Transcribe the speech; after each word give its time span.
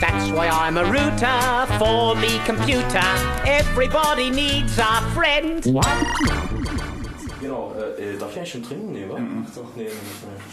That's 0.00 0.30
why 0.30 0.48
I'm 0.48 0.76
a 0.76 0.84
router 0.84 1.66
for 1.78 2.14
me 2.14 2.38
computer. 2.44 3.02
Everybody 3.44 4.30
needs 4.30 4.78
a 4.78 5.02
friend. 5.12 5.64
Genau, 7.40 7.72
äh, 7.76 8.14
äh, 8.14 8.18
darf 8.18 8.30
ich 8.30 8.38
eigentlich 8.38 8.50
schon 8.50 8.62
trinken? 8.62 8.92
Nee, 8.92 9.08
wa? 9.08 9.16
So, 9.52 9.66
nee, 9.74 9.84
nee, 9.84 9.88
nee, 9.88 9.90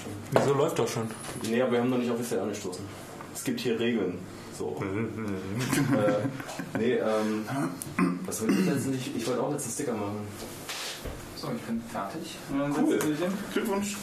schon. 0.01 0.13
Wieso 0.31 0.53
läuft 0.53 0.79
doch 0.79 0.87
schon? 0.87 1.07
Nee, 1.43 1.61
aber 1.61 1.73
wir 1.73 1.79
haben 1.81 1.89
noch 1.89 1.97
nicht 1.97 2.09
offiziell 2.09 2.39
angestoßen. 2.39 2.85
Es 3.33 3.43
gibt 3.43 3.59
hier 3.59 3.79
Regeln. 3.79 4.19
So. 4.57 4.75
äh, 4.81 6.77
nee, 6.79 6.93
ähm, 6.93 7.45
was 8.25 8.41
will 8.41 8.59
ich 8.59 8.65
jetzt 8.65 8.87
nicht? 8.87 9.15
Ich 9.15 9.27
wollte 9.27 9.43
auch 9.43 9.51
jetzt 9.51 9.65
einen 9.65 9.73
Sticker 9.73 9.93
machen. 9.93 10.27
So, 11.35 11.51
ich 11.55 11.61
bin 11.61 11.81
fertig. 11.91 12.37
Cool. 12.51 12.99
Glückwunsch. 13.53 13.95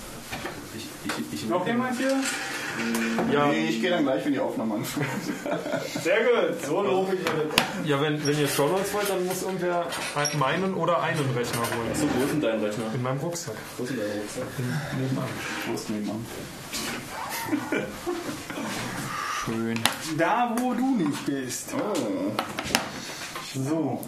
Ich, 0.76 0.86
ich, 1.04 1.32
ich, 1.32 1.48
Noch 1.48 1.66
jemand 1.66 1.98
hier? 1.98 2.16
Ja. 3.32 3.46
Nee, 3.46 3.68
ich 3.68 3.80
gehe 3.80 3.90
dann 3.90 4.04
gleich, 4.04 4.24
wenn 4.24 4.32
die 4.32 4.40
Aufnahme 4.40 4.76
anfängt. 4.76 5.06
Sehr 6.02 6.20
gut. 6.24 6.64
So 6.64 6.82
lobe 6.82 7.14
ich 7.14 7.20
mir. 7.20 7.90
Ja, 7.90 8.00
wenn, 8.00 8.24
wenn 8.26 8.38
ihr 8.38 8.48
Shownotes 8.48 8.92
wollt, 8.94 9.10
dann 9.10 9.26
muss 9.26 9.42
irgendwer 9.42 9.86
meinen 10.38 10.74
oder 10.74 11.02
einen 11.02 11.30
Rechner 11.36 11.60
holen. 11.60 11.94
so, 11.94 12.06
wo 12.14 12.24
ist 12.24 12.32
denn 12.32 12.40
dein 12.40 12.60
Rechner? 12.60 12.84
In 12.94 13.02
meinem 13.02 13.18
Rucksack. 13.18 13.56
Wo 13.76 13.84
ist 13.84 13.90
denn 13.90 13.98
dein 13.98 14.10
Rucksack? 14.10 14.46
Nebenan. 14.98 15.28
Wo 15.66 15.74
ist 15.74 15.90
nebenan? 15.90 16.26
Schön. 19.44 19.80
Da, 20.16 20.54
wo 20.58 20.72
du 20.72 20.96
nicht 20.96 21.26
bist. 21.26 21.74
Oh. 21.74 22.32
So. 23.54 24.00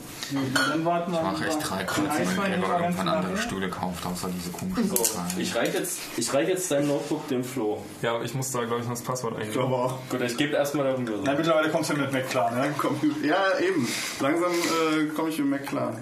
Dann 0.54 0.84
warten 0.86 1.12
wir 1.12 1.18
Ich 1.18 1.24
mache 1.24 1.46
echt 1.46 1.70
drei 1.70 1.84
Kreuze, 1.84 2.08
wenn 2.16 2.30
ich 2.30 2.36
mir 2.36 2.80
irgendwann 2.80 3.08
andere 3.08 3.36
Stuhl. 3.36 3.58
Stühle 3.58 3.68
kauft, 3.68 4.06
außer 4.06 4.28
diese 4.34 4.50
komischen 4.50 4.88
So, 4.88 4.96
Zahlen. 5.02 5.28
ich 5.38 5.54
reiche 5.54 5.78
jetzt, 5.78 5.98
ich 6.16 6.32
reich 6.32 6.48
jetzt 6.48 6.70
dein 6.70 6.86
Notebook 6.86 7.28
dem 7.28 7.44
Flo. 7.44 7.82
Ja, 8.00 8.22
ich 8.22 8.34
muss 8.34 8.50
da, 8.52 8.60
glaube 8.64 8.78
ich, 8.80 8.84
noch 8.84 8.94
das 8.94 9.02
Passwort 9.02 9.36
eingeben. 9.38 9.62
Aber 9.62 9.84
auch. 9.84 9.98
Gut, 10.08 10.22
ich 10.22 10.36
gebe 10.38 10.54
erstmal 10.54 10.86
darum 10.86 11.04
Na, 11.24 11.34
mittlerweile 11.34 11.68
kommst 11.70 11.90
du 11.90 11.94
mit 11.96 12.10
Mac 12.12 12.28
klar, 12.30 12.50
ne? 12.52 12.74
Komm, 12.78 12.98
ja, 13.22 13.58
eben. 13.58 13.86
Langsam 14.20 14.52
äh, 14.52 15.06
komme 15.14 15.28
ich 15.28 15.38
mit 15.38 15.50
Mac 15.50 15.66
klar. 15.66 15.94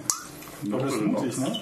Aber 0.71 0.79
das 0.85 0.95
ist 0.95 1.03
mutig, 1.03 1.37
ne? 1.39 1.61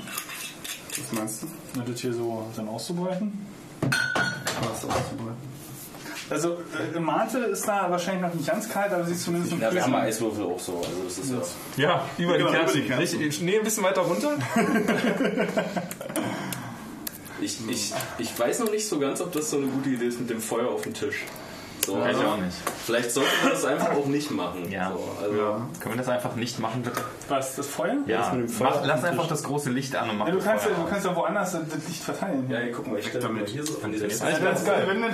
Was 0.98 1.12
meinst 1.12 1.42
du? 1.42 1.46
Na, 1.76 1.82
das 1.84 2.00
hier 2.00 2.12
so 2.12 2.46
dann 2.56 2.68
auszubreiten. 2.68 3.46
Was 3.80 4.84
auszubereiten? 4.84 5.49
Also, 6.30 6.58
äh, 6.94 7.00
Mate 7.00 7.38
ist 7.38 7.66
da 7.66 7.90
wahrscheinlich 7.90 8.22
noch 8.22 8.32
nicht 8.34 8.46
ganz 8.48 8.68
kalt, 8.68 8.92
aber 8.92 9.04
sie 9.04 9.12
ist 9.12 9.24
zumindest 9.24 9.52
Ja, 9.60 9.72
wir 9.72 9.82
haben 9.82 9.94
Eiswürfel 9.94 10.44
auch 10.44 10.58
so. 10.60 10.78
Also 10.78 11.02
das 11.04 11.18
ist 11.18 11.30
ja. 11.76 11.84
Ja, 11.88 12.04
über 12.18 12.34
die 12.34 12.38
Genau, 12.38 12.50
über 12.50 12.58
Kerzen. 12.60 12.80
die 12.82 12.86
Kerzen. 12.86 13.18
Nicht, 13.18 13.42
nee, 13.42 13.58
ein 13.58 13.64
bisschen 13.64 13.82
weiter 13.82 14.02
runter. 14.02 14.36
Ich, 17.42 17.56
ich, 17.68 17.92
ich 18.18 18.38
weiß 18.38 18.58
noch 18.60 18.70
nicht 18.70 18.86
so 18.86 18.98
ganz, 18.98 19.20
ob 19.20 19.32
das 19.32 19.50
so 19.50 19.56
eine 19.56 19.66
gute 19.66 19.88
Idee 19.88 20.06
ist 20.06 20.20
mit 20.20 20.28
dem 20.30 20.40
Feuer 20.40 20.68
auf 20.68 20.82
dem 20.82 20.92
Tisch. 20.94 21.24
So, 21.86 21.98
Weiß 21.98 22.10
ich 22.10 22.16
also, 22.16 22.28
auch 22.28 22.36
nicht. 22.36 22.56
Vielleicht 22.86 23.10
sollten 23.12 23.30
wir 23.42 23.50
das 23.50 23.64
einfach 23.64 23.90
auch 23.92 24.06
nicht 24.06 24.30
machen. 24.30 24.70
Ja. 24.70 24.90
So, 24.90 25.22
also, 25.22 25.36
Können 25.80 25.94
wir 25.94 25.96
das 25.96 26.08
einfach 26.08 26.36
nicht 26.36 26.58
machen, 26.58 26.82
bitte? 26.82 27.00
Was, 27.28 27.56
das 27.56 27.66
Feuer? 27.66 27.96
Ja, 28.06 28.30
mit 28.32 28.42
dem 28.42 28.48
Feuer 28.48 28.70
mach, 28.70 28.84
lass 28.84 29.04
einfach 29.04 29.28
das 29.28 29.42
große 29.42 29.70
Licht 29.70 29.94
an 29.96 30.10
und 30.10 30.18
mach 30.18 30.26
Ja, 30.26 30.32
du 30.32 30.38
das 30.38 30.46
kannst 30.46 30.64
ja, 30.66 30.70
Feuer 30.72 30.84
du 30.84 30.90
kannst 30.90 31.06
ja 31.06 31.16
woanders 31.16 31.52
das 31.52 31.88
Licht 31.88 32.02
verteilen. 32.02 32.50
ja, 32.50 32.58
hier, 32.58 32.72
guck 32.72 32.86
mal, 32.86 32.98
ich 32.98 33.06
stelle 33.06 33.28
mir 33.28 33.44
hier 33.46 33.64
so 33.64 33.80
an 33.82 33.92
diese 33.92 34.08
Das 34.08 34.14
ist 34.14 34.42
ganz 34.42 34.64
geil. 34.64 34.86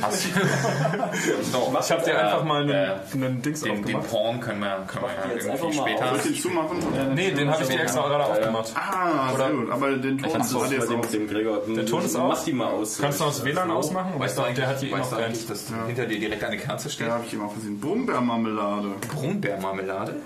Ich 1.87 1.93
habe 1.93 2.05
dir 2.05 2.19
einfach 2.19 2.45
mal 2.45 2.63
einen, 2.63 2.71
äh, 2.71 2.97
einen 3.13 3.43
Dings 3.43 3.61
den, 3.61 3.85
den 3.85 3.97
aufgemacht. 3.97 4.11
Porn 4.11 4.41
können 4.41 4.61
wir, 4.61 4.85
können 4.87 5.05
wir 5.05 5.11
ja 5.11 5.55
irgendwie 5.55 5.79
später. 5.79 6.09
Soll 6.09 6.17
ich 6.19 6.43
den 6.43 6.43
zumachen? 6.43 6.79
Nee, 7.15 7.31
den 7.31 7.51
habe 7.51 7.63
ich 7.63 7.69
dir 7.69 7.81
extra 7.81 8.09
gerade 8.09 8.25
aufgemacht. 8.25 8.73
Ah, 8.75 9.35
sehr 9.37 9.51
gut. 9.51 9.71
Aber 9.71 9.91
den 9.93 10.19
Ton 10.19 10.33
das 10.33 10.49
dem, 10.51 11.01
auch. 11.01 11.67
Der 11.67 11.87
Ton 11.87 12.05
ist 12.05 12.17
aus? 12.17 12.39
Mach 12.39 12.45
die 12.45 12.53
mal 12.53 12.69
aus. 12.69 12.99
Kannst 12.99 13.21
du 13.21 13.25
das 13.25 13.45
WLAN 13.45 13.71
ausmachen? 13.71 14.19
Weißt 14.19 14.39
du 14.39 14.43
eigentlich, 14.43 15.47
dass 15.47 15.67
hinter 15.87 16.07
dir 16.07 16.19
direkt 16.19 16.43
eine 16.45 16.56
Kerze 16.59 16.91
steht? 16.91 17.07
Ja, 17.09 17.15
habe 17.15 17.25
ich 17.27 17.33
ihm 17.35 17.43
auch 17.43 17.55
gesehen. 17.55 17.81
Brombeermarmelade. 17.81 18.89
Brombeermarmelade? 19.15 20.17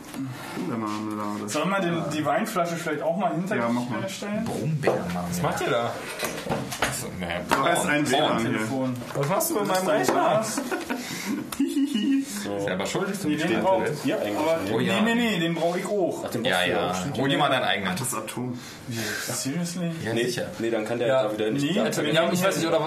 Brombeermarmelade. 0.56 1.48
Sollen 1.48 1.68
wir 1.70 1.80
den, 1.80 2.02
die 2.12 2.24
Weinflasche 2.24 2.76
vielleicht 2.76 3.02
auch 3.02 3.16
mal 3.16 3.32
hinter 3.34 3.56
Ja, 3.56 3.66
dich 3.66 3.74
mach 3.74 3.88
mal. 4.00 4.08
stellen? 4.08 4.44
Brombeermarmelade. 4.44 5.26
Was 5.30 5.42
macht 5.42 5.60
ihr 5.62 5.70
da? 5.70 5.92
Achso, 6.80 7.06
naja, 7.18 7.41
Da 7.48 7.68
ist 7.72 7.86
ein 7.86 8.10
WLAN. 8.10 8.42
Telefon. 8.42 8.96
Was 9.14 9.28
machst 9.28 9.50
du 9.50 9.54
mit 9.54 9.66
meinem 9.68 9.86
Dein 9.86 10.04
Rechner? 11.94 12.10
Glas? 12.44 12.64
Selber 12.64 12.86
schuld, 12.86 13.10
dass 13.10 13.20
du 13.22 13.28
Nee, 13.28 13.34
nicht 13.34 13.48
den 13.50 13.62
willst. 13.64 14.04
Ja, 14.06 14.16
eigentlich. 14.18 14.36
Aber, 14.38 14.58
Oh 14.72 14.80
ja. 14.80 15.00
Nee, 15.00 15.14
nee, 15.14 15.30
nee, 15.30 15.38
den 15.40 15.54
brauche 15.54 15.78
ich 15.78 15.86
auch. 15.86 16.24
Ach, 16.26 16.30
den 16.30 16.44
Ja, 16.44 16.64
du 16.64 16.70
ja. 16.70 16.90
auch. 16.90 17.18
Hol 17.18 17.28
dir 17.28 17.38
mal 17.38 17.48
deinen 17.50 17.64
eigenen. 17.64 17.96
Das 17.96 18.14
Atom. 18.14 18.58
Seriously? 19.26 19.90
Ja, 20.04 20.12
Nee, 20.14 20.24
sicher. 20.26 20.46
nee, 20.58 20.70
dann 20.70 20.84
kann 20.84 20.98
der 20.98 21.08
Ja. 21.08 21.22
da 21.24 21.32
wieder 21.32 21.50
nicht. 21.50 21.62
Nee, 21.64 21.74
da- 21.74 21.84
also, 21.84 22.02
Ja, 22.02 22.32
ich 22.32 22.42
weiß 22.42 22.56
nicht, 22.56 22.66
oder 22.66 22.80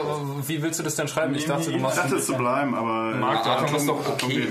wie 0.47 0.61
willst 0.61 0.79
du 0.79 0.83
das 0.83 0.95
denn 0.95 1.07
schreiben? 1.07 1.35
Ich 1.35 1.45
dachte, 1.45 1.69
du 1.69 1.75
Ich 1.75 1.81
machst 1.81 1.97
dachte 1.97 2.15
es 2.15 2.25
zu 2.25 2.33
bleiben, 2.35 2.73
aber 2.75 3.15
Marc, 3.15 3.43
der 3.43 3.51
Atom 3.53 3.75
ist 3.75 3.87
doch 3.87 4.09
okay. 4.09 4.47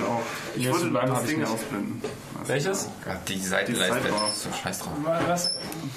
Ich 0.56 0.64
Nee, 0.66 0.70
wollte 0.72 0.90
das 0.90 1.22
ich 1.22 1.28
Ding 1.28 1.44
ausblenden. 1.44 2.02
Welches? 2.46 2.88
Ja, 3.06 3.16
die 3.28 3.38
Seite 3.40 3.72
Die 3.72 3.78
leistet. 3.78 4.02
Seite 4.02 4.14
war- 4.14 4.28
So 4.34 4.48
scheiß 4.62 4.78
drauf. 4.80 4.92
Was? 5.28 5.50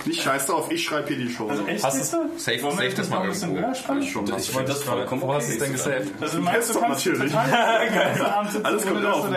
Nicht 0.06 0.22
scheiß 0.22 0.46
drauf, 0.48 0.70
ich 0.72 0.84
schreibe 0.84 1.08
hier 1.14 1.18
die 1.26 1.32
Show. 1.34 1.48
Also 1.50 1.66
echt, 1.66 1.84
Hast 1.84 2.14
du-? 2.14 2.18
Safe- 2.38 2.62
wir 2.64 2.72
safe 2.72 2.90
das 2.96 3.10
mal 3.10 3.26
irgendwo. 3.28 3.72
ich 4.00 4.12
schon 4.12 4.28
Ich 4.38 4.50
finde 4.50 4.66
das 4.66 4.84
vollkommen 4.84 5.22
Wo 5.22 5.34
hast 5.34 5.48
du 5.50 5.54
es 5.54 5.60
denn 5.60 5.72
gesaved? 5.72 6.08
Also 6.22 6.40
meinst 6.40 6.74
du, 6.76 6.80
kannst 6.80 7.06
natürlich. 7.06 7.34
Alles 8.64 8.86
kommt 8.86 9.06
auf? 9.06 9.30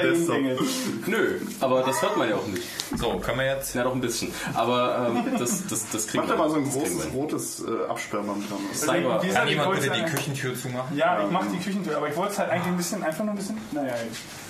Nö, 1.07 1.41
aber 1.61 1.83
das 1.83 2.03
hört 2.03 2.17
man 2.17 2.29
ja 2.29 2.37
auch 2.37 2.47
nicht. 2.47 2.63
So, 2.97 3.19
können 3.19 3.39
wir 3.39 3.47
jetzt. 3.47 3.75
Ja, 3.75 3.85
doch 3.85 3.95
ein 3.95 4.01
bisschen. 4.01 4.33
Aber 4.55 5.11
ähm, 5.15 5.39
das, 5.39 5.67
das, 5.67 5.87
das 5.91 6.07
kriegen 6.07 6.25
Mach 6.25 6.31
da 6.33 6.37
mal 6.39 6.51
so 6.51 6.57
ein 6.57 6.65
großes 6.71 7.05
wir 7.13 7.19
rotes 7.21 7.61
äh, 7.65 7.89
Absperrband 7.91 8.51
dran. 8.51 8.59
Cyber. 8.75 9.19
Kann 9.33 9.45
ich 9.47 9.51
jemand 9.55 9.69
wollte 9.69 9.91
bitte 9.91 10.05
die 10.05 10.11
Küchentür 10.11 10.55
zumachen? 10.55 10.97
Ja, 10.97 11.23
ich 11.25 11.31
mach 11.31 11.45
die 11.53 11.59
Küchentür, 11.59 11.97
aber 11.97 12.09
ich 12.09 12.17
wollte 12.17 12.33
es 12.33 12.39
halt 12.39 12.51
eigentlich 12.51 12.67
ein 12.67 12.77
bisschen, 12.77 13.03
einfach 13.03 13.25
nur 13.25 13.35
ein 13.35 13.39
bisschen, 13.39 13.59
naja, 13.73 13.95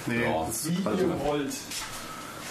Nee, 0.06 0.24
Ja. 0.24 0.46
das 0.46 0.66
wie 0.68 0.74
ist 0.74 0.86
also, 0.86 1.04
ihr 1.04 1.20
wollt. 1.26 1.52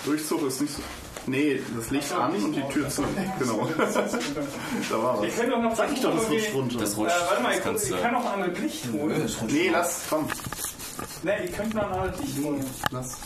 Durchzug 0.08 0.48
ist 0.48 0.62
nicht 0.62 0.74
so. 0.74 0.82
Nee, 1.26 1.62
das 1.76 1.90
Licht 1.92 2.14
an 2.14 2.34
und 2.34 2.54
die 2.56 2.62
Tür 2.72 2.88
zu. 2.88 3.04
Genau. 3.38 3.68
da 3.78 5.04
war 5.04 5.22
was. 5.22 5.36
können 5.36 5.52
doch 5.52 5.62
noch 5.62 5.76
Sag 5.76 5.92
ich 5.92 6.00
doch, 6.02 6.16
das 6.16 6.30
rutscht 6.30 6.54
runter. 6.54 6.80
Das 6.80 6.94
Äh, 6.94 6.96
rutscht. 6.96 7.16
warte 7.30 7.44
mal, 7.44 7.60
das 7.60 7.84
ich, 7.84 7.92
ich 7.92 8.02
kann 8.02 8.14
noch 8.14 8.26
ein 8.26 8.42
anderes 8.42 8.60
Licht 8.60 8.86
holen. 8.94 9.30
Nee, 9.50 9.70
lass, 9.70 10.02
komm. 10.10 10.28
Ne, 11.24 11.44
ihr 11.44 11.52
könnt 11.52 11.74
noch 11.74 11.84
ein 11.84 11.92
anderes 12.00 12.22
Licht 12.22 12.44
holen. 12.46 12.66
Lass. 12.92 13.18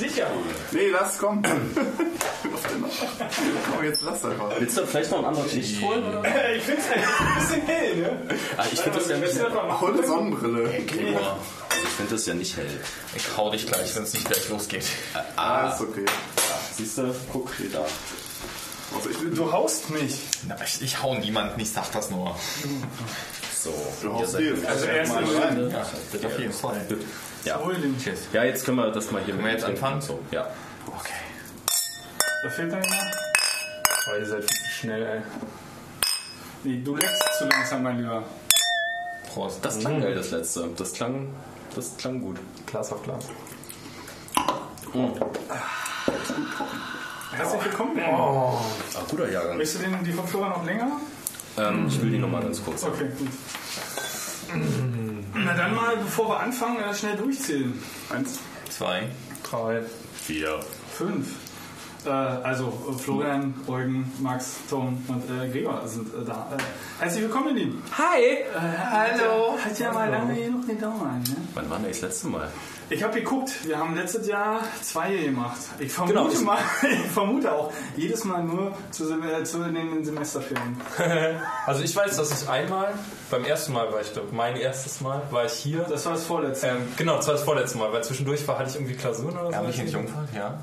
Sicher. 0.00 0.26
Nee, 0.72 0.88
lass, 0.88 1.18
komm. 1.18 1.42
Was 1.44 2.62
denn 2.62 2.80
noch? 2.80 2.88
Komm, 3.74 3.84
jetzt 3.84 4.02
lass 4.02 4.24
einfach. 4.24 4.50
Willst 4.58 4.76
du 4.78 4.86
vielleicht 4.86 5.10
noch 5.10 5.18
ein 5.18 5.24
anderes 5.26 5.52
Licht 5.52 5.82
holen? 5.82 6.02
Oder? 6.04 6.24
Äh, 6.24 6.56
Ich 6.56 6.62
finde 6.64 6.80
es 6.80 6.88
ein 6.90 7.34
bisschen 7.38 7.66
hell, 7.66 7.96
ne? 7.96 8.36
Ah, 8.56 8.64
ich 8.72 8.80
finde 8.80 8.98
das 8.98 9.08
ja 9.08 9.16
nicht 9.18 9.34
hell. 9.34 9.46
einfach 9.46 9.68
mal 9.68 9.80
Hol 9.80 9.92
eine 9.92 10.06
Sonnenbrille. 10.06 10.62
Boah, 10.62 11.38
Ich 11.82 11.88
finde 11.90 12.10
das 12.12 12.26
ja 12.26 12.34
nicht 12.34 12.56
hell. 12.56 12.80
Ich 13.14 13.36
hau 13.36 13.50
dich 13.50 13.66
gleich, 13.66 13.94
wenn 13.94 14.04
es 14.04 14.14
nicht 14.14 14.24
gleich 14.26 14.48
losgeht. 14.48 14.86
Ah, 15.36 15.70
ist 15.74 15.80
okay. 15.82 16.06
Siehst 16.76 16.96
du? 16.98 17.14
Guck, 17.32 17.52
steht 17.54 17.74
da. 17.74 17.84
Also 18.96 19.10
ich, 19.10 19.34
Du 19.34 19.52
haust 19.52 19.90
mich. 19.90 20.18
Na, 20.48 20.56
ich, 20.64 20.80
ich 20.82 21.02
hau 21.02 21.14
niemanden, 21.14 21.60
ich 21.60 21.70
sag 21.70 21.92
das 21.92 22.10
nur. 22.10 22.34
So. 23.62 23.74
du 24.00 24.12
haust 24.14 24.38
dir. 24.38 24.56
Also 24.66 24.86
erst 24.86 25.12
mal 25.12 25.22
mal 25.22 25.36
rein. 25.36 25.70
Ja, 25.70 25.82
auf 25.82 26.38
jeden 26.38 26.52
Fall. 26.52 26.80
Ja. 27.44 27.60
ja, 28.32 28.44
jetzt 28.44 28.64
können 28.64 28.78
wir 28.78 28.90
das 28.90 29.10
mal 29.10 29.22
hier 29.22 29.34
Können 29.34 29.46
wir 29.46 29.52
jetzt 29.52 29.64
anfangen? 29.64 30.00
So, 30.00 30.20
ja. 30.30 30.46
Okay. 30.86 31.12
Da 32.42 32.48
fehlt 32.48 32.72
da 32.72 32.80
jemand? 32.80 33.16
Oh, 34.08 34.18
ihr 34.18 34.26
seid 34.26 34.44
viel 34.44 34.64
zu 34.64 34.70
schnell, 34.70 35.02
ey. 35.02 35.20
Nee, 36.64 36.82
du 36.82 36.96
leckst 36.96 37.22
zu 37.38 37.44
langsam, 37.48 37.82
mein 37.82 37.98
Lieber. 37.98 38.22
Prost. 39.28 39.62
Das 39.62 39.78
klang 39.78 40.00
geil, 40.00 40.14
das 40.14 40.30
letzte. 40.30 40.68
Das 40.76 40.94
klang, 40.94 41.28
das 41.74 41.96
klang 41.98 42.20
gut. 42.22 42.38
Glas 42.64 42.92
auf 42.92 43.02
Glas. 43.02 43.26
Herzlich 47.32 47.64
willkommen. 47.64 48.00
Ah, 48.00 48.58
guter 49.10 49.30
Jahrgang. 49.30 49.58
Möchtest 49.58 49.84
du 49.84 49.88
den, 49.90 50.02
die 50.02 50.12
Kopfhörer 50.12 50.48
noch 50.48 50.64
länger? 50.64 50.92
Ähm, 51.58 51.86
ich 51.88 52.00
will 52.00 52.10
die 52.10 52.18
nochmal 52.18 52.42
ganz 52.42 52.64
kurz. 52.64 52.84
Okay, 52.84 53.08
gut. 53.18 53.28
Na 55.34 55.54
dann 55.54 55.74
mal, 55.74 55.96
bevor 55.96 56.28
wir 56.28 56.40
anfangen, 56.40 56.78
äh, 56.78 56.94
schnell 56.94 57.16
durchzählen. 57.16 57.80
Eins. 58.10 58.38
Zwei. 58.68 59.08
Drei. 59.42 59.82
Vier. 60.14 60.60
Fünf. 60.92 61.28
Äh, 62.04 62.08
also 62.08 62.72
Florian, 62.98 63.54
Eugen, 63.66 64.10
Max, 64.20 64.56
Tom 64.68 65.02
und 65.08 65.22
äh, 65.30 65.48
Gregor 65.48 65.86
sind 65.86 66.08
äh, 66.14 66.24
da. 66.24 66.48
Äh, 66.56 67.02
herzlich 67.02 67.24
willkommen, 67.24 67.48
ihr 67.48 67.64
Lieben. 67.64 67.82
Hi! 67.98 68.44
Hallo! 68.90 69.58
Hat 69.62 69.78
ja 69.78 69.92
mal 69.92 70.08
lange 70.08 70.34
genug 70.34 70.66
gedauert, 70.66 71.28
ne? 71.28 71.36
Wann 71.54 71.68
war 71.68 71.78
denn 71.78 71.88
das 71.88 72.00
letzte 72.00 72.28
Mal? 72.28 72.48
Ich 72.92 73.04
habe 73.04 73.14
geguckt, 73.20 73.52
wir 73.68 73.78
haben 73.78 73.94
letztes 73.94 74.26
Jahr 74.26 74.62
zwei 74.82 75.16
gemacht. 75.16 75.60
Ich 75.78 75.92
vermute 75.92 76.18
Genau, 76.18 76.40
mal, 76.42 76.58
ich 76.82 77.10
vermute 77.12 77.52
auch, 77.52 77.72
jedes 77.96 78.24
Mal 78.24 78.42
nur 78.42 78.76
zu, 78.90 79.06
Sem- 79.06 79.22
äh, 79.22 79.44
zu 79.44 79.58
den 79.62 80.04
Semesterferien. 80.04 80.76
Also 81.66 81.82
ich 81.84 81.94
weiß, 81.94 82.16
dass 82.16 82.42
ich 82.42 82.48
einmal, 82.48 82.92
beim 83.30 83.44
ersten 83.44 83.72
Mal 83.74 83.92
war 83.92 84.00
ich 84.00 84.12
da, 84.12 84.22
mein 84.32 84.56
erstes 84.56 85.00
Mal, 85.00 85.22
war 85.30 85.44
ich 85.44 85.52
hier. 85.52 85.86
Das 85.88 86.04
war 86.04 86.14
das 86.14 86.24
vorletzte. 86.24 86.66
Ähm, 86.66 86.88
genau, 86.96 87.16
das 87.16 87.28
war 87.28 87.34
das 87.34 87.44
vorletzte 87.44 87.78
Mal, 87.78 87.92
weil 87.92 88.02
zwischendurch 88.02 88.46
war, 88.48 88.58
hatte 88.58 88.70
ich 88.70 88.74
irgendwie 88.76 88.94
Klausuren 88.94 89.38
oder 89.38 89.50
so. 89.50 89.56
Habe 89.56 89.70
ich 89.70 89.78
in 89.78 89.86
Jungfrau? 89.88 90.22
Ja. 90.34 90.58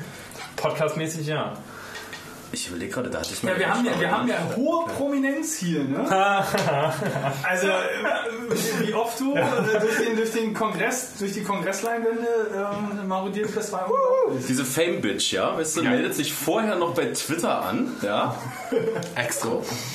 Podcastmäßig, 0.56 1.26
ja. 1.26 1.54
Ich 2.54 2.68
überlege 2.68 2.92
gerade, 2.92 3.08
da 3.08 3.20
hatte 3.20 3.30
ich 3.32 3.42
Ja, 3.42 3.50
mal. 3.50 3.58
wir 3.58 3.68
haben 3.74 3.84
ja, 3.86 3.98
wir 4.00 4.10
haben 4.10 4.28
ja 4.28 4.34
hohe 4.56 4.86
Prominenz 4.86 5.56
hier, 5.56 5.84
ne? 5.84 6.04
Also, 7.42 7.68
äh, 7.68 7.72
wie 8.80 8.92
oft 8.94 9.18
du 9.20 9.34
äh, 9.34 9.42
durch, 9.80 9.96
den, 10.06 10.16
durch 10.16 10.32
den 10.32 10.52
Kongress, 10.54 11.14
durch 11.18 11.32
die 11.32 11.42
Kongressleinwände 11.42 12.26
ähm, 12.54 13.08
marodiert 13.08 13.54
bist, 13.54 13.72
war. 13.72 13.88
Diese 14.48 14.64
Fame-Bitch, 14.64 15.32
ja, 15.32 15.56
weißt 15.56 15.78
du, 15.78 15.82
meldet 15.82 16.14
sich 16.14 16.32
vorher 16.32 16.76
noch 16.76 16.94
bei 16.94 17.06
Twitter 17.06 17.62
an, 17.62 17.90
ja, 18.02 18.34
Extra. 19.14 19.50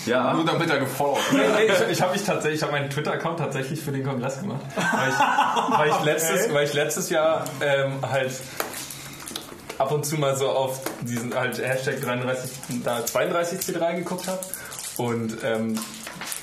ja. 0.07 0.33
Nur 0.33 0.45
damit 0.45 0.69
er 0.69 0.79
gefollowt 0.79 1.19
Nee, 1.33 1.39
nee, 1.57 1.71
ich 1.71 1.91
ich 1.91 2.01
habe 2.01 2.13
mich 2.13 2.23
tatsächlich, 2.23 2.57
ich 2.59 2.63
habe 2.63 2.71
meinen 2.71 2.89
Twitter-Account 2.89 3.39
tatsächlich 3.39 3.79
für 3.81 3.91
den 3.91 4.03
Kongress 4.03 4.39
gemacht. 4.39 4.61
Weil 4.75 5.09
ich, 5.09 5.77
weil 5.77 5.89
ich, 5.89 5.99
letztes, 6.05 6.53
weil 6.53 6.65
ich 6.65 6.73
letztes 6.73 7.09
Jahr 7.11 7.45
ähm, 7.61 7.99
halt 8.01 8.31
ab 9.77 9.91
und 9.91 10.05
zu 10.05 10.17
mal 10.17 10.35
so 10.35 10.49
auf 10.49 10.81
diesen 11.01 11.33
halt 11.33 11.57
Hashtag 11.59 12.01
33, 12.01 12.51
da 12.83 13.05
32 13.05 13.59
C3 13.59 13.95
geguckt 13.95 14.27
habe 14.27 14.41
und 14.97 15.37
ähm, 15.43 15.77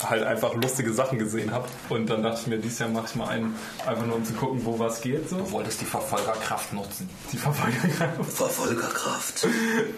halt 0.03 0.23
einfach 0.23 0.53
lustige 0.55 0.93
Sachen 0.93 1.19
gesehen 1.19 1.51
habe. 1.51 1.67
Und 1.89 2.09
dann 2.09 2.23
dachte 2.23 2.41
ich 2.41 2.47
mir, 2.47 2.57
dieses 2.57 2.79
Jahr 2.79 2.89
mache 2.89 3.07
ich 3.07 3.15
mal 3.15 3.27
einen, 3.27 3.55
einfach 3.85 4.05
nur 4.05 4.17
um 4.17 4.25
zu 4.25 4.33
gucken, 4.33 4.63
wo 4.65 4.77
was 4.79 5.01
geht. 5.01 5.29
So. 5.29 5.37
Du 5.37 5.51
wolltest 5.51 5.81
die 5.81 5.85
Verfolgerkraft 5.85 6.73
nutzen. 6.73 7.09
Die 7.31 7.37
Verfolgerkraft. 7.37 8.23
Verfolgerkraft. 8.31 9.47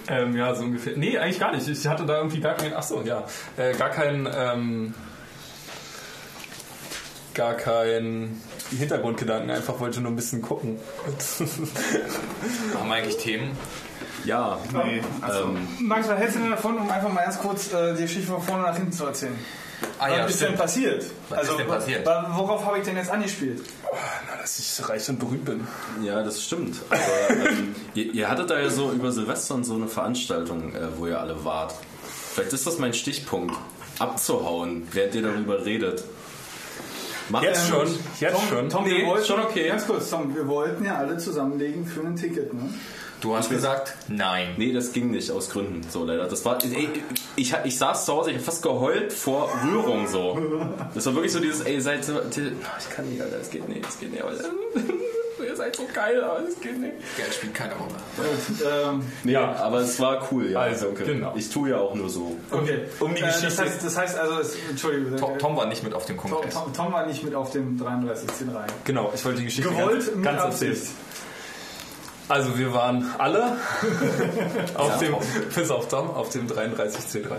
Ähm, 0.07 0.35
ja, 0.35 0.53
so 0.55 0.63
ungefähr. 0.63 0.97
Nee, 0.97 1.17
eigentlich 1.17 1.39
gar 1.39 1.53
nicht. 1.53 1.67
Ich 1.67 1.87
hatte 1.87 2.05
da 2.05 2.17
irgendwie 2.17 2.39
gar 2.39 2.55
keinen, 2.55 2.73
ach 2.73 2.83
so, 2.83 3.01
ja, 3.01 3.23
äh, 3.57 3.73
gar 3.73 3.89
keinen, 3.89 4.27
ähm, 4.33 4.93
gar 7.37 7.53
keinen 7.53 8.41
Hintergrundgedanken. 8.77 9.49
Einfach 9.51 9.79
wollte 9.79 10.01
nur 10.01 10.11
ein 10.11 10.15
bisschen 10.17 10.41
gucken. 10.41 10.77
Haben 12.73 12.87
wir 12.89 12.95
eigentlich 12.95 13.17
Themen? 13.17 13.51
Ja, 14.25 14.59
Nee. 14.73 15.01
ähm, 15.23 15.67
Max, 15.87 16.09
was 16.09 16.17
hältst 16.17 16.35
du 16.35 16.39
denn 16.41 16.49
davon, 16.51 16.77
um 16.77 16.89
einfach 16.89 17.11
mal 17.13 17.23
ganz 17.23 17.39
kurz 17.39 17.71
äh, 17.71 17.93
die 17.95 18.01
Geschichte 18.01 18.27
von 18.29 18.41
vorne 18.41 18.63
nach 18.63 18.75
hinten 18.75 18.91
zu 18.91 19.05
erzählen? 19.05 19.35
Ah 19.99 20.09
was 20.09 20.31
ist 20.31 20.41
denn 20.41 20.55
passiert? 20.55 21.05
Was 21.29 21.47
ist 21.49 21.59
denn 21.59 21.67
passiert? 21.67 22.05
Worauf 22.05 22.65
habe 22.65 22.79
ich 22.79 22.83
denn 22.83 22.97
jetzt 22.97 23.11
angespielt? 23.11 23.61
Dass 24.41 24.57
ich 24.59 24.89
reich 24.89 25.07
und 25.07 25.19
berühmt 25.19 25.45
bin. 25.45 25.67
ja, 26.03 26.23
das 26.23 26.43
stimmt. 26.43 26.77
Aber 26.89 27.45
ähm, 27.47 27.75
ihr, 27.93 28.11
ihr 28.13 28.29
hattet 28.29 28.49
da 28.49 28.59
ja 28.59 28.69
so 28.69 28.91
über 28.91 29.11
Silvester 29.11 29.53
und 29.55 29.63
so 29.65 29.75
eine 29.75 29.87
Veranstaltung, 29.87 30.73
äh, 30.75 30.97
wo 30.97 31.05
ihr 31.07 31.19
alle 31.21 31.45
wart. 31.45 31.75
Vielleicht 32.33 32.53
ist 32.53 32.65
das 32.65 32.79
mein 32.79 32.93
Stichpunkt, 32.93 33.55
abzuhauen, 33.99 34.87
während 34.91 35.13
ihr 35.15 35.21
darüber 35.21 35.63
redet. 35.63 36.03
Macht 37.29 37.44
Jetzt 37.44 37.68
schon, 37.68 37.88
jetzt 38.19 38.33
Tom, 38.33 38.41
schon. 38.50 38.69
Tom, 38.69 38.83
Nee, 38.85 39.00
wir 39.00 39.07
wollten, 39.07 39.25
schon 39.25 39.39
okay. 39.41 39.68
Ganz 39.68 39.85
kurz, 39.85 40.09
Tom, 40.09 40.33
wir 40.33 40.47
wollten 40.47 40.85
ja 40.85 40.95
alle 40.97 41.18
zusammenlegen 41.18 41.85
für 41.85 42.01
ein 42.01 42.15
Ticket, 42.15 42.53
ne? 42.53 42.69
Du 43.19 43.35
hast 43.35 43.50
gesagt, 43.50 43.95
nein. 44.09 44.53
Nee, 44.57 44.74
das 44.74 44.91
ging 44.94 45.09
nicht 45.09 45.31
aus 45.31 45.50
Gründen, 45.50 45.81
so 45.89 46.06
leider. 46.06 46.25
Das 46.27 46.45
war, 46.45 46.63
ey, 46.63 46.88
ich, 47.35 47.53
ich 47.63 47.77
saß 47.77 48.06
zu 48.06 48.13
Hause, 48.13 48.29
ich 48.29 48.38
hab 48.38 48.44
fast 48.44 48.62
geheult 48.62 49.12
vor 49.12 49.50
Rührung 49.65 50.07
so. 50.07 50.39
Das 50.94 51.06
war 51.07 51.15
wirklich 51.15 51.33
so 51.33 51.39
dieses, 51.39 51.62
ey, 51.62 51.81
seid 51.81 52.06
so, 52.06 52.13
ich 52.21 52.89
kann 52.91 53.09
nicht, 53.09 53.19
Alter, 53.19 53.38
es 53.41 53.50
geht 53.50 53.68
nicht, 53.68 53.88
es 53.88 54.00
geht 54.00 54.12
nicht, 54.12 54.21
aber 54.23 54.33
ihr 55.43 55.55
seid 55.55 55.75
so 55.75 55.83
geil, 55.93 56.23
aber 56.23 56.39
es 56.47 56.59
geht 56.59 56.79
nicht. 56.79 56.93
Geld 57.17 57.33
spielt 57.33 57.53
keine 57.53 57.73
Rolle. 57.75 57.93
Ähm, 58.65 59.01
Nee, 59.23 59.35
aber 59.35 59.79
es 59.79 59.99
war 59.99 60.27
cool, 60.31 60.51
ja. 60.51 60.59
Also, 60.59 60.87
danke. 60.87 61.03
genau. 61.05 61.33
Ich 61.35 61.49
tue 61.49 61.69
ja 61.69 61.77
auch 61.77 61.93
nur 61.95 62.09
so. 62.09 62.35
okay. 62.51 62.81
Um 62.99 63.13
die 63.15 63.21
äh, 63.21 63.25
Geschichte- 63.25 63.45
Das 63.47 63.59
heißt, 63.59 63.83
das 63.85 63.97
heißt 63.97 64.17
also, 64.17 64.39
es, 64.39 64.55
Entschuldigung. 64.69 65.17
Tom, 65.17 65.37
Tom 65.39 65.55
war 65.57 65.65
nicht 65.67 65.83
mit 65.83 65.93
auf 65.93 66.05
dem 66.05 66.17
Tom, 66.17 66.31
Kongress. 66.31 66.53
Tom, 66.53 66.73
Tom 66.73 66.91
war 66.93 67.05
nicht 67.05 67.23
mit 67.23 67.35
auf 67.35 67.51
dem 67.51 67.77
33 67.77 68.29
C3. 68.29 68.65
Genau, 68.85 69.11
ich 69.13 69.23
wollte 69.25 69.39
die 69.39 69.45
Geschichte 69.45 69.69
Gewollt 69.69 70.05
ganz, 70.05 70.15
mit 70.15 70.23
ganz 70.25 70.41
erzählen. 70.43 70.77
Also 72.29 72.57
wir 72.57 72.73
waren 72.73 73.09
alle 73.17 73.43
auf 74.75 74.89
Ja, 74.89 74.97
dem, 74.97 75.11
Tom. 75.13 75.21
bis 75.55 75.69
auf 75.71 75.87
Tom, 75.87 76.09
auf 76.11 76.29
dem 76.29 76.47
33C3. 76.47 77.31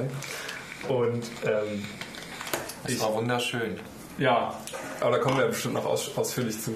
Und 0.89 1.25
ähm, 1.45 1.85
Es 2.85 2.99
war 3.01 3.13
wunderschön. 3.13 3.79
Ja, 4.19 4.55
aber 5.01 5.11
da 5.13 5.19
kommen 5.19 5.39
wir 5.39 5.47
bestimmt 5.47 5.75
noch 5.75 5.85
aus, 5.87 6.11
ausführlich 6.17 6.61
zu. 6.61 6.73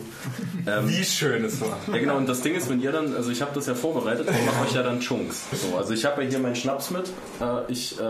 Ähm, 0.66 0.88
Wie 0.88 1.04
schön 1.04 1.44
es 1.44 1.60
war. 1.60 1.76
Ja 1.92 1.98
genau, 1.98 2.16
und 2.16 2.28
das 2.28 2.40
Ding 2.42 2.54
ist, 2.54 2.68
wenn 2.70 2.80
ihr 2.80 2.92
dann, 2.92 3.14
also 3.16 3.30
ich 3.30 3.42
habe 3.42 3.50
das 3.54 3.66
ja 3.66 3.74
vorbereitet, 3.74 4.28
ich 4.30 4.46
mache 4.46 4.64
euch 4.64 4.74
ja 4.74 4.82
dann 4.82 5.00
Chunks. 5.00 5.42
So, 5.52 5.76
also 5.76 5.92
ich 5.92 6.04
habe 6.04 6.22
ja 6.22 6.30
hier 6.30 6.38
meinen 6.38 6.54
Schnaps 6.54 6.90
mit, 6.90 7.08
äh, 7.40 7.70
ich 7.72 7.98
äh, 7.98 8.02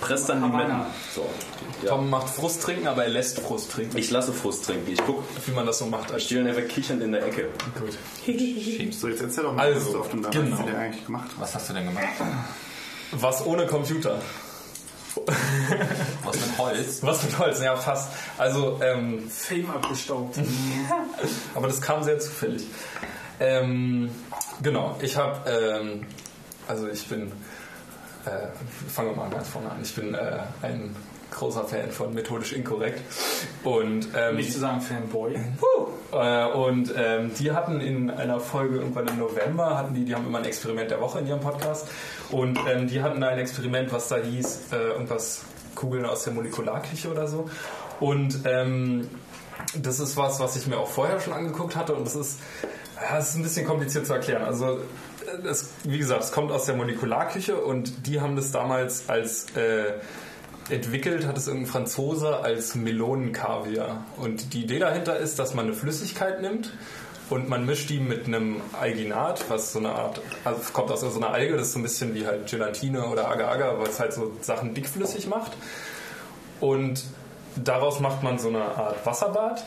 presse 0.00 0.28
dann 0.28 0.42
die 0.42 0.48
Havanna. 0.48 0.74
Metten. 0.78 0.90
So, 1.14 1.26
ja. 1.82 1.90
Tom 1.90 2.08
macht 2.10 2.28
Frust 2.30 2.62
trinken, 2.62 2.88
aber 2.88 3.04
er 3.04 3.10
lässt 3.10 3.40
Frust 3.40 3.70
trinken. 3.72 3.96
Ich 3.98 4.10
lasse 4.10 4.32
Frust 4.32 4.64
trinken. 4.64 4.90
Ich 4.90 5.00
guck, 5.04 5.22
Wie 5.46 5.52
man 5.52 5.66
das 5.66 5.78
so 5.78 5.86
macht. 5.86 6.12
ich 6.16 6.24
stehe 6.24 6.42
dann 6.42 6.54
einfach 6.54 6.68
kichernd 6.68 7.02
in 7.02 7.12
der 7.12 7.26
Ecke. 7.26 7.48
Gut. 7.78 7.98
So, 8.94 9.08
jetzt 9.08 9.20
erzähl 9.20 9.44
doch 9.44 9.54
mal, 9.54 9.66
Also, 9.66 9.86
was 9.86 9.92
du 9.92 10.00
auf 10.00 10.08
dem 10.10 10.22
genau. 10.22 10.56
genau. 10.56 10.78
eigentlich 10.78 11.04
gemacht 11.04 11.28
hast. 11.32 11.40
Was 11.40 11.54
hast 11.54 11.68
du 11.70 11.74
denn 11.74 11.86
gemacht? 11.86 12.06
Was 13.12 13.44
ohne 13.44 13.66
Computer? 13.66 14.20
Was 16.24 16.36
mit 16.36 16.58
Holz? 16.58 17.02
Was 17.02 17.22
mit 17.22 17.38
Holz? 17.38 17.60
Ja, 17.62 17.76
fast. 17.76 18.12
Also, 18.38 18.80
ähm, 18.82 19.28
Fame 19.28 19.70
abgestaubt. 19.70 20.38
aber 21.54 21.66
das 21.66 21.80
kam 21.80 22.02
sehr 22.02 22.18
zufällig. 22.18 22.66
Ähm, 23.40 24.10
genau, 24.62 24.96
ich 25.00 25.16
habe, 25.16 25.50
ähm, 25.50 26.06
also 26.68 26.88
ich 26.88 27.06
bin, 27.08 27.32
äh, 28.24 28.48
fangen 28.88 29.10
wir 29.10 29.16
mal 29.16 29.30
ganz 29.30 29.48
vorne 29.48 29.70
an. 29.70 29.78
Ich 29.82 29.94
bin 29.94 30.14
äh, 30.14 30.38
ein 30.62 30.94
großer 31.30 31.64
Fan 31.64 31.90
von 31.90 32.14
methodisch 32.14 32.52
inkorrekt 32.52 33.00
und 33.64 34.08
ähm, 34.16 34.36
Nicht 34.36 34.52
zu 34.52 34.58
sagen 34.58 34.80
Fanboy. 34.80 35.36
Äh, 36.12 36.46
und 36.52 36.92
ähm, 36.96 37.32
die 37.38 37.52
hatten 37.52 37.80
in 37.80 38.10
einer 38.10 38.40
Folge 38.40 38.78
irgendwann 38.78 39.06
im 39.08 39.18
November, 39.18 39.78
hatten 39.78 39.94
die, 39.94 40.04
die 40.04 40.14
haben 40.14 40.26
immer 40.26 40.38
ein 40.38 40.44
Experiment 40.44 40.90
der 40.90 41.00
Woche 41.00 41.20
in 41.20 41.26
ihrem 41.26 41.40
Podcast. 41.40 41.88
Und 42.30 42.58
ähm, 42.68 42.88
die 42.88 43.02
hatten 43.02 43.20
da 43.20 43.28
ein 43.28 43.38
Experiment, 43.38 43.92
was 43.92 44.08
da 44.08 44.16
hieß, 44.16 44.72
äh, 44.72 44.76
irgendwas 44.76 45.42
Kugeln 45.74 46.04
aus 46.04 46.24
der 46.24 46.32
Molekularküche 46.32 47.10
oder 47.10 47.26
so. 47.26 47.48
Und 48.00 48.40
ähm, 48.44 49.08
das 49.76 50.00
ist 50.00 50.16
was, 50.16 50.40
was 50.40 50.56
ich 50.56 50.66
mir 50.66 50.78
auch 50.78 50.88
vorher 50.88 51.20
schon 51.20 51.32
angeguckt 51.32 51.76
hatte 51.76 51.94
und 51.94 52.06
das 52.06 52.16
ist, 52.16 52.40
das 53.10 53.30
ist 53.30 53.36
ein 53.36 53.42
bisschen 53.42 53.66
kompliziert 53.66 54.06
zu 54.06 54.14
erklären. 54.14 54.42
Also 54.42 54.78
äh, 54.78 55.46
es, 55.46 55.70
wie 55.84 55.98
gesagt, 55.98 56.24
es 56.24 56.32
kommt 56.32 56.50
aus 56.50 56.66
der 56.66 56.76
Molekularküche 56.76 57.56
und 57.56 58.06
die 58.06 58.20
haben 58.20 58.36
das 58.36 58.52
damals 58.52 59.08
als 59.08 59.46
äh, 59.56 59.92
entwickelt 60.72 61.26
hat 61.26 61.36
es 61.36 61.46
irgendein 61.46 61.70
Franzose 61.70 62.38
als 62.38 62.74
Melonenkaviar. 62.74 64.04
Und 64.16 64.52
die 64.54 64.62
Idee 64.62 64.78
dahinter 64.78 65.16
ist, 65.18 65.38
dass 65.38 65.54
man 65.54 65.66
eine 65.66 65.74
Flüssigkeit 65.74 66.40
nimmt 66.40 66.72
und 67.30 67.48
man 67.48 67.64
mischt 67.64 67.90
die 67.90 68.00
mit 68.00 68.26
einem 68.26 68.60
Alginat, 68.78 69.44
was 69.48 69.72
so 69.72 69.78
eine 69.78 69.90
Art, 69.90 70.20
also 70.44 70.60
kommt 70.72 70.90
aus 70.90 71.00
so 71.00 71.14
einer 71.16 71.30
Alge, 71.30 71.56
das 71.56 71.68
ist 71.68 71.72
so 71.74 71.78
ein 71.78 71.82
bisschen 71.82 72.14
wie 72.14 72.26
halt 72.26 72.50
Gelatine 72.50 73.06
oder 73.06 73.28
Agar-Agar, 73.28 73.78
was 73.80 74.00
halt 74.00 74.12
so 74.12 74.32
Sachen 74.40 74.74
dickflüssig 74.74 75.28
macht. 75.28 75.52
Und 76.58 77.04
daraus 77.56 78.00
macht 78.00 78.22
man 78.22 78.38
so 78.38 78.48
eine 78.48 78.62
Art 78.62 79.06
Wasserbad. 79.06 79.62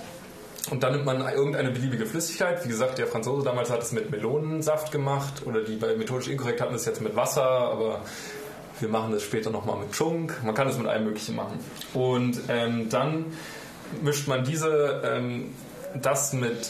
Und 0.71 0.83
dann 0.83 0.93
nimmt 0.93 1.05
man 1.05 1.19
irgendeine 1.21 1.71
beliebige 1.71 2.05
Flüssigkeit. 2.05 2.63
Wie 2.63 2.69
gesagt, 2.69 2.97
der 2.97 3.07
Franzose 3.07 3.43
damals 3.43 3.69
hat 3.69 3.81
es 3.81 3.91
mit 3.91 4.11
Melonensaft 4.11 4.91
gemacht 4.91 5.43
oder 5.45 5.61
die 5.61 5.75
bei 5.75 5.95
methodisch 5.95 6.29
inkorrekt 6.29 6.61
hatten 6.61 6.75
es 6.75 6.85
jetzt 6.85 7.01
mit 7.01 7.15
Wasser, 7.15 7.43
aber 7.43 8.01
wir 8.83 8.89
machen 8.89 9.13
das 9.13 9.23
später 9.23 9.49
nochmal 9.49 9.77
mit 9.79 9.93
Chunk. 9.93 10.43
Man 10.43 10.53
kann 10.53 10.67
es 10.67 10.77
mit 10.77 10.87
allem 10.87 11.05
Möglichen 11.05 11.35
machen. 11.35 11.57
Und 11.93 12.37
ähm, 12.49 12.89
dann 12.89 13.27
mischt 14.01 14.27
man 14.27 14.43
diese, 14.43 15.01
ähm, 15.05 15.55
das 15.95 16.33
mit 16.33 16.69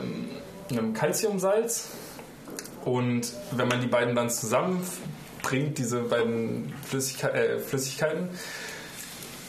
ähm, 0.00 0.28
einem 0.76 0.92
Calciumsalz. 0.92 1.90
Und 2.84 3.32
wenn 3.52 3.68
man 3.68 3.80
die 3.80 3.86
beiden 3.86 4.16
dann 4.16 4.28
zusammenbringt, 4.28 5.78
diese 5.78 6.00
beiden 6.00 6.74
Flüssigke 6.84 7.32
äh, 7.32 7.58
Flüssigkeiten, 7.60 8.28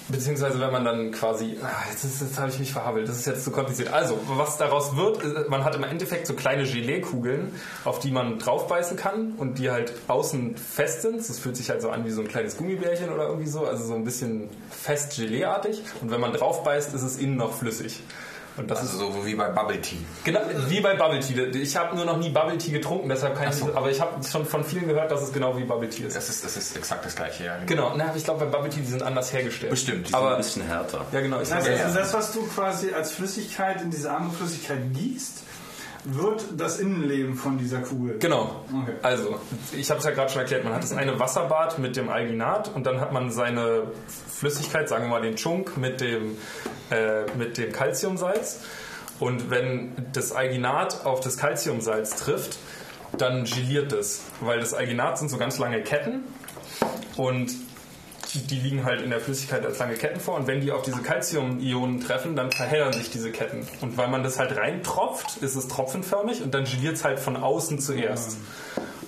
Beziehungsweise 0.10 0.60
wenn 0.60 0.72
man 0.72 0.84
dann 0.84 1.12
quasi, 1.12 1.58
ah, 1.64 1.70
jetzt, 1.90 2.04
ist- 2.04 2.22
jetzt 2.22 2.38
habe 2.38 2.50
ich 2.50 2.60
mich 2.60 2.74
verhabbelt, 2.74 3.08
das 3.08 3.18
ist 3.18 3.26
jetzt 3.26 3.44
zu 3.46 3.52
kompliziert. 3.52 3.94
Also, 3.94 4.20
was 4.28 4.58
daraus 4.58 4.96
wird, 4.98 5.24
ist, 5.24 5.50
man 5.50 5.64
hat 5.64 5.76
im 5.76 5.84
Endeffekt 5.84 6.28
so 6.28 6.34
kleine 6.34 6.64
Gelee-Kugeln, 6.66 7.54
auf 7.86 8.00
die 8.00 8.12
man 8.12 8.38
draufbeißen 8.38 8.98
kann 8.98 9.34
und 9.38 9.60
die 9.60 9.72
halt 9.72 9.94
außen 10.10 10.58
fest 10.58 11.04
sind. 11.04 11.18
Das 11.28 11.40
fühlt 11.40 11.56
sich 11.56 11.70
halt 11.70 11.82
so 11.82 11.90
an 11.90 12.04
wie 12.06 12.12
so 12.12 12.22
ein 12.22 12.28
kleines 12.28 12.58
Gummibärchen 12.58 13.10
oder 13.12 13.28
irgendwie 13.28 13.48
so, 13.50 13.66
also 13.66 13.86
so 13.86 13.96
ein 13.96 14.04
bisschen 14.04 14.50
fest 14.70 15.16
Gelee-artig. 15.16 15.82
Und 16.02 16.12
wenn 16.12 16.20
man 16.20 16.34
draufbeißt, 16.34 16.94
ist 16.94 17.02
es 17.04 17.18
innen 17.18 17.38
noch 17.38 17.54
flüssig. 17.54 18.02
Und 18.56 18.70
das 18.70 18.80
Also 18.82 19.08
ist 19.08 19.16
so 19.16 19.26
wie 19.26 19.36
bei 19.36 19.50
Bubble 19.50 19.82
Tea. 19.82 19.98
genau 20.24 20.40
wie 20.68 20.80
bei 20.80 20.94
Bubble 20.96 21.20
Tea. 21.20 21.42
Ich 21.60 21.76
habe 21.76 21.96
nur 21.96 22.06
noch 22.06 22.18
nie 22.18 22.30
Bubble 22.30 22.58
Tea 22.58 22.72
getrunken, 22.72 23.10
deshalb 23.10 23.36
kann 23.36 23.50
ich, 23.52 23.64
aber 23.76 23.90
ich 23.90 24.00
habe 24.00 24.24
schon 24.24 24.46
von 24.46 24.64
vielen 24.64 24.88
gehört, 24.88 25.10
dass 25.12 25.22
es 25.24 25.34
genau 25.34 25.58
wie 25.58 25.64
Bubble 25.64 25.90
Tea 25.90 26.06
ist. 26.06 26.16
Das 26.16 26.30
ist, 26.30 26.44
das 26.46 26.56
ist 26.56 26.76
exakt 26.78 27.04
das 27.06 27.16
gleiche, 27.16 27.46
ja. 27.46 27.58
Genau, 27.66 27.94
na, 27.96 28.06
aber 28.10 28.18
ich 28.18 28.24
glaube, 28.24 28.46
bei 28.46 28.52
Bubble 28.58 28.70
Tea 28.70 28.82
die 28.82 28.88
sind 28.92 29.02
anders 29.04 29.34
hergestellt. 29.34 29.72
Bestimmt. 29.72 30.06
Die 30.08 30.12
sind 30.12 30.16
Aber 30.16 30.32
ein 30.32 30.38
bisschen 30.38 30.64
härter. 30.68 31.06
ja, 31.12 31.22
genau. 31.22 31.38
Ich 31.42 31.50
Das 31.50 31.58
heißt, 31.60 31.68
ja, 31.68 31.74
ja. 31.76 31.94
das, 31.94 32.14
was 32.14 32.32
du 32.32 32.46
quasi 32.48 32.94
als 32.94 33.12
Flüssigkeit 33.12 33.82
in 33.82 33.90
diese 33.92 34.12
andere 34.12 34.34
Flüssigkeit 34.36 34.80
gießt, 34.94 35.43
wird 36.06 36.46
das 36.58 36.80
Innenleben 36.80 37.36
von 37.36 37.58
dieser 37.58 37.80
Kugel. 37.80 38.20
Genau. 38.20 38.66
Okay. 38.82 38.94
Also, 39.02 39.40
ich 39.72 39.90
habe 39.90 40.00
es 40.00 40.06
ja 40.06 40.12
gerade 40.12 40.32
schon 40.32 40.42
erklärt, 40.42 40.64
man 40.64 40.74
hat 40.74 40.84
das 40.84 40.92
eine 40.92 41.20
Wasserbad 41.20 41.80
mit 41.80 41.96
dem 41.96 42.10
Alginat 42.10 42.74
und 42.74 42.86
dann 42.86 43.00
hat 43.00 43.14
man 43.14 43.32
seine 43.32 43.84
Flüssigkeit, 44.30 44.90
sagen 44.90 45.06
wir 45.06 45.10
mal 45.10 45.22
den 45.22 45.36
Chunk 45.36 45.78
mit 45.78 46.02
dem, 46.02 46.38
äh, 46.92 47.24
mit 47.38 47.58
dem 47.58 47.72
Calciumsalz. 47.72 48.62
Und 49.20 49.50
wenn 49.50 49.94
das 50.12 50.32
Alginat 50.34 51.06
auf 51.06 51.22
das 51.22 51.38
Calciumsalz 51.38 52.18
trifft, 52.18 52.58
dann 53.18 53.46
geliert 53.46 53.94
es, 53.94 54.24
weil 54.42 54.60
das 54.60 54.74
Alginat 54.74 55.20
sind 55.20 55.30
so 55.30 55.38
ganz 55.38 55.60
lange 55.60 55.82
Ketten 55.82 56.24
und 57.16 57.52
die 58.34 58.60
liegen 58.60 58.84
halt 58.86 59.02
in 59.02 59.10
der 59.10 59.20
Flüssigkeit 59.20 59.66
als 59.66 59.80
lange 59.80 59.96
Ketten 59.96 60.20
vor 60.20 60.36
und 60.36 60.48
wenn 60.48 60.62
die 60.62 60.72
auf 60.72 60.82
diese 60.84 61.02
Calcium-Ionen 61.02 62.02
treffen, 62.02 62.36
dann 62.36 62.52
verheddern 62.52 62.94
sich 62.94 63.10
diese 63.10 63.32
Ketten. 63.32 63.68
Und 63.82 63.98
weil 63.98 64.08
man 64.08 64.24
das 64.24 64.40
halt 64.40 64.56
reintropft, 64.58 65.38
ist 65.38 65.56
es 65.56 65.68
tropfenförmig 65.68 66.42
und 66.42 66.54
dann 66.54 66.66
geliert 66.66 66.96
es 66.96 67.04
halt 67.04 67.20
von 67.20 67.38
außen 67.38 67.80
zuerst. 67.80 68.38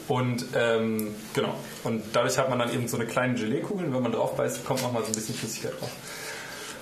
Und 0.08 0.46
ähm, 0.56 1.16
genau. 1.34 1.56
Und 1.84 2.04
dadurch 2.14 2.38
hat 2.38 2.50
man 2.50 2.60
dann 2.60 2.72
eben 2.74 2.88
so 2.88 2.98
eine 2.98 3.08
kleine 3.08 3.34
Gelee-Kugel 3.34 3.88
und 3.88 3.94
wenn 3.96 4.04
man 4.04 4.12
drauf 4.12 4.36
beißt, 4.36 4.64
kommt 4.66 4.84
noch 4.84 4.92
mal 4.92 5.02
so 5.02 5.08
ein 5.08 5.16
bisschen 5.16 5.34
Flüssigkeit 5.36 5.74
drauf. 5.80 5.90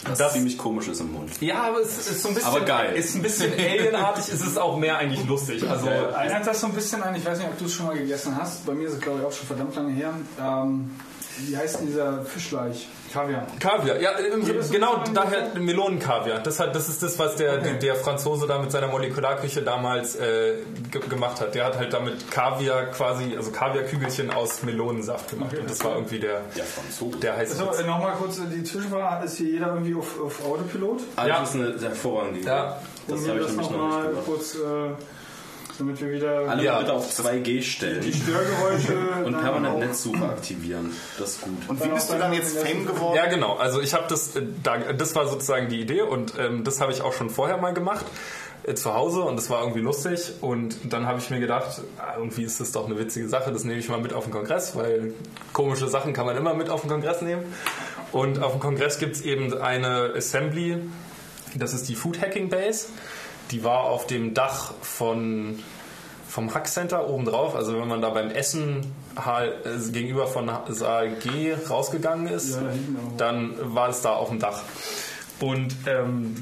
Das, 0.05 0.17
Das- 0.17 0.33
ziemlich 0.33 0.57
komisch 0.57 0.89
ist 0.89 0.99
im 0.99 1.13
Mund. 1.13 1.31
Ja, 1.39 1.63
aber 1.63 1.79
es 1.79 1.97
ist 2.09 2.21
so 2.23 2.27
ein 2.27 2.33
bisschen, 2.35 2.49
Aber 2.49 2.59
geil. 2.65 2.93
ist 2.97 3.15
ein 3.15 3.21
bisschen 3.21 3.53
alienartig, 3.53 4.25
es 4.33 4.41
ist 4.45 4.57
auch 4.59 4.77
mehr 4.77 4.97
eigentlich 4.97 5.25
lustig. 5.25 5.63
Also 5.69 5.87
Erinnert 5.87 6.45
das 6.45 6.59
so 6.59 6.67
ein 6.67 6.73
bisschen 6.73 7.01
an, 7.01 7.15
ich 7.15 7.25
weiß 7.25 7.37
nicht, 7.37 7.47
ob 7.47 7.57
du 7.57 7.63
es 7.65 7.73
schon 7.73 7.85
mal 7.85 7.97
gegessen 7.97 8.35
hast, 8.37 8.65
bei 8.65 8.73
mir 8.73 8.89
ist 8.89 8.95
es 8.95 8.99
glaube 8.99 9.19
ich 9.21 9.25
auch 9.25 9.31
schon 9.31 9.47
verdammt 9.47 9.73
lange 9.77 9.93
her. 9.93 10.13
Ähm, 10.41 10.91
wie 11.39 11.57
heißt 11.57 11.79
dieser 11.81 12.23
Fischleich? 12.23 12.87
Kaviar. 13.11 13.45
Kaviar, 13.59 13.99
ja, 13.99 14.11
im, 14.11 14.45
das 14.57 14.71
genau, 14.71 15.03
daher 15.13 15.49
Melonenkaviar. 15.59 16.39
Das, 16.39 16.59
hat, 16.59 16.75
das 16.75 16.89
ist 16.89 17.03
das, 17.03 17.19
was 17.19 17.35
der, 17.35 17.59
Okay. 17.59 17.77
der 17.79 17.95
Franzose 17.95 18.47
da 18.47 18.57
mit 18.59 18.71
seiner 18.71 18.87
Molekularküche 18.87 19.61
damals 19.61 20.15
äh, 20.15 20.55
ge 20.91 21.01
gemacht 21.07 21.39
hat. 21.41 21.53
Der 21.53 21.65
hat 21.65 21.77
halt 21.77 21.93
damit 21.93 22.31
Kaviar 22.31 22.85
quasi, 22.87 23.35
also 23.37 23.51
Kaviarkügelchen 23.51 24.31
aus 24.31 24.63
Melonensaft 24.63 25.29
gemacht. 25.29 25.55
Und 25.57 25.69
das 25.69 25.83
war 25.83 25.95
irgendwie 25.95 26.19
der, 26.19 26.41
Ja, 26.55 26.63
Franzose. 26.63 27.17
der 27.19 27.37
heiße 27.37 27.55
So, 27.55 27.67
Witz. 27.67 27.79
äh, 27.79 27.83
nochmal 27.87 28.13
kurz 28.13 28.39
äh, 28.39 28.41
die 28.51 28.63
Zwischenfrage. 28.63 29.25
Ist 29.25 29.37
hier 29.37 29.49
jeder 29.49 29.67
irgendwie 29.67 29.93
auf, 29.95 30.19
auf 30.19 30.43
Autopilot? 30.45 31.01
Ah, 31.15 31.27
Ja. 31.27 31.39
Das 31.41 31.49
ist 31.49 31.55
eine 31.55 31.77
sehr 31.77 31.89
hervorragende 31.89 32.39
Idee. 32.39 32.47
Ja. 32.49 32.79
Das 33.07 33.27
habe 33.27 33.39
ich 33.41 33.47
nämlich 33.47 33.57
noch 33.57 33.71
nochmal 33.71 33.99
nicht 33.99 34.09
gemacht. 34.09 34.25
kurz, 34.25 34.55
äh, 34.55 34.59
damit 35.77 35.99
wir 36.01 36.11
wieder 36.11 36.49
Alle 36.49 36.63
Ja. 36.63 36.79
bitte 36.79 36.93
auf 36.93 37.09
2G 37.11 37.43
die 37.43 37.63
stellen 37.63 38.13
Störgeräusche 38.13 38.97
und 39.25 39.39
permanent 39.39 39.79
Netzsuche 39.79 40.23
aktivieren. 40.25 40.91
Das 41.17 41.31
ist 41.31 41.41
gut. 41.41 41.57
Und 41.67 41.83
wie 41.83 41.89
bist 41.89 42.11
du 42.11 42.17
dann 42.17 42.33
jetzt 42.33 42.57
Fame 42.57 42.85
geworden? 42.85 43.15
Ja, 43.15 43.25
genau. 43.27 43.55
Also 43.55 43.81
ich 43.81 43.93
habe 43.93 44.05
das, 44.09 44.35
äh, 44.35 44.43
da, 44.63 44.77
das 44.77 45.15
war 45.15 45.27
sozusagen 45.27 45.69
die 45.69 45.79
Idee 45.81 46.01
und 46.01 46.33
ähm, 46.39 46.63
das 46.63 46.81
habe 46.81 46.91
ich 46.91 47.01
auch 47.01 47.13
schon 47.13 47.29
vorher 47.29 47.57
mal 47.57 47.73
gemacht 47.73 48.05
äh, 48.65 48.73
zu 48.75 48.93
Hause 48.93 49.21
und 49.21 49.35
das 49.35 49.49
war 49.49 49.61
irgendwie 49.61 49.81
lustig 49.81 50.33
und 50.41 50.77
dann 50.93 51.05
habe 51.05 51.19
ich 51.19 51.29
mir 51.29 51.39
gedacht, 51.39 51.81
ah, 51.97 52.13
irgendwie 52.17 52.43
ist 52.43 52.59
das 52.59 52.71
doch 52.71 52.85
eine 52.85 52.97
witzige 52.97 53.27
Sache, 53.27 53.51
das 53.51 53.63
nehme 53.63 53.79
ich 53.79 53.89
mal 53.89 53.99
mit 53.99 54.13
auf 54.13 54.25
den 54.25 54.33
Kongress, 54.33 54.75
weil 54.75 55.13
komische 55.53 55.87
Sachen 55.87 56.13
kann 56.13 56.25
man 56.25 56.37
immer 56.37 56.53
mit 56.53 56.69
auf 56.69 56.81
den 56.81 56.89
Kongress 56.89 57.21
nehmen 57.21 57.43
und 58.11 58.41
auf 58.41 58.51
dem 58.53 58.61
Kongress 58.61 58.99
gibt 58.99 59.15
es 59.15 59.21
eben 59.21 59.53
eine 59.57 60.13
Assembly, 60.15 60.77
das 61.55 61.73
ist 61.73 61.87
die 61.89 61.95
Food 61.95 62.21
Hacking 62.21 62.49
Base, 62.49 62.87
die 63.51 63.63
war 63.63 63.85
auf 63.85 64.07
dem 64.07 64.33
Dach 64.33 64.73
von 64.81 65.59
vom 66.27 66.51
Hack 66.55 66.67
Center 66.67 67.07
oben 67.07 67.25
drauf, 67.25 67.55
also 67.55 67.79
wenn 67.79 67.87
man 67.87 68.01
da 68.01 68.09
beim 68.09 68.31
Essen 68.31 68.91
halt, 69.15 69.65
äh, 69.67 69.91
gegenüber 69.91 70.25
von 70.25 70.49
Saal 70.69 71.11
G 71.17 71.53
rausgegangen 71.69 72.27
ist, 72.27 72.55
Ja, 72.55 72.61
dann 73.17 73.53
war 73.75 73.89
es 73.89 74.01
da 74.01 74.13
auf 74.13 74.29
dem 74.29 74.39
Dach. 74.39 74.63
Und 75.39 75.75
ähm, 75.85 76.41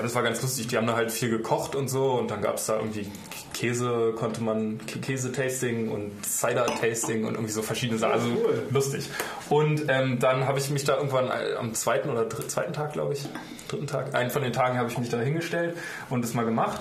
das 0.00 0.14
war 0.14 0.22
ganz 0.22 0.40
lustig, 0.40 0.68
die 0.68 0.76
haben 0.76 0.86
da 0.86 0.94
halt 0.94 1.10
viel 1.10 1.30
gekocht 1.30 1.74
und 1.74 1.88
so 1.88 2.12
und 2.12 2.30
dann 2.30 2.42
gab 2.42 2.56
es 2.56 2.66
da 2.66 2.76
irgendwie 2.76 3.10
Käse, 3.54 4.12
konnte 4.16 4.42
man 4.42 4.78
Kä- 4.80 5.00
Käse-Tasting 5.00 5.90
und 5.90 6.10
Cider-Tasting 6.26 7.24
und 7.24 7.34
irgendwie 7.34 7.52
so 7.52 7.62
verschiedene 7.62 7.98
Sachen. 7.98 8.12
Also 8.12 8.28
cool. 8.28 8.62
lustig. 8.70 9.08
Und 9.48 9.86
ähm, 9.88 10.18
dann 10.18 10.46
habe 10.46 10.58
ich 10.58 10.68
mich 10.68 10.84
da 10.84 10.96
irgendwann 10.96 11.28
äh, 11.28 11.54
am 11.58 11.72
zweiten 11.72 12.10
oder 12.10 12.26
dr- 12.26 12.46
zweiten 12.48 12.72
Tag, 12.74 12.92
glaube 12.92 13.14
ich, 13.14 13.24
dritten 13.68 13.86
Tag, 13.86 14.14
einen 14.14 14.30
von 14.30 14.42
den 14.42 14.52
Tagen 14.52 14.76
habe 14.78 14.90
ich 14.90 14.98
mich 14.98 15.08
da 15.08 15.18
hingestellt 15.18 15.76
und 16.10 16.22
das 16.22 16.34
mal 16.34 16.44
gemacht. 16.44 16.80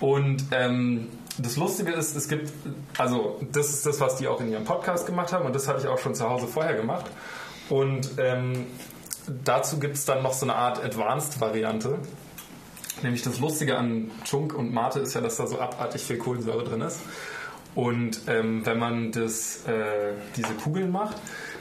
Und 0.00 0.44
ähm, 0.52 1.08
das 1.38 1.56
Lustige 1.56 1.92
ist, 1.92 2.16
es 2.16 2.28
gibt, 2.28 2.50
also 2.96 3.38
das 3.52 3.68
ist 3.70 3.86
das, 3.86 4.00
was 4.00 4.16
die 4.16 4.26
auch 4.28 4.40
in 4.40 4.50
ihrem 4.50 4.64
Podcast 4.64 5.06
gemacht 5.06 5.32
haben 5.32 5.44
und 5.46 5.54
das 5.54 5.68
hatte 5.68 5.80
ich 5.82 5.86
auch 5.86 5.98
schon 5.98 6.14
zu 6.14 6.28
Hause 6.28 6.46
vorher 6.48 6.74
gemacht. 6.74 7.06
Und 7.68 8.12
ähm, 8.18 8.66
dazu 9.44 9.78
gibt 9.78 9.96
es 9.96 10.04
dann 10.04 10.22
noch 10.22 10.32
so 10.32 10.46
eine 10.46 10.54
Art 10.54 10.82
Advanced-Variante. 10.82 11.98
Nämlich 13.02 13.22
das 13.22 13.38
Lustige 13.40 13.76
an 13.76 14.10
Chunk 14.24 14.54
und 14.54 14.72
Mate 14.72 15.00
ist 15.00 15.14
ja, 15.14 15.20
dass 15.20 15.36
da 15.36 15.46
so 15.46 15.58
abartig 15.58 16.02
viel 16.02 16.18
Kohlensäure 16.18 16.64
drin 16.64 16.80
ist. 16.80 17.00
Und 17.74 18.22
ähm, 18.26 18.66
wenn 18.66 18.78
man 18.78 19.12
das, 19.12 19.64
äh, 19.68 20.14
diese 20.36 20.54
Kugeln 20.54 20.90
macht, 20.90 21.16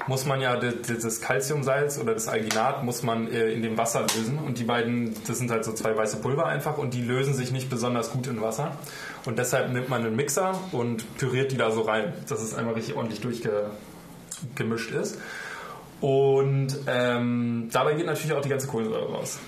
muss 0.08 0.25
man 0.25 0.41
ja 0.41 0.56
das, 0.56 1.22
Calciumsalz 1.22 2.00
oder 2.00 2.13
das 2.13 2.27
Alginat 2.27 2.84
muss 2.84 3.03
man 3.03 3.32
äh, 3.32 3.51
in 3.51 3.62
dem 3.62 3.77
Wasser 3.77 4.01
lösen. 4.01 4.39
Und 4.39 4.58
die 4.58 4.63
beiden, 4.63 5.13
das 5.27 5.38
sind 5.38 5.51
halt 5.51 5.63
so 5.63 5.74
zwei 5.74 5.96
weiße 5.96 6.17
Pulver 6.17 6.48
einfach 6.48 6.77
und 6.77 6.94
die 6.94 7.03
lösen 7.03 7.34
sich 7.34 7.51
nicht 7.51 7.70
besonders 7.70 8.12
gut 8.12 8.25
in 8.25 8.41
Wasser. 8.41 8.77
Und 9.25 9.38
deshalb 9.38 9.72
nimmt 9.72 9.89
man 9.89 10.06
einen 10.06 10.15
Mixer 10.15 10.60
und 10.72 11.17
püriert 11.17 11.51
die 11.51 11.58
da 11.58 11.72
so 11.72 11.82
rein, 11.82 12.13
dass 12.27 12.41
es 12.41 12.56
einmal 12.56 12.74
richtig 12.74 12.96
ordentlich 12.96 13.22
durchgemischt 13.22 14.91
ist. 14.91 15.20
Und 16.00 16.70
ähm, 16.88 17.70
dabei 17.72 17.94
geht 17.96 18.06
natürlich 18.06 18.36
auch 18.36 18.41
die 18.41 18.50
ganze 18.50 18.67
Kohlensäure 18.67 19.12
raus. 19.12 19.39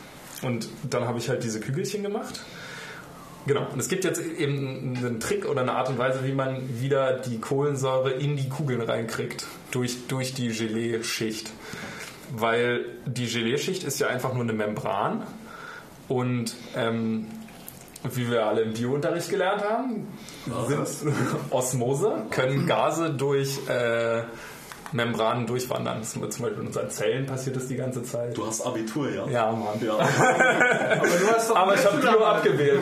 Und 0.41 0.69
dann 0.89 1.05
habe 1.05 1.19
ich 1.19 1.29
halt 1.29 1.43
diese 1.43 1.59
Kügelchen 1.59 2.03
gemacht. 2.03 2.41
Genau. 3.45 3.67
Und 3.71 3.79
es 3.79 3.87
gibt 3.87 4.03
jetzt 4.03 4.21
eben 4.21 4.95
einen 4.97 5.19
Trick 5.19 5.47
oder 5.47 5.61
eine 5.61 5.73
Art 5.73 5.89
und 5.89 5.97
Weise, 5.97 6.23
wie 6.23 6.33
man 6.33 6.81
wieder 6.81 7.13
die 7.13 7.39
Kohlensäure 7.39 8.11
in 8.11 8.35
die 8.35 8.49
Kugeln 8.49 8.81
reinkriegt. 8.81 9.45
Durch, 9.71 10.07
durch 10.07 10.33
die 10.33 10.49
Gelee-Schicht. 10.49 11.51
Weil 12.31 12.85
die 13.05 13.27
Gelee-Schicht 13.27 13.83
ist 13.83 13.99
ja 13.99 14.07
einfach 14.07 14.33
nur 14.33 14.43
eine 14.43 14.53
Membran. 14.53 15.23
Und 16.07 16.55
ähm, 16.75 17.27
wie 18.03 18.29
wir 18.29 18.45
alle 18.45 18.61
im 18.61 18.73
Biounterricht 18.73 19.29
gelernt 19.29 19.63
haben, 19.63 20.07
sind 20.67 21.13
Osmose, 21.49 22.25
können 22.29 22.65
Gase 22.65 23.11
durch 23.11 23.59
äh, 23.67 24.23
Membranen 24.91 25.45
durchwandern. 25.47 25.99
Das 25.99 26.07
ist 26.09 26.13
zum 26.13 26.21
Beispiel 26.21 26.61
in 26.61 26.67
unseren 26.67 26.89
Zellen 26.89 27.25
passiert 27.25 27.55
das 27.55 27.67
die 27.67 27.75
ganze 27.75 28.03
Zeit. 28.03 28.35
Du 28.37 28.45
hast 28.45 28.61
Abitur, 28.61 29.09
ja? 29.09 29.27
Ja, 29.27 29.51
Mann. 29.51 29.79
Ja, 29.81 29.93
Aber 29.97 31.07
du 31.07 31.27
hast 31.33 31.49
doch 31.49 31.55
Aber 31.55 31.75
ich 31.75 31.85
habe 31.85 31.97
Bio 31.97 32.23
abgewählt. 32.23 32.81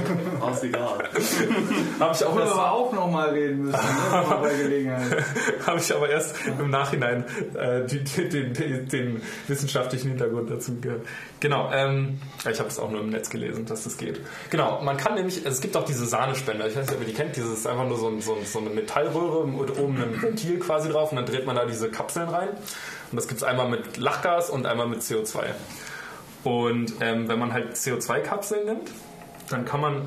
Ist 0.51 0.63
egal. 0.63 0.87
Habe 1.99 2.13
ich, 2.15 2.23
auch 2.23 2.29
Darüber 2.29 2.41
erst- 2.43 2.53
aber 2.53 2.71
auch 2.71 2.93
nochmal 2.93 3.29
reden 3.29 3.63
müssen, 3.63 3.77
ne? 3.77 4.23
Bei 4.41 4.53
Gelegenheit. 4.55 5.23
hab 5.65 5.77
ich 5.77 5.93
aber 5.95 6.09
erst 6.09 6.35
im 6.59 6.69
Nachhinein 6.69 7.25
äh, 7.55 7.85
die, 7.85 8.03
die, 8.03 8.29
den, 8.29 8.53
den, 8.53 8.87
den 8.87 9.21
wissenschaftlichen 9.47 10.09
Hintergrund 10.09 10.49
dazu 10.49 10.79
gehört. 10.79 11.01
Genau, 11.39 11.69
ähm, 11.73 12.19
ich 12.49 12.59
habe 12.59 12.69
es 12.69 12.79
auch 12.79 12.89
nur 12.89 13.01
im 13.01 13.09
Netz 13.09 13.29
gelesen, 13.29 13.65
dass 13.65 13.83
das 13.83 13.97
geht. 13.97 14.19
Genau, 14.49 14.81
man 14.81 14.97
kann 14.97 15.15
nämlich, 15.15 15.45
es 15.45 15.61
gibt 15.61 15.75
auch 15.77 15.85
diese 15.85 16.05
Sahnespender, 16.05 16.67
ich 16.67 16.75
weiß 16.75 16.87
nicht, 16.87 16.95
ob 16.95 17.01
ihr 17.01 17.07
die 17.07 17.13
kennt, 17.13 17.35
dieses 17.35 17.59
ist 17.59 17.67
einfach 17.67 17.87
nur 17.87 17.97
so, 17.97 18.07
ein, 18.07 18.21
so, 18.21 18.33
ein, 18.35 18.45
so 18.45 18.59
eine 18.59 18.69
Metallröhre 18.69 19.47
mit 19.47 19.77
oben 19.77 20.01
ein 20.01 20.21
Ventil 20.21 20.59
quasi 20.59 20.89
drauf 20.89 21.11
und 21.11 21.17
dann 21.17 21.25
dreht 21.25 21.45
man 21.45 21.55
da 21.55 21.65
diese 21.65 21.89
Kapseln 21.97 22.29
rein. 22.29 22.49
Und 22.49 23.15
das 23.15 23.27
gibt 23.27 23.41
es 23.41 23.47
einmal 23.47 23.67
mit 23.69 23.97
Lachgas 23.97 24.49
und 24.49 24.65
einmal 24.65 24.87
mit 24.87 25.01
CO2. 25.01 25.45
Und 26.43 26.93
ähm, 27.01 27.27
wenn 27.27 27.39
man 27.39 27.51
halt 27.53 27.75
CO2-Kapseln 27.75 28.65
nimmt, 28.65 28.91
dann 29.49 29.65
kann 29.65 29.81
man 29.81 30.03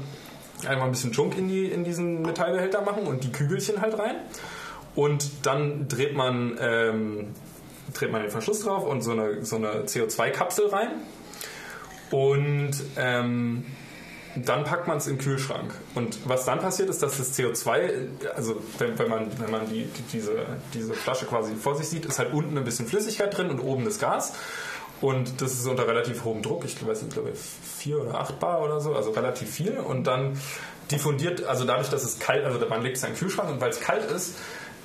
einmal 0.66 0.86
ein 0.86 0.92
bisschen 0.92 1.12
Junk 1.12 1.36
in, 1.36 1.48
die, 1.48 1.66
in 1.66 1.84
diesen 1.84 2.22
Metallbehälter 2.22 2.82
machen 2.82 3.06
und 3.06 3.24
die 3.24 3.32
Kügelchen 3.32 3.80
halt 3.80 3.98
rein. 3.98 4.16
Und 4.94 5.46
dann 5.46 5.88
dreht 5.88 6.14
man, 6.14 6.58
ähm, 6.60 7.34
dreht 7.94 8.12
man 8.12 8.22
den 8.22 8.30
Verschluss 8.30 8.60
drauf 8.60 8.86
und 8.86 9.02
so 9.02 9.12
eine, 9.12 9.44
so 9.44 9.56
eine 9.56 9.84
CO2-Kapsel 9.84 10.68
rein. 10.68 10.90
Und 12.10 12.72
ähm, 12.96 13.66
dann 14.36 14.64
packt 14.64 14.86
man 14.86 14.98
es 14.98 15.06
in 15.06 15.16
den 15.16 15.24
Kühlschrank. 15.24 15.74
Und 15.94 16.18
was 16.28 16.44
dann 16.44 16.60
passiert 16.60 16.88
ist, 16.88 17.02
dass 17.02 17.16
das 17.16 17.38
CO2, 17.38 18.08
also 18.34 18.62
wenn, 18.78 18.98
wenn 18.98 19.08
man, 19.08 19.40
wenn 19.40 19.50
man 19.50 19.68
die, 19.68 19.84
die, 19.84 20.02
diese, 20.12 20.46
diese 20.72 20.94
Flasche 20.94 21.26
quasi 21.26 21.54
vor 21.56 21.76
sich 21.76 21.88
sieht, 21.88 22.06
ist 22.06 22.18
halt 22.18 22.32
unten 22.32 22.56
ein 22.56 22.64
bisschen 22.64 22.86
Flüssigkeit 22.86 23.36
drin 23.36 23.50
und 23.50 23.60
oben 23.60 23.84
das 23.84 23.98
Gas. 23.98 24.34
Und 25.00 25.40
das 25.40 25.54
ist 25.54 25.66
unter 25.66 25.88
relativ 25.88 26.24
hohem 26.24 26.42
Druck, 26.42 26.64
ich 26.64 26.86
weiß 26.86 27.02
nicht, 27.02 27.14
glaube 27.14 27.30
ich, 27.30 27.38
4 27.38 28.02
oder 28.02 28.20
8 28.20 28.38
Bar 28.38 28.62
oder 28.62 28.80
so, 28.80 28.94
also 28.94 29.10
relativ 29.10 29.50
viel. 29.50 29.78
Und 29.78 30.04
dann 30.06 30.38
diffundiert, 30.90 31.44
also 31.44 31.64
dadurch, 31.64 31.88
dass 31.88 32.04
es 32.04 32.18
kalt, 32.18 32.44
also 32.44 32.64
man 32.68 32.82
legt 32.82 32.98
es 32.98 33.02
in 33.02 33.10
den 33.10 33.18
Kühlschrank 33.18 33.50
und 33.50 33.60
weil 33.60 33.70
es 33.70 33.80
kalt 33.80 34.10
ist, 34.10 34.36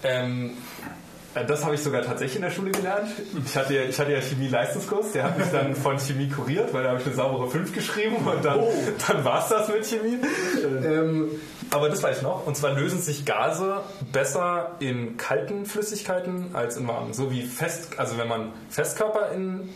ähm, 0.04 0.58
Äh, 0.84 1.05
Das 1.48 1.66
habe 1.66 1.76
ich 1.76 1.82
sogar 1.82 2.02
tatsächlich 2.02 2.38
in 2.38 2.42
der 2.44 2.50
Schule 2.52 2.72
gelernt. 2.72 3.10
Ich 3.46 3.56
hatte, 3.58 3.74
ja- 3.74 3.84
ich 3.84 4.00
hatte 4.00 4.14
ja 4.14 4.22
Chemie-Leistungskurs, 4.22 5.12
der 5.12 5.24
hat 5.26 5.38
mich 5.38 5.48
dann 5.52 5.76
von 5.76 6.00
Chemie 6.00 6.30
kuriert, 6.30 6.74
weil 6.74 6.84
da 6.84 6.90
habe 6.92 7.00
ich 7.02 7.06
eine 7.06 7.16
saubere 7.16 7.50
5 7.50 7.74
geschrieben 7.74 8.16
und 8.26 8.44
dann, 8.46 8.62
dann 9.08 9.26
war 9.26 9.40
es 9.44 9.50
das 9.50 9.68
mit 9.68 9.86
Chemie. 9.86 10.18
Ähm, 10.64 11.30
aber 11.72 11.90
das 11.90 12.02
weiß 12.02 12.18
ich 12.18 12.24
noch. 12.24 12.48
Und 12.48 12.56
zwar 12.56 12.72
lösen 12.74 13.00
sich 13.02 13.26
Gase 13.26 13.82
besser 14.14 14.72
in 14.80 15.18
kalten 15.18 15.66
Flüssigkeiten 15.66 16.52
als 16.54 16.78
in 16.78 16.88
warmen. 16.88 17.14
So 17.14 17.32
wie 17.32 17.44
fest, 17.44 17.90
also 17.98 18.18
wenn 18.18 18.28
man 18.30 18.54
Festkörper 18.70 19.32
in 19.34 19.70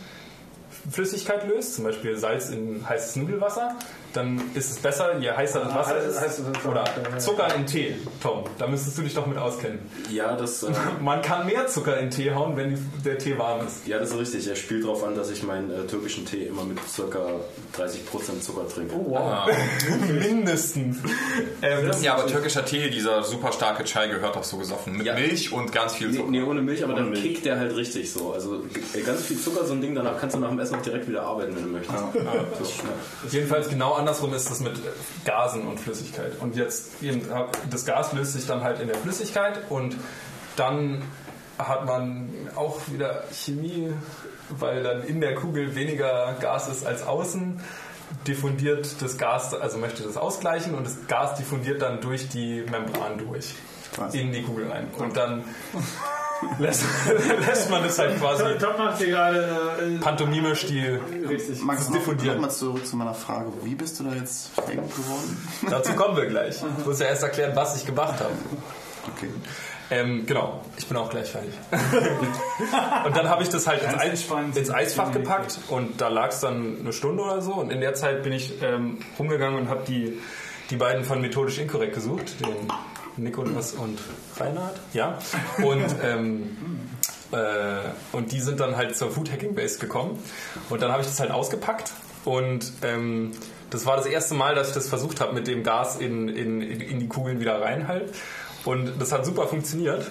Flüssigkeit 0.90 1.46
löst, 1.46 1.74
zum 1.74 1.84
Beispiel 1.84 2.16
Salz 2.16 2.48
in 2.48 2.88
heißes 2.88 3.16
Nudelwasser, 3.16 3.74
dann 4.12 4.40
ist 4.54 4.70
es 4.70 4.78
besser, 4.78 5.18
je 5.18 5.30
heißer 5.30 5.60
das 5.60 5.74
Wasser 5.74 5.94
heiß- 5.96 6.08
ist. 6.08 6.20
heißes 6.20 6.44
Wasser. 6.46 6.68
Oder 6.70 6.84
Zucker 7.18 7.54
in 7.54 7.66
Tee, 7.66 7.94
Tom. 8.22 8.44
Da 8.58 8.66
müsstest 8.66 8.98
du 8.98 9.02
dich 9.02 9.14
doch 9.14 9.26
mit 9.26 9.38
auskennen. 9.38 9.78
Ja, 10.10 10.34
das, 10.36 10.62
äh, 10.62 10.70
Man 11.00 11.22
kann 11.22 11.46
mehr 11.46 11.66
Zucker 11.68 11.96
in 11.98 12.10
Tee 12.10 12.32
hauen, 12.32 12.56
wenn 12.56 12.76
der 13.04 13.18
Tee 13.18 13.38
warm 13.38 13.66
ist. 13.66 13.86
ja, 13.86 13.98
das 13.98 14.10
ist 14.10 14.18
richtig. 14.18 14.46
Er 14.48 14.56
spielt 14.56 14.84
darauf 14.84 15.04
an, 15.04 15.14
dass 15.14 15.30
ich 15.30 15.42
meinen 15.42 15.70
äh, 15.70 15.86
türkischen 15.86 16.26
Tee 16.26 16.44
immer 16.46 16.64
mit 16.64 16.78
ca. 16.78 17.80
30% 17.82 18.40
Zucker 18.40 18.68
trinke. 18.68 18.94
Wow. 18.96 19.48
Mindestens. 20.08 20.98
Ähm, 21.62 21.86
das, 21.86 22.02
Ja, 22.02 22.14
aber 22.14 22.26
türkischer 22.26 22.64
Tee, 22.64 22.90
dieser 22.90 23.22
super 23.22 23.52
starke 23.52 23.84
Chai 23.84 24.08
gehört 24.08 24.36
doch 24.36 24.44
so 24.44 24.56
gesoffen. 24.56 24.96
Mit 24.96 25.06
Ja. 25.06 25.14
Milch 25.14 25.52
und 25.52 25.72
ganz 25.72 25.94
viel 25.94 26.08
Nee, 26.08 26.16
Zucker. 26.18 26.30
nee, 26.30 26.42
ohne 26.42 26.62
Milch, 26.62 26.82
aber 26.84 26.94
dann 26.94 27.10
Milch. 27.10 27.22
kickt 27.22 27.44
der 27.44 27.58
halt 27.58 27.74
richtig 27.76 28.10
so. 28.12 28.32
Also 28.32 28.64
äh, 28.94 29.00
ganz 29.02 29.22
viel 29.22 29.38
Zucker, 29.38 29.64
so 29.64 29.72
ein 29.72 29.80
Ding, 29.80 29.94
danach 29.94 30.18
kannst 30.18 30.36
du 30.36 30.40
nach 30.40 30.48
dem 30.50 30.58
Essen 30.58 30.76
auch 30.76 30.82
direkt 30.82 31.08
wieder 31.08 31.22
arbeiten, 31.22 31.54
wenn 31.56 31.62
du 31.64 31.68
möchtest. 31.70 31.96
Das 32.58 32.60
ist 32.68 32.74
schnell. 32.76 32.92
jedenfalls 33.30 33.68
genau 33.68 33.92
andersrum 34.00 34.34
ist 34.34 34.50
es 34.50 34.60
mit 34.60 34.80
Gasen 35.24 35.66
und 35.66 35.78
Flüssigkeit. 35.78 36.32
Und 36.40 36.56
jetzt, 36.56 37.02
eben, 37.02 37.22
das 37.70 37.84
Gas 37.84 38.12
löst 38.12 38.32
sich 38.32 38.46
dann 38.46 38.62
halt 38.62 38.80
in 38.80 38.88
der 38.88 38.96
Flüssigkeit 38.96 39.70
und 39.70 39.96
dann 40.56 41.02
hat 41.58 41.86
man 41.86 42.30
auch 42.56 42.80
wieder 42.88 43.24
Chemie, 43.32 43.92
weil 44.48 44.82
dann 44.82 45.04
in 45.04 45.20
der 45.20 45.34
Kugel 45.34 45.74
weniger 45.74 46.34
Gas 46.40 46.68
ist 46.68 46.86
als 46.86 47.02
außen. 47.02 47.60
Diffundiert 48.26 49.00
das 49.00 49.18
Gas, 49.18 49.54
also 49.54 49.78
möchte 49.78 50.02
das 50.02 50.16
ausgleichen 50.16 50.74
und 50.74 50.84
das 50.84 51.06
Gas 51.06 51.36
diffundiert 51.36 51.80
dann 51.80 52.00
durch 52.00 52.28
die 52.28 52.62
Membran 52.62 53.18
durch 53.18 53.54
Was? 53.96 54.14
in 54.14 54.32
die 54.32 54.42
Kugel 54.42 54.68
rein. 54.68 54.88
Und 54.98 55.16
dann 55.16 55.44
lässt, 56.58 56.84
lässt 57.46 57.70
man 57.70 57.82
das 57.82 57.98
halt 57.98 58.18
quasi 58.18 58.44
Top 58.58 58.78
macht 58.78 58.98
hier 58.98 59.08
gerade 59.08 59.76
äh, 59.80 59.98
Pantomime-Stil 59.98 61.00
richtig. 61.28 61.62
Max, 61.62 61.82
ist 61.82 61.90
noch, 61.90 61.96
diffundiert. 61.96 62.34
noch 62.34 62.42
mal 62.42 62.50
zurück 62.50 62.86
zu 62.86 62.96
meiner 62.96 63.14
Frage. 63.14 63.50
Wie 63.62 63.74
bist 63.74 63.98
du 64.00 64.04
da 64.04 64.14
jetzt 64.14 64.50
Fan 64.54 64.76
geworden? 64.76 65.48
Dazu 65.70 65.92
kommen 65.92 66.16
wir 66.16 66.26
gleich. 66.26 66.62
Ich 66.78 66.86
muss 66.86 67.00
ja 67.00 67.06
erst 67.06 67.22
erklären, 67.22 67.52
was 67.54 67.76
ich 67.76 67.86
gemacht 67.86 68.20
habe. 68.20 68.32
Okay. 69.16 69.30
Ähm, 69.92 70.24
genau, 70.24 70.60
ich 70.76 70.86
bin 70.86 70.96
auch 70.96 71.10
gleich 71.10 71.30
fertig. 71.30 71.52
und 71.72 73.16
dann 73.16 73.28
habe 73.28 73.42
ich 73.42 73.48
das 73.48 73.66
halt 73.66 73.82
ins, 73.82 73.94
Eis, 73.94 74.24
ins 74.54 74.70
Eisfach 74.70 75.10
gepackt 75.10 75.58
und 75.68 76.00
da 76.00 76.08
lag 76.08 76.28
es 76.28 76.40
dann 76.40 76.78
eine 76.78 76.92
Stunde 76.92 77.24
oder 77.24 77.42
so. 77.42 77.54
Und 77.54 77.72
in 77.72 77.80
der 77.80 77.94
Zeit 77.94 78.22
bin 78.22 78.32
ich 78.32 78.62
ähm, 78.62 78.98
rumgegangen 79.18 79.58
und 79.58 79.68
habe 79.68 79.82
die, 79.88 80.20
die 80.70 80.76
beiden 80.76 81.02
von 81.02 81.20
Methodisch 81.20 81.58
Inkorrekt 81.58 81.94
gesucht, 81.94 82.40
den 82.40 82.68
Nikolas 83.16 83.72
und 83.72 83.98
Reinhard. 84.36 84.78
Ja. 84.92 85.18
Und, 85.58 85.86
ähm, 86.02 86.56
äh, 87.32 87.36
und 88.12 88.32
die 88.32 88.40
sind 88.40 88.60
dann 88.60 88.76
halt 88.76 88.96
zur 88.96 89.10
Food 89.10 89.30
Hacking 89.30 89.54
Base 89.54 89.78
gekommen. 89.78 90.18
Und 90.68 90.82
dann 90.82 90.90
habe 90.90 91.02
ich 91.02 91.08
das 91.08 91.20
halt 91.20 91.30
ausgepackt 91.30 91.92
und 92.24 92.72
ähm, 92.82 93.32
das 93.70 93.86
war 93.86 93.96
das 93.96 94.06
erste 94.06 94.34
Mal, 94.34 94.54
dass 94.54 94.68
ich 94.68 94.74
das 94.74 94.88
versucht 94.88 95.20
habe, 95.20 95.32
mit 95.32 95.46
dem 95.46 95.62
Gas 95.62 95.96
in, 95.96 96.28
in, 96.28 96.60
in 96.60 97.00
die 97.00 97.08
Kugeln 97.08 97.40
wieder 97.40 97.60
rein 97.60 97.88
halt. 97.88 98.12
Und 98.64 99.00
das 99.00 99.12
hat 99.12 99.24
super 99.24 99.46
funktioniert. 99.46 100.10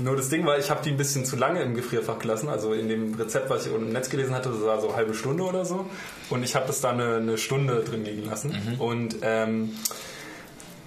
Nur 0.00 0.16
das 0.16 0.28
Ding 0.28 0.44
war, 0.44 0.58
ich 0.58 0.70
habe 0.70 0.82
die 0.82 0.90
ein 0.90 0.96
bisschen 0.96 1.24
zu 1.24 1.36
lange 1.36 1.62
im 1.62 1.74
Gefrierfach 1.76 2.18
gelassen. 2.18 2.48
Also 2.48 2.72
in 2.72 2.88
dem 2.88 3.14
Rezept, 3.14 3.50
was 3.50 3.66
ich 3.66 3.72
unten 3.72 3.88
im 3.88 3.92
Netz 3.92 4.10
gelesen 4.10 4.34
hatte, 4.34 4.48
das 4.48 4.60
war 4.62 4.80
so 4.80 4.88
eine 4.88 4.96
halbe 4.96 5.14
Stunde 5.14 5.44
oder 5.44 5.64
so. 5.64 5.86
Und 6.30 6.42
ich 6.42 6.56
habe 6.56 6.66
das 6.66 6.80
da 6.80 6.90
eine, 6.90 7.16
eine 7.16 7.38
Stunde 7.38 7.84
drin 7.84 8.04
liegen 8.04 8.24
lassen. 8.24 8.76
Und 8.80 9.16
ähm, 9.22 9.72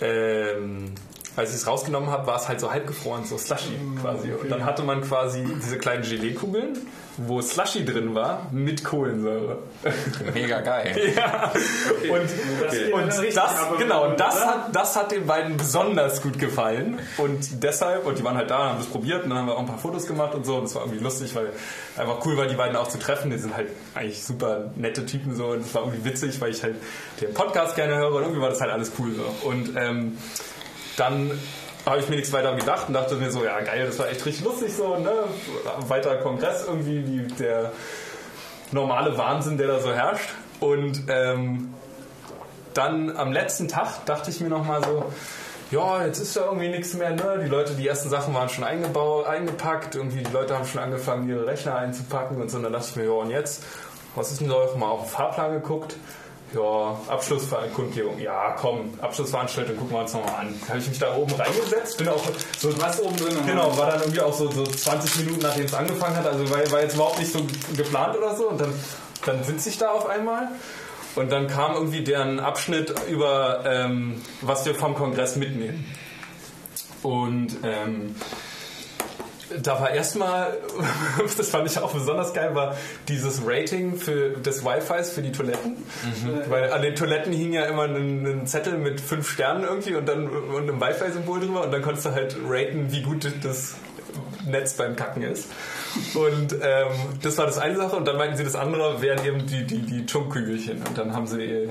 ähm, 0.01 0.91
als 1.37 1.51
ich 1.51 1.55
es 1.57 1.67
rausgenommen 1.67 2.09
habe, 2.09 2.27
war 2.27 2.35
es 2.37 2.47
halt 2.49 2.59
so 2.59 2.71
halb 2.71 2.87
gefroren, 2.87 3.23
so 3.25 3.37
slushy 3.37 3.77
quasi. 4.01 4.31
Und 4.33 4.49
dann 4.49 4.65
hatte 4.65 4.83
man 4.83 5.01
quasi 5.01 5.45
diese 5.63 5.77
kleinen 5.77 6.03
Gelee-Kugeln, 6.03 6.77
wo 7.19 7.41
Slushy 7.41 7.83
drin 7.83 8.13
war, 8.13 8.47
mit 8.51 8.83
Kohlensäure. 8.83 9.57
Mega 10.35 10.61
geil. 10.61 11.13
ja. 11.15 11.51
Und, 12.03 12.93
und 12.93 13.07
richtig 13.19 13.33
das, 13.33 13.57
aber- 13.59 13.77
genau, 13.77 14.09
und 14.09 14.19
das 14.19 14.45
hat, 14.45 14.75
das 14.75 14.95
hat 14.95 15.11
den 15.11 15.25
beiden 15.25 15.57
besonders 15.57 16.21
gut 16.21 16.37
gefallen. 16.37 16.99
Und 17.17 17.63
deshalb, 17.63 18.05
und 18.05 18.19
die 18.19 18.23
waren 18.23 18.37
halt 18.37 18.51
da, 18.51 18.69
haben 18.69 18.77
das 18.77 18.87
probiert 18.87 19.23
und 19.23 19.29
dann 19.31 19.39
haben 19.39 19.47
wir 19.47 19.55
auch 19.55 19.59
ein 19.61 19.65
paar 19.65 19.79
Fotos 19.79 20.05
gemacht 20.05 20.35
und 20.35 20.45
so. 20.45 20.57
Und 20.57 20.65
das 20.65 20.75
war 20.75 20.83
irgendwie 20.83 21.03
lustig, 21.03 21.33
weil 21.35 21.51
einfach 21.97 22.23
cool 22.25 22.37
war, 22.37 22.45
die 22.45 22.55
beiden 22.55 22.75
auch 22.75 22.87
zu 22.87 22.99
treffen. 22.99 23.31
Die 23.31 23.37
sind 23.39 23.55
halt 23.55 23.69
eigentlich 23.95 24.23
super 24.23 24.71
nette 24.75 25.05
Typen 25.05 25.35
so. 25.35 25.47
Und 25.47 25.61
es 25.61 25.73
war 25.73 25.83
irgendwie 25.85 26.05
witzig, 26.05 26.39
weil 26.39 26.51
ich 26.51 26.61
halt 26.61 26.75
den 27.21 27.33
Podcast 27.33 27.75
gerne 27.75 27.95
höre 27.97 28.13
und 28.13 28.21
irgendwie 28.23 28.41
war 28.41 28.49
das 28.49 28.61
halt 28.61 28.71
alles 28.71 28.91
cool 28.99 29.11
so. 29.15 29.47
Und 29.47 29.75
ähm, 29.75 30.17
dann 30.97 31.31
habe 31.85 31.99
ich 31.99 32.09
mir 32.09 32.17
nichts 32.17 32.33
weiter 32.33 32.53
gedacht 32.55 32.89
und 32.89 32.93
dachte 32.93 33.15
mir 33.15 33.31
so, 33.31 33.45
ja 33.45 33.61
geil, 33.61 33.85
das 33.85 33.97
war 33.97 34.09
echt 34.09 34.25
richtig 34.25 34.43
lustig 34.43 34.75
so, 34.75 34.97
ne? 34.97 35.13
Weiter 35.87 36.17
Kongress 36.17 36.65
irgendwie, 36.67 37.01
die, 37.01 37.27
der 37.35 37.71
normale 38.71 39.17
Wahnsinn, 39.17 39.57
der 39.57 39.67
da 39.67 39.79
so 39.79 39.93
herrscht. 39.93 40.29
Und 40.59 41.03
ähm, 41.07 41.73
dann 42.73 43.15
am 43.15 43.31
letzten 43.31 43.69
Tag 43.69 44.05
dachte 44.05 44.31
ich 44.31 44.41
mir 44.41 44.49
nochmal 44.49 44.83
so, 44.83 45.05
ja, 45.71 46.05
jetzt 46.05 46.19
ist 46.19 46.35
ja 46.35 46.45
irgendwie 46.45 46.69
nichts 46.69 46.93
mehr, 46.93 47.11
ne? 47.11 47.39
Die 47.43 47.49
Leute, 47.49 47.73
die 47.73 47.87
ersten 47.87 48.09
Sachen 48.09 48.33
waren 48.33 48.49
schon 48.49 48.63
eingebaut, 48.63 49.25
eingepackt, 49.25 49.95
irgendwie 49.95 50.23
die 50.23 50.31
Leute 50.31 50.55
haben 50.55 50.65
schon 50.65 50.81
angefangen, 50.81 51.29
ihre 51.29 51.45
Rechner 51.45 51.75
einzupacken 51.75 52.41
und 52.41 52.49
so. 52.49 52.57
Und 52.57 52.63
dann 52.63 52.73
dachte 52.73 52.87
ich 52.89 52.95
mir, 52.95 53.05
ja, 53.05 53.11
und 53.11 53.29
jetzt, 53.29 53.63
was 54.15 54.31
ist 54.31 54.41
denn 54.41 54.49
da? 54.49 54.55
Mal 54.77 54.87
auf 54.87 55.03
den 55.03 55.09
Fahrplan 55.09 55.53
geguckt. 55.53 55.95
Ja, 56.53 56.97
Abschlussveranstaltung. 57.07 58.19
Ja, 58.19 58.55
komm, 58.57 58.93
Abschlussveranstaltung, 59.01 59.75
gucken 59.75 59.95
wir 59.95 60.01
uns 60.01 60.13
nochmal 60.13 60.35
an. 60.41 60.61
Habe 60.69 60.79
ich 60.79 60.87
mich 60.87 60.99
da 60.99 61.15
oben 61.15 61.33
reingesetzt, 61.33 61.97
bin 61.97 62.07
auch 62.07 62.23
so 62.57 62.81
Was 62.81 63.01
oben 63.01 63.17
drin? 63.17 63.37
Genau, 63.45 63.77
war 63.77 63.91
dann 63.91 63.99
irgendwie 63.99 64.21
auch 64.21 64.33
so, 64.33 64.49
so 64.49 64.63
20 64.63 65.25
Minuten, 65.25 65.41
nachdem 65.41 65.65
es 65.65 65.73
angefangen 65.73 66.15
hat. 66.15 66.25
Also 66.25 66.49
war, 66.49 66.71
war 66.71 66.81
jetzt 66.81 66.95
überhaupt 66.95 67.19
nicht 67.19 67.31
so 67.31 67.45
geplant 67.75 68.17
oder 68.17 68.35
so. 68.35 68.49
Und 68.49 68.61
dann, 68.61 68.73
dann 69.25 69.43
sitze 69.43 69.69
ich 69.69 69.77
da 69.77 69.89
auf 69.89 70.07
einmal. 70.07 70.49
Und 71.15 71.31
dann 71.31 71.47
kam 71.47 71.73
irgendwie 71.73 72.03
deren 72.03 72.39
Abschnitt 72.39 72.93
über, 73.09 73.63
ähm, 73.65 74.21
was 74.41 74.65
wir 74.65 74.75
vom 74.75 74.95
Kongress 74.95 75.35
mitnehmen. 75.35 75.85
Und 77.01 77.57
ähm, 77.63 78.15
da 79.63 79.79
war 79.79 79.91
erstmal, 79.91 80.57
das 81.37 81.49
fand 81.49 81.69
ich 81.69 81.77
auch 81.79 81.93
besonders 81.93 82.33
geil, 82.33 82.55
war 82.55 82.75
dieses 83.07 83.41
Rating 83.45 83.97
für 83.97 84.31
des 84.31 84.63
Wi-Fis 84.63 85.11
für 85.11 85.21
die 85.21 85.31
Toiletten. 85.31 85.77
Weil 86.49 86.71
an 86.71 86.81
den 86.81 86.95
Toiletten 86.95 87.33
hing 87.33 87.53
ja 87.53 87.65
immer 87.65 87.83
ein, 87.83 88.25
ein 88.25 88.47
Zettel 88.47 88.77
mit 88.77 89.01
fünf 89.01 89.29
Sternen 89.29 89.63
irgendwie 89.63 89.95
und 89.95 90.07
dann 90.07 90.27
und 90.27 90.63
einem 90.63 90.81
Wi-Fi-Symbol 90.81 91.39
drüber 91.39 91.63
und 91.63 91.71
dann 91.71 91.81
konntest 91.81 92.05
du 92.05 92.11
halt 92.11 92.35
raten, 92.47 92.91
wie 92.91 93.01
gut 93.01 93.27
das 93.43 93.75
Netz 94.45 94.73
beim 94.73 94.95
Kacken 94.95 95.23
ist. 95.23 95.49
Und 96.13 96.53
ähm, 96.53 96.91
das 97.21 97.37
war 97.37 97.45
das 97.45 97.57
eine 97.57 97.75
Sache 97.75 97.95
und 97.95 98.07
dann 98.07 98.17
meinten 98.17 98.37
sie, 98.37 98.43
das 98.43 98.55
andere 98.55 99.01
wären 99.01 99.25
eben 99.25 99.45
die, 99.45 99.65
die, 99.65 99.79
die 99.79 100.05
Chunk-Kügelchen. 100.05 100.81
Und 100.87 100.97
dann 100.97 101.13
haben 101.13 101.27
sie 101.27 101.41
äh, 101.41 101.69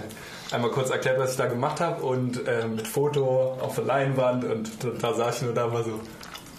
einmal 0.50 0.70
kurz 0.70 0.90
erklärt, 0.90 1.18
was 1.18 1.32
ich 1.32 1.36
da 1.36 1.46
gemacht 1.46 1.80
habe 1.80 2.04
und 2.04 2.42
ähm, 2.46 2.76
mit 2.76 2.86
Foto 2.86 3.56
auf 3.60 3.74
der 3.76 3.84
Leinwand 3.84 4.44
und 4.44 4.84
da, 4.84 4.88
da 5.00 5.14
saß 5.14 5.36
ich 5.36 5.42
nur 5.42 5.54
da 5.54 5.66
mal 5.66 5.84
so, 5.84 6.00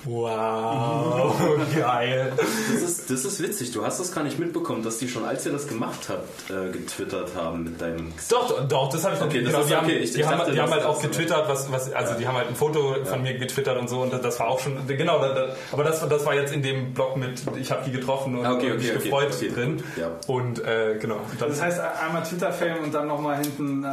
wow, 0.08 1.36
geil. 1.78 2.32
Das 2.38 2.82
ist, 2.82 3.10
das 3.10 3.26
ist 3.26 3.42
witzig. 3.42 3.72
Du 3.72 3.86
hast 3.86 4.00
das 4.00 4.12
gar 4.14 4.24
nicht 4.24 4.40
mitbekommen, 4.40 4.84
dass 4.84 4.98
die 4.98 5.08
schon, 5.08 5.26
als 5.26 5.46
ihr 5.46 5.52
das 5.52 5.68
gemacht 5.68 6.10
habt, 6.10 6.50
äh, 6.50 6.72
getwittert 6.72 7.32
haben 7.36 7.64
mit 7.64 7.82
deinem. 7.82 8.14
Doch, 8.30 8.48
doch, 8.48 8.68
doch, 8.68 8.90
das 8.90 9.04
habe 9.04 9.16
ich 9.16 9.22
Okay, 9.22 9.42
das 9.44 9.52
genau, 9.52 9.60
ist 9.64 9.70
die 9.70 9.74
okay. 9.76 9.82
haben, 9.84 9.90
Ich- 10.04 10.12
die 10.14 10.20
ich 10.22 10.28
haben, 10.28 10.38
dachte, 10.40 10.52
die 10.52 10.60
haben 10.60 10.66
das- 10.70 10.80
halt 10.80 10.86
auch 10.86 11.02
das- 11.02 11.12
getwittert, 11.12 11.50
was, 11.50 11.72
was 11.72 11.92
also 11.94 12.14
die 12.16 12.28
haben 12.28 12.38
halt 12.38 12.48
ein 12.48 12.56
Foto 12.56 12.96
von 13.04 13.22
mir 13.22 13.38
getwittert 13.38 13.78
und 13.78 13.88
so 13.90 14.02
und 14.02 14.14
das 14.14 14.40
war 14.40 14.48
auch 14.48 14.60
schon, 14.60 14.86
genau, 14.88 15.20
da, 15.20 15.34
da, 15.34 15.48
aber 15.72 15.84
das, 15.84 16.08
das 16.08 16.26
war 16.26 16.36
jetzt 16.36 16.54
in 16.54 16.62
dem 16.62 16.94
Blog 16.94 17.18
mit, 17.18 17.42
ich 17.60 17.72
habe 17.72 17.84
die 17.86 17.92
getroffen 17.92 18.38
und, 18.38 18.46
Ah, 18.46 18.54
okay, 18.54 18.72
und 18.72 18.78
mich 18.78 18.88
okay, 18.90 18.98
okay, 18.98 19.04
gefreut 19.10 19.34
okay. 19.36 19.50
drin 19.54 19.84
Ja. 19.96 20.12
und 20.28 20.60
äh, 20.64 20.98
genau. 21.00 21.20
Das 21.40 21.62
heißt 21.62 21.80
einmal 21.80 22.24
Twitter-Fame 22.24 22.84
und 22.84 22.94
dann 22.94 23.08
nochmal 23.08 23.38
hinten 23.38 23.84
äh, 23.84 23.88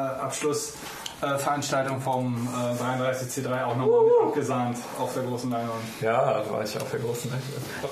Abschlussveranstaltung 1.21 2.01
vom 2.01 2.49
äh, 2.53 2.83
33C3 2.83 3.65
auch 3.65 3.77
nochmal 3.77 4.05
mit 4.05 4.13
abgesahnt 4.29 4.77
auf 4.99 5.15
der 5.15 5.23
großen 5.23 5.51
Leinwand. 5.51 5.83
ja, 6.01 6.43
war 6.51 6.65
ich 6.65 6.77
auf 6.77 6.91
der 6.91 7.01
großen 7.01 7.31
Seite. 7.31 7.43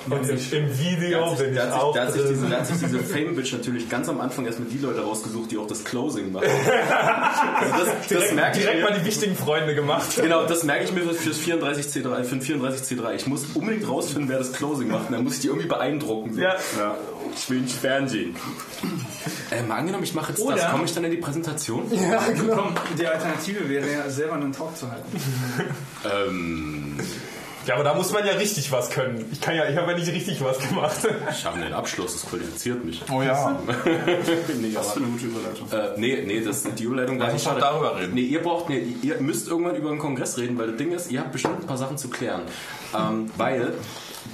Und 0.09 0.29
im, 0.29 0.65
im 0.65 0.79
Video 0.79 1.19
Da 1.19 1.31
hat 1.31 1.37
sich, 1.37 1.47
bin 1.47 1.55
da 1.55 1.67
ich 1.67 1.73
auch 1.73 1.93
da 1.93 2.01
hat 2.01 2.13
sich 2.13 2.21
diese, 2.27 2.47
da 2.47 2.57
hat 2.57 2.67
sich 2.67 2.77
diese 2.79 2.99
Fame-Bitch 2.99 3.53
natürlich 3.53 3.89
ganz 3.89 4.09
am 4.09 4.21
Anfang 4.21 4.45
erstmal 4.45 4.67
die 4.69 4.77
Leute 4.77 5.01
rausgesucht, 5.03 5.51
die 5.51 5.57
auch 5.57 5.67
das 5.67 5.83
Closing 5.83 6.31
machen. 6.31 6.47
Also 7.63 7.85
das, 7.85 7.87
das 7.87 8.07
direkt, 8.07 8.35
merke 8.35 8.57
ich 8.57 8.63
direkt 8.63 8.83
mir. 8.83 8.89
mal 8.89 8.99
die 8.99 9.05
wichtigen 9.05 9.35
Freunde 9.35 9.75
gemac 9.75 10.01
Genau, 10.15 10.45
das 10.45 10.63
merke 10.63 10.85
ich 10.85 10.91
mir 10.91 11.01
fürs 11.13 11.39
34C3, 11.39 12.23
für 12.23 12.35
den 12.35 12.41
34C3. 12.41 13.13
Ich 13.13 13.27
muss 13.27 13.45
unbedingt 13.53 13.87
rausfinden, 13.87 14.29
wer 14.29 14.39
das 14.39 14.51
Closing 14.53 14.89
macht. 14.89 15.07
Und 15.07 15.13
dann 15.13 15.23
muss 15.23 15.35
ich 15.35 15.41
die 15.41 15.47
irgendwie 15.47 15.67
beeindrucken. 15.67 16.37
Ja. 16.37 16.55
ja. 16.77 16.97
Ich 17.35 17.49
will 17.49 17.61
nicht 17.61 17.75
Fernsehen. 17.75 18.35
Äh, 19.51 19.63
mal 19.63 19.77
angenommen, 19.77 20.03
ich 20.03 20.13
mache 20.13 20.31
jetzt 20.31 20.41
Oder- 20.41 20.55
das. 20.57 20.71
Komme 20.71 20.85
ich 20.85 20.93
dann 20.93 21.03
in 21.03 21.11
die 21.11 21.17
Präsentation? 21.17 21.85
Ja, 21.91 22.19
genau. 22.27 22.55
Komm, 22.55 22.73
die 22.97 23.07
Alternative 23.07 23.67
wäre 23.69 23.91
ja 23.91 24.09
selber 24.09 24.33
einen 24.35 24.51
Talk 24.51 24.75
zu 24.77 24.89
halten. 24.91 25.17
Ähm, 26.05 26.97
Ja, 27.65 27.75
aber 27.75 27.85
da 27.85 27.93
muss 27.93 28.11
man 28.11 28.25
ja 28.27 28.33
richtig 28.33 28.69
was 28.73 28.89
können. 28.89 29.23
Ich 29.31 29.39
kann 29.39 29.55
ja, 29.55 29.69
ich 29.69 29.77
habe 29.77 29.91
ja 29.93 29.97
nicht 29.97 30.11
richtig 30.11 30.43
was 30.43 30.59
gemacht. 30.59 30.97
Ich 31.31 31.45
habe 31.45 31.61
einen 31.61 31.71
Abschluss, 31.73 32.11
das 32.11 32.29
qualifiziert 32.29 32.83
mich. 32.83 33.01
Oh 33.09 33.21
ja. 33.21 33.57
nee, 34.59 34.71
Was 34.75 34.91
für 34.91 34.99
eine 34.99 35.07
gute 35.07 35.25
Überleitung. 35.27 35.71
äh, 35.71 35.97
nee, 35.97 36.23
nee, 36.25 36.41
das, 36.43 36.63
die 36.63 36.83
Überleitung 36.83 37.19
Lass 37.19 37.31
nicht 37.31 37.45
schade. 37.45 37.61
darüber 37.61 37.97
reden. 37.97 38.15
Nee, 38.15 38.21
ihr 38.23 38.41
braucht, 38.43 38.67
nee, 38.67 38.85
ihr 39.01 39.21
müsst 39.21 39.47
irgendwann 39.47 39.75
über 39.77 39.91
den 39.91 39.99
Kongress 39.99 40.37
reden, 40.37 40.57
weil 40.57 40.67
das 40.67 40.75
Ding 40.77 40.91
ist, 40.91 41.09
ihr 41.09 41.21
habt 41.21 41.31
bestimmt 41.31 41.61
ein 41.61 41.65
paar 41.67 41.77
Sachen 41.77 41.97
zu 41.97 42.09
klären. 42.09 42.41
Ähm, 42.93 43.31
weil 43.37 43.73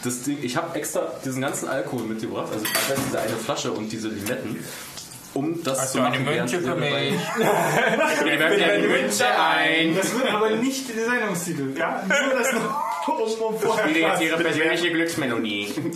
das 0.04 0.24
Ding, 0.24 0.40
ich 0.42 0.58
habe 0.58 0.76
extra 0.80 1.02
diesen 1.24 1.42
ganzen 1.42 1.68
Alkohol 1.68 2.06
mitgebracht, 2.08 2.48
also 2.52 2.66
diese 3.06 3.20
eine 3.20 3.36
Flasche 3.36 3.72
und 3.72 3.92
diese 3.92 4.08
Limetten, 4.08 4.58
um 5.34 5.64
das 5.64 5.92
zu 5.92 6.00
machen. 6.00 6.26
während 6.26 6.52
ihr 6.54 6.62
dabei- 6.62 7.14
Münze 8.88 9.26
ein. 9.26 9.96
Das 9.96 10.14
wird 10.18 10.34
aber 10.34 10.50
nicht 10.52 10.90
der 10.96 11.06
Sendungstitel. 11.10 11.78
Ja? 11.78 12.04
Nur 12.08 12.40
das 12.40 12.52
noch, 12.54 13.08
um, 13.08 13.16
um 13.52 13.78
Spiele 13.80 14.00
jetzt 14.00 14.22
Ihre 14.22 14.38
persönliche 14.38 14.92
Glücksmelodie. 14.92 15.74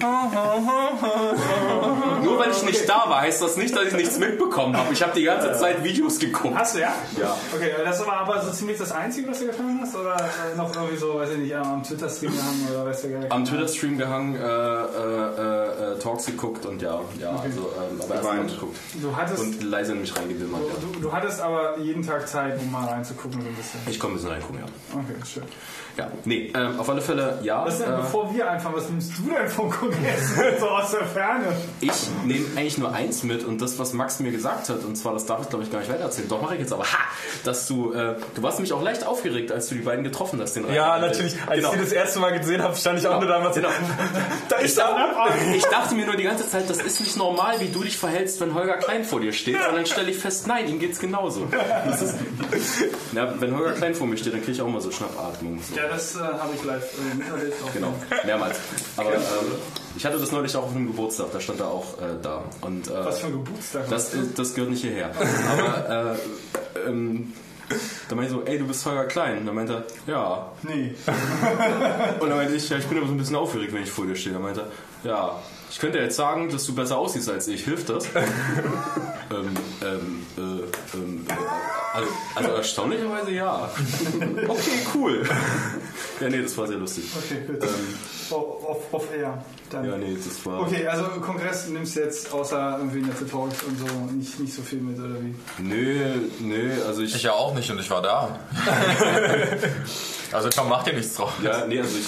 Nur 2.23 2.39
weil 2.39 2.51
ich 2.51 2.63
nicht 2.63 2.87
da 2.89 3.05
war, 3.09 3.21
heißt 3.21 3.41
das 3.41 3.57
nicht, 3.57 3.75
dass 3.75 3.85
ich 3.85 3.93
nichts 3.93 4.17
mitbekommen 4.19 4.75
habe. 4.77 4.93
Ich 4.93 5.01
habe 5.03 5.13
die 5.15 5.23
ganze 5.23 5.53
Zeit 5.53 5.83
Videos 5.83 6.19
geguckt. 6.19 6.55
Hast 6.57 6.75
du, 6.75 6.79
ja? 6.79 6.93
Ja. 7.19 7.35
Okay, 7.53 7.71
das 7.83 8.05
war 8.05 8.17
aber 8.19 8.41
so 8.41 8.51
ziemlich 8.51 8.77
das 8.77 8.91
Einzige, 8.91 9.29
was 9.29 9.39
du 9.39 9.47
getan 9.47 9.79
hast? 9.81 9.95
Oder 9.95 10.15
äh, 10.15 10.55
noch 10.57 10.73
irgendwie 10.75 10.97
so, 10.97 11.15
weiß 11.15 11.31
ich 11.31 11.37
nicht, 11.39 11.55
am 11.55 11.83
Twitter-Stream 11.83 12.31
gehangen 12.33 12.67
oder 12.71 12.85
weiß 12.85 13.01
der 13.01 13.11
gar 13.11 13.19
nicht? 13.19 13.31
Am 13.31 13.45
Twitter-Stream 13.45 13.97
gehangen, 13.97 14.35
äh, 14.35 14.39
äh, 14.39 15.93
äh, 15.93 15.99
Talks 15.99 16.25
geguckt 16.25 16.65
und 16.65 16.81
ja, 16.81 16.99
ja, 17.19 17.29
also, 17.31 17.71
ähm, 17.91 18.01
aber 18.01 18.15
erst 18.15 18.23
mal 18.23 18.31
Geweint. 18.35 18.51
geguckt. 18.53 18.77
Du 19.01 19.15
hattest, 19.23 19.41
Und 19.41 19.63
leise 19.63 19.93
in 19.93 20.01
mich 20.01 20.15
reingewimmert, 20.15 20.61
ja. 20.67 20.73
du, 20.79 20.99
du 20.99 21.11
hattest 21.11 21.41
aber 21.41 21.77
jeden 21.79 22.01
Tag 22.01 22.27
Zeit, 22.27 22.59
um 22.59 22.71
mal 22.71 22.85
reinzugucken 22.85 23.41
so 23.41 23.47
ein 23.47 23.55
bisschen. 23.55 23.79
Ich 23.87 23.99
komme 23.99 24.13
ein 24.13 24.15
bisschen 24.17 24.31
reingucken, 24.31 24.59
ja. 24.59 24.65
Okay, 24.93 25.15
schön. 25.25 25.43
Ja, 25.95 26.07
nee, 26.25 26.51
ähm, 26.55 26.79
auf 26.79 26.89
alle 26.89 27.01
Fälle, 27.01 27.37
ja. 27.43 27.63
Was 27.65 27.77
denn, 27.77 27.91
Äh, 27.93 27.97
bevor 27.97 28.33
wir 28.33 28.49
anfangen, 28.49 28.75
was 28.75 28.89
nimmst 28.89 29.11
du 29.19 29.29
denn 29.29 29.47
vom 29.47 29.69
Kongress 29.69 30.33
so 30.59 30.67
aus 30.67 30.89
der 30.91 31.05
Ferne? 31.05 31.45
ich 31.81 31.91
nehme 32.25 32.45
eigentlich 32.55 32.79
nur 32.79 32.91
eins 32.93 33.21
mit 33.21 33.43
und 33.45 33.61
das, 33.61 33.77
was 33.77 33.93
Max 33.93 34.19
mir 34.19 34.31
gesagt 34.31 34.69
hat, 34.69 34.83
und 34.83 34.95
zwar, 34.95 35.13
das 35.13 35.27
darf 35.27 35.41
ich 35.43 35.49
glaube 35.49 35.63
ich 35.65 35.71
gar 35.71 35.79
nicht 35.79 35.91
weitererzählen. 35.91 36.27
Doch, 36.29 36.41
mache 36.41 36.55
ich 36.55 36.61
jetzt 36.61 36.73
aber. 36.73 36.83
Ha! 36.83 36.97
Dass 37.43 37.67
du, 37.67 37.93
äh, 37.93 38.15
du 38.33 38.41
warst 38.41 38.57
nämlich 38.57 38.73
auch 38.73 38.81
leicht 38.81 39.05
aufgeregt, 39.05 39.51
als 39.51 39.67
du 39.69 39.75
die 39.75 39.81
beiden 39.81 40.03
getroffen 40.03 40.41
hast. 40.41 40.55
Den 40.55 40.71
Ja, 40.73 40.97
natürlich. 40.97 41.35
Als 41.45 41.57
Genau. 41.57 41.69
ich 41.69 41.75
die 41.75 41.81
das 41.83 41.91
erste 41.91 42.19
Mal 42.19 42.39
gesehen 42.39 42.63
habe, 42.63 42.75
stand 42.75 42.97
ich 42.97 43.07
auch 43.07 43.19
nur 43.19 43.29
da 43.29 43.37
und 43.37 43.43
war 43.45 43.53
so, 43.53 43.59
Genau. 43.61 43.71
da 44.49 44.55
ist 44.57 44.77
er. 44.79 44.97
Ich 45.55 45.65
dachte 45.65 45.93
mir 45.93 46.05
nur 46.07 46.15
die 46.15 46.23
ganze 46.23 46.49
Zeit, 46.49 46.67
das 46.71 46.77
ist 46.77 47.01
nicht 47.01 47.17
normal, 47.17 47.59
wie 47.59 47.67
du 47.67 47.83
dich 47.83 47.97
verhältst, 47.97 48.41
wenn 48.41 48.55
Holger 48.55 48.77
Klein 48.77 49.03
vor 49.03 49.19
dir 49.19 49.31
steht. 49.31 49.55
Und 49.55 49.75
dann 49.75 49.85
stelle 49.85 50.09
ich 50.09 50.17
fest, 50.17 50.47
nein, 50.47 50.67
ihm 50.67 50.79
geht's 50.79 50.97
genauso. 50.99 51.47
Das 51.85 52.01
ist, 52.01 52.15
ja, 53.13 53.31
wenn 53.39 53.55
Holger 53.55 53.73
Klein 53.73 53.93
vor 53.93 54.07
mir 54.07 54.17
steht, 54.17 54.33
dann 54.33 54.39
kriege 54.41 54.53
ich 54.53 54.61
auch 54.61 54.67
mal 54.67 54.81
so 54.81 54.89
Schnappatmung. 54.91 55.59
So. 55.61 55.82
Ja, 55.83 55.89
das 55.89 56.15
äh, 56.15 56.19
habe 56.19 56.55
ich 56.55 56.63
live 56.63 56.83
äh, 56.83 57.15
miterlebt. 57.15 57.55
Auch. 57.63 57.73
Genau, 57.73 57.93
mehrmals. 58.23 58.57
Aber 58.95 59.13
ähm, 59.13 59.21
ich 59.97 60.05
hatte 60.05 60.17
das 60.17 60.31
neulich 60.31 60.55
auch 60.55 60.63
auf 60.63 60.71
einem 60.71 60.87
Geburtstag, 60.87 61.27
da 61.33 61.41
stand 61.41 61.59
er 61.59 61.67
auch 61.67 61.97
äh, 61.99 62.15
da. 62.21 62.43
Und, 62.61 62.87
äh, 62.87 63.05
Was 63.05 63.19
für 63.19 63.27
ein 63.27 63.33
Geburtstag. 63.33 63.89
das, 63.89 64.11
das 64.35 64.53
gehört 64.53 64.71
nicht 64.71 64.81
hierher. 64.81 65.11
Aber 65.51 66.17
äh, 66.85 66.89
ähm, 66.89 67.33
da 68.07 68.15
meinte 68.15 68.33
ich 68.33 68.39
so, 68.39 68.45
ey, 68.45 68.57
du 68.57 68.67
bist 68.67 68.85
Holger 68.85 69.05
Klein. 69.05 69.39
Und 69.39 69.45
dann 69.45 69.55
meinte 69.55 69.83
er, 70.07 70.13
ja. 70.13 70.51
Nee. 70.61 70.95
Und 72.19 72.29
dann 72.29 72.37
meinte 72.37 72.55
ich, 72.55 72.69
ja, 72.69 72.77
ich 72.77 72.85
bin 72.85 72.97
aber 72.97 73.07
so 73.07 73.13
ein 73.13 73.17
bisschen 73.17 73.35
aufgeregt, 73.35 73.73
wenn 73.73 73.83
ich 73.83 73.91
vor 73.91 74.05
dir 74.05 74.15
stehe. 74.15 74.33
Dann 74.33 74.43
meinte 74.43 74.61
er, 75.03 75.09
ja, 75.09 75.39
ich 75.69 75.79
könnte 75.79 75.97
jetzt 75.97 76.15
sagen, 76.15 76.49
dass 76.49 76.65
du 76.65 76.75
besser 76.75 76.97
aussiehst 76.97 77.29
als 77.29 77.47
ich. 77.47 77.65
Hilft 77.65 77.89
das? 77.89 78.05
ähm, 78.15 78.21
ähm, 79.31 79.55
äh, 79.81 79.85
ähm, 79.85 80.25
äh, 80.37 80.52
also, 82.35 82.49
also 82.49 82.57
erstaunlicherweise 82.57 83.31
ja. 83.31 83.69
Okay, 84.47 84.85
cool. 84.95 85.23
ja, 86.19 86.29
nee, 86.29 86.41
das 86.41 86.57
war 86.57 86.67
sehr 86.67 86.77
lustig. 86.77 87.05
Okay, 87.15 87.41
gut. 87.47 87.63
Off, 87.63 88.69
off, 88.69 88.93
off 88.93 89.13
air. 89.15 89.43
Dann. 89.69 89.85
Ja, 89.85 89.97
nee, 89.97 90.15
das 90.15 90.45
war... 90.45 90.61
Okay, 90.61 90.87
also 90.87 91.05
Kongress 91.21 91.67
nimmst 91.67 91.95
du 91.95 92.01
jetzt 92.01 92.31
außer 92.31 92.77
irgendwie 92.79 93.01
nette 93.01 93.27
Talks 93.27 93.63
und 93.63 93.79
so 93.79 93.85
nicht, 94.13 94.39
nicht 94.39 94.53
so 94.53 94.61
viel 94.61 94.79
mit, 94.79 94.99
oder 94.99 95.15
wie? 95.21 95.35
Nö, 95.59 96.15
nö, 96.39 96.71
also 96.87 97.01
ich... 97.01 97.15
Ich 97.15 97.23
ja 97.23 97.33
auch 97.33 97.53
nicht 97.53 97.69
und 97.69 97.79
ich 97.79 97.89
war 97.89 98.01
da. 98.01 98.39
also 100.31 100.49
komm, 100.55 100.69
mach 100.69 100.83
dir 100.83 100.93
nichts 100.93 101.15
drauf. 101.15 101.33
Ja, 101.43 101.65
nee, 101.65 101.79
also 101.79 101.97
ich. 101.97 102.07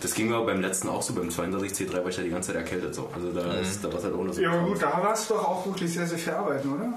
Das 0.00 0.12
ging 0.12 0.28
mir 0.28 0.38
beim 0.42 0.60
letzten 0.60 0.90
auch 0.90 1.00
so, 1.00 1.14
beim 1.14 1.30
32C3 1.30 1.94
war 1.94 2.08
ich 2.08 2.16
ja 2.18 2.22
die 2.22 2.28
ganze 2.28 2.52
Zeit 2.52 2.56
erkältet 2.56 2.94
so. 2.94 3.08
Also 3.14 3.32
da, 3.32 3.54
ist, 3.54 3.82
da 3.82 3.90
war 3.90 3.98
es 3.98 4.04
halt 4.04 4.14
ohne 4.14 4.34
so. 4.34 4.42
Ja, 4.42 4.50
aber 4.50 4.68
gut, 4.68 4.82
da 4.82 5.02
warst 5.02 5.30
du 5.30 5.34
doch 5.34 5.48
auch 5.48 5.66
wirklich 5.66 5.94
sehr, 5.94 6.06
sehr 6.06 6.18
viel 6.18 6.34
arbeiten, 6.34 6.74
oder? 6.74 6.92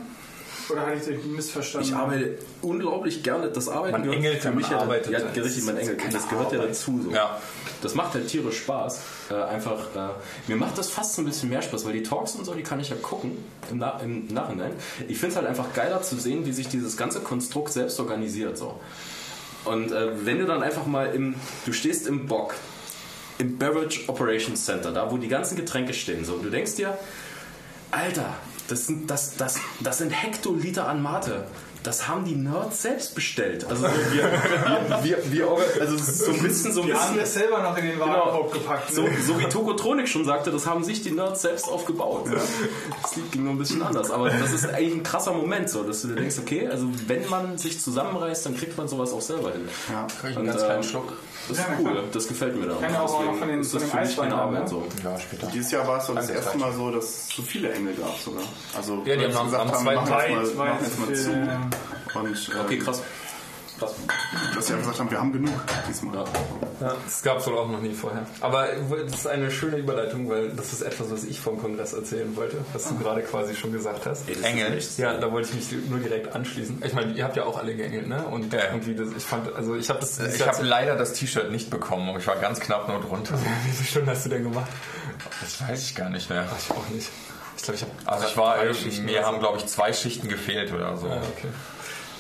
Oder 0.70 0.82
hatte 0.86 0.96
ich 0.98 1.04
dich 1.06 1.24
missverstanden? 1.26 1.90
Ich 1.90 1.96
arbeite 1.96 2.38
unglaublich 2.62 3.24
gerne. 3.24 3.50
Das 3.50 3.70
Arbeiten 3.70 3.94
Man 3.94 4.02
gehört 4.04 4.18
engelt, 4.18 4.42
für 4.42 4.52
mich 4.52 4.70
ja, 4.70 4.80
arbeitet. 4.80 5.12
ja, 5.12 5.20
Das 5.20 5.46
richtig, 5.46 5.64
man 5.64 5.78
engelt. 5.78 6.02
Das 6.12 6.28
gehört 6.28 6.52
ja 6.52 6.60
dazu. 6.60 7.02
So. 7.04 7.12
Ja. 7.12 7.40
Das 7.82 7.96
macht 7.96 8.14
halt 8.14 8.28
tierisch 8.28 8.58
Spaß. 8.60 9.02
Äh, 9.30 9.34
einfach, 9.36 9.96
äh, 9.96 10.10
mir 10.48 10.58
macht 10.58 10.78
das 10.78 10.90
fast 10.90 11.16
so 11.16 11.22
ein 11.22 11.26
bisschen 11.26 11.50
mehr 11.50 11.62
Spaß, 11.62 11.86
weil 11.86 11.94
die 11.94 12.04
Talks 12.04 12.36
und 12.36 12.46
so, 12.46 12.54
die 12.54 12.64
kann 12.64 12.80
ich 12.80 12.90
ja 12.90 12.96
gucken 13.02 13.38
im, 13.72 13.78
Na 13.78 14.00
im 14.02 14.28
Nachhinein. 14.28 14.72
Ich 15.08 15.18
finde 15.18 15.32
es 15.32 15.36
halt 15.38 15.48
einfach 15.48 15.74
geiler 15.74 16.02
zu 16.02 16.18
sehen, 16.18 16.46
wie 16.46 16.52
sich 16.54 16.68
dieses 16.68 16.98
ganze 16.98 17.20
Konstrukt 17.22 17.72
selbst 17.72 18.00
organisiert. 18.00 18.58
So. 18.58 18.80
Und 19.66 19.92
äh, 19.92 20.26
wenn 20.26 20.40
du 20.40 20.46
dann 20.46 20.64
einfach 20.64 20.86
mal 20.86 21.14
im, 21.14 21.36
du 21.66 21.74
stehst 21.74 22.08
im 22.08 22.28
Bock, 22.28 22.56
im 23.38 23.58
Beverage 23.58 24.02
Operations 24.08 24.66
Center, 24.66 24.92
da 24.92 25.12
wo 25.12 25.18
die 25.18 25.28
ganzen 25.28 25.56
Getränke 25.56 25.94
stehen, 25.94 26.26
so, 26.26 26.34
und 26.34 26.44
du 26.44 26.50
denkst 26.50 26.76
dir, 26.76 26.98
Alter, 27.92 28.34
das 28.68 28.88
sind, 28.88 29.10
das, 29.10 29.36
das, 29.38 29.60
das 29.80 29.98
sind 29.98 30.12
Hektoliter 30.12 30.88
an 30.88 31.02
Mate. 31.02 31.46
Das 31.84 32.08
haben 32.08 32.26
die 32.26 32.36
Nerds 32.36 32.82
selbst 32.82 33.16
bestellt. 33.16 33.66
Also 33.70 33.84
so 33.84 33.94
wir, 34.12 35.04
wir, 35.04 35.18
wir, 35.32 35.48
also 35.80 35.98
so 35.98 36.32
ein 36.32 36.42
bisschen 36.42 36.74
so 36.74 36.82
ein 36.82 36.88
Die 36.88 36.94
haben 36.94 37.18
das 37.18 37.34
selber 37.34 37.62
noch 37.62 37.78
in 37.78 37.86
den 37.86 38.00
Warenkorb 38.00 38.52
gepackt. 38.52 38.94
so, 38.94 39.04
Ne? 39.04 39.10
so 39.26 39.40
wie 39.40 39.46
Tokotronik 39.46 40.08
schon 40.10 40.26
sagte, 40.26 40.52
das 40.52 40.66
haben 40.66 40.84
sich 40.84 41.02
die 41.02 41.12
Nerds 41.12 41.42
selbst 41.44 41.68
aufgebaut. 41.70 42.26
Das 42.30 43.12
ging 43.32 43.44
nur 43.46 43.54
ein 43.54 43.58
bisschen 43.58 43.82
anders. 43.82 44.12
Aber 44.12 44.30
das 44.30 44.52
ist 44.52 44.66
eigentlich 44.68 44.94
ein 44.96 45.04
krasser 45.04 45.32
Moment, 45.34 45.70
so, 45.70 45.84
dass 45.84 46.02
du 46.02 46.10
dir 46.10 46.16
denkst, 46.16 46.36
okay, 46.40 46.68
also 46.68 46.88
wenn 47.08 47.30
man 47.30 47.58
sich 47.58 47.80
zusammenreißt, 47.80 48.46
dann 48.46 48.58
kriegt 48.58 48.78
man 48.78 48.88
sowas 48.88 49.14
auch 49.14 49.22
selber 49.22 49.52
hin. 49.52 49.70
Ja. 49.90 50.08
Krieg 50.20 50.32
ich 50.32 50.38
einen 50.38 50.48
Und, 50.48 50.52
ganz 50.52 50.62
äh, 50.62 50.66
kleinen 50.66 50.84
Schluck. 50.84 51.14
Das 51.48 51.60
ist 51.60 51.66
Ja, 51.66 51.74
cool, 51.80 52.04
das 52.12 52.28
gefällt 52.28 52.60
mir 52.60 52.68
da. 52.68 52.76
kann 52.76 52.92
ja 52.94 53.00
auch 53.02 53.06
Deswegen 53.20 53.32
noch 53.32 53.40
von 53.40 53.48
den- 53.48 53.62
ist 53.62 53.72
von 53.72 53.80
das 53.80 53.90
dem 53.90 53.98
für 54.00 54.06
mich 54.06 54.18
keine 54.18 54.36
Arbeit 54.36 54.64
ne? 54.64 54.68
so. 54.68 54.84
Ja, 55.04 55.18
später. 55.18 55.48
Dieses 55.54 55.72
Jahr 55.72 55.88
war 55.88 56.00
es 56.00 56.08
doch 56.08 56.16
das 56.16 56.30
erste. 56.30 56.58
Mal 56.58 56.74
so, 56.74 56.92
dass 56.92 57.06
es 57.06 57.28
zu 57.30 57.42
viele 57.44 57.72
Engel 57.72 57.94
gab 57.94 58.18
sogar. 58.20 58.44
Also, 58.76 59.02
Ja, 59.06 59.16
die 59.16 59.34
haben 59.34 59.50
sie 59.50 59.58
am- 59.58 59.68
gesagt 59.72 59.82
zweiten 59.84 60.06
zu. 60.46 61.06
zu 61.06 61.06
viel, 61.24 61.50
Und 62.16 62.50
äh, 62.50 62.60
Okay, 62.60 62.78
krass. 62.80 63.02
Krass. 63.80 63.94
dass 64.56 64.66
sie 64.66 64.74
einfach 64.74 64.86
gesagt 64.90 65.00
haben, 65.02 65.12
wir 65.12 65.20
haben 65.20 65.32
genug 65.34 65.54
diesmal. 65.88 66.16
Ja. 66.16 66.24
Ja, 66.82 66.96
das 67.06 67.22
gab 67.22 67.38
es 67.38 67.46
wohl 67.46 67.60
auch 67.60 67.70
noch 67.70 67.80
nie 67.80 67.94
vorher. 67.94 68.26
Aber 68.42 68.68
das 69.06 69.20
ist 69.20 69.28
eine 69.28 69.52
schöne 69.52 69.78
Überleitung, 69.78 70.28
weil 70.30 70.50
das 70.50 70.74
ist 70.74 70.82
etwas, 70.82 71.12
was 71.12 71.24
ich 71.26 71.40
vom 71.40 71.60
Kongress 71.62 71.94
erzählen 71.94 72.36
wollte, 72.36 72.58
was 72.74 72.88
du 72.90 72.98
gerade 72.98 73.22
quasi 73.22 73.56
schon 73.56 73.72
gesagt 73.72 74.08
hast. 74.08 74.28
Engel. 74.44 74.80
Ja, 74.98 75.18
da 75.20 75.32
wollte 75.32 75.50
ich 75.50 75.72
mich 75.72 75.90
nur 75.90 76.00
direkt 76.00 76.34
anschließen. 76.36 76.82
Ich 76.86 76.94
meine, 76.94 77.14
ihr 77.14 77.24
habt 77.24 77.36
ja 77.38 77.44
auch 77.46 77.60
alle 77.60 77.76
geengelt, 77.76 78.08
ne? 78.08 78.26
Und 78.28 78.52
Ja. 78.52 78.64
irgendwie, 78.72 78.96
das, 78.96 79.10
ich 79.16 79.24
fand, 79.24 79.54
also 79.56 79.76
ich 79.76 79.90
habe 79.90 80.00
das. 80.00 80.18
Ich 80.20 80.48
habe 80.48 80.64
leider 80.64 80.96
das 80.96 81.14
T-Shirt 81.14 81.52
nicht 81.52 81.70
bekommen 81.70 82.10
und 82.10 82.20
ich 82.20 82.26
war 82.26 82.38
ganz 82.38 82.60
knapp 82.60 82.88
nur 82.90 83.00
drunter. 83.02 83.36
Wie 83.66 83.72
viele 83.74 83.88
Stunden 83.90 84.10
hast 84.10 84.26
du 84.26 84.30
denn 84.30 84.44
gemacht? 84.44 84.72
Das 85.42 85.62
weiß 85.70 85.84
ich 85.84 85.94
gar 85.96 86.10
nicht 86.10 86.32
mehr. 86.32 86.46
Ich 86.60 86.72
auch 86.72 86.90
nicht. 86.90 87.10
Ich 87.58 87.64
glaube, 87.64 87.76
ich 87.76 87.82
habe. 87.82 87.92
Also 88.06 88.28
ich 88.28 88.38
war, 88.38 88.74
Schichten 88.74 89.06
mir 89.06 89.26
haben 89.26 89.40
glaube 89.40 89.58
ich 89.58 89.66
zwei 89.66 89.92
Schichten 89.92 90.30
gefehlt 90.30 90.72
oder 90.72 90.96
so. 90.98 91.08
Ah, 91.08 91.22
okay. 91.36 91.48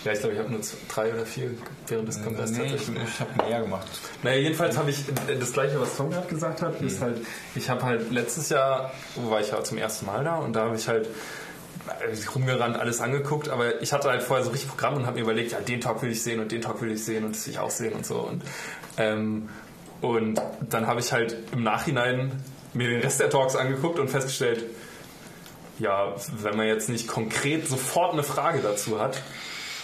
Ja, 0.04 0.14
ich 0.14 0.20
glaube, 0.20 0.36
ich 0.36 0.40
habe 0.40 0.52
nur 0.52 0.62
drei 0.94 1.14
oder 1.14 1.26
vier 1.26 1.52
während 1.88 2.08
des 2.08 2.24
Kongresses 2.24 2.58
Nee, 2.58 2.66
ich, 2.66 2.72
tatsächlich. 2.72 3.04
ich 3.04 3.20
habe 3.20 3.50
mehr 3.50 3.62
gemacht. 3.62 3.88
Naja, 4.24 4.38
jedenfalls 4.38 4.78
habe 4.78 4.90
ich 4.90 5.04
das 5.40 5.52
gleiche, 5.52 5.82
was 5.82 5.98
Tom 5.98 6.12
gerade 6.12 6.28
gesagt 6.28 6.62
hat, 6.62 6.82
ist 6.82 7.02
halt, 7.02 7.20
ich 7.56 7.70
habe 7.70 7.84
halt 7.84 8.12
letztes 8.12 8.50
Jahr, 8.50 8.92
war 9.16 9.42
ich 9.42 9.52
ja 9.52 9.64
zum 9.64 9.78
ersten 9.78 10.06
Mal 10.06 10.24
da 10.24 10.36
und 10.36 10.54
da 10.54 10.66
habe 10.66 10.76
ich 10.76 10.88
halt 10.88 11.08
äh, 11.88 12.30
rumgerannt, 12.34 12.78
alles 12.78 13.02
angeguckt, 13.02 13.50
aber 13.50 13.82
ich 13.82 13.92
hatte 13.92 14.10
halt 14.10 14.24
vorher 14.24 14.46
so 14.46 14.52
richtig 14.52 14.70
Programm 14.70 14.96
und 14.96 15.06
habe 15.06 15.18
mir 15.18 15.24
überlegt, 15.24 15.52
ja, 15.52 15.60
den 15.60 15.82
Talk 15.82 16.02
will 16.02 16.12
ich 16.12 16.22
sehen 16.24 16.40
und 16.40 16.52
den 16.52 16.62
Talk 16.62 16.82
will 16.82 16.92
ich 16.92 17.04
sehen 17.04 17.26
und 17.26 17.36
das 17.36 17.46
will 17.46 17.54
ich 17.54 17.60
auch 17.60 17.72
sehen 17.72 17.94
und 17.94 18.06
so. 18.06 18.20
Und, 18.20 18.44
ähm, 18.98 19.50
und 20.02 20.40
dann 20.70 20.88
habe 20.88 21.00
ich 21.00 21.12
halt 21.12 21.36
im 21.52 21.64
Nachhinein 21.64 22.32
mir 22.74 22.90
den 22.90 23.02
Rest 23.02 23.20
der 23.20 23.30
Talks 23.30 23.56
angeguckt 23.56 24.00
und 24.00 24.10
festgestellt, 24.10 24.64
ja, 25.80 26.16
wenn 26.42 26.56
man 26.58 26.68
jetzt 26.68 26.90
nicht 26.90 27.08
konkret 27.08 27.68
sofort 27.68 28.14
eine 28.14 28.24
Frage 28.24 28.60
dazu 28.62 29.00
hat, 29.00 29.22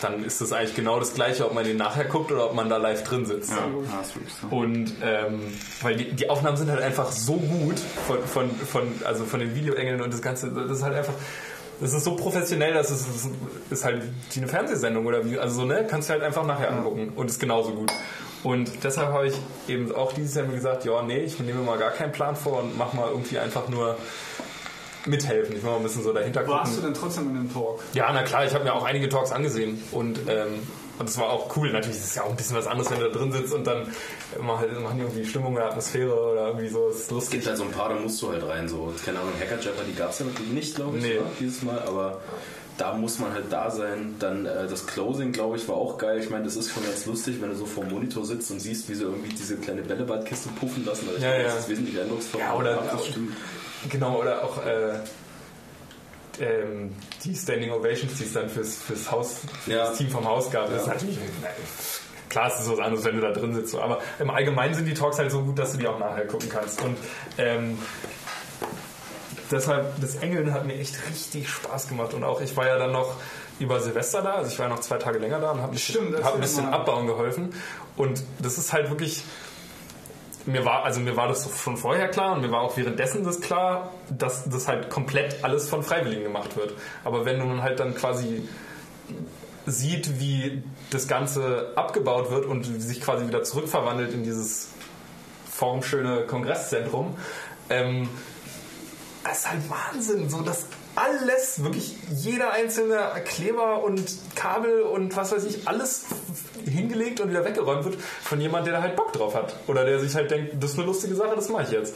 dann 0.01 0.23
ist 0.23 0.41
das 0.41 0.51
eigentlich 0.51 0.75
genau 0.75 0.99
das 0.99 1.13
Gleiche, 1.13 1.45
ob 1.45 1.53
man 1.53 1.63
den 1.63 1.77
nachher 1.77 2.06
guckt 2.06 2.32
oder 2.32 2.45
ob 2.45 2.53
man 2.53 2.69
da 2.69 2.77
live 2.77 3.03
drin 3.03 3.25
sitzt. 3.25 3.51
Ja, 3.51 3.67
so. 4.03 4.56
Und 4.56 4.93
ähm, 5.01 5.53
weil 5.82 5.95
die, 5.95 6.12
die 6.12 6.29
Aufnahmen 6.29 6.58
sind 6.58 6.69
halt 6.69 6.82
einfach 6.82 7.12
so 7.12 7.34
gut 7.34 7.79
von, 7.79 8.21
von, 8.25 8.51
von, 8.51 8.91
also 9.06 9.23
von 9.23 9.39
den 9.39 9.56
Videoengeln 9.56 10.01
und 10.01 10.12
das 10.12 10.21
Ganze, 10.21 10.51
das 10.51 10.79
ist 10.79 10.84
halt 10.84 10.95
einfach, 10.95 11.13
das 11.79 11.93
ist 11.93 12.03
so 12.03 12.15
professionell, 12.15 12.73
dass 12.73 12.89
es 12.89 13.08
es 13.08 13.29
ist 13.69 13.86
halt 13.86 14.03
wie 14.32 14.39
eine 14.39 14.47
Fernsehsendung 14.47 15.06
oder 15.06 15.29
wie, 15.29 15.39
also 15.39 15.62
so, 15.62 15.65
ne, 15.65 15.88
kannst 15.89 16.10
du 16.10 16.13
halt 16.13 16.23
einfach 16.23 16.45
nachher 16.45 16.71
angucken 16.71 17.13
und 17.15 17.29
ist 17.29 17.39
genauso 17.39 17.71
gut. 17.71 17.91
Und 18.43 18.84
deshalb 18.84 19.10
habe 19.13 19.27
ich 19.27 19.36
eben 19.69 19.95
auch 19.95 20.12
dieses 20.12 20.36
Jahr 20.36 20.45
mir 20.45 20.56
gesagt, 20.56 20.84
ja, 20.84 21.01
nee, 21.01 21.19
ich 21.19 21.39
nehme 21.39 21.62
mal 21.62 21.77
gar 21.77 21.91
keinen 21.91 22.12
Plan 22.12 22.36
vor 22.36 22.62
und 22.62 22.77
mach 22.77 22.91
mal 22.93 23.10
irgendwie 23.10 23.39
einfach 23.39 23.69
nur 23.69 23.97
mithelfen. 25.05 25.55
Ich 25.55 25.63
will 25.63 25.71
mal 25.71 25.77
ein 25.77 25.83
bisschen 25.83 26.03
so 26.03 26.13
dahinter 26.13 26.47
Warst 26.47 26.73
du 26.73 26.75
gucken. 26.77 26.93
denn 26.93 27.01
trotzdem 27.01 27.27
in 27.29 27.35
dem 27.35 27.53
Talk? 27.53 27.79
Ja, 27.93 28.11
na 28.13 28.23
klar, 28.23 28.45
ich 28.45 28.53
habe 28.53 28.63
mir 28.63 28.73
auch 28.73 28.83
einige 28.83 29.09
Talks 29.09 29.31
angesehen 29.31 29.81
und 29.91 30.19
ähm, 30.27 30.59
und 30.99 31.09
es 31.09 31.17
war 31.17 31.31
auch 31.31 31.57
cool. 31.57 31.71
Natürlich 31.71 31.97
ist 31.97 32.05
es 32.05 32.15
ja 32.15 32.21
auch 32.23 32.29
ein 32.29 32.35
bisschen 32.35 32.55
was 32.55 32.67
anderes, 32.67 32.91
wenn 32.91 32.99
du 32.99 33.09
da 33.09 33.17
drin 33.17 33.31
sitzt 33.31 33.51
und 33.51 33.65
dann 33.65 33.87
machen, 34.39 34.59
halt, 34.59 34.79
machen 34.79 34.97
die 34.97 35.03
irgendwie 35.03 35.25
Stimmung 35.25 35.55
oder 35.55 35.65
Atmosphäre 35.65 36.13
oder 36.13 36.47
irgendwie 36.49 36.67
so. 36.69 36.87
Das 36.87 36.97
ist 36.97 37.01
Es 37.05 37.11
lustig. 37.11 37.31
gibt 37.31 37.47
halt 37.47 37.57
so 37.57 37.63
ein 37.63 37.71
paar, 37.71 37.89
da 37.89 37.95
musst 37.95 38.21
du 38.21 38.29
halt 38.31 38.47
rein. 38.47 38.67
So, 38.69 38.93
keine 39.03 39.19
Ahnung, 39.19 39.33
Hacker 39.39 39.59
Jabber, 39.59 39.81
die 39.89 39.95
gab 39.95 40.11
es 40.11 40.19
ja 40.19 40.25
natürlich 40.27 40.51
nicht, 40.51 40.75
glaube 40.75 40.97
ich, 40.99 41.03
Nee. 41.03 41.17
war, 41.17 41.25
dieses 41.39 41.63
Mal, 41.63 41.79
aber 41.79 42.21
da 42.77 42.93
muss 42.93 43.17
man 43.17 43.33
halt 43.33 43.45
da 43.51 43.71
sein. 43.71 44.15
Dann 44.19 44.45
äh, 44.45 44.67
das 44.67 44.85
Closing, 44.85 45.31
glaube 45.31 45.57
ich, 45.57 45.67
war 45.67 45.75
auch 45.77 45.97
geil. 45.97 46.19
Ich 46.19 46.29
meine, 46.29 46.43
das 46.45 46.55
ist 46.57 46.71
schon 46.71 46.83
ganz 46.85 47.07
lustig, 47.07 47.37
wenn 47.41 47.49
du 47.49 47.55
so 47.55 47.65
vor 47.65 47.83
dem 47.83 47.93
Monitor 47.93 48.23
sitzt 48.23 48.51
und 48.51 48.59
siehst, 48.59 48.87
wie 48.87 48.93
sie 48.93 49.03
irgendwie 49.03 49.29
diese 49.33 49.57
kleine 49.57 49.81
Bällebadkiste 49.81 50.49
puffen 50.59 50.85
lassen. 50.85 51.05
Also 51.07 51.17
ich 51.17 51.23
Ja, 51.23 51.35
ja. 51.37 51.43
Das 51.45 51.57
ist 51.61 51.69
wesentlich 51.69 51.99
eindrucksvoller. 51.99 52.43
Ja, 52.43 52.53
oder 52.55 52.71
Ja, 52.85 52.99
stimmt. 52.99 53.33
Genau, 53.89 54.19
oder 54.19 54.43
auch 54.43 54.65
äh, 54.65 54.93
ähm, 56.39 56.96
die 57.24 57.36
Standing 57.36 57.72
Ovations, 57.72 58.17
die 58.17 58.24
es 58.26 58.34
dann 58.34 58.50
fürs, 58.50 58.76
fürs 58.82 59.12
Haus, 59.12 59.41
für 59.63 59.72
Ja. 59.72 59.78
das 59.89 59.98
Team 59.98 60.10
vom 60.10 60.26
Haus 60.28 60.50
gab. 60.50 60.69
Das 60.69 60.82
ist 60.84 60.88
natürlich, 60.88 61.17
nein, 61.41 61.52
klar, 62.30 62.48
es 62.52 62.60
ist 62.62 62.72
was 62.72 62.80
anderes, 62.80 63.06
wenn 63.06 63.15
du 63.15 63.22
da 63.22 63.32
drin 63.32 63.54
sitzt. 63.54 63.72
so. 63.72 63.82
Aber 63.82 64.00
im 64.19 64.30
Allgemeinen 64.30 64.74
sind 64.74 64.86
die 64.86 64.93
Talks 64.93 65.19
halt 65.19 65.32
so 65.32 65.41
gut, 65.43 65.60
dass 65.60 65.74
du 65.74 65.78
die 65.78 65.88
auch 65.88 66.00
nachher 66.00 66.26
gucken 66.26 66.50
kannst. 66.50 66.82
Und 66.82 66.98
ähm, 67.38 67.78
deshalb, 69.52 70.00
das 70.02 70.15
Engeln 70.15 70.54
hat 70.54 70.65
mir 70.65 70.74
echt 70.76 70.96
richtig 71.10 71.50
Spaß 71.50 71.88
gemacht. 71.89 72.13
Und 72.13 72.24
auch 72.24 72.41
ich 72.41 72.56
war 72.58 72.67
ja 72.67 72.78
dann 72.78 72.91
noch 72.91 73.15
über 73.60 73.80
Silvester 73.80 74.22
da, 74.24 74.34
also 74.34 74.52
ich 74.52 74.58
war 74.58 74.67
ja 74.67 74.74
noch 74.74 74.82
zwei 74.82 74.98
Tage 74.98 75.19
länger 75.19 75.39
da 75.39 75.52
und 75.52 75.62
habe 75.62 75.76
hab 75.78 76.34
ein 76.36 76.41
bisschen 76.41 76.65
abbauen 76.65 77.06
geholfen. 77.06 77.54
Und 77.96 78.24
das 78.39 78.58
ist 78.58 78.74
halt 78.74 78.89
wirklich 78.89 79.24
mir 80.45 80.65
war, 80.65 80.84
also 80.84 80.99
mir 80.99 81.15
war 81.15 81.27
das 81.27 81.49
schon 81.58 81.77
vorher 81.77 82.10
klar 82.10 82.34
und 82.34 82.41
mir 82.41 82.51
war 82.51 82.62
auch 82.62 82.75
währenddessen 82.77 83.23
das 83.23 83.39
klar, 83.41 83.91
dass 84.10 84.49
das 84.49 84.67
halt 84.67 84.89
komplett 84.89 85.43
alles 85.43 85.69
von 85.69 85.84
Freiwilligen 85.84 86.23
gemacht 86.23 86.56
wird. 86.58 86.73
Aber 87.03 87.25
wenn 87.25 87.39
nun 87.39 87.62
halt 87.62 87.79
dann 87.79 87.95
quasi 87.95 88.47
sieht, 89.65 90.19
wie 90.19 90.63
das 90.89 91.08
Ganze 91.08 91.71
abgebaut 91.75 92.29
wird 92.29 92.45
und 92.45 92.63
sich 92.63 93.01
quasi 93.01 93.27
wieder 93.27 93.43
zurückverwandelt 93.43 94.13
in 94.13 94.23
dieses 94.23 94.69
formschöne 95.49 96.25
Kongresszentrum, 96.27 97.15
ähm, 97.69 98.10
das 99.23 99.39
ist 99.39 99.49
halt 99.49 99.62
Wahnsinn, 99.69 100.29
so 100.29 100.41
dass 100.41 100.65
alles, 100.95 101.63
wirklich 101.63 101.95
jeder 102.12 102.51
einzelne 102.51 102.99
Kleber 103.25 103.84
und 103.84 104.03
Kabel 104.36 104.82
und 104.82 105.15
was 105.15 105.32
weiß 105.32 105.43
ich, 105.45 105.67
alles 105.67 106.06
hingelegt 106.65 107.19
und 107.19 107.29
wieder 107.29 107.45
weggeräumt 107.45 107.86
wird 107.86 107.97
von 107.99 108.39
jemand, 108.39 108.67
der 108.67 108.73
da 108.73 108.82
halt 108.82 108.95
Bock 108.95 109.12
drauf 109.13 109.36
hat. 109.36 109.56
Oder 109.67 109.86
der 109.86 109.99
sich 109.99 110.13
halt 110.15 110.29
denkt, 110.32 110.62
das 110.62 110.71
ist 110.71 110.77
eine 110.77 110.86
lustige 110.88 111.15
Sache, 111.15 111.36
das 111.36 111.49
mache 111.49 111.63
ich 111.63 111.71
jetzt. 111.71 111.95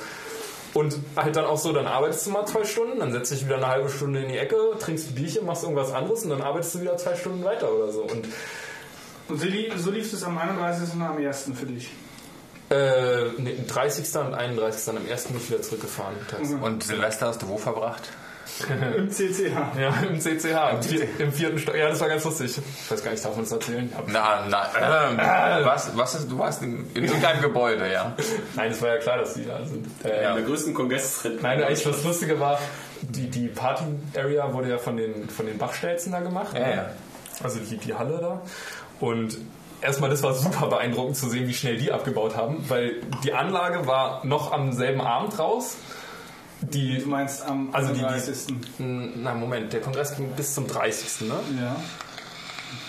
Und 0.74 0.96
halt 1.16 1.36
dann 1.36 1.46
auch 1.46 1.58
so, 1.58 1.72
dann 1.74 1.88
arbeitest 1.88 2.28
du 2.28 2.32
mal 2.32 2.46
zwei 2.46 2.64
Stunden, 2.66 3.00
dann 3.00 3.12
setzt 3.12 3.32
dich 3.32 3.46
wieder 3.46 3.56
eine 3.56 3.68
halbe 3.68 3.90
Stunde 3.90 4.22
in 4.22 4.30
die 4.30 4.38
Ecke, 4.38 4.58
trinkst 4.80 5.10
ein 5.10 5.16
Bierchen, 5.16 5.46
machst 5.46 5.64
irgendwas 5.64 5.92
anderes 5.94 6.24
und 6.24 6.30
dann 6.30 6.42
arbeitest 6.42 6.76
du 6.76 6.82
wieder 6.82 6.98
zwei 6.98 7.16
Stunden 7.16 7.44
weiter 7.44 7.72
oder 7.72 7.92
so. 7.92 8.02
Und 8.02 8.28
Und 9.30 9.40
so 9.40 9.46
lief, 9.46 9.74
so 9.78 9.92
lief 9.92 10.12
es 10.12 10.24
am 10.24 10.38
31. 10.38 10.94
und 10.94 11.02
am 11.02 11.18
1. 11.18 11.52
für 11.54 11.66
dich. 11.66 11.90
äh, 12.70 13.26
nee, 13.38 13.56
30. 13.68 14.16
und 14.16 14.34
31. 14.34 14.86
dann 14.86 14.98
am 14.98 15.08
ersten 15.08 15.34
bin 15.34 15.42
ich 15.42 15.50
wieder 15.50 15.62
zurückgefahren. 15.62 16.16
Und 16.62 16.84
Silvester 16.84 17.28
hast 17.28 17.42
du 17.42 17.48
wo 17.48 17.58
verbracht? 17.58 18.04
Im 18.98 19.10
CCH. 19.12 19.52
Ja, 19.80 19.94
im 20.08 20.20
CCH, 20.20 20.74
im, 20.74 20.84
vier, 20.84 21.08
im 21.20 21.32
vierten 21.32 21.60
Stock. 21.60 21.76
Ja, 21.76 21.90
das 21.90 22.00
war 22.00 22.10
ganz 22.10 22.24
lustig. 22.24 22.58
Ich 22.58 22.92
weiß 22.92 23.04
gar 23.04 23.12
nicht, 23.12 23.24
darf 23.24 23.36
man 23.36 23.44
das 23.44 23.52
erzählen? 23.52 23.92
Ja. 23.92 24.04
Na, 24.08 24.46
na, 24.50 25.10
ähm, 25.10 25.66
was, 25.66 25.96
was 25.96 26.16
ist, 26.16 26.32
du 26.32 26.38
warst 26.40 26.62
in, 26.64 26.90
in 26.94 27.06
irgendeinem 27.06 27.42
Gebäude, 27.42 27.92
ja? 27.92 28.16
Nein, 28.56 28.72
es 28.72 28.82
war 28.82 28.90
ja 28.90 28.98
klar, 28.98 29.18
dass 29.20 29.34
die 29.34 29.46
da 29.46 29.64
sind. 29.66 29.86
Äh, 30.04 30.30
In 30.30 30.36
der 30.36 30.44
größten 30.44 30.74
Kongress. 30.74 31.28
Nein, 31.42 31.64
eigentlich 31.64 31.84
das 31.84 32.04
Lustige 32.04 32.40
war, 32.40 32.60
die, 33.02 33.30
die 33.30 33.48
Party-Area 33.48 34.54
wurde 34.54 34.70
ja 34.70 34.78
von 34.78 34.98
den, 34.98 35.30
von 35.30 35.46
den 35.46 35.58
Bachstelzen 35.58 36.12
da 36.12 36.20
gemacht. 36.20 36.58
Ja, 36.58 36.70
ja. 36.70 36.90
Also 37.44 37.60
die, 37.60 37.78
die 37.78 37.94
Halle 37.94 38.18
da. 38.20 38.42
Und 39.00 39.38
erstmal, 39.82 40.10
das 40.10 40.24
war 40.24 40.34
super 40.34 40.68
beeindruckend 40.68 41.16
zu 41.18 41.30
sehen, 41.30 41.48
wie 41.48 41.54
schnell 41.54 41.78
die 41.78 41.92
abgebaut 41.92 42.36
haben, 42.36 42.66
weil 42.68 42.96
die 43.24 43.34
Anlage 43.34 43.86
war 43.86 44.26
noch 44.26 44.52
am 44.52 44.72
selben 44.74 45.02
Abend 45.02 45.38
raus. 45.38 45.78
Die, 46.62 46.98
Du 47.00 47.08
meinst 47.10 47.44
am 47.46 47.70
Also 47.74 47.90
die- 47.94 48.00
die- 48.00 48.06
31. 48.06 48.48
na 48.80 49.34
Moment, 49.34 49.72
der 49.74 49.82
Kongress 49.82 50.16
ging 50.16 50.30
bis 50.32 50.54
zum 50.56 50.68
30. 50.68 51.22
Ne? 51.28 51.36
Ja. 51.62 51.76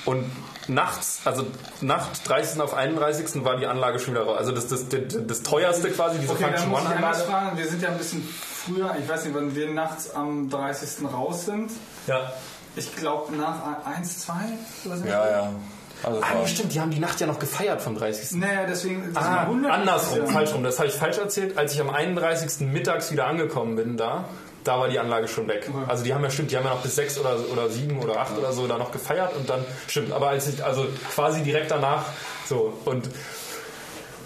Und 0.05 0.25
nachts, 0.69 1.21
also 1.25 1.47
Nacht 1.81 2.27
30. 2.29 2.61
auf 2.61 2.75
31. 2.75 3.45
war 3.45 3.57
die 3.59 3.67
Anlage 3.67 3.99
schon 3.99 4.15
wieder 4.15 4.25
raus. 4.25 4.39
Also 4.39 4.53
das, 4.53 4.69
das, 4.69 4.89
das, 4.89 5.01
das 5.27 5.43
teuerste 5.43 5.91
quasi, 5.91 6.19
diese 6.19 6.33
Okay, 6.33 6.45
dann 6.45 6.51
Function 6.53 6.71
muss 6.71 6.81
ich 6.81 6.87
anders 6.89 7.01
One-Anlage. 7.27 7.31
fragen. 7.47 7.59
Wir 7.59 7.69
sind 7.69 7.83
ja 7.83 7.89
ein 7.91 7.99
bisschen 7.99 8.27
früher, 8.27 8.97
ich 9.01 9.09
weiß 9.09 9.25
nicht, 9.25 9.35
wann 9.35 9.55
wir 9.55 9.71
nachts 9.71 10.15
am 10.15 10.49
30. 10.51 11.07
raus 11.13 11.45
sind. 11.45 11.71
Ja. 12.07 12.33
Ich 12.77 12.95
glaube 12.97 13.35
nach 13.37 13.85
1, 13.85 14.21
2 14.21 14.33
oder 14.87 14.97
so. 14.97 15.05
Ja, 15.07 15.31
ja. 15.31 15.53
Also, 16.03 16.21
Ah, 16.23 16.47
stimmt, 16.47 16.75
die 16.75 16.81
haben 16.81 16.91
die 16.91 17.01
Nacht 17.01 17.21
ja 17.21 17.27
noch 17.27 17.39
gefeiert 17.39 17.83
vom 17.83 17.97
30. 17.97 18.39
Naja, 18.39 18.65
deswegen. 18.69 19.11
Ah, 19.15 19.47
andersrum, 19.69 20.21
das 20.21 20.29
ja. 20.29 20.33
falsch 20.35 20.55
rum. 20.55 20.63
Das 20.63 20.79
habe 20.79 20.89
ich 20.89 20.95
falsch 20.95 21.19
erzählt. 21.19 21.59
Als 21.59 21.75
ich 21.75 21.81
am 21.81 21.91
31. 21.91 22.67
mittags 22.69 23.11
wieder 23.11 23.27
angekommen 23.27 23.77
bin 23.77 23.97
da, 23.97 24.25
da 24.65 24.79
war 24.79 24.89
die 24.89 24.99
Anlage 24.99 25.29
schon 25.29 25.49
weg. 25.49 25.71
Also 25.87 26.05
die 26.05 26.15
haben 26.15 26.23
ja 26.23 26.31
stimmt, 26.31 26.51
die 26.51 26.57
haben 26.57 26.65
ja 26.65 26.71
noch 26.71 26.83
bis 26.83 26.95
sechs 26.95 27.19
oder, 27.19 27.37
oder 27.53 27.69
sieben 27.69 27.99
oder 28.01 28.21
acht 28.21 28.37
oder 28.37 28.53
so 28.53 28.67
da 28.67 28.77
noch 28.79 28.93
gefeiert 28.93 29.35
und 29.37 29.49
dann 29.49 29.65
stimmt. 29.87 30.13
Aber 30.13 30.29
als 30.29 30.47
ich, 30.49 30.65
also 30.65 30.87
quasi 31.15 31.43
direkt 31.43 31.71
danach 31.71 32.05
so 32.47 32.75
und 32.85 33.09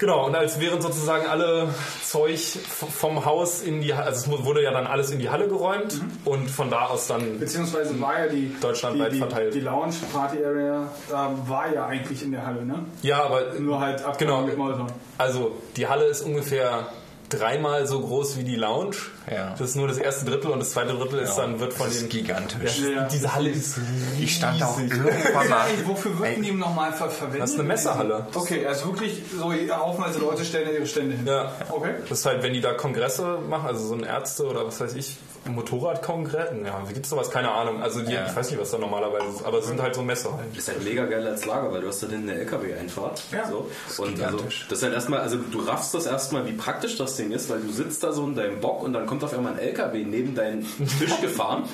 Genau, 0.03 0.27
und 0.27 0.35
als 0.35 0.59
während 0.59 0.83
sozusagen 0.83 1.29
alle 1.29 1.69
Zeug 2.03 2.41
vom 2.41 3.25
Haus 3.25 3.63
in 3.63 3.81
die, 3.81 3.93
also 3.93 4.33
es 4.35 4.45
wurde 4.45 4.61
ja 4.61 4.73
dann 4.73 4.85
alles 4.89 5.13
in 5.13 5.21
die 5.21 5.31
Halle 5.31 5.47
geräumt 5.47 6.01
und 6.25 6.51
von 6.51 6.71
da 6.71 6.87
aus 6.87 7.07
dann 7.07 7.39
Beziehungsweise 7.39 8.01
war 8.01 8.19
ja 8.19 8.27
die, 8.27 8.53
Deutschlandweit 8.61 9.11
die, 9.13 9.15
die, 9.15 9.21
verteilt. 9.21 9.55
die 9.55 9.61
Lounge 9.61 9.95
Party 10.13 10.45
Area 10.45 10.89
äh, 11.09 11.13
war 11.49 11.73
ja 11.73 11.87
eigentlich 11.87 12.21
in 12.25 12.33
der 12.33 12.45
Halle, 12.45 12.65
ne? 12.67 12.85
ja, 13.03 13.23
aber 13.23 13.53
Nur 13.61 13.79
halt 13.79 13.99
Genau. 13.99 14.09
abgenommen 14.11 14.47
mit 14.47 14.59
Molton. 14.59 14.87
Also, 15.19 15.53
die 15.77 15.87
Halle 15.87 16.07
ist 16.07 16.23
ungefähr 16.23 16.89
dreimal 17.33 17.87
so 17.87 18.01
groß 18.01 18.37
wie 18.39 18.45
die 18.45 18.57
Lounge. 18.57 18.97
Ja. 19.31 19.51
Das 19.59 19.71
ist 19.71 19.77
nur 19.77 19.89
das 19.89 19.99
erste 19.99 20.25
Drittel 20.25 20.51
und 20.51 20.59
das 20.61 20.71
zweite 20.73 20.93
Drittel 20.95 21.21
ist 21.21 21.35
dann 21.37 21.61
wird 21.61 21.73
von 21.73 21.87
das 21.87 21.97
ist 21.97 22.03
den. 22.03 22.09
gigantisch. 22.11 22.81
Ja, 22.81 22.89
Ja. 22.89 23.05
Diese 23.09 23.35
Halle 23.35 23.51
ist 23.51 23.77
riesig. 23.79 24.23
Ich 24.25 24.37
stand 24.37 24.63
auch 24.63 24.79
irgendwann 24.79 25.49
mal. 25.49 25.67
Ey, 25.69 25.87
wofür 25.87 26.19
wird 26.19 26.45
die 26.45 26.49
im 26.51 26.59
Normalfall 26.59 27.11
verwendet? 27.11 27.43
Das 27.43 27.51
ist 27.51 27.59
eine 27.59 27.69
Messehalle. 27.69 28.27
Okay, 28.35 28.67
also 28.67 28.87
wirklich 28.87 29.23
so 29.37 29.53
haufenweise 29.53 30.19
Leute 30.19 30.45
stellen 30.45 30.69
ihre 30.75 30.87
Stände 30.87 31.17
hin. 31.17 31.27
Ja. 31.27 31.53
Okay. 31.71 31.95
Das 32.09 32.21
ist 32.21 32.27
halt, 32.27 32.43
wenn 32.43 32.53
die 32.53 32.61
da 32.61 32.73
Kongresse 32.75 33.39
machen, 33.49 33.67
also 33.67 33.87
so 33.87 33.95
ein 33.95 34.03
Ärzte 34.03 34.45
oder 34.45 34.67
was 34.67 34.81
weiß 34.81 34.95
ich, 34.95 35.17
Motorradkongress, 35.51 36.51
ja, 36.65 36.83
wie 36.89 36.93
gibt's 36.95 37.11
sowas? 37.11 37.31
Keine 37.31 37.51
Ahnung. 37.51 37.83
Also 37.83 38.01
die, 38.01 38.13
Ja. 38.13 38.27
ich 38.27 38.37
weiß 38.37 38.51
nicht, 38.51 38.61
was 38.61 38.71
da 38.71 38.79
normalerweise 38.79 39.27
ist, 39.27 39.45
aber 39.45 39.59
es 39.59 39.67
sind 39.67 39.81
halt 39.83 39.95
so 39.95 40.03
Messehallen. 40.03 40.47
Das 40.55 40.65
ist 40.65 40.69
halt 40.69 40.85
mega 40.85 41.05
geil 41.07 41.27
als 41.27 41.45
Lager, 41.47 41.73
weil 41.73 41.81
du 41.81 41.89
hast 41.89 42.03
da 42.03 42.07
hinten 42.09 42.31
eine 42.31 42.39
LKW-Einfahrt. 42.41 43.23
Ja. 43.33 43.49
So. 43.49 43.69
Und 44.03 44.23
also, 44.23 44.39
das 44.69 44.79
ist 44.79 44.83
halt 44.83 44.95
erstmal, 44.95 45.21
also 45.21 45.37
du 45.39 45.61
raffst 45.61 45.95
das 45.95 46.07
erstmal, 46.07 46.47
wie 46.47 46.53
praktisch 46.53 46.97
das 46.97 47.17
Ding 47.17 47.33
ist, 47.33 47.51
weil 47.51 47.61
du 47.61 47.73
sitzt 47.73 48.03
da 48.05 48.13
so 48.13 48.25
in 48.25 48.35
deinem 48.37 48.61
Bock 48.61 48.83
und 48.83 48.93
dann 48.93 49.07
kommt 49.07 49.25
auf 49.25 49.35
einmal 49.35 49.55
ein 49.55 49.59
LKW 49.59 50.05
neben 50.05 50.35
deinen 50.35 50.67
Tisch 50.99 51.13
gefahren 51.21 51.65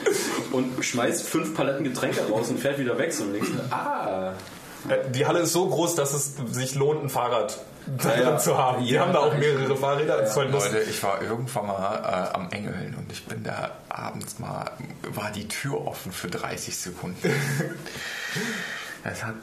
und 0.52 0.82
schmeißt 0.84 1.28
fünf 1.28 1.54
Paletten 1.54 1.84
Getränke 1.84 2.20
raus 2.30 2.48
und 2.48 2.58
fährt 2.58 2.78
wieder 2.78 2.96
weg. 2.98 3.12
So, 3.12 3.24
und 3.24 3.34
denkst 3.34 3.50
ah, 3.70 4.32
Die 5.12 5.26
Halle 5.26 5.40
ist 5.40 5.52
so 5.52 5.68
groß, 5.68 5.94
dass 5.96 6.12
es 6.14 6.34
sich 6.52 6.74
lohnt, 6.74 7.02
ein 7.04 7.08
Fahrrad 7.08 7.58
darin 7.86 8.22
ja. 8.22 8.38
zu 8.38 8.56
haben. 8.58 8.84
Die 8.84 8.90
Ja. 8.92 9.02
haben 9.02 9.12
da 9.12 9.20
auch 9.20 9.34
mehrere 9.34 9.76
Fahrräder. 9.76 10.18
Lustig. 10.22 10.52
Leute, 10.72 10.78
ich 10.88 11.02
war 11.02 11.22
irgendwann 11.22 11.66
mal 11.66 12.28
äh, 12.32 12.34
am 12.34 12.50
Engeln 12.50 12.94
und 12.98 13.10
ich 13.10 13.24
bin 13.26 13.42
da 13.42 13.70
abends 13.88 14.38
mal, 14.38 14.70
war 15.14 15.30
die 15.30 15.48
Tür 15.48 15.86
offen 15.86 16.12
für 16.12 16.28
30 16.28 16.76
Sekunden. 16.76 17.32
Es 19.04 19.24
hat 19.24 19.34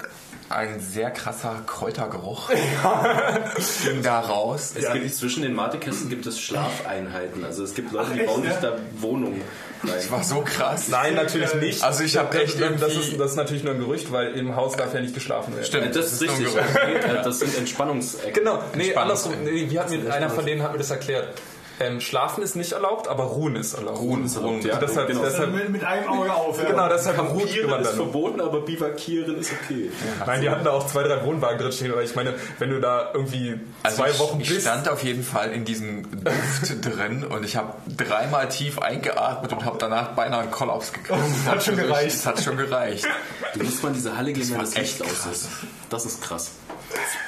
ein 0.50 0.80
sehr 0.80 1.10
krasser 1.12 1.56
Kräutergeruch. 1.65 2.50
Ging 3.84 4.04
da 4.04 4.20
raus. 4.20 4.74
es 4.76 4.91
gibt, 4.91 5.15
zwischen 5.15 5.44
den 5.44 5.54
Matekästen 5.54 6.10
gibt 6.10 6.26
es 6.26 6.39
Schlafeinheiten. 6.39 7.44
Also 7.44 7.63
es 7.63 7.74
gibt 7.74 7.91
Leute, 7.91 8.13
die 8.13 8.24
bauen 8.24 8.44
sich 8.44 8.52
ja? 8.52 8.60
da 8.62 8.78
Wohnungen 9.00 9.41
rein. 9.84 9.94
Das 9.96 10.12
war 10.12 10.24
so 10.24 10.41
krass. 10.41 10.88
Nein, 10.89 11.15
natürlich 11.15 11.54
nicht. 11.56 11.84
Also 11.84 12.04
ich 12.04 12.18
hab 12.18 12.34
echt 12.36 12.60
das, 12.60 12.80
das, 12.80 12.91
irgendwie- 12.94 13.12
ist, 13.12 13.20
das 13.20 13.32
ist 13.32 13.38
natürlich 13.38 13.63
nur 13.63 13.74
ein 13.74 13.80
Gerücht, 13.80 14.12
weil 14.12 14.34
im 14.34 14.56
Haus 14.56 14.76
darf 14.76 14.94
ja 14.94 15.02
nicht 15.02 15.13
geschlafen 15.13 15.54
werden. 15.56 15.65
Stimmt, 15.65 15.96
Das 15.96 16.12
ist 16.13 16.22
nur 16.22 16.32
ein 16.32 16.46
richtig. 16.46 17.24
Das 17.24 17.39
sind 17.39 17.58
Entspannungsecken. 17.58 18.34
Genau, 18.34 18.60
nee, 18.76 18.84
Entspannung. 18.86 19.02
andersrum. 19.02 19.34
Nee, 19.44 19.68
wie 19.70 19.80
hat 19.80 19.89
mir, 19.89 20.13
einer 20.13 20.30
von 20.30 20.46
denen 20.46 20.62
hat 20.63 20.74
mir 20.74 20.78
das 20.80 20.91
erklärt. 20.91 21.30
Ähm, 21.79 21.99
Schlafen 21.99 22.41
ist 22.43 22.55
nicht 22.55 22.71
erlaubt, 22.71 23.07
aber 23.07 23.23
Ruhen 23.25 23.55
ist 23.57 23.73
erlaubt. 23.73 23.99
Ruhen 23.99 24.25
ist 24.25 24.35
erlaubt, 24.38 24.63
ja. 24.63 24.73
ja. 24.75 24.79
Deshalb, 24.79 25.07
Genau. 25.07 25.23
deshalb, 25.23 25.51
Mit, 25.53 25.69
mit 25.69 25.83
einem 25.83 26.07
Auge 26.07 26.33
auf. 26.33 26.57
Ja. 26.61 26.69
genau, 26.69 26.88
deshalb 26.88 27.19
ruht 27.19 27.67
man 27.67 27.81
ist 27.81 27.88
dann. 27.89 27.95
verboten, 27.95 28.39
aber 28.41 28.61
Bivakieren 28.61 29.38
ist 29.38 29.51
okay. 29.51 29.91
Nein, 30.25 30.41
die 30.41 30.49
hatten 30.49 30.63
da 30.63 30.71
auch 30.71 30.88
zwei, 30.88 31.03
drei 31.03 31.23
Wohnwagen 31.25 31.57
drin 31.59 31.71
stehen, 31.71 31.91
aber 31.91 32.03
ich 32.03 32.15
meine, 32.15 32.33
wenn 32.59 32.69
du 32.69 32.79
da 32.79 33.09
irgendwie 33.13 33.59
Also 33.83 33.97
zwei 33.97 34.09
ich, 34.11 34.19
Wochen 34.19 34.39
ich 34.39 34.47
bist. 34.49 34.61
stand 34.61 34.88
auf 34.88 35.03
jeden 35.03 35.23
Fall 35.23 35.51
in 35.51 35.65
diesem 35.65 36.03
Duft 36.23 36.81
drin 36.85 37.23
und 37.25 37.43
ich 37.43 37.57
habe 37.57 37.73
dreimal 37.97 38.47
tief 38.47 38.79
eingeatmet 38.79 39.51
und 39.51 39.65
habe 39.65 39.77
danach 39.77 40.09
beinahe 40.13 40.41
einen 40.41 40.51
Kollaps 40.51 40.93
gekriegt. 40.93 41.19
Das 41.45 41.51
hat 41.53 41.63
schon 41.63 41.75
gereicht. 41.77 42.15
Das 42.15 42.25
hat 42.25 42.41
schon 42.41 42.57
gereicht. 42.57 43.05
Du 43.53 43.63
musst 43.63 43.83
mal 43.83 43.89
in 43.89 43.95
diese 43.95 44.15
Halle 44.17 44.31
gehen, 44.33 44.47
wenn 44.49 44.55
war 44.57 44.63
das 44.63 44.75
Licht 44.75 45.01
echt 45.01 45.11
aus 45.11 45.25
ist. 45.31 45.47
Das 45.89 46.05
ist 46.05 46.21
krass. 46.21 46.51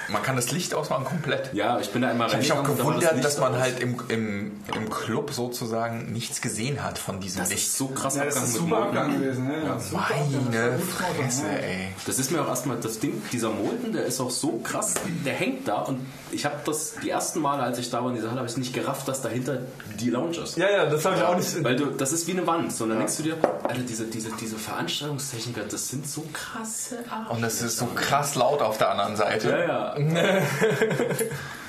Man 0.09 0.23
kann 0.23 0.35
das 0.35 0.51
Licht 0.51 0.73
ausmachen 0.73 1.05
komplett. 1.05 1.53
Ja, 1.53 1.79
ich 1.79 1.89
bin 1.91 2.01
da 2.01 2.09
einmal 2.09 2.27
Ich 2.27 2.33
habe 2.33 2.41
mich 2.43 2.51
auch 2.51 2.63
gewundert, 2.63 3.13
Licht 3.13 3.25
dass 3.25 3.37
man 3.39 3.53
aus. 3.55 3.59
halt 3.61 3.79
im, 3.79 3.97
im, 4.09 4.51
im 4.75 4.89
Club 4.89 5.31
sozusagen 5.33 6.11
nichts 6.13 6.41
gesehen 6.41 6.83
hat 6.83 6.97
von 6.97 7.19
diesem 7.19 7.41
Das 7.41 7.49
Licht. 7.49 7.67
ist 7.67 7.77
so 7.77 7.87
krass 7.87 8.15
Ja, 8.15 8.25
das 8.25 8.37
abgegangen 8.37 8.55
ist 8.55 8.61
mit 8.61 8.69
super. 8.69 8.83
Abgang 8.83 9.19
gewesen. 9.19 9.47
Ne? 9.47 9.53
Ja, 9.53 9.73
Abgang. 9.73 9.81
Das 9.81 9.91
Meine 9.91 10.79
Fresse, 10.79 11.45
ja. 11.47 11.57
ey. 11.57 11.87
Das 12.05 12.19
ist 12.19 12.31
mir 12.31 12.41
auch 12.41 12.47
erstmal 12.47 12.77
das 12.77 12.99
Ding, 12.99 13.21
dieser 13.31 13.49
Molten, 13.49 13.91
der 13.93 14.05
ist 14.05 14.19
auch 14.19 14.31
so 14.31 14.59
krass, 14.63 14.95
der 15.25 15.33
hängt 15.33 15.67
da 15.67 15.81
und 15.81 16.05
ich 16.31 16.45
habe 16.45 16.55
das 16.65 16.95
die 17.03 17.09
ersten 17.09 17.39
Male, 17.41 17.63
als 17.63 17.77
ich 17.77 17.89
da 17.89 18.01
war 18.03 18.09
in 18.09 18.15
dieser 18.15 18.29
Halle, 18.29 18.39
habe 18.39 18.49
ich 18.49 18.57
nicht 18.57 18.73
gerafft, 18.73 19.07
dass 19.07 19.21
dahinter 19.21 19.59
die 19.99 20.09
Lounge 20.09 20.37
ist. 20.37 20.57
Ja, 20.57 20.69
ja, 20.69 20.85
das 20.85 21.05
habe 21.05 21.15
ich 21.15 21.23
auch 21.23 21.35
nicht. 21.35 21.63
Weil 21.63 21.75
du, 21.75 21.85
das 21.87 22.11
ist 22.11 22.27
wie 22.27 22.31
eine 22.31 22.45
Wand. 22.45 22.73
So, 22.73 22.83
und 22.83 22.91
dann 22.91 22.99
denkst 22.99 23.17
du 23.17 23.23
dir, 23.23 23.37
Alter, 23.63 23.81
diese, 23.81 24.05
diese, 24.05 24.29
diese 24.39 24.57
Veranstaltungstechniker, 24.57 25.61
das 25.69 25.87
sind 25.89 26.07
so 26.07 26.23
krasse 26.33 26.97
Arschlöcher. 27.09 27.31
Und 27.31 27.43
es 27.43 27.61
ist 27.61 27.77
so 27.77 27.85
krass 27.95 28.35
laut 28.35 28.61
auf 28.61 28.77
der 28.77 28.91
anderen 28.91 29.15
Seite. 29.15 29.49
Ja, 29.59 29.95
ja. 29.95 29.95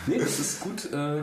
nee, 0.07 0.19
das 0.19 0.39
ist 0.39 0.61
gut. 0.61 0.85
Äh, 0.93 1.23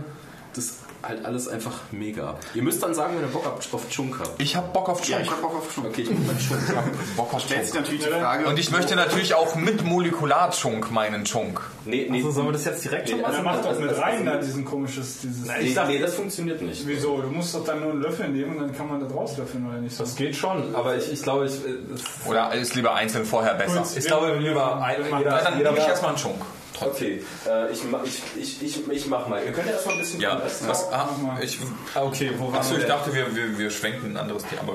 das 0.53 0.63
ist 0.65 0.79
halt 1.03 1.23
alles 1.25 1.47
einfach 1.49 1.81
mega. 1.91 2.35
Ihr 2.55 2.63
müsst 2.63 2.81
dann 2.81 2.93
sagen, 2.95 3.15
wenn 3.15 3.23
ihr 3.23 3.27
Bock 3.31 3.45
habt 3.45 3.67
auf 3.73 3.89
Chunk 3.89 4.17
habt. 4.19 4.41
Ich 4.41 4.55
hab 4.55 4.71
Bock 4.73 4.87
auf 4.89 5.05
Ja, 5.05 5.17
Chunk. 5.17 5.25
ich 5.25 5.31
hab 5.31 5.41
Bock 5.41 5.55
auf 5.57 5.71
Schmuck. 5.71 5.87
Okay, 5.87 6.01
ich 6.03 6.07
bin 6.07 6.25
beim 6.25 6.37
Chunk. 6.39 6.61
Ich 6.67 6.75
hab 6.75 6.85
Bock 7.17 7.33
auf 7.33 7.41
Stellt 7.41 7.63
sich 7.65 7.73
Chunk. 7.73 7.83
natürlich 7.85 8.05
die 8.05 8.09
Frage. 8.11 8.47
Und 8.47 8.57
ich 8.57 8.71
möchte 8.71 8.95
natürlich 8.95 9.33
auch 9.35 9.55
mit 9.55 9.83
Molekular-Chunk 9.83 10.91
meinen 10.91 11.25
Chunk. 11.25 11.59
Nee, 11.83 12.07
nee. 12.09 12.17
Also 12.19 12.31
sollen 12.31 12.47
wir 12.47 12.53
das 12.53 12.63
jetzt 12.65 12.85
direkt 12.85 13.09
schon 13.09 13.17
Nee, 13.17 13.23
machen? 13.23 13.35
Dann 13.35 13.43
mach 13.43 13.57
doch 13.61 13.67
Also, 13.69 13.81
mit 13.81 13.89
also, 13.89 14.01
rein 14.01 14.25
da 14.25 14.37
diesen 14.37 14.63
komisches, 14.65 15.19
dieses... 15.21 15.45
nee, 15.45 15.75
nee, 15.87 15.99
das 15.99 16.13
funktioniert 16.15 16.61
nicht. 16.61 16.87
Wieso? 16.87 17.21
Du 17.21 17.27
musst 17.27 17.53
doch 17.53 17.65
dann 17.65 17.81
nur 17.81 17.91
einen 17.91 18.01
Löffel 18.01 18.29
nehmen 18.29 18.55
und 18.55 18.61
dann 18.61 18.75
kann 18.77 18.87
man 18.87 19.01
da 19.01 19.07
draus 19.07 19.37
löffeln, 19.37 19.67
oder 19.69 19.79
nicht? 19.79 19.99
Das 19.99 20.15
geht 20.15 20.35
schon, 20.37 20.73
aber 20.73 20.95
ich, 20.95 21.11
ich 21.11 21.21
glaube, 21.21 21.45
ich, 21.47 21.53
äh, 21.65 21.73
das- 21.91 22.01
Oder 22.27 22.53
ist 22.53 22.73
lieber 22.75 22.95
einzeln 22.95 23.25
vorher 23.25 23.53
besser? 23.55 23.79
Gut. 23.81 23.97
ich 23.97 24.05
glaube 24.07 24.33
lieber 24.37 24.81
ein, 24.81 25.03
Wir 25.03 25.09
machen 25.11 25.19
jeder, 25.19 25.31
Ja, 25.37 25.43
dann 25.43 25.57
jeder 25.57 25.71
nehme 25.73 25.83
ich 25.83 25.89
erstmal 25.89 26.11
einen 26.11 26.19
Chunk. 26.19 26.41
Okay, 26.81 27.23
äh, 27.47 27.71
ich, 27.71 27.81
ich, 28.03 28.41
ich, 28.41 28.63
ich, 28.63 28.89
ich 28.91 29.07
mach 29.07 29.27
mal. 29.27 29.43
Ihr 29.43 29.51
könnt 29.51 29.67
ja 29.67 29.73
erstmal 29.73 29.95
ein 29.95 30.01
bisschen 30.01 30.19
Ja, 30.21 30.41
was, 30.43 30.91
ah, 30.91 31.09
ich, 31.41 31.59
okay, 31.95 32.31
wo 32.37 32.47
waren 32.47 32.59
achso, 32.59 32.71
wir 32.75 32.79
ich 32.79 32.85
dachte, 32.85 33.13
wir, 33.13 33.35
wir, 33.35 33.57
wir 33.57 33.71
schwenken 33.71 34.11
ein 34.11 34.17
anderes 34.17 34.43
Thema. 34.43 34.61
Aber 34.63 34.73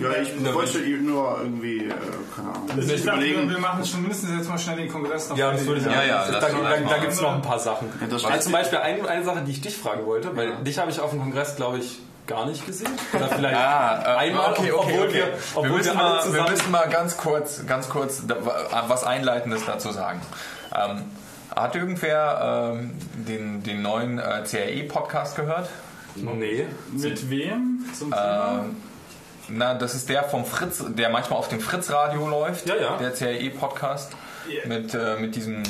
Ja, 0.00 0.20
ich 0.20 0.54
wollte 0.54 0.78
eben 0.80 1.06
nur 1.06 1.38
irgendwie, 1.40 1.86
äh, 1.86 1.94
keine 2.34 2.48
Ahnung, 2.50 2.68
ich 2.78 2.86
dachte, 2.86 3.02
überlegen. 3.02 3.50
wir 3.50 3.58
machen 3.58 3.84
schon 3.84 4.02
mindestens 4.02 4.30
jetzt 4.36 4.48
mal 4.48 4.58
schnell 4.58 4.76
den 4.76 4.88
Kongress 4.88 5.28
noch. 5.28 5.36
Ja, 5.36 5.50
das 5.52 5.66
würde 5.66 5.80
ich 5.80 5.86
Ja, 5.86 6.02
ja, 6.04 6.30
da 6.30 6.98
gibt 6.98 7.12
es 7.12 7.20
noch 7.20 7.34
ein 7.34 7.42
paar 7.42 7.58
Sachen. 7.58 7.88
Zum. 8.40 8.52
Beispiel 8.52 8.78
eine, 8.78 9.08
eine 9.08 9.24
Sache, 9.24 9.42
die 9.46 9.52
ich 9.52 9.60
dich 9.60 9.76
fragen 9.76 10.06
wollte, 10.06 10.36
weil 10.36 10.56
dich 10.64 10.78
habe 10.78 10.90
ich 10.90 11.00
auf 11.00 11.10
dem 11.10 11.20
Kongress, 11.20 11.56
glaube 11.56 11.78
ich, 11.78 11.98
gar 12.26 12.46
nicht 12.46 12.64
gesehen. 12.66 12.90
Oder 13.12 13.26
vielleicht 13.36 13.56
Ah, 13.56 14.02
äh, 14.04 14.18
einmal, 14.18 14.52
okay, 14.52 14.70
okay, 14.70 14.72
obwohl 14.72 15.06
okay. 15.08 15.14
wir, 15.14 15.26
Wir, 15.26 15.32
obwohl 15.54 15.76
müssen 15.78 15.94
wir 15.94 16.04
alle 16.04 16.30
mal, 16.30 16.32
wir 16.34 16.50
müssen 16.50 16.70
mal 16.70 16.88
ganz 16.88 17.16
kurz, 17.16 17.66
ganz 17.66 17.88
kurz 17.88 18.22
was 18.88 19.04
Einleitendes 19.04 19.62
dazu 19.66 19.90
sagen. 19.90 20.20
Ähm, 20.74 21.04
hat 21.54 21.74
irgendwer 21.74 22.74
ähm, 22.74 22.92
den, 23.14 23.62
den 23.62 23.82
neuen 23.82 24.18
äh, 24.18 24.42
CRE-Podcast 24.44 25.36
gehört? 25.36 25.68
nee. 26.16 26.66
Mit 26.92 27.30
wem? 27.30 27.84
Zum 27.96 28.10
Thema? 28.10 28.64
Ähm, 28.64 28.76
na, 29.48 29.74
das 29.74 29.94
ist 29.94 30.08
der 30.08 30.24
vom 30.24 30.44
Fritz, 30.44 30.84
der 30.88 31.08
manchmal 31.10 31.38
auf 31.38 31.48
dem 31.48 31.60
Fritz-Radio 31.60 32.28
läuft. 32.28 32.66
Ja, 32.66 32.76
ja. 32.76 32.96
Der 32.96 33.10
CRE-Podcast 33.10 34.12
mit, 34.66 34.94
äh, 34.94 35.16
mit 35.18 35.34
diesem 35.34 35.62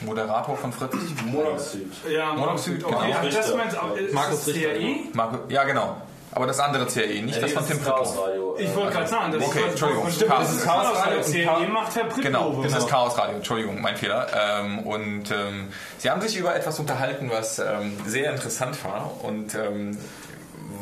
Moderator 0.00 0.56
von 0.56 0.72
Fritz. 0.72 0.94
Monoxid. 1.24 1.92
ja, 2.08 2.34
Monoxid, 2.34 2.84
okay. 2.84 2.94
genau. 2.94 3.16
Ach, 3.18 3.24
das 3.24 3.54
meinst 3.54 3.76
du, 3.76 3.94
ist 3.94 4.14
Markus 4.14 4.44
das 4.44 4.54
Richter, 4.54 4.70
CRE? 4.74 4.96
Marco, 5.12 5.38
ja, 5.48 5.64
genau. 5.64 6.02
Aber 6.36 6.46
das 6.46 6.60
andere 6.60 6.84
CRE, 6.86 7.22
nicht 7.22 7.42
das 7.42 7.50
von 7.52 7.66
Tim 7.66 7.78
Prittloff. 7.80 8.14
Ich 8.58 8.74
wollte 8.76 8.92
gerade 8.92 9.06
sagen, 9.08 9.32
das 9.32 9.42
Okay, 9.42 9.58
ist 9.60 9.68
Entschuldigung. 9.70 10.10
Stimmt, 10.10 10.30
Chaos- 10.30 10.46
das 10.46 10.54
ist 10.56 10.64
Chaos 10.64 10.96
Radio 10.98 11.20
CRE 11.22 11.68
macht 11.68 11.96
Herr 11.96 12.04
Prittlow. 12.04 12.22
Genau, 12.22 12.62
das 12.62 12.76
ist 12.76 12.88
Chaos 12.88 13.18
Radio, 13.18 13.36
Entschuldigung, 13.36 13.80
mein 13.80 13.96
Fehler. 13.96 14.26
Ähm, 14.38 14.78
und 14.80 15.30
ähm, 15.30 15.68
sie 15.98 16.10
haben 16.10 16.20
sich 16.20 16.36
über 16.36 16.54
etwas 16.54 16.78
unterhalten, 16.78 17.30
was 17.32 17.58
ähm, 17.58 17.96
sehr 18.06 18.30
interessant 18.30 18.84
war. 18.84 19.10
Und 19.22 19.54
ähm, 19.54 19.96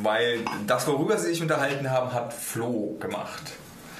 weil 0.02 0.40
das, 0.66 0.86
worüber 0.88 1.16
sie 1.18 1.28
sich 1.28 1.40
unterhalten 1.40 1.90
haben, 1.90 2.12
hat 2.12 2.34
Flo 2.34 2.96
gemacht. 2.98 3.52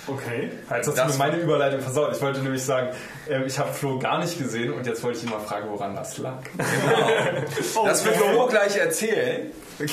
Okay. 0.07 0.51
Jetzt 0.71 0.87
hast 0.89 0.99
Das- 0.99 1.07
du 1.07 1.13
mir 1.13 1.19
meine 1.19 1.37
Überleitung 1.39 1.81
versaut. 1.81 2.15
Ich 2.15 2.21
wollte 2.23 2.41
nämlich 2.41 2.63
sagen, 2.63 2.89
ähm, 3.29 3.45
ich 3.47 3.59
habe 3.59 3.73
Flo 3.73 3.99
gar 3.99 4.19
nicht 4.19 4.39
gesehen 4.39 4.73
und 4.73 4.87
jetzt 4.87 5.03
wollte 5.03 5.19
ich 5.19 5.25
ihn 5.25 5.31
mal 5.31 5.41
fragen, 5.41 5.69
woran 5.71 5.95
das 5.95 6.19
lag. 6.19 6.39
Das 7.85 8.05
wird 8.05 8.17
Flo 8.17 8.47
gleich 8.47 8.77
erzählen. 8.77 9.51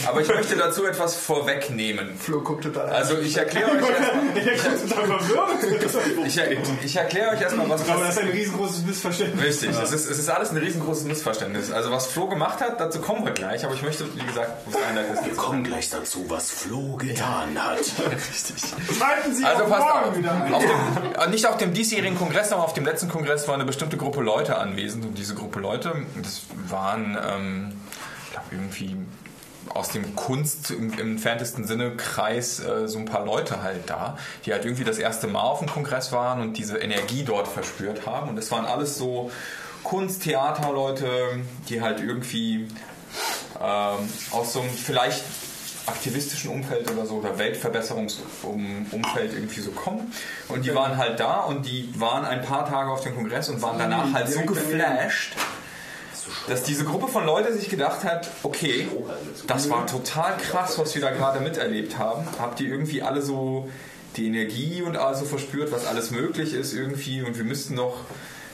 Aber 0.08 0.22
ich 0.22 0.28
möchte 0.28 0.56
dazu 0.56 0.86
etwas 0.86 1.16
vorwegnehmen. 1.16 2.16
Flo 2.20 2.42
guckt 2.42 2.64
total 2.66 2.88
Also 2.90 3.18
ich 3.18 3.36
erkläre 3.36 3.72
euch 3.72 3.82
erstmal, 4.46 5.20
Ich 6.28 6.38
ich, 6.38 6.60
ich 6.86 6.96
erkläre 6.96 7.32
euch 7.32 7.42
erstmal, 7.42 7.68
was 7.68 7.90
Aber 7.90 8.02
das 8.06 8.16
ist 8.16 8.22
ein 8.22 8.30
riesengroßes 8.30 8.86
Missverständnis. 8.86 9.44
Richtig, 9.44 9.70
es, 9.72 9.92
ist, 9.92 10.10
es 10.10 10.20
ist 10.20 10.30
alles 10.30 10.52
ein 10.52 10.58
riesengroßes 10.58 11.06
Missverständnis. 11.06 11.72
Also 11.72 11.90
was 11.92 12.06
Flo 12.08 12.28
gemacht 12.28 12.62
hat, 12.62 12.80
dazu 12.80 13.00
kommen 13.02 13.26
wir 13.26 13.32
gleich, 13.34 13.66
aber 13.66 13.74
ich 13.74 13.82
möchte, 13.82 14.06
wie 14.16 14.24
gesagt. 14.26 14.52
Wir 15.26 15.34
kommen 15.36 15.64
gleich 15.64 15.90
dazu, 15.90 16.26
was 16.28 16.52
Flo 16.52 16.96
getan 16.98 17.58
hat. 17.58 17.80
Richtig. 17.80 18.64
Schalten 18.98 19.34
Sie 19.34 19.44
Also 19.46 19.64
auch 19.64 19.70
passt 19.70 19.82
morgen 20.02 20.18
wieder 20.18 20.56
auf 20.56 20.64
dem, 20.64 21.22
äh, 21.22 21.30
nicht 21.30 21.46
auf 21.46 21.58
dem 21.58 21.74
diesjährigen 21.74 22.18
Kongress, 22.18 22.50
sondern 22.50 22.66
auf 22.66 22.74
dem 22.74 22.86
letzten 22.86 23.10
Kongress 23.10 23.48
war 23.48 23.56
eine 23.56 23.66
bestimmte 23.66 23.98
Gruppe 23.98 24.22
Leute 24.22 24.58
anwesend 24.58 25.06
und 25.06 25.18
diese 25.18 25.36
Gruppe 25.36 25.60
Leute, 25.60 25.94
das 26.22 26.44
waren, 26.68 27.18
ähm, 27.24 27.74
ich 28.26 28.32
glaube 28.32 28.48
irgendwie 28.52 28.98
aus 29.70 29.90
dem 29.90 30.16
Kunst 30.16 30.72
im, 30.72 30.92
im 30.94 31.12
entferntesten 31.12 31.66
Sinne 31.66 31.96
Kreis 31.96 32.60
äh, 32.60 32.88
so 32.88 33.00
ein 33.00 33.06
paar 33.06 33.26
Leute 33.26 33.64
halt 33.64 33.90
da, 33.90 34.18
die 34.46 34.52
halt 34.52 34.66
irgendwie 34.66 34.84
das 34.84 34.98
erste 34.98 35.28
Mal 35.28 35.42
auf 35.42 35.60
dem 35.60 35.70
Kongress 35.70 36.12
waren 36.12 36.42
und 36.42 36.58
diese 36.58 36.78
Energie 36.78 37.24
dort 37.24 37.48
verspürt 37.48 38.06
haben. 38.06 38.30
Und 38.30 38.38
es 38.38 38.52
waren 38.52 38.66
alles 38.66 38.98
so 38.98 39.32
Kunst-Theater-Leute, 39.84 41.08
die 41.70 41.82
halt 41.82 42.02
irgendwie 42.02 42.68
ähm, 43.62 44.10
aus 44.32 44.54
so 44.54 44.62
einem 44.62 44.70
vielleicht 44.72 45.24
aktivistischen 45.86 46.52
Umfeld 46.52 46.90
oder 46.92 47.06
so 47.06 47.16
oder 47.16 47.38
Weltverbesserungsumfeld 47.38 49.34
irgendwie 49.34 49.62
so 49.62 49.72
kommen. 49.72 50.14
Und 50.48 50.66
die 50.66 50.76
waren 50.76 50.98
halt 50.98 51.20
da 51.20 51.42
und 51.42 51.66
die 51.66 51.90
waren 51.98 52.26
ein 52.26 52.42
paar 52.42 52.70
Tage 52.70 52.92
auf 52.92 53.02
dem 53.02 53.16
Kongress 53.16 53.50
und 53.50 53.62
waren 53.62 53.80
danach 53.80 54.14
halt 54.14 54.30
so 54.30 54.42
geflasht, 54.42 55.36
dass 56.48 56.64
diese 56.64 56.86
Gruppe 56.86 57.08
von 57.08 57.26
Leuten 57.26 57.54
sich 57.54 57.70
gedacht 57.70 58.04
hat, 58.04 58.30
okay, 58.44 58.88
das 59.48 59.70
war 59.70 59.88
total 59.88 60.38
krass, 60.38 60.78
was 60.78 60.94
wir 60.96 61.02
da 61.02 61.12
gerade 61.12 61.40
miterlebt 61.40 61.98
haben. 61.98 62.28
Habt 62.40 62.60
ihr 62.60 62.70
irgendwie 62.70 63.02
alle 63.02 63.22
so 63.22 63.70
die 64.18 64.28
Energie 64.28 64.82
und 64.82 64.98
alles 64.98 65.20
so 65.20 65.26
verspürt, 65.26 65.72
was 65.72 65.86
alles 65.86 66.12
möglich 66.12 66.54
ist 66.54 66.74
irgendwie 66.74 67.22
und 67.22 67.38
wir 67.38 67.46
müssten 67.46 67.76
doch 67.76 67.98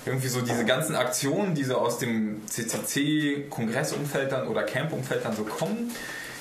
irgendwie 0.06 0.28
so 0.30 0.42
diese 0.42 0.64
ganzen 0.64 0.96
Aktionen, 0.96 1.54
die 1.56 1.64
so 1.64 1.76
aus 1.76 2.00
dem 2.00 2.42
CCC-Kongressumfeld 2.48 4.32
dann 4.32 4.48
oder 4.48 4.64
Camp-Umfeld 4.64 5.26
dann 5.26 5.36
so 5.36 5.44
kommen, 5.44 5.92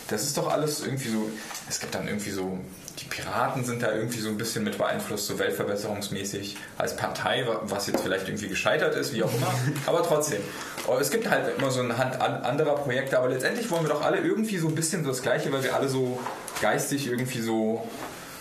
das 0.09 0.23
ist 0.23 0.39
doch 0.39 0.49
alles 0.49 0.81
irgendwie 0.81 1.09
so, 1.09 1.29
es 1.69 1.81
gibt 1.81 1.95
dann 1.95 2.07
irgendwie 2.07 2.31
so, 2.31 2.59
die 3.01 3.05
Piraten 3.07 3.65
sind 3.65 3.83
da 3.83 3.93
irgendwie 3.93 4.21
so 4.21 4.29
ein 4.29 4.39
bisschen 4.39 4.65
mit 4.65 4.79
beeinflusst, 4.79 5.27
so 5.27 5.39
weltverbesserungsmäßig 5.39 6.57
als 6.79 6.97
Partei, 6.97 7.47
was 7.63 7.87
jetzt 7.89 8.03
vielleicht 8.03 8.29
irgendwie 8.29 8.49
gescheitert 8.49 8.95
ist, 8.95 9.13
wie 9.13 9.23
auch 9.23 9.35
immer, 9.35 9.53
aber 9.87 10.03
trotzdem. 10.03 10.41
Aber 10.87 11.01
es 11.01 11.11
gibt 11.11 11.29
halt 11.29 11.59
immer 11.59 11.71
so 11.71 11.81
eine 11.81 11.99
Hand 11.99 12.21
an 12.21 12.43
anderer 12.43 12.77
Projekte, 12.77 13.19
aber 13.19 13.29
letztendlich 13.29 13.71
wollen 13.71 13.85
wir 13.85 13.91
doch 13.91 14.03
alle 14.03 14.19
irgendwie 14.19 14.59
so 14.59 14.69
ein 14.69 14.75
bisschen 14.75 15.03
so 15.03 15.11
das 15.11 15.23
Gleiche, 15.23 15.53
weil 15.53 15.63
wir 15.63 15.75
alle 15.75 15.89
so 15.89 16.21
geistig 16.63 17.09
irgendwie 17.09 17.43
so 17.43 17.87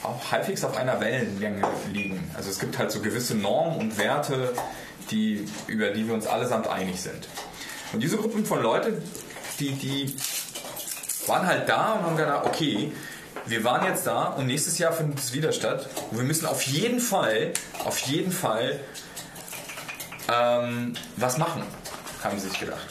auch 0.03 0.31
halbwegs 0.31 0.63
auf 0.63 0.77
einer 0.77 1.01
Wellenlänge 1.01 1.63
liegen. 1.91 2.29
Also 2.35 2.49
es 2.49 2.59
gibt 2.59 2.77
halt 2.77 2.91
so 2.91 2.99
gewisse 2.99 3.35
Normen 3.35 3.79
und 3.79 3.97
Werte, 3.97 4.53
die, 5.09 5.45
über 5.67 5.89
die 5.89 6.07
wir 6.07 6.13
uns 6.13 6.27
allesamt 6.27 6.67
einig 6.67 7.01
sind. 7.01 7.27
Und 7.91 8.03
diese 8.03 8.17
Gruppen 8.17 8.45
von 8.45 8.61
Leuten, 8.61 9.01
die, 9.59 9.71
die 9.71 10.15
waren 11.27 11.45
halt 11.45 11.67
da 11.69 11.93
und 11.93 12.03
haben 12.03 12.17
gedacht, 12.17 12.45
okay, 12.45 12.91
wir 13.45 13.63
waren 13.63 13.85
jetzt 13.85 14.07
da 14.07 14.25
und 14.25 14.47
nächstes 14.47 14.77
Jahr 14.77 14.91
findet 14.91 15.19
es 15.19 15.33
wieder 15.33 15.51
statt. 15.51 15.87
Und 16.11 16.17
wir 16.17 16.25
müssen 16.25 16.45
auf 16.45 16.61
jeden 16.63 16.99
Fall, 16.99 17.53
auf 17.83 17.99
jeden 17.99 18.31
Fall 18.31 18.79
ähm, 20.31 20.93
was 21.17 21.37
machen, 21.37 21.63
haben 22.23 22.39
sie 22.39 22.49
sich 22.49 22.59
gedacht. 22.59 22.87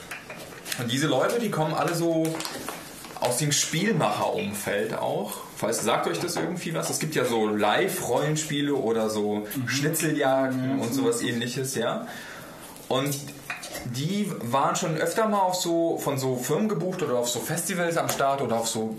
Und 0.78 0.90
diese 0.90 1.06
Leute, 1.06 1.38
die 1.38 1.50
kommen 1.50 1.74
alle 1.74 1.94
so 1.94 2.26
aus 3.20 3.38
dem 3.38 3.52
Spielmacher-Umfeld 3.52 4.94
auch. 4.94 5.38
Falls 5.56 5.82
sagt 5.82 6.06
euch 6.08 6.18
das 6.18 6.36
irgendwie 6.36 6.74
was? 6.74 6.90
Es 6.90 6.98
gibt 6.98 7.14
ja 7.14 7.24
so 7.24 7.48
Live-Rollenspiele 7.48 8.74
oder 8.74 9.08
so 9.08 9.46
Schnitzeljagden 9.66 10.80
und 10.80 10.92
sowas 10.92 11.22
ähnliches, 11.22 11.74
ja. 11.74 12.06
Und 12.88 13.16
die 13.84 14.30
waren 14.42 14.76
schon 14.76 14.96
öfter 14.96 15.28
mal 15.28 15.40
auf 15.40 15.54
so 15.56 15.98
von 15.98 16.18
so 16.18 16.36
Firmen 16.36 16.68
gebucht 16.68 17.02
oder 17.02 17.14
auf 17.14 17.28
so 17.28 17.40
Festivals 17.40 17.96
am 17.96 18.08
Start 18.08 18.40
oder 18.40 18.56
auf 18.56 18.68
so 18.68 18.96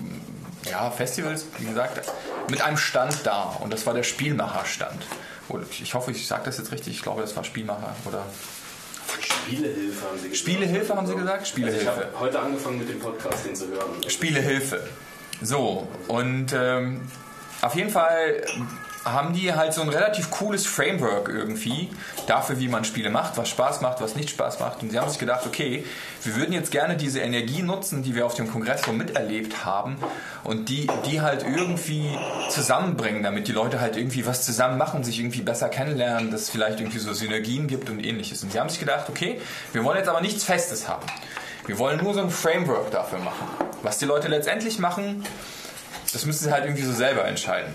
ja, 0.69 0.89
Festivals, 0.89 1.45
wie 1.59 1.65
gesagt, 1.65 2.01
mit 2.49 2.61
einem 2.61 2.77
Stand 2.77 3.15
da. 3.23 3.55
Und 3.61 3.71
das 3.71 3.85
war 3.85 3.93
der 3.93 4.03
Spielmacher-Stand. 4.03 5.05
Und 5.47 5.79
Ich 5.79 5.93
hoffe, 5.93 6.11
ich 6.11 6.27
sage 6.27 6.43
das 6.45 6.57
jetzt 6.57 6.71
richtig. 6.71 6.95
Ich 6.95 7.01
glaube, 7.01 7.21
das 7.21 7.35
war 7.35 7.43
Spielmacher 7.43 7.95
oder 8.05 8.23
Spielehilfe 9.45 10.05
haben 10.05 10.17
sie 10.17 10.29
gesagt. 10.29 10.37
Spielehilfe 10.37 10.95
haben 10.95 11.07
sie 11.07 11.15
gesagt? 11.15 11.39
Also 11.39 11.43
ich 11.43 11.49
Spielehilfe. 11.49 11.87
habe 11.87 12.19
heute 12.19 12.39
angefangen 12.39 12.79
mit 12.79 12.89
dem 12.89 12.99
Podcast, 12.99 13.45
den 13.45 13.55
zu 13.55 13.67
hören. 13.67 13.89
Spielehilfe. 14.07 14.87
So, 15.41 15.87
und 16.07 16.47
ähm, 16.53 17.01
auf 17.61 17.75
jeden 17.75 17.89
Fall 17.91 18.43
haben 19.05 19.33
die 19.33 19.53
halt 19.53 19.71
so 19.71 19.83
ein 19.83 19.89
relativ 19.89 20.31
cooles 20.31 20.65
Framework 20.65 21.29
irgendwie 21.29 21.89
dafür, 22.25 22.59
wie 22.59 22.67
man 22.67 22.83
Spiele 22.85 23.11
macht, 23.11 23.37
was 23.37 23.49
Spaß 23.49 23.81
macht, 23.81 24.01
was 24.01 24.15
nicht 24.15 24.31
Spaß 24.31 24.59
macht. 24.59 24.81
Und 24.81 24.89
sie 24.89 24.99
haben 24.99 25.09
sich 25.09 25.19
gedacht, 25.19 25.45
okay, 25.45 25.85
wir 26.23 26.35
würden 26.35 26.53
jetzt 26.53 26.71
gerne 26.71 26.97
diese 26.97 27.19
Energie 27.19 27.61
nutzen, 27.61 28.01
die 28.01 28.15
wir 28.15 28.25
auf 28.25 28.33
dem 28.33 28.51
Kongress 28.51 28.81
so 28.81 28.91
miterlebt 28.91 29.63
haben 29.63 29.97
und 30.43 30.69
die, 30.69 30.87
die 31.05 31.21
halt 31.21 31.43
irgendwie 31.43 32.09
zusammenbringen, 32.49 33.21
damit 33.21 33.47
die 33.47 33.51
Leute 33.51 33.79
halt 33.79 33.95
irgendwie 33.95 34.25
was 34.25 34.43
zusammen 34.43 34.79
machen, 34.79 35.03
sich 35.03 35.19
irgendwie 35.19 35.41
besser 35.41 35.69
kennenlernen, 35.69 36.31
dass 36.31 36.41
es 36.41 36.49
vielleicht 36.49 36.79
irgendwie 36.79 36.99
so 36.99 37.13
Synergien 37.13 37.67
gibt 37.67 37.91
und 37.91 38.03
ähnliches. 38.03 38.41
Und 38.41 38.51
sie 38.51 38.59
haben 38.59 38.69
sich 38.69 38.79
gedacht, 38.79 39.05
okay, 39.07 39.39
wir 39.71 39.83
wollen 39.83 39.99
jetzt 39.99 40.09
aber 40.09 40.21
nichts 40.21 40.43
Festes 40.43 40.87
haben. 40.87 41.05
Wir 41.67 41.77
wollen 41.77 42.03
nur 42.03 42.15
so 42.15 42.21
ein 42.21 42.31
Framework 42.31 42.89
dafür 42.89 43.19
machen. 43.19 43.47
Was 43.83 43.99
die 43.99 44.05
Leute 44.05 44.27
letztendlich 44.29 44.79
machen, 44.79 45.23
das 46.11 46.25
müssen 46.25 46.45
sie 46.45 46.51
halt 46.51 46.65
irgendwie 46.65 46.83
so 46.83 46.93
selber 46.93 47.25
entscheiden. 47.25 47.73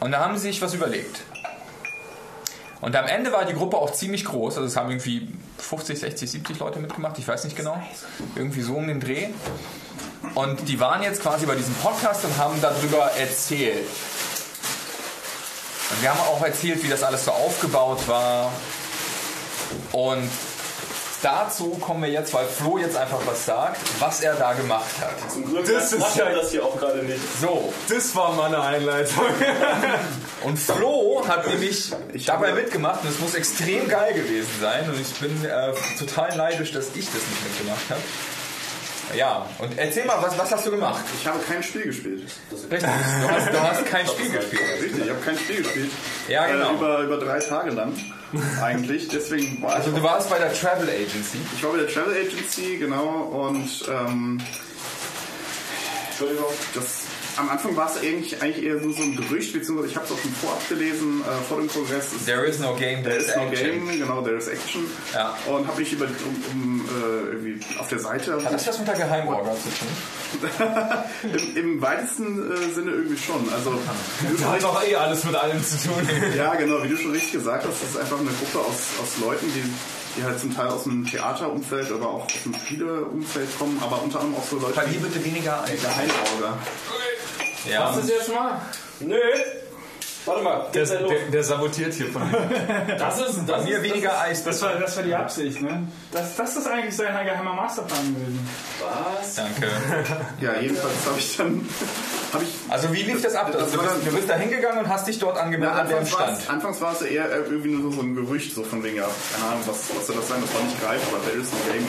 Und 0.00 0.12
da 0.12 0.20
haben 0.20 0.36
sie 0.36 0.48
sich 0.48 0.62
was 0.62 0.74
überlegt. 0.74 1.20
Und 2.80 2.96
am 2.96 3.06
Ende 3.06 3.32
war 3.32 3.44
die 3.44 3.52
Gruppe 3.52 3.76
auch 3.76 3.92
ziemlich 3.92 4.24
groß. 4.24 4.56
Also 4.56 4.66
es 4.66 4.76
haben 4.76 4.90
irgendwie 4.90 5.28
50, 5.58 5.98
60, 5.98 6.30
70 6.30 6.58
Leute 6.58 6.78
mitgemacht. 6.78 7.18
Ich 7.18 7.28
weiß 7.28 7.44
nicht 7.44 7.56
genau. 7.56 7.80
Irgendwie 8.34 8.62
so 8.62 8.74
um 8.74 8.86
den 8.86 9.00
Dreh. 9.00 9.28
Und 10.34 10.68
die 10.68 10.80
waren 10.80 11.02
jetzt 11.02 11.20
quasi 11.22 11.44
bei 11.44 11.54
diesem 11.54 11.74
Podcast 11.74 12.24
und 12.24 12.36
haben 12.38 12.60
darüber 12.62 13.10
erzählt. 13.12 13.86
Und 15.90 16.02
wir 16.02 16.10
haben 16.10 16.20
auch 16.20 16.42
erzählt, 16.42 16.82
wie 16.82 16.88
das 16.88 17.02
alles 17.02 17.26
so 17.26 17.32
aufgebaut 17.32 18.08
war. 18.08 18.50
Und 19.92 20.30
dazu 21.22 21.70
kommen 21.80 22.02
wir 22.02 22.10
jetzt, 22.10 22.32
weil 22.34 22.46
Flo 22.46 22.78
jetzt 22.78 22.96
einfach 22.96 23.18
was 23.26 23.44
sagt, 23.46 23.78
was 23.98 24.20
er 24.20 24.34
da 24.34 24.52
gemacht 24.52 24.90
hat. 25.00 25.30
Zum 25.30 25.44
Glück 25.46 25.66
Das 25.66 25.92
ist 25.92 25.98
macht 26.00 26.16
ja- 26.16 26.26
er 26.26 26.36
das 26.36 26.50
hier 26.50 26.64
auch 26.64 26.78
gerade 26.78 26.98
nicht. 27.04 27.20
So, 27.40 27.72
Das 27.88 28.14
war 28.16 28.32
meine 28.32 28.60
Einleitung. 28.60 29.24
Und 30.42 30.58
Flo 30.58 31.22
hat 31.26 31.46
nämlich 31.46 31.92
dabei 32.26 32.52
mitgemacht 32.52 33.02
und 33.02 33.10
es 33.10 33.18
muss 33.20 33.34
extrem 33.34 33.88
geil 33.88 34.14
gewesen 34.14 34.48
sein 34.60 34.88
und 34.88 34.98
ich 34.98 35.12
bin 35.20 35.44
äh, 35.44 35.72
total 35.98 36.34
neidisch, 36.36 36.72
dass 36.72 36.86
ich 36.94 37.04
das 37.06 37.14
nicht 37.14 37.44
mitgemacht 37.44 37.90
habe. 37.90 38.00
Ja, 39.16 39.46
und 39.58 39.76
erzähl 39.76 40.04
mal, 40.04 40.22
was, 40.22 40.38
was 40.38 40.52
hast 40.52 40.66
du 40.66 40.70
gemacht? 40.70 41.04
Ich 41.20 41.26
habe 41.26 41.38
kein 41.40 41.62
Spiel 41.62 41.82
gespielt. 41.82 42.22
Richtig, 42.52 42.80
du 42.80 43.28
hast, 43.30 43.48
du 43.52 43.60
hast 43.60 43.86
kein 43.86 44.06
Spiel 44.06 44.30
gespielt. 44.30 44.62
Richtig, 44.82 45.04
ich 45.04 45.10
habe 45.10 45.20
kein 45.20 45.36
Spiel 45.36 45.62
gespielt. 45.62 45.90
Ja, 46.28 46.46
genau. 46.46 46.70
Äh, 46.70 46.74
über, 46.74 46.98
über 47.00 47.16
drei 47.18 47.38
Tage 47.40 47.70
lang 47.70 47.92
eigentlich. 48.62 49.08
Deswegen 49.08 49.60
war 49.62 49.74
Also 49.74 49.90
ich, 49.90 49.96
du 49.96 50.02
warst 50.02 50.30
bei 50.30 50.38
der 50.38 50.52
Travel 50.52 50.88
Agency. 50.88 51.38
ich 51.54 51.62
war 51.64 51.72
bei 51.72 51.78
der 51.78 51.88
Travel 51.88 52.14
Agency, 52.14 52.76
genau, 52.78 53.08
und 53.48 53.68
ähm, 53.88 54.40
Entschuldigung, 56.10 56.52
das, 56.74 56.99
am 57.40 57.48
Anfang 57.50 57.74
war 57.76 57.90
es 57.90 58.00
eigentlich, 58.02 58.40
eigentlich 58.40 58.64
eher 58.64 58.76
nur 58.76 58.92
so 58.94 59.02
ein 59.02 59.16
Gerücht, 59.16 59.52
beziehungsweise 59.52 59.88
ich 59.90 59.96
habe 59.96 60.06
es 60.06 60.12
auch 60.12 60.18
schon 60.18 60.32
vorab 60.32 60.68
gelesen, 60.68 61.22
äh, 61.22 61.44
vor 61.48 61.58
dem 61.58 61.68
Kongress. 61.68 62.12
Es- 62.16 62.24
There 62.26 62.44
is 62.46 62.58
no 62.58 62.74
game, 62.76 63.02
There 63.02 63.16
there 63.16 63.16
is 63.18 63.28
is 63.28 63.36
no 63.36 63.42
action. 63.42 63.86
game, 63.86 63.98
genau, 63.98 64.22
there 64.22 64.36
is 64.36 64.48
action. 64.48 64.84
Ja. 65.14 65.36
Und 65.46 65.66
habe 65.66 65.80
mich 65.80 65.92
über, 65.92 66.04
um, 66.06 66.44
um, 66.52 66.88
äh, 66.88 67.26
irgendwie 67.32 67.60
auf 67.78 67.88
der 67.88 67.98
Seite 67.98 68.42
Hat 68.44 68.52
das 68.52 68.66
was 68.66 68.78
mit 68.78 68.88
der 68.88 68.94
Geheimorga 68.96 69.50
zu 69.52 69.68
tun? 69.78 69.88
im, 71.56 71.56
im 71.74 71.82
weitesten 71.82 72.52
äh, 72.52 72.72
Sinne 72.74 72.92
irgendwie 72.92 73.18
schon. 73.18 73.48
Also 73.52 73.78
Das 74.38 74.46
hat 74.48 74.62
doch 74.62 74.82
eh 74.86 74.94
alles 74.94 75.24
mit 75.24 75.34
allem 75.34 75.62
zu 75.64 75.76
tun. 75.88 76.08
Ja, 76.36 76.54
genau, 76.54 76.82
wie 76.82 76.88
du 76.88 76.96
schon 76.96 77.10
richtig 77.12 77.32
gesagt 77.32 77.64
hast, 77.66 77.82
das 77.82 77.90
ist 77.90 77.96
einfach 77.98 78.18
eine 78.20 78.30
Gruppe 78.30 78.66
aus, 78.66 78.76
aus 79.02 79.18
Leuten, 79.20 79.46
die, 79.54 79.62
die 80.16 80.24
halt 80.24 80.40
zum 80.40 80.54
Teil 80.54 80.68
aus 80.68 80.84
dem 80.84 81.06
Theaterumfeld, 81.06 81.90
aber 81.92 82.08
auch 82.08 82.24
aus 82.24 82.42
dem 82.44 82.54
Spieleumfeld 82.54 83.58
kommen, 83.58 83.80
aber 83.82 84.02
unter 84.02 84.20
anderem 84.20 84.42
auch 84.42 84.46
so 84.46 84.58
Leute 84.58 84.74
Verlier 84.74 85.00
bitte 85.00 85.24
weniger 85.24 85.62
Eis. 85.64 85.80
Geheimorger. 85.80 86.58
Ja, 87.70 87.94
das 87.94 88.08
jetzt 88.08 88.32
mal? 88.32 88.60
Nö. 89.00 89.16
Warte 90.30 90.44
mal. 90.44 90.66
Der, 90.72 90.86
der, 90.86 91.30
der 91.32 91.44
sabotiert 91.44 91.92
hier 91.92 92.06
von 92.06 92.30
mir. 92.30 92.38
Das 92.98 93.18
ist, 93.18 93.40
das 93.46 93.64
mir 93.64 93.78
ist, 93.78 93.82
weniger 93.82 94.20
Eis. 94.20 94.44
Das 94.44 94.62
war, 94.62 94.74
das 94.74 94.96
war 94.96 95.02
die 95.02 95.14
Absicht, 95.14 95.60
ne? 95.60 95.88
Das, 96.12 96.36
das 96.36 96.56
ist 96.56 96.68
eigentlich 96.68 96.94
sein 96.96 97.26
geheimer 97.26 97.54
Masterplan 97.54 98.14
gewesen. 98.14 98.48
Was? 98.80 99.34
Danke. 99.34 99.68
Ja, 100.40 100.58
jedenfalls 100.60 101.06
habe 101.06 101.18
ich 101.18 101.36
dann. 101.36 101.68
Hab 102.32 102.42
ich, 102.42 102.48
Also 102.68 102.92
wie 102.92 103.02
lief 103.02 103.22
das 103.22 103.34
ab? 103.34 103.50
Das 103.52 103.72
du, 103.72 103.78
war 103.78 103.84
bist, 103.86 104.06
du 104.06 104.14
bist 104.14 104.30
da 104.30 104.36
hingegangen 104.36 104.84
und 104.84 104.88
hast 104.88 105.08
dich 105.08 105.18
dort 105.18 105.36
angemeldet 105.36 105.76
an 105.76 105.88
dem 105.88 105.98
anfangs, 105.98 106.12
war 106.12 106.26
Stand. 106.26 106.38
es, 106.38 106.48
anfangs 106.48 106.80
war 106.80 106.92
es 106.92 107.02
eher 107.02 107.24
äh, 107.24 107.38
irgendwie 107.50 107.70
nur 107.70 107.92
so 107.92 108.00
ein 108.00 108.14
Gerücht, 108.14 108.54
so 108.54 108.62
von 108.62 108.84
wegen, 108.84 108.96
ja, 108.96 109.08
keine 109.34 109.50
Ahnung, 109.50 109.62
was, 109.66 109.90
was 109.96 110.06
soll 110.06 110.16
das 110.16 110.28
sein, 110.28 110.38
das 110.40 110.54
war 110.54 110.62
nicht 110.62 110.80
greif, 110.80 111.00
aber 111.12 111.22
there 111.24 111.40
is 111.40 111.48
no 111.50 111.58
game. 111.72 111.86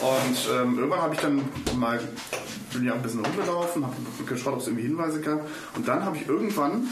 Und 0.00 0.62
ähm, 0.62 0.78
irgendwann 0.78 1.02
habe 1.02 1.14
ich 1.14 1.20
dann 1.20 1.42
mal 1.76 1.98
bin 2.74 2.84
ja 2.84 2.94
ein 2.94 3.02
bisschen 3.02 3.24
rumgelaufen, 3.24 3.84
habe 3.86 3.94
geschaut, 4.26 4.54
ob 4.54 4.60
es 4.60 4.66
irgendwie 4.66 4.86
Hinweise 4.86 5.20
gab. 5.20 5.40
Und 5.76 5.86
dann 5.86 6.04
habe 6.04 6.16
ich 6.16 6.28
irgendwann, 6.28 6.88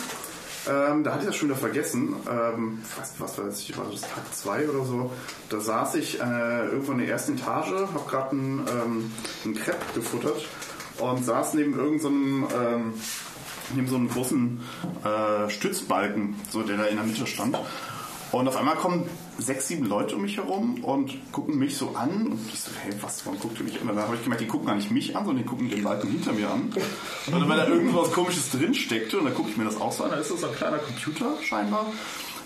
ähm, 0.68 1.04
da 1.04 1.12
hatte 1.12 1.22
ich 1.22 1.26
das 1.26 1.36
schon 1.36 1.48
wieder 1.48 1.58
vergessen, 1.58 2.14
ähm, 2.30 2.82
was, 2.96 3.14
was 3.18 3.38
weiß 3.38 3.60
ich, 3.60 3.76
war 3.76 3.86
das 3.90 4.02
Tag 4.02 4.32
2 4.32 4.68
oder 4.68 4.84
so, 4.84 5.12
da 5.48 5.60
saß 5.60 5.96
ich 5.96 6.20
äh, 6.20 6.66
irgendwo 6.66 6.92
in 6.92 6.98
der 6.98 7.08
ersten 7.08 7.36
Etage, 7.36 7.72
habe 7.72 8.08
gerade 8.08 8.30
einen, 8.30 8.66
ähm, 8.68 9.12
einen 9.44 9.54
Crepe 9.54 9.84
gefuttert 9.94 10.46
und 10.98 11.24
saß 11.24 11.54
neben 11.54 11.76
irgendeinem 11.76 12.46
ähm, 12.54 12.94
neben 13.74 13.88
so 13.88 13.96
einem 13.96 14.08
großen 14.08 14.60
äh, 15.04 15.50
Stützbalken, 15.50 16.34
so 16.50 16.62
der 16.62 16.76
da 16.76 16.84
in 16.84 16.96
der 16.96 17.04
Mitte 17.04 17.26
stand. 17.26 17.56
Und 18.32 18.48
auf 18.48 18.56
einmal 18.56 18.76
kommen 18.76 19.04
sechs, 19.38 19.68
sieben 19.68 19.84
Leute 19.84 20.16
um 20.16 20.22
mich 20.22 20.38
herum 20.38 20.82
und 20.82 21.32
gucken 21.32 21.58
mich 21.58 21.76
so 21.76 21.94
an. 21.94 22.28
Und 22.28 22.40
ich 22.50 22.60
so, 22.60 22.70
hey, 22.82 22.90
was, 23.02 23.26
warum 23.26 23.38
guckt 23.38 23.58
ihr 23.58 23.64
mich 23.64 23.78
an? 23.80 23.90
Und 23.90 23.96
dann 23.96 24.06
habe 24.06 24.16
ich 24.16 24.22
gemerkt, 24.22 24.40
die 24.40 24.46
gucken 24.46 24.66
gar 24.66 24.74
nicht 24.74 24.90
mich 24.90 25.14
an, 25.14 25.26
sondern 25.26 25.44
die 25.44 25.48
gucken 25.48 25.68
den 25.68 25.84
Balken 25.84 26.10
hinter 26.10 26.32
mir 26.32 26.50
an. 26.50 26.72
Und 27.26 27.32
dann, 27.32 27.46
weil 27.46 27.58
da 27.58 27.68
irgendwas 27.68 28.10
komisches 28.10 28.50
drin 28.50 28.74
steckte, 28.74 29.18
und 29.18 29.26
dann 29.26 29.34
gucke 29.34 29.50
ich 29.50 29.58
mir 29.58 29.64
das 29.64 29.78
auch 29.78 29.92
so 29.92 30.04
an, 30.04 30.10
da 30.10 30.16
ist 30.16 30.30
das 30.30 30.42
ein 30.44 30.54
kleiner 30.54 30.78
Computer 30.78 31.36
scheinbar, 31.42 31.86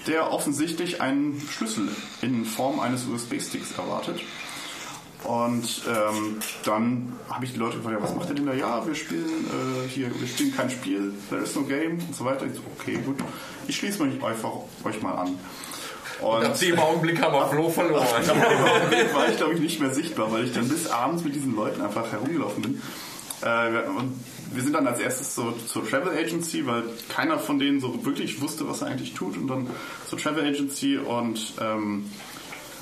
der 0.08 0.32
offensichtlich 0.32 1.00
einen 1.00 1.40
Schlüssel 1.48 1.88
in 2.20 2.44
Form 2.44 2.80
eines 2.80 3.06
USB-Sticks 3.06 3.78
erwartet. 3.78 4.20
Und 5.22 5.82
ähm, 5.88 6.38
dann 6.64 7.12
habe 7.28 7.44
ich 7.44 7.52
die 7.52 7.58
Leute 7.58 7.78
gefragt, 7.78 7.96
ja, 7.98 8.02
was 8.02 8.14
macht 8.14 8.28
ihr 8.28 8.34
denn 8.34 8.46
da? 8.46 8.54
Ja, 8.54 8.86
wir 8.86 8.94
spielen 8.94 9.46
äh, 9.46 9.88
hier, 9.88 10.08
wir 10.20 10.28
spielen 10.28 10.54
kein 10.54 10.70
Spiel, 10.70 11.14
there 11.30 11.42
is 11.42 11.54
no 11.56 11.62
game 11.62 11.98
und 11.98 12.14
so 12.14 12.24
weiter. 12.24 12.46
Ich 12.46 12.54
so, 12.54 12.60
okay, 12.78 12.98
gut, 13.04 13.16
ich 13.66 13.76
schließe 13.76 14.04
mich 14.04 14.22
einfach 14.22 14.52
euch 14.84 15.02
mal 15.02 15.14
an. 15.14 15.38
Und 16.20 16.44
Ab 16.44 16.58
dem 16.58 16.78
Augenblick 16.78 17.20
haben 17.22 17.34
wir 17.34 17.46
Flo 17.48 17.68
verloren. 17.68 18.06
im 18.22 18.64
Augenblick 18.64 19.14
war 19.14 19.28
ich, 19.28 19.36
glaube 19.36 19.54
ich, 19.54 19.60
nicht 19.60 19.80
mehr 19.80 19.92
sichtbar, 19.92 20.32
weil 20.32 20.44
ich 20.44 20.52
dann 20.52 20.68
bis 20.68 20.88
abends 20.88 21.24
mit 21.24 21.34
diesen 21.34 21.54
Leuten 21.54 21.82
einfach 21.82 22.10
herumgelaufen 22.10 22.62
bin. 22.62 22.82
Äh, 23.42 23.72
wir- 23.72 23.88
und 23.96 24.18
wir 24.52 24.62
sind 24.62 24.72
dann 24.72 24.86
als 24.86 25.00
erstes 25.00 25.34
so 25.34 25.52
zur 25.52 25.86
Travel 25.88 26.16
Agency, 26.16 26.66
weil 26.66 26.84
keiner 27.08 27.38
von 27.38 27.58
denen 27.58 27.80
so 27.80 28.04
wirklich 28.04 28.40
wusste, 28.40 28.68
was 28.68 28.80
er 28.80 28.88
eigentlich 28.88 29.12
tut. 29.12 29.36
Und 29.36 29.48
dann 29.48 29.68
zur 30.06 30.18
Travel 30.18 30.46
Agency 30.46 30.96
und 30.96 31.54
ähm, 31.60 32.10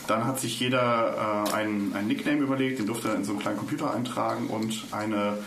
dann 0.07 0.27
hat 0.27 0.39
sich 0.39 0.61
jeder 0.61 1.47
äh, 1.49 1.53
einen, 1.55 1.95
einen 1.95 2.09
Nickname 2.09 2.41
überlegt, 2.43 2.79
den 2.79 2.87
durfte 2.87 3.09
er 3.09 3.15
in 3.17 3.25
so 3.25 3.33
einen 3.33 3.41
kleinen 3.41 3.59
Computer 3.59 3.93
eintragen 3.93 4.49
und 4.49 4.85
eine, 4.93 5.39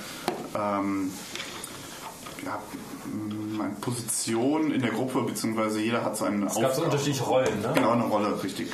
ähm, 0.55 1.11
ja, 2.43 2.61
mh, 3.57 3.63
eine 3.65 3.73
Position 3.75 4.71
in 4.71 4.81
der 4.81 4.91
Gruppe, 4.91 5.21
beziehungsweise 5.21 5.79
jeder 5.81 6.03
hat 6.03 6.15
so 6.17 6.25
eine 6.25 6.45
Es 6.47 6.59
gab 6.59 6.73
so 6.73 6.83
unterschiedliche 6.83 7.23
Rollen, 7.23 7.61
ne? 7.61 7.71
Genau, 7.73 7.91
eine 7.91 8.03
Rolle, 8.03 8.41
richtig. 8.43 8.71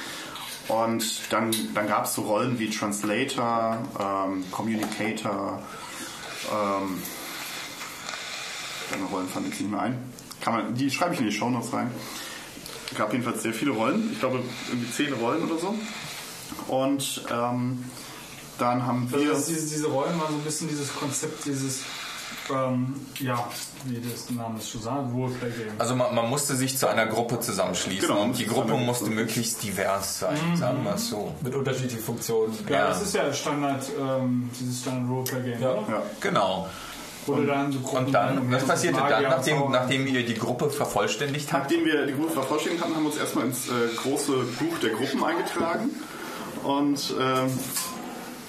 Und 0.67 1.31
dann, 1.31 1.53
dann 1.73 1.87
gab 1.87 2.05
es 2.05 2.13
so 2.13 2.21
Rollen 2.21 2.57
wie 2.59 2.69
Translator, 2.69 3.77
ähm, 3.99 4.45
Communicator, 4.51 5.61
ähm, 6.51 7.01
deine 8.91 9.05
Rollen 9.05 9.27
fand 9.27 9.47
ich 9.53 9.59
nicht 9.59 9.71
mehr 9.71 9.81
ein. 9.81 9.97
Kann 10.41 10.53
man, 10.53 10.75
die 10.75 10.89
schreibe 10.91 11.13
ich 11.13 11.19
in 11.19 11.25
die 11.25 11.31
Shownotes 11.31 11.73
rein. 11.73 11.91
Es 12.91 12.97
gab 12.97 13.11
jedenfalls 13.11 13.41
sehr 13.43 13.53
viele 13.53 13.71
Rollen, 13.71 14.09
ich 14.13 14.19
glaube 14.19 14.39
irgendwie 14.69 14.91
zehn 14.91 15.13
Rollen 15.13 15.49
oder 15.49 15.59
so. 15.59 15.73
Und 16.67 17.25
ähm, 17.31 17.83
dann 18.59 18.85
haben 18.85 19.09
Also 19.11 19.25
wir. 19.25 19.31
das, 19.33 19.45
diese, 19.47 19.67
diese 19.67 19.87
Rollen 19.87 20.17
waren 20.19 20.31
so 20.31 20.37
ein 20.37 20.43
bisschen 20.43 20.67
dieses 20.69 20.93
Konzept, 20.95 21.43
dieses, 21.45 21.79
ähm, 22.51 22.95
ja, 23.19 23.47
wie 23.85 24.01
das 24.01 24.25
der 24.27 24.35
Name 24.37 24.59
es 24.59 24.69
schon 24.69 24.81
sagt, 24.81 25.13
Roleplay-Game. 25.13 25.73
Also 25.77 25.95
man, 25.95 26.13
man 26.15 26.29
musste 26.29 26.55
sich 26.55 26.77
zu 26.77 26.87
einer 26.87 27.05
Gruppe 27.05 27.39
zusammenschließen 27.39 28.07
Genau, 28.09 28.21
und 28.23 28.37
die 28.37 28.45
Gruppe 28.45 28.73
musste 28.75 29.05
Gruppe. 29.05 29.15
möglichst 29.17 29.61
divers 29.63 30.19
sein, 30.19 30.37
sagen 30.55 30.83
wir 30.83 30.95
es 30.95 31.09
so. 31.09 31.33
Mit 31.41 31.55
unterschiedlichen 31.55 32.01
Funktionen. 32.01 32.57
ja, 32.69 32.75
ja. 32.75 32.87
das 32.89 33.01
ist 33.01 33.15
ja 33.15 33.31
Standard, 33.33 33.85
ähm, 33.99 34.49
dieses 34.59 34.81
Standard 34.81 35.09
Roleplay-Game, 35.09 35.61
Ja. 35.61 35.71
oder? 35.71 35.81
Ja, 35.89 36.01
Genau. 36.19 36.67
Du 37.25 37.41
dann 37.45 37.71
so 37.71 37.79
Und 37.79 38.11
dann, 38.11 38.51
was 38.51 38.65
passierte 38.65 38.99
dann, 38.99 39.23
nachdem, 39.23 39.71
nachdem 39.71 40.07
ihr 40.07 40.25
die 40.25 40.33
Gruppe 40.33 40.69
vervollständigt 40.69 41.53
habt? 41.53 41.63
Nachdem 41.71 41.85
wir 41.85 42.05
die 42.05 42.11
Gruppe 42.13 42.31
vervollständigt 42.33 42.83
hatten, 42.83 42.95
haben 42.95 43.03
wir 43.03 43.11
uns 43.11 43.17
erstmal 43.17 43.45
ins 43.45 43.69
äh, 43.69 43.71
große 43.95 44.33
Buch 44.59 44.77
der 44.81 44.89
Gruppen 44.89 45.23
eingetragen. 45.23 45.89
Und 46.63 47.13
ähm, 47.17 47.47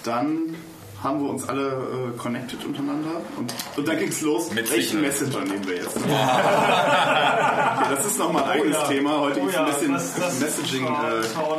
dann 0.02 0.56
haben 1.04 1.22
wir 1.22 1.30
uns 1.30 1.46
alle 1.48 2.12
äh, 2.14 2.16
connected 2.18 2.64
untereinander. 2.64 3.20
Und, 3.36 3.52
und 3.76 3.86
dann 3.88 3.98
ging 3.98 4.08
es 4.08 4.22
los, 4.22 4.50
Mit 4.52 4.70
welchen. 4.72 5.02
Messenger 5.02 5.40
nehmen 5.44 5.66
wir 5.66 5.76
jetzt? 5.76 5.96
okay, 5.96 7.94
das 7.94 8.06
ist 8.06 8.18
nochmal 8.18 8.44
ein 8.44 8.50
eigenes 8.50 8.76
ja. 8.76 8.88
Thema. 8.88 9.20
Heute 9.20 9.40
Oh 9.40 9.44
gibt 9.44 9.54
es 9.54 9.60
ein 9.60 9.66
ja, 9.66 9.72
bisschen 9.72 9.92
das- 9.92 10.14
das- 10.16 10.40
Messaging 10.40 10.84
das 10.86 11.32
äh, 11.34 11.38
auch 11.38 11.56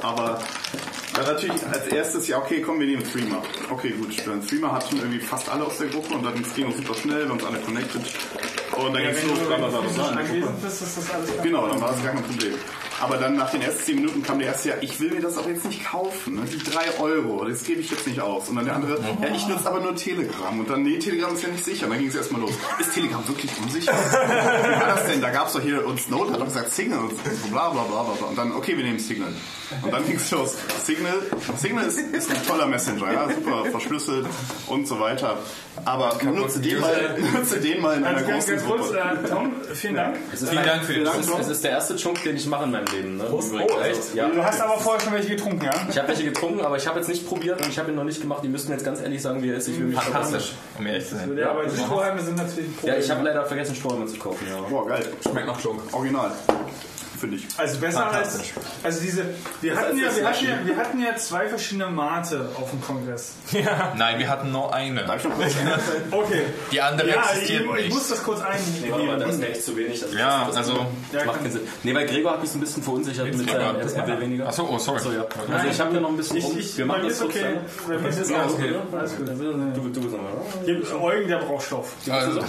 ja. 0.00 0.08
Aber 0.08 0.38
dann 1.14 1.24
natürlich 1.24 1.66
als 1.66 1.86
erstes, 1.86 2.28
ja 2.28 2.38
okay, 2.38 2.60
komm, 2.60 2.78
wir 2.80 2.86
nehmen 2.86 3.02
Threema. 3.04 3.42
Okay, 3.70 3.90
gut. 3.90 4.14
Dann 4.26 4.46
Threema 4.46 4.72
hatten 4.72 4.96
irgendwie 4.98 5.20
fast 5.20 5.48
alle 5.48 5.64
aus 5.64 5.78
der 5.78 5.86
Gruppe 5.88 6.14
und 6.14 6.24
dann 6.24 6.34
ging 6.34 6.68
es 6.68 6.76
super 6.76 6.94
schnell, 6.94 7.20
wir 7.22 7.28
haben 7.30 7.32
uns 7.38 7.44
alle 7.44 7.58
connected. 7.60 8.02
Und 8.76 8.92
dann 8.92 9.02
ging 9.02 9.10
es 9.12 9.22
los, 9.24 9.38
bist, 10.62 10.82
ist 10.82 10.96
das 10.98 11.10
alles 11.14 11.30
Genau, 11.42 11.68
dann 11.68 11.80
war 11.80 11.88
das 11.92 12.02
gar 12.02 12.12
kein 12.12 12.22
Problem. 12.24 12.54
Aber 13.00 13.16
dann 13.16 13.36
nach 13.36 13.50
den 13.50 13.62
ersten 13.62 13.84
10 13.84 13.96
Minuten 13.96 14.22
kam 14.22 14.38
der 14.38 14.48
erste, 14.48 14.70
ja, 14.70 14.74
ich 14.80 14.98
will 15.00 15.10
mir 15.10 15.20
das 15.20 15.36
aber 15.36 15.50
jetzt 15.50 15.64
nicht 15.66 15.84
kaufen. 15.84 16.36
Ne? 16.36 16.42
Die 16.50 16.58
3 16.58 16.98
Euro, 17.00 17.44
das 17.44 17.64
gebe 17.64 17.80
ich 17.80 17.90
jetzt 17.90 18.06
nicht 18.06 18.20
aus. 18.20 18.48
Und 18.48 18.56
dann 18.56 18.64
der 18.64 18.74
andere, 18.74 18.98
ja, 19.20 19.28
ich 19.34 19.46
nutze 19.48 19.66
aber 19.68 19.80
nur 19.80 19.94
Telegram. 19.94 20.58
Und 20.58 20.70
dann, 20.70 20.82
nee, 20.82 20.98
Telegram 20.98 21.32
ist 21.34 21.42
ja 21.42 21.48
nicht 21.48 21.64
sicher. 21.64 21.84
Und 21.86 21.90
dann 21.92 21.98
ging 22.00 22.08
es 22.08 22.14
erstmal 22.14 22.40
los. 22.40 22.52
Ist 22.80 22.94
Telegram 22.94 23.26
wirklich 23.28 23.50
unsicher? 23.62 23.92
Wie 24.62 24.80
war 24.80 24.86
das 24.96 25.06
denn? 25.06 25.20
Da 25.20 25.30
gab 25.30 25.48
es 25.48 25.52
doch 25.52 25.60
hier, 25.60 25.86
und 25.86 26.00
Snowden 26.00 26.32
hat 26.32 26.40
doch 26.40 26.46
gesagt 26.46 26.72
Signal 26.72 27.00
und 27.00 27.10
so 27.10 27.48
bla 27.50 27.70
bla 27.70 27.82
bla 27.82 28.02
bla. 28.02 28.14
bla. 28.14 28.26
Und 28.28 28.38
dann, 28.38 28.52
okay, 28.52 28.76
wir 28.76 28.84
nehmen 28.84 28.98
Signal. 28.98 29.32
Und 29.82 29.92
dann 29.92 30.06
ging 30.06 30.16
es 30.16 30.30
los. 30.30 30.56
Signal, 30.84 31.14
Signal 31.58 31.86
ist, 31.86 31.98
ist 31.98 32.30
ein 32.30 32.46
toller 32.46 32.66
Messenger, 32.66 33.12
ja, 33.12 33.28
super 33.28 33.64
verschlüsselt 33.70 34.26
und 34.68 34.86
so 34.86 35.00
weiter. 35.00 35.38
Aber 35.84 36.16
nutze 36.22 36.60
den 36.60 36.80
mal, 36.80 37.18
nutze 37.34 37.60
den 37.60 37.80
mal 37.80 37.96
in 37.96 38.04
einer 38.04 38.18
Also 38.18 38.28
ganz, 38.28 38.46
großen 38.46 38.56
ganz 38.56 38.66
kurz, 38.68 38.92
Gruppe. 38.92 39.20
äh, 39.24 39.28
Tom, 39.28 39.52
vielen 39.74 39.94
Dank. 39.94 40.16
Vielen 40.34 40.64
Dank 40.64 40.84
für 40.84 40.94
die 40.94 41.00
es 41.00 41.16
ist, 41.16 41.38
es 41.38 41.48
ist 41.48 41.64
der 41.64 41.72
erste 41.72 41.96
Chunk, 41.96 42.22
den 42.22 42.36
ich 42.36 42.46
mache 42.46 42.64
in 42.64 42.70
meinem 42.86 42.96
Leben. 42.96 43.16
Ne? 43.16 43.24
Übrigens. 43.24 43.52
Oh, 43.52 43.80
echt? 43.80 43.96
Also, 43.96 44.16
ja. 44.16 44.28
Du 44.28 44.44
hast 44.44 44.60
aber 44.60 44.78
vorher 44.78 45.00
schon 45.00 45.12
welche 45.12 45.28
getrunken, 45.30 45.64
ja? 45.64 45.72
Ich 45.88 45.98
habe 45.98 46.08
welche 46.08 46.24
getrunken, 46.24 46.60
aber 46.60 46.76
ich 46.76 46.86
habe 46.86 46.98
jetzt 46.98 47.08
nicht 47.08 47.26
probiert 47.26 47.60
und 47.60 47.68
ich 47.68 47.78
habe 47.78 47.90
ihn 47.90 47.96
noch 47.96 48.04
nicht 48.04 48.20
gemacht. 48.20 48.40
Die 48.42 48.48
müssten 48.48 48.72
jetzt 48.72 48.84
ganz 48.84 49.00
ehrlich 49.00 49.20
sagen, 49.22 49.42
wie 49.42 49.50
er 49.50 49.56
ist. 49.56 49.68
Ich 49.68 49.78
will 49.78 49.86
mich 49.86 49.98
Fantastisch, 49.98 50.52
um 50.78 50.86
ehrlich 50.86 51.06
zu 51.08 51.16
sein. 51.16 51.36
Ja, 51.36 51.50
aber 51.50 51.64
die 51.64 51.76
Strohhalme 51.76 52.20
sind 52.22 52.36
natürlich 52.36 52.68
ein 52.70 52.74
Ja, 52.74 52.80
Problem. 52.80 53.00
ich 53.00 53.10
habe 53.10 53.22
leider 53.24 53.44
vergessen, 53.46 53.74
Strohhalme 53.74 54.06
zu 54.06 54.18
kaufen. 54.18 54.46
Ja. 54.48 54.60
Boah, 54.68 54.86
geil. 54.86 55.06
Schmeckt 55.22 55.46
nach 55.46 55.60
Junk. 55.60 55.80
Original. 55.92 56.30
Finde 57.18 57.36
ich. 57.36 57.46
Also 57.56 57.78
besser 57.78 58.10
als. 58.10 58.38
Also 58.82 59.00
diese. 59.00 59.24
Wir 59.60 59.76
hatten, 59.76 59.96
ja, 59.98 60.14
wir, 60.14 60.24
hatten 60.28 60.44
ja, 60.44 60.58
wir 60.66 60.76
hatten 60.76 61.00
ja 61.02 61.16
zwei 61.16 61.48
verschiedene 61.48 61.86
Mate 61.88 62.48
auf 62.56 62.70
dem 62.70 62.80
Kongress. 62.82 63.32
Nein, 63.96 64.18
wir 64.18 64.28
hatten 64.28 64.52
nur 64.52 64.72
eine. 64.74 65.02
Ich? 65.02 65.22
Okay. 66.10 66.42
Die 66.72 66.80
andere 66.80 67.08
Ja, 67.08 67.22
ich, 67.24 67.30
existiert 67.42 67.62
ich 67.64 67.84
nicht. 67.84 67.94
muss 67.94 68.08
das 68.08 68.22
kurz 68.22 68.40
Nee, 68.40 68.90
warte 68.90 69.04
mal, 69.04 69.18
da 69.18 69.24
ist 69.26 69.34
eingeben. 69.34 69.38
mir 69.40 69.48
echt 69.48 69.64
zu 69.64 69.76
wenig. 69.76 70.02
Also 70.02 70.16
Ja, 70.16 70.44
das, 70.46 70.54
das, 70.56 70.68
also- 70.68 70.86
Das 71.12 71.24
macht 71.24 71.38
keinen 71.42 71.52
Sinn. 71.52 71.60
Nee, 71.82 71.94
weil 71.94 72.06
Gregor 72.06 72.32
hat 72.32 72.40
mich 72.40 72.50
so 72.50 72.58
ein 72.58 72.60
bisschen 72.60 72.82
verunsichert 72.82 73.26
mit 73.26 73.48
seinem 73.50 73.76
ersten 73.80 74.06
Will 74.06 74.20
weniger. 74.20 74.48
Achso, 74.48 74.68
oh, 74.70 74.78
sorry. 74.78 74.98
Achso, 74.98 75.12
ja. 75.12 75.24
Also 75.52 75.68
ich 75.68 75.80
habe 75.80 75.94
ja 75.94 76.00
noch 76.00 76.08
ein 76.10 76.16
bisschen 76.16 76.36
Ich, 76.36 76.56
ich, 76.56 76.78
Wir 76.78 76.86
machen 76.86 77.02
mir 77.02 77.08
das 77.08 77.22
okay. 77.22 77.42
ne? 77.42 77.60
Bei 77.88 77.98
mir 77.98 78.08
ist 78.08 78.18
es 78.20 78.30
Ja, 78.30 78.42
alles 78.42 78.52
okay. 78.54 78.68
gut. 78.72 78.98
Alles 78.98 79.16
gut. 79.16 79.28
Du, 79.28 79.88
du 79.88 80.00
bist 80.00 80.14
nochmal. 80.14 81.02
Eugen, 81.02 81.28
der 81.28 81.36
braucht 81.38 81.66
Stoff. 81.66 81.92
Also, 82.08 82.40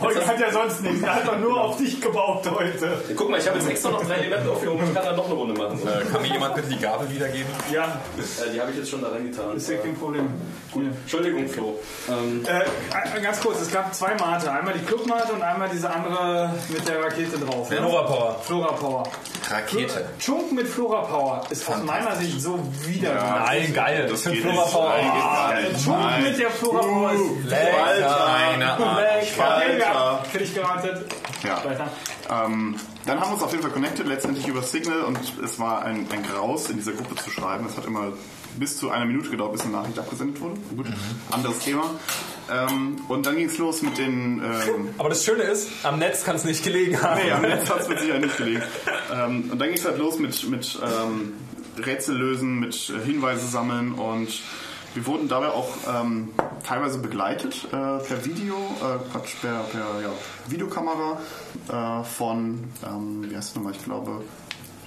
Eugen 0.00 0.26
hat 0.26 0.40
ja 0.40 0.52
sonst 0.52 0.82
nichts. 0.82 1.02
Er 1.02 1.14
hat 1.16 1.26
doch 1.26 1.38
nur 1.38 1.60
auf 1.60 1.76
dich 1.78 2.00
gebaut 2.00 2.48
heute. 2.50 2.92
Guck 3.16 3.30
mal, 3.30 3.38
ich 3.40 3.46
habe 3.48 3.58
jetzt 3.58 3.68
extra 3.70 3.90
noch 3.94 4.06
drei 4.06 4.14
Elemente 4.16 4.50
aufgehoben. 4.50 4.84
Ich 4.88 4.94
kann 4.94 5.04
dann 5.04 5.16
noch 5.16 5.24
eine 5.26 5.34
Runde 5.34 5.54
machen. 5.60 5.80
äh, 5.86 6.04
kann 6.12 6.22
mir 6.22 6.28
jemand 6.28 6.54
bitte 6.54 6.68
die 6.68 6.78
Gabel 6.78 7.10
wiedergeben? 7.10 7.46
Ja, 7.72 7.84
Äh, 7.84 8.50
die 8.52 8.60
habe 8.60 8.70
ich 8.70 8.76
jetzt 8.78 8.90
schon 8.90 9.02
da 9.02 9.08
reingetan. 9.08 9.56
ist 9.56 9.68
ja 9.68 9.78
kein 9.78 9.96
Problem. 9.96 10.28
Hier. 10.72 10.82
Entschuldigung, 11.02 11.48
Flo. 11.48 11.78
Ähm, 12.08 12.44
Äh, 12.46 13.20
ganz 13.20 13.40
kurz, 13.40 13.60
es 13.60 13.70
gab 13.72 13.94
zwei 13.94 14.14
Mate. 14.14 14.50
Einmal 14.50 14.74
die 14.74 14.84
Clubmate 14.84 15.32
und 15.32 15.42
einmal 15.42 15.68
diese 15.72 15.88
andere 15.90 16.50
mit 16.68 16.86
der 16.88 17.02
Rakete 17.04 17.38
drauf. 17.38 17.70
ne? 17.70 17.76
Flora 17.76 18.02
Power. 18.02 18.36
Flora 18.42 18.72
Power. 18.72 19.02
Rakete. 19.50 20.04
Chunk 20.18 20.52
mit 20.52 20.66
Flora 20.66 21.02
Power 21.02 21.42
ist 21.50 21.68
aus 21.68 21.82
meiner 21.82 22.16
Sicht 22.16 22.40
so 22.40 22.58
widerlich. 22.86 23.22
Nein, 23.22 23.74
geil. 23.74 24.06
Das 24.10 24.24
geht 24.24 24.40
Flora. 24.42 24.62
Power. 24.64 24.94
Ah. 24.94 25.52
Chunk 25.84 26.00
Nein. 26.00 26.22
mit 26.24 26.38
der 26.38 26.50
Flora 26.50 26.78
Power 26.80 27.12
ist 27.12 27.50
Lecker. 27.50 28.26
Eine 28.54 28.72
Art. 28.72 29.00
lecker. 29.00 29.48
Alter. 29.54 30.22
Hätte 30.32 30.44
ich 30.44 30.54
geratet. 30.54 31.06
Ja. 31.42 31.62
Weiter. 31.64 31.88
Ähm, 32.34 32.76
dann 33.06 33.20
haben 33.20 33.30
wir 33.30 33.34
uns 33.34 33.42
auf 33.42 33.50
jeden 33.50 33.62
Fall 33.62 33.72
connected, 33.72 34.06
letztendlich 34.06 34.46
über 34.46 34.62
Signal 34.62 35.02
und 35.02 35.18
es 35.42 35.58
war 35.58 35.82
ein, 35.84 36.06
ein 36.10 36.22
Graus, 36.22 36.70
in 36.70 36.76
dieser 36.76 36.92
Gruppe 36.92 37.16
zu 37.16 37.30
schreiben. 37.30 37.66
Es 37.66 37.76
hat 37.76 37.86
immer 37.86 38.12
bis 38.58 38.78
zu 38.78 38.90
einer 38.90 39.04
Minute 39.04 39.30
gedauert, 39.30 39.52
bis 39.52 39.62
eine 39.62 39.72
Nachricht 39.72 39.98
abgesendet 39.98 40.40
wurde. 40.40 40.54
Gut, 40.76 40.86
anderes 41.30 41.58
Thema. 41.58 41.90
Ähm, 42.50 42.96
und 43.08 43.26
dann 43.26 43.36
ging 43.36 43.46
es 43.46 43.58
los 43.58 43.82
mit 43.82 43.98
den... 43.98 44.42
Ähm, 44.42 44.88
Aber 44.98 45.08
das 45.08 45.24
Schöne 45.24 45.42
ist, 45.42 45.68
am 45.82 45.98
Netz 45.98 46.24
kann 46.24 46.36
es 46.36 46.44
nicht 46.44 46.62
gelegen 46.62 47.00
haben. 47.02 47.20
nee, 47.22 47.32
am 47.32 47.42
Netz 47.42 47.68
hat 47.70 47.80
es 47.80 47.88
mit 47.88 48.00
Sicherheit 48.00 48.22
nicht 48.22 48.36
gelegen. 48.36 48.62
Ähm, 49.12 49.50
und 49.50 49.58
dann 49.58 49.68
ging 49.68 49.78
es 49.78 49.84
halt 49.84 49.98
los 49.98 50.18
mit, 50.18 50.48
mit 50.48 50.78
ähm, 50.82 51.34
Rätsel 51.84 52.16
lösen, 52.16 52.60
mit 52.60 52.90
äh, 52.90 53.04
Hinweise 53.04 53.46
sammeln 53.46 53.92
und 53.92 54.40
wir 54.94 55.06
wurden 55.06 55.28
dabei 55.28 55.48
auch 55.48 55.68
ähm, 55.88 56.30
teilweise 56.62 56.98
begleitet 56.98 57.66
äh, 57.66 57.70
per 57.70 58.24
Video, 58.24 58.56
äh, 58.56 59.10
Quatsch, 59.10 59.40
per, 59.40 59.60
per 59.64 60.00
ja, 60.02 60.10
Videokamera 60.46 61.20
äh, 61.68 62.04
von, 62.04 62.64
ähm, 62.86 63.26
wie 63.28 63.36
heißt 63.36 63.50
es 63.50 63.54
nochmal, 63.56 63.72
ich 63.72 63.84
glaube, 63.84 64.22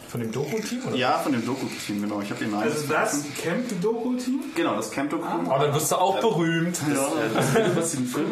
Von 0.09 0.21
dem 0.21 0.31
Doku-Team? 0.31 0.87
oder? 0.87 0.95
ja, 0.95 1.17
von 1.17 1.33
dem 1.33 1.45
Doku-Team, 1.45 2.01
genau. 2.01 2.21
Ich 2.21 2.29
habe 2.29 2.39
den 2.39 2.51
Namen 2.51 2.63
Also 2.63 2.87
das. 2.87 3.25
Camp-Doku-Team? 3.43 4.39
Genau, 4.55 4.75
das 4.75 4.89
Camp-Doku. 4.91 5.25
Oh, 5.45 5.59
dann 5.59 5.73
wirst 5.73 5.91
du 5.91 5.95
auch 5.97 6.19
berühmt. 6.19 6.79
was 7.75 7.91
den 7.91 8.05
Film? 8.05 8.27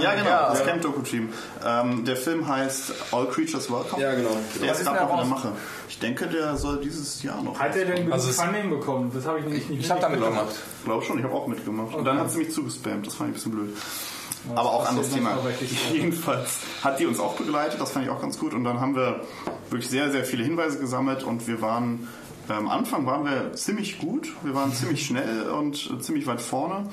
Ja, 0.00 0.14
genau, 0.14 0.50
das 0.50 0.64
Camp-Doku-Team. 0.64 1.28
Ähm, 1.66 2.04
der 2.04 2.16
Film 2.16 2.48
heißt 2.48 2.92
All 3.12 3.26
Creatures 3.28 3.70
Welcome. 3.70 4.02
Ja, 4.02 4.14
genau. 4.14 4.30
Der 4.62 4.72
ist 4.72 4.84
gerade 4.84 4.98
der 4.98 5.06
noch 5.06 5.12
in 5.12 5.16
der? 5.18 5.26
Mache. 5.26 5.52
Ich 5.88 5.98
denke, 5.98 6.26
der 6.28 6.56
soll 6.56 6.80
dieses 6.80 7.22
Jahr 7.22 7.42
noch. 7.42 7.58
Hat 7.58 7.76
er 7.76 7.84
denn 7.84 7.96
genug 7.96 8.12
Also 8.12 8.30
Funding 8.30 8.70
bekommen? 8.70 9.10
Das 9.14 9.26
habe 9.26 9.40
ich 9.40 9.44
nicht, 9.46 9.70
nicht 9.70 9.80
Ich 9.84 9.90
habe 9.90 10.00
damit 10.00 10.20
gemacht. 10.20 10.54
Ich 10.78 10.84
glaube 10.84 11.04
schon, 11.04 11.18
ich 11.18 11.24
habe 11.24 11.34
auch 11.34 11.46
mitgemacht. 11.46 11.94
Und 11.94 12.04
dann 12.04 12.18
hat 12.18 12.30
sie 12.32 12.38
mich 12.38 12.52
zugespammt, 12.52 13.06
das 13.06 13.14
fand 13.14 13.30
ich 13.30 13.32
ein 13.32 13.34
bisschen 13.34 13.52
blöd. 13.52 13.76
Das 14.48 14.58
Aber 14.58 14.72
auch 14.72 14.86
anderes 14.86 15.10
Thema. 15.10 15.38
Jedenfalls 15.92 16.60
hat 16.82 16.98
die 17.00 17.06
uns 17.06 17.18
auch 17.20 17.34
begleitet, 17.34 17.80
das 17.80 17.92
fand 17.92 18.04
ich 18.04 18.10
auch 18.10 18.20
ganz 18.20 18.38
gut. 18.38 18.54
Und 18.54 18.64
dann 18.64 18.80
haben 18.80 18.94
wir 18.94 19.20
wirklich 19.70 19.88
sehr, 19.90 20.10
sehr 20.10 20.24
viele 20.24 20.44
Hinweise 20.44 20.78
gesammelt 20.78 21.22
und 21.22 21.46
wir 21.46 21.60
waren, 21.60 22.08
äh, 22.48 22.52
am 22.52 22.68
Anfang 22.68 23.06
waren 23.06 23.24
wir 23.24 23.52
ziemlich 23.54 23.98
gut, 23.98 24.28
wir 24.42 24.54
waren 24.54 24.72
ziemlich 24.72 25.04
schnell 25.06 25.50
und 25.50 25.90
äh, 25.90 26.00
ziemlich 26.00 26.26
weit 26.26 26.40
vorne. 26.40 26.88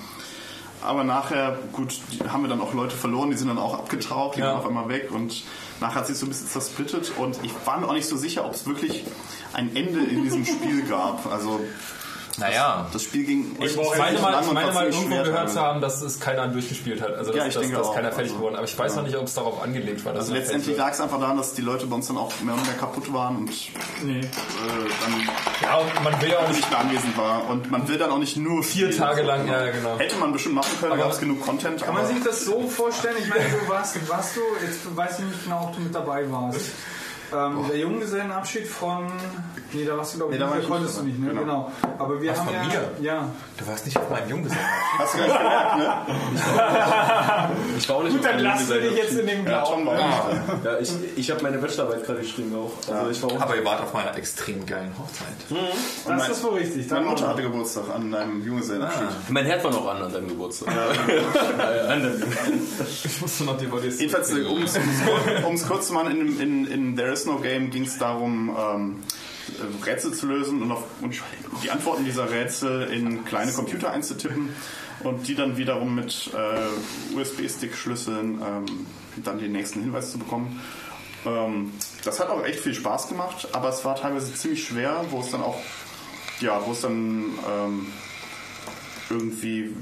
Aber 0.84 1.04
nachher, 1.04 1.58
gut, 1.72 2.00
haben 2.28 2.44
wir 2.44 2.50
dann 2.50 2.62
auch 2.62 2.74
Leute 2.74 2.96
verloren, 2.96 3.32
die 3.32 3.38
sind 3.38 3.48
dann 3.48 3.58
auch 3.58 3.74
abgetaucht, 3.74 4.36
die 4.36 4.42
Ja. 4.42 4.48
waren 4.48 4.58
auf 4.58 4.68
einmal 4.68 4.88
weg 4.90 5.10
und 5.12 5.44
nachher 5.82 5.96
hat 5.96 6.08
sich 6.08 6.18
so 6.18 6.26
ein 6.26 6.30
bisschen 6.30 6.48
zersplittet 6.48 7.14
und 7.18 7.40
ich 7.44 7.52
war 7.66 7.80
mir 7.80 7.88
auch 7.88 7.94
nicht 7.94 8.08
so 8.08 8.18
sicher, 8.18 8.46
ob 8.46 8.54
es 8.54 8.68
wirklich 8.68 9.04
ein 9.54 9.76
Ende 9.76 10.02
in 10.04 10.24
diesem 10.24 10.46
Spiel 10.46 10.84
gab. 10.84 11.26
Also 11.32 11.60
Naja. 12.38 12.88
das 12.92 13.04
Spiel 13.04 13.24
ging 13.26 13.56
Ich 13.62 13.76
meine 13.98 14.20
mal, 14.20 14.32
lang 14.32 14.44
ich 14.46 14.52
meine 14.52 14.72
mal 14.74 14.86
irgendwo 14.88 15.24
gehört 15.24 15.52
zu 15.52 15.62
haben, 15.62 15.80
dass 15.80 16.02
es 16.02 16.20
keiner 16.20 16.48
durchgespielt 16.48 17.02
hat. 17.02 17.14
Also 17.16 17.32
dass, 17.32 17.38
Ja, 17.40 17.48
ich 17.48 17.54
dass, 17.54 17.62
denke 17.62 17.78
dass 17.78 17.88
auch. 17.88 17.96
keiner 17.96 18.10
fertig 18.10 18.24
Also, 18.32 18.36
geworden. 18.36 18.56
Aber 18.56 18.66
ich 18.66 18.78
weiß 18.78 18.92
ja. 18.96 18.98
noch 19.02 19.08
nicht, 19.08 19.18
ob 19.18 19.24
es 19.26 19.34
darauf 19.36 19.62
angelegt 19.62 20.04
war. 20.04 20.14
dass 20.14 20.24
Also 20.26 20.34
letztendlich 20.34 20.76
lag 20.78 20.92
es 20.92 21.00
einfach 21.00 21.20
daran, 21.20 21.38
dass 21.38 21.54
die 21.54 21.62
Leute 21.62 21.86
bei 21.88 21.96
uns 21.96 22.08
dann 22.08 22.18
auch 22.18 22.32
mehr 22.42 22.56
und 22.56 22.66
mehr 22.66 22.76
kaputt 22.76 23.14
waren 23.14 23.38
und 23.38 23.52
Nee. 24.04 24.20
äh, 24.20 24.24
dann. 24.24 25.30
Ja, 25.62 25.78
und 25.78 26.04
man 26.04 26.22
will 26.22 26.30
ja 26.30 26.40
auch 26.40 26.48
nicht 26.48 26.56
nicht 26.56 26.70
mehr 26.70 26.80
anwesend 26.80 27.18
war. 27.18 27.50
Und 27.50 27.70
man 27.70 27.88
will 27.88 27.98
dann 27.98 28.10
auch 28.12 28.18
nicht 28.18 28.38
nur 28.38 28.64
vier 28.64 28.88
spielen. 28.92 28.98
Tage 29.08 29.24
lang, 29.24 29.48
ja 29.48 29.70
genau. 29.72 29.98
Hätte 30.00 30.16
man 30.18 30.32
bestimmt 30.32 30.56
machen 30.56 30.72
können, 30.80 30.98
gab 30.98 31.12
es 31.12 31.20
genug 31.20 31.42
Content. 31.46 31.82
Kann 31.84 31.94
man 31.94 32.06
sich 32.08 32.24
das 32.24 32.46
so 32.46 32.68
vorstellen? 32.68 33.16
Ich 33.20 33.28
meine, 33.30 33.44
du 33.44 33.68
warst, 33.70 33.98
warst 34.10 34.36
du, 34.36 34.42
jetzt 34.66 34.96
weiß 34.96 35.20
ich 35.20 35.26
nicht 35.26 35.44
genau, 35.44 35.66
ob 35.66 35.76
du 35.76 35.82
mit 35.82 35.94
dabei 35.94 36.30
warst. 36.32 36.62
Ähm, 37.36 37.66
der 37.68 37.80
Junggesellenabschied 37.80 38.68
von. 38.68 39.12
Nee, 39.76 39.86
da 39.86 39.98
warst 39.98 40.14
du, 40.14 40.18
glaube 40.18 40.34
ich, 40.34 40.40
Nee, 40.40 40.46
da 40.46 40.50
war 40.52 40.58
nicht, 40.58 40.70
konntest 40.70 41.00
du 41.00 41.04
nicht, 41.04 41.20
ne? 41.20 41.30
Genau. 41.30 41.42
Genau. 41.42 41.72
Aber 41.98 42.22
wir 42.22 42.32
Was, 42.32 42.40
haben 42.40 42.46
von 42.48 42.56
ja. 42.56 42.64
mir? 42.64 42.90
Ja. 43.06 43.28
Du 43.58 43.68
warst 43.68 43.86
nicht 43.86 43.98
auf 43.98 44.10
meinem 44.10 44.30
Junggesellen. 44.30 44.64
Hast 44.98 45.14
du 45.14 45.18
gar 45.18 45.28
nicht 45.28 45.38
gemerkt, 45.38 45.78
ne? 45.78 46.16
Ich 47.78 47.90
war 47.90 47.96
auch 47.98 48.04
nicht 48.04 48.16
Gut, 48.16 48.26
dann 48.26 48.40
lassen 48.40 48.70
wir 48.70 48.82
dich 48.82 48.98
jetzt 48.98 49.12
in 49.14 49.28
dem 49.28 49.46
Ja, 49.46 49.64
Glauben. 49.64 49.84
nicht. 49.84 49.96
Ja, 50.64 50.80
ich, 50.80 50.92
ich 51.18 51.32
habe 51.32 51.44
meine 51.44 51.58
Bachelorarbeit 51.58 52.06
gerade 52.06 52.20
geschrieben 52.22 52.56
auch. 52.56 52.94
Also 52.94 53.12
ich 53.12 53.22
war 53.22 53.32
auch 53.32 53.42
Aber 53.42 53.56
ihr 53.56 53.66
wart 53.66 53.82
auf 53.82 53.94
meiner 53.94 54.16
extrem 54.18 54.66
geilen 54.66 54.94
Hochzeit. 54.98 55.28
Das 56.08 56.30
ist 56.30 56.44
wohl 56.44 56.54
richtig. 56.54 56.90
Meine 56.90 57.02
Dann 57.02 57.10
Mutter 57.12 57.28
hatte 57.28 57.42
Geburtstag 57.42 57.84
an 57.94 58.14
einem 58.14 58.46
Junggesellenabschied. 58.46 59.08
Mein 59.30 59.46
Herd 59.46 59.64
war 59.64 59.72
noch 59.72 59.88
an 59.88 60.02
an 60.04 60.14
deinem 60.14 60.28
Geburtstag. 60.30 60.70
Ich 63.04 63.22
musste 63.22 63.44
noch 63.44 63.58
DVDs. 63.58 64.00
Jedenfalls, 64.00 64.32
um 64.32 65.54
es 65.56 65.68
kurz 65.68 65.88
zu 65.88 65.94
machen, 65.94 66.12
in, 66.12 66.40
in, 66.40 66.66
in 66.68 66.96
There 66.96 67.12
Is 67.12 67.26
No 67.26 67.38
Game 67.38 67.70
ging 67.70 67.84
es 67.86 67.98
darum, 67.98 68.56
ähm, 68.58 68.96
äh, 69.04 69.25
Rätsel 69.86 70.14
zu 70.14 70.28
lösen 70.28 70.62
und, 70.62 70.72
auf, 70.72 70.84
und 71.02 71.16
die 71.64 71.72
Antworten 71.72 72.06
dieser 72.06 72.30
Rätsel 72.30 72.84
in 72.92 73.26
kleine 73.26 73.52
Computer 73.52 73.92
einzutippen 73.92 74.50
und 75.04 75.28
die 75.28 75.36
dann 75.36 75.58
wiederum 75.58 75.96
mit 75.96 76.32
äh, 76.34 77.16
USB-Stick-Schlüsseln 77.18 78.42
ähm, 78.42 78.66
dann 79.24 79.40
den 79.40 79.52
nächsten 79.52 79.82
Hinweis 79.82 80.12
zu 80.12 80.20
bekommen. 80.20 80.62
Ähm, 81.26 81.72
das 82.04 82.20
hat 82.20 82.30
auch 82.30 82.44
echt 82.44 82.60
viel 82.60 82.74
Spaß 82.74 83.08
gemacht, 83.08 83.48
aber 83.54 83.70
es 83.70 83.84
war 83.86 83.96
teilweise 83.96 84.34
ziemlich 84.34 84.66
schwer, 84.66 85.06
wo 85.10 85.22
es 85.22 85.32
dann 85.32 85.42
auch, 85.42 85.60
ja, 86.40 86.62
wo 86.66 86.72
es 86.72 86.82
dann 86.82 87.26
ähm, 87.50 87.88
irgendwie 89.10 89.76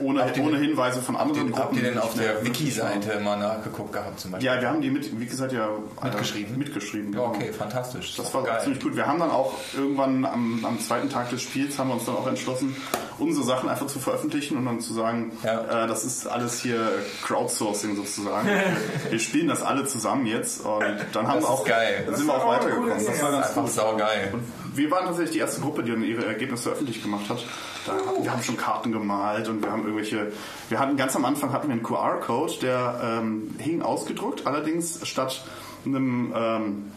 ohne, 0.00 0.24
Habt 0.24 0.38
ohne 0.38 0.58
Hinweise 0.58 1.00
von 1.02 1.16
anderen 1.16 1.48
Den 1.48 1.56
habt 1.58 1.76
ihr 1.76 1.82
denn 1.82 1.98
auf 1.98 2.14
der. 2.14 2.44
Wiki-Seite 2.44 3.20
mal 3.20 3.36
nachgeguckt 3.38 3.92
gehabt 3.92 4.20
zum 4.20 4.32
Beispiel? 4.32 4.46
Ja, 4.50 4.60
wir 4.60 4.68
haben 4.68 4.80
die 4.80 4.90
mit, 4.90 5.18
wie 5.18 5.26
gesagt, 5.26 5.52
ja 5.52 5.68
Mitgeschrieben? 6.02 6.58
mitgeschrieben. 6.58 7.12
Genau. 7.12 7.26
okay, 7.26 7.52
fantastisch. 7.52 8.14
Das 8.16 8.32
war 8.34 8.44
geil. 8.44 8.60
ziemlich 8.62 8.82
gut. 8.82 8.96
Wir 8.96 9.06
haben 9.06 9.18
dann 9.18 9.30
auch 9.30 9.54
irgendwann 9.76 10.24
am, 10.24 10.64
am 10.64 10.80
zweiten 10.80 11.08
Tag 11.10 11.30
des 11.30 11.42
Spiels 11.42 11.78
haben 11.78 11.88
wir 11.88 11.94
uns 11.94 12.04
dann 12.04 12.16
auch 12.16 12.26
entschlossen, 12.26 12.76
unsere 13.18 13.44
Sachen 13.44 13.68
einfach 13.68 13.86
zu 13.86 13.98
veröffentlichen 13.98 14.56
und 14.58 14.66
dann 14.66 14.80
zu 14.80 14.92
sagen, 14.92 15.32
Ja. 15.42 15.84
äh, 15.84 15.88
das 15.88 16.04
ist 16.04 16.26
alles 16.26 16.60
hier 16.60 16.80
Crowdsourcing 17.24 17.96
sozusagen. 17.96 18.48
wir, 19.10 19.18
spielen 19.18 19.48
das 19.48 19.62
alle 19.62 19.84
zusammen 19.86 20.26
jetzt 20.26 20.60
und 20.64 20.82
dann 21.12 21.26
haben 21.26 21.40
Das 21.40 21.44
wir 21.44 21.50
auch, 21.50 21.64
geil. 21.64 22.02
dann 22.06 22.14
sind 22.16 22.26
wir 22.26 22.34
auch 22.34 22.48
weitergekommen. 22.48 22.90
Das 22.90 23.22
war 23.22 23.30
ganz 23.32 23.46
Einfach 23.48 23.66
saugeil. 23.68 24.34
Wir 24.76 24.90
waren 24.90 25.06
tatsächlich 25.06 25.32
die 25.32 25.38
erste 25.38 25.60
Gruppe, 25.60 25.82
die 25.82 25.90
dann 25.90 26.02
ihre 26.02 26.26
Ergebnisse 26.26 26.70
öffentlich 26.70 27.02
gemacht 27.02 27.28
hat. 27.28 27.44
Da, 27.86 27.94
wir 28.22 28.30
haben 28.30 28.42
schon 28.42 28.56
Karten 28.56 28.92
gemalt 28.92 29.48
und 29.48 29.62
wir 29.62 29.70
haben 29.70 29.82
irgendwelche. 29.82 30.32
Wir 30.68 30.78
hatten 30.78 30.96
ganz 30.96 31.16
am 31.16 31.24
Anfang 31.24 31.52
hatten 31.52 31.68
wir 31.68 31.72
einen 31.72 31.82
QR-Code, 31.82 32.54
der 32.60 33.20
ähm, 33.20 33.54
hing 33.58 33.82
ausgedruckt. 33.82 34.46
Allerdings 34.46 35.06
statt 35.06 35.44
einem 35.84 36.32
ähm, 36.36 36.92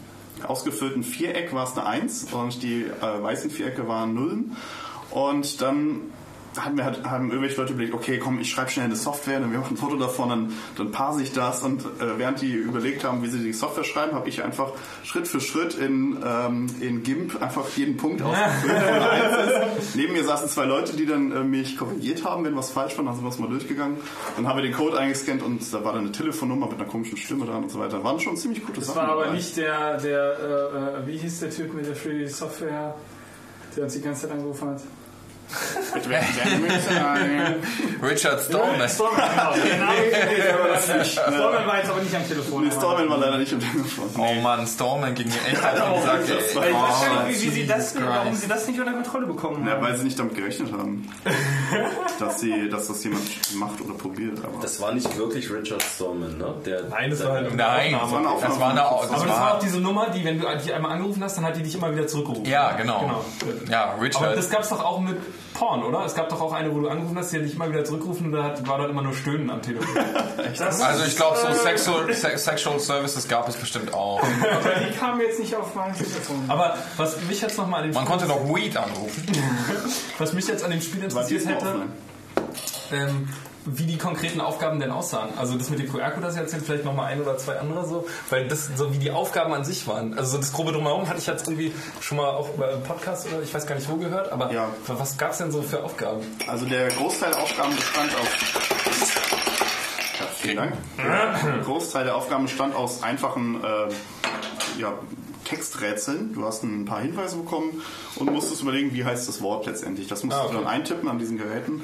ausgefüllten 0.46 1.02
Viereck 1.02 1.52
war 1.54 1.64
es 1.64 1.76
eine 1.76 1.86
1 1.86 2.32
und 2.32 2.62
die 2.62 2.82
äh, 2.82 3.22
weißen 3.22 3.50
Vierecke 3.50 3.88
waren 3.88 4.14
Nullen. 4.14 4.56
Und 5.10 5.60
dann 5.60 6.00
haben 6.58 6.76
wir 6.76 6.84
halt, 6.84 7.04
haben 7.04 7.28
irgendwelche 7.30 7.60
Leute 7.60 7.72
überlegt, 7.74 7.94
okay, 7.94 8.18
komm, 8.18 8.40
ich 8.40 8.50
schreibe 8.50 8.70
schnell 8.70 8.86
eine 8.86 8.96
Software, 8.96 9.38
dann 9.40 9.52
wir 9.52 9.58
machen 9.60 9.74
ein 9.74 9.76
Foto 9.76 9.96
davon, 9.96 10.28
dann, 10.30 10.52
dann 10.76 10.90
parse 10.90 11.22
ich 11.22 11.32
das 11.32 11.62
und 11.62 11.82
äh, 11.82 12.18
während 12.18 12.40
die 12.40 12.52
überlegt 12.52 13.04
haben, 13.04 13.22
wie 13.22 13.28
sie 13.28 13.38
die 13.38 13.52
Software 13.52 13.84
schreiben, 13.84 14.12
habe 14.16 14.28
ich 14.28 14.42
einfach 14.42 14.72
Schritt 15.04 15.28
für 15.28 15.40
Schritt 15.40 15.74
in, 15.74 16.18
ähm, 16.24 16.66
in 16.80 17.02
GIMP 17.02 17.40
einfach 17.40 17.68
jeden 17.76 17.96
Punkt 17.96 18.22
ausgefüllt. 18.22 18.82
Neben 19.94 20.12
mir 20.12 20.24
saßen 20.24 20.48
zwei 20.48 20.64
Leute, 20.64 20.96
die 20.96 21.06
dann 21.06 21.30
äh, 21.32 21.44
mich 21.44 21.76
korrigiert 21.76 22.24
haben, 22.24 22.44
wenn 22.44 22.56
was 22.56 22.70
falsch 22.70 22.96
war, 22.98 23.04
dann 23.04 23.14
sind 23.14 23.24
wir 23.24 23.30
es 23.30 23.38
mal 23.38 23.48
durchgegangen. 23.48 23.96
Dann 24.36 24.46
haben 24.48 24.56
wir 24.56 24.62
den 24.62 24.74
Code 24.74 24.98
eingescannt 24.98 25.42
und 25.42 25.60
da 25.72 25.84
war 25.84 25.92
dann 25.92 26.02
eine 26.02 26.12
Telefonnummer 26.12 26.66
mit 26.66 26.76
einer 26.80 26.88
komischen 26.88 27.16
Stimme 27.16 27.46
dran 27.46 27.62
und 27.64 27.70
so 27.70 27.78
weiter. 27.78 28.02
Waren 28.02 28.18
schon 28.20 28.36
ziemlich 28.36 28.64
gute 28.64 28.80
Das 28.80 28.88
Sachen. 28.88 28.98
war 29.02 29.08
aber 29.10 29.22
dabei. 29.24 29.36
nicht 29.36 29.56
der, 29.56 29.98
der 29.98 30.22
äh, 30.38 31.00
äh, 31.02 31.06
wie 31.06 31.16
hieß 31.16 31.40
der 31.40 31.50
Typ 31.50 31.74
mit 31.74 31.86
der 31.86 31.94
Free 31.94 32.26
Software, 32.26 32.94
der 33.76 33.84
uns 33.84 33.92
die 33.94 34.00
ganze 34.00 34.22
Zeit 34.22 34.32
angerufen 34.32 34.68
hat? 34.70 34.82
Mit 35.94 36.06
mit- 36.08 38.02
Richard 38.02 38.40
Stallman. 38.42 38.88
Storman, 38.88 39.20
genau. 39.62 39.90
Aber 39.90 40.98
nicht. 40.98 41.12
Storman 41.12 41.66
war 41.66 41.76
jetzt 41.78 41.90
aber 41.90 42.00
nicht 42.02 42.14
am 42.14 42.26
Telefon. 42.28 42.64
Nee, 42.64 42.70
Stallman 42.70 43.08
war 43.10 43.18
leider 43.18 43.38
nicht 43.38 43.52
im 43.52 43.60
Telefon. 43.60 44.10
Oh 44.18 44.34
Mann, 44.40 44.66
Stallman 44.66 45.14
ging 45.14 45.28
mir 45.28 45.34
echt 45.52 45.62
auf 45.64 45.94
den 45.94 46.02
Sack, 46.02 46.20
ey. 46.28 46.38
Ich 46.50 46.56
weiß 46.56 46.72
gar 46.72 47.24
Oh, 47.24 47.28
nicht, 47.28 47.40
wie, 47.42 47.46
wie 47.46 47.50
sie 47.50 47.66
das, 47.66 47.94
warum 48.00 48.34
sie 48.34 48.48
das 48.48 48.66
nicht 48.68 48.78
unter 48.78 48.92
Kontrolle 48.92 49.26
bekommen 49.26 49.66
Ja, 49.66 49.72
haben. 49.74 49.82
weil 49.82 49.96
sie 49.96 50.04
nicht 50.04 50.18
damit 50.18 50.34
gerechnet 50.34 50.72
haben, 50.72 51.08
dass, 52.18 52.40
sie, 52.40 52.68
dass 52.68 52.86
das 52.88 53.02
jemand 53.04 53.22
macht 53.54 53.80
oder 53.80 53.94
probiert. 53.94 54.38
Aber 54.44 54.62
Das 54.62 54.80
war 54.80 54.92
nicht 54.92 55.16
wirklich 55.16 55.50
Richard 55.50 55.82
Stallman, 55.82 56.38
ne? 56.38 56.54
Der, 56.64 56.82
Nein, 56.84 57.10
das 57.10 57.24
war 57.24 57.32
halt 57.32 57.54
Nein, 57.56 57.92
war 57.94 58.18
eine 58.18 58.30
Aufnahme. 58.30 58.40
das 58.40 58.60
war 58.60 58.70
eine, 58.70 58.80
das 58.80 59.10
Aber 59.10 59.26
das 59.26 59.36
war 59.38 59.54
auch 59.54 59.58
diese 59.60 59.78
Nummer, 59.80 60.10
die, 60.10 60.24
wenn 60.24 60.38
du 60.40 60.46
die 60.64 60.72
einmal 60.72 60.92
angerufen 60.92 61.22
hast, 61.24 61.36
dann 61.36 61.44
hat 61.44 61.56
die 61.56 61.62
dich 61.62 61.74
immer 61.74 61.92
wieder 61.92 62.06
zurückgerufen. 62.06 62.44
ja, 62.46 62.72
genau. 62.72 63.00
Genau. 63.00 63.24
Ja, 63.70 63.84
Aber 63.92 64.02
Richard. 64.02 64.36
das 64.36 64.50
gab 64.50 64.62
es 64.62 64.68
doch 64.68 64.84
auch 64.84 65.00
mit 65.00 65.16
Porn, 65.54 65.82
oder? 65.82 66.04
Es 66.04 66.14
gab 66.14 66.28
doch 66.28 66.40
auch 66.40 66.52
eine, 66.52 66.74
wo 66.74 66.80
du 66.80 66.88
angerufen 66.88 67.18
hast, 67.18 67.32
die 67.32 67.36
hat 67.38 67.44
dich 67.44 67.54
immer 67.54 67.68
wieder 67.68 67.84
zurückgerufen 67.84 68.26
und 68.26 68.32
da 68.32 68.44
hat, 68.44 68.66
war 68.66 68.78
dann 68.78 68.90
immer 68.90 69.02
nur 69.02 69.12
Stöhnen 69.12 69.50
am 69.50 69.62
Telefon. 69.62 69.88
Also 70.60 71.04
ich 71.04 71.16
glaube, 71.16 71.36
so 71.36 71.52
Sexual, 71.52 72.12
Se 72.12 72.36
Sexual 72.36 72.80
Services 72.80 73.28
gab 73.28 73.48
es 73.48 73.56
bestimmt 73.56 73.94
auch. 73.94 74.20
Aber 74.20 74.70
die 74.80 74.96
kamen 74.96 75.20
jetzt 75.20 75.38
nicht 75.38 75.54
auf 75.54 75.74
mein 75.74 75.94
Telefon. 75.94 76.44
Aber 76.48 76.76
was 76.96 77.20
mich 77.22 77.40
jetzt 77.40 77.56
nochmal 77.56 77.82
an 77.82 77.88
dem 77.90 77.94
Man 77.94 78.04
Spiel, 78.04 78.18
konnte 78.18 78.26
noch 78.26 78.54
Weed 78.54 78.76
anrufen. 78.76 79.24
was 80.18 80.32
mich 80.32 80.48
jetzt 80.48 80.64
an 80.64 80.70
dem 80.70 80.80
Spiel 80.80 81.04
interessiert 81.04 81.46
hätte, 81.46 81.82
ähm, 82.92 83.28
wie 83.66 83.84
die 83.84 83.98
konkreten 83.98 84.40
Aufgaben 84.40 84.80
denn 84.80 84.90
aussahen. 84.90 85.30
Also 85.36 85.56
das 85.58 85.68
mit 85.70 85.78
dem 85.78 85.90
QR-Code, 85.92 86.26
das 86.26 86.36
erzählt 86.36 86.62
vielleicht 86.64 86.84
nochmal 86.84 87.12
ein 87.12 87.20
oder 87.20 87.36
zwei 87.36 87.58
andere 87.58 87.86
so, 87.86 88.06
weil 88.30 88.48
das 88.48 88.70
so 88.76 88.92
wie 88.94 88.98
die 88.98 89.10
Aufgaben 89.10 89.52
an 89.52 89.64
sich 89.64 89.86
waren. 89.86 90.16
Also 90.16 90.32
so 90.32 90.38
das 90.38 90.52
grobe 90.52 90.72
drumherum 90.72 91.08
hatte 91.08 91.18
ich 91.18 91.26
jetzt 91.26 91.46
irgendwie 91.46 91.72
schon 92.00 92.16
mal 92.18 92.30
auch 92.30 92.54
über 92.54 92.68
einen 92.68 92.82
Podcast 92.82 93.26
oder 93.28 93.42
ich 93.42 93.52
weiß 93.52 93.66
gar 93.66 93.74
nicht 93.74 93.88
wo 93.90 93.96
gehört, 93.96 94.32
aber 94.32 94.52
Ja. 94.52 94.68
was 94.86 95.16
gab 95.18 95.32
es 95.32 95.38
denn 95.38 95.50
so 95.52 95.62
für 95.62 95.82
Aufgaben? 95.82 96.20
Also 96.46 96.64
der 96.66 96.88
Großteil 96.88 97.30
der 97.32 97.42
Aufgaben 97.42 97.76
bestand 97.76 98.10
aus. 98.14 98.28
Ja, 100.18 100.26
vielen 100.38 100.56
Dank. 100.56 100.72
Der 100.98 101.58
Großteil 101.64 102.04
der 102.04 102.16
Aufgaben 102.16 102.44
bestand 102.44 102.74
aus 102.74 103.02
einfachen 103.02 103.62
äh, 103.62 104.80
ja, 104.80 104.92
Texträtseln. 105.50 106.32
Du 106.32 106.44
hast 106.44 106.62
ein 106.62 106.84
paar 106.84 107.00
Hinweise 107.00 107.36
bekommen 107.36 107.82
und 108.16 108.32
musstest 108.32 108.62
überlegen, 108.62 108.94
wie 108.94 109.04
heißt 109.04 109.28
das 109.28 109.42
Wort 109.42 109.66
letztendlich. 109.66 110.06
Das 110.08 110.22
musstest 110.24 110.42
Ah, 110.42 110.46
okay. 110.46 110.56
du 110.56 110.62
dann 110.64 110.68
eintippen 110.72 111.08
an 111.08 111.18
diesen 111.18 111.36
Geräten. 111.38 111.82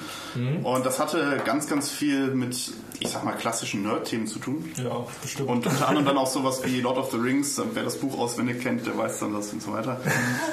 Und 0.62 0.86
das 0.86 0.98
hatte 1.00 1.40
ganz, 1.44 1.66
ganz 1.66 1.90
viel 1.90 2.28
mit, 2.28 2.56
ich 3.00 3.08
sag 3.08 3.24
mal, 3.24 3.32
klassischen 3.32 3.82
Nerd-Themen 3.82 4.26
zu 4.26 4.38
tun. 4.38 4.70
Ja, 4.76 5.04
bestimmt. 5.20 5.48
Und 5.48 5.66
unter 5.66 5.88
anderem 5.88 6.06
dann 6.06 6.16
auch 6.18 6.26
sowas 6.30 6.62
wie 6.64 6.80
Lord 6.80 6.96
of 6.98 7.10
the 7.10 7.16
Rings, 7.18 7.60
wer 7.74 7.82
das 7.82 7.96
Buch 7.98 8.16
auswendig 8.18 8.60
kennt, 8.62 8.86
der 8.86 8.96
weiß 8.96 9.18
dann 9.18 9.32
das 9.34 9.52
und 9.52 9.62
so 9.62 9.72
weiter. 9.72 10.00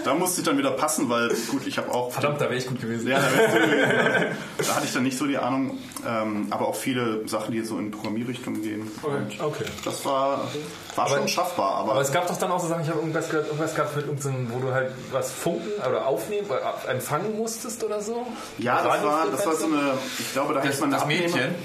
Da 0.03 0.15
musste 0.15 0.41
ich 0.41 0.47
dann 0.47 0.57
wieder 0.57 0.71
passen, 0.71 1.09
weil 1.09 1.29
gut, 1.51 1.67
ich 1.67 1.77
habe 1.77 1.91
auch 1.93 2.11
Verdammt, 2.11 2.41
da 2.41 2.45
wäre 2.45 2.55
ich 2.55 2.65
gut 2.67 2.81
gewesen. 2.81 3.07
ja, 3.07 3.19
da, 3.19 3.37
wärst 3.37 3.55
du 3.55 3.59
gewesen. 3.59 4.37
da 4.67 4.75
hatte 4.75 4.85
ich 4.85 4.93
dann 4.93 5.03
nicht 5.03 5.17
so 5.17 5.27
die 5.27 5.37
Ahnung, 5.37 5.77
ähm, 6.07 6.47
aber 6.49 6.67
auch 6.67 6.75
viele 6.75 7.27
Sachen, 7.27 7.51
die 7.53 7.61
so 7.61 7.77
in 7.77 7.91
Programmierrichtung 7.91 8.61
gehen. 8.61 8.89
Und 9.03 9.39
Okay. 9.39 9.65
das 9.85 10.03
war, 10.05 10.49
war 10.97 11.07
schon 11.09 11.27
schaffbar, 11.27 11.75
aber, 11.75 11.91
Aber 11.93 12.01
es 12.01 12.11
gab 12.11 12.27
doch 12.27 12.37
dann 12.37 12.51
auch 12.51 12.59
so 12.59 12.67
Sachen, 12.67 12.83
ich 12.83 12.89
habe 12.89 12.99
irgendwas 12.99 13.29
gehört, 13.29 13.47
irgendwas 13.47 13.75
gab 13.75 13.95
mit 13.95 14.05
irgendeinem, 14.05 14.51
wo 14.53 14.59
du 14.59 14.73
halt 14.73 14.91
was 15.11 15.31
funken 15.31 15.69
oder 15.87 16.05
aufnehmen 16.05 16.47
oder 16.47 16.61
empfangen 16.89 17.37
musstest 17.37 17.83
oder 17.83 18.01
so. 18.01 18.25
ja, 18.57 18.83
das 18.83 19.03
war, 19.03 19.27
das 19.31 19.45
war 19.45 19.55
so 19.55 19.65
eine, 19.65 19.93
ich 20.19 20.33
glaube, 20.33 20.53
da 20.53 20.61
hätte 20.61 20.79
man 20.81 20.91
das 20.91 21.01
Abnehmer- 21.03 21.23
Mädchen. 21.23 21.55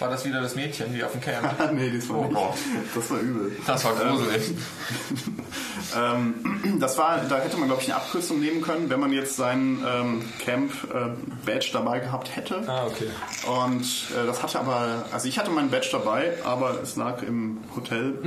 War 0.00 0.10
das 0.10 0.24
wieder 0.24 0.40
das 0.40 0.54
Mädchen, 0.56 0.92
die 0.92 1.04
auf 1.04 1.12
dem 1.12 1.20
Camp? 1.20 1.54
nee, 1.72 1.90
das 1.96 2.08
war 2.08 2.18
Oh 2.18 2.24
nicht. 2.24 2.34
Gott. 2.34 2.54
Das 2.94 3.10
war 3.10 3.18
übel. 3.20 3.56
Das 3.66 3.84
war 3.84 3.94
gruselig. 3.94 4.52
Ähm, 5.96 6.78
das 6.80 6.98
war, 6.98 7.18
da 7.28 7.38
hätte 7.38 7.56
man, 7.56 7.68
glaube 7.68 7.82
ich, 7.82 7.88
eine 7.92 7.96
Abkürzung 7.96 8.40
nehmen 8.40 8.62
können, 8.62 8.90
wenn 8.90 8.98
man 8.98 9.12
jetzt 9.12 9.36
seinen 9.36 9.84
ähm, 9.86 10.24
Camp-Badge 10.44 11.70
dabei 11.72 12.00
gehabt 12.00 12.34
hätte. 12.34 12.62
Ah, 12.66 12.86
okay. 12.86 13.08
Und 13.46 13.82
äh, 13.82 14.26
das 14.26 14.42
hatte 14.42 14.58
aber, 14.58 15.04
also 15.12 15.28
ich 15.28 15.38
hatte 15.38 15.50
meinen 15.50 15.70
Badge 15.70 15.88
dabei, 15.92 16.32
aber 16.44 16.80
es 16.82 16.96
lag 16.96 17.22
im 17.22 17.58
Hotel. 17.76 18.14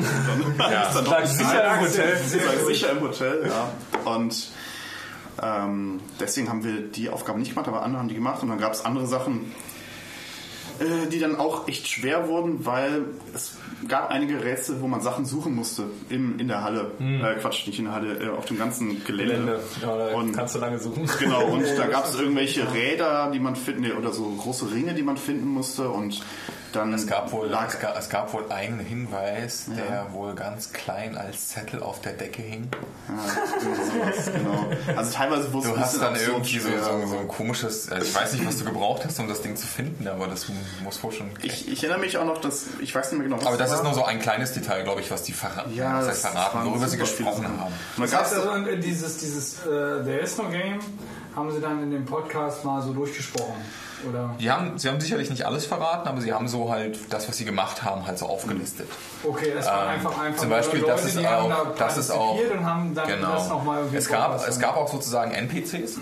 Dann 0.57 0.71
ja, 0.71 0.93
dann 0.93 1.05
lag 1.05 1.25
sicher 1.25 1.73
im 1.75 1.81
Hotel. 1.81 2.13
Es 2.13 2.35
lag 2.35 2.65
sicher 2.67 2.91
im 2.91 3.01
Hotel, 3.01 3.47
ja. 3.49 3.69
Und 4.11 4.49
ähm, 5.41 5.99
deswegen 6.19 6.49
haben 6.49 6.63
wir 6.63 6.81
die 6.81 7.09
Aufgabe 7.09 7.39
nicht 7.39 7.49
gemacht, 7.49 7.67
aber 7.67 7.81
andere 7.81 8.01
haben 8.01 8.09
die 8.09 8.15
gemacht. 8.15 8.41
Und 8.43 8.49
dann 8.49 8.59
gab 8.59 8.73
es 8.73 8.85
andere 8.85 9.07
Sachen, 9.07 9.51
äh, 10.79 11.07
die 11.11 11.19
dann 11.19 11.35
auch 11.37 11.67
echt 11.67 11.87
schwer 11.87 12.27
wurden, 12.27 12.65
weil 12.65 13.03
es 13.33 13.57
gab 13.87 14.09
einige 14.11 14.43
Rätsel, 14.43 14.81
wo 14.81 14.87
man 14.87 15.01
Sachen 15.01 15.25
suchen 15.25 15.53
musste 15.55 15.83
im, 16.09 16.39
in 16.39 16.47
der 16.47 16.63
Halle. 16.63 16.91
Äh, 16.99 17.39
Quatsch, 17.39 17.67
nicht 17.67 17.79
in 17.79 17.85
der 17.85 17.93
Halle, 17.93 18.23
äh, 18.23 18.29
auf 18.29 18.45
dem 18.45 18.57
ganzen 18.57 19.03
Gelände. 19.05 19.33
Gelände. 19.35 19.59
Ja, 19.81 20.17
Und- 20.17 20.33
kannst 20.33 20.55
du 20.55 20.59
lange 20.59 20.79
suchen. 20.79 21.07
Genau, 21.19 21.45
und 21.47 21.63
da 21.77 21.85
gab 21.87 22.05
es 22.05 22.19
irgendwelche 22.19 22.73
Räder, 22.73 23.29
die 23.33 23.39
man 23.39 23.55
finden, 23.55 23.91
oder 23.91 24.11
so 24.11 24.23
große 24.23 24.71
Ringe, 24.71 24.93
die 24.93 25.03
man 25.03 25.17
finden 25.17 25.47
musste 25.47 25.89
und 25.89 26.21
dann 26.73 26.93
Es 26.93 27.07
gab 27.07 27.31
wohl, 27.31 27.47
lag 27.47 27.73
es 27.73 27.79
gab, 27.79 27.97
es 27.97 28.09
gab 28.09 28.33
wohl 28.33 28.51
einen 28.51 28.79
Hinweis, 28.79 29.65
der 29.75 30.07
wohl 30.11 30.33
ganz 30.35 30.73
klein 30.73 31.17
als 31.17 31.49
Zettel 31.49 31.81
auf 31.81 32.01
der 32.01 32.13
Decke 32.13 32.41
hing. 32.41 32.67
ja, 33.07 33.41
irgendwie 33.61 33.85
sowas, 33.85 34.31
genau. 34.33 34.97
Also 34.97 35.11
teilweise 35.13 35.53
wusste 35.53 35.71
Du 35.71 35.79
hast 35.79 36.01
dann 36.01 36.15
irgendwie 36.15 36.59
so, 36.59 36.69
so, 36.69 37.07
so 37.07 37.17
ein 37.19 37.27
komisches, 37.27 37.89
äh, 37.89 37.99
ich 38.01 38.13
weiß 38.13 38.33
nicht, 38.33 38.45
was 38.45 38.57
du 38.57 38.65
gebraucht 38.65 39.05
hast, 39.05 39.19
um 39.19 39.27
das 39.27 39.41
Ding 39.41 39.55
zu 39.55 39.67
finden, 39.67 40.07
aber 40.07 40.27
das 40.27 40.47
muss 40.83 41.03
wohl 41.03 41.11
schon. 41.11 41.29
Ich, 41.41 41.67
ich 41.67 41.83
erinnere 41.83 41.99
mich 41.99 42.17
auch 42.17 42.25
noch, 42.25 42.39
dass 42.39 42.65
ich 42.79 42.93
weiß 42.93 43.11
nicht 43.11 43.19
mehr 43.19 43.27
genau, 43.27 43.39
was 43.39 43.47
aber 43.47 43.57
das 43.57 43.69
war. 43.71 43.77
ist 43.77 43.83
nur 43.83 43.93
so 43.93 44.03
ein 44.03 44.19
kleines 44.19 44.53
Detail, 44.53 44.83
glaube 44.83 45.01
ich, 45.01 45.11
was 45.11 45.23
die 45.23 45.33
verraten, 45.33 45.73
Ja, 45.75 45.99
das 45.99 46.09
heißt 46.09 46.27
verraten, 46.27 46.65
worüber 46.65 46.87
sie 46.87 46.97
gesprochen 46.97 47.47
haben. 47.47 47.73
Heißt 47.99 48.13
gab's 48.13 48.33
also, 48.33 48.75
dieses, 48.75 49.17
dieses 49.17 49.59
äh, 49.65 50.03
There 50.03 50.19
is 50.19 50.37
no 50.37 50.49
Game 50.49 50.79
haben 51.35 51.51
sie 51.51 51.61
dann 51.61 51.83
in 51.83 51.91
dem 51.91 52.05
Podcast 52.05 52.65
mal 52.65 52.81
so 52.81 52.93
durchgesprochen. 52.93 53.55
Oder? 54.07 54.35
Die 54.39 54.51
haben, 54.51 54.77
sie 54.77 54.89
haben 54.89 54.99
sicherlich 55.01 55.29
nicht 55.29 55.45
alles 55.45 55.65
verraten, 55.65 56.07
aber 56.07 56.21
sie 56.21 56.33
haben 56.33 56.47
so 56.47 56.69
halt 56.71 56.99
das, 57.11 57.27
was 57.27 57.37
sie 57.37 57.45
gemacht 57.45 57.83
haben, 57.83 58.05
halt 58.05 58.17
so 58.19 58.27
aufgelistet. 58.27 58.87
Okay, 59.23 59.53
es 59.57 59.65
war 59.65 59.83
Ähm, 59.85 59.89
einfach 59.89 60.19
einfach 60.19 60.39
zum 60.41 60.49
Beispiel, 60.49 60.79
Leute, 60.81 60.91
das 60.91 61.05
ist 61.05 61.17
die 61.19 61.27
haben 61.27 61.51
auch, 61.51 61.75
da 61.75 61.85
das 61.85 61.97
ist 61.97 62.11
auch, 62.11 62.27
partizipiert 62.35 62.59
und 62.59 62.65
haben 62.65 62.93
dann 62.95 63.07
genau. 63.07 63.31
das 63.33 63.49
nochmal 63.49 63.77
irgendwie 63.79 63.97
es 63.97 64.07
gab, 64.07 64.47
es 64.47 64.59
gab 64.59 64.77
auch 64.77 64.91
sozusagen 64.91 65.31
NPCs. 65.31 65.99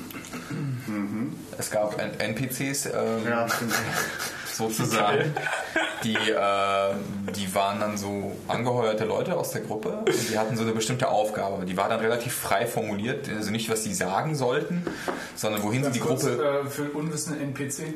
Es 1.58 1.72
gab 1.72 1.98
N- 2.00 2.20
NPCs, 2.20 2.88
ähm, 2.88 2.94
Ja, 3.28 3.48
stimmt. 3.48 3.74
sozusagen. 4.58 5.34
Die, 6.04 6.14
äh, 6.16 6.94
die 7.36 7.54
waren 7.56 7.80
dann 7.80 7.98
so 7.98 8.36
angeheuerte 8.48 9.06
Leute 9.06 9.36
aus 9.38 9.52
der 9.52 9.62
Gruppe 9.62 9.90
und 10.06 10.30
die 10.30 10.38
hatten 10.38 10.56
so 10.56 10.64
eine 10.64 10.72
bestimmte 10.74 11.08
Aufgabe. 11.10 11.66
Die 11.66 11.76
war 11.78 11.90
dann 11.90 12.00
relativ 12.00 12.34
frei 12.34 12.66
formuliert, 12.68 13.28
also 13.30 13.52
nicht, 13.52 13.70
was 13.70 13.84
sie 13.84 13.94
sagen 13.94 14.36
sollten, 14.36 14.84
sondern 15.36 15.64
wohin 15.64 15.84
sie 15.84 15.92
die 15.92 16.00
Kurz, 16.00 16.22
Gruppe. 16.26 16.62
äh, 16.66 16.70
für 16.70 16.84
einen 16.84 16.92
unwissenden 16.92 17.42
NPC. 17.50 17.94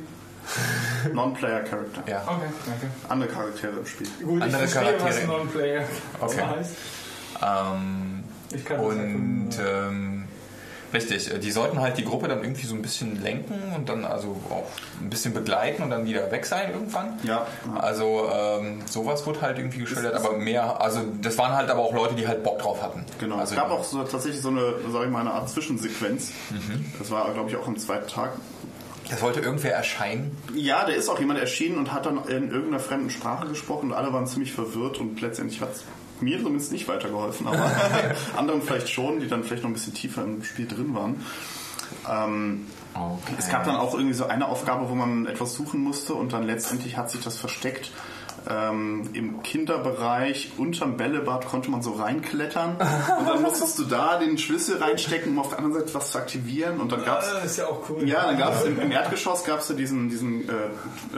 Non-Player 1.14 1.60
Character. 1.62 2.02
Ja. 2.08 2.24
Okay, 2.26 2.50
danke. 2.66 2.88
Andere 3.08 3.30
Charaktere 3.30 3.72
im 3.78 3.86
Spiel. 3.86 4.08
Gut, 4.24 4.42
Andere 4.42 4.64
ich 4.66 4.72
verstehe, 4.72 4.94
was 4.94 5.00
Charaktere. 5.02 5.22
ein 5.22 5.28
Non-Player 5.28 5.84
Okay. 6.20 6.42
heißt. 6.42 6.72
Ähm, 7.42 8.24
Ich 8.52 8.66
kann 8.66 8.78
das 8.78 8.86
Und 8.88 9.50
ähm, 9.64 10.09
richtig, 10.94 11.34
äh, 11.34 11.40
die 11.40 11.52
sollten 11.52 11.80
halt 11.80 11.98
die 11.98 12.06
Gruppe 12.06 12.28
dann 12.28 12.42
irgendwie 12.44 12.66
so 12.66 12.76
ein 12.76 12.82
bisschen 12.82 13.22
lenken 13.22 13.74
und 13.76 13.90
dann 13.90 14.06
also 14.06 14.40
auch 14.50 14.68
ein 15.02 15.10
bisschen 15.10 15.34
begleiten 15.34 15.84
und 15.84 15.90
dann 15.90 16.06
wieder 16.06 16.32
weg 16.32 16.46
sein 16.46 16.72
irgendwann. 16.72 17.20
Ja. 17.24 17.48
Also 17.76 18.30
ähm, 18.32 18.82
sowas 18.86 19.26
wird 19.26 19.42
halt 19.42 19.58
irgendwie 19.58 19.80
geschildert, 19.80 20.14
aber 20.16 20.38
mehr, 20.38 20.82
also 20.82 21.02
das 21.22 21.38
waren 21.38 21.54
halt 21.54 21.70
aber 21.70 21.82
auch 21.82 21.94
Leute, 21.94 22.16
die 22.16 22.28
halt 22.28 22.44
Bock 22.44 22.60
drauf 22.60 22.82
hatten. 22.82 23.06
Genau. 23.20 23.38
Also, 23.38 23.56
es 23.56 23.60
gab 23.60 23.72
auch 23.72 23.84
so, 23.84 24.04
tatsächlich 24.04 24.42
so 24.42 24.50
eine, 24.50 24.76
sag 24.92 25.06
ich 25.06 25.10
mal, 25.10 25.22
eine 25.22 25.32
Art 25.32 25.50
Zwischensequenz. 25.50 26.32
Mhm. 26.50 26.86
Das 26.98 27.12
war, 27.12 27.32
glaube 27.34 27.50
ich, 27.50 27.56
auch 27.56 27.68
am 27.68 27.78
zweiten 27.78 28.08
Tag. 28.08 28.34
Das 29.10 29.22
wollte 29.24 29.40
irgendwer 29.40 29.74
erscheinen. 29.74 30.38
Ja, 30.54 30.86
da 30.86 30.92
ist 30.92 31.10
auch 31.10 31.20
jemand 31.20 31.40
erschienen 31.40 31.80
und 31.80 31.92
hat 31.92 32.06
dann 32.06 32.18
in 32.28 32.52
irgendeiner 32.52 32.80
fremden 32.80 33.10
Sprache 33.10 33.48
gesprochen 33.48 33.90
und 33.90 33.98
alle 33.98 34.14
waren 34.14 34.28
ziemlich 34.28 34.54
verwirrt 34.54 35.00
und 35.00 35.20
letztendlich 35.22 35.62
hat 35.62 35.72
es 35.74 35.84
mir 36.22 36.38
zumindest 36.38 36.72
nicht 36.72 36.88
weitergeholfen, 36.88 37.48
aber 37.48 37.72
anderen 38.38 38.62
vielleicht 38.62 38.90
schon, 38.90 39.20
die 39.20 39.28
dann 39.28 39.44
vielleicht 39.44 39.64
noch 39.64 39.70
ein 39.70 39.74
bisschen 39.74 39.94
tiefer 39.94 40.24
im 40.24 40.44
Spiel 40.44 40.68
drin 40.68 40.96
waren. 40.96 41.26
Ähm, 42.10 42.66
Okay. 42.96 43.36
Es 43.38 43.50
gab 43.50 43.66
dann 43.66 43.76
auch 43.76 43.94
irgendwie 43.94 44.14
so 44.14 44.26
eine 44.26 44.48
Aufgabe, 44.48 44.90
wo 44.90 44.96
man 44.96 45.26
etwas 45.28 45.54
suchen 45.54 45.82
musste 45.82 46.14
und 46.14 46.34
dann 46.34 46.44
letztendlich 46.44 46.98
hat 46.98 47.10
sich 47.10 47.22
das 47.22 47.38
versteckt. 47.38 47.92
Ähm, 48.50 49.10
Im 49.14 49.44
Kinderbereich 49.44 50.54
unterm 50.58 50.96
Bällebad 50.98 51.46
konnte 51.46 51.70
man 51.70 51.82
so 51.82 51.92
reinklettern 51.92 52.78
und 53.20 53.28
dann 53.28 53.42
musstest 53.42 53.78
du 53.80 53.84
da 53.84 54.18
den 54.18 54.38
Schlüssel 54.38 54.78
reinstecken, 54.82 55.34
um 55.34 55.40
auf 55.40 55.50
der 55.50 55.60
anderen 55.60 55.80
Seite 55.82 55.94
was 55.94 56.12
zu 56.12 56.18
aktivieren 56.18 56.80
und 56.80 56.92
dann 56.92 57.04
gab 57.04 57.22
es 57.22 57.32
Das 57.32 57.46
ist 57.46 57.58
ja 57.58 57.68
auch 57.68 57.88
cool. 57.90 58.08
ja, 58.08 58.26
dann 58.26 58.38
gab 58.38 58.56
es 58.56 58.64
im, 58.64 58.80
im 58.80 58.92
Erdgeschoss 58.92 59.44
gab 59.44 59.60
es 59.60 59.70
ja 59.70 59.76
diesen, 59.76 60.10
diesen, 60.10 60.48
äh, 60.48 60.54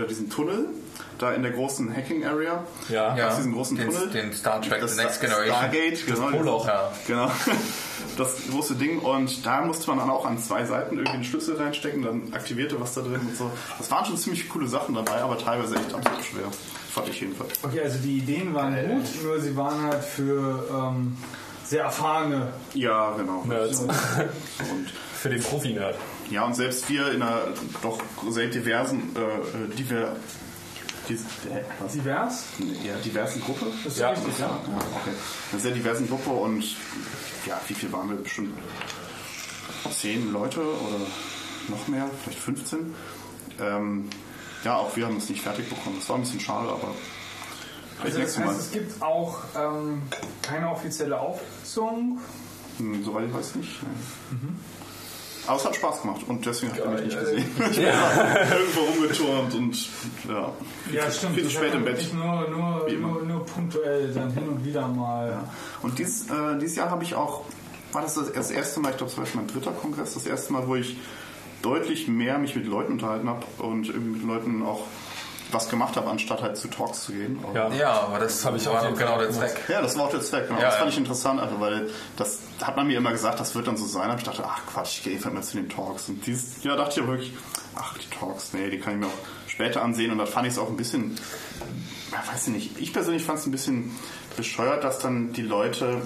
äh, 0.02 0.08
diesen 0.10 0.30
Tunnel, 0.30 0.68
da 1.22 1.34
in 1.34 1.44
der 1.44 1.52
großen 1.52 1.96
Hacking 1.96 2.26
Area. 2.26 2.64
Ja. 2.90 3.16
Gab's 3.16 3.38
diesen 3.38 3.54
großen 3.54 3.78
den, 3.78 3.90
Tunnel. 3.90 4.10
den 4.10 4.34
Star 4.34 4.62
Trek 4.62 4.82
Das 4.82 4.96
The 4.96 5.04
Next 5.04 5.22
Generation. 5.22 5.56
Stargate, 5.56 6.06
genau. 6.06 6.30
Poloch. 6.30 6.68
Ja. 6.68 6.92
Genau. 7.08 7.32
Das 8.18 8.36
große 8.50 8.76
Ding. 8.76 9.00
Und 9.00 9.46
da 9.46 9.62
musste 9.62 9.88
man 9.88 10.00
dann 10.00 10.10
auch 10.10 10.26
an 10.26 10.38
zwei 10.38 10.66
Seiten 10.66 10.96
irgendwie 10.96 11.14
einen 11.14 11.24
Schlüssel 11.24 11.56
reinstecken, 11.56 12.04
dann 12.04 12.34
aktivierte 12.34 12.80
was 12.80 12.94
da 12.94 13.02
drin 13.02 13.22
und 13.22 13.36
so. 13.36 13.50
Das 13.78 13.90
waren 13.90 14.06
schon 14.06 14.18
ziemlich 14.18 14.50
coole 14.50 14.68
Sachen 14.68 14.96
dabei, 14.96 15.22
aber 15.22 15.38
teilweise 15.38 15.76
echt 15.76 15.94
absolut 15.94 16.24
schwer. 16.26 16.44
Fand 16.92 17.08
ich 17.10 17.22
jedenfalls. 17.22 17.64
Okay, 17.64 17.82
also 17.82 18.00
die 18.00 18.18
Ideen 18.18 18.54
waren 18.54 18.76
gut, 18.76 19.24
nur 19.24 19.40
sie 19.40 19.56
waren 19.56 19.82
halt 19.84 20.04
für 20.04 20.68
ähm, 20.70 21.16
sehr 21.64 21.84
erfahrene. 21.84 22.50
Ja, 22.74 23.12
genau. 23.16 23.44
Nerds. 23.46 23.80
Und 23.80 23.92
Für 25.16 25.30
den 25.30 25.42
Profi-Nerd. 25.42 25.96
Ja, 26.30 26.46
und 26.46 26.56
selbst 26.56 26.90
wir 26.90 27.12
in 27.12 27.22
einer 27.22 27.44
doch 27.82 28.00
sehr 28.30 28.48
diversen, 28.48 29.16
äh, 29.16 29.20
äh, 29.20 29.76
diver, 29.78 30.10
dies, 30.10 30.10
äh, 30.10 30.51
was? 31.80 31.92
Divers? 31.94 32.44
Ja, 32.84 32.96
diversen 33.04 33.42
Gruppe. 33.42 33.68
Das 33.84 33.94
ist 33.94 34.00
Ja. 34.00 34.10
richtig, 34.10 34.40
ja. 34.40 34.48
Ja, 34.48 34.78
okay. 35.02 35.12
Einer 35.52 35.62
sehr 35.62 35.72
diversen 35.72 36.08
Gruppe 36.08 36.30
und 36.32 36.64
ja, 37.46 37.60
wie 37.68 37.74
viel 37.74 37.92
waren 37.92 38.10
wir? 38.10 38.18
Bestimmt 38.18 38.58
zehn 39.92 40.32
Leute 40.32 40.62
oder 40.62 41.00
noch 41.70 41.88
mehr, 41.88 42.10
vielleicht 42.24 42.40
15. 42.40 42.94
Ähm, 43.60 44.10
ja, 44.64 44.76
auch 44.78 44.96
wir 44.96 45.06
haben 45.06 45.18
es 45.18 45.30
nicht 45.30 45.42
fertig 45.42 45.70
bekommen. 45.70 45.98
Das 46.00 46.10
war 46.10 46.18
ein 46.18 46.22
bisschen 46.22 46.40
schade, 46.40 46.70
aber 46.70 46.94
Also 48.04 48.20
das 48.20 48.38
heißt, 48.38 48.60
es 48.60 48.72
gibt 48.72 49.02
auch 49.02 49.40
ähm, 49.58 50.02
keine 50.42 50.70
offizielle 50.70 51.20
Auflösung. 51.20 52.20
Hm, 52.78 53.04
soweit 53.04 53.28
ich 53.28 53.34
weiß 53.34 53.56
nicht. 53.56 53.82
nein. 53.84 54.60
Aber 55.48 55.58
es 55.58 55.66
hat 55.66 55.76
Spaß 55.76 56.02
gemacht 56.02 56.22
und 56.28 56.46
deswegen 56.46 56.72
habe 56.74 56.96
ich 56.96 57.06
mich 57.06 57.16
nicht 57.16 57.20
gesehen. 57.20 57.46
Ich 57.72 57.78
bin 57.78 57.86
irgendwo 57.86 58.80
rumgeturnt 58.82 59.54
und 59.56 59.90
ja, 60.30 60.52
Ja, 60.94 61.12
stimmt. 61.12 61.36
viel 61.36 61.44
zu 61.46 61.50
spät 61.50 61.74
im 61.74 61.84
Bett. 61.84 62.14
Nur, 62.14 62.48
nur, 62.50 62.90
nur, 62.90 63.22
nur 63.24 63.46
punktuell, 63.46 64.12
dann 64.14 64.32
hin 64.32 64.48
und 64.48 64.64
wieder 64.64 64.88
mal. 64.88 65.44
Und 65.82 65.98
dieses, 65.98 66.30
äh, 66.30 66.58
dieses 66.60 66.76
Jahr 66.76 66.90
habe 66.92 67.04
ich 67.04 67.16
auch, 67.16 67.44
war 67.92 68.02
das 68.04 68.16
das, 68.16 68.52
erste 68.52 68.80
Mal, 68.80 68.92
ich 68.92 68.98
glaube, 68.98 69.12
es 69.12 69.18
war 69.18 69.26
schon 69.26 69.42
mein 69.42 69.48
dritter 69.48 69.72
Kongress, 69.72 70.14
das 70.14 70.26
erste 70.26 70.54
Mal, 70.54 70.68
wo 70.68 70.76
ich 70.76 70.98
deutlich 71.62 72.08
mehr 72.08 72.38
mich 72.38 72.56
mit 72.56 72.66
Leuten 72.68 72.94
unterhalten 72.94 73.28
habe 73.30 73.46
und 73.60 73.88
irgendwie 73.88 74.20
mit 74.20 74.24
Leuten 74.24 74.64
auch 74.64 74.86
was 75.52 75.70
gemacht 75.70 75.96
habe, 75.96 76.10
anstatt 76.10 76.42
halt 76.42 76.58
zu 76.58 76.68
Talks 76.68 77.04
zu 77.04 77.14
gehen. 77.14 77.44
Ja. 77.54 77.70
Ja, 77.74 77.92
aber 78.02 78.20
das 78.20 78.44
habe 78.46 78.58
ich 78.58 78.68
auch 78.68 78.82
genau 78.96 79.18
der. 79.18 79.32
Zweck. 79.32 79.62
Ja, 79.68 79.82
das 79.82 79.98
war 79.98 80.06
auch 80.06 80.12
der 80.12 80.22
Zweck. 80.22 80.48
Genau. 80.48 80.60
Ja, 80.60 80.66
das 80.66 80.76
fand 80.76 80.88
ja. 80.88 80.94
ich 80.94 80.98
interessant, 80.98 81.40
also, 81.40 81.60
weil 81.60 81.90
das 82.18 82.40
hat 82.62 82.76
man 82.76 82.88
mir 82.88 82.98
immer 82.98 83.12
gesagt, 83.12 83.40
das 83.40 83.56
wird 83.56 83.68
dann 83.68 83.78
so 83.78 83.86
sein. 83.86 84.10
Aber 84.10 84.18
ich 84.18 84.24
dachte, 84.24 84.44
ach 84.46 84.62
Quatsch, 84.66 84.98
ich 84.98 85.04
gehe 85.04 85.14
einfach 85.16 85.32
mal 85.32 85.44
zu 85.44 85.58
den 85.58 85.70
Talks. 85.70 86.10
Und 86.10 86.26
dieses 86.26 86.64
Jahr 86.64 86.78
dachte 86.78 87.00
ich 87.00 87.04
aber 87.04 87.14
wirklich, 87.14 87.34
ach, 87.76 87.98
die 87.98 88.10
Talks, 88.10 88.54
nee, 88.54 88.70
die 88.70 88.80
kann 88.80 88.94
ich 88.94 89.00
mir 89.00 89.08
auch 89.08 89.48
später 89.48 89.82
ansehen. 89.82 90.12
Und 90.12 90.18
da 90.18 90.26
fand 90.26 90.48
ich 90.48 90.54
es 90.54 90.60
auch 90.60 90.70
ein 90.70 90.78
bisschen, 90.78 91.18
ja, 92.12 92.24
weiß 92.32 92.48
ich 92.48 92.54
nicht, 92.54 92.80
ich 92.80 92.94
persönlich 92.94 93.24
fand 93.24 93.40
es 93.40 93.46
ein 93.46 93.52
bisschen 93.52 93.92
bescheuert, 94.36 94.84
dass 94.84 95.00
dann 95.00 95.34
die 95.34 95.42
Leute 95.42 96.02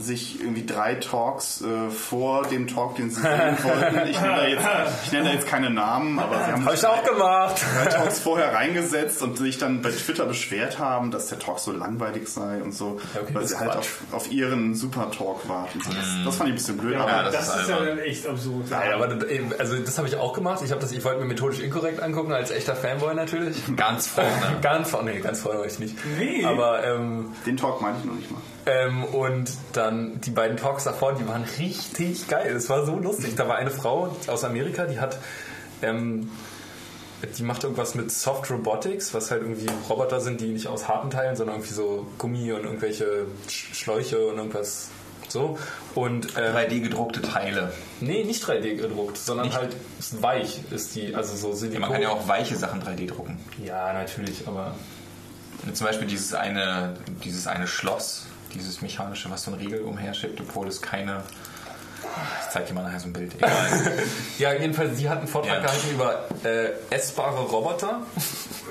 sich 0.00 0.40
irgendwie 0.40 0.66
drei 0.66 0.94
Talks 0.96 1.62
äh, 1.62 1.90
vor 1.90 2.46
dem 2.46 2.66
Talk, 2.66 2.96
den 2.96 3.10
sie 3.10 3.20
sehen 3.20 3.56
wollten. 3.62 4.08
Ich 4.08 4.20
nenne 4.20 4.36
da 4.36 4.46
jetzt, 4.46 4.66
ich 5.04 5.12
nenne 5.12 5.24
da 5.26 5.32
jetzt 5.34 5.46
keine 5.46 5.70
Namen, 5.70 6.18
aber 6.18 6.36
sie 6.44 6.52
haben 6.52 6.64
Habe 6.64 6.74
ich 6.74 6.86
auch 6.86 7.02
gemacht. 7.04 7.62
drei 7.76 7.86
Talks 7.90 8.18
vorher 8.20 8.54
reingesetzt 8.54 9.22
und 9.22 9.38
sich 9.38 9.58
dann 9.58 9.82
bei 9.82 9.90
Twitter 9.90 10.26
beschwert 10.26 10.78
haben, 10.78 11.10
dass 11.10 11.28
der 11.28 11.38
Talk 11.38 11.58
so 11.58 11.72
langweilig 11.72 12.28
sei 12.28 12.62
und 12.62 12.72
so, 12.72 12.98
Ja, 13.14 13.20
okay, 13.22 13.34
weil 13.34 13.46
sie 13.46 13.58
halt 13.58 13.76
auf, 13.76 13.98
auf 14.12 14.30
ihren 14.32 14.74
Super-Talk 14.74 15.48
warten. 15.48 15.80
So, 15.80 15.90
Das, 15.92 16.06
das 16.24 16.36
fand 16.36 16.48
ich 16.48 16.54
ein 16.54 16.56
bisschen 16.56 16.78
blöd. 16.78 16.94
Ja, 16.94 17.00
aber 17.02 17.12
aber 17.12 17.30
das 17.30 17.46
das, 17.46 17.56
ist 17.56 17.62
ist 17.62 17.68
ja 17.70 17.84
dann 17.84 17.98
echt 17.98 18.26
absurd. 18.26 18.70
Ja, 18.70 18.94
aber 18.94 19.08
also 19.58 19.76
das 19.78 19.98
habe 19.98 20.08
ich 20.08 20.16
auch 20.16 20.32
gemacht. 20.32 20.60
Ich 20.64 20.70
habe 20.70 20.80
das, 20.80 20.92
ich 20.92 21.04
wollte 21.04 21.20
mir 21.20 21.26
methodisch 21.26 21.60
inkorrekt 21.60 22.00
angucken 22.02 22.32
als 22.32 22.50
echter 22.50 22.74
Fanboy 22.74 23.14
natürlich. 23.14 23.56
Ganz 23.76 24.08
vorne. 24.08 24.30
Ganz 24.62 24.90
vorne, 24.90 25.12
nee, 25.12 25.20
ganz 25.20 25.40
vorne 25.40 25.60
war 25.60 25.66
ich 25.66 25.78
nicht. 25.78 25.96
Nee. 26.18 26.44
Aber 26.44 26.84
ähm, 26.84 27.32
den 27.46 27.56
Talk 27.56 27.80
meine 27.80 27.96
ich 27.98 28.04
noch 28.04 28.14
nicht 28.14 28.30
mal. 28.30 28.40
Ähm, 28.66 29.04
und 29.04 29.50
dann 29.72 30.20
die 30.22 30.30
beiden 30.30 30.56
Talks 30.56 30.84
davor, 30.84 31.14
die 31.14 31.26
waren 31.28 31.44
richtig 31.58 32.28
geil. 32.28 32.54
Es 32.56 32.68
war 32.70 32.84
so 32.86 32.96
lustig. 32.98 33.34
Da 33.36 33.48
war 33.48 33.56
eine 33.56 33.70
Frau 33.70 34.14
aus 34.26 34.44
Amerika, 34.44 34.86
die 34.86 35.00
hat 35.00 35.18
ähm, 35.82 36.30
die 37.38 37.42
macht 37.42 37.64
irgendwas 37.64 37.94
mit 37.94 38.10
Soft 38.12 38.50
Robotics, 38.50 39.14
was 39.14 39.30
halt 39.30 39.42
irgendwie 39.42 39.66
Roboter 39.88 40.20
sind, 40.20 40.40
die 40.42 40.48
nicht 40.48 40.66
aus 40.66 40.88
harten 40.88 41.08
Teilen, 41.08 41.36
sondern 41.36 41.56
irgendwie 41.56 41.72
so 41.72 42.06
Gummi 42.18 42.52
und 42.52 42.64
irgendwelche 42.64 43.26
Sch- 43.48 43.74
Schläuche 43.74 44.26
und 44.26 44.36
irgendwas 44.36 44.88
so. 45.28 45.58
Und 45.94 46.36
ähm, 46.36 46.54
3D 46.54 46.80
gedruckte 46.80 47.22
Teile. 47.22 47.72
nee, 48.00 48.24
nicht 48.24 48.44
3D 48.44 48.76
gedruckt, 48.76 49.16
sondern 49.16 49.46
Nicht? 49.46 49.56
halt 49.56 49.74
ist 49.98 50.20
weich 50.22 50.60
ist 50.70 50.94
die, 50.96 51.14
also 51.14 51.34
so 51.34 51.54
Silikon. 51.54 51.80
Man 51.80 51.92
kann 51.92 52.02
ja 52.02 52.10
auch 52.10 52.28
weiche 52.28 52.56
Sachen 52.56 52.82
3D 52.82 53.08
drucken. 53.08 53.38
Ja, 53.64 53.94
natürlich, 53.94 54.46
aber 54.46 54.74
Zum 55.72 55.86
Beispiel 55.86 56.06
dieses 56.06 56.34
eine, 56.34 56.94
dieses 57.24 57.46
eine 57.46 57.66
Schloss, 57.66 58.26
dieses 58.54 58.80
mechanische, 58.82 59.30
was 59.30 59.44
so 59.44 59.50
ein 59.50 59.58
Riegel 59.58 59.82
umherschiebt, 59.82 60.40
obwohl 60.40 60.68
es 60.68 60.80
keine. 60.80 61.22
Ich 62.46 62.50
zeig 62.52 62.66
dir 62.66 62.74
mal 62.74 62.82
nachher 62.84 63.00
so 63.00 63.08
ein 63.08 63.12
Bild. 63.12 63.34
Egal. 63.38 63.66
ja, 64.38 64.52
jedenfalls, 64.52 64.96
sie 64.98 65.08
hat 65.08 65.18
einen 65.18 65.26
Vortrag 65.26 65.54
Ja. 65.56 65.60
gehalten 65.62 65.90
über 65.92 66.24
äh, 66.44 66.72
essbare 66.90 67.40
Roboter. 67.42 68.02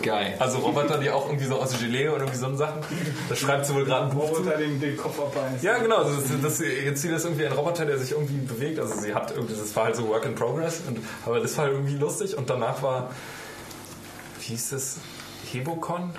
Geil. 0.01 0.35
Also 0.39 0.59
Roboter, 0.59 0.97
die 0.99 1.09
auch 1.09 1.25
irgendwie 1.27 1.45
so 1.47 1.59
aus 1.59 1.77
Gelee 1.79 2.07
oder 2.09 2.19
irgendwie 2.21 2.37
so 2.37 2.55
Sachen. 2.55 2.81
Da 3.29 3.35
schreibt 3.35 3.65
sie 3.65 3.73
wohl 3.73 3.85
gerade 3.85 4.05
ein 4.05 4.15
Buch. 4.15 4.29
Roboter 4.29 4.57
den, 4.57 4.79
den 4.79 4.95
Kopf 4.97 5.19
abbeißen. 5.19 5.61
Ja, 5.61 5.77
genau. 5.79 6.03
Das, 6.03 6.23
das, 6.41 6.59
jetzt 6.59 7.01
sieht 7.01 7.11
das 7.11 7.25
irgendwie 7.25 7.45
ein 7.47 7.51
Roboter, 7.53 7.85
der 7.85 7.97
sich 7.97 8.11
irgendwie 8.11 8.37
bewegt. 8.37 8.79
Also 8.79 8.99
sie 9.01 9.13
hat 9.13 9.31
irgendwie, 9.31 9.55
das 9.55 9.75
war 9.75 9.85
halt 9.85 9.95
so 9.95 10.07
Work 10.07 10.25
in 10.25 10.35
Progress. 10.35 10.81
Und, 10.87 10.99
aber 11.25 11.39
das 11.39 11.57
war 11.57 11.65
halt 11.65 11.73
irgendwie 11.73 11.97
lustig. 11.97 12.37
Und 12.37 12.49
danach 12.49 12.81
war, 12.83 13.09
wie 14.39 14.45
hieß 14.45 14.69
das? 14.69 14.97
Hebocon? 15.51 16.11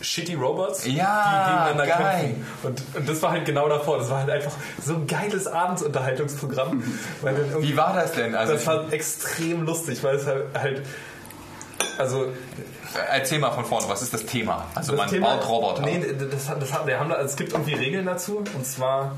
Shitty 0.00 0.34
Robots, 0.34 0.84
Ja, 0.86 1.44
die 1.44 1.50
gegeneinander 1.72 1.86
geil. 1.86 2.20
kämpfen. 2.34 2.46
Und, 2.62 2.82
und 2.96 3.08
das 3.08 3.22
war 3.22 3.30
halt 3.32 3.44
genau 3.44 3.68
davor. 3.68 3.98
Das 3.98 4.10
war 4.10 4.18
halt 4.20 4.30
einfach 4.30 4.52
so 4.84 4.94
ein 4.94 5.06
geiles 5.06 5.46
Abendsunterhaltungsprogramm. 5.46 6.82
Wie 7.60 7.76
war 7.76 7.94
das 7.94 8.12
denn? 8.12 8.34
Also 8.34 8.54
das 8.54 8.66
war 8.66 8.92
extrem 8.92 9.62
lustig, 9.64 10.02
weil 10.02 10.16
es 10.16 10.26
halt, 10.26 10.44
halt 10.58 10.82
also 11.98 12.26
erzähl 13.10 13.38
mal 13.38 13.50
von 13.52 13.64
vorne, 13.64 13.88
was 13.88 14.02
ist 14.02 14.12
das 14.14 14.24
Thema? 14.26 14.66
Also 14.74 14.94
man 14.94 15.08
Thema- 15.08 15.36
baut 15.36 15.48
Roboter. 15.48 15.82
Nee, 15.82 16.04
das, 16.30 16.48
hat- 16.48 16.60
das, 16.60 16.72
hat- 16.72 16.86
wir 16.86 16.98
haben 16.98 17.08
da, 17.10 17.20
es 17.20 17.36
gibt 17.36 17.52
irgendwie 17.52 17.74
Regeln 17.74 18.06
dazu 18.06 18.38
und 18.54 18.66
zwar 18.66 19.16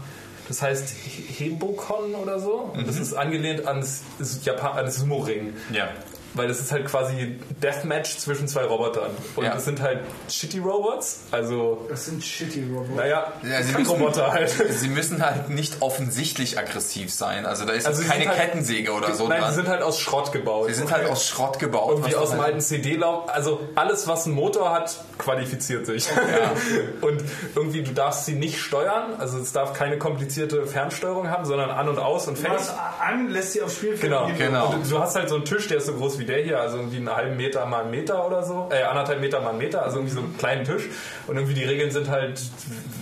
das 0.48 0.60
heißt 0.60 0.94
Hebocon 1.38 2.14
oder 2.14 2.38
so 2.38 2.70
und 2.74 2.86
das 2.86 2.98
ist 2.98 3.14
angelehnt 3.14 3.66
ans, 3.66 4.02
Japan, 4.42 4.76
ans 4.76 4.96
Sumo-Ring. 4.96 5.54
Ja. 5.72 5.88
Weil 6.34 6.48
das 6.48 6.58
ist 6.60 6.72
halt 6.72 6.86
quasi 6.86 7.38
Deathmatch 7.62 8.18
zwischen 8.18 8.48
zwei 8.48 8.64
Robotern. 8.64 9.10
Und 9.36 9.44
Ja. 9.44 9.54
das 9.54 9.64
sind 9.64 9.80
halt 9.80 10.00
Shitty 10.28 10.58
Robots, 10.58 11.20
also 11.30 11.86
Das 11.88 12.06
sind 12.06 12.22
shitty 12.24 12.64
Roboter. 12.72 12.94
naja, 12.96 13.32
Ja, 13.42 13.62
sie 13.62 13.72
müssen- 13.72 13.86
Roboter 13.90 14.32
halt. 14.32 14.50
Sie 14.50 14.88
müssen 14.88 15.24
halt 15.24 15.48
nicht 15.50 15.76
offensichtlich 15.80 16.58
aggressiv 16.58 17.12
sein. 17.12 17.46
Also 17.46 17.64
da 17.64 17.72
ist 17.72 17.86
Also 17.86 18.02
sie 18.02 18.08
keine 18.08 18.28
halt- 18.28 18.36
Kettensäge 18.38 18.92
oder 18.92 19.14
so 19.14 19.28
Nein, 19.28 19.40
dran. 19.40 19.50
die 19.50 19.54
sind 19.56 19.68
halt 19.68 19.82
aus 19.82 20.00
Schrott 20.00 20.32
gebaut. 20.32 20.66
Sie 20.68 20.74
sind 20.74 20.90
halt 20.90 21.08
aus 21.08 21.24
Schrott 21.26 21.58
gebaut. 21.58 21.90
Irgendwie 21.90 22.12
was 22.14 22.18
aus 22.20 22.30
dem 22.30 22.38
halt- 22.40 22.48
alten 22.48 22.60
CD-Lauf. 22.60 23.28
Also 23.28 23.60
alles, 23.76 24.08
was 24.08 24.26
einen 24.26 24.34
Motor 24.34 24.72
hat, 24.72 24.96
qualifiziert 25.18 25.86
sich. 25.86 26.08
und 27.00 27.22
irgendwie, 27.54 27.82
du 27.82 27.92
darfst 27.92 28.26
sie 28.26 28.34
nicht 28.34 28.58
steuern. 28.60 29.14
Also 29.18 29.38
es 29.38 29.52
darf 29.52 29.72
keine 29.72 29.98
komplizierte 29.98 30.66
Fernsteuerung 30.66 31.30
haben, 31.30 31.44
sondern 31.44 31.70
an 31.70 31.88
und 31.88 31.98
aus 31.98 32.26
und 32.26 32.38
fertig. 32.38 32.66
an, 33.00 33.28
lässt 33.28 33.52
sie 33.52 33.62
aufs 33.62 33.76
Spielfeld. 33.76 34.02
Genau, 34.02 34.28
genau. 34.36 34.72
Und 34.72 34.90
du 34.90 34.98
hast 34.98 35.14
halt 35.16 35.28
so 35.28 35.36
einen 35.36 35.44
Tisch, 35.44 35.68
der 35.68 35.78
ist 35.78 35.86
so 35.86 35.94
groß 35.94 36.18
wie 36.18 36.23
der 36.26 36.42
hier, 36.42 36.60
also 36.60 36.78
irgendwie 36.78 36.98
einen 36.98 37.14
halben 37.14 37.36
Meter 37.36 37.66
mal 37.66 37.82
einen 37.82 37.90
Meter 37.90 38.26
oder 38.26 38.42
so, 38.42 38.68
äh, 38.70 38.82
anderthalb 38.82 39.20
Meter 39.20 39.40
mal 39.40 39.50
einen 39.50 39.58
Meter, 39.58 39.82
also 39.82 39.98
irgendwie 39.98 40.14
so 40.14 40.20
einen 40.20 40.36
kleinen 40.36 40.64
Tisch. 40.64 40.88
Und 41.26 41.36
irgendwie 41.36 41.54
die 41.54 41.64
Regeln 41.64 41.90
sind 41.90 42.08
halt, 42.10 42.40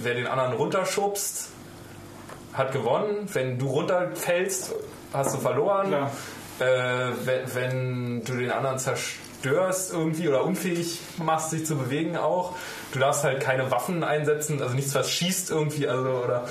wer 0.02 0.14
den 0.14 0.26
anderen 0.26 0.52
runterschubst, 0.52 1.50
hat 2.52 2.72
gewonnen. 2.72 3.28
Wenn 3.32 3.58
du 3.58 3.68
runterfällst, 3.68 4.74
hast 5.12 5.34
du 5.34 5.38
verloren. 5.38 5.92
Äh, 6.58 6.64
wenn, 7.24 7.54
wenn 7.54 8.24
du 8.24 8.34
den 8.34 8.50
anderen 8.50 8.78
zerstörst 8.78 9.92
irgendwie 9.92 10.28
oder 10.28 10.44
unfähig 10.44 11.00
machst, 11.16 11.50
sich 11.50 11.66
zu 11.66 11.76
bewegen 11.76 12.16
auch. 12.16 12.54
Du 12.92 12.98
darfst 12.98 13.24
halt 13.24 13.40
keine 13.40 13.70
Waffen 13.70 14.04
einsetzen, 14.04 14.60
also 14.62 14.74
nichts, 14.74 14.94
was 14.94 15.10
schießt 15.10 15.50
irgendwie, 15.50 15.88
also 15.88 16.10
oder 16.10 16.44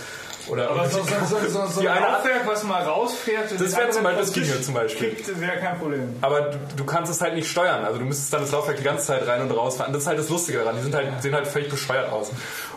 Oder 0.47 0.69
Aber 0.69 0.89
so, 0.89 1.03
so, 1.03 1.13
so, 1.27 1.47
so, 1.47 1.65
so 1.67 1.81
die 1.81 1.89
ein 1.89 1.97
eine 1.97 2.13
Laufwerk, 2.13 2.47
was 2.47 2.63
mal 2.63 2.81
rausfährt, 2.83 3.51
Das 3.59 3.75
wäre 3.75 3.89
zum 3.89 4.03
Beispiel, 4.03 4.21
das 4.21 4.33
ginge 4.33 4.61
zum 4.61 4.73
Beispiel. 4.73 5.15
Wäre 5.35 5.57
kein 5.59 5.77
Problem. 5.77 6.15
Aber 6.21 6.41
du, 6.41 6.57
du 6.77 6.85
kannst 6.85 7.11
es 7.11 7.21
halt 7.21 7.35
nicht 7.35 7.49
steuern. 7.49 7.85
Also 7.85 7.99
du 7.99 8.05
müsstest 8.05 8.33
dann 8.33 8.41
das 8.41 8.51
Laufwerk 8.51 8.77
die 8.77 8.83
ganze 8.83 9.07
Zeit 9.07 9.27
rein 9.27 9.41
und 9.41 9.51
raus 9.51 9.77
fahren. 9.77 9.93
Das 9.93 10.03
ist 10.03 10.07
halt 10.07 10.19
das 10.19 10.29
Lustige 10.29 10.59
daran. 10.59 10.75
Die 10.77 10.83
sind 10.83 10.95
halt, 10.95 11.21
sehen 11.21 11.35
halt 11.35 11.47
völlig 11.47 11.69
bescheuert 11.69 12.11
aus. 12.11 12.31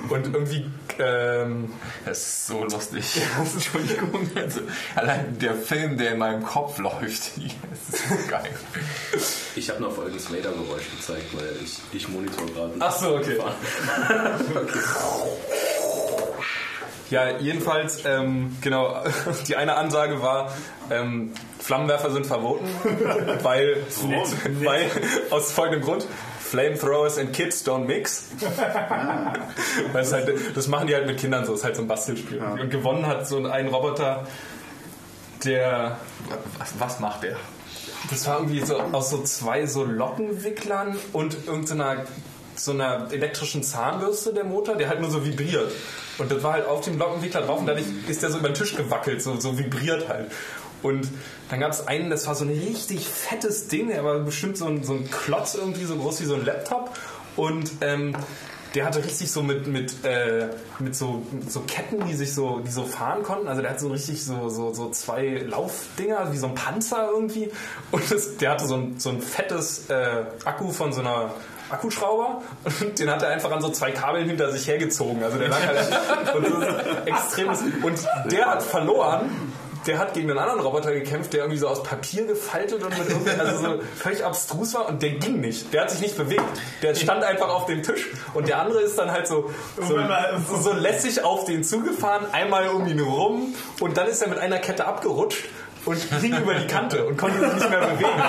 Und 0.09 0.27
irgendwie, 0.35 0.71
ähm, 0.99 1.73
Das 2.05 2.19
ist 2.19 2.47
so 2.49 2.65
lustig. 2.65 3.21
Entschuldigung. 3.55 4.31
Also, 4.35 4.61
allein 4.95 5.39
der 5.39 5.55
Film, 5.55 5.97
der 5.97 6.12
in 6.12 6.19
meinem 6.19 6.45
Kopf 6.45 6.79
läuft, 6.79 7.03
das 7.05 8.01
ist 8.01 8.09
so 8.09 8.17
geil. 8.29 8.51
Ich 9.57 9.71
habe 9.71 9.81
noch 9.81 9.93
folgendes 9.93 10.31
Vader-Geräusch 10.31 10.91
gezeigt, 10.97 11.27
weil 11.33 11.57
ich, 11.62 11.81
ich 11.93 12.09
monitor 12.09 12.47
gerade. 12.47 12.73
Ach 12.81 12.97
so, 12.97 13.17
okay. 13.17 13.39
Ja, 17.11 17.38
jedenfalls, 17.38 18.05
ähm, 18.05 18.57
genau, 18.61 18.96
die 19.48 19.57
eine 19.57 19.76
Ansage 19.76 20.22
war, 20.22 20.52
ähm, 20.90 21.32
Flammenwerfer 21.59 22.11
sind 22.11 22.26
verboten, 22.26 22.66
weil, 23.42 23.76
weil, 24.62 24.90
aus 25.30 25.52
folgendem 25.52 25.82
Grund, 25.82 26.07
Flamethrowers 26.40 27.18
and 27.18 27.32
Kids 27.32 27.66
don't 27.66 27.86
mix. 27.86 28.30
Weil 29.92 30.02
es 30.02 30.12
halt, 30.12 30.30
das 30.55 30.68
machen 30.68 30.86
die 30.86 30.94
halt 30.94 31.07
mit 31.07 31.18
Kindern 31.18 31.44
so, 31.44 31.55
ist 31.55 31.64
halt 31.64 31.74
so 31.74 31.82
ein 31.82 31.88
Bastelspiel. 31.88 32.38
Und 32.38 32.70
gewonnen 32.70 33.07
hat 33.07 33.26
so 33.26 33.44
ein 33.44 33.66
Roboter, 33.66 34.28
der 35.44 35.98
Was, 36.59 36.74
was 36.78 37.00
macht 37.00 37.24
der? 37.24 37.36
das 38.11 38.26
war 38.26 38.38
irgendwie 38.38 38.61
so 38.61 38.78
aus 38.78 39.11
so 39.11 39.22
zwei 39.22 39.66
so 39.66 39.84
Lockenwicklern 39.84 40.96
und 41.12 41.46
irgendeiner 41.46 42.05
so 42.57 42.70
einer 42.70 43.09
elektrischen 43.11 43.62
Zahnbürste 43.62 44.32
der 44.32 44.44
Motor, 44.44 44.76
der 44.76 44.88
halt 44.88 45.00
nur 45.00 45.11
so 45.11 45.24
vibriert. 45.24 45.72
Und 46.19 46.31
das 46.31 46.43
war 46.43 46.55
halt 46.55 46.67
auf 46.67 46.83
dem 46.83 46.99
Lockenwickler 46.99 47.43
drauf 47.43 47.61
und 47.61 47.67
dadurch 47.67 47.87
ist 48.09 48.23
der 48.23 48.31
so 48.31 48.39
über 48.39 48.49
den 48.49 48.55
Tisch 48.55 48.77
gewackelt, 48.77 49.23
so, 49.23 49.39
so 49.41 49.59
vibriert 49.59 50.09
halt. 50.09 50.31
Und 50.83 51.09
dann 51.49 51.61
gab 51.61 51.73
es 51.73 51.87
einen, 51.87 52.11
das 52.11 52.27
war 52.27 52.35
so 52.35 52.45
ein 52.45 52.51
richtig 52.51 53.09
fettes 53.09 53.69
Ding, 53.69 53.89
der 53.89 54.05
war 54.05 54.19
bestimmt 54.19 54.59
so 54.59 54.67
ein, 54.67 54.85
so 54.85 54.93
ein 54.93 55.11
Klotz 55.11 55.55
irgendwie, 55.55 55.85
so 55.85 55.97
groß 55.97 56.21
wie 56.21 56.27
so 56.27 56.35
ein 56.35 56.45
Laptop. 56.45 56.91
Und 57.37 57.71
ähm, 57.81 58.15
der 58.75 58.85
hatte 58.85 59.05
richtig 59.05 59.31
so 59.31 59.43
mit, 59.43 59.67
mit, 59.67 60.05
äh, 60.05 60.49
mit, 60.81 60.97
so, 60.97 61.23
mit 61.31 61.51
so 61.51 61.61
Ketten, 61.61 62.07
die 62.07 62.15
sich 62.15 62.35
so, 62.35 62.59
die 62.59 62.71
so 62.71 62.85
fahren 62.85 63.23
konnten. 63.23 63.47
Also 63.47 63.62
der 63.62 63.71
hat 63.71 63.81
so 63.81 63.89
richtig 63.89 64.25
so, 64.25 64.49
so, 64.49 64.75
so 64.75 64.91
zwei 64.91 65.45
Laufdinger, 65.47 66.33
wie 66.33 66.37
so 66.37 66.49
ein 66.49 66.55
Panzer 66.55 67.09
irgendwie. 67.12 67.51
Und 67.93 68.11
das, 68.11 68.37
der 68.37 68.51
hatte 68.51 68.67
so 68.67 68.75
ein, 68.75 68.99
so 68.99 69.11
ein 69.11 69.21
fettes 69.21 69.89
äh, 69.91 70.25
Akku 70.45 70.71
von 70.71 70.93
so 70.93 71.01
einer 71.01 71.33
Akkuschrauber 71.75 72.43
und 72.81 72.99
den 72.99 73.11
hat 73.11 73.22
er 73.22 73.31
einfach 73.31 73.51
an 73.51 73.61
so 73.61 73.70
zwei 73.70 73.91
Kabeln 73.91 74.27
hinter 74.27 74.51
sich 74.51 74.66
hergezogen. 74.66 75.22
Also 75.22 75.39
der 75.39 75.49
lag 75.49 75.66
halt 75.66 76.35
und 76.35 76.47
so 76.47 76.62
extremes. 77.05 77.62
Und 77.83 77.99
der 78.31 78.47
hat 78.47 78.62
verloren. 78.62 79.31
Der 79.87 79.99
hat 79.99 80.14
gegen 80.14 80.31
einen 80.31 80.39
anderen 80.39 80.61
Roboter 80.61 80.93
gekämpft, 80.93 81.35
der 81.35 81.41
irgendwie 81.41 81.59
so 81.59 81.68
aus 81.68 81.83
Papier 81.83 82.25
gefaltet 82.25 82.83
und 82.83 82.99
mit 82.99 83.07
irgendwie, 83.07 83.39
also 83.39 83.62
so 83.62 83.83
völlig 83.97 84.25
abstrus 84.25 84.72
war 84.72 84.89
und 84.89 85.03
der 85.03 85.11
ging 85.11 85.43
nicht. 85.43 85.75
Der 85.75 85.83
hat 85.83 85.91
sich 85.91 86.01
nicht 86.01 86.16
bewegt. 86.16 86.43
Der 86.81 86.95
stand 86.95 87.22
einfach 87.22 87.51
auf 87.51 87.66
dem 87.66 87.83
Tisch 87.83 88.09
und 88.33 88.49
der 88.49 88.61
andere 88.61 88.81
ist 88.81 88.99
dann 88.99 89.12
halt 89.12 89.27
so, 89.27 89.51
so, 89.77 89.99
so, 90.49 90.57
so 90.57 90.72
lässig 90.72 91.22
auf 91.22 91.45
den 91.45 91.64
zugefahren, 91.64 92.25
einmal 92.33 92.68
um 92.68 92.87
ihn 92.87 93.01
rum 93.01 93.55
und 93.81 93.99
dann 93.99 94.07
ist 94.07 94.22
er 94.22 94.29
mit 94.29 94.39
einer 94.39 94.59
Kette 94.59 94.87
abgerutscht 94.87 95.45
und 95.87 95.97
hing 96.20 96.37
über 96.37 96.55
die 96.55 96.66
Kante 96.66 97.05
und 97.05 97.16
konnte 97.16 97.39
sich 97.41 97.55
nicht 97.55 97.70
mehr 97.70 97.80
bewegen. 97.87 98.22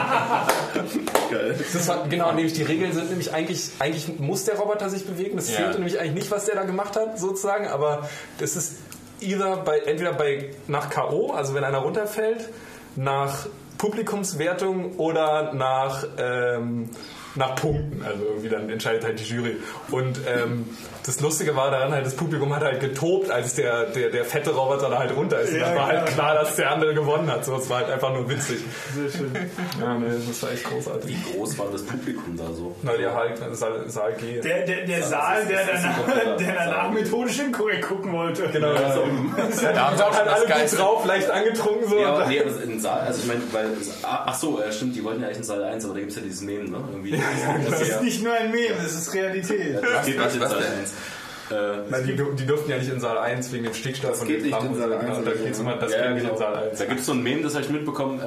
Das 1.73 1.87
war, 1.87 2.07
genau, 2.07 2.31
nämlich 2.31 2.53
die 2.53 2.63
Regeln 2.63 2.91
sind 2.93 3.09
nämlich 3.09 3.33
eigentlich, 3.33 3.71
eigentlich 3.79 4.19
muss 4.19 4.43
der 4.45 4.55
Roboter 4.55 4.89
sich 4.89 5.05
bewegen. 5.05 5.35
Das 5.37 5.49
Ja. 5.49 5.57
fehlte 5.57 5.77
nämlich 5.77 5.99
eigentlich 5.99 6.13
nicht, 6.15 6.31
was 6.31 6.45
der 6.45 6.55
da 6.55 6.63
gemacht 6.63 6.95
hat, 6.95 7.19
sozusagen, 7.19 7.67
aber 7.67 8.09
das 8.39 8.55
ist 8.55 8.75
either 9.21 9.57
bei, 9.57 9.79
entweder 9.79 10.13
bei, 10.13 10.51
nach 10.67 10.89
K.O., 10.89 11.31
also 11.31 11.53
wenn 11.53 11.63
einer 11.63 11.79
runterfällt, 11.79 12.49
nach 12.95 13.47
Publikumswertung 13.77 14.95
oder 14.97 15.53
nach, 15.53 16.05
ähm, 16.17 16.89
nach 17.35 17.55
Punkten. 17.55 18.03
Also 18.05 18.23
irgendwie 18.25 18.49
dann 18.49 18.69
entscheidet 18.69 19.03
halt 19.03 19.19
die 19.19 19.23
Jury. 19.23 19.57
Und 19.91 20.19
ähm, 20.27 20.65
das 21.05 21.19
Lustige 21.21 21.55
war 21.55 21.69
daran 21.71 21.91
halt, 21.91 22.05
das 22.05 22.15
Publikum 22.15 22.55
hat 22.55 22.63
halt 22.63 22.79
getobt, 22.79 23.29
als 23.29 23.53
der, 23.55 23.85
der, 23.87 24.09
der 24.09 24.25
fette 24.25 24.51
Roboter 24.55 24.89
da 24.89 24.99
halt 24.99 25.15
runter 25.15 25.39
ist. 25.41 25.51
Und 25.53 25.59
Ja, 25.59 25.67
dann 25.67 25.75
war 25.75 25.87
halt 25.87 26.05
klar. 26.07 26.33
dass 26.35 26.55
der 26.55 26.71
andere 26.71 26.93
gewonnen 26.93 27.29
hat. 27.31 27.45
So, 27.45 27.55
es 27.57 27.69
war 27.69 27.77
halt 27.79 27.89
einfach 27.91 28.11
nur 28.13 28.29
witzig. 28.29 28.59
Sehr 28.95 29.09
schön. 29.09 29.31
Ja, 29.81 29.93
nee, 29.95 30.05
das 30.27 30.41
war 30.41 30.51
echt 30.51 30.63
großartig. 30.63 31.09
Wie 31.09 31.31
groß 31.37 31.57
war 31.59 31.65
das 31.71 31.83
Publikum 31.83 32.37
da 32.37 32.45
so? 32.53 32.75
Na, 32.81 32.93
der 32.93 33.13
halt, 33.13 33.39
Saal, 33.53 33.83
Saal 33.89 34.13
G. 34.13 34.39
Der, 34.41 34.65
der, 34.65 34.85
der 34.85 35.03
Saal, 35.03 35.45
der 35.45 35.59
danach, 35.65 36.37
der 36.37 36.53
danach 36.53 36.91
methodisch 36.91 37.39
inkorrekt 37.39 37.83
gucken 37.87 38.13
wollte. 38.13 38.47
Genau, 38.51 38.73
ja. 38.73 38.79
Da 38.81 38.93
Die 38.93 39.79
haben 39.79 39.99
waren 39.99 40.15
halt 40.15 40.27
alle 40.27 40.45
gut 40.45 40.79
drauf, 40.79 41.05
leicht 41.05 41.29
angetrunken 41.29 41.89
so. 41.89 41.99
Ja, 41.99 42.25
nee, 42.27 42.39
aber 42.41 42.63
in 42.63 42.79
Saal, 42.79 43.01
also 43.01 43.21
ich 43.21 43.27
meine, 43.27 43.41
weil, 43.51 43.65
ah, 44.03 44.23
ach 44.27 44.35
so, 44.35 44.59
stimmt, 44.71 44.95
die 44.95 45.03
wollten 45.03 45.21
ja 45.21 45.27
eigentlich 45.27 45.39
in 45.39 45.43
Saal 45.43 45.63
1, 45.63 45.85
aber 45.85 45.93
da 45.95 45.99
gibt 45.99 46.11
es 46.11 46.17
ja 46.17 46.23
dieses 46.23 46.41
Meme, 46.41 46.69
ne? 46.69 46.77
Irgendwie, 46.91 47.21
Das 47.69 47.81
ist 47.81 48.01
nicht 48.01 48.23
nur 48.23 48.33
ein 48.33 48.51
Meme, 48.51 48.75
das 48.81 48.93
ist 48.93 49.13
Realität. 49.13 49.75
was- 49.81 50.07
was 50.17 50.33
Saal 50.49 50.61
denn? 50.61 50.85
1. 51.49 51.51
Äh, 51.51 51.89
Nein, 51.89 52.03
die, 52.05 52.35
die 52.35 52.45
durften 52.45 52.69
ja 52.71 52.77
nicht 52.77 52.91
in 52.91 52.99
Saal 52.99 53.17
1 53.17 53.51
wegen 53.51 53.63
dem 53.65 53.73
Stickstoff 53.73 54.21
und 54.21 54.27
geht 54.27 54.37
dem 54.37 54.43
nicht 54.43 54.55
Flammen 54.55 54.73
in 54.73 54.79
Saal 54.79 54.89
so. 54.89 54.95
1 54.95 55.05
Genau, 55.05 55.21
da 55.21 55.53
so, 55.53 55.61
immer, 55.61 55.75
das 55.75 55.91
ja, 55.91 56.01
geht 56.01 56.11
nicht 56.13 56.21
genau. 56.23 56.33
in 56.33 56.39
Saal 56.39 56.55
1. 56.55 56.77
Da 56.79 56.85
gibt 56.85 56.99
es 56.99 57.05
so 57.05 57.11
ein 57.13 57.23
Meme, 57.23 57.41
das 57.43 57.53
habe 57.53 57.65
ich 57.65 57.69
mitbekommen, 57.71 58.19
äh, 58.19 58.25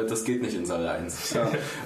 äh, 0.00 0.06
das 0.06 0.24
geht 0.24 0.42
nicht 0.42 0.56
in 0.56 0.66
Saal 0.66 0.86
1. 0.86 1.36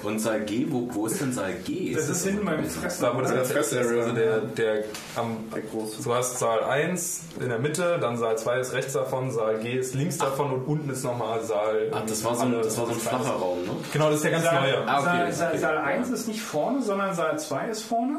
Und 0.03 0.19
Saal 0.19 0.41
G, 0.41 0.67
wo, 0.69 0.89
wo 0.93 1.07
ist 1.07 1.21
denn 1.21 1.33
Saal 1.33 1.53
G? 1.65 1.95
Das 1.95 2.09
ist 2.09 2.27
hinten 2.27 2.45
beim 2.45 2.65
Fressen. 2.65 3.03
Da, 3.03 3.17
wo 3.17 3.21
das 3.21 3.31
ist, 3.33 3.77
also 3.77 4.13
der, 4.13 4.41
der 4.41 4.85
am, 5.17 5.37
Der 5.55 5.63
große. 5.63 6.03
du 6.03 6.15
hast 6.15 6.39
Saal 6.39 6.65
1 6.65 7.21
in 7.41 7.49
der 7.49 7.59
Mitte, 7.59 7.99
dann 8.01 8.17
Saal 8.17 8.39
2 8.39 8.61
ist 8.61 8.73
rechts 8.73 8.93
davon, 8.93 9.31
Saal 9.31 9.59
G 9.59 9.73
ist 9.73 9.95
links 9.95 10.19
davon 10.19 10.53
und 10.53 10.67
unten 10.67 10.91
ist 10.91 11.05
nochmal 11.05 11.43
Saal. 11.43 11.89
Ach, 11.93 12.03
das 12.07 12.25
war 12.25 12.35
so 12.37 12.43
ein, 12.43 12.53
das 12.53 12.79
war 12.79 12.87
so 12.87 12.93
ein 12.93 12.99
flacher 12.99 13.33
Raum, 13.33 13.63
ne? 13.63 13.71
Genau, 13.93 14.07
das 14.07 14.17
ist 14.17 14.25
der 14.25 14.31
ganz 14.33 14.45
Saal, 14.45 14.61
neue. 14.63 14.89
Ah, 14.89 14.99
okay, 15.01 15.05
Saal, 15.05 15.33
Saal, 15.33 15.49
okay. 15.49 15.59
Saal 15.59 15.79
1 15.79 16.11
ist 16.11 16.29
nicht 16.29 16.41
vorne, 16.41 16.83
sondern 16.83 17.15
Saal 17.15 17.39
2 17.39 17.69
ist 17.69 17.83
vorne. 17.83 18.17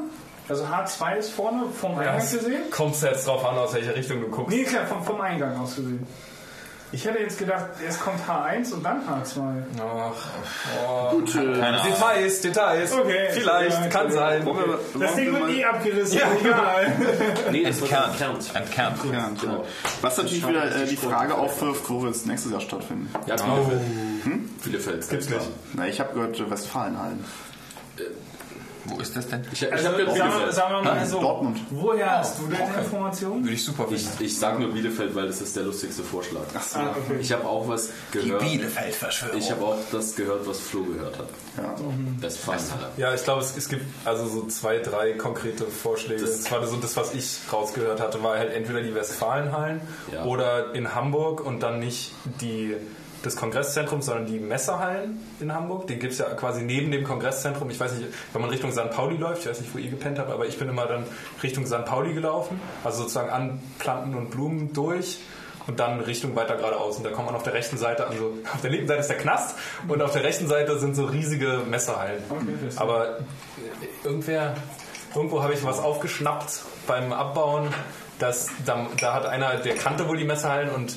Also 0.51 0.65
H2 0.65 1.15
ist 1.15 1.31
vorne 1.31 1.63
vom 1.79 1.97
Eingang 1.97 2.19
gesehen. 2.19 2.63
Kommst 2.71 3.01
du 3.03 3.07
jetzt 3.07 3.25
drauf 3.25 3.45
an, 3.45 3.57
aus 3.57 3.73
welcher 3.73 3.95
Richtung 3.95 4.19
du 4.19 4.27
guckst? 4.27 4.53
Nee, 4.53 4.65
klar, 4.65 4.85
vom, 4.85 5.01
vom 5.01 5.21
Eingang 5.21 5.57
aus 5.57 5.77
gesehen. 5.77 6.05
Ich 6.91 7.05
hätte 7.05 7.19
jetzt 7.19 7.39
gedacht, 7.39 7.67
erst 7.81 8.01
kommt 8.01 8.19
H1 8.27 8.73
und 8.73 8.83
dann 8.83 8.99
H2. 9.07 9.63
Ach, 9.79 10.27
oh. 11.13 11.21
Details, 11.21 12.41
Details. 12.41 12.91
Okay. 12.91 13.29
Vielleicht, 13.31 13.81
Ja, 13.81 13.87
kann 13.87 14.07
okay. 14.07 14.13
sein. 14.15 14.49
Das 14.99 15.15
Ding 15.15 15.31
wird 15.33 15.49
eh 15.51 15.63
abgerissen, 15.63 16.17
Ja. 16.19 16.25
egal. 16.37 16.91
Nee, 17.49 17.63
das 17.63 17.79
Entkernt. 17.79 18.19
entkernt. 18.19 18.51
Entkernt. 18.53 18.97
Ja, 19.13 19.29
genau. 19.39 19.63
Was 20.01 20.17
natürlich 20.17 20.45
wieder 20.45 20.65
äh, 20.81 20.85
die 20.85 20.97
Frage 20.97 21.35
aufwirft, 21.35 21.89
wo 21.89 22.01
wir 22.01 22.09
uns 22.09 22.25
nächstes 22.25 22.51
Jahr 22.51 22.59
stattfinden. 22.59 23.09
Ja, 23.25 23.37
Bielefeld. 23.37 23.81
Hm? 24.25 24.49
Bielefeld. 24.65 25.09
Gibt's 25.09 25.29
nicht. 25.29 25.47
Na, 25.75 25.87
ich 25.87 25.97
habe 26.01 26.13
gehört, 26.13 26.37
äh, 26.41 26.51
Westfalenhallen. 26.51 27.23
Wo 28.85 28.99
ist 28.99 29.15
das 29.15 29.27
denn? 29.27 29.43
Ich, 29.51 29.61
ich 29.61 29.71
Also, 29.71 29.89
habe 29.89 30.51
sagen 30.51 30.73
wir 30.75 30.81
mal 30.83 31.05
so, 31.05 31.19
Dortmund. 31.21 31.59
woher 31.69 32.17
hast 32.19 32.39
du 32.39 32.47
deine 32.47 32.81
Informationen? 32.83 33.43
Würde 33.43 33.53
ich 33.53 33.63
super 33.63 33.85
Ich, 33.91 34.01
finden. 34.07 34.23
ich 34.23 34.37
sage 34.39 34.59
nur 34.59 34.71
Bielefeld, 34.73 35.13
weil 35.13 35.27
das 35.27 35.39
ist 35.39 35.55
der 35.55 35.63
lustigste 35.63 36.03
Vorschlag. 36.03 36.41
Ah, 36.73 36.89
okay. 36.91 37.19
Ich 37.19 37.31
habe 37.31 37.45
auch 37.47 37.67
was 37.67 37.89
gehört. 38.11 38.41
Bielefeld-Verschwörung. 38.41 39.37
Ich 39.37 39.51
habe 39.51 39.63
auch 39.65 39.77
das 39.91 40.15
gehört, 40.15 40.47
was 40.47 40.59
Flo 40.59 40.83
gehört 40.83 41.17
hat. 41.19 41.27
Ja. 41.57 41.75
Westfalenhalle. 42.19 42.89
Ja, 42.97 43.13
ich 43.13 43.23
glaube, 43.23 43.41
es, 43.41 43.55
es 43.55 43.69
gibt 43.69 43.85
also 44.05 44.25
so 44.27 44.47
zwei, 44.47 44.79
drei 44.79 45.13
konkrete 45.13 45.65
Vorschläge. 45.65 46.21
Das, 46.21 46.49
war 46.51 46.65
so 46.65 46.77
das, 46.77 46.97
was 46.97 47.13
ich 47.13 47.37
rausgehört 47.51 47.99
hatte, 47.99 48.23
war 48.23 48.37
halt 48.37 48.51
entweder 48.53 48.81
die 48.81 48.95
Westfalenhallen 48.95 49.81
Ja. 50.11 50.23
oder 50.25 50.73
in 50.73 50.95
Hamburg 50.95 51.45
und 51.45 51.61
dann 51.61 51.79
nicht 51.79 52.13
die 52.41 52.75
des 53.23 53.35
Kongresszentrums, 53.35 54.05
sondern 54.05 54.25
die 54.25 54.39
Messehallen 54.39 55.19
in 55.39 55.53
Hamburg. 55.53 55.87
Den 55.87 55.99
gibt 55.99 56.13
es 56.13 56.19
ja 56.19 56.25
quasi 56.25 56.63
neben 56.63 56.91
dem 56.91 57.03
Kongresszentrum. 57.03 57.69
Ich 57.69 57.79
weiß 57.79 57.93
nicht, 57.93 58.09
wenn 58.33 58.41
man 58.41 58.49
Richtung 58.49 58.71
St. 58.71 58.89
Pauli 58.91 59.17
läuft, 59.17 59.41
ich 59.41 59.49
weiß 59.49 59.61
nicht, 59.61 59.73
wo 59.73 59.77
ihr 59.77 59.89
gepennt 59.89 60.19
habt, 60.19 60.31
aber 60.31 60.47
ich 60.47 60.57
bin 60.57 60.69
immer 60.69 60.85
dann 60.85 61.05
Richtung 61.43 61.65
St. 61.65 61.85
Pauli 61.85 62.13
gelaufen. 62.13 62.59
Also 62.83 63.03
sozusagen 63.03 63.29
an 63.29 63.61
Planten 63.79 64.15
und 64.15 64.31
Blumen 64.31 64.73
durch 64.73 65.19
und 65.67 65.79
dann 65.79 65.99
Richtung 65.99 66.35
weiter 66.35 66.55
geradeaus. 66.55 66.97
Und 66.97 67.05
da 67.05 67.11
kommt 67.11 67.27
man 67.27 67.35
auf 67.35 67.43
der 67.43 67.53
rechten 67.53 67.77
Seite 67.77 68.07
an 68.07 68.17
so, 68.17 68.33
auf 68.53 68.61
der 68.61 68.71
linken 68.71 68.87
Seite 68.87 69.01
ist 69.01 69.09
der 69.09 69.17
Knast 69.17 69.55
und 69.87 70.01
auf 70.01 70.11
der 70.11 70.23
rechten 70.23 70.47
Seite 70.47 70.79
sind 70.79 70.95
so 70.95 71.05
riesige 71.05 71.61
Messehallen. 71.69 72.23
Aber 72.75 73.19
äh, 73.19 73.21
irgendwer, 74.03 74.55
irgendwo 75.15 75.43
habe 75.43 75.53
ich 75.53 75.63
was 75.63 75.79
aufgeschnappt 75.79 76.63
beim 76.87 77.13
Abbauen, 77.13 77.73
dass 78.19 78.49
da, 78.65 78.87
da 78.99 79.13
hat 79.13 79.25
einer, 79.25 79.57
der 79.57 79.75
kannte 79.75 80.07
wohl 80.07 80.17
die 80.17 80.25
Messehallen 80.25 80.69
und 80.69 80.95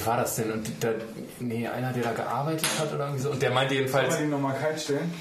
wie 0.00 0.06
war 0.06 0.16
das 0.16 0.36
denn? 0.36 0.50
Und 0.52 0.70
da, 0.80 0.88
nee, 1.40 1.66
einer, 1.68 1.92
der 1.92 2.02
da 2.04 2.12
gearbeitet 2.12 2.66
hat 2.78 2.92
oder 2.94 3.04
irgendwie 3.06 3.22
so. 3.22 3.30
Und 3.30 3.42
der 3.42 3.50
meinte 3.50 3.74
jedenfalls, 3.74 4.14
Kann 4.14 4.30
man 4.30 4.40
nochmal 4.40 4.56
kalt 4.60 4.80
stellen? 4.80 5.12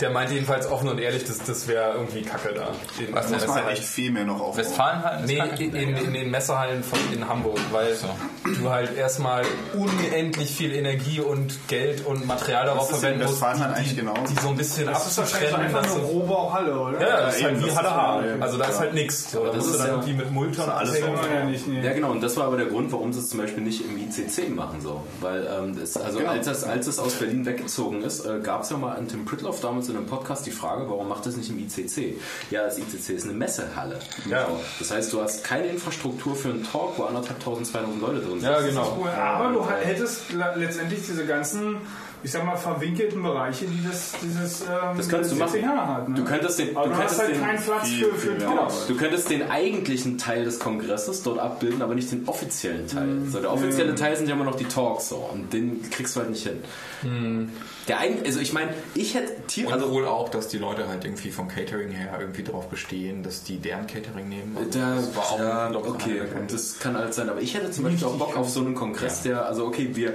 der 0.00 0.10
meinte 0.10 0.34
jedenfalls 0.34 0.70
offen 0.70 0.88
und 0.88 0.98
ehrlich, 0.98 1.24
das, 1.24 1.38
das 1.38 1.68
wäre 1.68 1.92
irgendwie 1.94 2.22
Kacke 2.22 2.54
da. 2.54 2.68
In, 2.98 3.14
Was 3.14 3.28
in 3.30 3.34
ist 3.36 3.46
Muss 3.46 3.54
man 3.56 3.68
echt 3.68 3.84
viel 3.84 4.10
mehr 4.12 4.24
noch 4.24 4.40
aufbauen. 4.40 4.56
Westfalenhallen? 4.58 5.24
ist 5.24 5.28
Nee, 5.30 5.64
in, 5.64 5.74
in, 5.74 5.96
in 5.96 6.12
den 6.14 6.30
Messehallen 6.30 6.82
von, 6.82 6.98
in 7.12 7.28
Hamburg, 7.28 7.58
weil 7.72 7.96
du 8.44 8.70
halt 8.70 8.96
erstmal 8.96 9.42
unendlich 9.74 10.50
viel 10.54 10.72
Energie 10.74 11.20
und 11.20 11.68
Geld 11.68 12.04
und 12.06 12.26
Material 12.26 12.66
darauf 12.66 12.88
Das 12.88 12.96
ist 12.96 13.00
verwenden 13.00 13.20
in 13.22 13.26
musst, 13.26 13.40
Westfalen 13.42 13.60
halt 13.60 13.70
die, 13.72 13.78
eigentlich 13.80 13.94
die, 13.94 14.00
genauso. 14.00 14.22
die 14.34 14.40
so 14.40 14.48
ein 14.48 14.56
bisschen 14.56 14.86
Das 14.86 15.06
ist 15.06 15.18
wahrscheinlich 15.18 15.48
abzutrennen. 15.52 15.76
einfach 15.76 15.82
dass 15.90 15.96
eine 16.00 16.04
Rohbauhalle, 16.06 16.78
oder? 16.78 17.00
ja, 17.00 17.20
das 17.22 17.36
ist 17.36 17.44
halt 17.44 17.62
wie 17.62 17.66
das 17.66 17.76
Halle 17.76 17.88
ist 18.26 18.36
ja- 18.38 18.42
Also 18.42 18.58
da 18.58 18.64
ist 18.66 18.80
halt 18.80 18.94
nichts. 18.94 19.30
So, 19.32 19.40
da 19.44 19.46
das 19.46 19.56
musst 19.56 19.68
du 19.68 19.72
ist 19.72 19.78
dann 19.80 19.86
ja- 19.88 19.92
irgendwie 19.94 20.14
mit 20.14 20.32
Mülltonnen 20.32 20.70
alles 20.70 20.90
abhängen. 21.02 21.18
so. 21.22 21.28
Ja, 21.34 21.44
nicht, 21.44 21.66
nee. 21.68 21.80
Ja, 21.80 21.92
genau, 21.92 22.10
und 22.10 22.20
das 22.22 22.36
war 22.36 22.46
aber 22.46 22.56
der 22.56 22.66
Grund, 22.66 22.92
warum 22.92 23.12
sie 23.12 23.20
es 23.20 23.28
zum 23.28 23.40
Beispiel 23.40 23.62
nicht 23.62 23.84
im 23.90 23.98
ICC 24.08 24.48
machen. 24.50 24.80
So. 24.80 25.02
Weil, 25.20 25.46
ähm, 25.46 25.76
es, 25.82 25.96
also 25.96 26.18
Genau. 26.18 26.30
als, 26.30 26.46
es, 26.46 26.64
als 26.64 26.86
es 26.86 26.98
aus 26.98 27.14
Berlin 27.14 27.44
weggezogen 27.46 28.02
ist, 28.02 28.24
äh, 28.24 28.40
gab 28.42 28.62
es 28.62 28.70
ja 28.70 28.76
mal 28.76 28.96
an 28.96 29.08
Tim 29.08 29.24
Pritloff 29.24 29.60
damals 29.60 29.88
in 29.88 29.96
einem 29.96 30.06
Podcast 30.06 30.46
die 30.46 30.50
Frage, 30.50 30.88
warum 30.88 31.08
macht 31.08 31.26
das 31.26 31.36
nicht 31.36 31.50
im 31.50 31.58
ICC? 31.58 32.16
Ja, 32.50 32.64
das 32.64 32.78
ICC 32.78 33.10
ist 33.14 33.24
eine 33.24 33.32
Messehalle. 33.34 33.98
Ja. 34.28 34.46
So. 34.46 34.60
Das 34.78 34.90
heißt, 34.90 35.12
du 35.12 35.20
hast 35.20 35.44
keine 35.44 35.66
Infrastruktur 35.66 36.34
für 36.34 36.48
einen 36.50 36.64
Talk, 36.64 36.98
wo 36.98 37.04
anderthalb 37.04 37.40
tausend, 37.42 37.66
zweitausend 37.66 38.00
Leute 38.00 38.20
drin 38.20 38.40
sind. 38.40 38.42
Ja, 38.50 38.60
genau. 38.60 38.96
Cool. 39.00 39.08
Aber 39.10 39.52
du 39.52 39.68
hättest 39.68 40.32
le- 40.32 40.54
letztendlich 40.56 41.00
diese 41.06 41.26
ganzen, 41.26 41.76
ich 42.22 42.30
sag 42.32 42.44
mal, 42.44 42.56
verwinkelten 42.56 43.22
Bereiche, 43.22 43.64
die 43.66 43.86
das, 43.86 44.12
dieses 44.22 44.60
ähm, 44.62 44.66
Das 44.96 45.08
kannst 45.08 45.32
du 45.32 45.36
machen. 45.36 45.66
Hat. 45.66 46.08
Ne? 46.08 46.14
Du 46.16 46.24
könntest 46.24 46.58
den- 46.58 46.76
aber 46.76 46.88
du 46.88 46.94
du, 46.94 46.96
hast 47.02 47.18
könntest 47.18 47.20
halt 47.20 47.34
den- 47.34 47.40
keinen 47.42 47.62
Platz 47.62 47.88
viel, 47.88 48.04
für, 48.06 48.14
für 48.14 48.30
viel 48.36 48.38
Talks. 48.46 48.86
Du 48.88 48.96
könntest 48.96 49.30
den 49.30 49.50
eigentlichen 49.50 50.18
Teil 50.18 50.44
des 50.44 50.58
Kongresses 50.58 51.22
dort 51.22 51.38
abbilden, 51.38 51.82
aber 51.82 51.94
nicht 51.94 52.10
den 52.12 52.28
offiziellen 52.28 52.86
Teil. 52.86 53.06
Mhm. 53.06 53.30
So, 53.30 53.40
der 53.40 53.52
offizielle 53.52 53.94
Teil 53.94 54.16
sind 54.16 54.28
ja 54.28 54.34
immer 54.34 54.44
noch 54.44 54.56
die 54.56 54.64
Talks 54.66 55.08
so, 55.08 55.16
und 55.32 55.52
den 55.52 55.88
kriegst 55.90 56.14
du 56.16 56.20
halt 56.20 56.30
nicht 56.30 56.46
hin. 56.46 57.50
Der 57.88 57.98
ein, 57.98 58.18
also 58.24 58.40
ich 58.40 58.52
meine, 58.52 58.72
ich 58.94 59.14
hätte 59.14 59.32
Tier, 59.46 59.66
Und 59.66 59.72
also 59.72 59.90
wohl 59.90 60.06
auch, 60.06 60.28
dass 60.28 60.48
die 60.48 60.58
Leute 60.58 60.86
halt 60.86 61.04
irgendwie 61.04 61.30
vom 61.30 61.48
Catering 61.48 61.90
her 61.90 62.16
irgendwie 62.20 62.42
darauf 62.42 62.68
bestehen, 62.68 63.22
dass 63.22 63.42
die 63.42 63.56
deren 63.58 63.86
Catering 63.86 64.28
nehmen. 64.28 64.56
Also 64.58 64.78
Da, 64.78 64.94
das 64.96 65.16
war 65.16 65.22
auch 65.32 65.38
ja, 65.38 65.70
okay, 65.74 66.20
das 66.48 66.78
kann 66.78 66.94
alles 66.94 67.16
sein. 67.16 67.28
Aber 67.30 67.40
ich 67.40 67.54
hätte 67.54 67.70
zum 67.70 67.84
Beispiel 67.84 68.06
auch 68.06 68.16
Bock 68.18 68.36
auf 68.36 68.48
so 68.50 68.60
einen 68.60 68.74
Kongress, 68.74 69.22
der, 69.22 69.46
also 69.46 69.66
okay, 69.66 69.90
wir 69.94 70.12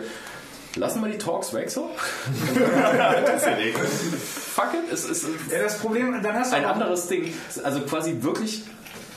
lassen 0.76 1.02
mal 1.02 1.12
die 1.12 1.18
Talks 1.18 1.54
weg 1.54 1.70
so. 1.70 1.90
Fuck 4.56 4.74
it, 4.74 4.92
es 4.92 5.06
ist 5.06 5.26
Ja, 5.52 5.64
das 5.64 5.78
Problem, 5.80 6.22
dann 6.22 6.36
hast 6.36 6.52
du 6.52 6.58
ein 6.58 6.66
anderes 6.66 7.08
Ding. 7.08 7.34
Also 7.64 7.82
quasi 7.82 8.18
wirklich 8.22 8.64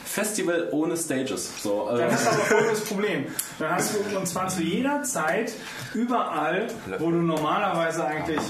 Festival 0.04 0.68
ohne 0.72 0.96
Stages. 0.96 1.62
So, 1.62 1.86
Dann 1.90 2.00
also, 2.00 2.16
hast 2.16 2.26
du 2.26 2.30
aber 2.30 2.44
folgendes 2.44 2.80
Problem. 2.84 3.26
Dann 3.58 3.70
hast 3.70 3.94
du 3.94 4.16
und 4.16 4.26
zwar 4.26 4.48
zu 4.48 4.62
jeder 4.62 5.02
Zeit 5.02 5.52
überall, 5.94 6.66
wo 6.98 7.10
du 7.10 7.18
normalerweise 7.18 8.04
eigentlich 8.04 8.40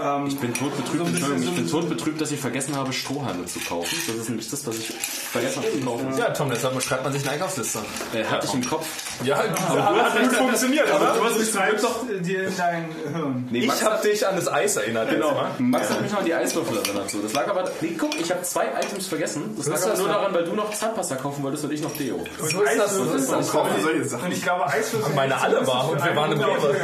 ähm, 0.00 0.26
ich 0.26 0.38
bin 0.38 0.54
todbetrübt, 0.54 0.98
So 0.98 1.04
Entschuldigung, 1.04 1.42
ich 1.42 1.54
bin 1.54 1.68
todbetrübt, 1.70 2.20
dass 2.20 2.30
ich 2.30 2.40
vergessen 2.40 2.76
habe, 2.76 2.92
Strohhalme 2.92 3.46
zu 3.46 3.60
kaufen. 3.60 3.96
Das 4.06 4.16
ist 4.16 4.28
nämlich 4.28 4.50
das, 4.50 4.66
was 4.66 4.76
ich 4.78 4.86
vergessen 4.92 5.62
habe 5.62 5.72
zu 5.72 5.80
kaufen. 5.86 6.18
Ja, 6.18 6.30
Tom, 6.30 6.50
deshalb 6.50 6.80
schreibt 6.82 7.04
man 7.04 7.12
sich 7.12 7.22
eine 7.22 7.32
Einkaufsliste. 7.32 7.80
Äh, 8.14 8.24
hatte 8.24 8.46
ich 8.46 8.54
im 8.54 8.64
Kopf. 8.68 8.86
Ja, 9.24 9.36
hat 9.38 10.20
gut 10.20 10.32
funktioniert, 10.32 10.86
oder? 10.94 11.14
du 11.36 11.44
schreibst 11.44 11.84
doch 11.84 12.04
dir 12.20 12.48
in 12.48 12.56
dein 12.56 12.88
Hirn. 13.12 13.48
Nee, 13.50 13.60
Ich 13.64 13.82
habe 13.82 14.06
dich 14.06 14.26
an 14.26 14.36
das 14.36 14.48
Eis 14.48 14.76
erinnert. 14.76 15.10
Genau. 15.10 15.40
Max 15.58 15.90
hat 15.90 16.02
mich 16.02 16.12
noch 16.12 16.20
an 16.20 16.24
die 16.24 16.34
Eiswürfel 16.34 16.78
erinnert. 16.78 17.10
So. 17.10 17.18
Das 17.18 17.32
lag 17.32 17.48
aber. 17.48 17.70
Nee, 17.80 17.96
guck, 17.98 18.18
ich 18.18 18.30
habe 18.30 18.42
zwei 18.42 18.66
Items 18.80 19.06
vergessen. 19.06 19.54
Das 19.56 19.66
lag 19.66 19.76
ist 19.76 19.86
aber 19.86 19.98
nur 19.98 20.08
daran, 20.08 20.34
weil 20.34 20.44
du 20.44 20.54
noch 20.54 20.72
Zahnpasta 20.72 21.16
kaufen 21.16 21.42
wolltest 21.42 21.64
und 21.64 21.72
ich 21.72 21.82
noch 21.82 21.96
Deo. 21.96 22.16
Und 22.16 22.50
So 22.50 22.62
ist 22.62 22.78
das. 22.78 22.96
Und 22.96 24.32
ich 24.32 24.42
glaube, 24.42 24.66
Eiswürfel. 24.66 25.14
Meine 25.14 25.40
alle 25.40 25.66
war 25.66 25.90
und 25.90 26.04
wir 26.04 26.16
waren 26.16 26.32
im 26.32 26.40
Rewe. 26.40 26.76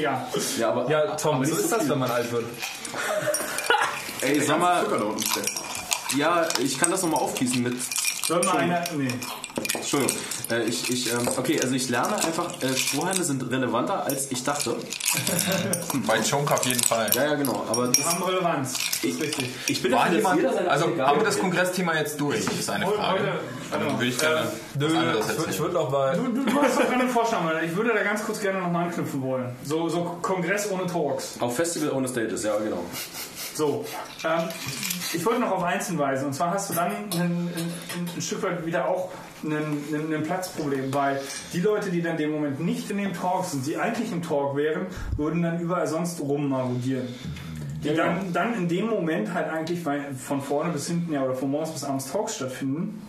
Ja. 0.00 0.26
Ja, 0.58 0.70
aber. 0.70 0.90
Ja, 0.90 1.16
Tom, 1.16 1.36
aber 1.36 1.46
so 1.46 1.56
ist 1.56 1.70
so 1.70 1.76
das, 1.76 1.88
wenn 1.88 1.98
man 1.98 2.10
alt 2.10 2.30
wird. 2.32 2.46
Ey, 4.20 4.40
sag 4.40 4.58
mal, 4.58 4.84
ja, 6.16 6.46
ich 6.58 6.78
kann 6.78 6.90
das 6.90 7.02
nochmal 7.02 7.20
aufgießen 7.20 7.62
mit. 7.62 7.76
Soll 8.30 8.44
mal 8.44 8.58
einer. 8.58 8.84
Nee. 8.96 9.08
Entschuldigung. 9.74 10.16
Äh, 10.52 10.62
ich, 10.62 10.88
ich, 10.88 11.12
ähm, 11.12 11.28
okay, 11.36 11.60
also 11.60 11.74
ich 11.74 11.88
lerne 11.88 12.14
einfach, 12.14 12.62
äh, 12.62 12.76
Strohhalme 12.76 13.24
sind 13.24 13.42
relevanter 13.50 14.04
als 14.04 14.30
ich 14.30 14.44
dachte. 14.44 14.76
Bei 16.06 16.20
Chunk 16.20 16.48
auf 16.52 16.64
jeden 16.64 16.80
Fall. 16.80 17.10
Ja, 17.12 17.24
ja, 17.24 17.34
genau. 17.34 17.66
Aber 17.68 17.88
das, 17.88 18.04
Haben 18.04 18.22
Relevanz. 18.22 18.74
Das 19.02 19.10
ist 19.10 19.20
richtig. 19.20 19.50
ich 19.66 19.82
bin 19.82 19.90
War 19.90 20.04
dafür, 20.04 20.14
dass 20.22 20.32
jemand, 20.36 20.42
jeder 20.60 20.70
also 20.70 20.84
eigene 20.84 21.06
haben 21.08 21.18
wir 21.18 21.24
das. 21.24 21.38
Kongressthema 21.40 21.96
jetzt 21.96 22.20
durch? 22.20 22.38
ist 22.46 22.70
eine 22.70 22.86
Frage. 22.86 23.20
Heute- 23.20 23.32
Dann 23.72 23.98
würde 23.98 24.06
ich 24.06 24.18
gerne 24.18 24.52
Nö, 24.78 24.86
was 24.86 24.94
anderes 24.94 25.46
ich 25.48 25.58
würde 25.58 25.74
noch 25.74 25.90
mal. 25.90 26.16
Du, 26.16 26.28
du, 26.28 26.44
du 26.44 26.62
hast 26.62 26.78
doch 26.78 27.08
Vorschlag, 27.08 27.42
Mann. 27.42 27.56
Ich 27.64 27.74
würde 27.74 27.92
da 27.92 28.04
ganz 28.04 28.24
kurz 28.24 28.40
gerne 28.40 28.60
nochmal 28.60 28.84
anknüpfen 28.86 29.20
wollen. 29.22 29.56
So, 29.64 29.88
so 29.88 30.18
Kongress 30.22 30.70
ohne 30.70 30.86
Talks. 30.86 31.34
Auf 31.40 31.56
Festival 31.56 31.90
ohne 31.90 32.06
Stages, 32.06 32.44
ja, 32.44 32.56
genau. 32.58 32.84
So, 33.54 33.84
ähm, 34.24 34.48
ich 35.12 35.24
wollte 35.24 35.40
noch 35.40 35.52
auf 35.52 35.62
eins 35.62 35.88
hinweisen. 35.88 36.26
Und 36.26 36.34
zwar 36.34 36.52
hast 36.52 36.70
du 36.70 36.74
dann 36.74 36.90
ein, 36.90 37.10
ein, 37.12 37.50
ein 38.16 38.22
Stück 38.22 38.42
weit 38.42 38.64
wieder 38.64 38.88
auch 38.88 39.10
ein, 39.42 40.22
Platzproblem, 40.22 40.92
weil 40.92 41.20
die 41.52 41.60
Leute, 41.60 41.90
die 41.90 42.02
dann 42.02 42.12
in 42.12 42.18
dem 42.18 42.32
Moment 42.32 42.60
nicht 42.60 42.90
in 42.90 42.98
dem 42.98 43.12
Talk 43.12 43.44
sind, 43.44 43.66
die 43.66 43.76
eigentlich 43.76 44.12
im 44.12 44.22
Talk 44.22 44.56
wären, 44.56 44.86
würden 45.16 45.42
dann 45.42 45.60
überall 45.60 45.86
sonst 45.86 46.20
rummarodieren. 46.20 47.08
Die 47.82 47.94
dann, 47.94 48.32
dann 48.32 48.54
in 48.54 48.68
dem 48.68 48.88
Moment 48.88 49.32
halt 49.32 49.48
eigentlich, 49.48 49.84
weil 49.86 50.14
von 50.14 50.42
vorne 50.42 50.70
bis 50.70 50.88
hinten 50.88 51.14
ja 51.14 51.24
oder 51.24 51.34
von 51.34 51.50
morgens 51.50 51.70
bis 51.70 51.84
abends 51.84 52.12
Talks 52.12 52.36
stattfinden, 52.36 53.02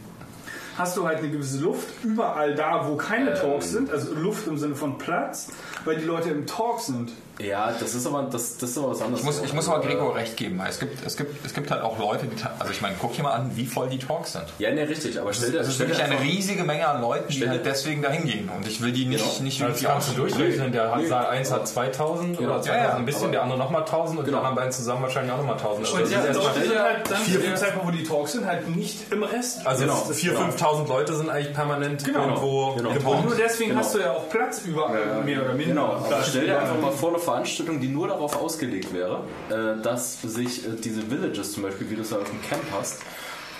hast 0.77 0.95
du 0.95 1.05
halt 1.05 1.17
eine 1.17 1.29
gewisse 1.29 1.59
Luft 1.59 1.89
überall 2.03 2.55
da, 2.55 2.87
wo 2.87 2.95
keine 2.95 3.33
Talks 3.33 3.71
sind, 3.71 3.91
also 3.91 4.13
Luft 4.13 4.47
im 4.47 4.57
Sinne 4.57 4.75
von 4.75 4.97
Platz, 4.97 5.49
weil 5.83 5.97
die 5.97 6.05
Leute 6.05 6.29
im 6.29 6.45
Talk 6.45 6.79
sind. 6.79 7.11
Ja, 7.41 7.73
das 7.79 7.95
ist 7.95 8.05
aber, 8.05 8.23
das, 8.23 8.57
das 8.57 8.71
ist 8.71 8.77
aber 8.77 8.91
was 8.91 9.01
anderes. 9.01 9.19
Ich 9.21 9.25
muss, 9.25 9.41
ich 9.43 9.53
muss 9.53 9.67
aber 9.69 9.81
Gregor 9.81 10.15
recht 10.15 10.37
geben. 10.37 10.61
Es 10.67 10.79
gibt, 10.79 11.05
es, 11.05 11.17
gibt, 11.17 11.45
es 11.45 11.53
gibt 11.53 11.71
halt 11.71 11.81
auch 11.81 11.97
Leute, 11.99 12.25
die, 12.27 12.35
also 12.59 12.71
ich 12.71 12.81
meine, 12.81 12.95
guck 12.99 13.13
dir 13.15 13.23
mal 13.23 13.31
an, 13.33 13.51
wie 13.55 13.65
voll 13.65 13.89
die 13.89 13.99
Talks 13.99 14.33
sind. 14.33 14.45
Ja, 14.59 14.71
ne, 14.71 14.87
richtig, 14.87 15.19
aber 15.19 15.33
stell 15.33 15.51
dir, 15.51 15.59
Das 15.59 15.67
ist 15.69 15.75
stell 15.75 15.87
wirklich 15.87 16.03
eine 16.03 16.19
riesige 16.21 16.63
Menge 16.63 16.87
an 16.87 17.01
Leuten, 17.01 17.31
die 17.31 17.47
halt 17.47 17.65
deswegen 17.65 18.01
dahin 18.01 18.25
gehen. 18.25 18.49
Und 18.55 18.67
ich 18.67 18.81
will 18.81 18.91
die 18.91 19.05
nicht, 19.05 19.23
Genau. 19.23 19.43
nicht 19.43 19.61
Das 19.61 19.67
irgendwie 19.67 19.85
du 19.85 19.91
ausschließen. 19.91 20.15
durchrechnen. 20.21 20.71
Der 20.71 20.95
hat, 20.95 21.05
Saal 21.07 21.25
1 21.27 21.51
hat 21.51 21.67
2000 21.67 22.37
Genau. 22.37 22.49
oder 22.51 22.61
2000 22.61 22.67
Ja, 22.67 22.89
ja, 22.89 22.95
ein 22.95 23.05
bisschen, 23.05 23.23
aber- 23.23 23.31
der 23.31 23.43
andere 23.43 23.59
nochmal 23.59 23.85
1000 23.85 24.19
und 24.19 24.25
die 24.25 24.29
Genau. 24.31 24.37
anderen 24.39 24.55
beiden 24.55 24.71
zusammen 24.71 25.01
wahrscheinlich 25.03 25.31
auch 25.33 25.37
nochmal 25.37 25.57
1000. 25.57 25.85
Also, 25.85 25.95
Und 25.95 26.01
das 26.01 26.09
die 26.09 26.15
ist 26.15 26.25
erst 26.25 26.39
Leute 26.43 26.67
sind 26.67 26.79
halt 26.79 27.11
dann 27.11 27.17
vier, 27.21 27.39
fünf- 27.39 27.59
Zeitpunkt, 27.59 27.87
wo 27.87 27.91
die 27.91 28.03
Talks 28.03 28.31
sind, 28.33 28.45
halt 28.45 28.75
nicht 28.75 29.11
im 29.11 29.23
Rest. 29.23 29.65
also 29.65 29.83
Genau. 29.83 29.95
4.000, 30.11 30.35
5.000 30.37 30.87
Leute 30.87 31.15
sind 31.15 31.29
eigentlich 31.29 31.53
permanent 31.53 32.03
Genau. 32.05 32.19
irgendwo 32.25 32.73
Genau. 32.75 32.89
Und 33.11 33.25
nur 33.25 33.35
deswegen 33.35 33.71
Genau. 33.71 33.81
hast 33.81 33.95
du 33.95 33.99
ja 33.99 34.11
auch 34.11 34.29
Platz 34.29 34.61
überall, 34.65 35.21
mehr 35.25 35.43
oder 35.43 35.53
minder. 35.53 35.71
Genau, 35.73 36.05
Da 36.09 36.21
stell 36.23 36.41
dir 36.45 36.47
steht 36.51 36.57
einfach 36.61 36.79
mal 36.81 36.91
vor, 36.91 37.09
eine 37.09 37.19
Veranstaltung, 37.31 37.79
die 37.79 37.87
nur 37.87 38.09
darauf 38.09 38.35
ausgelegt 38.35 38.93
wäre, 38.93 39.23
äh, 39.49 39.81
dass 39.81 40.21
sich 40.21 40.65
äh, 40.65 40.71
diese 40.83 41.09
Villages 41.09 41.53
zum 41.53 41.63
Beispiel, 41.63 41.89
wie 41.89 41.95
du 41.95 42.01
es 42.01 42.11
ja 42.11 42.17
auf 42.17 42.29
dem 42.29 42.41
Camp 42.41 42.63
hast, 42.73 43.01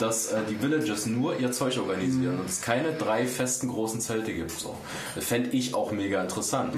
dass 0.02 0.32
äh, 0.32 0.40
die 0.50 0.62
Villages 0.62 1.06
nur 1.06 1.40
ihr 1.40 1.52
Zeug 1.52 1.78
organisieren 1.78 2.40
und 2.40 2.50
es 2.50 2.62
keine 2.62 2.94
drei 2.94 3.26
festen 3.26 3.68
großen 3.70 4.02
Zelte 4.02 4.34
gibt. 4.34 4.52
So. 4.52 4.76
Das 5.16 5.26
fände 5.26 5.50
ich 5.52 5.74
auch 5.74 5.92
mega 5.92 6.22
interessant. 6.22 6.74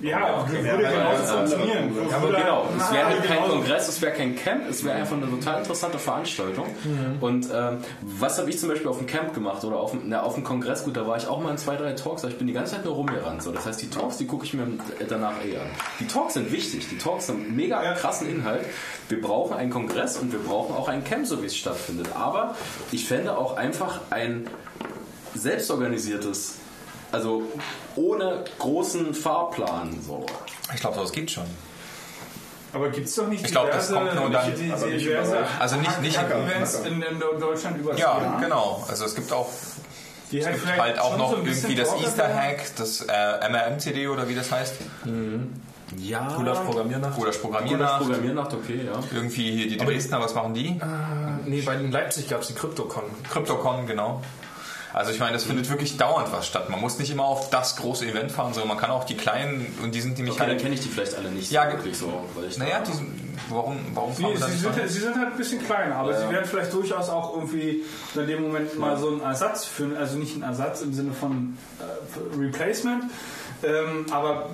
Ja, 0.00 0.46
würde 0.48 0.66
Ja, 0.66 0.76
genauso 0.76 1.24
funktionieren. 1.24 1.92
Ja, 2.10 2.16
aber 2.16 2.28
genau, 2.28 2.68
es 2.78 2.92
wäre 2.92 3.06
halt 3.06 3.24
kein. 3.24 3.42
Kongress, 3.42 3.88
es 3.88 4.00
wäre 4.00 4.12
kein 4.12 4.36
Camp, 4.36 4.68
es 4.68 4.84
wäre 4.84 4.96
einfach 4.96 5.16
eine 5.16 5.28
total 5.28 5.58
interessante 5.58 5.98
Veranstaltung. 5.98 6.66
Und 7.20 7.48
ähm, 7.52 7.78
was 8.02 8.38
habe 8.38 8.50
ich 8.50 8.58
zum 8.58 8.68
Beispiel 8.68 8.88
auf 8.88 8.98
dem 8.98 9.06
Camp 9.06 9.34
gemacht 9.34 9.64
oder 9.64 9.76
auf 9.76 9.90
dem, 9.90 10.02
na, 10.06 10.22
auf 10.22 10.34
dem 10.34 10.44
Kongress? 10.44 10.84
Gut, 10.84 10.96
da 10.96 11.06
war 11.06 11.16
ich 11.16 11.26
auch 11.26 11.40
mal 11.40 11.50
in 11.50 11.58
zwei, 11.58 11.76
drei 11.76 11.92
Talks, 11.92 12.22
aber 12.22 12.32
ich 12.32 12.38
bin 12.38 12.46
die 12.46 12.52
ganze 12.52 12.76
Zeit 12.76 12.84
nur 12.84 12.94
rumgerannt. 12.94 13.42
So. 13.42 13.52
Das 13.52 13.66
heißt, 13.66 13.82
die 13.82 13.90
Talks, 13.90 14.16
die 14.16 14.26
gucke 14.26 14.44
ich 14.44 14.54
mir 14.54 14.66
danach 15.08 15.44
eh 15.44 15.56
an. 15.56 15.66
Die 16.00 16.06
Talks 16.06 16.34
sind 16.34 16.50
wichtig, 16.52 16.88
die 16.88 16.98
Talks 16.98 17.28
haben 17.28 17.54
mega 17.54 17.92
krassen 17.94 18.28
Inhalt. 18.28 18.64
Wir 19.08 19.20
brauchen 19.20 19.56
einen 19.56 19.70
Kongress 19.70 20.16
und 20.16 20.32
wir 20.32 20.40
brauchen 20.40 20.74
auch 20.74 20.88
ein 20.88 21.04
Camp, 21.04 21.26
so 21.26 21.42
wie 21.42 21.46
es 21.46 21.56
stattfindet. 21.56 22.08
Aber 22.14 22.54
ich 22.90 23.06
fände 23.06 23.36
auch 23.36 23.56
einfach 23.56 24.00
ein 24.10 24.48
selbstorganisiertes, 25.34 26.54
also 27.10 27.42
ohne 27.96 28.44
großen 28.58 29.14
Fahrplan. 29.14 29.98
So. 30.06 30.26
Ich 30.74 30.80
glaube, 30.80 30.98
das 30.98 31.12
geht 31.12 31.30
schon. 31.30 31.44
Aber 32.74 32.88
gibt 32.88 33.06
es 33.06 33.14
doch 33.14 33.26
nicht 33.26 33.44
Ich 33.44 33.50
glaub, 33.50 33.70
das 33.70 33.92
kommt 33.92 34.14
nur 34.14 34.30
dann- 34.30 34.54
die- 34.54 34.62
die- 34.62 34.72
aber 34.72 34.86
nicht 34.86 35.04
diverse 35.06 35.30
überall. 35.32 35.46
Also 35.60 35.76
nicht- 35.76 36.00
nicht- 36.00 36.18
Hack-Events 36.18 36.74
in, 36.86 37.02
in 37.02 37.20
Deutschland 37.20 37.76
über 37.78 37.92
Ja, 37.92 38.18
Jahr, 38.18 38.40
genau. 38.40 38.82
Also 38.88 39.04
es 39.04 39.14
gibt 39.14 39.30
auch, 39.30 39.48
die 40.30 40.42
halt, 40.44 40.56
vielleicht 40.56 40.80
halt 40.80 40.98
auch 40.98 41.18
noch 41.18 41.30
so 41.32 41.36
irgendwie 41.36 41.74
das 41.74 41.94
Easter 42.00 42.34
Hack, 42.34 42.62
das 42.76 43.02
äh, 43.02 43.48
MRM-CD 43.50 44.08
oder 44.08 44.26
wie 44.28 44.34
das 44.34 44.50
heißt. 44.50 44.74
Ja, 45.98 46.28
Gulasch 46.36 46.58
Programmiernacht. 46.60 47.12
Oder 47.12 47.20
Gulasch 47.20 47.38
Programmiernacht. 47.38 48.02
Programmiernacht, 48.02 48.54
okay, 48.54 48.80
ja. 48.86 48.92
Irgendwie 49.14 49.50
hier 49.52 49.68
die 49.68 49.76
Dresdner, 49.76 50.20
was 50.20 50.34
machen 50.34 50.54
die? 50.54 50.80
Nee, 51.46 51.62
bei 51.62 51.74
in 51.76 51.90
Leipzig 51.92 52.28
gab 52.28 52.42
es 52.42 52.48
die 52.48 52.54
CryptoCon. 52.54 53.04
CryptoCon, 53.30 53.86
genau. 53.86 54.22
Also 54.94 55.10
ich 55.10 55.20
meine, 55.20 55.32
das 55.32 55.44
findet 55.44 55.70
wirklich 55.70 55.96
dauernd 55.96 56.30
was 56.32 56.46
statt. 56.46 56.68
Man 56.68 56.78
muss 56.78 56.98
nicht 56.98 57.10
immer 57.10 57.24
auf 57.24 57.48
das 57.48 57.76
große 57.76 58.04
Event 58.06 58.30
fahren, 58.30 58.52
sondern 58.52 58.68
man 58.68 58.76
kann 58.76 58.90
auch 58.90 59.04
die 59.04 59.16
kleinen 59.16 59.74
und 59.82 59.94
die 59.94 60.02
sind 60.02 60.18
nämlich 60.18 60.34
Okay, 60.34 60.40
dann 60.42 60.50
halt. 60.50 60.60
kenne 60.60 60.74
ich 60.74 60.82
die 60.82 60.90
vielleicht 60.90 61.14
alle 61.16 61.30
nicht 61.30 61.50
Ja, 61.50 61.72
wirklich 61.72 61.96
so. 61.96 62.12
Weil 62.34 62.44
ich 62.48 62.58
Naja, 62.58 62.80
die 62.86 62.92
sind, 62.92 63.08
warum, 63.48 63.78
warum 63.94 64.14
fahren 64.14 64.34
da 64.38 64.46
sie, 64.46 64.52
nicht 64.52 64.60
sind, 64.62 64.74
fahren? 64.74 64.88
sie 64.88 65.00
sind 65.00 65.16
halt 65.16 65.28
ein 65.28 65.36
bisschen 65.38 65.64
kleiner, 65.64 65.94
aber 65.96 66.14
sie 66.14 66.28
werden 66.28 66.44
vielleicht 66.44 66.74
durchaus 66.74 67.08
auch 67.08 67.34
irgendwie 67.36 67.84
in 68.14 68.26
dem 68.26 68.42
Moment 68.42 68.78
mal 68.78 68.98
so 68.98 69.08
einen 69.08 69.22
Ersatz 69.22 69.64
für, 69.64 69.96
also 69.98 70.18
nicht 70.18 70.34
einen 70.34 70.42
Ersatz 70.42 70.82
im 70.82 70.92
Sinne 70.92 71.12
von 71.14 71.56
äh, 71.80 72.38
Replacement, 72.38 73.04
ähm, 73.62 74.04
aber 74.10 74.50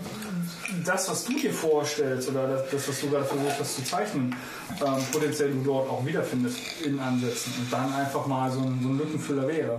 das, 0.85 1.09
was 1.11 1.25
du 1.25 1.33
dir 1.39 1.53
vorstellst 1.53 2.29
oder 2.29 2.47
das, 2.49 2.71
das 2.71 2.89
was 2.89 3.01
du 3.01 3.11
gerade 3.11 3.25
versuchst, 3.25 3.61
das 3.61 3.77
zu 3.77 3.85
zeichnen, 3.85 4.35
ähm, 4.85 5.03
potenziell 5.12 5.51
du 5.53 5.62
dort 5.64 5.89
auch 5.89 6.05
wiederfindest 6.05 6.59
in 6.85 6.99
Ansätzen 7.01 7.53
und 7.59 7.73
dann 7.73 7.93
einfach 7.95 8.27
mal 8.27 8.51
so 8.51 8.61
ein, 8.61 8.79
so 8.83 8.89
ein 8.89 8.99
Lückenfüller 8.99 9.47
wäre. 9.49 9.79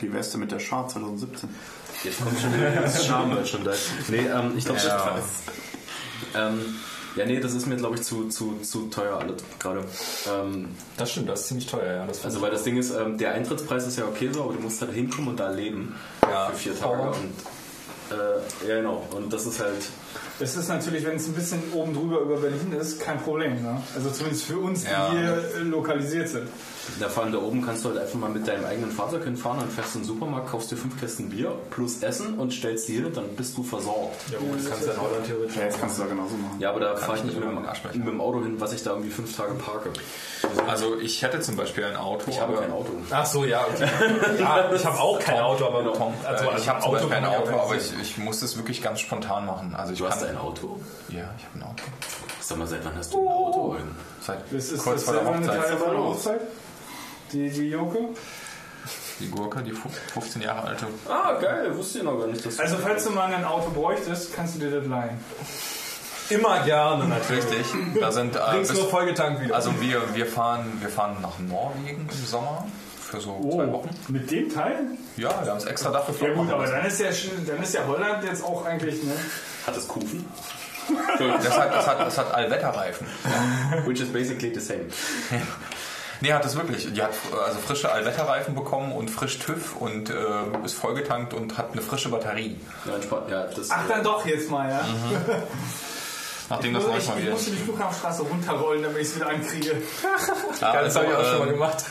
Wie 0.00 0.12
wär's 0.12 0.30
denn 0.30 0.40
mit 0.40 0.50
der 0.52 0.58
Schar 0.60 0.88
2017? 0.88 1.48
Jetzt 2.04 2.22
kommt 2.24 2.40
schon 2.40 2.54
wieder 2.54 2.70
das 2.70 3.04
Charme-Merchandise. 3.06 3.78
Nee, 4.08 4.18
ähm, 4.26 4.54
ich 4.56 4.64
glaube, 4.64 4.80
Ja. 4.80 5.18
ähm, 6.34 6.60
ja, 7.16 7.26
nee, 7.26 7.40
das 7.40 7.54
ist 7.54 7.66
mir, 7.66 7.76
glaube 7.76 7.96
ich, 7.96 8.02
zu, 8.02 8.28
zu, 8.28 8.58
zu 8.62 8.86
teuer 8.86 9.18
alles 9.18 9.42
gerade. 9.58 9.84
Ähm, 10.32 10.68
Das 10.96 11.10
stimmt, 11.10 11.28
das 11.28 11.40
ist 11.40 11.48
ziemlich 11.48 11.66
teuer, 11.66 11.92
ja. 11.96 12.06
Das 12.06 12.24
also, 12.24 12.40
weil 12.40 12.50
das 12.52 12.62
Ding 12.62 12.78
ist, 12.78 12.92
ähm, 12.92 13.18
der 13.18 13.32
Eintrittspreis 13.34 13.86
ist 13.86 13.98
ja 13.98 14.04
okay 14.06 14.30
so, 14.32 14.44
aber 14.44 14.54
du 14.54 14.60
musst 14.60 14.80
halt 14.80 14.92
hinkommen 14.92 15.28
und 15.30 15.40
da 15.40 15.50
leben. 15.50 15.94
Ja, 16.22 16.46
Für 16.50 16.56
vier 16.56 16.78
Tage. 16.78 17.02
Und, 17.10 17.32
äh, 18.10 18.68
ja, 18.68 18.76
genau. 18.76 19.06
Und 19.14 19.32
das 19.32 19.46
ist 19.46 19.60
halt. 19.60 19.82
Es 20.38 20.56
ist 20.56 20.68
natürlich, 20.68 21.04
wenn 21.04 21.16
es 21.16 21.26
ein 21.26 21.34
bisschen 21.34 21.60
oben 21.74 21.94
drüber 21.94 22.20
über 22.20 22.36
Berlin 22.38 22.72
ist, 22.80 22.98
kein 23.00 23.20
Problem. 23.20 23.62
Ne? 23.62 23.82
Also 23.94 24.10
zumindest 24.10 24.44
für 24.44 24.58
uns, 24.58 24.84
die 24.84 24.90
Ja. 24.90 25.10
hier 25.12 25.44
äh, 25.56 25.58
lokalisiert 25.60 26.28
sind. 26.28 26.48
Da 26.98 27.08
vor 27.08 27.22
allem 27.24 27.32
da 27.32 27.38
oben 27.38 27.64
kannst 27.64 27.84
du 27.84 27.90
halt 27.90 27.98
einfach 27.98 28.18
mal 28.18 28.30
mit 28.30 28.46
deinem 28.48 28.64
eigenen 28.64 28.90
Fahrzeug 28.90 29.24
hinfahren, 29.24 29.60
dann 29.60 29.70
fährst 29.70 29.94
du 29.94 29.98
in 29.98 30.04
den 30.04 30.08
Supermarkt, 30.08 30.50
kaufst 30.50 30.70
dir 30.70 30.76
fünf 30.76 30.98
Kästen 31.00 31.30
Bier 31.30 31.52
plus 31.70 32.02
Essen 32.02 32.38
und 32.38 32.52
stellst 32.52 32.88
die 32.88 32.94
hin 32.94 33.06
und 33.06 33.16
dann 33.16 33.28
bist 33.36 33.56
du 33.56 33.62
versorgt. 33.62 34.16
ja, 34.30 34.38
gut, 34.38 34.58
das 34.58 34.68
kannst 34.68 34.82
du 34.84 34.86
ja 34.88 34.94
in 34.94 35.00
Holland 35.00 35.26
theoretisch. 35.26 35.56
Ja, 35.56 35.62
jetzt 35.64 35.80
kannst 35.80 35.98
du 35.98 36.02
da 36.02 36.08
genauso 36.08 36.34
machen. 36.36 36.56
Ja, 36.60 36.70
aber 36.70 36.80
da 36.80 36.96
fahre 36.96 37.14
ich 37.18 37.24
ich 37.24 37.34
nicht 37.34 37.38
mit, 37.40 37.94
mit 37.94 38.06
dem 38.08 38.20
Auto 38.20 38.42
hin, 38.42 38.60
was 38.60 38.72
ich 38.72 38.82
da 38.82 38.90
irgendwie 38.90 39.10
fünf 39.10 39.36
Tage 39.36 39.54
parke. 39.54 39.90
Also 40.68 40.98
ich 40.98 41.22
hätte 41.22 41.40
zum 41.40 41.56
Beispiel 41.56 41.84
ein 41.84 41.96
Auto. 41.96 42.24
Ich 42.30 42.40
habe 42.40 42.54
kein 42.54 42.72
Auto. 42.72 42.92
Ach 43.10 43.26
so, 43.26 43.44
ja, 43.44 43.64
okay. 43.66 43.88
ja 44.38 44.72
ich 44.72 44.84
habe 44.84 44.98
auch 44.98 45.18
kein 45.18 45.38
Auto, 45.40 45.66
aber 45.66 45.80
Genau. 45.80 45.96
Tom, 45.96 46.14
also, 46.24 46.48
Also 46.48 46.62
ich 46.62 46.68
habe 46.68 46.80
zum 46.82 46.92
Beispiel 46.92 47.10
kann 47.10 47.18
ein 47.18 47.22
man 47.24 47.32
ja 47.32 47.38
Auto, 47.40 47.56
auch 47.56 47.64
aber 47.66 47.76
ich, 47.76 47.92
ich 48.00 48.18
muss 48.18 48.40
das 48.40 48.56
wirklich 48.56 48.82
ganz 48.82 49.00
spontan 49.00 49.46
machen. 49.46 49.74
Also 49.74 49.92
ich 49.92 49.98
Du 49.98 50.08
hast 50.08 50.22
ein 50.24 50.36
Auto? 50.36 50.78
Ja, 51.08 51.30
ich 51.38 51.44
habe 51.46 51.54
ein 51.54 51.62
Auto. 51.62 51.84
Sag 52.40 52.58
mal, 52.58 52.66
seit 52.66 52.84
wann 52.84 52.96
hast 52.96 53.12
du 53.12 53.20
ein 53.20 53.28
Auto? 53.28 53.76
Seit 54.20 54.38
Das 54.52 54.70
ist 54.70 54.82
kurz 54.82 55.04
vor 55.04 55.14
der 55.14 55.24
Hochzeit. 55.26 55.46
Teil 55.46 55.76
von 55.76 55.90
der 55.90 55.98
Hochzeit. 56.04 56.40
Die, 57.32 57.48
die 57.50 57.70
Joke. 57.70 57.98
Die 59.20 59.28
Gurke, 59.30 59.62
die 59.62 59.72
fu- 59.72 59.90
15 60.14 60.42
Jahre 60.42 60.68
alte. 60.68 60.86
Ah, 61.08 61.34
geil, 61.40 61.76
wusste 61.76 61.98
ich 61.98 62.04
noch 62.04 62.18
gar 62.18 62.26
nicht. 62.26 62.44
Dass 62.44 62.56
du 62.56 62.62
Also 62.62 62.76
falls 62.78 63.04
du 63.04 63.10
mal 63.10 63.32
ein 63.32 63.44
Auto 63.44 63.70
bräuchtest, 63.70 64.34
kannst 64.34 64.54
du 64.56 64.60
dir 64.60 64.70
das 64.80 64.86
leihen. 64.86 65.18
Immer 66.30 66.60
gerne 66.64 67.04
natürlich. 67.06 67.44
Richtig. 67.44 67.66
Da 68.00 68.10
sind 68.12 68.36
äh, 68.36 68.40
bis, 68.58 68.72
nur 68.72 68.88
vollgetankt 68.88 69.42
wieder. 69.42 69.54
also 69.54 69.78
wir, 69.80 70.14
wir 70.14 70.26
fahren 70.26 70.78
wir 70.80 70.88
fahren 70.88 71.16
nach 71.20 71.38
Norwegen 71.40 72.08
im 72.10 72.26
Sommer 72.26 72.66
für 73.00 73.20
so 73.20 73.38
Oh. 73.42 73.56
zwei 73.56 73.70
Wochen. 73.72 73.90
Mit 74.08 74.30
dem 74.30 74.52
Teil? 74.54 74.78
Ja, 75.16 75.30
wir 75.42 75.50
haben 75.50 75.58
es 75.58 75.64
extra 75.66 75.90
dafür 75.90 76.28
Ja 76.28 76.34
gut, 76.34 76.50
aber 76.50 76.66
dann 76.66 76.86
ist 76.86 77.00
ja, 77.00 77.08
dann 77.46 77.62
ist 77.62 77.74
ja 77.74 77.84
Holland 77.86 78.24
jetzt 78.24 78.42
auch 78.44 78.64
eigentlich, 78.64 79.02
ne? 79.02 79.12
Hat 79.66 79.76
es 79.76 79.86
Kufen? 79.88 80.24
Das 81.18 81.58
hat, 81.58 81.74
das 81.74 81.86
hat, 81.86 82.00
das 82.00 82.16
hat 82.18 82.32
Allwetterreifen. 82.34 83.06
Which 83.86 84.00
is 84.00 84.08
basically 84.12 84.52
the 84.54 84.60
same. 84.60 84.86
Nee, 86.20 86.32
hat 86.32 86.44
es 86.44 86.56
wirklich. 86.56 86.92
Die 86.92 87.02
hat 87.02 87.10
also 87.46 87.58
frische 87.58 87.90
Allwetterreifen 87.90 88.54
bekommen 88.54 88.92
und 88.92 89.10
frisch 89.10 89.38
TÜV 89.38 89.76
und 89.76 90.10
äh, 90.10 90.14
ist 90.64 90.74
vollgetankt 90.74 91.32
und 91.32 91.56
hat 91.56 91.72
eine 91.72 91.80
frische 91.80 92.10
Batterie. 92.10 92.58
Ja, 92.84 92.94
entspannt. 92.94 93.30
Ja, 93.30 93.46
das, 93.46 93.70
Ach, 93.70 93.88
dann 93.88 94.04
doch 94.04 94.24
jetzt 94.26 94.50
mal, 94.50 94.68
ja. 94.68 94.84
Nachdem 96.50 96.74
das 96.74 96.82
ich, 96.82 96.88
neulich 96.88 97.06
mal 97.08 97.16
ich 97.16 97.22
wieder. 97.22 97.32
musste 97.32 97.50
die 97.52 97.56
Flughafenstraße 97.58 98.22
runterrollen, 98.22 98.82
damit 98.82 98.98
ich 98.98 99.08
es 99.08 99.16
wieder 99.16 99.28
ankriege. 99.28 99.76
Ja, 100.60 100.82
das 100.82 100.96
habe 100.96 101.06
ich 101.06 101.14
auch 101.14 101.24
schon 101.24 101.38
mal 101.38 101.46
ähm, 101.46 101.52
gemacht. 101.54 101.84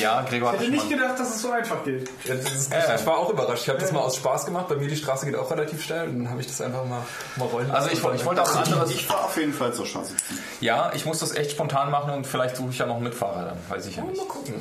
Ja, 0.00 0.22
Gregor 0.22 0.48
hat 0.50 0.56
Ich 0.56 0.62
hätte 0.62 0.70
nicht 0.72 0.88
gedacht, 0.88 1.18
dass 1.18 1.34
es 1.36 1.42
so 1.42 1.50
einfach 1.50 1.84
geht. 1.84 2.08
Ja, 2.24 2.34
das 2.34 2.52
ist, 2.52 2.72
Äh. 2.72 2.96
ich 2.96 3.06
war 3.06 3.18
auch 3.18 3.30
überrascht. 3.30 3.62
Ich 3.62 3.68
habe 3.68 3.78
das 3.78 3.92
mal 3.92 4.00
aus 4.00 4.16
Spaß 4.16 4.44
gemacht. 4.46 4.68
Bei 4.68 4.76
mir 4.76 4.88
die 4.88 4.96
Straße 4.96 5.26
geht 5.26 5.36
auch 5.36 5.50
relativ 5.50 5.82
schnell. 5.82 6.08
Und 6.08 6.18
dann 6.24 6.30
habe 6.30 6.40
ich 6.40 6.46
das 6.46 6.60
einfach 6.60 6.84
mal, 6.84 7.02
mal 7.36 7.46
rollen 7.46 7.70
Also 7.70 7.90
ich, 7.90 8.02
wollte- 8.02 8.18
ich 8.18 8.24
wollte 8.24 8.42
auch 8.42 8.54
ein 8.54 8.64
anderes. 8.64 8.90
Ich 8.90 9.06
fahre 9.06 9.24
auf 9.24 9.36
jeden 9.36 9.52
Fall 9.52 9.72
zur 9.74 9.86
Straße. 9.86 10.14
Ja, 10.60 10.92
ich 10.94 11.04
muss 11.06 11.18
das 11.18 11.34
echt 11.34 11.52
spontan 11.52 11.90
machen 11.90 12.12
und 12.12 12.26
vielleicht 12.26 12.56
suche 12.56 12.70
ich 12.70 12.78
ja 12.78 12.86
noch 12.86 12.96
einen 12.96 13.04
Mitfahrer 13.04 13.44
dann. 13.44 13.58
Weiß 13.68 13.86
ich 13.86 13.96
ja 13.96 14.02
nicht. 14.04 14.16
Mal 14.16 14.26
gucken. 14.26 14.54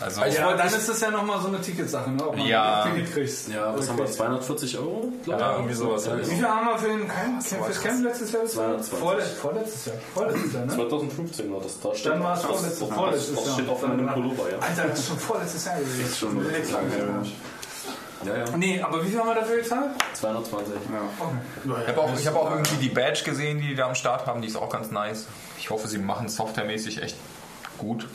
Also, 0.00 0.22
Ja, 0.24 0.54
dann 0.56 0.66
ist 0.66 0.88
es 0.88 1.00
ja 1.00 1.10
nochmal 1.10 1.40
so 1.40 1.48
eine 1.48 1.60
Ticketsache, 1.60 2.10
ne? 2.10 2.26
Ob 2.26 2.36
man 2.36 2.46
Ja. 2.46 2.82
ein 2.82 2.94
Ticket 2.94 3.12
kriegst. 3.14 3.48
ja, 3.48 3.72
was 3.76 3.88
haben 3.88 3.98
wir? 3.98 4.06
240 4.06 4.76
Euro? 4.78 5.12
glaub 5.24 5.38
Ja, 5.40 5.50
ich? 5.52 5.56
irgendwie 5.58 5.74
sowas. 5.74 6.06
Ja, 6.06 6.18
Wie 6.18 6.24
viel 6.24 6.44
haben 6.48 6.66
wir 6.66 6.78
für 6.78 6.88
den 6.88 7.08
Camp, 7.08 7.82
Camp 7.82 8.04
letztes 8.04 8.32
Jahr 8.32 8.42
bezahlt? 8.42 8.84
220. 8.84 8.98
Vorletz- 8.98 9.34
Vorletztes 9.40 9.84
Jahr. 9.86 9.96
Vorletztes 10.12 10.52
Jahr, 10.52 10.66
ne? 10.66 10.74
2015 10.74 11.52
war 11.52 11.60
das. 11.60 11.80
Da 11.80 11.94
steht 11.94 12.12
Dann 12.12 12.22
war 12.24 12.34
es 12.34 12.40
das- 12.42 12.50
vorletztes, 12.50 12.78
das- 12.80 12.88
vorletztes 12.96 13.34
Das 13.36 13.44
Jahr. 13.46 13.54
steht 13.54 13.68
auf 13.68 13.82
meinem 13.86 14.06
Pullover, 14.12 14.50
ja. 14.50 14.58
Alter, 14.58 14.88
das 14.88 14.98
ist 14.98 15.08
schon 15.08 15.18
vorletztes 15.18 15.64
Jahr 15.64 15.78
gewesen. 15.78 16.04
Ist 16.04 16.18
schon 16.18 16.34
lange 16.36 16.50
her. 16.90 17.22
Ja, 18.24 18.36
ja. 18.38 18.44
Nee, 18.56 18.80
aber 18.80 19.04
wie 19.04 19.08
viel 19.10 19.18
haben 19.20 19.28
wir 19.28 19.34
dafür 19.34 19.56
gezahlt? 19.56 19.90
220. 20.14 20.74
Okay. 20.74 21.80
ich 21.82 21.88
habe 21.88 22.00
auch, 22.00 22.18
ich 22.18 22.26
hab 22.26 22.36
auch 22.36 22.50
irgendwie 22.52 22.76
die 22.76 22.88
Badge 22.88 23.22
gesehen, 23.24 23.58
die 23.60 23.68
die 23.68 23.74
da 23.74 23.86
am 23.86 23.94
Start 23.94 24.26
haben. 24.26 24.40
Die 24.40 24.48
ist 24.48 24.56
auch 24.56 24.70
ganz 24.70 24.90
nice. 24.90 25.26
Ich 25.58 25.68
hoffe, 25.70 25.88
sie 25.88 25.98
machen 25.98 26.28
softwaremäßig 26.28 27.02
echt 27.02 27.16
gut. 27.78 28.06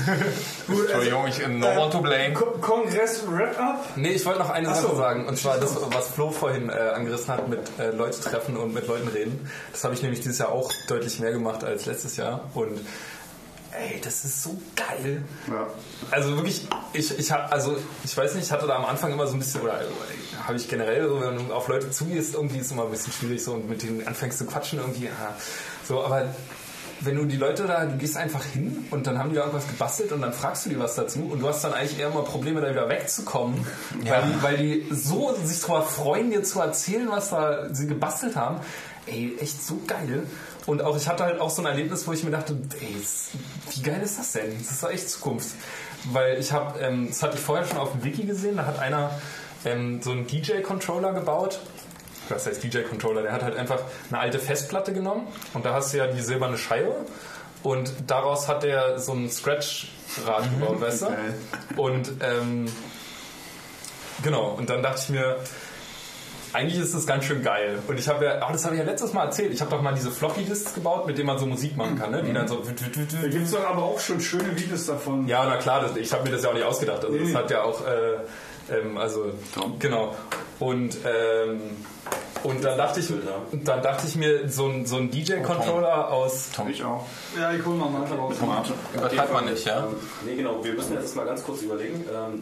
Gut, 0.66 0.80
Entschuldigung, 0.84 1.26
ich 1.26 1.46
no 1.48 1.68
one 1.80 1.90
to 1.90 2.00
blame. 2.00 2.32
Ko- 2.34 2.56
Kongress 2.60 3.22
Wrap-Up. 3.26 3.96
Nee, 3.96 4.10
ich 4.10 4.24
wollte 4.26 4.40
noch 4.40 4.50
eine 4.50 4.68
Ach 4.68 4.76
so. 4.76 4.88
Sache 4.88 4.96
sagen. 4.96 5.26
Und 5.26 5.38
zwar 5.38 5.58
das, 5.58 5.76
was 5.92 6.08
Flo 6.08 6.30
vorhin 6.30 6.68
äh, 6.68 6.72
angerissen 6.72 7.28
hat 7.28 7.48
mit 7.48 7.60
äh, 7.78 7.90
Leute 7.90 8.20
treffen 8.20 8.56
und 8.56 8.74
mit 8.74 8.86
Leuten 8.86 9.08
reden. 9.08 9.50
Das 9.72 9.84
habe 9.84 9.94
ich 9.94 10.02
nämlich 10.02 10.20
dieses 10.20 10.38
Jahr 10.38 10.50
auch 10.50 10.70
deutlich 10.88 11.18
mehr 11.20 11.32
gemacht 11.32 11.64
als 11.64 11.86
letztes 11.86 12.16
Jahr. 12.16 12.48
Und 12.54 12.80
ey, 13.72 14.00
das 14.04 14.24
ist 14.24 14.42
so 14.42 14.60
geil. 14.76 15.22
Ja. 15.48 15.66
Also 16.10 16.36
wirklich, 16.36 16.66
ich, 16.92 17.18
ich 17.18 17.32
hab, 17.32 17.50
also 17.52 17.76
ich 18.04 18.16
weiß 18.16 18.34
nicht, 18.34 18.44
ich 18.44 18.52
hatte 18.52 18.66
da 18.66 18.76
am 18.76 18.84
Anfang 18.84 19.12
immer 19.12 19.26
so 19.26 19.32
ein 19.34 19.38
bisschen, 19.38 19.62
oder 19.62 19.80
äh, 19.80 19.84
habe 20.46 20.56
ich 20.56 20.68
generell, 20.68 21.08
so, 21.08 21.20
wenn 21.20 21.48
du 21.48 21.54
auf 21.54 21.68
Leute 21.68 21.90
zugehst, 21.90 22.34
irgendwie 22.34 22.58
ist 22.58 22.66
es 22.66 22.72
immer 22.72 22.84
ein 22.84 22.90
bisschen 22.90 23.12
schwierig 23.12 23.42
so 23.42 23.52
und 23.54 23.68
mit 23.68 23.82
denen 23.82 24.06
anfängst 24.06 24.38
zu 24.38 24.44
quatschen 24.46 24.78
irgendwie, 24.78 25.08
ah, 25.08 25.34
so, 25.88 26.04
aber 26.04 26.26
wenn 27.04 27.16
du 27.16 27.24
die 27.24 27.36
Leute 27.36 27.64
da, 27.66 27.84
du 27.84 27.96
gehst 27.96 28.16
einfach 28.16 28.44
hin 28.44 28.86
und 28.90 29.06
dann 29.06 29.18
haben 29.18 29.30
die 29.30 29.36
da 29.36 29.42
irgendwas 29.42 29.66
gebastelt 29.66 30.12
und 30.12 30.22
dann 30.22 30.32
fragst 30.32 30.66
du 30.66 30.70
die 30.70 30.78
was 30.78 30.94
dazu 30.94 31.28
und 31.30 31.40
du 31.40 31.48
hast 31.48 31.62
dann 31.64 31.74
eigentlich 31.74 31.98
eher 31.98 32.08
immer 32.08 32.22
Probleme, 32.22 32.60
da 32.60 32.70
wieder 32.70 32.88
wegzukommen, 32.88 33.66
weil, 34.04 34.22
die, 34.22 34.42
weil 34.42 34.56
die 34.56 34.86
so 34.90 35.34
sich 35.42 35.60
darüber 35.60 35.82
freuen, 35.82 36.30
dir 36.30 36.42
zu 36.42 36.60
erzählen, 36.60 37.08
was 37.10 37.30
da 37.30 37.72
sie 37.72 37.86
gebastelt 37.86 38.36
haben. 38.36 38.60
Ey, 39.06 39.36
echt 39.40 39.64
so 39.64 39.80
geil. 39.86 40.26
Und 40.66 40.82
auch 40.82 40.96
ich 40.96 41.08
hatte 41.08 41.24
halt 41.24 41.40
auch 41.40 41.50
so 41.50 41.62
ein 41.62 41.66
Erlebnis, 41.66 42.06
wo 42.06 42.12
ich 42.12 42.22
mir 42.22 42.30
dachte, 42.30 42.56
ey, 42.80 42.96
wie 43.70 43.82
geil 43.82 44.00
ist 44.02 44.18
das 44.18 44.32
denn? 44.32 44.56
Das 44.58 44.70
ist 44.70 44.82
doch 44.82 44.90
echt 44.90 45.10
Zukunft. 45.10 45.50
Weil 46.12 46.38
ich 46.38 46.52
habe, 46.52 46.78
ähm, 46.80 47.08
das 47.08 47.22
hatte 47.22 47.36
ich 47.36 47.42
vorher 47.42 47.66
schon 47.66 47.78
auf 47.78 47.92
dem 47.92 48.04
Wiki 48.04 48.24
gesehen, 48.24 48.56
da 48.56 48.66
hat 48.66 48.78
einer 48.78 49.10
ähm, 49.64 50.00
so 50.02 50.12
einen 50.12 50.26
DJ-Controller 50.26 51.12
gebaut. 51.12 51.60
Was 52.32 52.46
heißt 52.46 52.62
DJ-Controller? 52.62 53.22
Der 53.22 53.32
hat 53.32 53.42
halt 53.42 53.56
einfach 53.56 53.80
eine 54.10 54.20
alte 54.20 54.38
Festplatte 54.38 54.92
genommen 54.92 55.26
und 55.54 55.64
da 55.64 55.74
hast 55.74 55.92
du 55.92 55.98
ja 55.98 56.06
die 56.06 56.20
silberne 56.20 56.58
Scheibe 56.58 56.94
und 57.62 57.92
daraus 58.06 58.48
hat 58.48 58.64
er 58.64 58.98
so 58.98 59.12
einen 59.12 59.30
Scratch-Rad 59.30 60.44
gebaut, 60.58 60.80
weißt 60.80 61.02
du? 61.02 61.80
Und 61.80 62.12
ähm, 62.20 62.66
genau, 64.22 64.50
und 64.50 64.68
dann 64.68 64.82
dachte 64.82 65.00
ich 65.04 65.08
mir, 65.10 65.36
eigentlich 66.52 66.78
ist 66.82 66.94
das 66.94 67.06
ganz 67.06 67.24
schön 67.24 67.42
geil. 67.42 67.78
Und 67.86 67.98
ich 67.98 68.08
habe 68.08 68.24
ja, 68.24 68.40
ach, 68.42 68.52
das 68.52 68.64
habe 68.64 68.74
ich 68.74 68.80
ja 68.80 68.84
letztes 68.86 69.12
Mal 69.12 69.24
erzählt, 69.24 69.52
ich 69.52 69.60
habe 69.60 69.70
doch 69.70 69.80
mal 69.80 69.94
diese 69.94 70.10
Floppy-Disks 70.10 70.74
gebaut, 70.74 71.06
mit 71.06 71.16
denen 71.16 71.26
man 71.26 71.38
so 71.38 71.46
Musik 71.46 71.76
machen 71.76 71.98
kann, 71.98 72.10
ne? 72.10 72.22
die 72.22 72.32
dann 72.32 72.46
so... 72.46 72.56
Da 72.56 73.28
gibt 73.28 73.44
es 73.44 73.52
doch 73.52 73.64
aber 73.66 73.82
auch 73.82 73.98
schon 73.98 74.20
schöne 74.20 74.56
Videos 74.56 74.86
davon. 74.86 75.26
Ja, 75.28 75.46
na 75.46 75.56
klar, 75.56 75.80
das, 75.80 75.96
ich 75.96 76.12
habe 76.12 76.24
mir 76.24 76.30
das 76.30 76.42
ja 76.42 76.50
auch 76.50 76.54
nicht 76.54 76.64
ausgedacht. 76.64 77.04
Also 77.04 77.16
das 77.16 77.34
hat 77.34 77.50
ja 77.50 77.62
auch, 77.62 77.86
äh, 77.86 78.18
ähm, 78.72 78.98
also 78.98 79.32
genau. 79.78 80.14
Und 80.58 80.96
ähm, 81.04 81.60
und 82.44 82.64
dann 82.64 82.76
dachte 82.76 83.00
ich, 83.00 83.12
dann 83.52 83.82
dachte 83.82 84.06
ich 84.06 84.16
mir 84.16 84.48
so 84.48 84.66
ein, 84.66 84.84
so 84.84 84.96
ein 84.96 85.10
DJ-Controller 85.10 86.10
aus. 86.10 86.50
Ich 86.68 86.82
auch. 86.82 87.06
Ja, 87.38 87.52
ich 87.52 87.64
hol 87.64 87.76
mal 87.76 87.88
Mate 87.88 88.14
raus. 88.14 88.36
Tomate. 88.38 88.72
Übertreibt 88.94 89.32
man 89.32 89.44
nicht, 89.44 89.64
ja? 89.64 89.84
Ähm, 89.84 89.94
nee, 90.26 90.34
genau. 90.34 90.62
Wir 90.64 90.72
müssen 90.72 90.94
jetzt 90.94 91.14
mal 91.14 91.24
ganz 91.24 91.44
kurz 91.44 91.62
überlegen. 91.62 92.04
Ähm, 92.12 92.40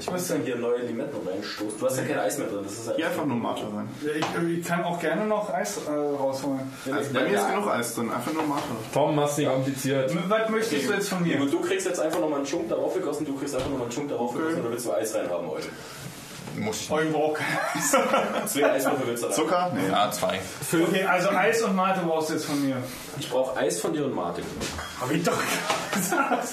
ich 0.00 0.10
muss 0.10 0.28
dann 0.28 0.42
hier 0.42 0.56
neue 0.56 0.78
Limetten 0.82 1.18
reinstoßen. 1.26 1.78
Du 1.78 1.86
hast 1.86 1.96
ja 1.98 2.04
kein 2.04 2.18
Eis 2.18 2.38
mehr 2.38 2.46
drin. 2.48 2.60
Das 2.64 2.72
ist 2.72 2.90
ja 2.96 3.06
einfach 3.08 3.24
nur 3.24 3.36
Mate 3.36 3.62
rein. 3.62 3.88
Ja, 4.02 4.10
ich, 4.12 4.58
ich 4.58 4.64
kann 4.66 4.84
auch 4.84 5.00
gerne 5.00 5.24
noch 5.26 5.52
Eis 5.52 5.78
äh, 5.86 5.90
rausholen. 5.90 6.60
Also 6.92 7.12
bei 7.12 7.22
mir 7.22 7.38
ist 7.38 7.48
genug 7.48 7.68
Eis 7.68 7.94
drin. 7.94 8.10
Einfach 8.12 8.32
nur 8.32 8.42
Mate. 8.44 8.62
Tom, 8.92 9.14
machst 9.16 9.38
nicht 9.38 9.48
kompliziert. 9.50 10.12
Was 10.28 10.48
möchtest 10.50 10.88
du 10.88 10.92
jetzt 10.92 11.08
von 11.08 11.22
mir? 11.22 11.38
du 11.38 11.60
kriegst 11.60 11.86
jetzt 11.86 12.00
einfach 12.00 12.20
nochmal 12.20 12.38
einen 12.38 12.46
Schunk 12.46 12.68
darauf 12.68 12.94
gegossen, 12.94 13.24
du 13.26 13.36
kriegst 13.36 13.54
einfach 13.54 13.68
nochmal 13.70 13.84
einen 13.86 13.92
Schunk 13.92 14.08
darauf 14.10 14.32
gegossen 14.34 14.60
oder 14.60 14.70
willst 14.70 14.86
du 14.86 14.92
Eis 14.92 15.14
reinhaben 15.14 15.48
heute? 15.48 15.68
Muss 16.56 16.80
ich 16.80 16.90
Oh, 16.90 16.96
nicht. 16.96 17.06
ich 17.06 17.12
brauche 17.12 17.34
kein 17.34 17.46
Eis. 17.74 18.52
Zwei 18.52 18.72
Eiswürfel 18.72 19.06
willst 19.06 19.22
du 19.22 19.26
rein. 19.28 19.34
Zucker? 19.36 19.72
Nee. 19.74 19.88
Ja, 19.90 20.10
zwei. 20.10 20.40
Okay, 20.72 21.04
also 21.04 21.28
Eis 21.30 21.62
und 21.62 21.76
Mate 21.76 22.00
brauchst 22.04 22.30
du 22.30 22.34
jetzt 22.34 22.46
von 22.46 22.60
mir. 22.64 22.76
Ich 23.18 23.30
brauche 23.30 23.56
Eis 23.56 23.80
von 23.80 23.92
dir 23.92 24.04
und 24.04 24.14
Martin. 24.14 24.44
Hab 25.00 25.10
ich 25.12 25.22
doch 25.22 25.38
gesagt. 25.94 26.48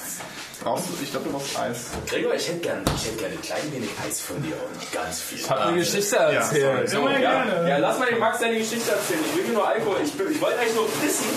Brauchst 0.66 0.88
du? 0.90 0.94
Ich 1.04 1.12
glaube, 1.12 1.28
du 1.30 1.32
brauchst 1.38 1.56
Eis. 1.60 1.92
Gregor, 2.10 2.34
ich 2.34 2.48
hätte 2.48 2.58
gerne 2.58 2.82
ich 2.98 3.06
hätt 3.06 3.20
gern 3.20 3.32
ein 3.32 3.42
klein 3.42 3.72
wenig 3.72 3.90
Eis 4.04 4.20
von 4.22 4.42
dir 4.42 4.56
und 4.56 4.92
ganz 4.92 5.22
viel. 5.22 5.38
Ich 5.38 5.48
habe 5.48 5.62
eine 5.66 5.78
Geschichte 5.78 6.16
erzählt. 6.16 6.92
Immer 6.92 7.12
Ja, 7.12 7.20
gerne. 7.46 7.70
ja, 7.70 7.78
lass 7.78 8.00
mal 8.00 8.08
den 8.10 8.18
Max 8.18 8.40
seine 8.40 8.58
Geschichte 8.58 8.90
erzählen. 8.90 9.20
Ich 9.30 9.36
will 9.38 9.44
hier 9.46 9.54
nur 9.54 9.68
Alkohol. 9.68 9.98
Ich, 10.04 10.14
bin- 10.14 10.32
ich 10.32 10.42
wollte 10.42 10.58
eigentlich 10.60 10.74
nur 10.74 10.88
pissen. 10.90 11.28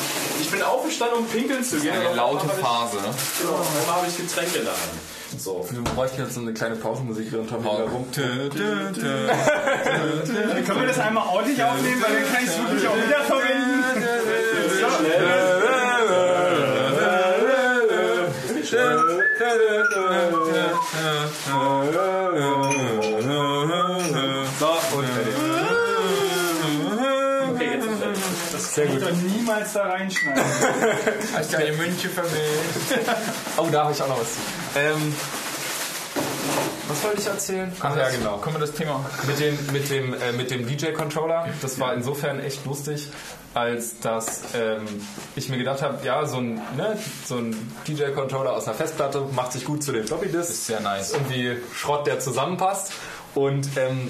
Ich 0.41 0.51
bin 0.51 0.63
aufgestanden, 0.63 1.19
um 1.19 1.27
pinkeln 1.27 1.63
zu 1.63 1.79
gehen. 1.79 1.93
Eine 1.93 2.15
laute 2.15 2.49
Phase. 2.49 3.03
habe 3.03 3.13
ich- 3.15 3.39
Genau, 3.43 3.53
einmal 3.57 3.97
habe 3.97 4.07
ich 4.09 4.17
Getränke 4.17 4.61
Hand. 4.61 5.39
So. 5.39 5.67
Wir 5.71 5.83
bräuchten 5.83 6.23
jetzt 6.23 6.33
so 6.35 6.41
eine 6.41 6.55
kleine 6.55 6.77
Pausenmusik 6.77 7.31
während 7.31 7.51
Tom 7.51 7.61
wieder 7.63 7.85
rum. 7.85 8.11
Können 8.11 8.51
wir 10.81 10.87
das 10.87 10.99
einmal 11.01 11.29
ordentlich 11.29 11.63
aufnehmen, 11.63 12.03
weil 12.03 12.15
dann 12.15 12.33
kann 12.33 12.43
ich 12.45 12.49
es 12.49 12.59
wirklich 12.59 12.89
auch 12.89 12.97
wieder 12.97 13.21
verwenden. 13.25 13.69
So, 24.59 24.67
und 24.97 25.07
fertig. 25.07 25.35
Okay, 27.49 27.71
jetzt 27.75 27.87
ist 27.87 27.99
fertig. 27.99 28.23
Das 28.53 28.75
Sehr 28.75 28.87
gut. 28.87 29.03
Ich 29.03 29.37
niemals 29.37 29.73
da 29.73 29.83
reinschneiden. 29.85 30.43
Hast 31.35 31.53
du 31.53 31.57
deine 31.57 31.77
Münche 31.77 32.09
vermählt. 32.09 33.07
Oh, 33.57 33.69
da 33.71 33.85
habe 33.85 33.93
ich 33.93 34.03
auch 34.03 34.09
noch 34.09 34.21
was. 34.21 34.37
Ähm, 34.75 35.15
was 36.89 37.05
wollte 37.05 37.21
ich 37.21 37.27
erzählen? 37.27 37.73
Ach 37.81 37.97
ja, 37.97 38.09
genau. 38.09 38.39
Kommen 38.39 38.57
wir 38.57 38.61
das 38.61 38.73
Thema. 38.73 39.05
Mit 39.27 39.39
dem, 39.39 39.59
mit 39.73 39.91
dem, 39.91 40.15
äh, 40.15 40.33
mit 40.33 40.51
dem 40.51 40.67
DJ-Controller. 40.67 41.49
Das 41.61 41.79
war 41.79 41.95
insofern 41.95 42.41
echt 42.41 42.65
lustig, 42.65 43.09
als 43.55 44.01
dass 44.01 44.43
ähm, 44.55 44.87
ich 45.37 45.49
mir 45.49 45.59
gedacht 45.59 45.83
habe, 45.83 46.05
ja, 46.05 46.25
so 46.27 46.39
ein, 46.39 46.55
ne, 46.77 46.99
so 47.27 47.37
ein 47.37 47.55
DJ-Controller 47.87 48.53
aus 48.53 48.67
einer 48.67 48.75
Festplatte 48.75 49.21
macht 49.35 49.53
sich 49.53 49.65
gut 49.65 49.83
zu 49.83 49.93
den 49.93 50.07
Floppy-Disks. 50.07 50.51
Ist 50.51 50.67
sehr 50.67 50.81
nice. 50.81 51.13
Irgendwie 51.13 51.59
Schrott, 51.75 52.07
der 52.07 52.21
zusammenpasst. 52.21 52.93
Und 53.35 53.69
ähm, 53.77 54.09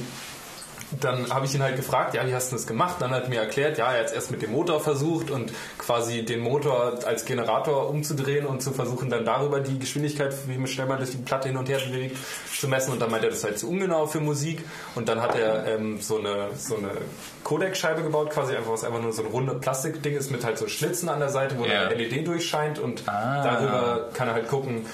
dann 1.01 1.31
habe 1.33 1.45
ich 1.47 1.55
ihn 1.55 1.63
halt 1.63 1.77
gefragt, 1.77 2.15
ja, 2.15 2.27
wie 2.27 2.35
hast 2.35 2.51
du 2.51 2.57
das 2.57 2.67
gemacht? 2.67 2.97
Dann 3.01 3.11
hat 3.11 3.25
er 3.25 3.29
mir 3.29 3.41
erklärt, 3.41 3.77
ja, 3.79 3.93
er 3.93 4.01
hat 4.01 4.07
es 4.07 4.13
erst 4.13 4.31
mit 4.31 4.41
dem 4.43 4.53
Motor 4.53 4.81
versucht 4.81 5.31
und 5.31 5.53
quasi 5.77 6.25
den 6.25 6.41
Motor 6.41 6.99
als 7.07 7.25
Generator 7.25 7.91
umzudrehen 7.91 8.47
und 8.47 8.63
zu 8.63 8.73
versuchen, 8.73 9.11
dann 9.11 9.25
darüber 9.25 9.61
die 9.61 9.79
Geschwindigkeit, 9.79 10.35
wie 10.47 10.67
schnell 10.67 10.87
man 10.87 10.99
durch 10.99 11.11
die 11.11 11.19
Platte 11.19 11.49
hin 11.49 11.57
und 11.57 11.69
her 11.69 11.79
bewegt, 11.79 12.17
zu 12.59 12.69
messen. 12.69 12.93
Und 12.93 13.01
dann 13.01 13.11
meinte 13.11 13.27
er, 13.27 13.31
das 13.31 13.41
ist 13.41 13.45
halt 13.45 13.59
zu 13.59 13.69
ungenau 13.69 14.07
für 14.07 14.21
Musik. 14.21 14.65
Und 14.95 15.09
dann 15.09 15.21
hat 15.21 15.35
er 15.39 15.67
ähm, 15.67 16.01
so 16.01 16.19
eine, 16.19 16.49
so 16.57 16.77
eine 16.77 16.91
Codec-Scheibe 17.45 18.03
gebaut, 18.03 18.31
quasi 18.31 18.57
einfach, 18.57 18.73
was 18.73 18.85
einfach 18.85 19.01
nur 19.01 19.13
so 19.13 19.23
ein 19.23 19.29
runde 19.29 19.55
Plastikding 19.55 20.17
ist 20.17 20.31
mit 20.31 20.45
halt 20.45 20.59
so 20.59 20.69
Schlitzen 20.69 21.09
an 21.09 21.19
der 21.21 21.29
Seite, 21.31 21.59
wo 21.59 21.65
Ja. 21.65 21.83
eine 21.89 21.95
LED 21.95 22.27
durchscheint 22.27 22.79
und 22.79 23.03
darüber 23.07 24.09
kann 24.15 24.29
er 24.29 24.35
halt 24.35 24.49
gucken, 24.49 24.87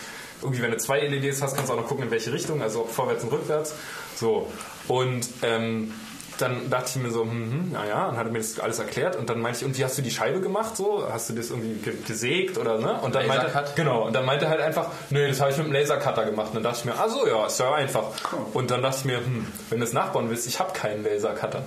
irgendwie, 0.43 0.63
wenn 0.63 0.71
du 0.71 0.77
zwei 0.79 1.01
LEDs 1.01 1.43
hast, 1.43 1.57
kannst 1.57 1.71
du 1.71 1.75
auch 1.75 1.81
noch 1.81 1.89
gucken, 1.89 2.05
in 2.05 2.11
welche 2.11 2.33
Richtung, 2.33 2.63
also 2.63 2.81
ob 2.81 2.91
vorwärts 2.91 3.25
und 3.25 3.33
rückwärts. 3.33 3.75
So. 4.17 4.51
Und 4.89 5.27
ähm, 5.43 5.93
dann 6.39 6.69
dachte 6.71 6.91
ich 6.91 6.97
mir 6.97 7.11
so, 7.11 7.23
hm, 7.23 7.31
hm, 7.31 7.73
naja, 7.73 8.07
dann 8.07 8.17
hat 8.17 8.27
er 8.27 8.33
mir 8.33 8.39
das 8.39 8.59
alles 8.59 8.79
erklärt 8.79 9.17
und 9.17 9.31
dann 9.31 9.41
meinte 9.41 9.61
ich, 9.61 9.65
und 9.65 9.79
wie 9.79 9.85
hast 9.85 9.97
du 9.99 10.03
die 10.03 10.11
Scheibe 10.11 10.41
gemacht 10.41 10.77
so? 10.77 11.07
Hast 11.11 11.31
du 11.31 11.35
das 11.35 11.51
irgendwie 11.51 11.75
ge 11.75 11.95
gesägt 12.07 12.59
oder 12.59 12.79
ne? 12.79 13.01
Und 13.03 13.15
dann 13.15 13.27
meinte 13.27 13.53
genau, 13.77 14.07
und 14.07 14.15
dann 14.15 14.25
meinte 14.25 14.47
er 14.47 14.51
halt 14.51 14.61
einfach, 14.61 14.89
nee, 15.11 15.29
das 15.29 15.41
habe 15.41 15.53
ich 15.53 15.59
mit 15.59 15.67
dem 15.67 15.73
Lasercutter 15.73 16.25
gemacht. 16.25 16.49
Und 16.49 16.57
dann 16.57 16.63
dachte 16.65 16.79
ich 16.81 16.85
mir, 16.85 16.99
ah 16.99 17.09
so, 17.09 17.27
ja, 17.27 17.47
ist 17.47 17.61
ja 17.61 17.73
einfach. 17.73 18.05
Und 18.53 18.71
dann 18.71 18.83
dachte 18.83 18.99
ich 19.01 19.05
mir, 19.05 19.19
hm, 19.19 19.47
wenn 19.71 19.79
du 19.79 19.85
es 19.85 19.93
nachbauen 19.93 20.31
willst, 20.31 20.47
ich 20.47 20.59
habe 20.59 20.73
keinen 20.73 21.05
Lasercutter. 21.05 21.65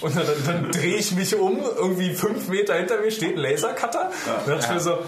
Und 0.00 0.14
dann, 0.14 0.26
dann, 0.46 0.70
drehe 0.72 0.96
ich 0.96 1.12
mich 1.12 1.34
um, 1.34 1.58
irgendwie 1.58 2.12
fünf 2.12 2.48
Meter 2.48 2.74
hinter 2.74 3.00
mir 3.00 3.10
steht 3.10 3.36
ein 3.36 3.40
Lasercutter. 3.40 4.10
Und 4.26 4.48
dann 4.48 4.58
dachte 4.58 4.66
ich 4.66 4.74
mir 4.74 4.80
so, 4.80 4.98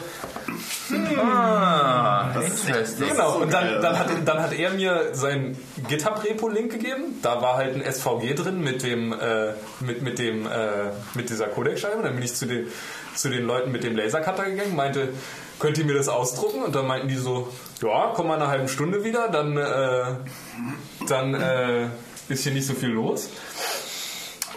Ah, 2.50 2.68
interesting. 2.68 3.08
Genau, 3.08 3.38
und 3.38 3.52
dann, 3.52 3.82
dann, 3.82 3.98
hat, 3.98 4.10
dann 4.24 4.42
hat 4.42 4.52
er 4.52 4.70
mir 4.70 5.10
sein 5.12 5.56
GitHub-Repo-Link 5.88 6.72
gegeben. 6.72 7.18
Da 7.22 7.40
war 7.42 7.56
halt 7.56 7.74
ein 7.74 7.92
SVG 7.92 8.34
drin 8.34 8.60
mit 8.60 8.82
dem, 8.82 9.12
äh, 9.12 9.52
mit, 9.80 10.02
mit 10.02 10.18
dem, 10.18 10.46
äh, 10.46 10.90
mit 11.14 11.30
dieser 11.30 11.46
Codec-Scheibe. 11.48 12.02
Dann 12.02 12.14
bin 12.14 12.24
ich 12.24 12.34
zu 12.34 12.46
den, 12.46 12.68
zu 13.14 13.28
den 13.28 13.44
Leuten 13.44 13.72
mit 13.72 13.84
dem 13.84 13.96
Lasercutter 13.96 14.44
gegangen, 14.44 14.76
meinte, 14.76 15.10
könnt 15.58 15.78
ihr 15.78 15.84
mir 15.84 15.94
das 15.94 16.08
ausdrucken? 16.08 16.62
Und 16.62 16.74
dann 16.74 16.86
meinten 16.86 17.08
die 17.08 17.16
so, 17.16 17.52
ja, 17.82 18.12
komm 18.14 18.28
mal 18.28 18.36
in 18.36 18.42
einer 18.42 18.50
halben 18.50 18.68
Stunde 18.68 19.04
wieder, 19.04 19.28
dann, 19.28 19.56
äh, 19.56 21.06
dann 21.08 21.34
äh, 21.34 21.88
ist 22.28 22.44
hier 22.44 22.52
nicht 22.52 22.66
so 22.66 22.74
viel 22.74 22.90
los. 22.90 23.30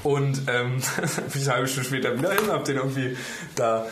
Und 0.04 0.44
ähm, 0.48 0.82
bin 1.32 1.42
ich 1.42 1.44
eine 1.44 1.54
halbe 1.56 1.68
Stunde 1.68 1.88
später 1.88 2.18
wieder 2.18 2.32
hin, 2.32 2.52
hab 2.52 2.66
den 2.66 2.78
irgendwie 2.78 3.18
da 3.56 3.86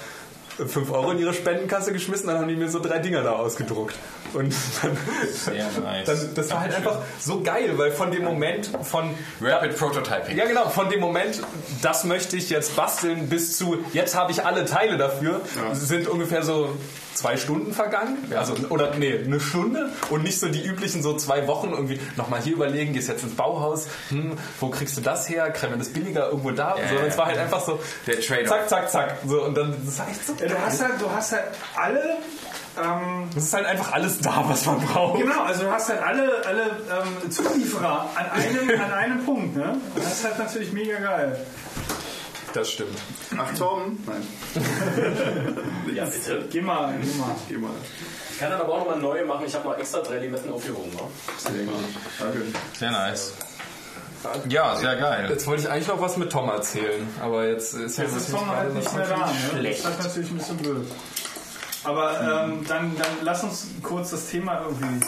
5 0.68 0.92
Euro 0.92 1.12
in 1.12 1.20
ihre 1.20 1.34
Spendenkasse 1.34 1.94
geschmissen, 1.94 2.28
dann 2.28 2.38
haben 2.40 2.48
die 2.48 2.56
mir 2.56 2.70
so 2.70 2.80
drei 2.80 3.00
Dinger 3.00 3.24
da 3.24 3.34
ausgedruckt. 3.34 3.96
Und 4.34 4.54
dann, 4.82 4.98
Sehr 5.34 5.68
nice. 5.84 6.06
dann 6.06 6.34
das 6.36 6.52
war 6.52 6.62
halt 6.62 6.76
einfach 6.76 7.00
so 7.20 7.42
geil, 7.42 7.74
weil 7.78 7.92
von 7.92 8.12
dem 8.12 8.24
Moment 8.24 8.70
von 8.84 9.10
Rapid 9.42 9.78
Prototyping. 9.78 10.38
ja 10.38 10.46
genau, 10.46 10.70
von 10.70 10.90
dem 10.90 11.00
Moment, 11.00 11.42
das 11.82 12.04
möchte 12.04 12.38
ich 12.38 12.50
jetzt 12.50 12.76
basteln, 12.76 13.28
bis 13.28 13.58
zu 13.58 13.78
jetzt 13.94 14.16
habe 14.16 14.32
ich 14.32 14.46
alle 14.46 14.66
Teile 14.66 14.98
dafür, 14.98 15.42
sind 15.74 16.08
ungefähr 16.08 16.44
so 16.44 16.70
zwei 17.20 17.38
Stunden 17.38 17.74
vergangen. 17.74 18.18
Also, 18.36 18.54
oder 18.70 18.96
nee, 18.96 19.20
eine 19.24 19.40
Stunde 19.40 19.90
und 20.10 20.24
nicht 20.24 20.40
so 20.40 20.48
die 20.48 20.66
üblichen 20.66 21.04
so 21.04 21.16
zwei 21.18 21.48
Wochen 21.48 21.72
irgendwie 21.72 22.00
nochmal 22.16 22.42
hier 22.42 22.54
überlegen, 22.54 22.94
gehst 22.94 23.10
jetzt 23.10 23.24
ins 23.24 23.36
Bauhaus, 23.36 23.88
hm, 24.10 24.38
wo 24.60 24.70
kriegst 24.70 24.98
du 24.98 25.02
das 25.02 25.28
her? 25.30 25.52
Kriegen 25.52 25.74
wir 25.74 25.78
das 25.80 25.90
billiger 25.90 26.28
irgendwo 26.28 26.52
da? 26.52 26.76
Ja, 26.78 26.88
sondern 26.88 27.06
ja, 27.06 27.12
es 27.12 27.18
war 27.18 27.26
halt 27.26 27.36
ja. 27.38 27.44
einfach 27.44 27.62
so 27.62 27.80
Der 28.08 28.20
Trade-off. 28.22 28.50
zack, 28.50 28.70
zack, 28.70 28.90
zack. 28.92 29.16
So, 29.26 29.44
und 29.44 29.56
dann 29.56 29.76
das 29.86 30.00
war 30.00 30.08
echt 30.10 30.26
so 30.26 30.34
Ja, 30.40 30.48
du 30.48 30.56
hast 30.66 30.82
halt, 30.82 31.02
du 31.02 31.12
hast 31.12 31.32
halt 31.34 31.44
alle. 31.76 32.18
Ähm, 32.82 33.30
Das 33.36 33.44
ist 33.44 33.54
halt 33.54 33.66
einfach 33.66 33.92
alles 33.92 34.20
da, 34.20 34.44
was 34.48 34.66
man 34.66 34.80
braucht. 34.80 35.20
genau, 35.22 35.44
also 35.44 35.64
du 35.64 35.72
hast 35.72 35.90
halt 35.90 36.02
alle, 36.02 36.46
alle 36.46 36.64
ähm, 37.24 37.30
Zulieferer 37.32 38.10
an 38.16 38.26
einem, 38.32 38.82
an 38.82 38.92
einem 38.94 39.26
Punkt. 39.26 39.56
Ne? 39.58 39.76
Das 39.96 40.14
ist 40.14 40.24
halt 40.24 40.40
natürlich 40.40 40.72
mega 40.72 40.98
geil. 41.00 41.46
Das 42.54 42.72
stimmt. 42.72 42.98
Ach, 43.38 43.56
Tom? 43.58 44.00
Nein, 44.08 44.28
Ja, 45.96 46.06
bitte. 46.06 46.46
Geh 46.52 46.62
mal, 46.62 46.94
geh 47.02 47.18
mal. 47.20 47.36
geh 47.48 47.58
mal. 47.58 47.72
Ich 48.32 48.40
kann 48.40 48.50
dann 48.52 48.62
aber 48.62 48.74
auch 48.74 48.80
nochmal 48.80 49.00
neue 49.00 49.26
machen. 49.26 49.44
Ich 49.46 49.54
habe 49.54 49.68
mal 49.68 49.80
extra 49.80 50.00
drei 50.00 50.18
Limetten 50.20 50.52
aufgehoben. 50.52 50.90
Ne? 50.92 51.02
Danke. 52.20 52.42
Sehr 52.78 52.92
nice. 52.92 53.34
Ja, 54.50 54.76
sehr 54.76 54.96
geil. 54.98 55.28
Jetzt 55.30 55.48
wollte 55.48 55.64
ich 55.64 55.70
eigentlich 55.70 55.88
noch 55.88 56.02
was 56.02 56.18
mit 56.18 56.32
Tom 56.32 56.50
erzählen, 56.50 57.08
aber 57.22 57.48
jetzt 57.48 57.74
ist 57.74 57.98
ja 57.98 58.04
Jetzt 58.06 58.18
ist 58.18 58.32
Tom 58.32 58.48
halt 58.50 58.74
nicht 58.74 58.94
mehr 58.96 59.08
da. 59.08 59.18
Ne? 59.18 59.34
schlecht. 59.52 59.86
Das 59.86 59.92
ist 59.98 60.04
natürlich 60.06 60.32
ein 60.32 60.38
bisschen 60.38 60.58
blöd. 60.58 60.88
Aber 61.86 62.20
ähm, 62.20 62.66
dann, 62.68 62.96
dann 62.98 63.08
lass 63.24 63.44
uns 63.44 63.68
kurz 63.82 64.12
das 64.12 64.28
Thema 64.28 64.62
irgendwie 64.66 65.00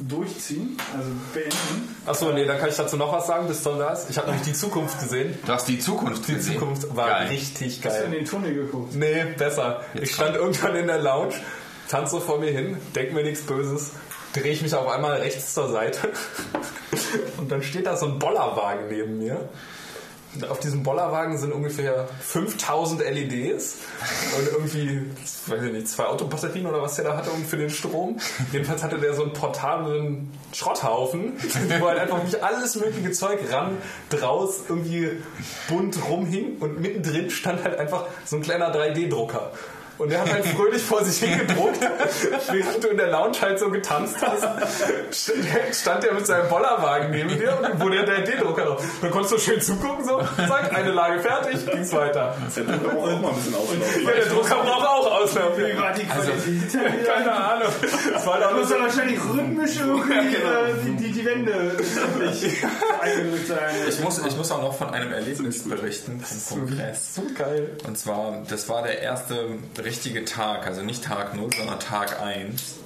durchziehen, 0.00 0.76
also 0.96 1.08
beenden. 1.34 1.96
Achso, 2.06 2.32
nee, 2.32 2.44
dann 2.44 2.58
kann 2.58 2.68
ich 2.68 2.76
dazu 2.76 2.96
noch 2.96 3.12
was 3.12 3.26
sagen, 3.26 3.46
bis 3.48 3.62
ist. 3.92 4.10
Ich 4.10 4.16
habe 4.18 4.28
nämlich 4.28 4.46
die 4.46 4.52
Zukunft 4.54 4.98
gesehen. 5.00 5.38
Du 5.44 5.52
hast 5.52 5.66
die 5.68 5.78
Zukunft 5.78 6.28
Die 6.28 6.34
gesehen. 6.34 6.54
Zukunft 6.58 6.96
war 6.96 7.08
Geil. 7.08 7.28
richtig 7.28 7.80
Hast 7.84 7.98
du 7.98 8.04
in 8.04 8.10
geil. 8.10 8.20
den 8.20 8.24
Tunnel 8.26 8.54
geguckt? 8.54 8.94
Nee, 8.94 9.24
besser. 9.36 9.82
Ich 9.94 10.14
stand 10.14 10.36
irgendwann 10.36 10.76
in 10.76 10.86
der 10.86 10.98
Lounge, 10.98 11.34
tanze 11.88 12.12
so 12.12 12.20
vor 12.20 12.38
mir 12.38 12.50
hin, 12.50 12.76
denk 12.94 13.12
mir 13.12 13.22
nichts 13.24 13.42
Böses, 13.42 13.92
drehe 14.32 14.52
ich 14.52 14.62
mich 14.62 14.74
auf 14.74 14.86
einmal 14.88 15.18
rechts 15.20 15.54
zur 15.54 15.70
Seite 15.70 16.08
und 17.38 17.50
dann 17.50 17.62
steht 17.62 17.86
da 17.86 17.96
so 17.96 18.06
ein 18.06 18.18
Bollerwagen 18.18 18.88
neben 18.88 19.18
mir. 19.18 19.48
Auf 20.48 20.60
diesem 20.60 20.82
Bollerwagen 20.82 21.38
sind 21.38 21.52
ungefähr 21.52 22.06
5000 22.20 23.00
LEDs 23.00 23.78
und 24.38 24.48
irgendwie, 24.48 25.10
weiß 25.46 25.62
ich 25.62 25.72
nicht, 25.72 25.88
zwei 25.88 26.04
Autobatterien 26.04 26.66
oder 26.66 26.82
was 26.82 26.96
der 26.96 27.06
da 27.06 27.16
hatte 27.16 27.30
für 27.46 27.56
den 27.56 27.70
Strom. 27.70 28.18
Jedenfalls 28.52 28.82
hatte 28.82 28.98
der 28.98 29.14
so 29.14 29.22
einen 29.22 29.32
portablen 29.32 30.30
Schrotthaufen, 30.52 31.32
wo 31.80 31.88
halt 31.88 31.98
einfach 31.98 32.18
wirklich 32.18 32.42
alles 32.42 32.76
mögliche 32.76 33.12
Zeug 33.12 33.40
ran, 33.50 33.78
draus 34.10 34.60
irgendwie 34.68 35.12
bunt 35.68 35.98
rumhing 36.08 36.58
und 36.60 36.80
mittendrin 36.80 37.30
stand 37.30 37.64
halt 37.64 37.78
einfach 37.78 38.06
so 38.24 38.36
ein 38.36 38.42
kleiner 38.42 38.74
3D-Drucker. 38.74 39.52
Und 39.98 40.10
der 40.10 40.20
hat 40.20 40.32
halt 40.32 40.46
fröhlich 40.46 40.82
vor 40.82 41.04
sich 41.04 41.18
hingedruckt, 41.18 41.80
während 42.52 42.84
du 42.84 42.88
in 42.88 42.96
der 42.96 43.08
Lounge 43.08 43.40
halt 43.40 43.58
so 43.58 43.70
getanzt 43.70 44.16
hast. 44.20 45.32
Stand 45.72 46.04
der 46.04 46.14
mit 46.14 46.26
seinem 46.26 46.48
Bollerwagen 46.48 47.10
neben 47.10 47.30
dir 47.30 47.58
und 47.60 47.80
wo 47.80 47.88
der 47.88 48.06
3D-Drucker 48.06 48.64
drauf. 48.64 48.84
Dann 49.00 49.10
konntest 49.10 49.34
du 49.34 49.38
schön 49.38 49.60
zugucken, 49.60 50.04
so, 50.04 50.20
zack, 50.36 50.74
eine 50.74 50.90
Lage 50.90 51.20
fertig, 51.20 51.66
ging's 51.66 51.92
weiter. 51.92 52.36
Der 52.56 52.64
Drucker 52.64 52.88
braucht 52.88 53.12
auch 53.12 53.20
mal 53.20 53.28
ein 53.28 53.34
bisschen 53.36 53.54
Auslauf. 53.54 54.02
Ja, 54.04 54.10
der 54.12 54.26
Drucker 54.26 54.54
braucht 54.56 54.86
auch 54.86 55.20
Auslauf. 55.20 55.58
Wie 55.58 55.78
war 55.78 55.92
die 55.92 56.04
Qualität? 56.04 57.06
Keine 57.06 57.32
Ahnung. 57.32 57.72
Das 58.12 58.26
war 58.26 58.40
da 58.40 58.48
dann 58.48 58.60
muss 58.60 58.70
ja 58.70 58.80
wahrscheinlich 58.80 59.18
rhythmisch 59.18 59.76
irgendwie 59.78 60.36
genau. 60.36 60.64
äh, 60.64 60.74
die, 60.84 60.96
die, 60.96 61.12
die 61.12 61.24
Wände 61.24 61.78
wirklich 61.78 62.64
eingedrückt 63.00 63.46
sein. 63.46 63.74
Ich 63.88 64.00
muss, 64.00 64.18
ich 64.24 64.36
muss 64.36 64.50
auch 64.50 64.62
noch 64.62 64.74
von 64.74 64.90
einem 64.90 65.12
Erlebnis 65.12 65.68
berichten 65.68 66.20
vom 66.20 66.66
Kongress. 66.66 67.14
so 67.14 67.22
geil. 67.36 67.76
Und 67.86 67.98
zwar, 67.98 68.42
das 68.48 68.68
war 68.68 68.82
der 68.82 69.00
erste 69.00 69.58
richtige 69.88 70.26
Tag, 70.26 70.66
also 70.66 70.82
nicht 70.82 71.02
Tag 71.02 71.34
0, 71.34 71.50
sondern 71.56 71.80
Tag 71.80 72.20
1. 72.20 72.76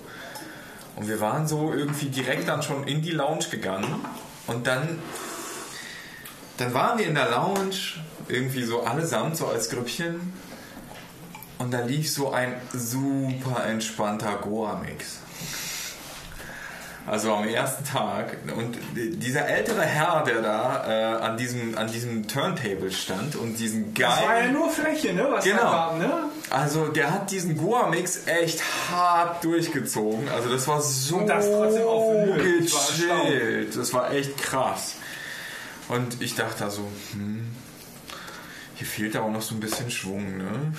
Und 0.95 1.09
wir 1.09 1.21
waren 1.21 1.49
so 1.49 1.73
irgendwie 1.73 2.07
direkt 2.07 2.47
dann 2.49 2.63
schon 2.63 2.87
in 2.87 3.03
die 3.03 3.11
Lounge 3.11 3.47
gegangen. 3.51 4.05
Und 4.47 4.69
dann, 4.69 5.01
dann 6.59 6.73
waren 6.75 6.99
wir 6.99 7.07
in 7.07 7.15
der 7.15 7.29
Lounge, 7.31 8.01
irgendwie 8.29 8.63
so 8.63 8.85
allesamt, 8.85 9.37
so 9.37 9.49
als 9.49 9.69
Grüppchen. 9.71 10.33
Und 11.59 11.73
da 11.73 11.81
lief 11.81 12.09
so 12.11 12.33
ein 12.33 12.55
super 12.73 13.67
entspannter 13.67 14.37
Goa-Mix. 14.37 15.22
Also 17.07 17.33
am 17.35 17.49
ersten 17.49 17.85
Tag. 17.85 18.37
Und 18.57 18.77
dieser 18.95 19.47
ältere 19.49 19.83
Herr, 19.83 20.23
der 20.25 20.41
da 20.41 20.85
äh, 20.87 21.23
an, 21.23 21.37
diesem, 21.37 21.77
an 21.77 21.91
diesem 21.91 22.29
Turntable 22.29 22.93
stand 22.93 23.35
und 23.35 23.59
diesen 23.59 23.93
geilen... 23.93 24.15
Das 24.21 24.29
war 24.29 24.39
ja 24.39 24.53
nur 24.53 24.71
Fläche, 24.71 25.13
ne? 25.13 25.27
Was 25.31 25.45
Genau. 25.45 25.63
war, 25.63 25.97
ne? 25.97 26.13
Also 26.51 26.89
der 26.89 27.11
hat 27.13 27.31
diesen 27.31 27.57
Goa-Mix 27.57 28.27
echt 28.27 28.63
hart 28.91 29.43
durchgezogen. 29.43 30.29
Also 30.29 30.49
das 30.51 30.69
war 30.69 30.81
so 30.81 31.17
Und 31.17 31.27
das 31.27 31.47
trotzdem 31.51 31.83
auf 31.83 32.15
war 32.15 32.37
gechillt. 32.39 33.77
Das 33.77 33.93
war 33.93 34.13
echt 34.13 34.39
krass. 34.39 34.95
Und 35.89 36.23
ich 36.23 36.37
dachte 36.37 36.55
da 36.61 36.71
so, 36.71 36.83
hm, 37.13 37.42
hier 38.83 38.87
fehlt 38.87 39.17
aber 39.17 39.29
noch 39.29 39.43
so 39.43 39.55
ein 39.55 39.61
bisschen 39.61 39.91
Schwung, 39.91 40.37
ne? 40.37 40.73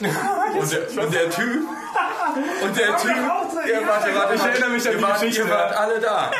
Und 0.58 0.72
der, 0.72 1.04
und 1.04 1.14
der 1.14 1.30
Typ, 1.30 1.62
und 2.62 2.76
der 2.76 2.96
Typ, 2.96 3.10
auch 3.10 3.54
ja, 3.66 3.86
warte, 3.86 4.14
warte, 4.14 4.34
ich 4.34 4.42
erinnere 4.42 4.70
mich 4.70 4.88
an 4.88 4.96
die 4.96 5.02
wart, 5.02 5.20
Geschichte, 5.20 5.42
ihr 5.42 5.50
wart 5.50 5.76
alle 5.76 6.00
da. 6.00 6.30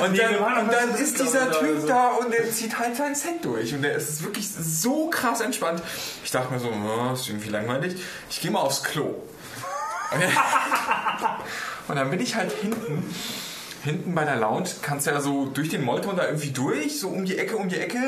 Und 0.00 0.18
dann, 0.18 0.40
waren 0.40 0.64
und 0.64 0.72
dann 0.72 0.94
ist 0.94 1.20
dieser 1.20 1.50
Typ 1.50 1.76
also. 1.76 1.86
da 1.86 2.08
und 2.08 2.32
der 2.32 2.50
zieht 2.50 2.78
halt 2.78 2.96
seinen 2.96 3.14
Set 3.14 3.44
durch. 3.44 3.74
Und 3.74 3.82
der 3.82 3.96
ist 3.96 4.22
wirklich 4.24 4.48
so 4.48 5.08
krass 5.10 5.40
entspannt. 5.40 5.82
Ich 6.24 6.30
dachte 6.30 6.52
mir 6.52 6.60
so, 6.60 6.68
oh, 6.68 7.12
ist 7.12 7.28
irgendwie 7.28 7.50
langweilig. 7.50 8.02
Ich 8.30 8.40
gehe 8.40 8.50
mal 8.50 8.60
aufs 8.60 8.82
Klo. 8.82 9.14
Und 11.88 11.96
dann 11.96 12.10
bin 12.10 12.20
ich 12.20 12.34
halt 12.34 12.52
hinten. 12.52 13.14
Hinten 13.84 14.14
bei 14.14 14.24
der 14.24 14.36
Lounge 14.36 14.68
kannst 14.80 15.06
du 15.06 15.10
ja 15.10 15.20
so 15.20 15.44
durch 15.44 15.68
den 15.68 15.84
Molton 15.84 16.16
da 16.16 16.24
irgendwie 16.24 16.50
durch, 16.50 16.98
so 16.98 17.08
um 17.08 17.24
die 17.26 17.36
Ecke, 17.38 17.56
um 17.56 17.68
die 17.68 17.78
Ecke. 17.78 17.98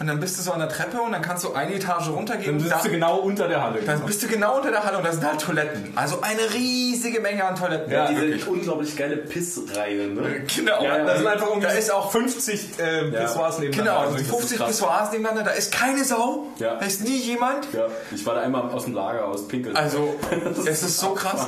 Und 0.00 0.06
dann 0.06 0.20
bist 0.20 0.38
du 0.38 0.42
so 0.42 0.52
an 0.52 0.58
der 0.60 0.70
Treppe 0.70 1.00
und 1.02 1.12
dann 1.12 1.20
kannst 1.20 1.44
du 1.44 1.52
eine 1.52 1.74
Etage 1.74 2.08
runtergehen. 2.08 2.52
Dann 2.52 2.60
sitzt 2.60 2.72
Da- 2.72 2.82
du 2.82 2.88
genau 2.90 3.16
unter 3.18 3.46
der 3.46 3.62
Halle. 3.62 3.80
dann 3.84 4.00
bist 4.06 4.22
du 4.22 4.26
genau 4.28 4.56
unter 4.56 4.70
der 4.70 4.84
Halle 4.84 4.96
und 4.98 5.04
da 5.06 5.12
sind 5.12 5.24
halt 5.26 5.40
Toiletten. 5.40 5.92
Also 5.96 6.20
eine 6.22 6.40
riesige 6.54 7.20
Menge 7.20 7.44
an 7.44 7.56
Toiletten. 7.56 7.92
Ja, 7.92 8.08
Diese 8.10 8.48
unglaublich 8.50 8.96
geile 8.96 9.18
Pissreihe, 9.18 10.08
ne? 10.08 10.44
Genau. 10.56 10.82
Ja, 10.82 10.96
ja, 10.98 11.04
Da 11.04 11.16
sind 11.16 11.26
einfach 11.26 11.48
Da 11.60 11.68
ist 11.68 11.90
auch 11.92 12.10
50 12.10 12.78
äh, 12.78 13.10
Pissoirs 13.10 13.58
nebeneinander. 13.58 13.68
Genau, 13.76 13.98
Also 13.98 14.14
also 14.14 14.16
das 14.18 14.26
50 14.30 14.50
ist 14.52 14.56
krass. 14.58 14.68
Pissoirs 14.68 15.12
nebeneinander, 15.12 15.44
da 15.44 15.50
ist 15.50 15.72
keine 15.72 16.04
Sau, 16.04 16.46
Ja. 16.58 16.76
da 16.76 16.86
ist 16.86 17.02
nie 17.04 17.18
jemand. 17.18 17.68
Ja, 17.74 17.86
ich 18.14 18.24
war 18.24 18.34
da 18.34 18.40
einmal 18.40 18.62
aus 18.70 18.84
dem 18.84 18.94
Lager 18.94 19.26
aus 19.26 19.46
Pinkeln. 19.46 19.76
Also, 19.76 20.14
es 20.66 20.82
ist 20.82 20.98
so 20.98 21.10
krass. 21.10 21.46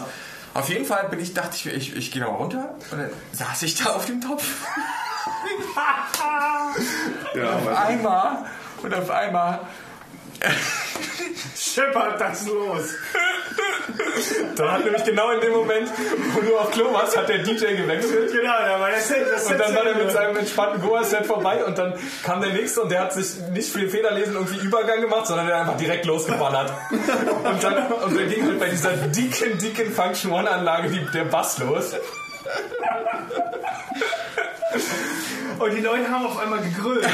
Auf 0.55 0.68
jeden 0.68 0.85
Fall 0.85 1.09
bin 1.09 1.20
ich, 1.20 1.32
dachte 1.35 1.56
ich, 1.56 1.66
ich, 1.66 1.97
ich 1.97 2.10
gehe 2.10 2.20
noch 2.22 2.32
mal 2.32 2.39
runter 2.39 2.74
und 2.90 2.98
dann 2.98 3.10
saß 3.32 3.62
ich 3.62 3.77
da 3.77 3.90
auf 3.90 4.06
dem 4.06 4.20
Topf. 4.20 4.44
Ja, 7.35 7.55
Auf 7.55 7.66
aber 7.68 7.81
einmal, 7.81 8.44
und 8.82 8.94
auf 8.94 9.10
einmal, 9.10 9.60
Scheppert 11.57 12.21
das 12.21 12.47
los. 12.47 12.95
Dann 14.57 14.73
hat 14.73 14.85
nämlich 14.85 15.05
genau 15.05 15.31
in 15.33 15.41
dem 15.41 15.53
Moment, 15.53 15.91
wo 16.35 16.41
du 16.41 16.57
auf 16.57 16.71
Klo 16.71 16.93
warst, 16.93 17.17
hat 17.17 17.29
der 17.29 17.39
DJ 17.39 17.75
gewechselt. 17.77 18.33
Genau, 18.33 18.59
da 18.59 18.81
war 18.81 18.91
das 18.91 19.09
Set. 19.09 19.27
Das 19.31 19.47
Und 19.47 19.59
dann 19.59 19.75
war 19.75 19.85
der 19.85 19.95
mit 19.95 20.11
seinem 20.11 20.37
entspannten 20.37 20.83
Goa-Set 20.83 21.27
vorbei 21.27 21.65
und 21.65 21.79
dann 21.79 21.95
kam 22.23 22.41
der 22.41 22.53
nächste 22.53 22.83
und 22.83 22.91
der 22.91 23.01
hat 23.01 23.12
sich 23.12 23.37
nicht 23.53 23.73
viel 23.73 23.89
Federlesen 23.89 24.35
irgendwie 24.35 24.59
Übergang 24.59 25.01
gemacht, 25.01 25.27
sondern 25.27 25.47
der 25.47 25.57
hat 25.57 25.62
einfach 25.62 25.79
direkt 25.79 26.05
losgeballert. 26.07 26.73
Und 26.91 27.62
dann, 27.62 27.93
und 27.93 28.17
dann 28.17 28.29
ging 28.29 28.45
halt 28.45 28.61
bei 28.61 28.69
dieser 28.69 28.93
dicken, 28.93 29.59
dicken 29.59 29.93
Function 29.93 30.33
One-Anlage 30.33 30.91
der 31.12 31.25
Bass 31.25 31.59
los. 31.59 31.95
Und 35.61 35.74
die 35.74 35.81
Leute 35.81 36.09
haben 36.11 36.24
auf 36.24 36.39
einmal 36.39 36.61
gegrölt. 36.61 37.07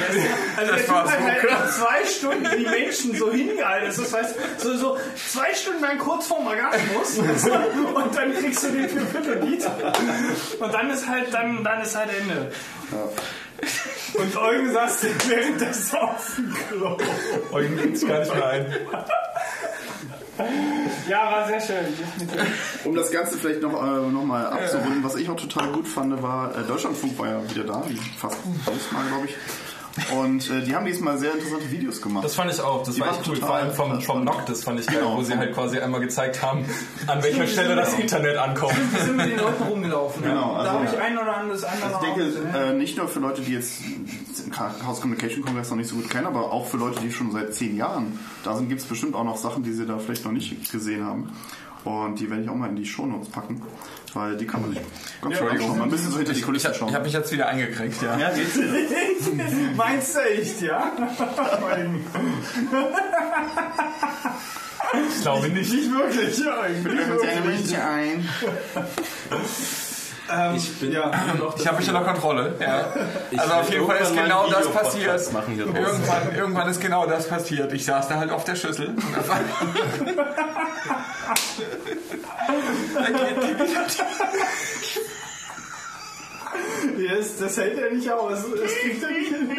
Also 0.57 0.73
Das 0.73 0.87
der 0.87 0.95
war 0.95 1.05
Typ 1.05 1.21
hat 1.21 1.41
so 1.43 1.51
halt 1.51 1.73
zwei 1.73 2.07
Stunden 2.07 2.49
die 2.57 2.65
Menschen 2.65 3.17
so 3.17 3.33
hingehalten. 3.33 3.89
Das 3.89 4.15
heißt, 4.15 4.35
so, 4.59 4.77
so 4.77 4.99
zwei 5.31 5.53
Stunden 5.53 5.83
lang 5.83 5.99
kurz 5.99 6.29
vorm 6.29 6.47
Orgasmus 6.47 7.19
und 7.19 8.17
dann 8.17 8.35
kriegst 8.35 8.63
du 8.63 8.69
den 8.69 8.89
Vierviertel-Lied. 8.89 9.67
Und 10.61 10.73
dann 10.75 10.91
ist 10.91 11.09
halt, 11.09 11.35
dann, 11.35 11.65
dann 11.65 11.83
ist 11.83 11.97
halt 11.97 12.11
Ende. 12.21 12.53
Und 14.15 14.37
Eugen 14.37 14.73
saß 14.73 15.07
während 15.29 15.61
des 15.61 15.95
auf 15.95 16.37
dem 16.37 16.55
Klo. 16.55 16.97
Eugen 17.53 17.77
ging 17.77 17.93
es 17.93 18.07
gar 18.07 18.21
nicht 18.21 18.35
mehr 18.35 18.47
ein. 18.47 18.75
Ja, 21.09 21.31
war 21.33 21.47
sehr 21.47 21.61
schön. 21.61 21.87
Um 22.85 22.95
das 22.95 23.11
Ganze 23.11 23.39
vielleicht 23.39 23.63
noch, 23.63 23.73
äh, 23.83 24.11
noch 24.11 24.25
mal 24.25 24.47
abzurunden, 24.47 25.03
was 25.03 25.17
ich 25.17 25.29
auch 25.29 25.37
total 25.37 25.69
gut 25.73 25.89
fand, 25.89 26.23
war, 26.23 26.57
äh, 26.57 26.63
Deutschlandfunk 26.65 27.19
war 27.19 27.29
ja 27.29 27.51
wieder 27.51 27.65
da, 27.65 27.83
wie 27.89 27.97
fast 27.97 28.37
jedes 28.67 28.93
Mal, 28.93 29.07
glaube 29.09 29.27
ich. 29.27 29.35
Und 30.15 30.51
äh, 30.51 30.63
die 30.63 30.75
haben 30.77 30.85
diesmal 30.85 31.17
sehr 31.19 31.33
interessante 31.33 31.71
Videos 31.71 32.03
gemacht. 32.03 32.25
Das 32.25 32.35
fand 32.35 32.53
ich 32.53 32.61
auch, 32.61 32.83
das 32.85 32.95
Die 32.97 33.01
war 33.01 33.09
echt 33.11 33.21
cool. 33.29 33.35
total 33.35 33.49
Vor 33.49 33.57
allem 33.57 33.73
vom, 33.73 34.01
vom. 34.03 34.25
Nock, 34.25 34.45
das 34.47 34.63
fand 34.65 34.79
ich 34.81 34.87
geil, 34.87 34.99
Genau. 35.01 35.17
wo 35.17 35.23
sie 35.23 35.37
halt 35.37 35.55
quasi 35.55 35.79
einmal 35.79 36.01
gezeigt 36.01 36.43
haben, 36.43 36.65
an 37.07 37.23
welcher 37.23 37.47
Stelle 37.47 37.75
das 37.77 37.95
Internet 37.99 38.37
ankommt. 38.37 38.75
Wir 38.93 39.01
sind 39.01 39.17
mit 39.17 39.27
den 39.31 39.39
Leuten 39.39 39.63
rumgelaufen. 39.63 40.23
Genau, 40.23 40.53
da 40.55 40.59
also- 40.59 40.71
habe 40.73 40.85
ich 40.85 40.99
ein 41.01 41.19
oder 41.19 41.37
anderes 41.37 41.65
andere 41.65 41.95
Also 41.95 42.07
ich 42.07 42.15
denke, 42.15 42.59
äh, 42.59 42.73
nicht 42.75 42.97
nur 42.99 43.09
für 43.09 43.21
Leute, 43.21 43.41
die 43.43 43.53
jetzt 43.53 43.81
den 43.85 44.51
Chaos 44.53 45.01
Communication 45.01 45.45
Kongress 45.45 45.71
noch 45.71 45.77
nicht 45.77 45.89
so 45.89 45.97
gut 45.97 46.11
kennen, 46.11 46.27
aber 46.27 46.53
auch 46.53 46.67
für 46.67 46.77
Leute, 46.77 47.01
die 47.01 47.11
schon 47.11 47.31
seit 47.33 47.55
zehn 47.55 47.77
Jahren 47.77 48.19
da 48.45 48.55
sind, 48.57 48.69
gibt 48.69 48.81
es 48.83 48.87
bestimmt 48.87 49.15
auch 49.15 49.25
noch 49.25 49.37
Sachen, 49.37 49.63
die 49.63 49.73
sie 49.73 49.87
da 49.87 49.99
vielleicht 49.99 50.25
noch 50.25 50.33
nicht 50.33 50.71
gesehen 50.71 51.05
haben. 51.05 51.31
Und 51.87 52.19
die 52.19 52.29
werde 52.29 52.43
ich 52.43 52.49
auch 52.49 52.57
mal 52.57 52.69
in 52.69 52.75
die 52.75 52.85
Shownotes 52.85 53.29
packen, 53.29 53.63
weil 54.13 54.37
die 54.37 54.45
kann 54.45 54.61
man 54.61 54.71
sich 54.71 54.81
ganz 55.23 55.39
gut 55.39 55.49
anschauen. 55.51 55.79
Mal 55.79 55.85
ein 55.85 55.91
bisschen 55.91 56.11
so 56.11 56.19
hinter 56.19 56.33
die 56.33 56.41
ich, 56.41 56.45
Kulissen 56.45 56.73
ich 56.73 56.77
schauen. 56.77 56.93
habe 56.93 57.05
mich 57.05 57.13
jetzt 57.13 57.31
wieder 57.31 57.47
eingekriegt, 57.47 58.03
ja. 58.03 58.19
ja, 58.19 58.31
geht's? 58.31 58.59
Meinst 59.77 60.17
du 60.17 60.21
echt, 60.21 60.63
ja? 60.63 60.91
Ich 65.15 65.23
glaube 65.23 65.49
nicht. 65.49 65.73
Nicht 65.73 65.93
wirklich, 65.93 66.39
ja. 66.39 66.67
Nicht 67.49 67.75
ein. 67.79 68.29
Ich 70.55 70.81
bin 70.81 70.93
ja. 70.93 71.11
noch 71.39 71.59
Ich 71.59 71.67
habe 71.67 71.79
mich 71.79 71.89
unter 71.89 72.03
Kontrolle. 72.03 72.55
Ja. 72.59 72.87
Ich 73.31 73.41
Also 73.41 73.55
auf 73.55 73.71
jeden 73.71 73.87
Fall 73.87 73.99
ist 73.99 74.15
genau 74.15 74.51
das 74.51 74.71
passiert. 74.71 75.21
Irgendwann, 75.33 76.37
irgendwann 76.37 76.69
ist 76.69 76.81
genau 76.81 77.07
das 77.07 77.29
passiert. 77.29 77.73
Ich 77.73 77.85
saß 77.85 78.09
da 78.09 78.17
halt 78.17 78.31
auf 78.31 78.45
der 78.45 78.57
Schüssel. 78.57 78.89
Und 78.89 79.05
Das, 87.09 87.39
das 87.39 87.57
hält 87.57 87.79
er 87.79 87.91
nicht 87.91 88.11
aus. 88.11 88.39
Das 88.61 88.75
kriegt 88.75 89.03
er 89.03 89.11
nicht 89.11 89.29
hin. 89.29 89.51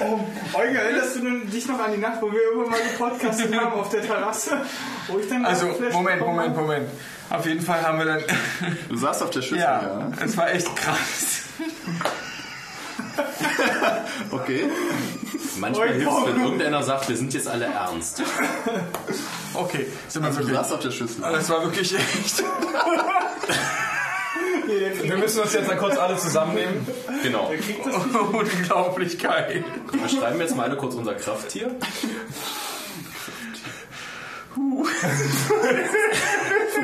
Oh, 0.00 0.20
Eugen, 0.58 0.74
erinnerst 0.76 1.16
du 1.16 1.20
denn- 1.20 1.50
dich 1.50 1.66
noch 1.66 1.78
an 1.78 1.92
die 1.92 1.98
Nacht, 1.98 2.22
wo 2.22 2.32
wir 2.32 2.40
irgendwann 2.40 2.70
mal 2.70 2.80
gepodcastet 2.80 3.54
haben 3.58 3.72
auf 3.72 3.88
der 3.90 4.02
Terrasse? 4.02 4.62
Wo 5.08 5.18
ich 5.18 5.28
dann 5.28 5.44
Also, 5.44 5.66
Moment, 5.66 6.18
bekommen 6.18 6.36
Moment? 6.36 6.56
Moment. 6.56 6.88
Auf 7.30 7.46
jeden 7.46 7.60
Fall 7.60 7.82
haben 7.86 7.98
wir 7.98 8.06
dann. 8.06 8.22
Du 8.88 8.96
saßt 8.96 9.22
auf 9.22 9.30
der 9.30 9.42
Schüssel, 9.42 9.58
Ja, 9.58 9.82
ja. 9.82 10.08
es 10.24 10.36
war 10.36 10.50
echt 10.50 10.74
krass. 10.76 11.42
Okay. 14.30 14.64
Manchmal 15.58 15.88
Oi, 15.88 15.92
hilft 15.94 16.10
es, 16.10 16.26
wenn 16.34 16.42
irgendeiner 16.42 16.82
sagt, 16.82 17.08
wir 17.08 17.16
sind 17.16 17.34
jetzt 17.34 17.48
alle 17.48 17.66
ernst. 17.66 18.22
Okay, 19.54 19.86
sind 20.08 20.22
wir 20.22 20.28
Also 20.28 20.40
du 20.40 20.46
wirklich. 20.46 20.58
saßt 20.60 20.72
auf 20.74 20.80
der 20.80 20.90
Schüssel. 20.90 21.22
Das 21.22 21.48
war 21.50 21.62
wirklich 21.64 21.94
echt. 21.94 22.42
Wir 25.02 25.16
müssen 25.16 25.40
uns 25.40 25.52
jetzt 25.52 25.66
mal 25.66 25.76
kurz 25.76 25.96
alle 25.96 26.16
zusammennehmen. 26.16 26.86
Genau. 27.22 27.52
Unglaublich 28.32 29.18
geil. 29.18 29.64
Wir 29.92 30.08
schreiben 30.08 30.40
jetzt 30.40 30.56
mal 30.56 30.64
alle 30.64 30.76
kurz 30.76 30.94
unser 30.94 31.14
Krafttier. 31.14 31.74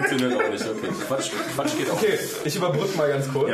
Funktioniert 0.08 0.40
auch 0.40 0.50
nicht, 0.50 0.64
okay. 0.64 0.88
Quatsch, 1.06 1.30
Quatsch 1.54 1.76
geht 1.76 1.90
auch. 1.90 1.94
Okay, 1.94 2.18
ich 2.44 2.56
überbrücke 2.56 2.96
mal 2.96 3.08
ganz 3.08 3.32
kurz. 3.32 3.50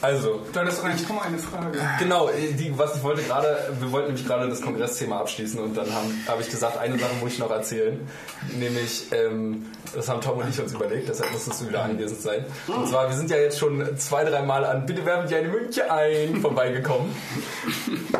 Also, 0.00 0.40
Da 0.52 0.62
ist 0.62 0.84
eigentlich 0.84 1.06
kaum 1.06 1.18
eine 1.18 1.38
Frage. 1.38 1.78
Genau, 1.98 2.30
die, 2.58 2.72
was 2.76 2.96
ich 2.96 3.02
wollte 3.02 3.22
gerade, 3.22 3.70
wir 3.80 3.90
wollten 3.90 4.08
nämlich 4.08 4.26
gerade 4.26 4.48
das 4.48 4.60
Kongressthema 4.60 5.20
abschließen 5.20 5.58
und 5.60 5.76
dann 5.76 5.92
habe 5.92 6.06
hab 6.26 6.40
ich 6.40 6.50
gesagt, 6.50 6.78
eine 6.78 6.98
Sache 6.98 7.14
muss 7.20 7.32
ich 7.32 7.38
noch 7.38 7.50
erzählen, 7.50 8.00
nämlich, 8.56 9.06
ähm, 9.12 9.66
das 9.94 10.08
haben 10.08 10.20
Tom 10.20 10.38
und 10.38 10.48
ich 10.48 10.60
uns 10.60 10.72
überlegt, 10.72 11.08
deshalb 11.08 11.32
musstest 11.32 11.62
du 11.62 11.68
wieder 11.68 11.82
anwesend 11.82 12.20
sein. 12.20 12.44
Und 12.66 12.88
zwar, 12.88 13.08
wir 13.08 13.16
sind 13.16 13.30
ja 13.30 13.38
jetzt 13.38 13.58
schon 13.58 13.96
zwei, 13.96 14.24
drei 14.24 14.42
Mal 14.42 14.64
an 14.64 14.86
Bitte 14.86 15.04
werfen 15.04 15.28
Sie 15.28 15.34
eine 15.34 15.48
Münche 15.48 15.90
ein 15.90 16.36
vorbeigekommen. 16.40 17.14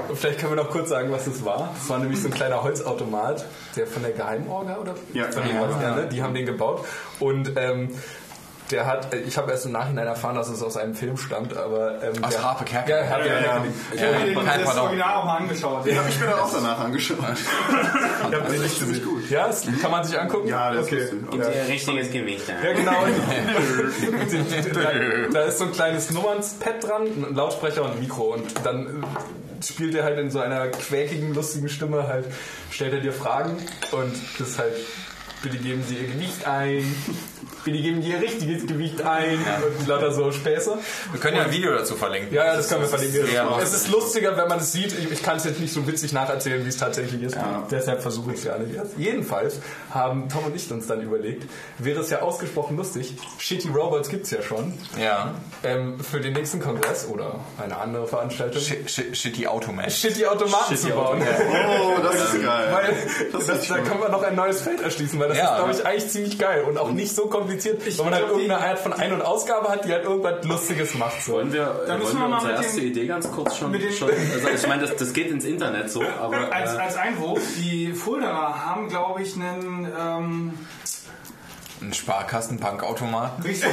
Und 0.09 0.19
vielleicht 0.19 0.39
können 0.41 0.53
wir 0.53 0.63
noch 0.63 0.71
kurz 0.71 0.89
sagen, 0.89 1.13
was 1.13 1.27
das 1.27 1.45
war. 1.45 1.75
Das 1.79 1.89
war 1.89 1.99
nämlich 1.99 2.21
so 2.21 2.29
ein 2.29 2.35
kleiner 2.35 2.63
Holzautomat, 2.63 3.45
der 3.77 3.87
von 3.87 4.03
der 4.03 4.13
Geheimorga 4.13 4.79
oder 4.79 4.95
Ja, 5.13 5.25
von 5.31 5.43
ja, 5.49 5.67
das, 5.67 5.83
ja. 5.83 5.95
ne? 5.97 6.09
die 6.11 6.23
haben 6.23 6.35
den 6.35 6.47
gebaut 6.47 6.85
und 7.21 7.53
ähm, 7.57 7.91
der 8.71 8.87
hat, 8.87 9.15
äh, 9.15 9.21
ich 9.21 9.37
habe 9.37 9.51
erst 9.51 9.67
im 9.67 9.73
Nachhinein 9.73 10.07
erfahren, 10.07 10.37
dass 10.37 10.49
es 10.49 10.63
aus 10.63 10.77
einem 10.77 10.95
Film 10.95 11.17
stammt, 11.17 11.57
aber 11.57 12.03
ähm, 12.03 12.23
Aus 12.23 12.35
der, 12.35 12.43
Harpe 12.43 12.65
Kerkeling. 12.65 13.01
Ja, 13.01 13.09
hat 13.09 13.25
Ja, 13.25 13.27
ja, 13.27 13.41
ja. 13.41 13.65
Ich 13.95 14.03
habe 14.03 14.27
mir 14.27 14.35
das 14.35 14.65
Pardon. 14.65 14.85
Original 14.85 15.15
auch 15.15 15.25
mal 15.25 15.37
angeschaut. 15.39 15.87
Den 15.87 15.99
habe 15.99 16.09
ich 16.09 16.21
mir 16.21 16.27
dann 16.27 16.39
auch 16.39 16.53
danach 16.53 16.81
angeschaut. 16.81 17.19
Ich 18.31 18.35
hab 18.35 18.49
den 18.49 18.61
nicht 18.61 18.77
ziemlich 18.77 18.99
gesehen. 18.99 19.15
gut. 19.15 19.31
Ja, 19.31 19.47
das 19.47 19.65
kann 19.81 19.91
man 19.91 20.05
sich 20.05 20.19
angucken? 20.19 20.49
Ja, 20.49 20.73
das 20.73 20.87
okay. 20.87 20.99
ist 20.99 21.13
lustig. 21.13 21.55
Ja. 21.55 21.63
Richtiges 21.63 22.11
Gewicht. 22.11 22.49
Ja, 22.49 22.73
genau. 22.73 22.93
da, 25.33 25.41
ist 25.43 25.59
so 25.59 25.65
ein 25.65 25.73
kleines 25.73 26.11
Nummernspad 26.11 26.87
dran, 26.87 27.03
ein 27.05 27.35
Lautsprecher 27.35 27.85
und 27.85 27.93
ein 27.93 28.01
Mikro. 28.01 28.35
Und 28.35 28.45
dann 28.65 28.87
äh, 28.87 29.65
spielt 29.65 29.95
er 29.95 30.05
halt 30.05 30.19
in 30.19 30.31
so 30.31 30.41
einer 30.41 30.69
quäkigen, 30.69 31.33
lustigen 31.33 31.69
Stimme 31.69 32.07
halt, 32.07 32.27
stellt 32.71 32.93
er 32.93 33.01
dir 33.01 33.13
Fragen 33.13 33.57
und 33.93 34.15
das 34.39 34.49
ist 34.49 34.59
halt, 34.59 34.75
bitte 35.43 35.59
geben 35.59 35.85
Sie 35.87 35.97
Ihr 35.97 36.09
Gewicht 36.09 36.47
ein, 36.47 36.95
bitte 37.65 37.79
geben 37.79 38.03
Sie 38.03 38.11
Ihr 38.11 38.21
richtiges 38.21 38.67
Gewicht 38.67 39.03
ein 39.03 39.39
und 39.79 39.87
lauter 39.87 40.13
so 40.13 40.33
Späße. 40.33 40.79
Wir 41.13 41.21
können 41.21 41.37
ja 41.37 41.45
ein 41.45 41.53
Video 41.53 41.73
dazu 41.73 41.95
verlinken. 41.97 42.35
Ja, 42.35 42.47
ja, 42.47 42.57
das 42.57 42.69
können 42.69 42.83
wir 42.83 42.89
verlinken. 42.89 43.21
Es 43.63 43.73
ist 43.73 43.91
lustiger, 43.91 44.37
wenn 44.37 44.49
man 44.49 44.59
es 44.59 44.73
sieht. 44.73 44.93
Ich, 44.99 45.11
ich 45.11 45.23
kann 45.23 45.37
es 45.37 45.45
jetzt 45.45 45.61
nicht 45.61 45.73
so 45.73 45.87
witzig 45.87 46.13
nacherzählen, 46.13 46.65
wie 46.65 46.69
es 46.69 46.77
tatsächlich 46.77 47.23
ist. 47.23 47.37
Deshalb 47.71 48.03
versuche 48.03 48.33
ich 48.33 48.39
es 48.39 48.45
ja 48.45 48.59
nicht 48.59 48.75
erst. 48.75 48.93
Jedenfalls 48.99 49.61
haben 49.91 50.29
Tom 50.29 50.45
und 50.45 50.57
ich 50.57 50.71
uns 50.71 50.87
dann 50.87 51.01
überlegt, 51.01 51.45
wäre 51.79 52.01
es 52.01 52.11
ja 52.11 52.21
ausgesprochen 52.23 52.77
lustig. 52.77 53.15
Shitty 53.39 53.69
Robots 53.69 54.09
gibt 54.09 54.25
es 54.25 54.31
ja 54.31 54.43
schon. 54.43 54.75
Ja. 55.01 55.35
Ähm, 55.63 55.99
für 56.01 56.21
den 56.21 56.35
nächsten 56.35 56.61
Kongress 56.61 57.07
oder 57.09 57.41
eine 57.63 57.79
andere 57.79 58.07
Veranstaltung. 58.07 58.61
Sh 58.61 58.75
sh 58.87 59.03
Shitty 59.13 59.47
Automat. 59.47 59.93
Shitty 59.93 60.27
Automaten 60.27 60.77
zu 60.77 60.89
bauen. 60.91 61.23
Oh, 61.23 62.01
das 62.03 62.15
ist 62.35 62.43
geil. 62.43 62.69
Weil 62.73 62.95
Das 63.33 63.47
das, 63.47 63.63
ist 63.63 63.71
da 63.71 63.79
kann 63.79 63.99
man 64.01 64.11
noch 64.11 64.23
ein 64.23 64.35
neues 64.35 64.61
Feld 64.61 64.81
erschließen, 64.81 65.19
weil 65.29 65.37
das 65.37 65.39
Ja, 65.39 65.45
ist, 65.45 65.57
glaube 65.57 65.71
ne? 65.73 65.79
ich, 65.79 65.87
eigentlich 65.87 66.09
ziemlich 66.11 66.39
geil 66.39 66.65
und 66.65 66.79
auch 66.79 66.91
nicht 66.91 67.15
so 67.15 67.27
kompliziert 67.27 67.39
kompliziert, 67.39 67.99
weil 67.99 68.05
man 68.07 68.15
halt 68.15 68.29
irgendeine 68.29 68.65
Art 68.67 68.79
von 68.79 68.93
Ein- 68.93 69.13
und 69.13 69.23
Ausgabe 69.23 69.69
hat, 69.69 69.85
die 69.85 69.93
halt 69.93 70.05
irgendwas 70.05 70.45
Lustiges 70.45 70.95
macht. 70.95 71.23
So. 71.23 71.33
Wollen 71.35 71.53
wir, 71.53 71.83
Da 71.87 71.97
müssen 71.97 72.15
wollen 72.15 72.17
wir 72.17 72.23
wir 72.25 72.29
mal 72.29 72.35
unsere 72.37 72.53
mit 72.55 72.63
erste 72.65 72.81
den- 72.81 72.91
Idee 72.91 73.07
ganz 73.07 73.31
kurz 73.31 73.57
schon, 73.57 73.81
schon 73.93 74.11
also 74.35 74.49
ich 74.55 74.67
meine, 74.67 74.83
das, 74.87 74.97
das 74.97 75.13
geht 75.13 75.31
ins 75.31 75.45
Internet 75.45 75.91
so, 75.91 76.03
aber 76.03 76.53
Als, 76.53 76.75
äh, 76.75 76.79
als 76.79 76.97
Einwurf, 76.97 77.41
die 77.59 77.93
Fuldaer 77.93 78.65
haben, 78.67 78.89
glaube 78.89 79.23
ich, 79.23 79.35
einen. 79.37 79.89
Ähm, 79.99 80.55
Ein 81.81 81.93
Sparkassenbankautomat. 81.95 83.45
richtig. 83.45 83.69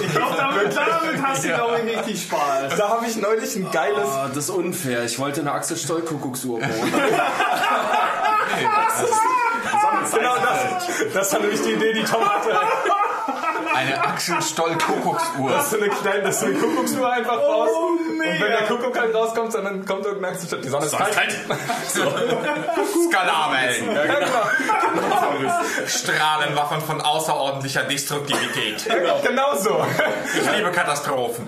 Ich 0.00 0.12
glaube, 0.12 0.34
damit, 0.36 0.74
damit 0.74 1.22
hast 1.22 1.44
du, 1.44 1.48
glaube 1.48 1.80
ich, 1.84 1.98
richtig 1.98 2.22
Spaß. 2.22 2.74
Da 2.76 2.88
habe 2.88 3.06
ich 3.06 3.16
neulich 3.16 3.54
ein 3.56 3.70
geiles. 3.70 4.08
Ah, 4.08 4.28
das 4.28 4.44
ist 4.44 4.50
unfair. 4.50 5.04
Ich 5.04 5.18
wollte 5.18 5.40
eine 5.42 5.52
Axel 5.52 5.76
Stoll 5.76 6.00
Kuckucksuhr 6.02 6.60
bauen. 6.60 6.70
Genau 10.12 10.36
das. 10.36 11.12
Das 11.12 11.30
dann 11.30 11.42
nämlich 11.42 11.62
die 11.62 11.72
Idee, 11.72 11.92
die 11.92 12.04
Tom 12.04 12.24
hatte. 12.24 12.50
Eine 13.74 14.04
Axel 14.04 14.40
Stoll 14.42 14.76
Kuckucksuhr. 14.76 15.50
Dass 15.50 15.70
du 15.70 15.76
eine 15.76 15.88
kleine, 15.88 16.22
dass 16.24 16.40
du 16.40 16.46
eine 16.46 16.54
Kuckucksuhr 16.56 17.10
einfach 17.12 17.36
raus. 17.38 17.68
Oh, 17.72 17.86
und 17.88 18.18
wenn 18.18 18.38
der 18.38 18.66
Kuckuck 18.66 18.98
halt 18.98 19.14
rauskommt, 19.14 19.54
dann 19.54 19.84
kommt 19.84 20.04
irgendeine 20.04 20.34
Aktion. 20.34 20.62
Die 20.62 20.68
Sonne 20.68 20.86
ist 20.86 20.96
kalt. 20.96 21.36
Skalavellen. 23.08 23.94
Ja, 23.94 24.04
genau. 24.04 25.50
Strahlenwaffen 25.86 26.80
von 26.80 27.00
außerordentlicher 27.00 27.82
Destruktivität. 27.84 28.84
genau 29.22 29.56
so. 29.58 29.84
Ich 30.38 30.56
liebe 30.56 30.70
Katastrophen. 30.70 31.46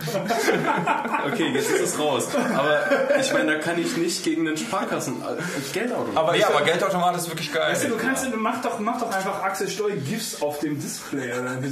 Okay, 1.33 1.51
jetzt 1.55 1.71
ist 1.71 1.81
es 1.95 1.99
raus. 1.99 2.29
Aber 2.57 2.81
ich 3.21 3.33
meine, 3.33 3.55
da 3.55 3.59
kann 3.59 3.79
ich 3.79 3.97
nicht 3.97 4.25
gegen 4.25 4.45
den 4.45 4.57
Sparkassen 4.57 5.23
äh, 5.23 5.41
Geldautomat. 5.73 6.17
Aber 6.17 6.33
Nee, 6.33 6.39
ich, 6.39 6.47
aber 6.47 6.63
Geldautomat 6.63 7.17
ist 7.17 7.29
wirklich 7.29 7.53
geil. 7.53 7.73
Weißt 7.73 7.85
du, 7.85 7.89
du 7.89 7.97
kannst, 7.97 8.27
mach 8.35 8.63
doch, 8.63 8.79
mach 8.79 8.99
doch 9.01 9.11
einfach 9.13 9.43
Axel 9.43 9.69
Stoll 9.69 9.93
GIFs 9.93 10.41
auf 10.43 10.59
dem 10.61 10.81
Display 10.81 11.33
oder 11.33 11.51
irgendwie 11.51 11.69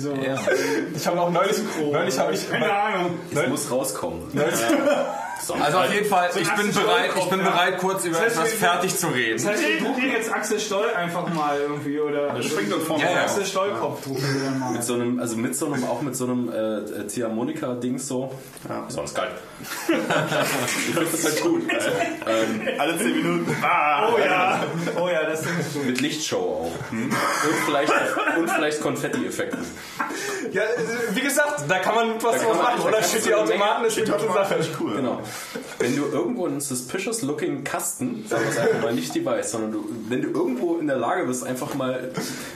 ich 0.94 1.06
habe 1.06 1.20
auch 1.20 1.30
neulich, 1.30 1.56
neulich 1.90 2.18
habe 2.18 2.32
ich, 2.34 2.50
Keine 2.50 2.72
Ahnung. 2.72 3.18
es 3.34 3.48
muss 3.48 3.70
rauskommen. 3.70 4.22
Also 5.48 5.78
auf 5.78 5.92
jeden 5.92 6.06
Fall, 6.08 6.30
ich 6.34 6.50
bin 6.54 6.72
bereit, 6.72 7.10
ich 7.16 7.24
bin 7.30 7.38
bereit, 7.42 7.78
kurz 7.78 8.04
über 8.04 8.16
Das 8.18 8.24
heißt, 8.26 8.36
etwas 8.36 8.50
wir- 8.52 8.58
fertig 8.58 8.96
zu 8.96 9.06
Das 9.06 9.14
reden. 9.16 9.46
heißt, 9.48 9.62
wir 9.62 9.78
drucken 9.80 10.10
jetzt 10.12 10.32
Axel 10.32 10.60
Stoll 10.60 10.90
einfach 10.90 11.28
mal 11.34 11.58
irgendwie 11.60 11.98
oder. 12.00 12.30
Der 12.34 12.42
springt 12.42 12.72
dann 12.72 12.80
vorne 12.80 13.04
Ja. 13.04 13.22
Axel 13.22 13.44
Stoll-Kopf 13.44 14.04
drucken 14.04 14.22
wir 14.34 14.44
dann 14.44 14.58
mal. 14.58 14.72
Mit 14.72 14.84
so 14.84 14.94
einem, 14.94 15.18
also 15.18 15.36
mit 15.36 15.56
so 15.56 15.66
einem, 15.66 15.84
auch 15.84 16.02
mit 16.02 16.14
so 16.16 16.24
einem 16.24 16.48
äh, 16.52 17.06
Ziehharmonika-Dings 17.06 18.06
so. 18.06 18.32
Ja. 18.68 18.84
Sonst 18.88 19.14
geil. 19.14 19.30
ich 19.60 19.66
finde 20.94 21.06
das 21.10 21.24
halt 21.24 21.42
gut. 21.42 21.62
Also, 21.72 21.88
ähm, 22.26 22.68
Alle 22.78 22.98
10 22.98 23.16
Minuten. 23.16 23.56
Ah, 23.62 24.08
Oh 24.12 24.18
ja, 24.18 24.62
oh 25.00 25.08
ja, 25.08 25.24
das 25.24 25.40
ist 25.42 25.74
gut. 25.74 25.86
mit 25.86 26.00
Lichtshow 26.00 26.36
auch. 26.70 26.92
Und 26.92 27.12
vielleicht, 27.66 27.92
und 28.38 28.50
vielleicht 28.50 28.80
Konfetti-Effekten. 28.80 29.64
ja, 30.52 30.62
wie 31.12 31.20
gesagt, 31.20 31.64
da 31.68 31.78
kann 31.78 31.94
man 31.94 32.14
was 32.22 32.42
draus 32.42 32.56
man- 32.56 32.64
machen. 32.64 32.80
Oder 32.82 32.98
die 33.00 33.32
eine 33.34 33.42
Automaten, 33.42 33.84
ist 33.84 33.96
eine 33.98 34.06
gute 34.06 34.16
Automat 34.18 34.48
Sache. 34.48 34.60
cool. 34.80 34.96
Genau. 34.96 35.20
Wenn 35.78 35.96
du 35.96 36.04
irgendwo 36.06 36.46
einen 36.46 36.60
suspicious 36.60 37.22
looking 37.22 37.64
Kasten, 37.64 38.26
sagen 38.28 38.44
wir 38.44 38.50
es 38.50 38.58
einfach 38.58 38.82
mal 38.82 38.94
nicht 38.94 39.14
Device, 39.14 39.50
sondern 39.50 39.72
du, 39.72 39.84
wenn 40.08 40.22
du 40.22 40.28
irgendwo 40.30 40.76
in 40.78 40.86
der 40.86 40.96
Lage 40.96 41.26
bist, 41.26 41.44
einfach 41.44 41.74
mal 41.74 42.12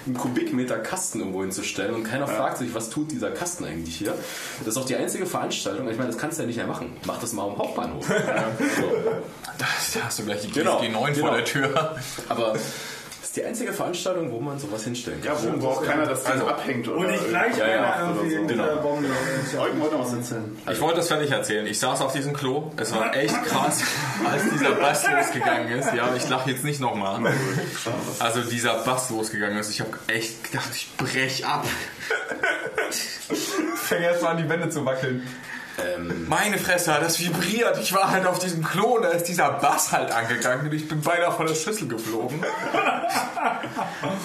einen 0.07 0.17
Kubikmeter 0.17 0.79
Kasten 0.79 1.21
irgendwo 1.21 1.43
hinzustellen 1.43 1.95
und 1.95 2.05
keiner 2.05 2.27
fragt 2.27 2.59
sich, 2.59 2.75
was 2.75 2.91
tut 2.91 3.11
dieser 3.11 3.31
Kasten 3.31 3.65
eigentlich 3.65 3.97
hier, 3.97 4.15
das 4.61 4.77
ist 4.77 4.77
auch 4.77 4.87
die 4.87 4.97
einzige 4.97 5.27
Veranstaltung, 5.27 5.89
ich 5.89 5.97
meine, 5.97 6.11
das 6.11 6.19
kannst 6.19 6.39
du 6.39 6.43
ja 6.43 6.47
nicht 6.47 6.57
mehr 6.57 6.67
machen. 6.67 6.97
Mach 7.07 7.19
das 7.21 7.33
mal 7.33 7.45
am 7.45 7.59
Hauptbahnhof. 7.59 8.07
so. 8.07 8.13
Da 9.59 9.67
hast 10.05 10.19
du 10.19 10.25
gleich 10.25 10.43
die 10.43 10.51
Genau, 10.51 10.79
GSG 10.79 10.93
9 10.93 11.15
genau. 11.15 11.27
vor 11.27 11.37
der 11.37 11.45
Tür. 11.45 11.97
Aber 12.29 12.55
ist 13.35 13.43
die 13.43 13.45
einzige 13.49 13.73
Veranstaltung, 13.73 14.31
wo 14.31 14.39
man 14.39 14.61
sowas 14.61 14.85
hinstellen 14.85 15.21
kann. 15.21 15.35
Ja, 15.35 15.55
wo, 15.57 15.61
wo 15.63 15.69
auch 15.71 15.85
keiner 15.85 16.07
das 16.07 16.23
Ding 16.23 16.35
Also, 16.35 16.47
abhängt. 16.47 16.87
Oder 16.87 16.99
Und 17.09 17.15
ich 17.15 17.29
gleich 17.29 17.57
Ja, 17.57 17.69
ja, 17.69 18.09
irgendwie 18.15 18.31
so. 18.55 18.63
der 18.63 18.77
Bombe. 18.77 19.09
Eugen 19.59 19.81
wollte 19.81 19.97
noch 19.97 20.05
was 20.05 20.13
erzählen. 20.13 20.57
Ich 20.71 20.81
wollte 20.81 20.97
das 20.99 21.09
fertig 21.09 21.31
erzählen. 21.33 21.67
Ich 21.67 21.81
saß 21.81 22.01
auf 22.03 22.13
diesem 22.13 22.33
Klo. 22.33 22.71
Es 22.77 22.95
war 22.95 23.13
echt 23.17 23.35
krass, 23.45 23.83
als 24.31 24.43
dieser 24.53 24.71
Bass 24.77 25.05
losgegangen 25.11 25.67
ist. 25.81 25.93
Ja, 25.95 26.15
ich 26.17 26.29
lache 26.29 26.51
jetzt 26.51 26.63
nicht 26.63 26.79
nochmal. 26.81 27.33
Also 28.21 28.43
dieser 28.43 28.85
Bass 28.85 29.11
losgegangen 29.11 29.59
ist. 29.59 29.71
Ich 29.71 29.81
habe 29.81 29.91
echt 30.07 30.45
gedacht, 30.45 30.71
ich 30.73 30.89
brech 30.97 31.45
ab. 31.45 31.67
Fängt 33.75 34.03
erst 34.03 34.23
mal 34.23 34.31
an, 34.31 34.37
die 34.39 34.49
Wände 34.49 34.69
zu 34.69 34.85
wackeln. 34.87 35.27
Ähm, 35.83 36.29
Meine 36.29 36.59
Fresse, 36.59 36.95
hat 36.95 37.03
das 37.03 37.19
vibriert. 37.19 37.79
Ich 37.81 37.93
war 37.93 38.11
halt 38.11 38.27
auf 38.27 38.39
diesem 38.39 38.63
Klo 38.63 38.99
da 39.01 39.09
ist 39.09 39.25
dieser 39.25 39.51
Bass 39.51 39.93
halt 39.93 40.13
angegangen 40.13 40.67
und 40.67 40.75
ich 40.75 40.89
bin 40.89 41.01
beinahe 41.01 41.33
von 41.33 41.47
der 41.47 41.55
Schüssel 41.55 41.89
geflogen. 41.89 42.45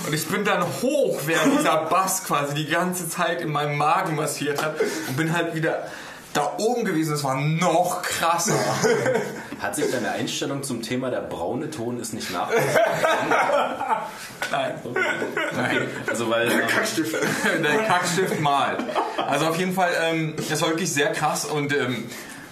Und 0.05 0.13
ich 0.13 0.27
bin 0.27 0.43
dann 0.43 0.63
hoch, 0.81 1.21
während 1.25 1.59
dieser 1.59 1.85
Bass 1.85 2.23
quasi 2.23 2.53
die 2.53 2.67
ganze 2.67 3.09
Zeit 3.09 3.41
in 3.41 3.51
meinem 3.51 3.77
Magen 3.77 4.15
massiert 4.15 4.63
hat 4.63 4.75
und 5.07 5.17
bin 5.17 5.35
halt 5.35 5.55
wieder 5.55 5.87
da 6.33 6.53
oben 6.57 6.85
gewesen. 6.85 7.13
Es 7.13 7.23
war 7.23 7.35
noch 7.35 8.01
krasser. 8.01 8.53
hat 9.61 9.75
sich 9.75 9.91
deine 9.91 10.11
Einstellung 10.11 10.63
zum 10.63 10.81
Thema 10.81 11.09
der 11.09 11.21
braune 11.21 11.69
Ton 11.69 11.99
ist 11.99 12.13
nicht 12.13 12.31
nach? 12.31 12.49
Nein. 14.51 14.73
Nein. 15.55 15.87
Also 16.07 16.29
weil 16.29 16.51
ähm, 16.51 16.59
Der 17.63 17.77
Kackstift 17.83 18.39
malt. 18.39 18.79
Also 19.17 19.47
auf 19.47 19.57
jeden 19.57 19.73
Fall, 19.73 19.91
ähm, 20.01 20.35
das 20.49 20.61
war 20.61 20.69
wirklich 20.69 20.91
sehr 20.93 21.11
krass 21.11 21.45
und 21.45 21.73
ähm, 21.73 22.05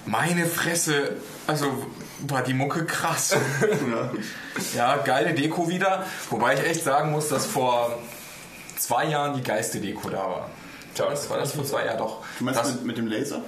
meine 0.06 0.46
Fresse, 0.46 1.14
also 1.48 1.86
war 2.28 2.42
die 2.42 2.54
Mucke 2.54 2.86
krass. 2.86 3.36
Ja, 4.76 4.98
geile 4.98 5.34
Deko 5.34 5.70
wieder. 5.70 6.06
Wobei 6.30 6.56
ich 6.56 6.64
echt 6.64 6.84
sagen 6.84 7.12
muss, 7.12 7.30
dass 7.30 7.46
vor 7.46 7.98
zwei 8.78 9.06
Jahren 9.06 9.36
die 9.36 9.44
geilste 9.44 9.80
Deko 9.80 10.10
da 10.10 10.18
war. 10.18 10.50
Ja, 10.96 11.10
das 11.10 11.30
war 11.30 11.38
das 11.38 11.54
vor 11.54 11.64
zwei 11.64 11.86
Jahren 11.86 12.00
doch. 12.00 12.24
Du 12.40 12.46
meinst 12.46 12.60
Das, 12.60 12.74
mit, 12.76 12.86
mit 12.86 12.98
dem 12.98 13.08
Laser? 13.08 13.42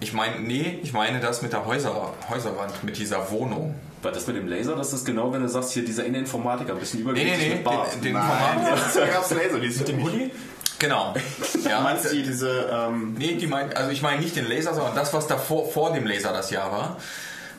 Ich 0.00 0.12
meine, 0.12 0.40
nee, 0.40 0.78
ich 0.82 0.92
meine 0.92 1.20
das 1.20 1.42
mit 1.42 1.52
der 1.52 1.66
Häuser, 1.66 2.12
Häuserwand, 2.28 2.84
mit 2.84 2.98
dieser 2.98 3.30
Wohnung. 3.30 3.74
war 4.02 4.12
das 4.12 4.26
mit 4.26 4.36
dem 4.36 4.46
Laser, 4.46 4.76
das 4.76 4.92
ist 4.92 5.04
genau, 5.04 5.32
wenn 5.32 5.42
du 5.42 5.48
sagst, 5.48 5.72
hier 5.72 5.84
dieser 5.84 6.04
Inneninformatiker, 6.04 6.72
ein 6.72 6.78
bisschen 6.78 7.00
übergewichtig 7.00 7.38
nee, 7.38 7.48
nee, 7.48 7.54
mit 7.56 7.64
Bart. 7.64 7.94
den, 7.94 8.02
den 8.02 8.12
Format. 8.12 8.58
Da 8.94 9.06
gab 9.06 9.24
es 9.24 9.30
Laser, 9.30 9.58
die 9.58 9.70
sind 9.70 9.88
im 9.88 10.02
Hoodie. 10.02 10.30
Genau. 10.78 11.14
Du 11.52 11.58
Ja, 11.68 11.80
meinst 11.80 12.12
die, 12.12 12.22
diese, 12.22 12.70
ähm, 12.72 13.14
Nee, 13.18 13.34
die 13.34 13.48
mein, 13.48 13.72
also 13.76 13.90
ich 13.90 14.00
meine 14.02 14.20
nicht 14.22 14.36
den 14.36 14.46
Laser, 14.46 14.74
sondern 14.74 14.94
das, 14.94 15.12
was 15.12 15.26
davor 15.26 15.68
vor 15.68 15.92
dem 15.92 16.06
Laser 16.06 16.32
das 16.32 16.50
Jahr 16.50 16.70
war, 16.70 16.96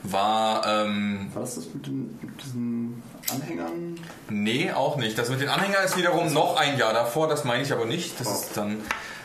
war 0.03 0.66
ähm, 0.66 1.30
was 1.34 1.49
ist 1.49 1.57
das 1.68 1.74
mit, 1.74 1.88
den, 1.88 2.18
mit 2.22 2.41
diesen 2.41 3.03
Anhängern? 3.30 3.99
nee 4.30 4.72
auch 4.72 4.95
nicht. 4.95 5.18
Das 5.18 5.30
mit 5.30 5.41
den 5.41 5.49
Anhängern 5.49 5.84
ist 5.84 5.98
wiederum 5.98 6.32
noch 6.34 6.56
ein 6.56 6.78
Jahr 6.78 6.94
davor. 6.94 7.28
Das 7.28 7.44
meine 7.44 7.64
ich 7.64 7.74
aber 7.74 7.86
nicht. 7.86 8.18
Das 8.22 8.28
ist 8.32 8.56
dann 8.56 8.78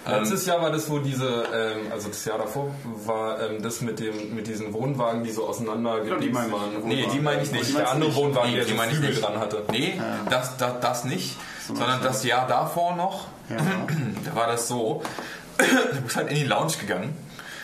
Letztes 0.07 0.45
Jahr 0.47 0.61
war 0.61 0.71
das, 0.71 0.91
wo 0.91 0.99
diese, 0.99 1.27
ähm, 1.55 1.91
also 1.93 2.09
das 2.09 2.25
Jahr 2.25 2.39
davor 2.39 2.75
war 3.07 3.41
ähm, 3.41 3.63
das 3.63 3.81
mit 3.81 3.99
dem 4.01 4.35
mit 4.35 4.47
diesen 4.47 4.73
Wohnwagen, 4.75 5.25
die 5.25 5.31
so 5.31 5.47
auseinander 5.49 6.01
die 6.01 6.11
gedingst 6.11 6.33
meine 6.35 6.47
ich. 6.49 6.53
waren. 6.53 6.89
Nee, 6.89 7.07
die 7.13 7.21
meine 7.21 7.43
ich 7.43 7.51
nicht. 7.53 7.77
Der 7.77 7.91
andere 7.91 8.11
nicht? 8.11 8.17
Wohnwagen, 8.19 8.51
Nee, 8.51 8.57
der 8.57 8.65
die 8.67 8.71
so 8.73 8.77
meine 8.77 8.93
ich 8.93 8.99
Flügel 8.99 9.15
nicht. 9.17 9.25
dran 9.27 9.39
hatte. 9.39 9.63
Nee, 9.71 10.01
das, 10.29 10.57
das, 10.59 10.81
das 10.81 11.05
nicht, 11.05 11.37
sondern 11.67 12.03
das 12.03 12.23
Jahr 12.25 12.47
davor 12.47 12.95
noch, 12.97 13.29
da 13.49 14.35
war 14.35 14.47
das 14.47 14.69
so, 14.69 15.03
du 15.59 16.01
bist 16.03 16.17
halt 16.17 16.29
in 16.29 16.37
die 16.37 16.45
Lounge 16.45 16.73
gegangen 16.81 17.17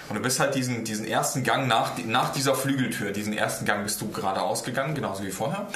und 0.08 0.16
du 0.16 0.22
bist 0.22 0.40
halt 0.40 0.54
diesen, 0.54 0.84
diesen 0.84 1.04
ersten 1.06 1.42
Gang 1.44 1.68
nach, 1.68 1.92
nach 2.06 2.32
dieser 2.32 2.54
Flügeltür, 2.54 3.10
diesen 3.12 3.32
ersten 3.34 3.64
Gang 3.66 3.84
bist 3.84 4.00
du 4.00 4.10
geradeaus 4.10 4.64
gegangen, 4.64 4.94
genauso 4.94 5.24
wie 5.24 5.30
vorher. 5.30 5.66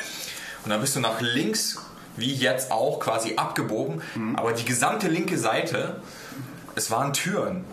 Und 0.64 0.70
dann 0.70 0.80
bist 0.80 0.96
du 0.96 1.00
nach 1.00 1.20
links, 1.20 1.76
wie 2.16 2.32
jetzt 2.32 2.70
auch, 2.72 3.00
quasi 3.00 3.34
abgebogen, 3.36 4.00
aber 4.36 4.52
die 4.52 4.64
gesamte 4.64 5.08
linke 5.08 5.36
Seite, 5.36 6.00
es 6.74 6.90
waren 6.90 7.12
Türen. 7.12 7.64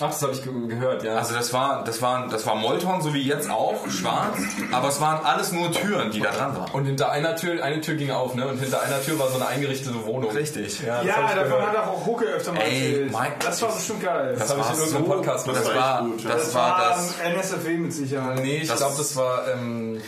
Ach, 0.00 0.10
das 0.10 0.22
habe 0.22 0.32
ich 0.32 0.44
ge 0.44 0.52
gehört, 0.68 1.02
ja. 1.02 1.16
Also 1.16 1.34
das 1.34 1.52
war, 1.52 1.82
das 1.82 2.00
war, 2.00 2.28
das 2.28 2.46
war 2.46 2.54
Molton, 2.54 3.02
so 3.02 3.14
wie 3.14 3.22
jetzt 3.22 3.50
auch, 3.50 3.88
schwarz, 3.90 4.36
aber 4.70 4.86
es 4.86 5.00
waren 5.00 5.24
alles 5.26 5.50
nur 5.50 5.72
Türen, 5.72 6.12
die 6.12 6.20
da 6.20 6.30
dran 6.30 6.56
waren. 6.56 6.70
und 6.70 6.84
hinter 6.84 7.10
einer 7.10 7.34
Tür, 7.34 7.64
eine 7.64 7.80
Tür 7.80 7.96
ging 7.96 8.12
auf, 8.12 8.36
ne? 8.36 8.46
Und 8.46 8.58
hinter 8.58 8.80
einer 8.80 9.02
Tür 9.02 9.18
war 9.18 9.26
so 9.28 9.34
eine 9.38 9.48
eingerichtete 9.48 10.06
Wohnung. 10.06 10.30
Richtig. 10.30 10.80
Ja, 10.86 10.98
das 10.98 11.06
Ja, 11.06 11.34
davon 11.34 11.66
hat 11.66 11.76
auch 11.78 12.06
Hucke 12.06 12.26
öfter 12.26 12.52
mal 12.52 12.60
Ey, 12.60 12.90
erzählt. 12.92 13.12
mein- 13.12 13.32
das 13.44 13.60
war 13.60 13.72
bestimmt 13.74 14.02
geil. 14.04 14.36
Das 14.38 14.50
habe 14.50 14.60
ich 14.60 14.66
war 14.66 14.72
in 14.74 14.78
irgendeinem 14.78 15.04
so- 15.06 15.12
Podcast 15.12 15.48
Das 15.48 15.58
gehört. 15.62 15.76
war, 15.76 16.02
gut, 16.02 16.20
ja. 16.22 16.30
das 16.30 16.54
war 16.54 16.78
das. 16.90 17.14
NSFW 17.18 17.76
mit 17.78 17.92
Sicherheit. 17.92 18.38
Nee, 18.40 18.56
ich 18.58 18.68
Das- 18.68 18.78
glaube, 18.78 18.94
das 18.98 19.16
war. 19.16 19.48
Ähm, 19.52 20.00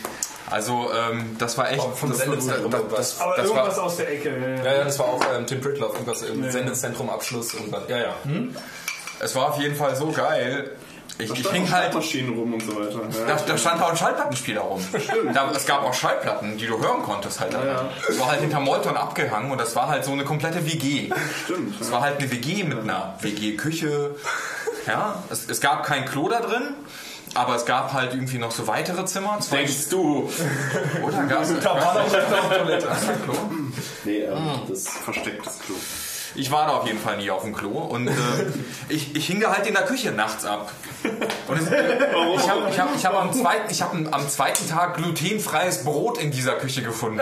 Also 0.51 0.89
ähm, 0.93 1.35
das 1.39 1.57
war 1.57 1.71
echt. 1.71 1.81
Vom 1.81 2.09
das, 2.09 2.19
Sendezentrum 2.19 2.71
das, 2.71 2.79
irgendwas. 2.81 2.97
das, 3.17 3.21
Aber 3.21 3.35
das 3.37 3.45
irgendwas 3.47 3.77
war, 3.77 3.83
aus 3.83 3.97
der 3.97 4.11
Ecke. 4.11 4.61
ja, 4.63 4.73
ja, 4.73 4.83
das 4.83 4.99
war 4.99 5.05
auch 5.07 5.21
ähm, 5.35 5.47
Tim 5.47 5.61
Pritloff, 5.61 5.93
irgendwas 5.93 6.21
im 6.23 6.51
Sendezentrum 6.51 7.09
Abschluss 7.09 7.53
und 7.53 7.71
was. 7.71 7.87
Ja, 7.87 7.97
ja. 7.97 8.15
es 9.19 9.35
war 9.35 9.49
auf 9.49 9.57
jeden 9.59 9.75
Fall 9.75 9.95
so 9.95 10.11
geil. 10.11 10.71
Ich, 11.17 11.27
Da 11.29 11.35
ich 11.35 11.49
hing 11.51 11.67
auch 11.67 11.71
halt. 11.71 11.93
Rum 11.95 12.53
und 12.53 12.63
so 12.63 12.75
weiter. 12.75 12.99
Da, 13.27 13.35
Ja. 13.35 13.35
da 13.45 13.57
stand 13.57 13.81
auch 13.81 13.91
ein 13.91 13.97
Schallplattenspieler 13.97 14.61
rum. 14.61 14.83
Da, 15.33 15.51
es 15.55 15.65
gab 15.65 15.83
auch 15.83 15.93
Schallplatten, 15.93 16.57
die 16.57 16.65
du 16.65 16.79
hören 16.79 17.03
konntest 17.03 17.39
halt. 17.39 17.55
Es 18.09 18.19
war 18.19 18.27
halt 18.31 18.41
hinter 18.41 18.59
Molton 18.59 18.97
abgehangen 18.97 19.51
und 19.51 19.59
das 19.59 19.75
war 19.75 19.87
halt 19.87 20.03
so 20.03 20.11
eine 20.13 20.23
komplette 20.23 20.65
WG. 20.65 21.11
Stimmt. 21.45 21.79
Es 21.79 21.91
war 21.91 22.01
halt 22.01 22.19
eine 22.19 22.31
WG 22.31 22.63
mit 22.63 22.79
einer 22.79 23.15
WG-Küche. 23.21 24.15
Ja, 24.87 25.21
es, 25.29 25.47
es 25.47 25.61
gab 25.61 25.85
kein 25.85 26.05
Klo 26.05 26.27
da 26.27 26.39
drin, 26.39 26.73
aber 27.35 27.55
es 27.55 27.65
gab 27.65 27.93
halt 27.93 28.13
irgendwie 28.13 28.37
noch 28.37 28.51
so 28.51 28.67
weitere 28.67 29.05
Zimmer. 29.05 29.39
Zwei, 29.39 29.57
Denkst 29.57 29.89
du? 29.89 30.29
oder 31.03 31.23
gab 31.23 31.43
es 31.43 31.53
Da 31.63 31.75
war 31.75 31.93
doch 31.95 32.11
noch 32.11 32.49
Toilette. 32.57 32.87
Nee, 34.03 34.17
ähm, 34.23 34.33
Ah. 34.35 34.59
das 34.67 34.87
Verstecktes 34.87 35.59
Klo. 35.65 35.75
ich 36.35 36.51
war 36.51 36.65
da 36.67 36.73
auf 36.73 36.87
jeden 36.87 36.99
Fall 36.99 37.17
nie 37.17 37.29
auf 37.29 37.43
dem 37.43 37.53
Klo 37.55 37.69
und 37.69 38.07
äh, 38.07 38.11
ich, 38.89 39.15
ich 39.15 39.27
hing 39.27 39.39
da 39.39 39.51
halt 39.53 39.67
in 39.67 39.73
der 39.75 39.83
Küche 39.85 40.11
nachts 40.11 40.43
ab. 40.45 40.71
Und 41.47 41.57
es, 41.59 41.67
ich 41.67 42.49
habe 42.49 42.69
ich 42.69 42.79
hab, 42.79 42.95
ich 42.95 43.05
hab 43.05 43.15
am, 43.15 43.31
zweiten, 43.33 43.71
ich 43.71 43.81
hab 43.81 43.93
am 43.93 44.29
zweiten 44.29 44.67
Tag 44.69 44.97
glutenfreies 44.97 45.83
Brot 45.83 46.17
in 46.17 46.31
dieser 46.31 46.53
Küche 46.55 46.81
gefunden. 46.83 47.21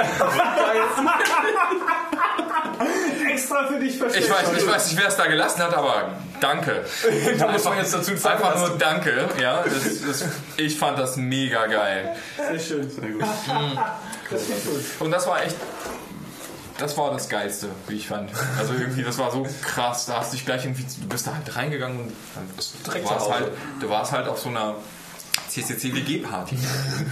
Extra 3.39 3.67
für 3.67 3.79
dich 3.79 3.97
versteckt. 3.97 4.25
Ich 4.25 4.31
weiß, 4.31 4.47
ich 4.57 4.67
weiß 4.67 4.87
nicht, 4.91 4.99
wer 4.99 5.07
es 5.07 5.15
da 5.15 5.27
gelassen 5.27 5.63
hat, 5.63 5.73
aber 5.73 6.11
danke. 6.41 6.85
Da 7.37 7.51
muss 7.51 7.63
man 7.63 7.77
jetzt 7.77 7.93
dazu 7.93 8.15
sagen, 8.17 8.43
Einfach 8.43 8.57
nur 8.57 8.77
danke. 8.77 9.29
Ja, 9.41 9.63
das, 9.63 10.01
das, 10.05 10.25
ich 10.57 10.77
fand 10.77 10.99
das 10.99 11.15
mega 11.15 11.67
geil. 11.67 12.15
Sehr 12.37 12.59
schön. 12.59 12.89
Sehr 12.89 13.09
gut. 13.09 13.21
Das 13.21 14.45
klingt 14.45 14.65
gut. 14.65 14.83
Und 14.99 15.11
das 15.11 15.27
war 15.27 15.43
echt. 15.43 15.55
Das 16.77 16.97
war 16.97 17.11
das 17.11 17.27
Geilste, 17.27 17.67
wie 17.89 17.95
ich 17.95 18.07
fand. 18.07 18.31
Also 18.57 18.73
irgendwie, 18.73 19.03
das 19.03 19.17
war 19.17 19.31
so 19.31 19.45
krass. 19.61 20.05
Da 20.05 20.17
hast 20.19 20.31
du 20.31 20.37
dich 20.37 20.45
gleich 20.45 20.63
irgendwie. 20.63 20.85
Du 21.01 21.07
bist 21.07 21.27
da 21.27 21.35
halt 21.35 21.55
reingegangen 21.55 21.99
und 21.99 22.13
das, 22.55 22.73
du, 22.83 23.09
warst 23.09 23.29
halt, 23.29 23.51
du 23.81 23.89
warst 23.89 24.11
halt 24.13 24.27
auf 24.27 24.39
so 24.39 24.49
einer 24.49 24.75
CCC-WG-Party. 25.49 26.57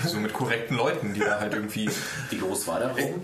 so 0.06 0.18
mit 0.18 0.34
korrekten 0.34 0.78
Leuten, 0.78 1.14
die 1.14 1.20
da 1.20 1.40
halt 1.40 1.54
irgendwie. 1.54 1.90
Wie 2.30 2.38
groß 2.38 2.68
war 2.68 2.80
der 2.80 2.90
Raum? 2.90 3.22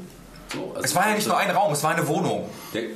So, 0.54 0.72
also 0.74 0.82
Es 0.84 0.96
war 0.96 1.10
ja 1.10 1.16
nicht 1.16 1.28
nur 1.28 1.38
ein 1.38 1.50
Raum, 1.52 1.74
es 1.74 1.84
war 1.84 1.92
eine 1.92 2.08
Wohnung. 2.08 2.50
Der, 2.74 2.84
äh, 2.84 2.86
äh, 2.86 2.92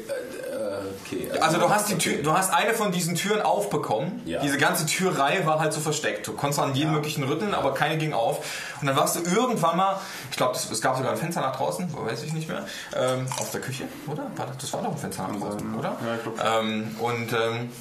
okay. 1.05 1.31
Also 1.41 1.57
du 1.57 1.69
hast 1.69 1.89
die 1.89 1.97
Tür, 1.97 2.21
du 2.21 2.33
hast 2.33 2.53
eine 2.53 2.73
von 2.73 2.91
diesen 2.91 3.15
Türen 3.15 3.41
aufbekommen. 3.41 4.21
Ja. 4.25 4.41
Diese 4.41 4.57
ganze 4.57 4.85
Türreihe 4.85 5.45
war 5.45 5.59
halt 5.59 5.73
so 5.73 5.79
versteckt. 5.79 6.27
Du 6.27 6.33
konntest 6.33 6.59
an 6.59 6.75
jeden 6.75 6.91
möglichen 6.91 7.23
rütteln, 7.23 7.53
aber 7.53 7.73
keine 7.73 7.97
ging 7.97 8.13
auf. 8.13 8.39
Und 8.79 8.87
dann 8.87 8.95
warst 8.95 9.15
du 9.15 9.21
irgendwann 9.21 9.77
mal, 9.77 9.99
ich 10.29 10.37
glaube, 10.37 10.55
es 10.55 10.81
gab 10.81 10.97
sogar 10.97 11.11
ein 11.11 11.17
Fenster 11.17 11.41
nach 11.41 11.55
draußen, 11.55 11.91
weiß 11.93 12.23
ich 12.23 12.33
nicht 12.33 12.47
mehr, 12.47 12.65
ähm, 12.95 13.27
aus 13.39 13.51
der 13.51 13.61
Küche, 13.61 13.85
oder? 14.07 14.29
War 14.35 14.45
das, 14.47 14.57
das 14.57 14.73
war 14.73 14.83
doch 14.83 14.91
ein 14.91 14.97
Fenster 14.97 15.27
nach 15.27 15.39
draußen, 15.39 15.75
oder? 15.75 15.97
Ja, 16.05 16.15
ich 16.15 16.23
glaub 16.23 16.63
ähm, 16.63 16.95
Und 16.99 17.33
ähm, 17.33 17.71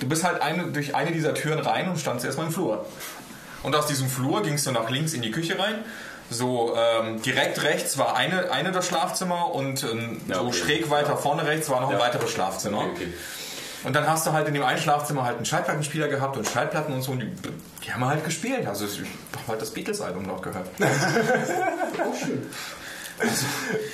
du 0.00 0.08
bist 0.08 0.22
halt 0.22 0.40
eine, 0.40 0.68
durch 0.68 0.94
eine 0.94 1.10
dieser 1.12 1.34
Türen 1.34 1.58
rein 1.58 1.88
und 1.88 1.98
standst 1.98 2.24
erstmal 2.24 2.46
im 2.46 2.52
Flur. 2.52 2.86
Und 3.62 3.74
aus 3.74 3.86
diesem 3.86 4.08
Flur 4.08 4.42
gingst 4.42 4.66
du 4.66 4.72
nach 4.72 4.90
links 4.90 5.14
in 5.14 5.22
die 5.22 5.30
Küche 5.30 5.58
rein. 5.58 5.76
So 6.30 6.74
ähm, 6.76 7.20
direkt 7.22 7.62
rechts 7.62 7.98
war 7.98 8.16
eine, 8.16 8.50
eine 8.50 8.72
der 8.72 8.82
Schlafzimmer 8.82 9.54
und 9.54 9.82
ähm, 9.84 10.20
Ja, 10.26 10.36
so 10.36 10.46
okay. 10.46 10.56
schräg 10.56 10.90
weiter 10.90 11.16
vorne 11.16 11.46
rechts 11.46 11.68
war 11.70 11.80
noch 11.80 11.90
ein 11.90 11.98
Ja. 11.98 12.02
weiteres 12.02 12.30
Schlafzimmer. 12.30 12.78
Okay, 12.78 12.90
okay. 12.94 13.12
Und 13.84 13.94
dann 13.94 14.08
hast 14.08 14.26
du 14.26 14.32
halt 14.32 14.48
in 14.48 14.54
dem 14.54 14.62
einen 14.64 14.78
Schlafzimmer 14.80 15.24
halt 15.24 15.36
einen 15.36 15.44
Schallplattenspieler 15.44 16.08
gehabt 16.08 16.38
und 16.38 16.48
Schallplatten 16.48 16.94
und 16.94 17.02
so 17.02 17.12
und 17.12 17.20
die, 17.20 17.30
die 17.84 17.92
haben 17.92 18.04
halt 18.06 18.24
gespielt. 18.24 18.66
Also 18.66 18.86
ich 18.86 18.98
habe 19.00 19.08
halt 19.48 19.60
das 19.60 19.70
Beatles-Album 19.72 20.26
dort 20.26 20.42
gehört. 20.42 20.66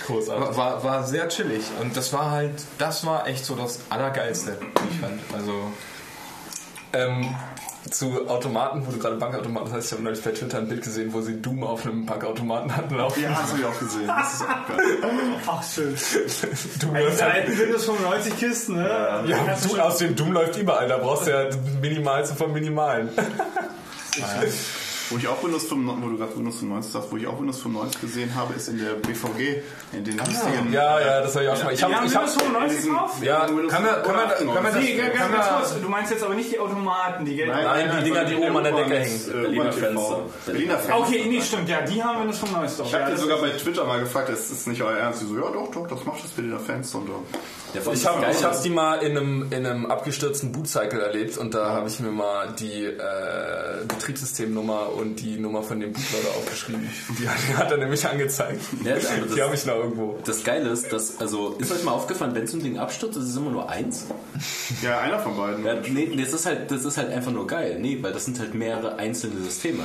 Großartig. 0.06 0.44
War, 0.48 0.56
war, 0.56 0.84
war 0.84 1.04
sehr 1.06 1.28
chillig 1.28 1.62
und 1.80 1.96
das 1.96 2.12
war 2.12 2.30
halt, 2.30 2.54
das 2.78 3.04
war 3.04 3.26
echt 3.26 3.44
so 3.44 3.54
das 3.54 3.80
Allergeilste, 3.90 4.56
wie 4.60 4.94
ich 4.94 5.00
fand. 5.00 5.20
Also 5.34 5.72
Ähm, 6.92 7.34
zu 7.90 8.28
Automaten, 8.28 8.86
wo 8.86 8.92
du 8.92 8.98
gerade 8.98 9.16
Bankautomaten 9.16 9.72
hast, 9.72 9.86
ich 9.86 9.92
habe 9.92 10.02
neulich 10.02 10.22
bei 10.22 10.32
Twitter 10.32 10.58
ein 10.58 10.68
Bild 10.68 10.82
gesehen, 10.82 11.12
wo 11.12 11.20
sie 11.22 11.40
Doom 11.40 11.64
auf 11.64 11.84
einem 11.86 12.04
Bankautomaten 12.04 12.76
hatten 12.76 12.94
laufen. 12.94 13.22
Ja, 13.22 13.30
hast 13.30 13.56
du 13.56 13.62
ja 13.62 13.68
auch 13.68 13.78
gesehen. 13.78 14.06
Das 14.06 14.34
ist 14.34 14.42
auch 14.42 14.68
geil. 14.68 14.98
Ach, 15.46 15.62
schön. 15.62 15.96
Doom 16.78 16.94
halt, 16.94 17.22
alten 17.22 17.58
Windows 17.58 17.84
95 17.86 18.38
Kisten, 18.38 18.76
ne? 18.76 19.24
ja, 19.26 19.56
du, 19.56 19.80
aus 19.80 19.98
dem 19.98 20.14
Doom 20.14 20.32
läuft 20.32 20.58
überall, 20.58 20.88
da 20.88 20.98
brauchst 20.98 21.26
du 21.26 21.30
ja 21.30 21.48
Minimalste 21.80 22.36
vom 22.36 22.52
Minimalen. 22.52 23.08
Wo 25.10 25.16
ich 25.16 25.26
auch 25.26 25.42
Windows 25.42 25.66
95, 25.66 26.04
wo 26.04 26.08
du 26.10 26.16
gerade 26.18 26.36
Windows 26.36 26.58
95 26.60 26.92
sagst, 26.92 27.10
wo 27.10 27.16
ich 27.16 27.26
auch 27.26 27.38
Windows 27.40 27.60
95 27.62 28.00
gesehen 28.00 28.34
habe, 28.36 28.54
ist 28.54 28.68
in 28.68 28.78
der 28.78 28.92
BVG, 28.94 29.60
in 29.92 30.04
den 30.04 30.16
lustigen... 30.18 30.72
Ja, 30.72 31.00
ja, 31.00 31.20
das 31.20 31.34
habe 31.34 31.44
ich 31.46 31.50
auch 31.50 31.56
schon 31.56 31.64
mal. 31.66 31.74
Ich 31.74 31.82
habe, 31.82 31.94
Windows 31.94 32.14
habe, 32.14 32.28
95 32.28 32.90
drauf? 32.92 33.10
ja, 33.20 33.48
Windows 33.48 33.72
kann 33.72 33.82
man- 33.84 34.02
kann 34.04 34.14
man- 34.16 34.28
kann 34.28 34.46
man 34.62 34.64
das- 34.72 34.74
Nee, 34.76 34.96
ganz, 34.96 35.14
kann 35.18 35.32
ganz 35.32 35.46
man- 35.50 35.58
kurz. 35.58 35.80
Du 35.82 35.88
meinst 35.88 36.10
jetzt 36.12 36.22
aber 36.22 36.34
nicht 36.34 36.52
die 36.52 36.58
Automaten, 36.60 37.24
die 37.24 37.34
gelben. 37.34 37.52
Nein, 37.52 37.90
die 37.98 38.04
Dinger, 38.04 38.24
die 38.24 38.36
oben 38.36 38.56
an 38.56 38.62
der 38.64 38.72
Decke 38.72 38.98
hängen. 39.00 39.20
Berliner 39.32 39.72
Fenster. 39.72 40.18
Berliner 40.46 40.78
Fenster. 40.78 40.98
Okay, 41.00 41.26
nee, 41.28 41.42
stimmt, 41.42 41.68
ja, 41.68 41.80
die 41.82 42.02
haben 42.04 42.20
Windows 42.20 42.38
95 42.38 42.78
drauf. 42.78 42.86
Ich 42.86 42.94
habe 42.94 43.04
ja, 43.04 43.10
dir 43.10 43.16
sogar 43.18 43.38
bei 43.38 43.48
Twitter 43.50 43.84
mal 43.84 43.98
gefragt, 44.00 44.28
das 44.28 44.48
ist 44.50 44.68
nicht 44.68 44.80
euer 44.80 44.96
Ernst. 44.96 45.22
Die 45.22 45.26
so, 45.26 45.34
ja 45.34 45.50
doch, 45.50 45.70
doch, 45.72 45.88
das 45.88 46.04
macht 46.04 46.22
das 46.22 46.30
Berliner 46.30 46.60
Fenster. 46.60 46.98
Und, 46.98 47.08
so. 47.08 47.24
Ich 47.72 48.06
habe 48.06 48.26
ich 48.30 48.44
hab's 48.44 48.62
die 48.62 48.70
mal 48.70 48.96
in 48.96 49.16
einem, 49.16 49.46
in 49.52 49.64
einem 49.66 49.86
abgestürzten 49.86 50.52
Bootcycle 50.52 51.00
erlebt 51.00 51.38
und 51.38 51.54
da 51.54 51.70
habe 51.70 51.88
ich 51.88 52.00
mir 52.00 52.10
mal 52.10 52.52
die 52.58 52.84
äh, 52.84 53.84
Betriebssystemnummer 53.86 54.92
und 54.94 55.16
die 55.16 55.38
Nummer 55.38 55.62
von 55.62 55.80
dem 55.80 55.92
Bootloader 55.92 56.28
aufgeschrieben. 56.36 56.88
Die 57.18 57.28
hat, 57.28 57.36
die 57.48 57.56
hat 57.56 57.70
er 57.70 57.78
nämlich 57.78 58.06
angezeigt. 58.06 58.60
Ja, 58.84 58.94
das- 58.94 59.06
aber 59.10 59.26
das- 59.26 59.34
die 59.34 59.42
habe 59.42 59.54
ich 59.54 59.66
noch 59.66 59.76
irgendwo. 59.76 60.18
Das 60.24 60.42
Geile 60.44 60.70
ist, 60.70 60.92
dass, 60.92 61.20
also, 61.20 61.54
ist 61.58 61.70
euch 61.72 61.84
mal 61.84 61.92
aufgefallen, 61.92 62.34
wenn 62.34 62.46
so 62.46 62.56
ein 62.56 62.62
Ding 62.62 62.78
abstürzt, 62.78 63.16
ist 63.18 63.24
es 63.28 63.36
immer 63.36 63.50
nur 63.50 63.68
eins? 63.68 64.06
ja, 64.82 64.98
einer 65.00 65.18
von 65.18 65.36
beiden. 65.36 65.64
Ja, 65.64 65.74
nee, 65.74 66.14
das 66.16 66.32
ist 66.32 66.46
halt, 66.46 66.70
das 66.70 66.84
ist 66.84 66.96
halt 66.96 67.10
einfach 67.10 67.32
nur 67.32 67.46
geil. 67.46 67.78
Nee, 67.80 67.98
weil 68.00 68.12
das 68.12 68.24
sind 68.24 68.38
halt 68.38 68.54
mehrere 68.54 68.96
einzelne 68.96 69.40
Systeme. 69.42 69.82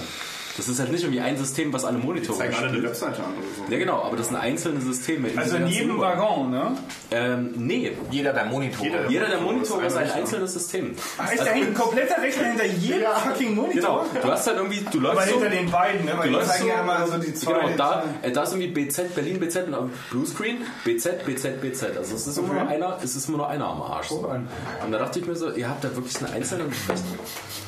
Das 0.58 0.68
ist 0.70 0.80
halt 0.80 0.92
nicht 0.92 1.04
irgendwie 1.04 1.20
ein 1.22 1.38
System, 1.38 1.74
was 1.74 1.84
alle 1.84 1.98
Monitore 1.98 2.38
Zeigen 2.38 2.56
alle 2.56 2.68
eine. 2.70 2.84
Webseite 2.84 3.18
an 3.24 3.32
oder 3.38 3.66
so. 3.68 3.72
Ja, 3.74 3.78
genau, 3.80 4.02
aber 4.04 4.16
das 4.18 4.28
sind 4.28 4.38
einzelne 4.38 4.80
Systeme. 4.82 5.30
Also 5.36 5.58
in 5.58 5.68
jedem. 5.68 6.00
Waggon, 6.00 6.52
ne? 6.52 6.78
Ähm, 7.12 7.54
nee, 7.58 7.92
jeder 8.12 8.34
der 8.34 8.46
Monitore. 8.46 8.86
Jeder- 8.88 9.10
jeder 9.10 9.28
der 9.28 9.40
Monitore 9.42 9.84
Das 9.84 9.94
ist 9.94 10.00
ist 10.00 10.06
ein 10.06 10.12
ein 10.12 10.20
einzelnes 10.22 10.54
System. 10.54 10.96
Heißt 11.18 11.42
da 11.42 11.46
hängt 11.46 11.68
ein 11.70 11.74
kompletter 11.74 12.22
Rechner 12.22 12.44
hinter 12.48 12.66
jedem 12.66 13.02
fucking 13.24 13.56
Monitor? 13.56 14.06
Genau, 14.14 14.22
du 14.26 14.32
hast 14.32 14.48
halt 14.48 14.58
irgendwie, 14.58 14.82
du 14.92 15.00
Aber 15.00 15.14
läufst 15.16 15.30
so, 15.30 15.34
hinter 15.36 15.50
den 15.50 15.72
beiden, 15.72 16.06
ne? 16.06 16.14
Weil 16.18 16.28
du 16.30 16.34
läufst 16.36 16.50
zeigen 16.52 16.64
so, 16.64 16.70
ja 16.70 16.82
immer 16.82 17.08
so 17.08 17.18
die 17.18 17.34
zwei. 17.34 17.54
genau, 17.54 17.70
da, 17.78 18.04
äh, 18.22 18.32
da 18.32 18.44
ist 18.44 18.54
irgendwie 18.54 18.68
BZ, 18.86 19.16
Berlin 19.16 19.40
BZ 19.40 19.68
und 19.68 19.92
Bluescreen, 20.12 20.58
BZ, 20.84 21.26
BZ, 21.26 21.62
BZ. 21.62 21.98
Also 21.98 22.16
es 22.16 22.28
ist 22.28 22.38
immer 22.38 22.54
nur 22.54 22.68
einer, 22.68 22.98
es 23.04 23.16
ist 23.16 23.28
immer 23.28 23.38
nur 23.40 23.48
einer 23.50 23.68
am 23.68 23.82
Arsch. 23.82 24.08
So. 24.10 24.16
Und 24.28 24.48
da 24.92 24.98
dachte 24.98 25.20
ich 25.20 25.26
mir 25.28 25.36
so, 25.36 25.52
ihr 25.52 25.70
habt 25.70 25.84
da 25.84 25.94
wirklich 25.96 26.18
einen 26.18 26.34
einzelnen. 26.34 26.72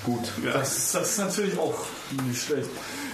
Gut. 0.05 0.31
Das, 0.53 0.77
ist- 0.77 0.95
das 0.95 1.09
ist 1.11 1.17
natürlich 1.19 1.57
auch 1.59 1.75
nicht 2.11 2.43
schlecht. 2.43 2.69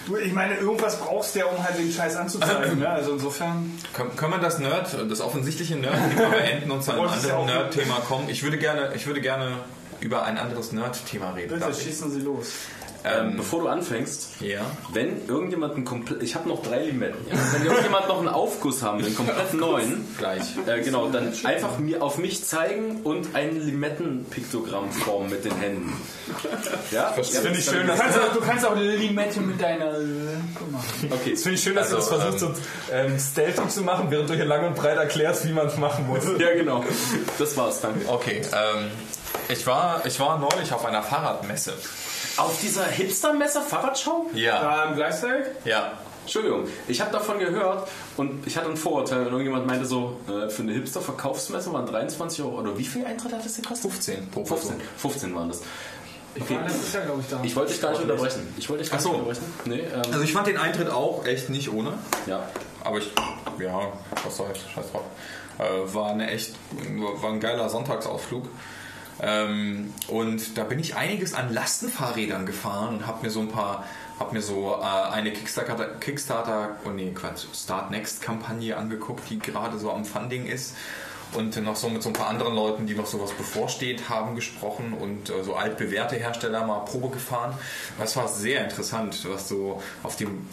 Du, 0.05 0.17
ich 0.17 0.33
meine, 0.33 0.57
irgendwas 0.57 0.99
brauchst 0.99 1.35
du 1.35 1.39
ja, 1.39 1.45
um 1.45 1.63
halt 1.63 1.77
den 1.77 1.91
Scheiß 1.91 2.15
anzuzeigen. 2.15 2.79
Ne? 2.79 2.89
Also 2.89 3.13
insofern. 3.13 3.71
Können, 3.93 4.15
können 4.15 4.31
wir 4.33 4.39
das 4.39 4.59
Nerd, 4.59 4.95
das 5.09 5.21
offensichtliche 5.21 5.75
Nerd-Thema 5.75 6.29
beenden 6.31 6.71
und 6.71 6.83
zu 6.83 6.91
einem 6.91 7.07
anderen 7.07 7.45
Nerd-Thema 7.45 8.01
kommen? 8.07 8.29
Ich 8.29 8.43
würde 8.43 8.57
gerne, 8.57 8.93
ich 8.95 9.07
würde 9.07 9.21
gerne 9.21 9.57
über 10.01 10.23
ein 10.25 10.37
anderes 10.37 10.71
Nerd-Thema 10.73 11.31
reden. 11.31 11.57
Bitte 11.59 11.73
schießen 11.73 12.11
Sie 12.11 12.19
los. 12.19 12.47
Ähm, 13.05 13.35
bevor 13.37 13.61
du 13.61 13.67
anfängst, 13.67 14.39
Ja. 14.39 14.61
wenn 14.93 15.27
irgendjemand 15.27 15.75
ein 15.75 15.83
komplett, 15.85 16.23
ich 16.23 16.35
habe 16.35 16.47
noch 16.47 16.61
drei 16.61 16.83
Limetten. 16.85 17.19
Ja? 17.29 17.37
Wenn 17.51 17.65
irgendjemand 17.65 18.07
noch 18.07 18.19
einen 18.19 18.29
Aufguss 18.29 18.81
haben 18.81 18.99
will, 18.99 19.07
einen 19.07 19.15
komplett 19.15 19.53
neuen, 19.53 20.07
Gleich. 20.17 20.41
äh, 20.67 20.81
genau, 20.81 21.09
dann 21.09 21.33
einfach 21.43 21.79
mir 21.79 22.01
auf 22.01 22.17
mich 22.17 22.45
zeigen 22.45 23.01
und 23.03 23.35
ein 23.35 23.59
Limettenpiktogramm 23.59 24.91
formen 24.91 25.29
mit 25.29 25.43
den 25.45 25.55
Händen. 25.57 25.93
Ja, 26.91 27.13
Das 27.15 27.29
finde 27.29 27.57
ich 27.59 27.65
schön, 27.65 27.85
Du 27.87 27.93
kannst, 27.95 28.17
auch, 28.17 28.33
du 28.33 28.39
kannst 28.41 28.65
auch 28.65 28.75
Limette 28.75 29.41
mit 29.41 29.61
deiner 29.61 29.91
machen. 30.71 31.09
okay. 31.11 31.31
Das 31.31 31.41
finde 31.43 31.55
ich 31.55 31.63
schön, 31.63 31.75
dass 31.75 31.89
du 31.89 31.95
das 31.97 32.09
Also, 32.11 32.21
versuchst, 32.21 32.39
so 32.57 32.93
ähm, 32.93 33.17
stealthy 33.19 33.67
zu 33.67 33.81
machen, 33.81 34.07
während 34.11 34.29
du 34.29 34.33
hier 34.35 34.45
lang 34.45 34.65
und 34.67 34.75
breit 34.75 34.97
erklärst, 34.97 35.45
wie 35.47 35.51
man 35.51 35.67
es 35.67 35.77
machen 35.77 36.07
muss. 36.07 36.23
Ja, 36.39 36.53
genau. 36.55 36.83
Das 37.37 37.55
war's, 37.57 37.79
danke. 37.81 38.07
Okay, 38.07 38.41
ähm, 38.53 38.87
ich 39.49 39.65
war, 39.67 40.05
ich 40.05 40.19
war 40.19 40.39
neulich 40.39 40.71
auf 40.73 40.85
einer 40.85 41.03
Fahrradmesse. 41.03 41.73
Auf 42.37 42.59
dieser 42.61 42.85
Hipster-Messe 42.85 43.61
Fahrradschau? 43.61 44.27
Ja, 44.33 44.85
im 44.85 44.95
Gleisteig? 44.95 45.51
ja. 45.65 45.93
Entschuldigung, 46.23 46.69
ich 46.87 47.01
habe 47.01 47.11
davon 47.11 47.37
gehört 47.37 47.85
und 48.15 48.47
ich 48.47 48.55
hatte 48.55 48.69
ein 48.69 48.77
Vorurteil 48.77 49.23
und 49.23 49.33
irgendjemand 49.33 49.67
meinte 49.67 49.85
so, 49.85 50.21
äh, 50.29 50.47
für 50.49 50.61
eine 50.61 50.71
Hipster-Verkaufsmesse 50.71 51.73
waren 51.73 51.85
23 51.85 52.41
Euro, 52.45 52.59
oder 52.61 52.77
wie 52.77 52.85
viel 52.85 53.05
Eintritt 53.05 53.33
hat 53.33 53.43
das 53.43 53.57
gekostet? 53.57 53.91
15 53.91 54.31
pro 54.31 54.45
15, 54.45 54.79
15 54.99 55.35
waren 55.35 55.49
das. 55.49 55.59
Okay. 56.39 56.57
Das 56.63 56.75
ist 56.77 56.93
ja, 56.93 57.01
glaube 57.01 57.19
ich, 57.19 57.27
da. 57.27 57.41
Ich 57.43 57.53
wollte 57.57 57.73
dich 57.73 57.81
gar 57.81 57.91
nicht 57.91 58.03
unterbrechen. 58.03 58.53
Ich 58.57 58.69
wollte 58.69 58.83
dich 58.83 58.89
gar 58.91 58.99
Ach 58.99 59.03
so. 59.03 59.09
nicht 59.09 59.19
unterbrechen. 59.19 59.53
Nee, 59.65 59.79
ähm, 59.81 60.01
Also 60.13 60.21
ich 60.21 60.31
fand 60.31 60.47
den 60.47 60.57
Eintritt 60.57 60.89
auch 60.89 61.25
echt 61.25 61.49
nicht 61.49 61.69
ohne. 61.73 61.91
ja. 62.25 62.47
Aber 62.85 62.99
ich, 62.99 63.11
ja, 63.59 63.91
was 64.23 64.37
soll's, 64.37 64.59
scheiß 64.73 64.91
drauf. 64.93 65.03
Äh, 65.59 65.93
war 65.93 66.11
eine 66.11 66.31
echt, 66.31 66.55
war 67.21 67.31
ein 67.31 67.41
geiler 67.41 67.67
Sonntagsausflug. 67.67 68.45
Ähm, 69.21 69.93
und 70.07 70.57
da 70.57 70.63
bin 70.63 70.79
ich 70.79 70.95
einiges 70.95 71.33
an 71.33 71.53
Lastenfahrrädern 71.53 72.45
gefahren 72.45 72.95
und 72.95 73.07
habe 73.07 73.25
mir 73.25 73.31
so 73.31 73.41
ein 73.41 73.49
paar, 73.49 73.85
habe 74.19 74.33
mir 74.33 74.41
so 74.41 74.75
äh, 74.81 75.11
eine 75.11 75.31
Kickstarter, 75.31 75.85
Kickstarter, 75.99 76.77
oh 76.85 76.89
nee, 76.89 77.11
Quatsch, 77.11 77.45
Start 77.53 77.91
Next 77.91 78.21
Kampagne 78.21 78.75
angeguckt, 78.75 79.29
die 79.29 79.39
gerade 79.39 79.77
so 79.77 79.91
am 79.91 80.05
Funding 80.05 80.45
ist. 80.45 80.75
Und 81.33 81.59
noch 81.63 81.75
so 81.75 81.89
mit 81.89 82.03
so 82.03 82.09
ein 82.09 82.13
paar 82.13 82.27
anderen 82.27 82.53
Leuten, 82.53 82.85
die 82.85 82.93
noch 82.93 83.07
sowas 83.07 83.31
bevorsteht, 83.31 84.07
haben 84.07 84.35
gesprochen 84.35 84.93
und 84.93 85.29
äh, 85.29 85.43
so 85.43 85.55
altbewährte 85.55 86.15
Hersteller 86.15 86.65
mal 86.65 86.79
Probe 86.85 87.09
gefahren. 87.09 87.57
Das 87.97 88.15
war 88.15 88.27
sehr 88.27 88.63
interessant, 88.63 89.27
was 89.27 89.49
so 89.49 89.81
auf 90.03 90.15
dem 90.15 90.47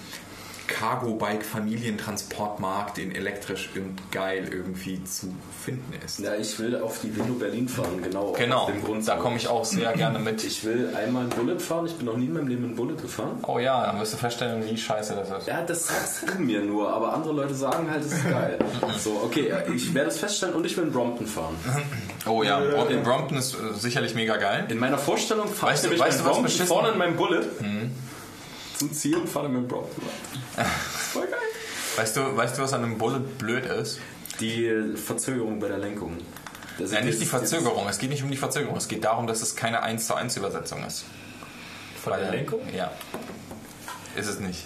Cargo-Bike 0.71 1.45
Familientransportmarkt 1.45 2.99
in 2.99 3.15
elektrisch 3.15 3.71
und 3.75 3.97
geil 4.13 4.49
irgendwie 4.51 5.03
zu 5.05 5.35
finden 5.65 5.93
ist. 6.05 6.21
Ja, 6.21 6.35
ich 6.37 6.59
will 6.59 6.81
auf 6.81 7.01
die 7.01 7.15
Velo 7.17 7.35
Berlin 7.35 7.69
fahren, 7.69 8.01
genau. 8.03 8.33
Genau, 8.33 8.71
da 9.05 9.17
komme 9.17 9.37
ich 9.37 9.49
auch 9.49 9.65
sehr 9.65 9.93
gerne 9.97 10.19
mit. 10.19 10.43
Ich 10.45 10.65
will 10.65 10.91
einmal 10.97 11.25
ein 11.25 11.29
Bullet 11.31 11.59
fahren. 11.59 11.87
Ich 11.87 11.97
bin 11.97 12.07
noch 12.07 12.17
nie 12.17 12.27
in 12.27 12.33
meinem 12.33 12.49
Leben 12.49 12.65
ein 12.65 12.77
Bullet 12.77 12.97
gefahren. 12.97 13.39
Oh 13.47 13.59
ja, 13.59 13.85
dann 13.87 14.01
wirst 14.01 14.13
du 14.15 14.17
feststellen, 14.17 14.65
wie 14.65 14.77
scheiße 14.77 15.15
das 15.15 15.31
ist. 15.43 15.49
Ja, 15.49 15.63
das 15.63 15.89
du 16.27 16.41
mir 16.43 16.61
nur, 16.63 16.93
aber 16.93 17.13
andere 17.13 17.33
Leute 17.35 17.55
sagen 17.55 17.91
halt, 17.91 18.05
es 18.05 18.13
ist 18.13 18.29
geil. 18.31 18.59
so, 18.99 19.21
okay, 19.25 19.53
ich 19.75 19.93
werde 19.93 20.11
es 20.11 20.19
feststellen 20.19 20.55
und 20.55 20.65
ich 20.65 20.77
will 20.77 20.85
in 20.85 20.93
Brompton 20.93 21.27
fahren. 21.27 21.57
Oh 22.27 22.43
ja, 22.43 22.61
in 22.91 23.03
Brompton 23.03 23.39
ist 23.39 23.55
äh, 23.55 23.73
sicherlich 23.75 24.15
mega 24.15 24.37
geil. 24.37 24.67
In 24.69 24.79
meiner 24.79 24.99
Vorstellung 24.99 25.49
fahre 25.49 25.73
Weißt 25.73 25.87
ich 25.87 25.93
du- 25.93 25.99
weißt 25.99 26.21
du, 26.21 26.25
was 26.27 26.33
Brompton 26.37 26.67
vorne 26.67 26.89
in 26.91 26.99
meinem 26.99 27.17
Bullet 27.17 27.47
zum 28.81 28.93
Ziel 28.95 29.17
und 29.17 29.29
fahre 29.29 29.49
mit 29.51 29.59
dem 29.59 29.69
Brompton. 29.69 30.03
Voll 31.13 31.27
geil. 31.27 31.39
Weißt 31.97 32.17
du, 32.17 32.35
weißt 32.35 32.57
du, 32.57 32.63
was 32.63 32.73
an 32.73 32.83
einem 32.83 32.97
Bullet 32.97 33.21
blöd 33.37 33.67
ist? 33.67 33.99
Die 34.41 34.95
Verzögerung 34.97 35.61
bei 35.61 35.69
der 35.69 35.77
Lenkung. 35.77 36.17
Das 36.79 36.91
Ja, 36.91 37.01
ist 37.01 37.05
nicht 37.05 37.21
die 37.21 37.27
Verzögerung. 37.27 37.87
Es 37.91 37.99
geht 37.99 38.09
nicht 38.09 38.23
um 38.23 38.31
die 38.31 38.39
Verzögerung. 38.39 38.79
Es 38.79 38.89
geht 38.89 39.05
darum, 39.05 39.27
dass 39.27 39.43
es 39.43 39.55
keine 39.55 39.83
1 39.83 40.07
zu 40.07 40.15
1 40.15 40.35
Übersetzung 40.39 40.83
ist. 40.87 41.05
Von 42.03 42.15
der 42.15 42.31
Lenkung? 42.31 42.61
Ja. 42.75 42.91
Ist 44.17 44.29
es 44.29 44.41
nicht. 44.41 44.65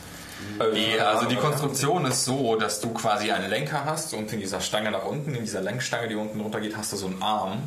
Die, 0.74 1.00
also 1.00 1.26
die 1.26 1.36
Konstruktion 1.36 2.04
ist 2.04 2.24
so, 2.24 2.54
dass 2.54 2.80
du 2.80 2.92
quasi 2.92 3.32
einen 3.32 3.50
Lenker 3.50 3.84
hast 3.84 4.14
und 4.14 4.32
in 4.32 4.38
dieser 4.38 4.60
Stange 4.60 4.92
nach 4.92 5.04
unten, 5.04 5.34
in 5.34 5.42
dieser 5.42 5.60
Lenkstange, 5.60 6.06
die 6.06 6.14
unten 6.14 6.38
runter 6.40 6.60
geht, 6.60 6.76
hast 6.76 6.92
du 6.92 6.96
so 6.96 7.06
einen 7.06 7.20
Arm. 7.20 7.62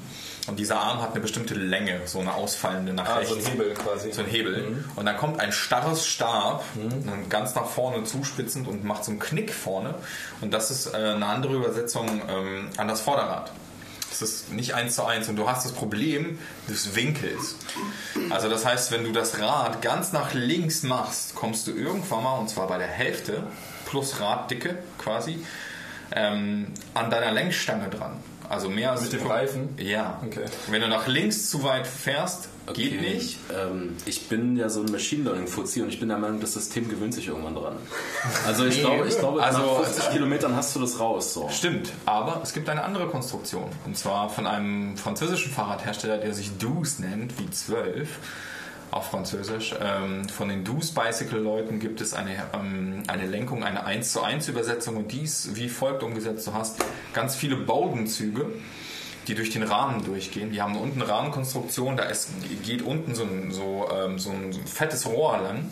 Und 0.47 0.57
dieser 0.57 0.79
Arm 0.79 1.01
hat 1.01 1.11
eine 1.11 1.19
bestimmte 1.19 1.53
Länge, 1.55 2.01
so 2.05 2.19
eine 2.19 2.33
ausfallende 2.33 2.93
nach 2.93 3.07
Ah, 3.07 3.15
rechts. 3.17 3.31
so 3.33 3.37
ein 3.39 3.45
Hebel 3.45 3.73
quasi. 3.73 4.11
So 4.13 4.21
ein 4.21 4.27
Hebel. 4.27 4.85
Und 4.95 5.05
dann 5.05 5.17
kommt 5.17 5.39
ein 5.41 5.51
starres 5.51 6.05
Stab, 6.07 6.63
dann 7.05 7.27
ganz 7.29 7.53
nach 7.55 7.65
vorne 7.67 8.03
zuspitzend 8.05 8.67
und 8.67 8.83
macht 8.85 9.03
so 9.03 9.11
einen 9.11 9.19
Knick 9.19 9.53
vorne. 9.53 9.95
Und 10.41 10.53
das 10.53 10.71
ist 10.71 10.93
äh, 10.93 10.95
eine 10.97 11.25
andere 11.25 11.53
Übersetzung 11.55 12.21
ähm, 12.29 12.69
an 12.77 12.87
das 12.87 13.01
Vorderrad. 13.01 13.51
Das 14.09 14.21
ist 14.21 14.51
nicht 14.53 14.73
eins 14.73 14.95
zu 14.95 15.03
eins 15.03 15.27
und 15.27 15.35
du 15.35 15.47
hast 15.49 15.65
das 15.65 15.73
Problem 15.73 16.39
des 16.69 16.95
Winkels. 16.95 17.55
Also 18.29 18.49
das 18.49 18.65
heißt, 18.65 18.91
wenn 18.91 19.03
du 19.03 19.11
das 19.11 19.39
Rad 19.39 19.81
ganz 19.81 20.13
nach 20.13 20.33
links 20.33 20.81
machst, 20.83 21.35
kommst 21.35 21.67
du 21.67 21.71
irgendwann 21.71 22.23
mal, 22.23 22.37
und 22.39 22.49
zwar 22.49 22.67
bei 22.67 22.77
der 22.77 22.87
Hälfte 22.87 23.43
plus 23.85 24.19
Raddicke 24.21 24.77
quasi, 24.97 25.45
ähm, 26.13 26.71
an 26.93 27.09
deiner 27.11 27.31
Lenkstange 27.33 27.89
dran. 27.89 28.17
Also 28.49 28.69
mehr 28.69 28.91
als 28.91 29.01
Mit 29.03 29.13
dem 29.13 29.27
Reifen? 29.27 29.69
Ja. 29.77 30.21
Okay. 30.25 30.45
Wenn 30.69 30.81
du 30.81 30.87
nach 30.87 31.07
links 31.07 31.49
zu 31.49 31.63
weit 31.63 31.85
fährst, 31.85 32.49
geht 32.73 32.93
Okay. 32.99 33.13
nicht. 33.15 33.37
Ähm, 33.53 33.95
ich 34.05 34.27
bin 34.29 34.55
ja 34.57 34.69
so 34.69 34.81
ein 34.81 34.91
Machine 34.91 35.23
Learning 35.25 35.47
Fuzzi 35.47 35.81
und 35.81 35.89
ich 35.89 35.99
bin 35.99 36.09
der 36.09 36.17
Meinung, 36.17 36.39
das 36.39 36.53
System 36.53 36.89
gewöhnt 36.89 37.13
sich 37.13 37.27
irgendwann 37.27 37.55
dran. 37.55 37.75
Also 38.45 38.65
ich 38.65 38.75
Nee. 38.77 38.81
glaube, 38.81 39.07
ich 39.07 39.17
glaube 39.17 39.43
Also- 39.43 39.59
nach 39.59 39.83
50 39.83 40.11
Kilometern 40.11 40.55
hast 40.55 40.75
du 40.75 40.79
das 40.79 40.99
raus. 40.99 41.33
So. 41.33 41.49
Stimmt, 41.49 41.91
aber 42.05 42.39
es 42.43 42.53
gibt 42.53 42.69
eine 42.69 42.83
andere 42.83 43.07
Konstruktion. 43.07 43.65
Und 43.85 43.97
zwar 43.97 44.29
von 44.29 44.47
einem 44.47 44.97
französischen 44.97 45.51
Fahrradhersteller, 45.51 46.17
der 46.17 46.33
sich 46.33 46.57
Douce 46.57 46.99
nennt, 46.99 47.37
wie 47.39 47.49
12 47.49 48.07
auf 48.91 49.11
Französisch. 49.11 49.75
Ähm, 49.81 50.27
von 50.29 50.49
den 50.49 50.63
Douce 50.63 50.91
Bicycle 50.91 51.39
Leuten 51.39 51.79
gibt 51.79 52.01
es 52.01 52.13
eine, 52.13 52.35
ähm, 52.53 53.03
eine 53.07 53.25
Lenkung, 53.25 53.63
eine 53.63 53.85
1 53.85 54.11
zu 54.11 54.21
1 54.21 54.47
Übersetzung 54.47 54.97
und 54.97 55.11
dies 55.11 55.51
wie 55.53 55.69
folgt 55.69 56.03
umgesetzt. 56.03 56.47
Du 56.47 56.53
hast 56.53 56.83
ganz 57.13 57.35
viele 57.35 57.55
Bodenzüge, 57.55 58.45
die 59.27 59.35
durch 59.35 59.49
den 59.49 59.63
Rahmen 59.63 60.03
durchgehen. 60.05 60.51
Die 60.51 60.61
haben 60.61 60.77
unten 60.77 61.01
Rahmenkonstruktion, 61.01 61.97
da 61.97 62.03
ist, 62.03 62.29
geht 62.63 62.81
unten 62.81 63.13
so 63.13 63.23
ein, 63.23 63.51
so, 63.51 63.89
ähm, 63.93 64.19
so 64.19 64.31
ein 64.31 64.53
fettes 64.53 65.05
Rohr 65.05 65.37
lang. 65.39 65.69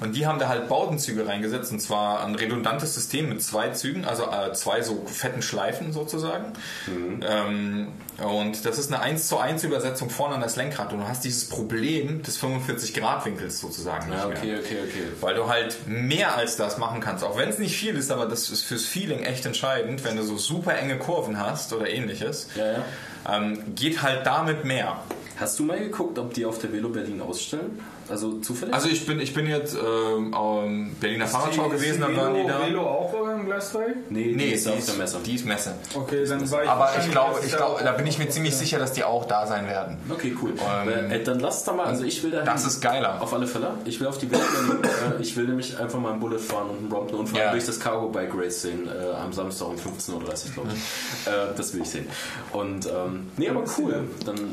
Und 0.00 0.16
die 0.16 0.26
haben 0.26 0.38
da 0.38 0.48
halt 0.48 0.68
Baudenzüge 0.68 1.26
reingesetzt 1.26 1.72
und 1.72 1.80
zwar 1.80 2.24
ein 2.24 2.34
redundantes 2.34 2.94
System 2.94 3.28
mit 3.28 3.42
zwei 3.42 3.68
Zügen, 3.70 4.04
also 4.06 4.24
äh, 4.30 4.52
zwei 4.54 4.80
so 4.80 5.04
fetten 5.06 5.42
Schleifen 5.42 5.92
sozusagen. 5.92 6.52
Ähm, 6.88 7.88
und 8.18 8.64
das 8.64 8.78
ist 8.78 8.92
eine 8.92 9.02
1 9.02 9.28
zu 9.28 9.38
1 9.38 9.64
Übersetzung 9.64 10.10
vorne 10.10 10.34
an 10.36 10.40
das 10.40 10.56
Lenkrad 10.56 10.92
und 10.92 11.00
du 11.00 11.08
hast 11.08 11.24
dieses 11.24 11.48
Problem 11.48 12.22
des 12.22 12.36
45 12.38 12.94
Grad 12.94 13.24
Winkels 13.26 13.60
sozusagen 13.60 14.08
nicht 14.10 14.18
Ja, 14.18 14.26
okay, 14.28 14.46
mehr. 14.46 14.58
okay, 14.60 14.76
okay. 14.86 15.02
Weil 15.20 15.34
du 15.34 15.48
halt 15.48 15.76
mehr 15.86 16.34
als 16.36 16.56
das 16.56 16.78
machen 16.78 17.00
kannst, 17.00 17.24
auch 17.24 17.36
wenn 17.36 17.48
es 17.48 17.58
nicht 17.58 17.76
viel 17.76 17.94
ist, 17.96 18.10
aber 18.10 18.26
das 18.26 18.50
ist 18.50 18.62
fürs 18.62 18.84
Feeling 18.86 19.20
echt 19.22 19.46
entscheidend, 19.46 20.04
wenn 20.04 20.16
du 20.16 20.22
so 20.22 20.36
super 20.38 20.76
enge 20.78 20.98
Kurven 20.98 21.38
hast 21.38 21.72
oder 21.72 21.88
ähnliches, 21.88 22.48
Ja, 22.56 22.72
ja. 22.72 22.84
ähm, 23.36 23.74
geht 23.74 24.02
halt 24.02 24.26
damit 24.26 24.64
mehr. 24.64 24.96
Hast 25.38 25.58
du 25.58 25.62
mal 25.64 25.78
geguckt, 25.78 26.18
ob 26.18 26.34
die 26.34 26.44
auf 26.44 26.58
der 26.58 26.72
Velo 26.72 26.90
Berlin 26.90 27.20
ausstellen? 27.22 27.80
Also 28.10 28.38
zufällig? 28.40 28.74
Also 28.74 28.88
ich 28.88 29.06
bin, 29.06 29.20
ich 29.20 29.32
bin 29.34 29.46
jetzt 29.46 29.74
ähm, 29.76 30.34
am 30.34 30.90
Berliner 31.00 31.26
Fahrradschau 31.26 31.68
gewesen, 31.68 32.00
dann 32.00 32.16
waren 32.16 32.34
die 32.34 32.46
da. 32.46 32.66
Velo 32.66 32.82
auch 32.86 33.14
im 33.28 33.46
Gleisdreieck? 33.46 34.10
nee, 34.10 34.32
Nee, 34.34 34.46
die 34.46 34.52
ist 34.52 34.66
die 34.66 34.70
auf 34.70 34.78
ist, 34.78 34.88
der 34.88 34.94
Messe. 34.96 35.18
die 35.24 35.34
ist 35.34 35.46
Messe. 35.46 35.74
Okay, 35.94 36.24
dann 36.26 36.50
war 36.50 36.62
ich 36.64 36.68
Aber 36.68 36.90
ich 36.98 37.10
glaube, 37.10 37.40
ich 37.46 37.56
glaube, 37.56 37.82
da 37.84 37.92
bin 37.92 38.06
ich 38.06 38.18
mir 38.18 38.28
ziemlich 38.28 38.56
sicher, 38.56 38.78
dass 38.78 38.92
die 38.92 39.04
auch 39.04 39.24
da 39.26 39.46
sein 39.46 39.66
werden. 39.66 39.98
Okay, 40.10 40.34
cool. 40.42 40.52
Ähm, 40.86 41.10
äh, 41.10 41.22
dann 41.22 41.40
lass 41.40 41.64
da 41.64 41.72
mal, 41.72 41.86
also 41.86 42.04
ich 42.04 42.22
will 42.22 42.30
da 42.32 42.42
Das 42.42 42.64
ist 42.66 42.80
geiler. 42.80 43.20
Auf 43.22 43.32
alle 43.32 43.46
Fälle. 43.46 43.74
Ich 43.84 44.00
will 44.00 44.06
auf 44.08 44.18
die 44.18 44.26
Berlin, 44.26 44.46
äh, 45.18 45.22
ich 45.22 45.36
will 45.36 45.46
nämlich 45.46 45.78
einfach 45.78 45.98
mal 45.98 46.12
ein 46.12 46.20
Bullet 46.20 46.38
fahren 46.38 46.70
und 46.70 46.78
einen 46.78 46.88
Brompton 46.88 47.20
und 47.20 47.28
vor 47.28 47.40
allem 47.40 47.52
durch 47.52 47.66
das 47.66 47.78
Cargo 47.78 48.08
Bike 48.08 48.32
Race 48.34 48.62
sehen, 48.62 48.88
äh, 48.88 49.12
am 49.14 49.32
Samstag 49.32 49.68
um 49.68 49.76
15.30 49.76 50.12
Uhr, 50.14 50.20
glaube 50.54 50.68
ich. 50.74 51.26
äh, 51.26 51.30
das 51.56 51.72
will 51.74 51.82
ich 51.82 51.90
sehen. 51.90 52.06
Und, 52.52 52.86
ähm, 52.86 53.28
nee, 53.36 53.48
aber 53.48 53.62
cool. 53.78 54.04
Dann, 54.24 54.36
ähm, 54.36 54.46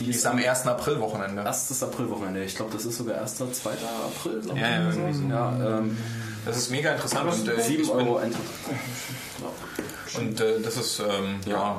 die 0.00 0.04
Die 0.04 0.10
ist 0.10 0.26
am 0.26 0.38
1. 0.38 0.66
April-Wochenende. 0.66 1.42
erstes 1.42 1.82
Aprilwochenende. 1.82 2.42
Ich 2.44 2.54
glaube, 2.56 2.72
das 2.72 2.84
ist 2.84 3.00
sogar 3.02 3.20
1. 3.20 3.36
2. 3.36 3.70
April. 3.70 4.40
glaub 4.40 4.56
ich. 4.56 4.62
Ja, 4.62 4.68
ja, 4.70 4.90
irgendwie 4.90 5.12
so. 5.12 5.24
ja 5.28 5.78
ähm, 5.78 5.96
Das 6.44 6.56
ist 6.56 6.70
mega 6.70 6.92
interessant. 6.92 7.32
Und, 7.32 7.48
äh, 7.48 7.60
7 7.60 7.82
ich 7.82 7.88
bin- 7.88 7.96
Euro 7.98 8.16
Eintritt. 8.16 8.40
Und 10.18 10.40
äh, 10.42 10.60
das 10.62 10.76
ist 10.76 11.00
ähm, 11.00 11.36
ja 11.46 11.78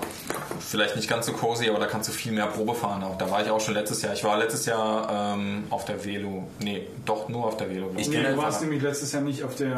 vielleicht 0.59 0.95
nicht 0.95 1.07
ganz 1.07 1.27
so 1.27 1.33
cozy, 1.33 1.69
aber 1.69 1.79
da 1.79 1.85
kannst 1.85 2.09
du 2.09 2.13
viel 2.13 2.31
mehr 2.31 2.47
Probe 2.47 2.73
fahren. 2.73 3.03
Auch 3.03 3.15
da 3.17 3.29
war 3.29 3.43
ich 3.43 3.49
auch 3.51 3.61
schon 3.61 3.75
letztes 3.75 4.01
Jahr. 4.01 4.13
Ich 4.13 4.23
war 4.23 4.37
letztes 4.37 4.65
Jahr 4.65 5.35
ähm, 5.35 5.65
auf 5.69 5.85
der 5.85 6.03
Velo. 6.03 6.47
Nee, 6.59 6.87
doch 7.05 7.29
nur 7.29 7.45
auf 7.45 7.57
der 7.57 7.69
Velo. 7.69 7.91
Ich 7.95 8.09
Nee, 8.09 8.23
du 8.23 8.35
warst 8.37 8.61
nämlich 8.61 8.81
letztes 8.81 9.11
Jahr 9.11 9.21
nicht 9.21 9.43
auf 9.43 9.55
der 9.55 9.75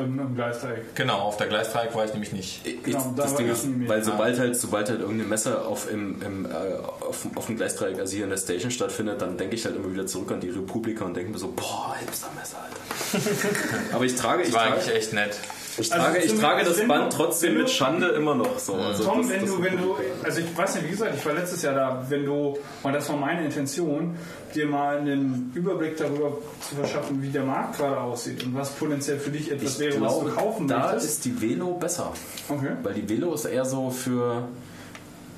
im, 0.00 0.18
im 0.18 0.34
Gleisdreieck. 0.34 0.94
Genau, 0.94 1.18
auf 1.18 1.36
der 1.36 1.46
Gleisdreieck 1.46 1.94
war 1.94 2.04
ich 2.04 2.12
nämlich 2.12 2.32
nicht. 2.32 2.66
Ich, 2.66 2.82
Genau, 2.82 3.12
da 3.16 3.22
das 3.22 3.36
Ding 3.36 3.48
ist, 3.48 3.66
weil 3.88 4.02
sobald 4.02 4.38
halt, 4.38 4.56
sobald 4.56 4.88
halt 4.88 5.00
irgendeine 5.00 5.28
Messe 5.28 5.62
auf, 5.62 5.90
im, 5.90 6.20
im, 6.22 6.46
äh, 6.46 6.48
auf, 6.48 7.26
auf 7.34 7.46
dem 7.46 7.56
Gleisdreieck, 7.56 7.98
also 7.98 8.14
hier 8.14 8.24
in 8.24 8.30
der 8.30 8.38
Station 8.38 8.70
stattfindet, 8.70 9.20
dann 9.22 9.36
denke 9.36 9.54
ich 9.56 9.64
halt 9.64 9.76
immer 9.76 9.92
wieder 9.92 10.06
zurück 10.06 10.30
an 10.32 10.40
die 10.40 10.50
Republika 10.50 11.04
und 11.04 11.14
denke 11.14 11.32
mir 11.32 11.38
so, 11.38 11.52
boah, 11.52 11.94
Hipster-Messe, 12.00 12.56
Alter. 12.56 13.92
Aber 13.94 14.04
ich 14.04 14.14
trage, 14.16 14.42
ich 14.42 14.48
Das 14.48 14.56
war 14.56 14.68
trage, 14.68 14.80
eigentlich 14.80 14.94
echt 14.94 15.12
nett. 15.12 15.36
Ich 15.78 15.88
trage, 15.88 16.18
ich 16.18 16.30
Also 16.30 16.40
trage 16.42 16.64
das 16.64 16.86
Band 16.86 17.12
trotzdem 17.12 17.56
mit 17.58 17.70
Schande 17.70 18.08
immer 18.08 18.34
noch 18.34 18.58
so. 18.58 18.74
Also 18.74 19.04
Tom, 19.04 19.22
das- 19.22 19.30
wenn 19.30 19.40
das- 19.42 19.50
du, 19.50 19.62
wenn 19.62 19.76
du, 19.76 19.96
also 20.22 20.40
ich 20.40 20.56
weiß 20.56 20.74
nicht, 20.76 20.86
wie 20.86 20.90
gesagt, 20.90 21.14
ich 21.16 21.24
war 21.26 21.32
letztes 21.34 21.62
Jahr 21.62 21.74
da, 21.74 22.06
wenn 22.08 22.24
du, 22.24 22.58
und 22.82 22.92
das 22.92 23.08
war 23.08 23.16
meine 23.16 23.44
Intention, 23.44 24.16
dir 24.54 24.66
mal 24.66 24.98
einen 24.98 25.52
Überblick 25.54 25.96
darüber 25.96 26.32
zu 26.68 26.74
verschaffen, 26.74 27.22
wie 27.22 27.28
der 27.28 27.44
Markt 27.44 27.76
gerade 27.78 28.00
aussieht 28.00 28.42
und 28.44 28.54
was 28.54 28.70
potenziell 28.70 29.18
für 29.18 29.30
dich 29.30 29.50
etwas 29.52 29.74
ich 29.74 29.78
wäre, 29.78 29.96
glaube, 29.98 30.26
was 30.26 30.34
du 30.34 30.40
kaufen 30.40 30.66
da 30.68 30.78
möchtest. 30.78 31.06
ist 31.06 31.24
die 31.24 31.40
Velo 31.40 31.74
besser. 31.74 32.12
Okay. 32.48 32.72
Weil 32.82 32.94
die 32.94 33.08
Velo 33.08 33.32
ist 33.34 33.44
eher 33.44 33.64
so 33.64 33.90
für. 33.90 34.48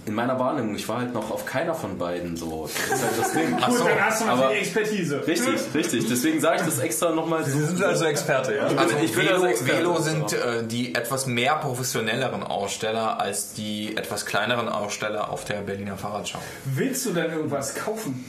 In 0.05 0.15
meiner 0.15 0.37
Wahrnehmung, 0.39 0.75
ich 0.75 0.89
war 0.89 0.99
halt 0.99 1.15
noch 1.15 1.31
auf 1.31 1.47
keiner 1.47 1.75
von 1.75 1.97
beiden 1.97 2.37
so. 2.37 2.69
Das 2.89 2.99
ist 2.99 3.05
halt 3.05 3.19
das 3.21 3.33
Ding. 3.33 3.51
Gut, 3.67 3.81
dann 3.87 4.05
hast 4.05 4.21
du 4.21 4.25
aber- 4.27 4.43
natürlich 4.43 4.63
Expertise. 4.63 5.27
Richtig, 5.27 5.61
richtig. 5.75 6.09
Deswegen 6.09 6.41
sage 6.41 6.57
ich 6.57 6.63
das 6.63 6.79
extra 6.81 7.11
nochmal. 7.13 7.45
Sie 7.45 7.53
sind 7.53 7.83
also 7.85 8.05
Experte, 8.07 8.57
ja? 8.57 8.67
Also 8.67 8.97
ich 8.97 9.13
bin 9.13 9.25
Velo, 9.27 9.35
also 9.35 9.47
Experte. 9.47 9.79
Velo 9.79 9.99
sind 10.01 10.33
äh, 10.33 10.65
die 10.67 10.95
etwas 10.97 11.27
mehr 11.27 11.55
professionelleren 11.57 12.43
Aussteller 12.43 13.21
als 13.21 13.53
die 13.53 13.97
etwas 13.97 14.27
kleineren 14.27 14.69
Aussteller 14.69 15.31
auf 15.31 15.45
der 15.45 15.61
Berliner 15.61 15.97
Fahrradschau. 15.97 16.41
Willst 16.65 17.07
du 17.07 17.13
denn 17.13 17.31
irgendwas 17.31 17.75
kaufen? 17.77 18.25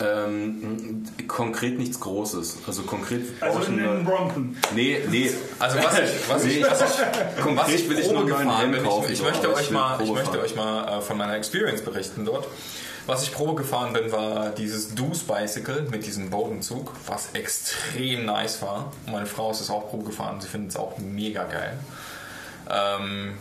Ähm, 0.00 1.04
konkret 1.28 1.78
nichts 1.78 2.00
Großes. 2.00 2.58
Also 2.66 2.82
konkret 2.82 3.22
Also 3.40 3.60
in, 3.60 3.78
in 3.78 3.88
eine- 3.88 4.02
Brompton. 4.04 4.56
Nee, 4.74 4.98
nee. 5.08 5.30
Also 5.58 5.78
was 5.78 5.98
ich, 5.98 6.28
was 6.28 6.44
ich, 6.44 6.62
was 6.62 6.80
ich, 6.80 7.56
was 7.56 7.68
ich 7.68 7.88
will 7.88 7.98
ich 8.00 8.10
nur 8.10 8.26
gefahren 8.26 8.72
bin, 8.72 8.82
kaufen, 8.82 9.04
ich, 9.06 9.20
ich 9.20 9.22
möchte 9.22 9.54
euch 9.54 9.70
mal, 9.70 10.00
ich 10.00 10.06
Probe 10.06 10.20
möchte 10.20 10.40
euch 10.40 10.56
mal 10.56 10.98
äh, 10.98 11.00
von 11.00 11.16
meiner 11.16 11.36
Experience 11.36 11.82
berichten 11.82 12.24
dort. 12.24 12.48
Was 13.06 13.22
ich 13.22 13.32
Probe 13.32 13.54
gefahren 13.54 13.92
bin, 13.92 14.10
war 14.10 14.48
dieses 14.50 14.94
Deuce 14.94 15.24
Bicycle 15.24 15.82
mit 15.90 16.06
diesem 16.06 16.30
Bodenzug, 16.30 16.90
was 17.06 17.28
extrem 17.34 18.24
nice 18.24 18.62
war. 18.62 18.92
Und 19.06 19.12
meine 19.12 19.26
Frau 19.26 19.50
ist 19.50 19.60
es 19.60 19.68
auch 19.70 19.90
Probe 19.90 20.04
gefahren, 20.06 20.40
sie 20.40 20.48
findet 20.48 20.70
es 20.70 20.76
auch 20.76 20.96
mega 20.98 21.44
geil. 21.44 21.78
Ähm, 22.70 23.34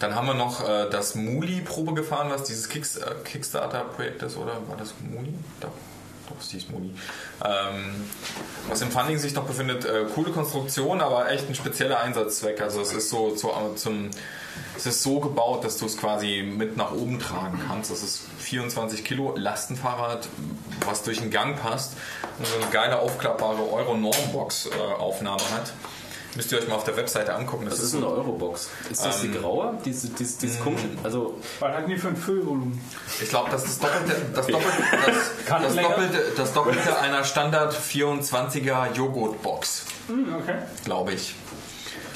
dann 0.00 0.14
haben 0.14 0.26
wir 0.26 0.34
noch 0.34 0.66
äh, 0.66 0.88
das 0.90 1.14
Muli 1.14 1.60
Probe 1.60 1.92
gefahren, 1.94 2.28
was 2.30 2.44
dieses 2.44 2.68
Kicks, 2.68 2.96
äh, 2.96 3.14
Kickstarter-Projekt 3.24 4.22
ist, 4.22 4.36
oder 4.36 4.54
war 4.66 4.76
das 4.76 4.94
Muli? 5.00 5.34
Doch. 5.60 5.68
doch, 6.28 6.40
es 6.40 6.50
hieß 6.50 6.70
Muli. 6.70 6.94
Ähm, 7.44 8.08
was 8.68 8.80
im 8.80 8.90
Funding 8.90 9.18
sich 9.18 9.34
noch 9.34 9.44
befindet, 9.44 9.84
äh, 9.84 10.06
coole 10.14 10.30
Konstruktion, 10.30 11.02
aber 11.02 11.30
echt 11.30 11.48
ein 11.48 11.54
spezieller 11.54 12.00
Einsatzzweck. 12.00 12.62
Also 12.62 12.80
es 12.80 12.94
ist 12.94 13.10
so 13.10 13.34
zu, 13.34 13.50
zum, 13.76 14.10
es 14.74 14.86
ist 14.86 15.02
so 15.02 15.20
gebaut, 15.20 15.64
dass 15.64 15.76
du 15.76 15.84
es 15.84 15.98
quasi 15.98 16.42
mit 16.42 16.78
nach 16.78 16.92
oben 16.92 17.18
tragen 17.20 17.60
kannst. 17.68 17.90
Das 17.90 18.02
ist 18.02 18.22
24 18.38 19.04
Kilo 19.04 19.34
Lastenfahrrad, 19.36 20.28
was 20.86 21.02
durch 21.02 21.18
den 21.18 21.30
Gang 21.30 21.60
passt 21.60 21.92
und 22.38 22.46
so 22.46 22.54
eine 22.56 22.70
geile 22.70 23.00
aufklappbare 23.00 23.70
Euro-Normbox-Aufnahme 23.70 25.42
hat. 25.52 25.72
Müsst 26.36 26.52
ihr 26.52 26.58
euch 26.58 26.68
mal 26.68 26.76
auf 26.76 26.84
der 26.84 26.96
Webseite 26.96 27.34
angucken. 27.34 27.66
Das 27.68 27.80
ist 27.80 27.94
eine 27.94 28.06
Eurobox. 28.06 28.70
Ist 28.90 29.04
das 29.04 29.20
die 29.20 29.32
graue? 29.32 29.78
Diese, 29.84 30.08
diese, 30.10 30.38
dieses 30.38 30.60
komische. 30.60 30.86
Also, 31.02 31.34
Was 31.58 31.72
hatten 31.72 31.90
die 31.90 31.96
für 31.98 32.08
ein 32.08 32.16
Füllvolumen? 32.16 32.80
Ich 33.20 33.28
glaube, 33.28 33.50
das 33.50 33.64
ist 33.64 33.82
das 33.82 33.90
Doppelte, 33.90 34.16
das 34.34 34.46
Doppelte, 34.46 34.82
das, 35.06 35.62
das 35.62 35.74
Doppelte, 35.76 36.22
das 36.36 36.52
Doppelte 36.52 36.98
einer 37.00 37.24
Standard 37.24 37.74
24er 37.74 38.92
Joghurtbox, 38.92 39.86
Hm, 40.06 40.34
okay. 40.40 40.54
glaube 40.84 41.12
ich. 41.14 41.34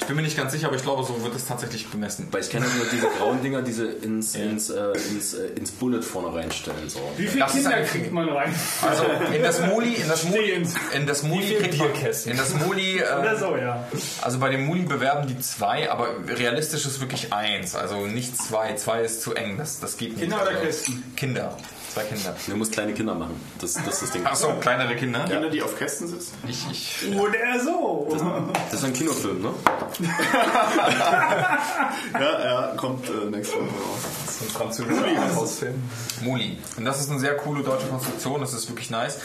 Ich 0.01 0.05
bin 0.07 0.15
mir 0.17 0.21
nicht 0.21 0.37
ganz 0.37 0.51
sicher, 0.51 0.67
aber 0.67 0.75
ich 0.75 0.83
glaube, 0.83 1.03
so 1.03 1.23
wird 1.23 1.35
es 1.35 1.45
tatsächlich 1.45 1.87
bemessen. 1.89 2.27
weil 2.31 2.41
ich 2.41 2.49
kenne 2.49 2.65
nur 2.77 2.85
diese 2.91 3.07
grauen 3.17 3.41
Dinger, 3.41 3.61
diese 3.63 3.85
ins, 3.85 4.35
ins, 4.35 4.69
äh, 4.69 4.91
ins, 5.11 5.33
äh, 5.33 5.47
ins 5.55 5.71
Bullet 5.71 6.01
vorne 6.03 6.35
reinstellen. 6.37 6.87
So. 6.89 6.99
Wie 7.17 7.27
viele 7.27 7.45
Das 7.45 7.53
Kinder 7.53 7.71
ein- 7.75 7.85
kriegt 7.87 8.11
man 8.11 8.29
rein? 8.29 8.53
Also 8.81 9.03
in 9.33 9.41
das 9.41 9.61
Muli, 9.61 9.93
in 9.95 10.07
das 10.07 10.23
Muli, 10.25 10.43
Stehend. 10.45 10.69
in 10.93 11.07
das 11.07 11.23
Muli 11.23 11.45
viele 11.47 11.59
kriegt 11.61 11.77
man, 11.79 12.31
in 12.31 12.37
das 12.37 12.53
Muli, 12.53 12.99
äh, 12.99 13.37
so, 13.39 13.55
ja. 13.57 13.87
also 14.21 14.39
bei 14.39 14.49
dem 14.49 14.65
Muli 14.65 14.83
bewerben 14.83 15.27
die 15.27 15.39
zwei, 15.39 15.89
aber 15.91 16.09
realistisch 16.27 16.85
ist 16.85 16.99
wirklich 16.99 17.33
eins, 17.33 17.75
also 17.75 18.05
nicht 18.05 18.37
zwei. 18.37 18.75
Zwei 18.75 19.01
ist 19.01 19.21
zu 19.21 19.33
eng, 19.33 19.57
das, 19.57 19.79
das 19.79 19.97
geht 19.97 20.09
nicht. 20.11 20.21
Kinder 20.21 20.41
oder 20.41 20.49
also, 20.51 20.61
Kästen? 20.61 21.03
Kinder, 21.15 21.57
zwei 21.95 22.03
Kinder. 22.03 22.35
Du 22.47 22.57
musst 22.57 22.73
kleine 22.73 22.93
Kinder 22.93 23.15
machen. 23.15 23.39
Das, 23.59 23.73
das 23.73 23.87
ist 23.87 24.01
das 24.03 24.11
Ding. 24.11 24.21
Ach 24.25 24.35
so, 24.35 24.49
kleinere 24.59 24.95
Kinder. 24.95 25.23
Kinder, 25.25 25.49
die 25.49 25.61
auf 25.61 25.77
Kästen 25.77 26.07
sitzen. 26.07 26.33
Ich, 26.47 26.65
ich, 26.69 27.15
Oder 27.15 27.59
so. 27.63 28.07
Das 28.69 28.79
ist 28.79 28.85
ein 28.85 28.93
Kinofilm, 28.93 29.41
ne? 29.41 29.53
Ja, 32.13 32.43
ja, 32.43 32.73
kommt 32.75 33.09
äh, 33.09 33.29
nächste 33.29 33.55
Woche 33.55 33.65
raus. 33.65 34.41
Ein 34.41 34.49
französischer 34.49 35.35
Hausfilm. 35.35 35.81
Muli. 36.21 36.57
Und 36.77 36.85
das 36.85 36.99
ist 36.99 37.09
eine 37.09 37.19
sehr 37.19 37.37
coole 37.37 37.63
deutsche 37.63 37.87
Konstruktion, 37.87 38.41
das 38.41 38.53
ist 38.53 38.67
wirklich 38.69 38.89
nice. 38.89 39.19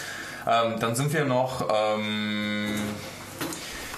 Ähm, 0.47 0.79
dann 0.79 0.95
sind 0.95 1.13
wir 1.13 1.25
noch. 1.25 1.69
Ähm, 1.73 2.75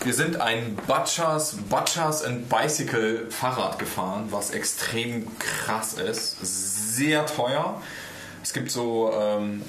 wir 0.05 0.15
sind 0.15 0.40
ein 0.40 0.77
Butchers, 0.86 1.57
Butchers 1.69 2.24
and 2.24 2.49
Bicycle 2.49 3.31
Fahrrad 3.31 3.78
gefahren, 3.78 4.28
was 4.31 4.51
extrem 4.51 5.27
krass 5.39 5.94
ist. 5.94 6.36
Sehr 6.43 7.24
teuer. 7.27 7.81
Es 8.43 8.52
gibt 8.52 8.70
so 8.70 9.12
ähm, 9.14 9.62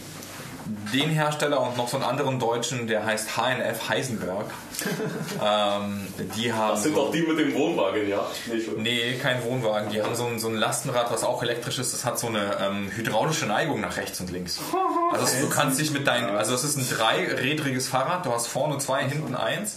den 0.94 1.10
Hersteller 1.10 1.60
und 1.62 1.76
noch 1.78 1.90
so 1.90 1.98
einen 1.98 2.06
anderen 2.06 2.40
deutschen, 2.40 2.88
der 2.88 3.06
heißt 3.06 3.38
HNF 3.38 3.90
Heisenberg. 3.90 4.46
ähm, 5.46 6.08
die 6.38 6.52
haben. 6.54 6.80
so- 6.82 7.12
die 7.12 7.22
mit 7.22 7.38
dem 7.38 7.54
Wohnwagen, 7.54 8.08
ja? 8.08 8.26
Nee, 8.78 9.16
kein 9.22 9.44
Wohnwagen. 9.44 9.90
Die 9.92 10.02
haben 10.02 10.16
so 10.16 10.26
ein, 10.26 10.40
so 10.40 10.48
ein 10.48 10.56
Lastenrad, 10.56 11.12
was 11.12 11.24
auch 11.24 11.44
elektrisch 11.44 11.80
ist. 11.80 11.94
Das 11.94 12.06
hat 12.06 12.18
so 12.18 12.28
eine 12.28 12.58
ähm, 12.62 12.90
hydraulische 12.96 13.46
Neigung 13.46 13.82
nach 13.82 13.98
rechts 13.98 14.20
und 14.20 14.32
links. 14.32 14.60
Also 15.12 15.26
du 15.42 15.50
kannst 15.50 15.80
dich 15.80 15.92
mit 15.92 16.08
deinen, 16.08 16.30
also 16.36 16.56
es 16.56 16.64
ist 16.64 16.78
ein 16.78 16.88
dreirädriges 16.90 17.88
Fahrrad. 17.90 18.26
Du 18.26 18.32
hast 18.32 18.48
vorne 18.48 18.78
zwei, 18.80 19.04
hinten 19.04 19.36
eins. 19.36 19.76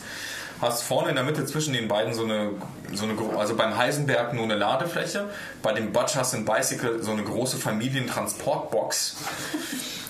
Hast 0.61 0.85
vorne 0.85 1.11
in 1.11 1.16
der 1.16 1.24
Mitte 1.24 1.45
zwischen 1.45 1.74
den 1.74 1.87
beiden 1.87 2.15
so 2.15 2.24
eine, 2.24 2.51
so 2.95 3.05
eine, 3.05 3.15
also 3.39 3.55
beim 3.57 3.77
Heisenberg 3.77 4.33
nur 4.33 4.45
eine 4.45 4.55
Ladefläche, 4.55 5.28
bei 5.62 5.73
dem 5.73 5.93
Butchers 5.93 6.33
and 6.35 6.47
Bicycle 6.47 7.03
so 7.03 7.11
eine 7.11 7.23
große 7.24 7.59
Familientransportbox. 7.59 9.16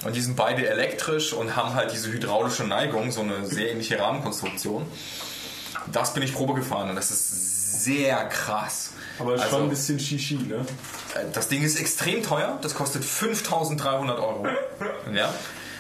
Und 0.05 0.15
die 0.15 0.21
sind 0.21 0.37
beide 0.37 0.69
elektrisch 0.69 1.33
und 1.33 1.57
haben 1.57 1.75
halt 1.75 1.93
diese 1.93 2.13
hydraulische 2.13 2.63
Neigung, 2.65 3.11
so 3.11 3.23
eine 3.23 3.45
sehr 3.47 3.71
ähnliche 3.73 3.99
Rahmenkonstruktion. 3.99 4.87
Das 5.93 6.15
bin 6.15 6.23
ich 6.23 6.33
Probe 6.33 6.55
gefahren 6.55 6.91
und 6.91 6.97
das 6.97 7.11
ist 7.11 7.83
sehr 7.85 8.17
krass. 8.27 8.91
Aber 9.19 9.33
Also- 9.33 9.49
schon 9.49 9.63
ein 9.65 9.69
bisschen 9.71 9.99
Shishi, 9.99 10.37
ne? 10.37 10.65
Das 11.33 11.49
Ding 11.49 11.63
ist 11.63 11.81
extrem 11.81 12.23
teuer, 12.23 12.59
das 12.63 12.75
kostet 12.75 13.05
5300 13.05 14.19
Euro. 14.19 14.47
Ja. 15.13 15.33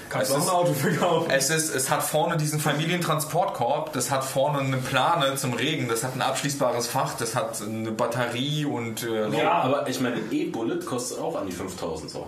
Kannst 0.08 0.30
Es 0.30 0.36
du 0.36 0.42
auch 0.42 0.46
ein 0.48 0.54
Auto 0.66 0.72
verkaufen. 0.74 1.30
es, 1.30 1.50
ist, 1.50 1.74
es 1.74 1.90
hat 1.90 2.02
vorne 2.02 2.36
diesen 2.36 2.60
Familientransportkorb, 2.60 3.92
das 3.92 4.10
hat 4.10 4.24
vorne 4.24 4.60
eine 4.60 4.76
Plane 4.76 5.34
zum 5.36 5.52
Regen, 5.54 5.88
das 5.88 6.04
hat 6.04 6.14
ein 6.14 6.22
abschließbares 6.22 6.86
Fach, 6.86 7.14
das 7.16 7.34
hat 7.34 7.60
eine 7.60 7.90
Batterie 7.90 8.64
und 8.64 9.02
äh, 9.02 9.28
Ja, 9.36 9.52
aber 9.62 9.88
ich 9.88 10.00
meine, 10.00 10.18
E-Bullet 10.30 10.84
kostet 10.86 11.18
auch 11.18 11.36
an 11.40 11.46
die 11.46 11.52
5000 11.52 12.10
so. 12.10 12.26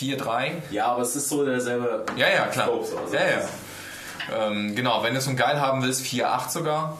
4,3. 0.00 0.52
Ja, 0.70 0.86
aber 0.86 1.02
es 1.02 1.16
ist 1.16 1.28
so 1.28 1.44
derselbe. 1.44 2.04
Ja, 2.16 2.28
ja, 2.28 2.46
klar. 2.46 2.68
Also 2.70 3.14
Ja, 3.14 3.20
ja. 3.20 4.46
Ähm, 4.46 4.74
genau, 4.74 5.02
wenn 5.02 5.14
du 5.14 5.18
es 5.18 5.24
so 5.24 5.34
geil 5.34 5.60
haben 5.60 5.82
willst, 5.82 6.02
4,8 6.04 6.50
sogar, 6.50 6.96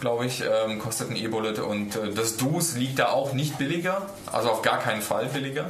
glaube 0.00 0.26
ich, 0.26 0.42
ähm, 0.42 0.78
kostet 0.78 1.10
ein 1.10 1.16
E-Bullet. 1.16 1.60
Und 1.60 1.96
äh, 1.96 2.10
das 2.14 2.36
Dus 2.36 2.76
liegt 2.76 2.98
da 2.98 3.08
auch 3.08 3.32
nicht 3.32 3.58
billiger, 3.58 4.02
also 4.32 4.50
auf 4.50 4.62
gar 4.62 4.78
keinen 4.78 5.02
Fall 5.02 5.26
billiger. 5.26 5.66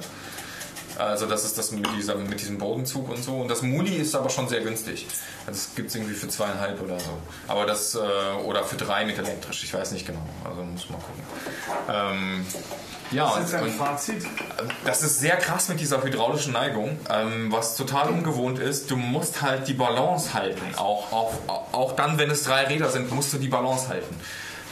Also 0.98 1.26
das 1.26 1.44
ist 1.44 1.58
das 1.58 1.72
mit, 1.72 1.86
dieser, 1.96 2.14
mit 2.16 2.40
diesem 2.40 2.58
Bodenzug 2.58 3.08
und 3.10 3.22
so. 3.22 3.36
Und 3.36 3.48
das 3.48 3.62
Muli 3.62 3.96
ist 3.96 4.14
aber 4.14 4.30
schon 4.30 4.48
sehr 4.48 4.60
günstig. 4.60 5.06
Also 5.46 5.58
das 5.58 5.74
gibt 5.74 5.88
es 5.88 5.94
irgendwie 5.94 6.14
für 6.14 6.28
zweieinhalb 6.28 6.80
oder 6.80 6.98
so. 6.98 7.18
Aber 7.48 7.66
das, 7.66 7.94
äh, 7.94 7.98
oder 8.44 8.64
für 8.64 8.76
drei 8.76 9.04
mit 9.04 9.18
elektrisch, 9.18 9.64
ich 9.64 9.74
weiß 9.74 9.92
nicht 9.92 10.06
genau. 10.06 10.22
Also 10.44 10.62
muss 10.62 10.88
man 10.90 11.00
gucken. 11.00 11.22
Ähm, 11.88 12.46
ja, 13.10 13.32
Das 13.36 13.48
ist 13.48 13.54
ein 13.54 13.70
Fazit. 13.70 14.24
das 14.84 15.02
ist 15.02 15.20
sehr 15.20 15.36
krass 15.36 15.68
mit 15.68 15.78
dieser 15.80 16.02
hydraulischen 16.02 16.52
Neigung, 16.52 16.98
ähm, 17.10 17.52
was 17.52 17.76
total 17.76 18.08
ungewohnt 18.08 18.58
ist. 18.58 18.90
Du 18.90 18.96
musst 18.96 19.42
halt 19.42 19.68
die 19.68 19.74
Balance 19.74 20.34
halten. 20.34 20.74
Auch, 20.76 21.12
auch, 21.12 21.34
auch 21.72 21.92
dann, 21.96 22.18
wenn 22.18 22.30
es 22.30 22.44
drei 22.44 22.64
Räder 22.64 22.88
sind, 22.90 23.12
musst 23.12 23.32
du 23.32 23.38
die 23.38 23.48
Balance 23.48 23.88
halten. 23.88 24.14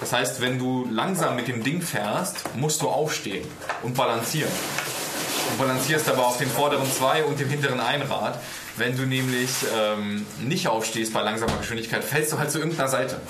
Das 0.01 0.13
heißt, 0.13 0.41
wenn 0.41 0.59
du 0.59 0.89
langsam 0.91 1.37
mit 1.37 1.47
dem 1.47 1.63
Ding 1.63 1.81
fährst, 1.81 2.57
musst 2.57 2.83
du 2.83 2.89
aufstehen 2.89 3.47
und 3.85 3.97
balancieren. 3.97 4.51
Du 5.53 5.59
balancierst 5.59 6.09
aber 6.09 6.27
auf 6.27 6.39
den 6.39 6.49
vorderen 6.49 6.91
zwei 6.91 7.25
und 7.25 7.39
dem 7.39 7.49
hinteren 7.49 7.79
Einrad. 7.79 8.39
Wenn 8.77 8.97
du 8.97 9.03
nämlich 9.03 9.51
ähm, 9.77 10.27
nicht 10.41 10.67
aufstehst 10.67 11.13
bei 11.13 11.21
langsamer 11.21 11.59
Geschwindigkeit, 11.59 12.03
fällst 12.03 12.33
du 12.33 12.39
halt 12.39 12.51
zu 12.51 12.59
irgendeiner 12.59 12.89
Seite. 12.89 13.21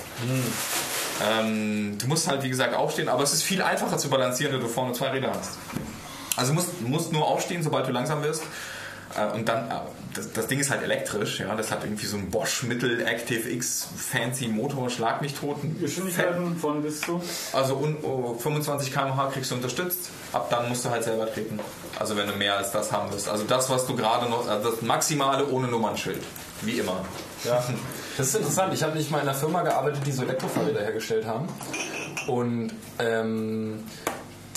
Ähm, 1.21 1.97
du 1.97 2.07
musst 2.07 2.27
halt, 2.29 2.43
wie 2.43 2.49
gesagt, 2.49 2.75
aufstehen, 2.75 3.09
aber 3.09 3.23
es 3.23 3.33
ist 3.33 3.43
viel 3.43 3.61
einfacher 3.61 3.97
zu 3.97 4.09
balancieren, 4.09 4.53
wenn 4.53 4.61
du 4.61 4.69
vorne 4.69 4.93
zwei 4.93 5.09
Räder 5.09 5.33
hast. 5.33 5.57
Also 6.37 6.53
du 6.53 6.55
musst, 6.55 6.81
musst 6.81 7.11
nur 7.11 7.27
aufstehen, 7.27 7.61
sobald 7.61 7.87
du 7.87 7.91
langsam 7.91 8.23
wirst. 8.23 8.43
Äh, 9.17 9.35
Und 9.35 9.47
dann, 9.47 9.69
äh, 9.69 9.73
das, 10.15 10.31
das 10.31 10.47
Ding 10.47 10.59
ist 10.59 10.69
halt 10.69 10.83
elektrisch, 10.83 11.39
ja. 11.39 11.55
Das 11.55 11.71
hat 11.71 11.83
irgendwie 11.83 12.05
so 12.05 12.17
einen 12.17 12.29
Bosch 12.29 12.63
Mittel 12.63 13.05
Active 13.05 13.49
X 13.49 13.87
Fancy 13.95 14.47
Motor, 14.47 14.89
Schlag 14.89 15.21
mich 15.21 15.33
tot. 15.33 15.57
Geschwindigkeiten 15.79 16.57
von 16.57 16.81
bis 16.83 17.01
zu. 17.01 17.21
Also 17.51 17.75
un, 17.77 17.97
oh, 18.03 18.35
25 18.35 18.93
km/h 18.93 19.27
kriegst 19.31 19.51
du 19.51 19.55
unterstützt. 19.55 20.09
Ab 20.31 20.49
dann 20.49 20.69
musst 20.69 20.85
du 20.85 20.89
halt 20.89 21.03
selber 21.03 21.31
treten. 21.31 21.59
Also 21.99 22.15
wenn 22.17 22.27
du 22.27 22.33
mehr 22.35 22.57
als 22.57 22.71
das 22.71 22.91
haben 22.91 23.11
willst. 23.11 23.29
Also 23.29 23.43
das, 23.43 23.69
was 23.69 23.85
du 23.85 23.95
gerade 23.95 24.29
noch, 24.29 24.47
also 24.47 24.71
das 24.71 24.81
Maximale 24.81 25.47
ohne 25.47 25.67
Nummernschild. 25.67 26.21
Wie 26.61 26.79
immer. 26.79 27.05
Ja. 27.43 27.63
Das 28.15 28.27
ist 28.27 28.35
interessant. 28.35 28.71
Ich 28.75 28.83
habe 28.83 28.95
nicht 28.95 29.09
mal 29.09 29.17
in 29.21 29.27
einer 29.27 29.33
Firma 29.35 29.63
gearbeitet, 29.63 30.01
die 30.05 30.11
so 30.11 30.21
Elektrofahrräder 30.21 30.81
hergestellt 30.81 31.25
haben. 31.25 31.47
Und 32.27 32.71
ähm, 32.99 33.83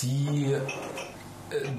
die 0.03 0.55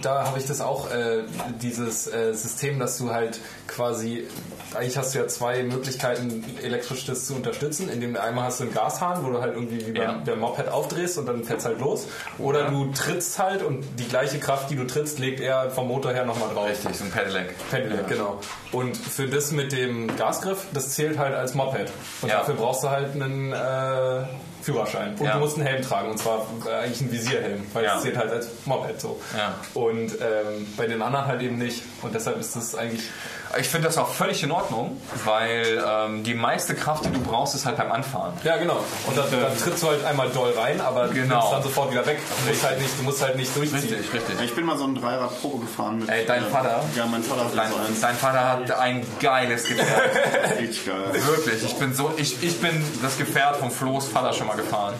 da 0.03 0.25
habe 0.27 0.39
ich 0.39 0.47
das 0.47 0.61
auch, 0.61 0.91
äh, 0.91 1.25
dieses 1.61 2.07
äh, 2.13 2.33
System, 2.33 2.79
dass 2.79 2.99
du 2.99 3.11
halt 3.11 3.39
quasi, 3.67 4.27
eigentlich 4.75 4.97
hast 4.97 5.15
du 5.15 5.19
ja 5.19 5.27
zwei 5.29 5.63
Möglichkeiten, 5.63 6.45
elektrisch 6.63 7.05
das 7.07 7.27
zu 7.27 7.35
unterstützen. 7.35 7.89
Indem 7.91 8.15
du 8.15 8.23
einmal 8.23 8.45
hast 8.45 8.61
du 8.61 8.65
einen 8.65 8.73
Gashahn, 8.75 9.25
wo 9.25 9.31
du 9.31 9.41
halt 9.41 9.55
irgendwie 9.55 9.87
wie 9.87 9.93
beim 9.93 10.03
Ja. 10.03 10.19
der 10.25 10.37
Moped 10.37 10.69
aufdrehst 10.69 11.19
und 11.19 11.27
dann 11.27 11.45
fährt's 11.45 11.65
halt 11.65 11.81
los. 11.81 12.07
Oder 12.39 12.71
du 12.71 12.93
trittst 12.93 13.39
halt 13.39 13.63
und 13.63 13.85
die 13.99 14.09
gleiche 14.09 14.39
Kraft, 14.39 14.71
die 14.71 14.77
du 14.77 14.87
trittst, 14.87 15.19
legt 15.19 15.41
er 15.41 15.71
vom 15.71 15.89
Motor 15.89 16.13
her 16.13 16.25
nochmal 16.25 16.49
drauf. 16.55 16.69
Richtig, 16.69 16.97
so 16.97 17.05
ein 17.05 17.11
Pedelec. 17.11 17.55
Pedelec, 17.71 18.09
genau. 18.09 18.41
Und 18.73 18.97
für 18.97 19.27
das 19.29 19.53
mit 19.53 19.73
dem 19.73 20.17
Gasgriff, 20.17 20.65
das 20.73 20.91
zählt 20.91 21.19
halt 21.19 21.35
als 21.35 21.55
Moped. 21.55 21.91
Und 22.23 22.29
Ja. 22.31 22.39
dafür 22.39 22.55
brauchst 22.55 22.85
du 22.85 22.91
halt 22.91 23.15
einen 23.15 23.53
äh, 23.53 24.27
Führerschein. 24.73 25.15
Und 25.19 25.25
Ja. 25.27 25.35
du 25.35 25.39
musst 25.41 25.57
einen 25.57 25.67
Helm 25.67 25.83
tragen, 25.83 26.11
und 26.11 26.19
zwar 26.19 26.47
äh, 26.67 26.71
eigentlich 26.85 27.01
einen 27.01 27.13
Visierhelm, 27.13 27.67
weil 27.73 27.85
Ja. 27.85 27.95
das 27.95 28.03
zählt 28.03 28.17
halt 28.17 28.31
als 28.31 28.49
Moped 28.67 29.01
so. 29.01 29.21
Ja. 29.37 29.55
Und 29.75 30.13
ähm, 30.21 30.67
bei 30.77 30.87
den 30.87 31.01
anderen 31.03 31.27
halt 31.27 31.41
eben 31.43 31.57
nicht. 31.59 31.83
Und 32.03 32.15
deshalb 32.15 32.39
ist 32.39 32.55
das 32.57 32.75
eigentlich. 32.75 33.03
Ich 33.59 33.69
finde 33.69 33.89
das 33.89 33.97
auch 33.97 34.09
völlig 34.13 34.43
in 34.43 34.51
Ordnung, 34.51 35.01
weil 35.25 35.83
ähm, 35.87 36.23
die 36.23 36.35
meiste 36.35 36.75
Kraft, 36.75 37.05
die 37.07 37.11
du 37.11 37.21
brauchst, 37.21 37.55
ist 37.55 37.65
halt 37.65 37.77
beim 37.79 37.91
Anfahren. 37.91 38.33
Ja, 38.45 38.57
genau. 38.59 38.79
Und 39.07 39.17
dann, 39.17 39.25
dann 39.31 39.57
trittst 39.57 39.83
du 39.83 39.89
halt 39.89 40.05
einmal 40.05 40.29
doll 40.29 40.53
rein, 40.57 40.81
aber 40.81 41.07
du 41.09 41.15
Genau. 41.15 41.37
nimmst 41.37 41.53
dann 41.53 41.63
sofort 41.63 41.91
wieder 41.91 42.05
weg. 42.05 42.19
Du 42.45 42.51
musst 42.51 42.65
halt 42.65 42.81
nicht, 42.81 42.99
du 42.99 43.03
musst 43.05 43.23
halt 43.23 43.37
nicht 43.37 43.57
durchziehen. 43.57 43.95
richtig. 44.13 44.41
Ich 44.45 44.55
bin 44.55 44.67
mal 44.67 44.77
so 44.77 44.85
ein 44.85 44.95
Dreirad 44.95 45.41
Probe 45.41 45.65
gefahren 45.65 46.01
mit. 46.01 46.09
Ey, 46.11 46.27
dein 46.27 46.45
äh, 46.45 46.51
Vater? 46.51 46.85
Ja, 46.95 47.07
mein 47.07 47.23
Vater 47.23 47.45
hat 47.47 47.57
Dein, 47.57 47.71
so 47.71 47.77
eins. 47.77 48.01
dein 48.01 48.17
Vater 48.17 48.49
hat 48.49 48.71
ein 48.73 49.07
geiles 49.21 49.65
Gefährt. 49.65 50.59
Richtig 50.59 50.87
geil. 50.87 50.97
Wirklich. 51.13 51.65
Ich 51.65 51.75
bin 51.77 51.95
so, 51.95 52.13
ich, 52.17 52.43
ich 52.43 52.61
bin 52.61 52.85
das 53.03 53.17
Gefährt 53.17 53.57
vom 53.57 53.71
Flo's 53.71 54.07
Vater 54.09 54.33
schon 54.35 54.47
mal 54.47 54.57
gefahren. 54.57 54.95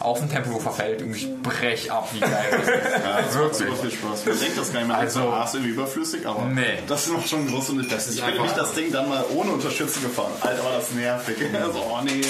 Auf 0.00 0.18
dem 0.18 0.30
Tempelhof 0.30 0.62
verfällt 0.62 1.02
und 1.02 1.14
ich 1.14 1.26
brech 1.42 1.90
ab, 1.90 2.08
wie 2.12 2.20
geil 2.20 2.30
das 2.50 2.60
ist. 2.60 2.68
Ja, 2.68 3.20
das 3.22 3.34
macht 3.36 3.54
super 3.56 3.76
viel 3.76 3.90
Spaß. 3.90 4.26
Man 4.26 4.38
denkt 4.40 4.58
das 4.58 4.72
gar 4.72 4.78
nicht 4.80 4.88
mehr, 4.88 4.96
Also- 4.98 5.20
also, 5.28 5.44
ist 5.44 5.54
irgendwie 5.54 5.70
überflüssig, 5.72 6.26
aber 6.26 6.44
Nee. 6.44 6.78
das 6.86 7.06
ist 7.06 7.12
noch 7.12 7.26
schon 7.26 7.46
groß 7.48 7.70
und 7.70 7.80
ich, 7.84 7.92
ist 7.92 8.10
ich 8.10 8.16
bin 8.16 8.24
einfach- 8.24 8.44
nicht 8.44 8.56
das 8.56 8.74
Ding 8.74 8.92
dann 8.92 9.08
mal 9.08 9.24
ohne 9.34 9.50
Unterstützung 9.52 10.02
gefahren. 10.04 10.30
Alter, 10.40 10.64
war 10.64 10.72
das 10.78 10.90
nervig. 10.92 11.36
Also, 11.62 11.78
oh 11.80 11.98
nee. 12.04 12.20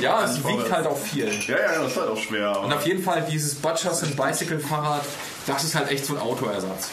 Ja, 0.00 0.26
sie 0.26 0.42
wiegt 0.44 0.72
halt 0.72 0.86
auch 0.86 0.96
viel. 0.98 1.28
Ja, 1.46 1.56
ja, 1.58 1.82
das 1.82 1.92
ist 1.92 1.96
halt 1.98 2.08
auch 2.10 2.16
schwer. 2.18 2.48
aber- 2.48 2.60
Und 2.64 2.72
auf 2.72 2.86
jeden 2.86 3.02
Fall 3.02 3.26
dieses 3.30 3.54
Butchers 3.56 4.02
and 4.02 4.16
Bicycle 4.16 4.58
Fahrrad, 4.60 5.02
das 5.46 5.64
ist 5.64 5.74
halt 5.74 5.90
echt 5.90 6.06
so 6.06 6.14
ein 6.14 6.20
Autoersatz. 6.20 6.88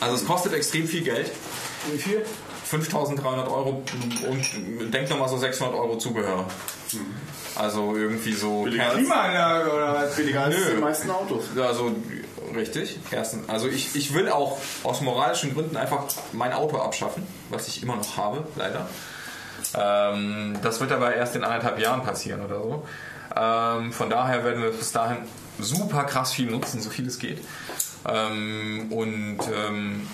Also 0.00 0.16
es 0.16 0.24
kostet 0.24 0.52
extrem 0.54 0.86
viel 0.88 1.02
Geld. 1.02 1.30
Wie 1.92 1.98
viel? 1.98 2.24
5300 2.72 3.48
Euro 3.48 3.82
und 4.30 4.90
denk 4.94 5.10
nochmal 5.10 5.28
so 5.28 5.36
600 5.36 5.74
Euro 5.74 5.98
Zubehör. 5.98 6.46
Also 7.54 7.94
irgendwie 7.96 8.32
so. 8.32 8.62
Billiger 8.62 8.86
als- 8.86 8.94
Klimaanlage 8.94 9.70
oder 9.72 9.94
was? 9.94 10.16
Billiger 10.16 10.44
als 10.44 10.56
Nö. 10.56 10.74
die 10.76 10.80
meisten 10.80 11.10
Autos. 11.10 11.44
Also 11.60 11.94
richtig. 12.56 12.98
Erstens, 13.10 13.46
also 13.50 13.68
ich, 13.68 13.94
ich 13.94 14.14
will 14.14 14.30
auch 14.30 14.58
aus 14.84 15.02
moralischen 15.02 15.52
Gründen 15.52 15.76
einfach 15.76 16.04
mein 16.32 16.54
Auto 16.54 16.78
abschaffen, 16.78 17.26
was 17.50 17.68
ich 17.68 17.82
immer 17.82 17.96
noch 17.96 18.16
habe, 18.16 18.44
leider. 18.56 18.88
Ähm, 19.74 20.56
das 20.62 20.80
wird 20.80 20.92
aber 20.92 21.14
erst 21.14 21.36
in 21.36 21.44
anderthalb 21.44 21.78
Jahren 21.78 22.02
passieren 22.02 22.42
oder 22.42 22.56
so. 22.62 22.86
Ähm, 23.36 23.92
von 23.92 24.08
daher 24.08 24.44
werden 24.44 24.62
wir 24.62 24.70
bis 24.70 24.92
dahin 24.92 25.18
super 25.58 26.04
krass 26.04 26.32
viel 26.32 26.50
nutzen, 26.50 26.80
so 26.80 26.88
viel 26.88 27.06
es 27.06 27.18
geht. 27.18 27.38
Ähm, 28.08 28.88
und 28.90 29.38
ähm, 29.54 30.08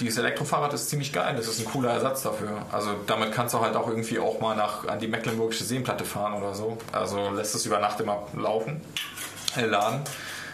dieses 0.00 0.18
Elektrofahrrad 0.18 0.72
ist 0.72 0.88
ziemlich 0.88 1.12
geil, 1.12 1.34
das 1.36 1.46
ist 1.46 1.60
ein 1.60 1.64
cooler 1.64 1.90
Ersatz 1.90 2.22
dafür. 2.22 2.62
Also 2.72 2.94
damit 3.06 3.32
kannst 3.32 3.54
du 3.54 3.60
halt 3.60 3.76
auch 3.76 3.88
irgendwie 3.88 4.18
auch 4.18 4.40
mal 4.40 4.56
nach 4.56 4.86
an 4.86 4.98
die 5.00 5.08
Mecklenburgische 5.08 5.64
Seenplatte 5.64 6.04
fahren 6.04 6.34
oder 6.34 6.54
so. 6.54 6.78
Also 6.92 7.30
lässt 7.30 7.54
es 7.54 7.66
über 7.66 7.78
Nacht 7.78 8.00
immer 8.00 8.26
laufen, 8.36 8.80
äh, 9.56 9.64
laden. 9.64 10.00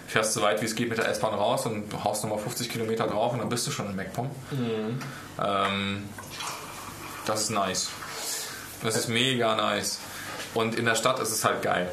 Fährst 0.06 0.32
so 0.34 0.42
weit 0.42 0.60
wie 0.60 0.66
es 0.66 0.74
geht 0.74 0.88
mit 0.88 0.98
der 0.98 1.08
S-Bahn 1.08 1.34
raus 1.34 1.66
und 1.66 2.04
haust 2.04 2.22
nochmal 2.24 2.38
50 2.38 2.68
Kilometer 2.70 3.06
drauf 3.06 3.32
und 3.32 3.38
dann 3.40 3.48
bist 3.48 3.66
du 3.66 3.70
schon 3.70 3.86
in 3.90 3.96
MacPom. 3.96 4.30
Ähm, 5.42 6.08
das 7.26 7.42
ist 7.42 7.50
nice. 7.50 7.88
Das 8.82 8.96
ist 8.96 9.08
mega 9.08 9.54
nice. 9.56 9.98
Und 10.52 10.74
in 10.76 10.84
der 10.84 10.94
Stadt 10.94 11.18
ist 11.20 11.30
es 11.32 11.44
halt 11.44 11.62
geil. 11.62 11.90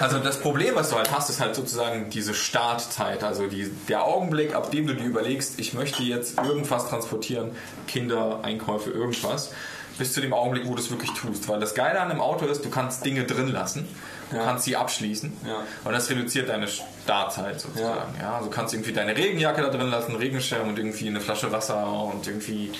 Also 0.00 0.18
das 0.18 0.38
Problem, 0.40 0.74
was 0.74 0.90
du 0.90 0.96
halt 0.96 1.10
hast, 1.10 1.30
ist 1.30 1.40
halt 1.40 1.54
sozusagen 1.54 2.10
diese 2.10 2.34
Startzeit, 2.34 3.24
also 3.24 3.46
die, 3.46 3.70
der 3.88 4.04
Augenblick, 4.04 4.54
ab 4.54 4.70
dem 4.70 4.86
du 4.86 4.94
dir 4.94 5.04
überlegst, 5.04 5.58
ich 5.58 5.72
möchte 5.72 6.02
jetzt 6.02 6.38
irgendwas 6.38 6.88
transportieren, 6.88 7.50
Kinder, 7.88 8.40
Einkäufe, 8.42 8.90
irgendwas, 8.90 9.52
bis 9.98 10.12
zu 10.12 10.20
dem 10.20 10.32
Augenblick, 10.34 10.66
wo 10.66 10.74
du 10.74 10.80
es 10.82 10.90
wirklich 10.90 11.10
tust. 11.12 11.48
Weil 11.48 11.60
das 11.60 11.74
Geile 11.74 12.00
an 12.00 12.10
einem 12.10 12.20
Auto 12.20 12.44
ist, 12.46 12.64
du 12.64 12.70
kannst 12.70 13.04
Dinge 13.04 13.24
drin 13.24 13.48
lassen, 13.48 13.88
du 14.30 14.36
kannst 14.38 14.64
sie 14.64 14.76
abschließen 14.76 15.32
Ja. 15.46 15.56
und 15.84 15.92
das 15.92 16.08
reduziert 16.10 16.48
deine 16.48 16.66
Startzeit 16.68 17.60
sozusagen. 17.60 18.14
Ja. 18.20 18.34
also 18.36 18.48
du 18.48 18.54
kannst 18.54 18.74
irgendwie 18.74 18.92
deine 18.92 19.16
Regenjacke 19.16 19.62
da 19.62 19.68
drin 19.68 19.90
lassen, 19.90 20.16
Regenschirm 20.16 20.68
und 20.68 20.78
irgendwie 20.78 21.08
eine 21.08 21.20
Flasche 21.20 21.50
Wasser 21.52 21.86
und 21.86 22.26
irgendwie 22.26 22.72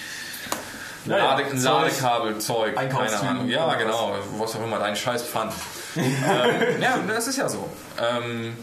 Ja, 1.06 1.16
ja. 1.18 1.24
Lade, 1.24 1.44
ein 1.44 1.58
Zeug. 1.58 1.82
Ladekabel, 1.82 2.38
Zeug, 2.38 2.74
keine 2.76 3.20
Ahnung. 3.20 3.48
Ja, 3.48 3.74
genau, 3.74 4.14
was 4.38 4.56
auch 4.56 4.62
immer, 4.64 4.78
dein 4.78 4.94
scheiß 4.96 5.22
Pfand. 5.24 5.52
Ähm, 5.96 6.80
ja, 6.80 6.98
das 7.06 7.26
ist 7.26 7.38
ja 7.38 7.48
so. 7.48 7.68
Ähm, 8.00 8.56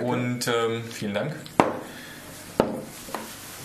und 0.00 0.48
ähm, 0.48 0.84
vielen 0.90 1.14
Dank. 1.14 1.34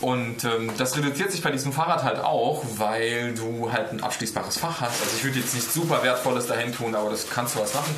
Und 0.02 0.46
ähm, 0.46 0.72
das 0.78 0.98
reduziert 0.98 1.32
sich 1.32 1.42
bei 1.42 1.52
diesem 1.52 1.74
Fahrrad 1.74 2.04
halt 2.04 2.20
auch, 2.20 2.64
weil 2.78 3.34
du 3.34 3.72
halt 3.72 3.92
ein 3.92 4.02
abschließbares 4.02 4.58
Fach 4.58 4.80
hast. 4.80 5.02
Also 5.02 5.18
ich 5.18 5.24
würde 5.26 5.40
jetzt 5.40 5.54
nicht 5.54 5.70
super 5.70 6.04
wertvolles 6.04 6.48
dahin 6.48 6.74
tun, 6.74 6.96
aber 6.96 7.10
das 7.10 7.30
kannst 7.30 7.56
du 7.56 7.60
was 7.60 7.74
machen. 7.74 7.94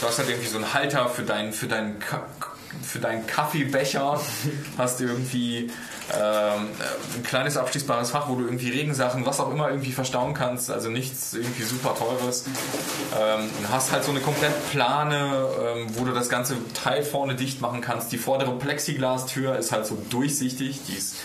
Du 0.00 0.06
hast 0.06 0.18
halt 0.18 0.28
irgendwie 0.28 0.48
so 0.48 0.58
einen 0.58 0.72
Halter 0.72 1.08
für 1.08 1.22
deinen 1.22 1.52
für 1.52 1.66
deinen 1.66 1.98
Ka 1.98 2.24
für 2.82 2.98
deinen 2.98 3.26
Kaffeebecher, 3.26 4.20
hast 4.78 5.00
du 5.00 5.04
irgendwie 5.04 5.70
ähm, 6.12 6.68
ein 7.16 7.22
kleines 7.22 7.56
abschließbares 7.56 8.10
Fach, 8.10 8.28
wo 8.28 8.34
du 8.34 8.44
irgendwie 8.44 8.70
Regensachen, 8.70 9.24
was 9.26 9.40
auch 9.40 9.50
immer 9.50 9.68
irgendwie 9.70 9.92
verstauen 9.92 10.34
kannst, 10.34 10.70
also 10.70 10.90
nichts 10.90 11.34
irgendwie 11.34 11.62
super 11.62 11.94
teures. 11.94 12.46
Ähm, 13.20 13.48
hast 13.70 13.92
halt 13.92 14.04
so 14.04 14.10
eine 14.10 14.20
komplett 14.20 14.52
plane, 14.70 15.48
ähm, 15.62 15.86
wo 15.94 16.04
du 16.04 16.12
das 16.12 16.28
ganze 16.28 16.56
Teil 16.74 17.02
vorne 17.02 17.34
dicht 17.36 17.60
machen 17.60 17.80
kannst. 17.80 18.12
Die 18.12 18.18
vordere 18.18 18.58
Plexiglastür 18.58 19.56
ist 19.56 19.72
halt 19.72 19.86
so 19.86 19.96
durchsichtig, 20.10 20.80
die 20.88 20.96
ist 20.96 21.16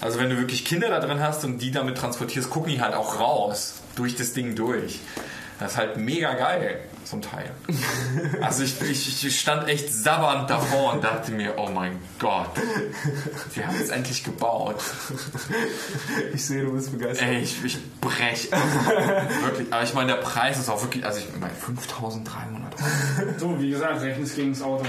also 0.00 0.18
wenn 0.18 0.30
du 0.30 0.38
wirklich 0.38 0.64
Kinder 0.64 0.88
da 0.88 0.98
drin 0.98 1.20
hast 1.20 1.44
und 1.44 1.58
die 1.58 1.70
damit 1.70 1.98
transportierst, 1.98 2.48
gucken 2.48 2.72
die 2.72 2.80
halt 2.80 2.94
auch 2.94 3.20
raus 3.20 3.74
durch 3.96 4.16
das 4.16 4.32
Ding 4.32 4.54
durch. 4.54 5.00
Das 5.58 5.72
ist 5.72 5.78
halt 5.78 5.98
mega 5.98 6.32
geil, 6.34 6.80
ein 7.16 7.22
Teil. 7.22 7.50
Also 8.42 8.62
ich, 8.64 8.80
ich, 8.82 9.24
ich 9.24 9.40
stand 9.40 9.68
echt 9.68 9.92
sabbernd 9.92 10.48
davor 10.50 10.94
und 10.94 11.04
dachte 11.04 11.30
mir, 11.30 11.54
oh 11.58 11.68
mein 11.68 11.98
Gott, 12.18 12.48
wir 13.54 13.66
haben 13.66 13.76
es 13.80 13.90
endlich 13.90 14.24
gebaut. 14.24 14.76
Ich 16.34 16.44
sehe, 16.46 16.64
du 16.64 16.72
bist 16.72 16.90
begeistert. 16.90 17.28
Ey, 17.28 17.38
ich, 17.40 17.64
ich 17.64 17.78
brech. 18.00 18.50
wirklich. 19.42 19.72
Aber 19.72 19.82
ich 19.82 19.94
meine, 19.94 20.14
der 20.14 20.20
Preis 20.20 20.58
ist 20.58 20.68
auch 20.68 20.82
wirklich, 20.82 21.04
also 21.04 21.18
ich 21.18 21.28
meine, 21.38 21.52
5300 21.54 22.74
Euro. 22.74 23.38
So, 23.38 23.60
wie 23.60 23.70
gesagt, 23.70 24.00
rechnest 24.02 24.36
gegen 24.36 24.52
das 24.52 24.62
Auto. 24.62 24.84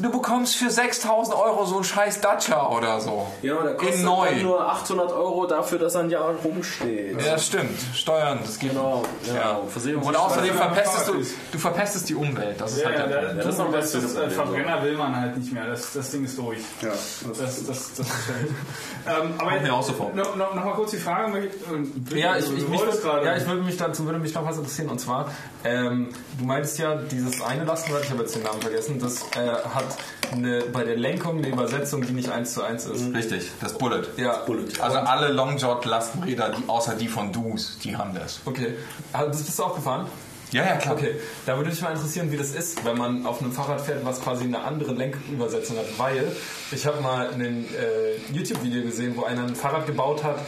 Du 0.00 0.10
bekommst 0.10 0.56
für 0.56 0.70
6000 0.70 1.36
Euro 1.36 1.64
so 1.64 1.76
einen 1.76 1.84
scheiß 1.84 2.20
Dacia 2.20 2.68
oder 2.68 3.00
so. 3.00 3.26
Ja, 3.42 3.62
der 3.62 3.76
kostet 3.76 4.00
In 4.00 4.04
neu. 4.04 4.42
nur 4.42 4.70
800 4.70 5.12
Euro 5.12 5.46
dafür, 5.46 5.78
dass 5.78 5.94
er 5.94 6.02
ein 6.02 6.10
Jahr 6.10 6.34
rumsteht. 6.44 7.20
Ja, 7.20 7.32
das 7.32 7.46
stimmt. 7.46 7.78
Steuern, 7.94 8.40
das 8.44 8.58
geht 8.58 8.72
Genau, 8.72 9.02
ja. 9.26 9.34
Ja. 9.34 9.98
Und 10.00 10.16
außerdem 10.16 10.54
verpestest 10.54 11.08
du. 11.08 11.14
Du 11.50 11.58
verpestest 11.58 12.08
die 12.08 12.14
Umwelt. 12.14 12.60
Das 12.60 12.72
ist 12.72 12.82
ja, 12.82 12.86
halt 12.88 12.98
ja, 12.98 13.06
der 13.06 13.34
das 13.34 13.46
ist 13.46 13.58
noch 13.58 13.72
das, 13.72 13.92
das 13.92 14.02
das, 14.02 14.12
Problem, 14.14 14.28
äh, 14.28 14.34
Verbrenner 14.34 14.82
will 14.84 14.96
man 14.96 15.16
halt 15.16 15.36
nicht 15.36 15.52
mehr. 15.52 15.66
Das, 15.66 15.92
das 15.92 16.10
Ding 16.10 16.24
ist 16.24 16.38
durch. 16.38 16.58
Ja, 16.80 16.88
Das, 16.90 17.20
das, 17.38 17.66
das, 17.66 17.94
das 17.94 18.06
ist 18.06 18.12
fertig. 18.26 18.50
ähm, 19.06 19.32
aber 19.38 19.60
mir 19.60 19.74
auch 19.74 19.82
so 19.82 19.92
vor. 19.92 20.12
Noch, 20.14 20.36
noch, 20.36 20.54
noch 20.54 20.64
mal 20.64 20.74
kurz 20.74 20.92
die 20.92 20.98
Frage. 20.98 21.38
äh, 21.38 22.18
Ja, 22.18 22.36
ich, 22.36 22.44
ich, 22.56 22.68
mich, 22.68 22.80
ja, 22.80 23.36
ich 23.36 23.46
würde 23.46 23.62
mich 23.62 23.76
dazu 23.76 24.04
würde 24.06 24.18
mich 24.18 24.34
noch 24.34 24.46
was 24.46 24.56
interessieren 24.58 24.88
und 24.90 25.00
zwar, 25.00 25.30
ähm, 25.64 26.08
du 26.38 26.44
meintest 26.44 26.78
ja, 26.78 26.94
dieses 26.96 27.40
eine 27.42 27.64
Lastenrad, 27.64 28.04
ich 28.04 28.10
habe 28.10 28.22
jetzt 28.22 28.34
den 28.34 28.42
Namen 28.42 28.60
vergessen, 28.60 28.98
das 28.98 29.22
äh, 29.36 29.48
hat 29.48 29.84
eine, 30.32 30.62
bei 30.72 30.84
der 30.84 30.96
Lenkung 30.96 31.38
eine 31.38 31.48
Übersetzung, 31.48 32.02
die 32.06 32.12
nicht 32.12 32.30
eins 32.30 32.54
zu 32.54 32.62
eins 32.62 32.86
ist. 32.86 33.14
Richtig, 33.14 33.50
das 33.60 33.76
Bullet. 33.76 34.02
Ja, 34.16 34.42
Also 34.80 34.98
alle 34.98 35.28
Longjot-Lastenräder, 35.32 36.50
die, 36.50 36.68
außer 36.68 36.94
die 36.94 37.08
von 37.08 37.32
Dus, 37.32 37.78
die 37.82 37.96
haben 37.96 38.14
das. 38.14 38.40
okay. 38.44 38.74
Ah, 39.12 39.24
Das 39.26 39.42
bist 39.42 39.58
du 39.58 39.62
auch 39.64 39.74
gefahren? 39.74 40.06
Ja, 40.52 40.66
ja, 40.66 40.76
klar. 40.76 40.94
Okay, 40.94 41.14
da 41.46 41.56
würde 41.56 41.70
mich 41.70 41.80
mal 41.80 41.92
interessieren, 41.92 42.30
wie 42.30 42.36
das 42.36 42.54
ist, 42.54 42.84
wenn 42.84 42.98
man 42.98 43.24
auf 43.24 43.40
einem 43.40 43.52
Fahrrad 43.52 43.80
fährt, 43.80 44.04
was 44.04 44.20
quasi 44.20 44.44
eine 44.44 44.60
andere 44.60 44.92
Lenkübersetzung 44.92 45.78
hat. 45.78 45.86
Weil 45.98 46.30
ich 46.70 46.86
habe 46.86 47.00
mal 47.00 47.30
ein 47.32 47.64
äh, 47.74 48.16
YouTube-Video 48.32 48.82
gesehen, 48.82 49.16
wo 49.16 49.24
einer 49.24 49.44
ein 49.44 49.56
Fahrrad 49.56 49.86
gebaut 49.86 50.22
hat, 50.22 50.38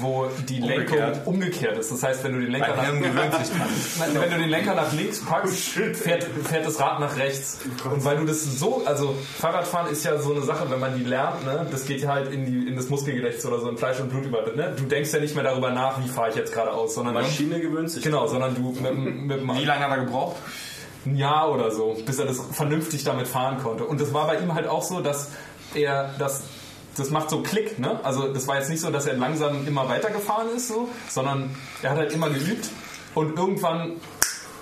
wo 0.00 0.28
die 0.48 0.60
Lenkung 0.60 0.98
Umgekehrt. 0.98 1.26
umgekehrt 1.26 1.78
ist. 1.78 1.92
Das 1.92 2.02
heißt, 2.02 2.24
wenn 2.24 2.32
du 2.34 2.40
den 2.40 2.50
Lenker 2.50 2.76
nach 2.76 2.92
wenn 2.92 4.30
du 4.30 4.38
den 4.38 4.48
Lenker 4.48 4.74
nach 4.74 4.92
links 4.92 5.24
packst, 5.24 5.68
fährt, 5.68 6.24
fährt 6.24 6.66
das 6.66 6.80
Rad 6.80 7.00
nach 7.00 7.16
rechts. 7.16 7.58
Und 7.84 8.04
weil 8.04 8.16
du 8.16 8.24
das 8.24 8.44
so, 8.44 8.82
also 8.84 9.14
Fahrradfahren 9.38 9.90
ist 9.90 10.04
ja 10.04 10.18
so 10.18 10.32
eine 10.32 10.42
Sache, 10.42 10.70
wenn 10.70 10.80
man 10.80 10.96
die 10.98 11.04
lernt, 11.04 11.44
ne, 11.44 11.66
das 11.70 11.86
geht 11.86 12.02
ja 12.02 12.08
halt 12.10 12.32
in, 12.32 12.46
die, 12.46 12.68
in 12.68 12.76
das 12.76 12.88
Muskelgedächtnis 12.88 13.46
oder 13.46 13.60
so 13.60 13.68
in 13.68 13.76
Fleisch 13.76 14.00
und 14.00 14.10
Blut 14.10 14.24
über. 14.24 14.42
Ne? 14.54 14.74
Du 14.76 14.84
denkst 14.84 15.12
ja 15.12 15.20
nicht 15.20 15.34
mehr 15.34 15.44
darüber 15.44 15.70
nach, 15.70 16.02
wie 16.02 16.08
fahre 16.08 16.30
ich 16.30 16.36
jetzt 16.36 16.52
geradeaus, 16.52 16.94
sondern 16.94 17.14
Maschine 17.14 17.60
gewöhnt 17.60 17.90
sich. 17.90 18.02
genau, 18.02 18.26
sondern 18.26 18.54
du 18.54 18.72
mit, 18.80 18.94
mit 18.94 19.40
dem 19.40 19.54
Wie 19.54 19.64
lange 19.64 19.84
hat 19.84 19.90
er 19.90 20.04
gebraucht? 20.04 20.36
ein 21.06 21.16
Jahr 21.16 21.52
oder 21.52 21.70
so, 21.70 21.96
bis 22.06 22.18
er 22.18 22.26
das 22.26 22.40
vernünftig 22.52 23.04
damit 23.04 23.28
fahren 23.28 23.58
konnte. 23.62 23.84
Und 23.84 24.00
das 24.00 24.14
war 24.14 24.26
bei 24.26 24.38
ihm 24.38 24.54
halt 24.54 24.66
auch 24.66 24.82
so, 24.82 25.00
dass 25.00 25.30
er 25.74 26.14
das 26.18 26.44
das 26.96 27.10
macht 27.10 27.30
so 27.30 27.42
Klick, 27.42 27.78
ne? 27.78 28.00
Also 28.04 28.32
das 28.32 28.46
war 28.46 28.58
jetzt 28.58 28.70
nicht 28.70 28.80
so, 28.80 28.90
dass 28.90 29.06
er 29.06 29.14
langsam 29.16 29.66
immer 29.66 29.88
weitergefahren 29.88 30.48
ist, 30.56 30.68
so, 30.68 30.88
sondern 31.08 31.54
er 31.82 31.90
hat 31.90 31.98
halt 31.98 32.12
immer 32.12 32.30
geübt 32.30 32.68
und 33.14 33.36
irgendwann 33.38 33.92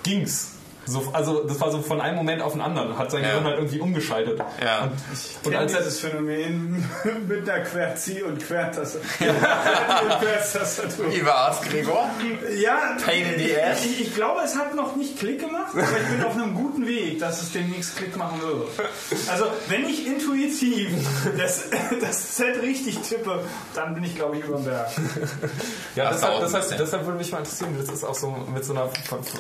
ging's. 0.03 0.53
So, 0.85 1.11
also 1.13 1.45
das 1.45 1.61
war 1.61 1.71
so 1.71 1.81
von 1.81 2.01
einem 2.01 2.17
Moment 2.17 2.43
auf 2.43 2.53
den 2.53 2.61
anderen, 2.61 2.99
hat 2.99 3.11
sein 3.11 3.23
Ja. 3.23 3.29
Gehirn 3.31 3.45
halt 3.45 3.57
irgendwie 3.59 3.81
umgeschaltet. 3.81 4.41
Ja. 4.63 4.83
Und, 4.83 4.91
und 5.45 5.47
Und 5.47 5.57
als 5.57 5.73
dieses 5.73 6.01
Phänomen 6.01 6.89
mit 7.29 7.47
der 7.47 7.65
Querzieh- 7.65 8.23
und 8.23 8.45
Quertastatur. 8.45 9.03
Quertastatur. 10.21 11.13
Wie 11.13 11.25
war's, 11.25 11.61
Gregor? 11.63 12.11
Ja, 12.61 12.97
Pain 13.05 13.35
in 13.35 13.39
the 13.41 13.57
ass. 13.61 13.85
Ich, 13.85 14.01
ich 14.01 14.15
glaube, 14.15 14.41
es 14.45 14.57
hat 14.57 14.75
noch 14.75 14.97
nicht 14.97 15.19
Klick 15.19 15.41
gemacht, 15.41 15.73
aber 15.73 15.83
ich 15.83 16.09
bin 16.17 16.25
auf 16.25 16.35
einem 16.35 16.55
guten 16.55 16.87
Weg, 16.87 17.19
dass 17.21 17.43
es 17.43 17.53
demnächst 17.53 17.97
Klick 17.97 18.17
machen 18.17 18.41
würde. 18.41 18.67
Also, 19.31 19.47
wenn 19.69 19.85
ich 19.89 20.07
intuitiv 20.07 20.91
das, 21.39 21.65
das 22.01 22.33
Z 22.37 22.61
richtig 22.63 22.99
tippe, 23.01 23.41
dann 23.75 23.95
bin 23.95 24.05
ich, 24.05 24.15
glaube 24.17 24.37
ich, 24.39 24.45
über 24.45 24.57
dem 24.57 24.65
Berg. 24.65 24.89
ja, 25.97 26.11
Das 26.11 26.21
deshalb, 26.21 26.41
deshalb, 26.41 26.79
deshalb 26.79 27.05
würde 27.07 27.19
mich 27.19 27.31
mal 27.33 27.39
interessieren, 27.39 27.75
das 27.79 27.89
ist 27.95 28.05
auch 28.05 28.15
so 28.15 28.35
mit 28.53 28.65
so 28.65 28.73
einer, 28.73 28.89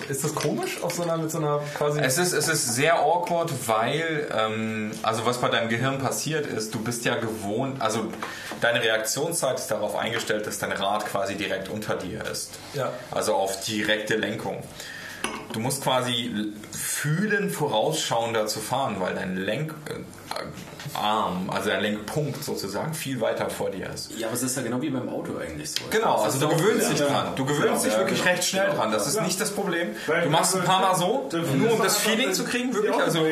ist 0.08 0.24
das 0.24 0.34
komisch, 0.34 0.82
auf 0.82 0.94
so 0.94 1.02
einer, 1.02 1.16
mit 1.16 1.30
so 1.32 1.38
einer 1.38 1.60
quasi... 1.74 2.00
Es 2.00 2.18
ist, 2.18 2.32
es 2.32 2.48
ist 2.48 2.74
sehr 2.74 3.00
awkward, 3.00 3.50
weil, 3.66 4.28
ähm, 4.36 4.92
also 5.02 5.26
was 5.26 5.38
bei 5.38 5.48
deinem 5.48 5.68
Gehirn 5.68 5.98
passiert 5.98 6.46
ist, 6.46 6.74
du 6.74 6.82
bist 6.82 7.04
ja 7.04 7.16
gewohnt, 7.16 7.80
also 7.82 8.12
deine 8.60 8.80
Reaktionszeit 8.82 9.58
ist 9.58 9.68
darauf 9.68 9.96
eingestellt, 9.96 10.46
dass 10.46 10.58
dein 10.58 10.72
Rad 10.72 11.06
quasi 11.06 11.34
direkt 11.34 11.68
unter 11.68 11.96
dir 11.96 12.24
ist. 12.26 12.52
Ja. 12.74 12.92
Also 13.10 13.34
auf 13.34 13.64
direkte 13.64 14.16
Lenkung. 14.16 14.62
du 15.52 15.60
musst 15.60 15.82
quasi 15.82 16.52
fühlen, 16.72 17.50
vorausschauender 17.50 18.46
zu 18.46 18.60
fahren, 18.60 18.96
weil 19.00 19.14
dein 19.14 19.36
Lenkarm, 20.94 21.50
also 21.50 21.70
dein 21.70 21.80
Lenkpunkt 21.82 22.42
sozusagen, 22.44 22.94
viel 22.94 23.20
weiter 23.20 23.48
vor 23.50 23.70
dir 23.70 23.90
ist. 23.90 24.10
Ja, 24.16 24.28
aber 24.28 24.36
es 24.36 24.42
ist 24.42 24.56
ja 24.56 24.62
genau 24.62 24.80
wie 24.82 24.90
beim 24.90 25.08
Auto 25.08 25.36
eigentlich 25.38 25.70
so. 25.70 25.84
Genau, 25.90 26.16
also 26.22 26.38
du 26.38 26.54
gewöhnst 26.56 26.90
dich 26.92 27.00
dran. 27.00 27.28
Du 27.36 27.44
gewöhnst 27.44 27.84
dich 27.84 27.92
Ja, 27.92 27.98
wirklich 27.98 28.20
genau. 28.22 28.30
recht 28.34 28.44
schnell 28.44 28.66
Genau. 28.66 28.76
dran. 28.76 28.92
Das 28.92 29.06
ist 29.06 29.20
nicht 29.22 29.40
das 29.40 29.50
Problem. 29.50 29.88
Du 30.22 30.30
machst 30.30 30.54
ein 30.56 30.64
paar 30.64 30.80
Mal 30.80 30.94
so, 30.94 31.28
nur 31.54 31.72
um 31.72 31.82
das 31.82 31.98
Feeling 31.98 32.32
zu 32.32 32.44
kriegen, 32.44 32.72
wirklich. 32.74 32.94
Also 32.94 33.26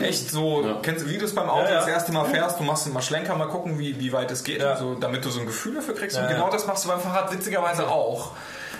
echt 0.00 0.30
so, 0.30 0.78
kennst 0.82 1.04
du, 1.04 1.10
wie 1.10 1.18
du 1.18 1.24
es 1.24 1.34
beim 1.34 1.48
Auto 1.48 1.68
das 1.68 1.88
erste 1.88 2.12
Mal 2.12 2.24
fährst, 2.26 2.58
du 2.58 2.64
machst 2.64 2.92
mal 2.92 3.02
Schlenker, 3.02 3.34
mal 3.36 3.48
gucken, 3.48 3.78
wie, 3.78 3.98
wie 4.00 4.12
weit 4.12 4.30
es 4.30 4.44
geht, 4.44 4.62
so, 4.78 4.94
damit 4.94 5.24
du 5.24 5.30
so 5.30 5.40
ein 5.40 5.46
Gefühl 5.46 5.74
dafür 5.74 5.94
kriegst. 5.94 6.16
Und 6.18 6.28
genau 6.28 6.50
das 6.50 6.66
machst 6.66 6.84
du 6.84 6.88
beim 6.88 7.00
Fahrrad 7.00 7.32
witzigerweise 7.32 7.88
auch. 7.88 8.32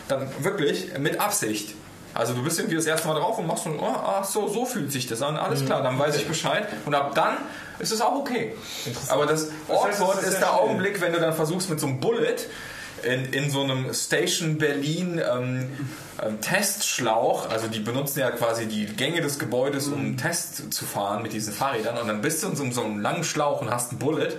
Dann 0.08 0.28
wirklich 0.40 0.98
mit 0.98 1.18
Absicht. 1.18 1.74
Also 2.14 2.32
du 2.32 2.44
bist 2.44 2.58
irgendwie 2.58 2.76
das 2.76 2.86
erste 2.86 3.08
Mal 3.08 3.18
drauf 3.18 3.38
und 3.38 3.46
machst 3.46 3.64
so, 3.64 3.70
oh, 3.70 3.84
ach 3.84 4.24
so, 4.24 4.48
so 4.48 4.64
fühlt 4.64 4.92
sich 4.92 5.06
das 5.06 5.20
an, 5.20 5.36
alles 5.36 5.64
klar, 5.64 5.82
dann 5.82 5.98
weiß 5.98 6.16
ich 6.16 6.28
Bescheid. 6.28 6.68
Und 6.86 6.94
ab 6.94 7.12
dann 7.14 7.36
ist 7.80 7.92
es 7.92 8.00
auch 8.00 8.14
okay. 8.14 8.54
Aber 9.08 9.26
das 9.26 9.48
Awkward 9.68 10.22
ist 10.22 10.38
der. 10.38 10.54
Augenblick, 10.54 11.00
wenn 11.00 11.12
du 11.12 11.18
dann 11.18 11.34
versuchst 11.34 11.68
mit 11.68 11.80
so 11.80 11.86
einem 11.86 11.98
Bullet 11.98 12.36
in, 13.02 13.32
in 13.32 13.50
so 13.50 13.62
einem 13.62 13.92
Station 13.92 14.58
Berlin 14.58 15.20
ähm, 15.20 15.68
ähm, 16.22 16.40
Testschlauch, 16.40 17.50
also 17.50 17.66
die 17.66 17.80
benutzen 17.80 18.20
ja 18.20 18.30
quasi 18.30 18.66
die 18.66 18.86
Gänge 18.86 19.20
des 19.20 19.38
Gebäudes, 19.38 19.88
um 19.88 19.98
einen 19.98 20.16
Test 20.16 20.72
zu 20.72 20.84
fahren 20.84 21.22
mit 21.22 21.32
diesen 21.32 21.52
Fahrrädern 21.52 21.98
und 21.98 22.06
dann 22.06 22.22
bist 22.22 22.42
du 22.42 22.48
in 22.48 22.56
so, 22.56 22.70
so 22.70 22.84
einem 22.84 23.00
langen 23.00 23.24
Schlauch 23.24 23.60
und 23.60 23.70
hast 23.70 23.90
einen 23.90 23.98
Bullet 23.98 24.34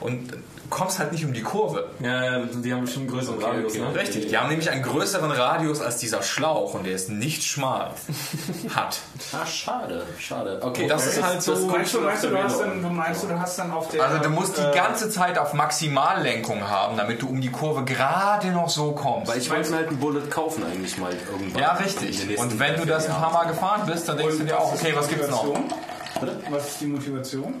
und 0.00 0.34
kommst 0.70 0.98
halt 0.98 1.12
nicht 1.12 1.24
um 1.24 1.32
die 1.32 1.42
Kurve. 1.42 1.88
Ja, 2.00 2.24
ja, 2.38 2.38
die 2.46 2.72
haben 2.72 2.82
bestimmt 2.82 3.08
einen 3.08 3.16
größeren 3.18 3.42
Radius, 3.42 3.72
okay. 3.74 3.82
ne? 3.82 3.94
Richtig, 3.94 4.28
die 4.28 4.36
haben 4.36 4.48
nämlich 4.48 4.70
einen 4.70 4.82
größeren 4.82 5.30
Radius 5.30 5.80
als 5.80 5.98
dieser 5.98 6.22
Schlauch 6.22 6.74
und 6.74 6.84
der 6.84 6.94
ist 6.94 7.08
nicht 7.10 7.44
schmal. 7.44 7.90
Hat. 8.74 8.98
Ah, 9.32 9.46
schade, 9.46 10.06
schade. 10.18 10.60
Okay, 10.62 10.82
Und 10.84 10.88
das 10.88 11.06
ist 11.06 11.22
halt 11.22 11.42
so- 11.42 11.54
Meinst 11.66 11.94
du, 11.94 12.00
meinst 12.00 12.24
du, 12.24 12.28
du 12.28 12.38
hast 12.42 12.60
dann 12.60 12.96
meinst 12.96 13.22
du, 13.22 13.26
du 13.28 13.40
hast 13.40 13.58
dann 13.58 13.70
auf 13.70 13.88
der. 13.88 14.02
Also 14.04 14.18
du 14.22 14.30
musst 14.30 14.56
die 14.58 14.62
äh, 14.62 14.74
ganze 14.74 15.10
Zeit 15.10 15.38
auf 15.38 15.52
Maximallenkung 15.52 16.68
haben, 16.68 16.96
damit 16.96 17.22
du 17.22 17.28
um 17.28 17.40
die 17.40 17.50
Kurve 17.50 17.84
gerade 17.84 18.48
noch 18.48 18.68
so 18.68 18.92
kommst. 18.92 19.30
Weil 19.30 19.38
ich 19.38 19.50
wollte 19.50 19.70
mir 19.70 19.76
halt 19.78 19.88
einen 19.88 19.98
Bullet 19.98 20.28
kaufen 20.30 20.64
eigentlich 20.64 20.96
mal 20.98 21.12
irgendwann. 21.30 21.60
Ja, 21.62 21.72
richtig. 21.74 22.38
Und 22.38 22.58
wenn 22.58 22.76
du 22.76 22.84
das 22.84 23.08
ein 23.08 23.14
paar 23.16 23.32
Mal 23.32 23.44
gefahren 23.44 23.82
bist, 23.86 24.08
dann 24.08 24.16
denkst 24.18 24.38
du 24.38 24.44
dir 24.44 24.58
auch, 24.58 24.72
okay, 24.72 24.92
was 24.94 25.08
gibt's 25.08 25.28
noch? 25.28 25.46
Was 26.50 26.68
ist 26.68 26.80
die 26.80 26.86
Motivation? 26.86 27.54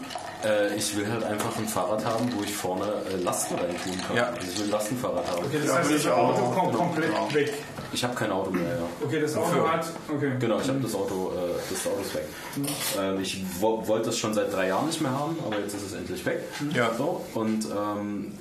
Äh, 0.44 0.74
ich 0.76 0.96
will 0.96 1.06
halt 1.10 1.24
einfach 1.24 1.56
ein 1.58 1.66
Fahrrad 1.66 2.04
haben, 2.04 2.30
wo 2.36 2.42
ich 2.42 2.54
vorne 2.54 2.84
äh, 3.12 3.16
Lasten 3.22 3.54
reintun 3.54 3.92
kann. 4.06 4.16
Ja. 4.16 4.24
Also 4.28 4.46
ich 4.50 4.58
will 4.58 4.64
ein 4.66 4.70
Lastenfahrrad 4.70 5.26
haben. 5.30 5.44
Okay, 5.44 5.58
das 5.60 5.66
Ja, 5.68 5.76
heißt, 5.78 5.90
das 5.92 6.00
ich 6.00 6.08
Auto 6.10 6.42
kommt 6.50 6.72
komplett 6.74 7.10
Genau. 7.10 7.34
weg. 7.34 7.52
Ich 7.92 8.04
habe 8.04 8.14
kein 8.14 8.30
Auto 8.32 8.50
mehr, 8.50 8.62
ja. 8.64 8.78
Okay, 9.04 9.20
das 9.20 9.36
Auto 9.36 9.68
hat. 9.68 9.86
Okay. 10.14 10.32
Genau, 10.38 10.58
ich 10.60 10.68
habe 10.68 10.80
das 10.80 10.94
Auto, 10.94 11.32
äh, 11.34 11.52
das 11.70 11.86
Auto 11.86 12.00
ist 12.00 12.14
weg. 12.14 12.28
Ähm, 13.00 13.20
ich 13.20 13.44
wo, 13.60 13.86
wollte 13.86 14.06
das 14.06 14.18
schon 14.18 14.34
seit 14.34 14.52
drei 14.52 14.68
Jahren 14.68 14.86
nicht 14.86 15.00
mehr 15.00 15.12
haben, 15.12 15.36
aber 15.44 15.58
jetzt 15.60 15.74
ist 15.74 15.86
es 15.86 15.92
endlich 15.94 16.24
weg. 16.24 16.42
Ja. 16.74 16.90
So, 16.96 17.24
und 17.34 17.64
ähm, 17.66 18.32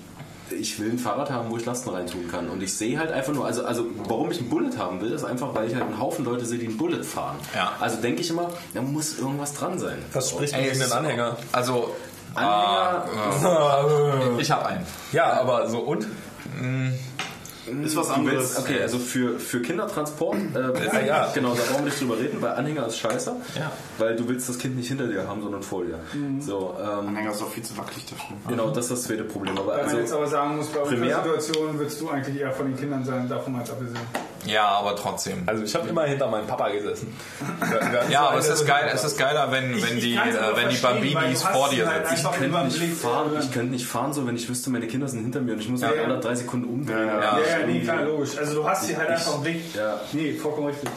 ich 0.52 0.80
will 0.80 0.92
ein 0.92 1.00
Fahrrad 1.00 1.30
haben, 1.30 1.50
wo 1.50 1.58
ich 1.58 1.66
Lasten 1.66 1.90
reintun 1.90 2.30
kann. 2.30 2.50
Und 2.50 2.62
ich 2.62 2.74
sehe 2.74 2.98
halt 2.98 3.12
einfach 3.12 3.34
nur, 3.34 3.46
also, 3.46 3.66
also 3.66 3.86
warum 4.08 4.32
ich 4.32 4.40
ein 4.40 4.50
Bullet 4.50 4.78
haben 4.78 5.02
will, 5.02 5.12
ist 5.12 5.24
einfach, 5.24 5.54
weil 5.56 5.68
ich 5.68 5.76
halt 5.76 5.86
einen 5.86 6.00
Haufen 6.00 6.26
Leute 6.26 6.46
sehe, 6.46 6.60
die 6.60 6.68
ein 6.68 6.78
Bullet 6.78 7.04
fahren. 7.04 7.38
Ja. 7.54 7.74
Also 7.80 8.02
denke 8.02 8.22
ich 8.22 8.30
immer, 8.30 8.50
da 8.74 8.82
muss 8.82 9.18
irgendwas 9.18 9.54
dran 9.54 9.80
sein. 9.80 9.98
Was 10.14 10.30
spricht 10.30 10.54
Ey, 10.54 10.66
gegen 10.66 10.80
den 10.80 10.92
Anhänger? 10.92 11.38
Also, 11.52 11.96
Anhänger, 12.36 13.06
äh, 14.38 14.38
ich 14.42 14.52
habe 14.52 14.66
einen. 14.66 14.86
Ja, 15.12 15.40
aber 15.40 15.70
so 15.70 15.80
und? 15.80 16.08
Ist 17.84 17.96
was 17.96 18.10
anderes. 18.10 18.56
willst, 18.56 18.60
okay, 18.60 18.82
also 18.82 19.00
für, 19.00 19.40
für 19.40 19.62
Kindertransport, 19.62 20.38
äh, 20.56 20.60
Ja, 20.94 21.00
ja. 21.06 21.32
genau, 21.34 21.50
da 21.56 21.62
brauchen 21.64 21.84
wir 21.84 21.86
nicht 21.86 22.00
drüber 22.02 22.18
reden, 22.18 22.42
weil 22.42 22.52
Anhänger 22.54 22.88
ist 22.88 22.98
scheiße, 23.00 23.34
Ja. 23.58 23.72
weil 23.98 24.16
du 24.16 24.28
willst 24.28 24.48
das 24.50 24.58
Kind 24.60 24.76
nicht 24.76 24.88
hinter 24.88 25.08
dir 25.08 25.28
haben, 25.28 25.42
sondern 25.42 25.64
vor 25.64 25.84
dir. 25.84 26.00
So, 26.40 26.76
ähm, 26.80 27.08
Anhänger 27.10 27.32
ist 27.32 27.42
auch 27.42 27.50
viel 27.50 27.64
zu 27.64 27.78
wackelig 27.78 28.06
dafür. 28.06 28.38
genau, 28.48 28.70
das 28.70 28.86
ist 28.86 28.92
das 28.92 29.04
zweite 29.04 29.24
Problem. 29.24 29.58
Aber 29.58 29.76
man 29.76 29.86
also, 29.86 29.98
jetzt 29.98 30.14
aber 30.14 30.28
sagen 30.28 30.58
muss, 30.58 30.68
bei 30.68 30.80
primär- 30.82 31.18
unserer 31.18 31.40
Situation 31.42 31.80
würdest 31.80 32.02
du 32.02 32.10
eigentlich 32.10 32.40
eher 32.40 32.52
von 32.52 32.68
den 32.68 32.78
Kindern 32.78 33.04
sein, 33.04 33.28
davon 33.30 33.54
mal 33.54 33.60
abgesehen. 33.62 33.98
Ja, 34.46 34.68
aber 34.68 34.96
trotzdem. 34.96 35.44
Also 35.46 35.64
ich 35.64 35.74
habe 35.76 35.88
immer 35.90 36.04
hinter 36.04 36.28
meinem 36.28 36.48
Papa 36.48 36.70
gesessen. 36.70 37.16
Ja, 38.10 38.30
aber 38.30 38.40
es 38.40 38.48
ist 38.48 38.66
geil, 38.66 38.90
es 38.94 39.04
ist 39.04 39.18
geiler, 39.18 39.52
wenn, 39.52 39.82
wenn 39.82 40.00
die, 40.00 40.16
äh, 40.16 40.56
wenn 40.56 40.70
die 40.70 41.16
hast 41.18 41.48
vor 41.48 41.70
dir 41.70 41.88
halt 41.88 42.08
sitzen. 42.08 42.28
ich 42.32 42.40
könnte 42.40 42.80
nicht 42.80 42.98
fahren, 42.98 43.32
oder? 43.32 43.40
ich 43.40 43.52
könnte 43.52 43.72
nicht 43.72 43.86
fahren, 43.86 44.14
so 44.14 44.28
wenn 44.28 44.36
ich 44.36 44.48
wüsste, 44.50 44.70
meine 44.70 44.88
Kinder 44.88 45.08
sind 45.08 45.22
hinter 45.22 45.42
mir 45.42 45.54
und 45.54 45.60
ich 45.60 45.70
muss 45.70 45.82
ja. 45.82 45.90
alle 45.90 46.20
drei 46.20 46.36
Sekunden 46.36 46.68
umdrehen. 46.68 47.08
Ja, 47.08 47.20
ja. 47.20 47.40
Ja, 47.40 47.60
ja, 47.60 47.66
nee, 47.66 47.82
klar, 47.82 48.04
logisch. 48.04 48.38
Also 48.38 48.56
du 48.56 48.68
hast 48.68 48.86
sie 48.86 48.96
halt 48.98 49.10
Ich- 49.10 49.16
einfach 49.16 49.36
im 49.36 49.42
Blick. 49.42 49.76
ja. 49.76 50.00
Nee, 50.14 50.34
vollkommen 50.34 50.68
richtig. 50.68 50.90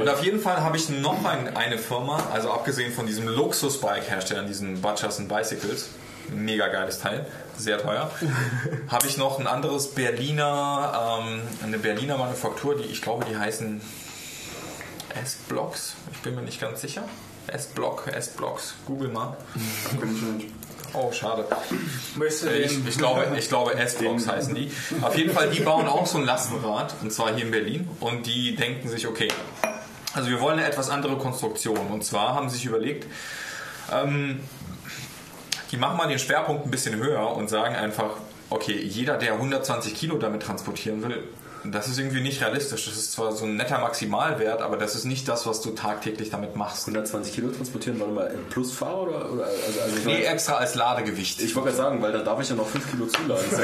Und 0.00 0.08
auf 0.08 0.24
jeden 0.24 0.40
Fall 0.40 0.62
habe 0.62 0.76
ich 0.76 0.88
noch 0.88 1.24
ein, 1.24 1.54
eine 1.56 1.78
Firma, 1.78 2.18
also 2.32 2.50
abgesehen 2.50 2.92
von 2.92 3.06
diesem 3.06 3.28
Luxus-Bike-Herstellern, 3.28 4.46
diesen 4.46 4.80
Butchers 4.80 5.18
and 5.18 5.28
Bicycles, 5.28 5.90
mega 6.30 6.68
geiles 6.68 6.98
Teil, 7.00 7.26
sehr 7.56 7.78
teuer, 7.78 8.10
habe 8.88 9.06
ich 9.06 9.16
noch 9.16 9.38
ein 9.38 9.46
anderes 9.46 9.94
Berliner, 9.94 11.20
ähm, 11.20 11.40
eine 11.62 11.78
Berliner 11.78 12.18
Manufaktur, 12.18 12.76
die 12.76 12.84
ich 12.84 13.02
glaube, 13.02 13.24
die 13.24 13.36
heißen 13.36 13.80
S-Blocks, 15.22 15.94
ich 16.12 16.18
bin 16.18 16.34
mir 16.34 16.42
nicht 16.42 16.60
ganz 16.60 16.80
sicher. 16.80 17.04
S-Block, 17.48 18.06
S-Blocks, 18.06 18.74
google 18.86 19.08
mal. 19.08 19.36
Oh, 20.94 21.10
schade. 21.10 21.46
Ich, 22.28 22.86
ich 22.86 22.98
glaube, 22.98 23.26
ich 23.38 23.48
glaube 23.48 23.74
S-Blocks 23.78 24.28
heißen 24.28 24.54
die. 24.54 24.70
Auf 25.00 25.16
jeden 25.16 25.32
Fall, 25.32 25.48
die 25.48 25.60
bauen 25.60 25.88
auch 25.88 26.06
so 26.06 26.18
ein 26.18 26.24
Lastenrad, 26.24 26.94
und 27.00 27.10
zwar 27.10 27.34
hier 27.34 27.46
in 27.46 27.50
Berlin. 27.50 27.88
Und 28.00 28.26
die 28.26 28.56
denken 28.56 28.90
sich, 28.90 29.06
okay, 29.06 29.28
also 30.12 30.28
wir 30.28 30.40
wollen 30.40 30.58
eine 30.58 30.68
etwas 30.68 30.90
andere 30.90 31.16
Konstruktion. 31.16 31.78
Und 31.86 32.04
zwar 32.04 32.34
haben 32.34 32.50
sie 32.50 32.56
sich 32.56 32.66
überlegt, 32.66 33.06
ähm, 33.90 34.40
die 35.72 35.78
machen 35.78 35.96
mal 35.96 36.06
den 36.06 36.18
Schwerpunkt 36.18 36.66
ein 36.66 36.70
bisschen 36.70 36.96
höher 36.96 37.34
und 37.34 37.48
sagen 37.48 37.74
einfach, 37.74 38.10
okay, 38.50 38.78
jeder, 38.78 39.16
der 39.16 39.32
120 39.32 39.94
Kilo 39.94 40.18
damit 40.18 40.42
transportieren 40.42 41.02
will, 41.02 41.24
das 41.64 41.88
ist 41.88 41.98
irgendwie 41.98 42.20
nicht 42.20 42.40
realistisch. 42.42 42.86
Das 42.86 42.96
ist 42.96 43.12
zwar 43.12 43.32
so 43.32 43.44
ein 43.44 43.56
netter 43.56 43.78
Maximalwert, 43.78 44.62
aber 44.62 44.76
das 44.76 44.94
ist 44.94 45.04
nicht 45.04 45.28
das, 45.28 45.46
was 45.46 45.60
du 45.60 45.70
tagtäglich 45.70 46.30
damit 46.30 46.56
machst. 46.56 46.86
120 46.88 47.34
Kilo 47.34 47.48
transportieren, 47.50 48.00
warte 48.00 48.12
mal, 48.12 48.26
im 48.28 48.44
Plusfahrer 48.46 49.02
oder? 49.02 49.32
oder 49.32 49.44
also, 49.44 49.80
also 49.80 49.96
Nee, 50.08 50.16
weiß- 50.26 50.32
extra 50.32 50.54
als 50.54 50.74
Ladegewicht. 50.74 51.40
ich 51.40 51.54
wollte 51.54 51.68
gerade 51.70 51.82
sagen, 51.82 52.02
weil 52.02 52.12
dann 52.12 52.24
darf 52.24 52.40
ich 52.40 52.48
ja 52.48 52.56
noch 52.56 52.66
5 52.66 52.90
Kilo 52.90 53.06
zuladen. 53.06 53.44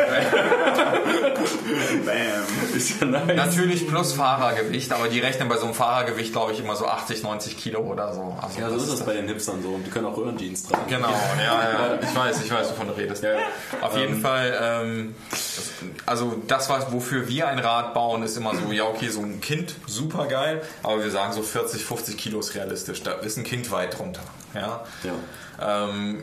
Bam. 2.05 2.75
Ist 2.77 3.01
ja 3.01 3.07
nice. 3.07 3.37
Natürlich 3.37 3.87
plus 3.89 4.13
Fahrergewicht, 4.13 4.93
aber 4.93 5.09
die 5.09 5.21
rechnen 5.21 5.49
bei 5.49 5.57
so 5.57 5.65
einem 5.67 5.75
Fahrergewicht, 5.75 6.33
glaube 6.33 6.53
ich, 6.53 6.61
immer 6.61 6.77
so 6.77 6.87
80, 6.87 7.23
90 7.23 7.57
Kilo 7.57 7.81
oder 7.81 8.13
so. 8.15 8.37
Also 8.41 8.61
Ja, 8.61 8.71
so 8.71 8.77
ist 8.77 8.93
das 8.93 9.03
bei 9.05 9.15
den 9.15 9.27
Hipstern 9.29 9.63
so. 9.63 9.71
Und 9.71 9.85
die 9.87 9.91
können 9.91 10.07
auch 10.07 10.17
Röhrenjeans 10.17 10.65
tragen. 10.65 10.85
Genau, 10.89 11.09
ja, 11.39 11.63
ja, 11.95 11.99
ich 12.01 12.15
weiß, 12.17 12.43
ich 12.45 12.51
weiß, 12.51 12.71
wovon 12.71 12.89
du 12.89 12.93
redest. 12.95 13.23
Ja, 13.23 13.33
ja. 13.33 13.39
Auf 13.81 13.97
jeden 13.97 14.21
Fall, 14.21 14.57
ähm, 14.61 15.15
das, 15.31 15.71
also 16.07 16.37
das, 16.47 16.69
was, 16.71 16.93
wofür 16.93 17.29
wir 17.29 17.49
ein 17.49 17.59
Rad 17.59 17.88
bauen, 17.95 18.23
ist 18.23 18.37
immer 18.37 18.55
so, 18.55 18.73
ja 18.73 18.85
okay, 18.85 19.09
so 19.09 19.21
ein 19.21 19.41
Kind, 19.41 19.75
super 19.87 20.27
geil, 20.27 20.63
aber 20.83 21.03
wir 21.03 21.11
sagen 21.11 21.33
so 21.33 21.43
40, 21.43 21.85
50 21.85 22.17
Kilo 22.17 22.41
ist 22.41 22.55
realistisch, 22.55 23.03
da 23.03 23.13
ist 23.13 23.37
ein 23.39 23.45
Kind 23.45 23.71
weit 23.71 23.99
drunter. 23.99 24.23
Ja. 24.55 24.85
Ja. 25.05 25.87
Ähm, 25.89 26.23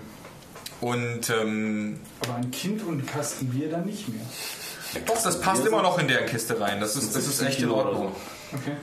und 0.81 1.29
ähm, 1.29 1.99
Aber 2.21 2.35
ein 2.35 2.51
Kind 2.51 2.83
und 2.83 2.99
ein 2.99 3.05
Kasten 3.05 3.47
Bier 3.47 3.69
dann 3.69 3.85
nicht 3.85 4.07
mehr. 4.09 4.25
doch, 5.05 5.21
das 5.21 5.39
passt 5.39 5.65
immer 5.65 5.81
noch 5.81 5.97
in 5.99 6.07
der 6.07 6.25
Kiste 6.25 6.59
rein, 6.59 6.79
das 6.79 6.95
ist, 6.95 7.15
das 7.15 7.27
ist 7.27 7.41
echt 7.41 7.61
in 7.61 7.69
Ordnung. 7.71 8.11
Okay. 8.53 8.73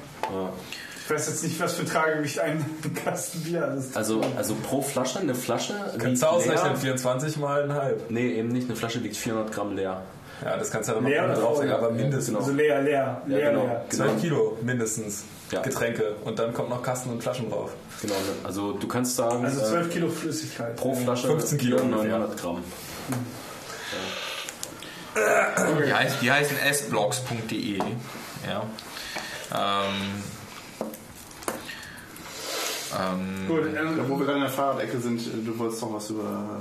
Ich 1.04 1.10
weiß 1.10 1.28
jetzt 1.28 1.42
nicht, 1.42 1.58
was 1.60 1.74
für 1.74 1.84
Tragegewicht 1.84 2.38
ein 2.38 2.64
Kasten 3.04 3.40
Bier 3.40 3.74
ist. 3.78 3.96
Also, 3.96 4.20
also 4.36 4.54
pro 4.54 4.80
Flasche, 4.80 5.18
eine 5.18 5.34
Flasche 5.34 5.74
Kannst 5.98 6.22
du 6.22 6.26
ausrechnen, 6.26 6.72
leer. 6.72 6.76
24 6.76 7.36
mal 7.38 7.64
ein 7.64 7.72
halb. 7.74 8.10
Nee, 8.10 8.32
eben 8.34 8.48
nicht. 8.48 8.68
Eine 8.68 8.76
Flasche 8.76 9.02
wiegt 9.02 9.16
400 9.16 9.52
Gramm 9.52 9.74
leer. 9.74 10.02
Ja, 10.44 10.56
das 10.56 10.70
kannst 10.70 10.88
du 10.88 10.94
ja 10.94 11.00
dann 11.00 11.08
Leer 11.08 11.22
noch 11.26 11.34
oder 11.34 11.40
drauf 11.42 11.56
voll? 11.56 11.66
sagen, 11.68 11.78
aber 11.84 11.88
Ja, 11.90 11.94
mindestens. 12.02 12.26
genau. 12.26 12.38
Also 12.40 12.52
leer, 12.52 12.82
leer, 12.82 13.22
leer, 13.26 13.50
genau. 13.52 13.64
leer. 13.64 13.84
12 13.90 14.20
Kilo 14.20 14.58
mindestens 14.62 15.24
Ja. 15.52 15.60
Getränke 15.62 16.16
und 16.24 16.38
dann 16.38 16.52
kommt 16.52 16.70
noch 16.70 16.82
Kasten 16.82 17.10
und 17.10 17.22
Flaschen 17.22 17.48
drauf. 17.50 17.70
Genau. 18.00 18.14
Also 18.42 18.72
du 18.72 18.88
kannst 18.88 19.14
sagen, 19.16 19.44
Also 19.44 19.60
äh, 19.60 19.64
12 19.64 19.90
Kilo 19.92 20.08
Flüssigkeit. 20.08 20.76
pro 20.76 20.94
Flasche 20.94 21.26
15 21.28 21.58
Kilo 21.58 21.76
Bier 21.76 21.84
ungefähr. 21.84 22.18
900 22.18 22.40
Gramm. 22.40 22.64
Die, 25.84 25.92
heißt, 25.92 26.22
die 26.22 26.32
heißen 26.32 26.56
sblocks.de. 26.72 27.78
Ja. 27.78 28.62
Ähm, 29.54 30.22
ähm, 32.98 33.46
Gut, 33.48 33.66
ähm, 33.66 33.74
Ja, 33.98 34.08
wo 34.08 34.18
wir 34.18 34.24
gerade 34.24 34.38
in 34.38 34.44
der 34.44 34.50
Fahrradecke 34.52 34.98
sind, 34.98 35.20
äh, 35.20 35.44
du 35.44 35.58
wolltest 35.58 35.82
doch 35.82 35.92
was 35.92 36.08
über 36.10 36.60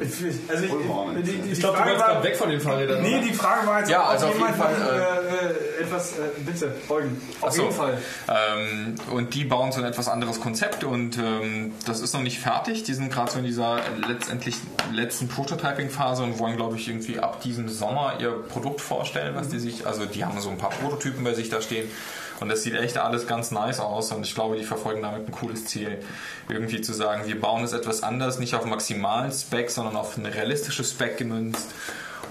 äh, 0.00 0.04
ich, 0.04 0.50
also 0.50 0.64
ich, 0.64 1.24
die, 1.24 1.38
die, 1.38 1.52
Ich 1.52 1.60
glaube, 1.60 1.78
du 1.78 1.84
war, 1.84 1.96
gerade 1.96 2.22
weg 2.22 2.36
von 2.36 2.50
den 2.50 2.60
Fahrrädern. 2.60 3.02
Nee, 3.02 3.16
oder? 3.16 3.24
die 3.24 3.32
Frage 3.32 3.66
war 3.66 3.80
jetzt, 3.80 3.90
Ja, 3.90 4.04
also 4.04 4.26
auf 4.26 4.38
jeden 4.38 4.54
Fall, 4.54 4.78
noch, 4.78 4.86
äh, 4.86 5.80
äh, 5.80 5.82
etwas, 5.82 6.12
äh, 6.12 6.22
bitte, 6.44 6.70
folgen. 6.86 7.20
Auf 7.40 7.52
so. 7.52 7.62
jeden 7.62 7.74
Fall. 7.74 7.98
Ähm, 8.28 8.94
und 9.10 9.34
die 9.34 9.44
bauen 9.44 9.72
so 9.72 9.80
ein 9.80 9.86
etwas 9.86 10.08
anderes 10.08 10.40
Konzept 10.40 10.84
und 10.84 11.18
ähm, 11.18 11.72
das 11.86 12.00
ist 12.00 12.14
noch 12.14 12.22
nicht 12.22 12.38
fertig. 12.38 12.84
Die 12.84 12.94
sind 12.94 13.12
gerade 13.12 13.32
so 13.32 13.38
in 13.38 13.44
dieser 13.44 13.80
letztendlich 14.06 14.56
letzten 14.92 15.28
Prototyping-Phase 15.28 16.22
und 16.22 16.38
wollen, 16.38 16.56
glaube 16.56 16.76
ich, 16.76 16.88
irgendwie 16.88 17.18
ab 17.18 17.40
diesem 17.42 17.68
Sommer 17.68 18.14
ihr 18.20 18.30
Produkt 18.30 18.80
vorstellen, 18.80 19.34
was 19.34 19.48
die 19.48 19.58
sich, 19.58 19.86
also 19.86 20.04
die 20.06 20.24
haben 20.24 20.40
so 20.40 20.50
ein 20.50 20.58
paar 20.58 20.70
Prototypen 20.70 21.24
bei 21.24 21.34
sich 21.34 21.48
da 21.48 21.60
stehen 21.60 21.88
Und 22.42 22.48
das 22.48 22.64
sieht 22.64 22.74
echt 22.74 22.98
alles 22.98 23.28
ganz 23.28 23.52
nice 23.52 23.78
aus 23.78 24.10
und 24.10 24.26
ich 24.26 24.34
glaube, 24.34 24.56
die 24.56 24.64
verfolgen 24.64 25.00
damit 25.00 25.28
ein 25.28 25.30
cooles 25.30 25.66
Ziel. 25.66 25.98
Irgendwie 26.48 26.80
zu 26.80 26.92
sagen, 26.92 27.22
wir 27.26 27.40
bauen 27.40 27.62
es 27.62 27.72
etwas 27.72 28.02
anders, 28.02 28.40
nicht 28.40 28.56
auf 28.56 28.64
maximalen 28.64 29.30
Spec, 29.30 29.70
sondern 29.70 29.94
auf 29.94 30.18
eine 30.18 30.34
realistische 30.34 30.82
Spec 30.82 31.18
gemünzt. 31.18 31.68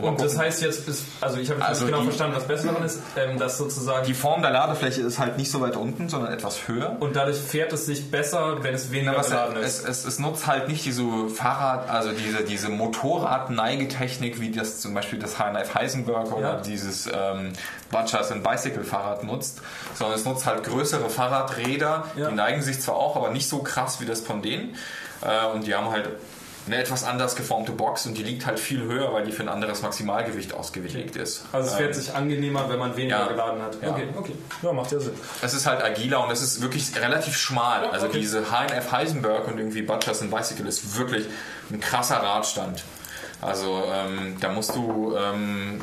Und, 0.02 0.10
Und 0.10 0.22
das 0.22 0.32
gucken. 0.34 0.45
heißt 0.48 0.61
jetzt, 0.61 0.88
ist, 0.88 1.03
also 1.22 1.38
ich 1.38 1.49
habe 1.49 1.60
jetzt 1.60 1.69
Also 1.69 1.86
nicht 1.86 1.91
genau 1.91 2.02
die- 2.02 2.07
verstanden, 2.07 2.36
was 2.38 2.48
besser 2.48 2.68
daran 2.69 2.84
ist, 2.84 2.99
ähm, 3.18 3.38
dass 3.40 3.57
sozusagen 3.57 4.06
die 4.06 4.14
Form 4.14 4.41
der 4.41 4.52
Ladefläche 4.52 5.02
ist 5.02 5.19
halt 5.19 5.38
nicht 5.38 5.52
so 5.52 5.61
weit 5.61 5.76
unten, 5.76 6.10
sondern 6.10 6.34
etwas 6.34 6.68
höher. 6.68 6.98
und 6.99 7.15
dadurch 7.15 7.38
fährt 7.38 7.72
es 7.73 7.86
sich 7.86 8.10
besser, 8.11 8.64
wenn 8.64 8.73
es 8.73 8.91
weniger 8.91 9.14
Na, 9.18 9.22
geladen 9.23 9.57
es, 9.61 9.80
ist. 9.80 9.88
es, 9.88 10.06
es 10.06 10.19
nutzt 10.19 10.48
halt 10.48 10.68
nicht 10.68 10.84
diese 10.86 11.03
Fahrrad, 11.30 11.90
also 11.90 12.11
diese, 12.11 12.44
diese 12.44 12.69
Motorrad-Neigetechnik, 12.69 14.40
wie 14.40 14.52
das 14.52 14.80
zum 14.80 14.94
Beispiel 14.94 15.19
das 15.19 15.38
HNF 15.38 15.76
Heisenberg 15.76 16.32
oder 16.32 16.41
Ja. 16.56 16.61
dieses 16.61 17.07
ähm, 17.07 17.53
Butchers 17.91 18.32
and 18.32 18.44
Bicycle 18.44 18.84
Fahrrad 18.84 19.23
nutzt, 19.23 19.61
sondern 19.95 20.18
es 20.18 20.26
nutzt 20.26 20.45
halt 20.45 20.64
größere 20.64 21.10
Fahrradräder, 21.10 22.06
Ja. 22.15 22.30
die 22.30 22.36
neigen 22.36 22.61
sich 22.61 22.82
zwar 22.82 22.95
auch, 22.95 23.15
aber 23.15 23.30
nicht 23.32 23.48
so 23.48 23.60
krass 23.60 23.99
wie 24.02 24.06
das 24.06 24.22
von 24.22 24.41
denen. 24.41 24.76
Äh, 25.22 25.53
und 25.53 25.68
die 25.68 25.76
haben 25.76 25.91
halt 25.91 26.10
eine 26.72 26.81
etwas 26.81 27.03
anders 27.03 27.35
geformte 27.35 27.72
Box 27.72 28.06
und 28.06 28.18
die 28.18 28.23
liegt 28.23 28.45
halt 28.45 28.60
viel 28.60 28.84
höher, 28.84 29.14
weil 29.14 29.26
die 29.26 29.31
für 29.31 29.43
ein 29.43 29.49
anderes 29.49 29.81
Maximalgewicht 29.81 30.53
ausgelegt 30.53 31.15
ist. 31.15 31.43
Also 31.52 31.69
es 31.69 31.76
fährt 31.76 31.95
Ähm, 31.95 32.02
sich 32.02 32.14
angenehmer, 32.14 32.69
wenn 32.69 32.80
man 32.80 32.95
weniger 32.95 33.19
ja. 33.19 33.27
geladen 33.27 33.61
hat. 33.61 33.77
Ja. 33.81 33.89
Okay, 33.89 34.07
okay. 34.18 34.34
Ja, 34.61 34.72
macht 34.72 34.91
ja 34.91 34.99
Sinn. 34.99 35.14
Es 35.41 35.53
ist 35.53 35.65
halt 35.65 35.84
agiler 35.84 36.23
und 36.23 36.31
es 36.31 36.41
ist 36.41 36.61
wirklich 36.61 36.95
relativ 36.99 37.35
schmal. 37.35 37.85
Also 37.88 38.07
okay. 38.07 38.19
diese 38.19 38.45
HNF 38.52 38.91
Heisenberg 38.91 39.48
und 39.48 39.57
irgendwie 39.57 39.81
Butchers 39.81 40.22
and 40.22 40.31
Bicycle 40.31 40.68
ist 40.68 40.98
wirklich 40.98 41.26
ein 41.69 41.80
krasser 41.80 42.18
Radstand. 42.18 42.84
Also 43.41 43.84
ähm, 43.91 44.38
da 44.39 44.49
musst 44.49 44.76
du 44.76 45.15
ähm, 45.18 45.81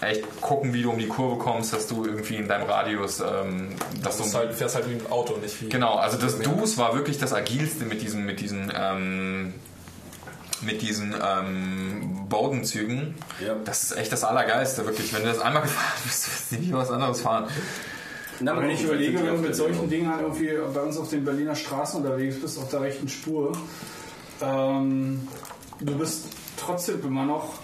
echt 0.00 0.40
gucken, 0.40 0.74
wie 0.74 0.82
du 0.82 0.90
um 0.90 0.98
die 0.98 1.08
Kurve 1.08 1.38
kommst, 1.38 1.72
dass 1.72 1.86
du 1.86 2.04
irgendwie 2.04 2.36
in 2.36 2.48
deinem 2.48 2.68
Radius, 2.68 3.20
ähm, 3.20 3.68
dass 4.02 4.18
Du 4.18 4.24
du 4.24 4.34
halt, 4.34 4.54
fährst 4.54 4.74
halt 4.74 4.88
wie 4.90 4.94
ein 4.94 5.10
Auto, 5.10 5.36
nicht 5.36 5.62
wie... 5.62 5.68
Genau, 5.68 5.94
also 5.94 6.18
das 6.18 6.38
Dus 6.38 6.76
war 6.76 6.94
wirklich 6.94 7.18
das 7.18 7.32
agilste 7.32 7.84
mit 7.84 8.02
diesen, 8.02 8.24
mit 8.26 8.40
diesen, 8.40 8.72
ähm, 8.76 9.54
mit 10.62 10.82
diesen 10.82 11.14
ähm, 11.22 12.26
Bodenzügen. 12.28 13.14
Ja. 13.44 13.56
Das 13.64 13.82
ist 13.84 13.96
echt 13.96 14.12
das 14.12 14.24
Allergeilste, 14.24 14.84
wirklich. 14.86 15.12
Wenn 15.14 15.22
du 15.22 15.28
das 15.28 15.40
einmal 15.40 15.62
gefahren 15.62 16.00
bist, 16.04 16.28
wirst 16.28 16.52
du 16.52 16.56
nie 16.56 16.72
was 16.72 16.90
anderes 16.90 17.20
fahren. 17.20 17.46
Na, 18.40 18.58
Wenn 18.58 18.70
ich 18.70 18.82
überlege, 18.82 19.18
wenn 19.18 19.36
du 19.36 19.42
mit 19.42 19.56
solchen 19.56 19.88
Dingen. 19.88 20.10
Halt 20.10 20.22
irgendwie 20.22 20.50
bei 20.74 20.82
uns 20.82 20.98
auf 20.98 21.08
den 21.08 21.24
Berliner 21.24 21.54
Straßen 21.54 22.02
unterwegs 22.02 22.40
bist, 22.40 22.58
auf 22.58 22.68
der 22.68 22.82
rechten 22.82 23.08
Spur, 23.08 23.52
ähm, 24.42 25.26
du 25.80 25.96
bist 25.96 26.26
trotzdem 26.56 27.02
immer 27.02 27.24
noch 27.24 27.54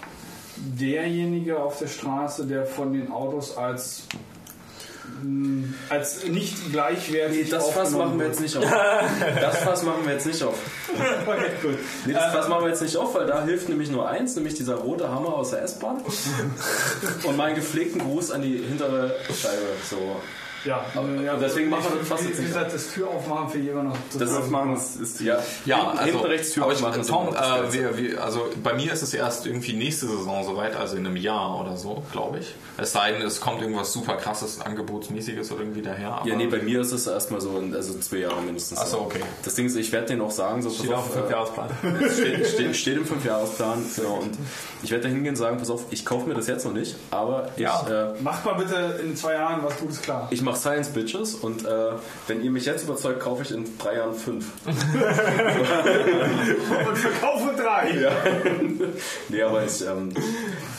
derjenige 0.57 1.59
auf 1.59 1.79
der 1.79 1.87
Straße, 1.87 2.47
der 2.47 2.65
von 2.65 2.93
den 2.93 3.11
Autos 3.11 3.57
als 3.57 4.07
als 5.89 6.23
nicht 6.25 6.71
gleichwertig 6.71 7.45
Nee, 7.45 7.49
das 7.49 7.69
Fass 7.69 7.91
machen 7.91 8.19
wir 8.19 8.27
jetzt 8.27 8.39
nicht 8.39 8.55
auf. 8.57 8.65
Das 9.39 9.57
Fass 9.57 9.83
machen 9.83 10.05
wir 10.05 10.13
jetzt 10.13 10.25
nicht 10.25 10.43
auf. 10.43 10.55
Okay, 11.25 11.51
gut. 11.61 11.77
Nee, 12.05 12.13
das 12.13 12.33
Fass 12.33 12.47
machen 12.47 12.63
wir 12.63 12.69
jetzt 12.69 12.81
nicht 12.81 12.97
auf, 12.97 13.15
weil 13.15 13.25
da 13.25 13.43
hilft 13.43 13.69
nämlich 13.69 13.89
nur 13.89 14.07
eins, 14.07 14.35
nämlich 14.35 14.53
dieser 14.55 14.75
rote 14.75 15.09
Hammer 15.09 15.33
aus 15.33 15.51
der 15.51 15.63
S-Bahn. 15.63 16.01
Und 17.23 17.37
meinen 17.37 17.55
gepflegten 17.55 18.01
Gruß 18.01 18.31
an 18.31 18.41
die 18.41 18.57
hintere 18.57 19.15
Scheibe. 19.27 19.61
So. 19.89 20.21
Ja, 20.65 20.85
ja 21.23 21.35
deswegen 21.35 21.69
machen 21.69 21.85
wir 21.91 21.99
das 21.99 22.07
fast 22.07 22.23
wie, 22.23 22.29
jetzt 22.29 22.41
wie 22.41 22.45
gesagt, 22.45 22.73
das 22.73 22.91
Tür 22.93 23.09
aufmachen 23.09 23.49
für 23.49 23.57
jemanden 23.59 23.89
noch. 23.89 23.97
Das 24.17 24.33
Aufmachen 24.33 24.75
ist, 24.75 24.95
ist 24.95 25.19
ja. 25.21 25.37
Ja, 25.65 25.77
hinten, 25.77 25.97
also, 25.97 26.11
hinten 26.11 26.25
rechts 26.27 26.51
Tür 26.51 26.63
aber 26.63 26.73
ich, 26.73 26.79
Tom, 27.07 27.29
das 27.33 27.47
äh, 27.47 27.73
wir, 27.73 27.97
wir, 27.97 28.23
also 28.23 28.49
bei 28.63 28.73
mir 28.73 28.93
ist 28.93 29.01
es 29.01 29.13
erst 29.13 29.45
irgendwie 29.45 29.73
nächste 29.73 30.07
Saison 30.07 30.43
soweit, 30.45 30.75
also 30.75 30.95
in 30.95 31.05
einem 31.05 31.17
Jahr 31.17 31.59
oder 31.59 31.75
so, 31.77 32.03
glaube 32.11 32.39
ich. 32.39 32.55
Es 32.77 32.91
sei 32.93 33.11
denn, 33.11 33.21
es 33.21 33.39
kommt 33.39 33.61
irgendwas 33.61 33.93
super 33.93 34.15
krasses, 34.15 34.61
angebotsmäßiges 34.61 35.51
oder 35.51 35.61
irgendwie 35.61 35.81
daher. 35.81 36.21
Ja, 36.25 36.35
nee, 36.35 36.47
bei 36.47 36.59
mir 36.59 36.81
ist 36.81 36.91
es 36.91 37.05
erstmal 37.07 37.41
so, 37.41 37.61
also 37.73 37.99
zwei 37.99 38.17
Jahre 38.17 38.41
mindestens. 38.41 38.79
Ach 38.81 38.87
so, 38.87 39.01
okay. 39.01 39.19
Das 39.43 39.55
Ding 39.55 39.65
ist, 39.67 39.75
ich 39.75 39.91
werde 39.91 40.07
denen 40.07 40.21
auch 40.21 40.31
sagen, 40.31 40.61
so 40.61 40.69
Steht 40.69 40.91
auf 40.93 41.05
dem 41.11 41.19
Fünfjahresplan. 41.19 41.69
äh, 41.83 42.09
steht, 42.09 42.47
steht, 42.47 42.75
steht 42.75 42.97
im 42.97 43.05
Fünfjahresplan, 43.05 43.83
genau. 43.95 44.15
Und 44.21 44.37
ich 44.81 44.91
werde 44.91 45.03
da 45.03 45.09
hingehen 45.09 45.31
und 45.31 45.35
sagen, 45.35 45.57
pass 45.57 45.69
auf, 45.69 45.83
ich 45.91 46.05
kaufe 46.05 46.27
mir 46.27 46.33
das 46.35 46.47
jetzt 46.47 46.65
noch 46.65 46.73
nicht, 46.73 46.95
aber 47.11 47.49
ich, 47.55 47.61
Ja. 47.61 47.85
äh, 47.87 48.21
Macht 48.21 48.45
mal 48.45 48.53
bitte 48.55 48.99
in 49.03 49.15
zwei 49.15 49.33
Jahren 49.33 49.63
was 49.63 49.77
Gutes 49.77 50.01
klar. 50.01 50.27
ich 50.31 50.41
mache 50.41 50.52
Science 50.55 50.89
Bitches 50.89 51.35
und 51.35 51.65
äh, 51.65 51.91
wenn 52.27 52.43
ihr 52.43 52.51
mich 52.51 52.65
jetzt 52.65 52.83
überzeugt, 52.83 53.19
kaufe 53.19 53.43
ich 53.43 53.51
in 53.51 53.65
drei 53.77 53.95
Jahren 53.97 54.13
fünf. 54.15 54.45
Und 56.87 56.97
verkaufe 56.97 57.53
drei. 57.55 57.83
Nee, 59.29 59.41
aber 59.41 59.63
ich, 59.65 59.81
ähm, 59.85 60.09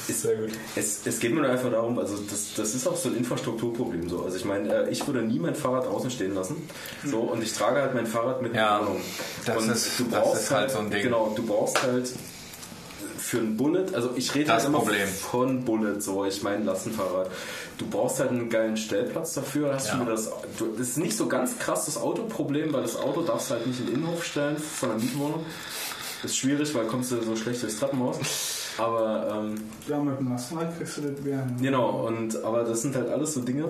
ist, 0.08 0.22
Sehr 0.22 0.36
gut. 0.36 0.50
Es, 0.76 1.00
es 1.06 1.18
geht 1.18 1.34
mir 1.34 1.40
nur 1.40 1.50
einfach 1.50 1.70
darum, 1.70 1.98
also 1.98 2.16
das, 2.30 2.54
das 2.56 2.74
ist 2.74 2.86
auch 2.86 2.96
so 2.96 3.08
ein 3.08 3.16
Infrastrukturproblem 3.16 4.08
so. 4.08 4.22
Also 4.24 4.36
ich 4.36 4.44
meine, 4.44 4.84
äh, 4.86 4.90
ich 4.90 5.06
würde 5.06 5.22
nie 5.22 5.38
mein 5.38 5.54
Fahrrad 5.54 5.86
draußen 5.86 6.10
stehen 6.10 6.34
lassen. 6.34 6.56
So, 7.04 7.20
und 7.20 7.42
ich 7.42 7.52
trage 7.52 7.80
halt 7.80 7.94
mein 7.94 8.06
Fahrrad 8.06 8.42
mit 8.42 8.52
in 8.52 8.58
Ja, 8.58 8.78
die 8.80 8.86
Wohnung. 8.86 9.00
das 9.46 9.56
und 9.56 9.70
ist- 9.70 9.98
du 10.00 10.04
das 10.04 10.20
brauchst 10.22 10.42
ist 10.42 10.50
halt 10.50 10.70
so 10.70 10.78
ein 10.78 10.90
Ding. 10.90 11.02
Genau, 11.02 11.32
du 11.34 11.42
brauchst 11.44 11.82
halt 11.82 12.12
für 13.34 13.40
ein 13.40 13.56
Bullet, 13.56 13.86
also 13.94 14.10
ich 14.16 14.34
rede 14.34 14.46
Das 14.46 14.56
halt 14.62 14.66
immer 14.68 14.78
Problem. 14.78 15.08
von 15.08 15.64
Bullet, 15.64 16.00
so 16.00 16.24
ich 16.24 16.42
meine 16.42 16.64
Lastenfahrrad. 16.64 17.30
Du 17.78 17.86
brauchst 17.86 18.20
halt 18.20 18.30
einen 18.30 18.48
geilen 18.48 18.76
Stellplatz 18.76 19.34
dafür. 19.34 19.74
Hast 19.74 19.88
Ja. 19.88 19.94
du 19.96 20.02
wieder 20.02 20.12
das, 20.12 20.30
du, 20.58 20.66
das 20.78 20.88
ist 20.88 20.98
nicht 20.98 21.16
so 21.16 21.26
ganz 21.26 21.58
krass 21.58 21.86
das 21.86 21.96
Autoproblem, 21.96 22.72
weil 22.72 22.82
das 22.82 22.96
Auto 22.96 23.22
darfst 23.22 23.50
du 23.50 23.54
halt 23.54 23.66
nicht 23.66 23.80
in 23.80 23.86
den 23.86 23.94
Innenhof 23.96 24.24
stellen 24.24 24.56
von 24.56 24.90
einer 24.92 25.00
Mietwohnung. 25.00 25.44
Ist 26.22 26.36
schwierig, 26.38 26.74
weil 26.74 26.86
kommst 26.86 27.10
du 27.12 27.20
so 27.22 27.34
schlecht 27.36 27.62
durchs 27.62 27.78
Treppenhaus. 27.78 28.16
Aber 28.78 29.28
ähm, 29.44 29.54
Ja, 29.88 29.98
mit 29.98 30.18
dem 30.18 30.30
Lastenrad 30.30 30.76
kriegst 30.78 30.96
du 30.98 31.02
das 31.02 31.20
Bär 31.20 31.44
hin. 31.44 31.56
Genau, 31.60 32.06
und, 32.06 32.42
aber 32.44 32.62
das 32.64 32.82
sind 32.82 32.94
halt 32.96 33.08
alles 33.08 33.34
so 33.34 33.40
Dinge. 33.40 33.68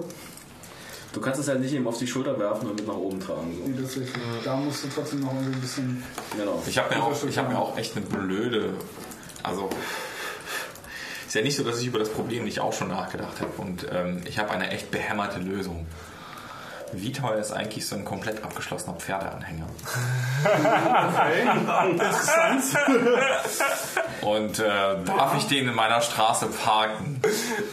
Du 1.13 1.21
kannst 1.21 1.39
es 1.41 1.47
halt 1.49 1.61
nicht 1.61 1.73
eben 1.73 1.87
auf 1.87 1.97
die 1.99 2.07
Schulter 2.09 2.39
werfen 2.41 2.69
und 2.69 2.77
mit 2.77 2.87
nach 2.89 2.97
oben 2.97 3.21
tragen. 3.21 3.57
Nee, 3.67 3.81
das 3.81 3.97
ist. 3.97 4.09
Da 4.45 4.57
musst 4.57 4.83
du 4.85 4.89
trotzdem 4.95 5.21
noch 5.21 5.31
ein 5.31 5.59
bisschen. 5.61 6.03
So. 6.33 6.39
Genau. 6.39 6.61
Ich 6.67 6.77
habe 6.77 6.93
mir, 6.95 7.03
auch- 7.05 7.25
ich 7.29 7.39
hab 7.39 7.49
mir 7.49 7.59
auch 7.59 7.79
echt 7.79 7.97
eine 7.97 8.05
blöde. 8.05 8.71
Also. 9.45 9.71
Ist 11.27 11.35
ja 11.35 11.43
nicht 11.43 11.57
so, 11.57 11.65
dass 11.65 11.81
ich 11.81 11.87
über 11.87 11.99
das 11.99 12.11
Problem 12.11 12.45
nicht 12.45 12.61
auch 12.61 12.73
schon 12.73 12.89
nachgedacht 12.89 13.41
habe. 13.41 13.51
Und 13.59 13.87
ähm, 13.91 14.23
ich 14.25 14.39
habe 14.39 14.51
eine 14.51 14.71
echt 14.71 14.91
behämmerte 14.91 15.41
Lösung. 15.41 15.87
Wie 16.97 17.13
teuer 17.13 17.37
ist 17.39 17.53
eigentlich 17.53 17.87
so 17.87 17.97
ein 17.97 18.05
komplett 18.05 18.43
abgeschlossener 18.45 18.95
Pferdeanhänger? 18.95 19.67
Und 24.23 24.59
äh, 24.59 24.65
darf 25.05 25.37
ich 25.37 25.47
den 25.49 25.69
in 25.69 25.75
meiner 25.75 26.01
Straße 26.01 26.47
parken? 26.47 27.21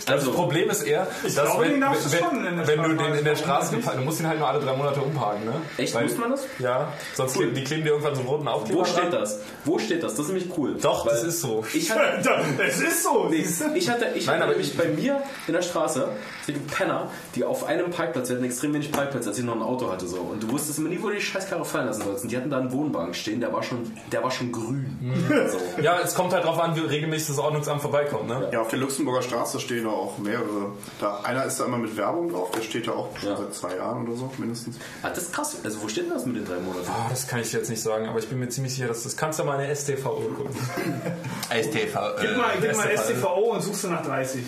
Das 0.05 0.29
Problem 0.29 0.69
ist 0.69 0.83
eher, 0.83 1.07
dass 1.23 1.33
glaube, 1.33 1.63
wenn, 1.65 1.81
wenn, 1.81 2.19
schon 2.19 2.45
in 2.45 2.57
der 2.57 2.67
wenn 2.67 2.83
du 2.83 2.89
Straße 2.89 2.97
den 2.97 3.15
in 3.19 3.23
der 3.25 3.31
parken. 3.31 3.37
Straße 3.37 3.75
geparkt, 3.77 3.99
du 3.99 4.03
musst 4.03 4.19
ihn 4.19 4.27
halt 4.27 4.39
nur 4.39 4.47
alle 4.49 4.59
drei 4.59 4.75
Monate 4.75 5.01
umparken, 5.01 5.45
ne? 5.45 5.53
Echt, 5.77 5.93
Weil- 5.95 6.03
muss 6.03 6.17
man 6.17 6.31
das? 6.31 6.45
Ja, 6.59 6.91
sonst 7.13 7.35
kleben, 7.35 7.55
die 7.55 7.63
kleben 7.63 7.83
dir 7.83 7.91
irgendwann 7.91 8.15
so 8.15 8.21
einen 8.21 8.29
roten 8.29 8.47
Aufkleber 8.47 8.79
Wo 8.81 8.85
steht 8.85 9.03
dran. 9.03 9.11
das? 9.11 9.39
Wo 9.63 9.79
steht 9.79 10.03
das? 10.03 10.15
Das 10.15 10.25
ist 10.25 10.33
nämlich 10.33 10.57
cool. 10.57 10.75
Doch, 10.81 11.07
das 11.07 11.21
Weil 11.21 11.29
ist 11.29 11.41
so. 11.41 11.63
Ich 11.73 11.89
hatte, 11.95 12.21
Es 12.67 12.81
ist 12.81 13.03
so! 13.03 13.27
nee, 13.29 13.45
ich 13.75 13.89
hatte, 13.89 14.07
ich 14.15 14.25
Nein, 14.25 14.35
hatte 14.35 14.43
aber 14.45 14.51
nämlich 14.53 14.77
bei 14.77 14.85
mir 14.87 15.21
in 15.47 15.53
der 15.53 15.61
Straße 15.61 16.09
die 16.47 16.53
Penner, 16.53 17.09
die 17.35 17.45
auf 17.45 17.65
einem 17.65 17.91
Parkplatz, 17.91 18.27
die 18.27 18.33
hatten 18.33 18.43
extrem 18.43 18.73
wenig 18.73 18.91
Parkplatz, 19.11 19.27
als 19.27 19.37
ich 19.37 19.43
noch 19.45 19.55
ein 19.55 19.61
Auto 19.61 19.91
hatte. 19.91 20.07
so 20.07 20.17
Und 20.17 20.41
du 20.41 20.49
wusstest 20.51 20.79
immer 20.79 20.89
nie, 20.89 20.97
wo 21.01 21.09
du 21.09 21.15
die 21.15 21.21
Scheißkarre 21.21 21.65
fallen 21.65 21.87
lassen 21.87 22.03
sollst. 22.03 22.23
Und 22.23 22.31
die 22.31 22.37
hatten 22.37 22.49
da 22.49 22.59
einen 22.59 22.71
Wohnwagen 22.71 23.13
stehen, 23.13 23.39
der 23.41 23.51
war 23.53 23.61
schon, 23.61 23.91
der 24.11 24.23
war 24.23 24.31
schon 24.31 24.51
grün. 24.51 24.97
Mhm. 25.01 25.25
So. 25.51 25.81
Ja, 25.81 25.99
es 25.99 26.15
kommt 26.15 26.33
halt 26.33 26.45
drauf 26.45 26.59
an, 26.59 26.75
wie 26.75 26.79
regelmäßig 26.81 27.27
das 27.29 27.39
Ordnungsamt 27.39 27.81
vorbeikommt, 27.81 28.27
ne? 28.27 28.49
Ja, 28.51 28.61
auf 28.61 28.69
der 28.69 28.79
Luxemburger 28.79 29.21
Straße 29.21 29.59
stehen 29.59 29.83
da 29.83 29.89
auch 29.91 30.17
mehrere. 30.17 30.71
Da, 30.99 31.19
einer 31.23 31.45
ist 31.45 31.59
da 31.59 31.65
immer 31.65 31.77
mit 31.77 31.95
Werbung 31.97 32.29
drauf, 32.31 32.51
der 32.51 32.61
steht 32.61 32.87
da 32.87 32.91
auch 32.93 33.09
schon 33.17 33.29
Ja. 33.29 33.37
seit 33.37 33.53
zwei 33.53 33.75
Jahren 33.75 34.07
oder 34.07 34.15
so 34.17 34.31
mindestens. 34.37 34.77
Ah, 35.03 35.09
das 35.09 35.23
ist 35.23 35.33
krass. 35.33 35.57
Also 35.63 35.81
wo 35.83 35.87
steht 35.87 36.05
denn 36.05 36.13
das 36.13 36.25
mit 36.25 36.35
den 36.37 36.45
drei 36.45 36.59
Monaten? 36.59 36.87
Ah, 36.89 37.07
das 37.09 37.27
kann 37.27 37.39
ich 37.41 37.51
jetzt 37.51 37.69
nicht 37.69 37.81
sagen, 37.81 38.07
aber 38.07 38.19
ich 38.19 38.27
bin 38.29 38.39
mir 38.39 38.49
ziemlich 38.49 38.73
sicher, 38.73 38.87
dass 38.87 39.03
das 39.03 39.17
kannst 39.17 39.39
du 39.39 39.43
mal 39.43 39.59
in 39.59 39.67
der 39.67 39.75
STVO 39.75 40.09
gucken. 40.35 40.55
STV. 41.49 41.99
Gib 42.21 42.37
mal, 42.37 42.51
gib 42.61 42.75
mal 42.75 42.87
STVO. 42.97 43.13
STVO 43.13 43.53
und 43.55 43.61
suchst 43.61 43.83
du 43.83 43.87
nach 43.89 44.05
30. 44.05 44.43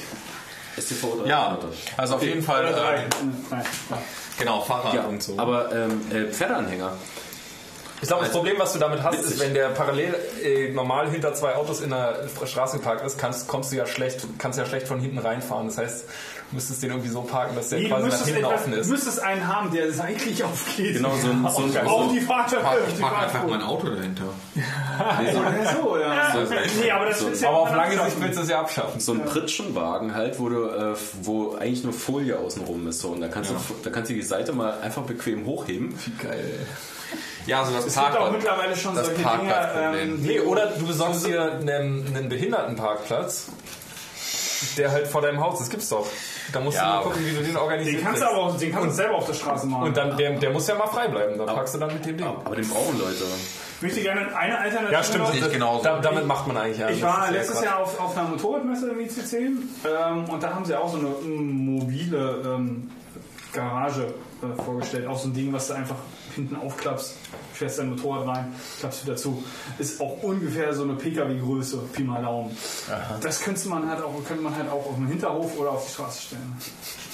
STV 0.78 1.22
drei 1.22 1.30
Ja, 1.30 1.58
also 1.98 2.16
auf 2.16 2.24
jeden 2.24 2.44
Fall. 2.44 2.66
Oder. 2.68 2.96
Äh, 2.96 3.04
genau, 4.40 4.62
Fahrrad 4.62 4.94
Ja, 4.94 5.04
und 5.04 5.22
so. 5.22 5.38
aber 5.38 5.72
ähm, 5.74 6.02
äh, 6.12 6.32
Pferdeanhänger. 6.32 6.92
Ich 8.02 8.10
glaube, 8.10 8.26
das 8.26 8.34
Problem, 8.34 8.56
was 8.58 8.74
du 8.74 8.80
damit 8.80 9.02
hast, 9.02 9.18
Witzig. 9.18 9.36
ist, 9.36 9.40
wenn 9.40 9.54
der 9.54 9.70
parallel 9.70 10.14
äh, 10.44 10.70
normal 10.74 11.10
hinter 11.10 11.34
zwei 11.36 11.56
Autos 11.56 11.80
in 11.80 11.90
der 11.92 12.26
Straße 12.46 12.80
geparkt 12.80 13.06
ist, 13.06 13.18
kannst, 13.18 13.48
kommst 13.48 13.72
du 13.72 13.78
ja 13.78 13.86
schlecht, 13.86 14.26
kannst 14.40 14.60
ja 14.60 14.66
schlecht 14.66 14.90
von 14.90 15.00
hinten 15.00 15.20
reinfahren. 15.20 15.68
Das 15.68 15.78
heißt, 15.78 16.04
du 16.50 16.56
müsstest 16.56 16.84
den 16.84 16.90
irgendwie 16.90 17.08
so 17.08 17.22
parken, 17.22 17.56
dass 17.56 17.70
der 17.70 17.80
Nee, 17.80 17.86
du 17.88 17.96
quasi 17.96 18.10
nach 18.10 18.26
hinten 18.26 18.40
etwas, 18.44 18.54
offen 18.56 18.72
du 18.74 18.78
ist. 18.80 18.90
müsstest 18.90 19.20
einen 19.24 19.48
haben, 19.48 19.72
der 19.72 19.94
seitlich 19.94 20.44
aufgeht. 20.44 20.96
Genau, 20.98 21.12
so 21.12 21.30
ein, 21.30 21.48
so 21.50 21.64
ein, 21.80 21.88
Auf 21.88 22.08
so 22.08 22.14
die 22.14 22.20
Fahrt. 22.20 22.52
Park, 22.62 23.00
park 23.00 23.22
einfach 23.24 23.48
mein 23.48 23.62
Auto 23.62 23.88
dahinter. 23.88 24.24
Ja, 25.00 25.74
so, 25.74 25.98
ja. 25.98 26.34
Nee, 26.82 26.92
aber 26.92 27.06
das 27.06 27.20
du 27.20 27.30
ja 27.30 27.50
Aber 27.50 27.60
auf 27.60 27.76
lange 27.76 27.92
Sicht 28.04 28.22
willst 28.22 28.38
du 28.40 28.44
es 28.44 28.50
ja 28.50 28.60
abschaffen. 28.60 29.00
so 29.00 29.14
ein 29.14 29.24
Pritschenwagen 29.26 30.14
halt, 30.16 30.40
wo 30.40 30.50
du, 30.50 30.66
äh, 30.66 30.96
wo 31.22 31.56
eigentlich 31.56 31.84
nur 31.84 31.94
Folie 31.94 32.38
außenrum 32.38 32.88
ist. 32.88 33.00
So. 33.00 33.10
Und 33.10 33.22
da 33.22 33.28
kannst, 33.28 33.52
du, 33.52 33.56
da 33.84 33.90
kannst 33.90 34.10
du 34.10 34.14
die 34.14 34.22
Seite 34.22 34.54
mal 34.54 34.80
einfach 34.82 35.04
bequem 35.04 35.46
hochheben. 35.46 35.94
Geil. 36.22 36.66
Ja, 37.46 37.60
also 37.62 37.74
das 37.74 37.86
Es 37.88 37.94
gibt 37.94 38.06
auch 38.08 38.12
Parkplatz. 38.12 38.32
mittlerweile 38.34 38.76
schon 38.76 38.96
das 38.96 39.06
solche 39.08 39.20
Dinger. 39.22 39.30
Parkplatzproblem. 39.38 40.10
Ähm, 40.16 40.22
Nee, 40.22 40.40
oder 40.40 40.68
du 40.68 40.88
besorgst 40.88 41.26
dir 41.28 41.52
einen, 41.54 42.08
einen 42.16 42.30
Behindertenparkplatz 42.30 43.48
der 44.78 44.92
halt 44.92 45.08
vor 45.08 45.22
deinem 45.22 45.40
Haus 45.42 45.56
ist. 45.56 45.62
Das 45.62 45.70
gibt's 45.70 45.90
doch. 45.90 46.08
Da 46.52 46.60
musst 46.60 46.78
Ja, 46.78 46.98
du 47.00 47.04
nur 47.06 47.14
gucken, 47.14 47.26
wie 47.26 47.32
du 47.36 47.44
den 47.44 47.58
organisierst. 47.58 48.00
Den 48.00 48.06
kannst 48.06 48.22
du 48.22 48.26
aber 48.28 48.38
auch, 48.38 48.58
den 48.58 48.72
kannst 48.72 48.88
du 48.90 48.92
selber 48.92 49.16
auf 49.16 49.26
der 49.26 49.34
Straße 49.34 49.68
machen. 49.68 49.84
Und 49.84 49.98
dann, 49.98 50.18
der, 50.18 50.32
der 50.40 50.50
muss 50.52 50.68
ja 50.68 50.76
mal 50.76 50.88
frei 50.88 51.08
bleiben. 51.08 51.38
Da 51.38 51.46
packst 51.54 51.76
du 51.76 51.80
dann 51.80 51.94
mit 51.94 52.06
dem 52.06 52.18
Ding. 52.18 52.28
Aber 52.28 52.56
den 52.56 52.68
brauchen 52.70 53.00
Leute. 53.00 53.24
ich 53.78 53.82
möchte 53.82 54.02
gerne 54.02 54.36
eine 54.36 54.58
Alternative 54.60 54.92
Ja, 54.94 55.04
stimmt. 55.04 55.28
ich 55.34 55.52
genauso. 55.52 55.84
Da, 55.84 56.00
damit 56.00 56.26
macht 56.28 56.48
man 56.48 56.58
eigentlich 56.58 56.78
ja. 56.80 56.90
Ich 56.90 57.02
das 57.02 57.10
war 57.10 57.32
letztes. 57.32 57.62
Jahr 57.64 57.80
auf, 57.80 58.00
auf 58.00 58.18
einer 58.18 58.28
Motorradmesse 58.30 58.90
im 58.90 59.00
ICC 59.00 59.34
ähm, 59.34 60.26
und 60.30 60.42
da 60.44 60.54
haben 60.54 60.66
sie 60.66 60.76
auch 60.76 60.92
so 60.92 60.98
eine 60.98 61.08
mm, 61.10 61.66
mobile 61.80 62.42
ähm, 62.46 62.90
Garage 63.54 64.14
äh, 64.42 64.64
vorgestellt. 64.64 65.08
Auch 65.08 65.18
so 65.18 65.30
ein 65.30 65.34
Ding, 65.34 65.54
was 65.54 65.68
du 65.68 65.74
einfach 65.74 65.96
hinten 66.36 66.56
aufklappst, 66.56 67.16
fährst 67.54 67.80
dein 67.80 67.90
Motorrad 67.90 68.28
rein, 68.28 68.56
klappst 68.80 69.06
wieder 69.06 69.16
zu. 69.16 69.44
Ist 69.78 70.02
auch 70.02 70.22
ungefähr 70.24 70.74
so 70.74 70.84
eine 70.84 70.94
Pkw-Größe, 70.94 71.78
Pi 71.94 72.04
mal 72.04 72.22
Daumen. 72.22 72.56
Das 73.22 73.42
könnte 73.42 73.68
man, 73.70 73.90
halt 73.90 74.04
auch, 74.04 74.14
könnte 74.28 74.44
man 74.44 74.56
halt 74.56 74.70
auch 74.70 74.86
auf 74.86 74.96
dem 74.96 75.08
Hinterhof 75.08 75.58
oder 75.58 75.72
auf 75.72 75.86
die 75.86 75.94
Straße 75.94 76.22
stellen. 76.24 76.56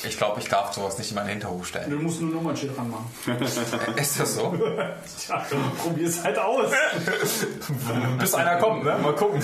Ich 0.04 0.18
glaube, 0.18 0.40
ich 0.40 0.48
darf 0.48 0.74
sowas 0.74 0.98
nicht 0.98 1.10
in 1.10 1.16
meinen 1.16 1.30
Hinterhof 1.30 1.68
stellen. 1.68 1.90
Du 1.90 1.98
musst 1.98 2.22
nur 2.22 2.30
ein 2.30 2.36
Nummernschild 2.36 2.78
dran 2.78 2.90
machen. 2.90 3.10
Ist 3.98 4.20
das 4.20 4.36
so? 4.36 4.54
Tja, 5.20 5.46
probier's 5.84 6.24
halt 6.24 6.38
aus. 6.38 6.72
Bis 8.20 8.34
einer 8.34 8.58
kommt, 8.58 8.86
ne? 8.86 8.98
Mal 9.02 9.14
gucken. 9.16 9.42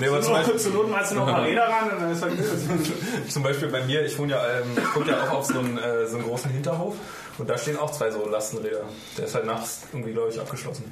nee, 0.00 0.08
aber 0.08 0.20
zum, 0.20 0.32
Beispiel, 0.32 0.58
zur 0.58 0.72
Not 0.72 0.90
malst 0.90 1.12
du 1.12 1.16
noch 1.16 1.26
mal 1.26 1.42
Räder 1.42 1.68
ran 1.68 1.90
und 1.90 2.02
dann 2.02 2.12
ist 2.12 2.22
halt 2.22 2.36
gut. 2.36 3.30
zum 3.30 3.42
Beispiel 3.42 3.68
bei 3.68 3.84
mir, 3.84 4.04
ich 4.04 4.18
wohne 4.18 4.32
ja, 4.32 4.42
ähm, 4.58 4.76
ich 5.00 5.06
ja 5.06 5.22
auch 5.22 5.38
auf 5.38 5.46
so 5.46 5.58
einen, 5.58 5.78
äh, 5.78 6.06
so 6.06 6.16
einen 6.16 6.26
großen 6.26 6.50
Hinterhof 6.50 6.96
und 7.38 7.48
da 7.48 7.58
stehen 7.58 7.78
auch 7.78 7.90
zwei 7.90 8.10
so 8.10 8.28
Lastenräder. 8.28 8.84
Der 9.16 9.26
ist 9.26 9.34
halt 9.34 9.46
nachts 9.46 9.82
irgendwie, 9.92 10.12
glaube 10.12 10.30
ich, 10.30 10.40
abgeschlossen. 10.40 10.84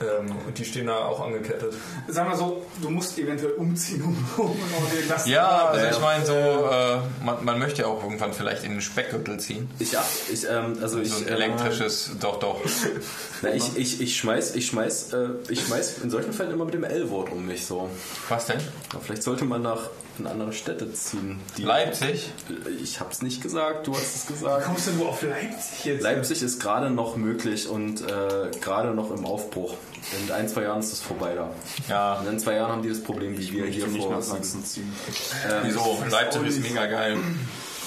Ähm, 0.00 0.36
und 0.46 0.56
die 0.56 0.64
stehen 0.64 0.86
da 0.86 0.96
auch 1.06 1.20
angekettet. 1.20 1.74
Sag 2.06 2.28
mal 2.28 2.36
so, 2.36 2.64
du 2.80 2.88
musst 2.90 3.18
eventuell 3.18 3.52
umziehen, 3.52 4.02
um, 4.04 4.16
um 4.36 4.56
den 4.94 5.08
Lasten 5.08 5.30
Ja, 5.30 5.66
also 5.68 5.86
ich 5.86 6.00
meine 6.00 6.24
so, 6.24 6.34
äh, 6.34 7.24
man, 7.24 7.44
man 7.44 7.58
möchte 7.58 7.82
ja 7.82 7.88
auch 7.88 8.02
irgendwann 8.02 8.32
vielleicht 8.32 8.62
in 8.62 8.72
den 8.72 8.80
Speckgürtel 8.80 9.40
ziehen. 9.40 9.68
Ich, 9.78 9.92
ja, 9.92 10.04
ich, 10.32 10.44
ähm, 10.48 10.78
also 10.80 11.00
ich, 11.00 11.10
So 11.10 11.24
ein 11.24 11.28
äh, 11.28 11.32
elektrisches, 11.32 12.12
doch, 12.20 12.38
doch. 12.38 12.60
Na, 13.42 13.52
ich, 13.52 13.76
ich, 13.76 14.00
ich 14.00 14.16
schmeiß, 14.16 14.54
ich 14.54 14.66
schmeiß, 14.66 15.14
äh, 15.14 15.28
ich 15.48 15.66
schmeiß 15.66 15.98
in 15.98 16.10
solchen 16.10 16.32
Fällen 16.32 16.52
immer 16.52 16.64
mit 16.64 16.74
dem 16.74 16.84
L-Wort 16.84 17.32
um 17.32 17.46
mich 17.46 17.66
so. 17.66 17.90
Was 18.28 18.46
denn? 18.46 18.60
Aber 18.90 19.00
vielleicht 19.00 19.24
sollte 19.24 19.46
man 19.46 19.62
nach 19.62 19.90
in 20.18 20.26
andere 20.26 20.52
Städte 20.52 20.92
ziehen. 20.92 21.40
Die 21.56 21.62
Leipzig? 21.62 22.30
Ich 22.82 23.00
hab's 23.00 23.22
nicht 23.22 23.42
gesagt, 23.42 23.86
du 23.86 23.94
hast 23.94 24.16
es 24.16 24.26
gesagt. 24.26 24.64
Kommst 24.64 24.86
du 24.88 24.92
nur 24.92 25.10
auf 25.10 25.22
Leipzig 25.22 25.84
jetzt? 25.84 26.02
Leipzig 26.02 26.42
ist 26.42 26.60
gerade 26.60 26.90
noch 26.90 27.16
möglich 27.16 27.68
und 27.68 28.00
äh, 28.02 28.50
gerade 28.60 28.94
noch 28.94 29.10
im 29.10 29.24
Aufbruch. 29.24 29.74
In 30.26 30.32
ein, 30.32 30.48
zwei 30.48 30.62
Jahren 30.62 30.80
ist 30.80 30.92
es 30.92 31.00
vorbei 31.00 31.34
da. 31.34 31.50
Ja. 31.88 32.14
Und 32.20 32.28
in 32.28 32.38
zwei 32.38 32.54
Jahren 32.54 32.72
haben 32.72 32.82
die 32.82 32.88
das 32.88 33.02
Problem, 33.02 33.36
wie 33.38 33.52
wir 33.52 33.66
hier 33.66 33.86
nicht 33.86 34.02
vor 34.02 34.12
nach 34.12 34.22
Sachsen 34.22 34.64
ziehen. 34.64 34.92
Wieso? 35.62 36.02
Leipzig 36.10 36.46
ist 36.46 36.60
mega 36.60 36.86
geil. 36.86 37.18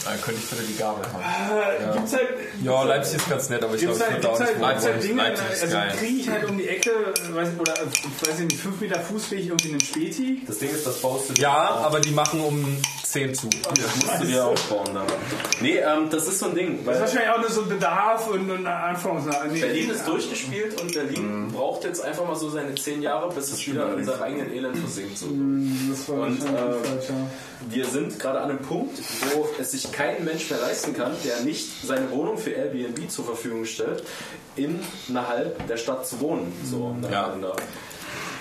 Dann 0.06 0.19
könnte 0.22 0.40
ich 0.44 0.49
bitte 0.49 0.64
die 0.64 0.78
Gabel 0.78 1.03
haben. 1.14 1.22
Äh, 1.22 1.94
Gibt's 1.94 2.14
halt, 2.14 2.28
Ja, 2.64 2.84
Leipzig 2.84 3.18
ist 3.18 3.30
ganz 3.30 3.49
nett, 3.49 3.64
aber 3.64 3.76
ich 3.76 3.82
glaube, 3.82 3.98
gibt's 3.98 4.10
ich 4.10 4.14
halt, 4.14 4.23
würde 4.23 4.38
da 4.40 4.45
halt, 4.45 4.60
nicht 4.60 4.69
gibt's 4.72 4.86
halt 4.86 5.03
Dinge, 5.03 5.22
Leipzig 5.22 5.45
ist 5.53 5.61
also 5.64 5.76
geil. 5.76 5.94
kriege 5.99 6.18
ich 6.22 6.30
halt 6.30 6.49
um 6.49 6.57
die 6.57 6.68
Ecke, 6.68 6.90
äh, 6.91 7.36
weiß, 7.36 7.49
oder 7.60 7.73
äh, 7.73 8.28
weiß 8.28 8.40
ich 8.40 8.45
nicht, 8.48 8.61
5 8.61 8.82
Meter 8.82 8.99
Fußweg 8.99 9.45
irgendwie 9.45 9.69
einen 9.69 9.80
Späti. 9.82 10.41
Das 10.48 10.57
Ding 10.57 10.69
ist, 10.72 10.86
das 10.88 11.02
baust 11.02 11.30
du 11.30 11.34
dir 11.34 11.41
Ja, 11.44 11.68
auf. 11.76 11.86
aber 11.86 11.99
die 11.99 12.11
machen 12.11 12.41
um 12.41 12.78
10 13.03 13.36
zu. 13.36 13.48
Das 13.49 13.95
musst 13.95 14.22
du 14.22 14.26
dir 14.26 14.45
aufbauen. 14.45 14.90
Da. 14.94 15.03
Nee, 15.60 15.78
ähm, 15.78 16.10
das 16.10 16.28
ist 16.28 16.40
so 16.40 16.48
ein 16.48 16.56
Ding. 16.56 16.80
Das 16.86 16.95
ist 16.95 17.02
wahrscheinlich 17.02 17.30
auch 17.30 17.40
nur 17.41 17.52
so 17.52 17.61
ein 17.64 17.69
Bedarf 17.69 18.28
und 18.28 18.49
ein 18.49 18.65
Anforderungsname. 18.68 19.52
Nee, 19.52 19.60
Berlin 19.61 19.90
ist 19.91 20.07
durchgespielt 20.07 20.82
und 20.82 20.94
Berlin 20.94 21.49
braucht 21.53 21.84
jetzt 21.84 22.03
einfach 22.03 22.26
mal 22.26 22.36
so 22.36 22.49
seine 22.49 22.73
zehn 22.76 23.02
Jahre, 23.02 23.30
bis 23.34 23.52
es 23.52 23.68
wieder 23.68 23.94
in 23.98 24.03
seinem 24.06 24.22
eigenen 24.23 24.52
Elend 24.53 24.78
versinkt. 24.78 25.18
So. 25.18 25.28
Das 25.90 26.10
war 26.10 26.26
Und, 26.28 26.41
äh, 26.41 26.48
falsch, 26.48 27.10
ja. 27.10 27.15
Wir 27.70 27.86
sind 27.86 28.20
gerade 28.20 28.42
an 28.42 28.50
einem 28.50 28.60
Punkt, 28.60 28.98
wo 29.34 29.48
es 29.60 29.72
sich 29.72 29.92
kein 29.92 30.26
Mensch 30.26 30.50
mehr 30.50 30.60
leisten 30.60 30.94
kann, 30.94 31.14
der 31.24 31.42
nicht 31.42 31.86
seine 31.86 32.10
Wohnung 32.12 32.38
für 32.38 32.52
Airbnb 32.52 33.10
zur 33.10 33.26
Verfügung 33.26 33.66
stellt, 33.66 34.04
innerhalb 34.56 35.68
der 35.68 35.78
Stadt 35.78 36.08
zu 36.08 36.20
wohnen. 36.20 36.52
So, 36.66 36.96
Ja. 37.04 37.36
ja. 37.42 37.54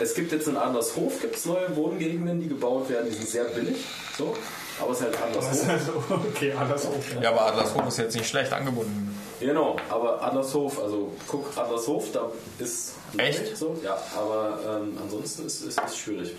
Es 0.01 0.15
gibt 0.15 0.33
jetzt 0.33 0.49
in 0.49 0.57
Adlershof 0.57 1.21
gibt's 1.21 1.45
neue 1.45 1.77
Wohngegenden, 1.77 2.41
die 2.41 2.49
gebaut 2.49 2.89
werden, 2.89 3.11
die 3.11 3.17
sind 3.17 3.29
sehr 3.29 3.45
billig. 3.45 3.77
So, 4.17 4.35
aber 4.81 4.93
es 4.93 5.01
ist 5.01 5.05
halt 5.05 5.23
Adlershof. 5.23 5.69
Also, 5.69 5.93
okay, 6.29 6.53
alles 6.59 6.87
okay. 6.87 7.23
Ja, 7.23 7.31
aber 7.31 7.47
Adlershof 7.47 7.89
ist 7.89 7.99
jetzt 7.99 8.17
nicht 8.17 8.29
schlecht 8.29 8.53
angebunden. 8.53 9.17
Genau, 9.41 9.77
aber 9.89 10.23
Adlershof, 10.23 10.83
also 10.83 11.13
guck, 11.27 11.57
Adlershof, 11.57 12.13
da 12.13 12.31
ist 12.59 12.95
Echt? 13.17 13.57
so, 13.57 13.77
ja, 13.83 13.97
aber 14.17 14.59
ähm, 14.67 14.99
ansonsten 15.03 15.47
ist 15.47 15.63
es 15.63 15.97
schwierig. 15.97 16.35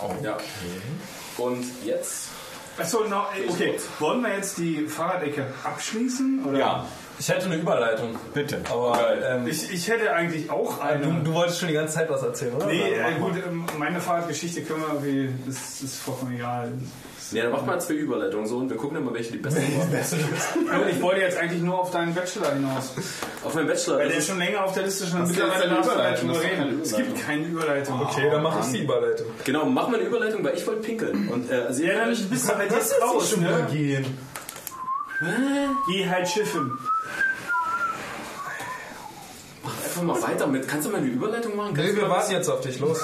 Oh. 0.00 0.12
Ja. 0.22 0.36
Und 1.38 1.64
jetzt 1.84 2.28
Achso, 2.76 3.04
äh, 3.04 3.48
okay. 3.48 3.76
Wollen 4.00 4.22
wir 4.22 4.34
jetzt 4.34 4.58
die 4.58 4.86
Fahrradecke 4.86 5.46
abschließen? 5.62 6.44
Oder? 6.44 6.58
Ja, 6.58 6.86
ich 7.18 7.28
hätte 7.28 7.46
eine 7.46 7.56
Überleitung. 7.56 8.16
Bitte. 8.32 8.60
Aber 8.70 9.22
ähm, 9.22 9.46
Ich, 9.46 9.72
ich 9.72 9.88
hätte 9.88 10.12
eigentlich 10.12 10.50
auch 10.50 10.78
du, 10.78 10.82
eine. 10.82 11.22
du 11.22 11.32
wolltest 11.32 11.60
schon 11.60 11.68
die 11.68 11.74
ganze 11.74 11.94
Zeit 11.94 12.10
was 12.10 12.22
erzählen, 12.22 12.54
oder? 12.54 12.66
Nee, 12.66 12.82
Oder 12.94 13.08
äh, 13.08 13.14
gut, 13.20 13.32
ähm, 13.46 13.64
meine 13.78 14.00
Fahrradgeschichte 14.00 14.62
können 14.62 14.82
wir 14.82 14.88
irgendwie, 14.88 15.34
das 15.46 15.82
ist 15.82 15.96
vollkommen 16.00 16.34
egal. 16.34 16.72
Ja, 17.32 17.44
dann 17.44 17.52
mach 17.52 17.64
mal 17.64 17.80
zwei 17.80 17.94
Überleitungen 17.94 18.46
so 18.46 18.58
und 18.58 18.68
wir 18.70 18.76
gucken 18.76 18.96
dann 18.96 19.04
mal, 19.04 19.14
welche 19.14 19.32
die 19.32 19.38
beste 19.38 19.60
war. 19.60 20.74
Also 20.74 20.86
ich 20.90 21.00
wollte 21.02 21.20
jetzt 21.22 21.36
eigentlich 21.38 21.62
nur 21.62 21.78
auf 21.78 21.90
deinen 21.90 22.14
Bachelor 22.14 22.52
hinaus. 22.52 22.92
Auf 23.42 23.54
meinem 23.54 23.66
Bachelor. 23.66 23.98
Weil 23.98 24.08
der 24.08 24.18
ist 24.18 24.26
schon 24.28 24.38
länger 24.38 24.64
auf 24.64 24.72
der 24.74 24.82
Liste, 24.84 25.06
schon 25.06 25.26
mittlerweile 25.26 25.68
darfst 25.68 25.90
du 25.90 26.28
das 26.28 26.36
ist 26.38 26.44
reden. 26.44 26.80
Es 26.82 26.96
gibt 26.96 27.26
keine 27.26 27.46
Überleitung. 27.46 28.00
Okay, 28.02 28.30
dann 28.30 28.42
mache 28.42 28.60
ich 28.60 28.72
die 28.72 28.84
Überleitung. 28.84 29.26
Genau, 29.44 29.64
mach 29.64 29.88
mal 29.88 29.98
eine 29.98 30.06
Überleitung, 30.06 30.44
weil 30.44 30.54
ich 30.54 30.66
wollte 30.66 30.82
pinkeln. 30.82 31.28
Und, 31.28 31.50
äh, 31.50 31.54
also 31.54 31.82
Ja, 31.82 31.94
dann 32.00 32.12
ich- 32.12 32.28
bist 32.28 32.48
du 32.48 32.56
halt 32.56 32.70
jetzt 32.70 32.94
raus, 33.02 33.36
ne? 33.36 33.66
gehen. 33.72 34.18
Geh 35.88 36.08
halt 36.08 36.28
schiffen. 36.28 36.78
einfach 39.84 40.02
mal 40.02 40.20
weiter 40.22 40.46
mit. 40.46 40.66
Kannst 40.68 40.86
du 40.86 40.90
mal 40.90 40.98
eine 40.98 41.06
Überleitung 41.06 41.56
machen? 41.56 41.74
Kannst 41.74 41.92
Nee, 41.94 42.00
wir 42.00 42.08
warten 42.08 42.32
jetzt 42.32 42.48
auf 42.48 42.60
dich. 42.60 42.78
Los. 42.80 43.00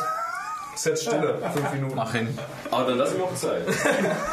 Ist 0.80 0.86
jetzt 0.86 1.02
Stille. 1.02 1.38
Fünf 1.52 1.72
Minuten. 1.74 1.94
Mach 1.94 2.12
hin. 2.12 2.38
Aber 2.70 2.84
dann 2.86 2.96
lass 2.98 3.12
mir 3.14 3.22
auch 3.24 3.34
Zeit. 3.34 3.62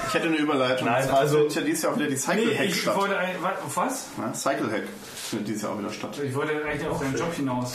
Ich 0.08 0.14
hätte 0.14 0.28
eine 0.28 0.38
Überleitung. 0.38 0.88
Nein, 0.88 1.10
also- 1.10 1.40
findet 1.40 1.56
ja 1.56 1.62
dieses 1.62 1.84
Jahr 1.84 1.92
auch 1.94 1.98
wieder 1.98 2.08
die 2.08 2.16
Cycle 2.16 2.46
Nee, 2.46 2.58
Hack 2.58 2.66
ich 2.68 2.82
statt. 2.82 2.96
wollte 2.96 3.18
ein, 3.18 3.36
was? 3.76 4.06
Ja, 4.18 4.34
Cycle 4.34 4.72
Hack 4.72 4.84
findet 5.30 5.50
dieses 5.50 5.64
Jahr 5.64 5.74
auch 5.74 5.80
wieder 5.80 5.92
statt. 5.92 6.18
Ich 6.24 6.34
wollte 6.34 6.54
eigentlich 6.66 6.88
auf 6.88 7.00
deinen 7.02 7.18
Job 7.18 7.34
hinaus. 7.34 7.74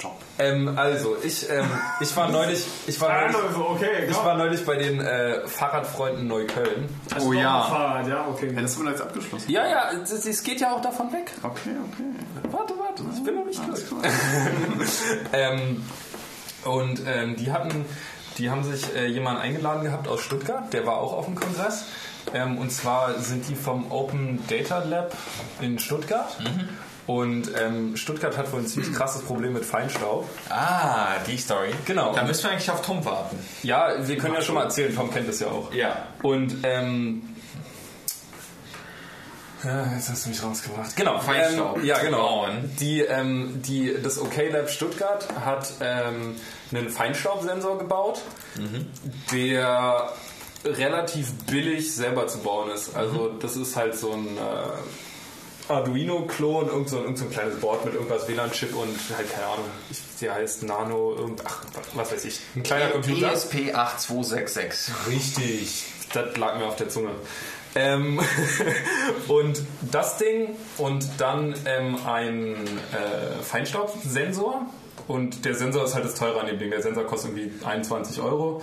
Job. 0.00 0.16
Ähm, 0.38 0.76
also, 0.78 1.16
ich, 1.22 1.48
ähm, 1.50 1.66
ich 2.00 2.16
war 2.16 2.28
neulich, 2.30 2.66
ich 2.86 2.98
war 3.00 3.10
neulich, 3.20 3.36
Anläufe, 3.36 3.60
okay, 3.68 4.06
ich 4.08 4.16
war 4.16 4.36
neulich 4.36 4.64
bei 4.64 4.76
den 4.76 5.00
äh, 5.00 5.46
Fahrradfreunden 5.46 6.26
Neukölln. 6.26 6.88
Du 7.18 7.28
Oh 7.28 7.32
ja. 7.34 7.62
ein 7.62 7.70
Fahrrad, 7.70 8.08
ja, 8.08 8.26
okay. 8.28 8.50
Ja, 8.52 8.62
das 8.62 8.74
haben 8.76 8.84
wir 8.84 8.90
jetzt 8.92 9.02
abgeschlossen. 9.02 9.50
Ja, 9.50 9.68
ja, 9.68 9.90
es, 10.02 10.10
es 10.26 10.42
geht 10.42 10.60
ja 10.60 10.72
auch 10.72 10.80
davon 10.80 11.12
weg. 11.12 11.30
Okay, 11.42 11.70
okay. 11.92 12.50
Warte, 12.50 12.72
warte, 12.78 13.02
ich 13.14 13.22
bin 13.22 13.34
noch 13.34 13.44
nicht 13.44 13.60
durch. 13.68 13.86
klar. 13.86 14.00
Ähm, 15.34 15.84
und 16.64 17.02
ähm, 17.06 17.36
die 17.36 17.52
hatten, 17.52 17.84
die 18.38 18.50
haben 18.50 18.64
sich 18.64 18.94
äh, 18.94 19.06
jemanden 19.06 19.40
eingeladen 19.40 19.84
gehabt 19.84 20.08
aus 20.08 20.20
Stuttgart, 20.20 20.72
der 20.72 20.86
war 20.86 20.98
auch 20.98 21.12
auf 21.12 21.26
dem 21.26 21.34
Kongress. 21.34 21.86
Ähm, 22.34 22.58
und 22.58 22.70
zwar 22.70 23.18
sind 23.18 23.48
die 23.48 23.54
vom 23.54 23.90
Open 23.90 24.38
Data 24.48 24.84
Lab 24.84 25.16
in 25.60 25.78
Stuttgart. 25.78 26.36
Und 27.06 27.50
ähm, 27.60 27.96
Stuttgart 27.96 28.36
hat 28.36 28.52
wohl 28.52 28.60
ein 28.60 28.66
ziemlich 28.66 28.92
krasses 28.94 29.22
Problem 29.22 29.54
mit 29.54 29.64
Feinstaub. 29.64 30.28
Ah, 30.48 31.16
die 31.26 31.36
Story. 31.36 31.70
Genau. 31.84 32.14
Da 32.14 32.22
müssen 32.22 32.44
wir 32.44 32.52
eigentlich 32.52 32.70
auf 32.70 32.82
Tom 32.82 33.04
warten. 33.04 33.36
Ja, 33.64 33.94
wir 34.06 34.16
können 34.18 34.34
ja 34.34 34.42
schon 34.42 34.54
mal 34.54 34.64
erzählen, 34.64 34.94
Tom 34.94 35.12
kennt 35.12 35.28
das 35.28 35.40
ja 35.40 35.48
auch. 35.48 35.72
Ja. 35.74 36.06
Und 36.22 36.58
ähm, 36.62 37.22
ja, 39.64 39.92
jetzt 39.94 40.08
hast 40.08 40.24
du 40.24 40.30
mich 40.30 40.42
rausgebracht. 40.42 40.96
Genau, 40.96 41.20
Feinstaub. 41.20 41.78
Ähm, 41.78 41.84
ja, 41.84 41.98
genau. 41.98 42.48
Die, 42.80 43.00
ähm, 43.00 43.62
die, 43.62 43.94
das 44.02 44.18
OK 44.18 44.50
Lab 44.50 44.70
Stuttgart 44.70 45.26
hat 45.44 45.72
ähm, 45.80 46.36
einen 46.70 46.88
Feinstaubsensor 46.88 47.78
gebaut, 47.78 48.20
der 49.32 50.12
relativ 50.64 51.32
billig 51.46 51.94
selber 51.94 52.26
zu 52.26 52.38
bauen 52.38 52.70
ist. 52.70 52.94
Also 52.94 53.28
das 53.28 53.56
ist 53.56 53.76
halt 53.76 53.96
so 53.96 54.12
ein 54.12 54.36
äh, 54.36 55.72
Arduino-Klon, 55.72 56.68
irgend 56.68 56.88
so, 56.88 56.98
irgend 56.98 57.18
so 57.18 57.24
ein 57.24 57.30
kleines 57.30 57.58
Board 57.60 57.84
mit 57.84 57.94
irgendwas 57.94 58.28
WLAN-Chip 58.28 58.74
und 58.74 58.96
halt 59.16 59.32
keine 59.32 59.46
Ahnung, 59.46 59.66
ich, 59.90 59.98
der 60.20 60.34
heißt 60.34 60.64
Nano, 60.64 61.14
irgend, 61.16 61.42
ach, 61.44 61.64
was 61.94 62.12
weiß 62.12 62.24
ich, 62.24 62.40
ein 62.56 62.62
kleiner 62.62 62.90
Computer. 62.90 63.32
ESP8266. 63.32 64.90
Richtig, 65.08 65.84
das 66.12 66.36
lag 66.36 66.58
mir 66.58 66.66
auf 66.66 66.76
der 66.76 66.88
Zunge. 66.88 67.10
Ähm, 67.74 68.20
und 69.28 69.62
das 69.90 70.18
Ding 70.18 70.50
und 70.78 71.06
dann 71.18 71.54
ähm, 71.64 71.96
ein 72.06 72.54
äh, 72.54 73.42
Feinstaubsensor 73.42 74.66
Und 75.08 75.44
der 75.44 75.54
Sensor 75.54 75.84
ist 75.84 75.94
halt 75.94 76.04
das 76.04 76.14
teure 76.14 76.40
an 76.40 76.46
dem 76.46 76.58
Ding. 76.58 76.70
Der 76.70 76.82
Sensor 76.82 77.04
kostet 77.04 77.36
irgendwie 77.36 77.64
21 77.64 78.20
Euro 78.20 78.62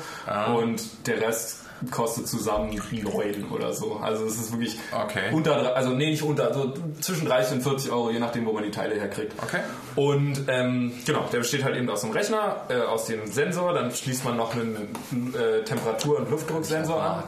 und 0.55 0.81
der 1.07 1.21
Rest 1.21 1.65
kostet 1.91 2.27
zusammen 2.27 2.75
9 2.91 3.45
oder 3.51 3.73
so. 3.73 3.97
Also 4.01 4.25
es 4.25 4.35
ist 4.35 4.51
wirklich 4.51 4.77
Okay. 4.91 5.31
unter, 5.31 5.75
also 5.75 5.91
nee, 5.91 6.11
nicht 6.11 6.23
unter, 6.23 6.47
also 6.47 6.73
zwischen 6.99 7.25
30 7.25 7.55
und 7.55 7.61
40 7.61 7.91
Euro, 7.91 8.11
je 8.11 8.19
nachdem, 8.19 8.45
wo 8.45 8.51
man 8.53 8.63
die 8.63 8.71
Teile 8.71 8.95
herkriegt. 8.95 9.33
Okay. 9.41 9.61
Und 9.95 10.43
ähm, 10.47 10.91
genau, 11.05 11.25
der 11.31 11.39
besteht 11.39 11.63
halt 11.63 11.75
eben 11.77 11.89
aus 11.89 12.01
dem 12.01 12.11
Rechner, 12.11 12.63
äh, 12.69 12.81
aus 12.81 13.05
dem 13.05 13.27
Sensor, 13.27 13.73
dann 13.73 13.91
schließt 13.91 14.25
man 14.25 14.35
noch 14.37 14.53
einen 14.53 14.93
äh, 15.35 15.63
Temperatur- 15.63 16.17
und 16.19 16.29
Luftdrucksensor 16.29 17.01
an. 17.01 17.19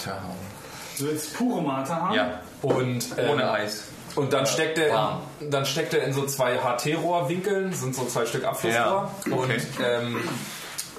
So 1.01 1.07
jetzt 1.07 1.35
pure 1.35 1.63
Mate 1.63 1.95
haben. 1.95 2.13
Ja, 2.13 2.41
Und, 2.61 3.07
ähm, 3.17 3.29
ohne 3.31 3.51
Eis. 3.51 3.85
Und 4.15 4.33
dann 4.33 4.45
steckt 4.45 4.77
er, 4.77 4.93
warm. 4.93 5.21
in, 5.39 5.49
dann 5.49 5.65
steckt 5.65 5.95
er 5.95 6.03
in 6.03 6.13
so 6.13 6.25
zwei 6.25 6.57
HT-Rohrwinkeln, 6.57 7.73
sind 7.73 7.95
so 7.95 8.05
zwei 8.05 8.25
Stück 8.27 8.43
Abflussrohr. 8.43 9.11
Ja, 9.25 9.35
okay. 9.35 9.55
Und, 9.55 9.85
ähm, 9.85 10.17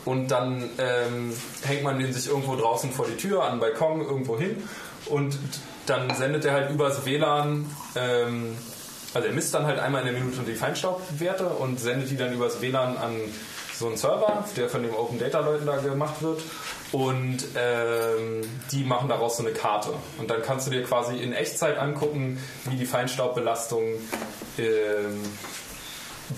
und 0.04 0.28
dann 0.28 0.70
ähm, 0.78 1.32
hängt 1.64 1.84
man 1.84 2.00
den 2.00 2.12
sich 2.12 2.26
irgendwo 2.26 2.56
draußen 2.56 2.90
vor 2.90 3.06
die 3.06 3.16
Tür, 3.16 3.44
an 3.44 3.52
den 3.52 3.60
Balkon, 3.60 4.00
irgendwo 4.00 4.36
hin. 4.36 4.68
Und 5.06 5.38
dann 5.86 6.12
sendet 6.16 6.44
er 6.44 6.52
halt 6.54 6.70
übers 6.70 7.04
WLAN, 7.04 7.70
ähm, 7.94 8.56
also 9.14 9.28
er 9.28 9.34
misst 9.34 9.54
dann 9.54 9.66
halt 9.66 9.78
einmal 9.78 10.00
in 10.00 10.12
der 10.12 10.20
Minute 10.20 10.40
die 10.44 10.54
Feinstaubwerte 10.54 11.46
und 11.46 11.78
sendet 11.78 12.10
die 12.10 12.16
dann 12.16 12.32
übers 12.32 12.60
WLAN 12.60 12.96
an 12.96 13.12
so 13.82 13.88
einen 13.88 13.96
Server, 13.96 14.44
der 14.56 14.68
von 14.68 14.82
den 14.82 14.94
Open 14.94 15.18
Data 15.18 15.40
Leuten 15.40 15.66
da 15.66 15.76
gemacht 15.76 16.22
wird. 16.22 16.40
Und 16.92 17.38
ähm, 17.56 18.42
die 18.70 18.84
machen 18.84 19.08
daraus 19.08 19.36
so 19.38 19.42
eine 19.42 19.52
Karte. 19.52 19.90
Und 20.18 20.30
dann 20.30 20.42
kannst 20.42 20.66
du 20.66 20.70
dir 20.70 20.82
quasi 20.84 21.16
in 21.16 21.32
Echtzeit 21.32 21.78
angucken, 21.78 22.38
wie 22.64 22.76
die 22.76 22.86
Feinstaubbelastung 22.86 23.82
ähm, 24.58 25.20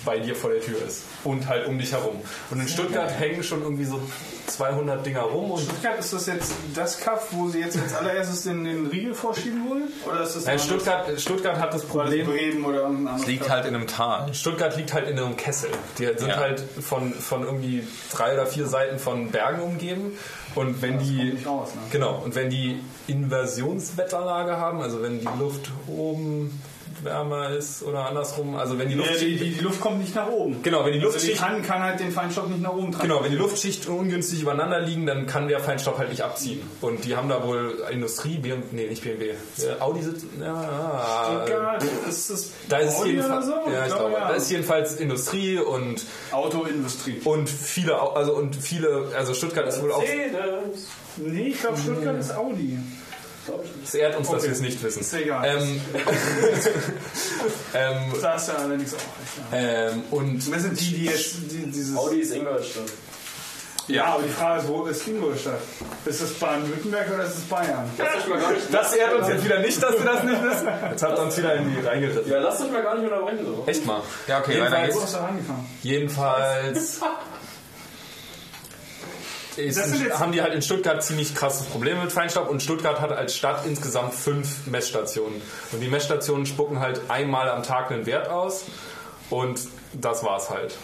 bei 0.03 0.19
dir 0.19 0.35
vor 0.35 0.49
der 0.51 0.61
Tür 0.61 0.77
ist. 0.85 1.03
Und 1.23 1.47
halt 1.47 1.67
um 1.67 1.77
dich 1.79 1.91
herum. 1.91 2.21
Und 2.51 2.59
in 2.59 2.67
Stuttgart 2.67 3.11
hängen 3.19 3.43
schon 3.43 3.61
irgendwie 3.61 3.85
so 3.85 3.99
200 4.47 5.05
Dinger 5.05 5.21
rum. 5.21 5.51
Und 5.51 5.61
Stuttgart, 5.61 5.97
ist 5.99 6.13
das 6.13 6.25
jetzt 6.27 6.53
das 6.75 6.99
Kaff, 6.99 7.27
wo 7.31 7.47
sie 7.49 7.59
jetzt 7.59 7.77
als 7.77 7.95
allererstes 7.95 8.43
den, 8.43 8.63
den 8.63 8.87
Riegel 8.87 9.13
vorschieben 9.13 9.67
wollen? 9.69 9.83
Oder 10.05 10.21
ist 10.23 10.35
das 10.35 10.45
Nein, 10.45 10.59
Stuttgart, 10.59 11.19
Stuttgart 11.19 11.57
hat 11.59 11.73
das 11.73 11.83
Problem. 11.83 12.27
Es 13.15 13.25
liegt 13.27 13.41
Kaff? 13.43 13.49
halt 13.49 13.65
in 13.65 13.75
einem 13.75 13.87
Tal. 13.87 14.33
Stuttgart 14.33 14.75
liegt 14.77 14.93
halt 14.93 15.07
in 15.09 15.17
einem 15.19 15.35
Kessel. 15.35 15.69
Die 15.97 16.05
sind 16.05 16.27
Ja. 16.29 16.37
halt 16.37 16.59
von, 16.79 17.13
von 17.13 17.43
irgendwie 17.43 17.87
drei 18.11 18.33
oder 18.33 18.45
vier 18.45 18.67
Seiten 18.67 18.99
von 18.99 19.31
Bergen 19.31 19.61
umgeben. 19.61 20.17
Und 20.53 20.81
wenn 20.81 20.99
die. 20.99 21.17
kommt 21.17 21.33
nicht 21.33 21.47
raus, 21.47 21.69
ne? 21.75 21.81
Genau. 21.91 22.21
Und 22.23 22.35
wenn 22.35 22.49
die 22.49 22.79
Inversionswetterlage 23.07 24.57
haben, 24.57 24.81
also 24.81 25.01
wenn 25.01 25.19
die 25.19 25.27
Luft 25.39 25.71
oben 25.87 26.61
wärmer 27.05 27.51
ist 27.51 27.83
oder 27.83 28.07
andersrum, 28.07 28.55
also 28.55 28.77
wenn 28.77 28.89
die 28.89 28.95
Luft. 28.95 29.21
die, 29.21 29.37
die, 29.37 29.51
die 29.51 29.59
Luft 29.61 29.79
kommt 29.79 29.99
nicht 29.99 30.15
nach 30.15 30.27
oben. 30.27 30.61
Genau, 30.63 30.85
wenn 30.85 30.93
die 30.93 30.99
Also 30.99 31.17
die 31.17 31.27
Luftschicht. 31.27 31.37
kann, 31.37 31.61
kann 31.63 31.83
halt 31.83 31.99
den 31.99 32.11
Feinstaub 32.11 32.49
nicht 32.49 32.61
nach 32.61 32.73
oben 32.73 32.91
tragen. 32.91 33.07
Genau, 33.07 33.23
wenn 33.23 33.31
die 33.31 33.37
Luftschichten 33.37 33.93
ungünstig 33.93 34.41
übereinander 34.41 34.81
liegen, 34.81 35.05
dann 35.05 35.27
kann 35.27 35.47
der 35.47 35.59
Feinstaub 35.59 35.97
halt 35.97 36.09
nicht 36.09 36.21
abziehen. 36.21 36.61
Und 36.81 37.05
die 37.05 37.15
haben 37.15 37.29
da 37.29 37.45
wohl 37.45 37.83
Industrie, 37.91 38.37
BMW, 38.37 38.63
nee, 38.71 38.87
nicht 38.87 39.03
BMW, 39.03 39.29
äh, 39.29 39.35
Audi 39.79 40.01
sitzt, 40.01 40.25
ja, 40.39 40.53
ah, 40.53 41.45
Stuttgart, 41.45 41.83
ist 42.09 42.29
das 42.29 42.51
da 42.67 42.77
ist 42.77 42.99
Audi 42.99 43.11
jedenfalls, 43.11 43.47
oder 43.47 43.63
so? 43.63 43.71
ja, 43.71 43.85
ich 43.85 43.95
glaube, 43.95 44.13
ja. 44.13 44.27
da 44.27 44.33
ist 44.33 44.51
jedenfalls 44.51 44.95
Industrie 44.97 45.59
und 45.59 46.03
Autoindustrie. 46.31 47.21
und 47.23 47.49
viele, 47.49 47.99
also 47.99 48.33
und 48.33 48.55
viele, 48.55 49.09
also 49.15 49.33
Stuttgart 49.33 49.67
ist 49.67 49.81
wohl 49.81 49.91
auch, 49.91 50.03
Nee, 51.17 51.47
ich 51.47 51.61
glaube, 51.61 51.77
Stuttgart 51.77 52.19
ist 52.19 52.35
Audi. 52.35 52.77
Es 53.85 53.93
ehrt 53.93 54.17
uns, 54.17 54.27
dass 54.27 54.35
Okay. 54.37 54.45
wir 54.47 54.51
es 54.53 54.59
nicht 54.61 54.83
wissen. 54.83 54.99
Ist 55.01 55.13
egal. 55.13 55.45
Ähm, 55.47 55.81
ähm, 57.73 58.13
Da 58.21 58.33
hast 58.33 58.49
du 58.49 58.53
allerdings 58.57 58.93
auch 58.93 58.97
recht. 58.97 59.51
Ja. 59.51 59.89
ähm, 59.91 60.03
und 60.11 60.51
Wir 60.51 60.59
sind 60.59 60.79
die, 60.79 60.93
die 60.93 61.05
jetzt 61.05 61.35
die, 61.51 61.65
dieses. 61.71 61.95
Audi 61.97 62.19
ist 62.19 62.33
Ingolstadt. 62.33 62.83
Ja, 63.87 64.05
aber 64.05 64.23
die 64.23 64.29
Frage 64.29 64.61
ist, 64.63 64.67
wo 64.67 64.85
ist 64.87 65.07
Ingolstadt? 65.07 65.59
Ist 66.05 66.19
es 66.19 66.33
Baden-Württemberg 66.39 67.07
oder 67.13 67.23
ist 67.25 67.35
es 67.37 67.41
Bayern? 67.43 67.87
das 68.71 68.93
ehrt 68.95 69.13
uns 69.13 69.27
jetzt 69.27 69.45
wieder 69.45 69.59
nicht, 69.59 69.81
dass 69.83 69.91
wir 69.93 70.05
das 70.05 70.23
nicht 70.23 70.43
wissen. 70.43 70.67
Jetzt 70.89 71.03
habt 71.03 71.17
ihr 71.19 71.23
uns 71.23 71.37
wieder 71.37 71.53
in 71.53 71.69
die 71.75 71.85
reingeritten. 71.87 72.31
Ja, 72.31 72.39
lasst 72.39 72.61
euch 72.61 72.71
mal 72.71 72.81
gar 72.81 72.95
nicht 72.95 73.03
unterbrechen. 73.11 73.45
So. 73.45 73.63
Echt 73.67 73.85
mal. 73.85 74.01
Ja, 74.27 74.39
okay, 74.39 74.59
weiter 74.59 74.85
Jedenfalls- 74.85 74.95
Wo 74.95 74.99
geht's. 74.99 75.03
hast 75.03 75.13
du 75.13 75.19
angefangen? 75.19 75.69
Jedenfalls 75.83 76.99
ist, 79.57 79.77
Das 79.77 79.89
sind 79.89 80.03
jetzt- 80.05 80.19
haben 80.19 80.31
die 80.31 80.41
halt 80.41 80.53
in 80.53 80.61
Stuttgart 80.61 81.03
ziemlich 81.03 81.33
krasses 81.35 81.65
Problem 81.67 82.01
mit 82.01 82.11
Feinstaub 82.11 82.49
und 82.49 82.61
Stuttgart 82.61 82.99
hat 83.01 83.11
als 83.11 83.35
Stadt 83.35 83.65
insgesamt 83.65 84.13
fünf 84.13 84.67
Messstationen. 84.67 85.41
Und 85.71 85.79
die 85.79 85.87
Messstationen 85.87 86.45
spucken 86.45 86.79
halt 86.79 87.01
einmal 87.09 87.49
am 87.49 87.63
Tag 87.63 87.91
einen 87.91 88.05
Wert 88.05 88.29
aus 88.29 88.65
und 89.29 89.59
das 89.93 90.23
war's 90.23 90.49
halt. 90.49 90.75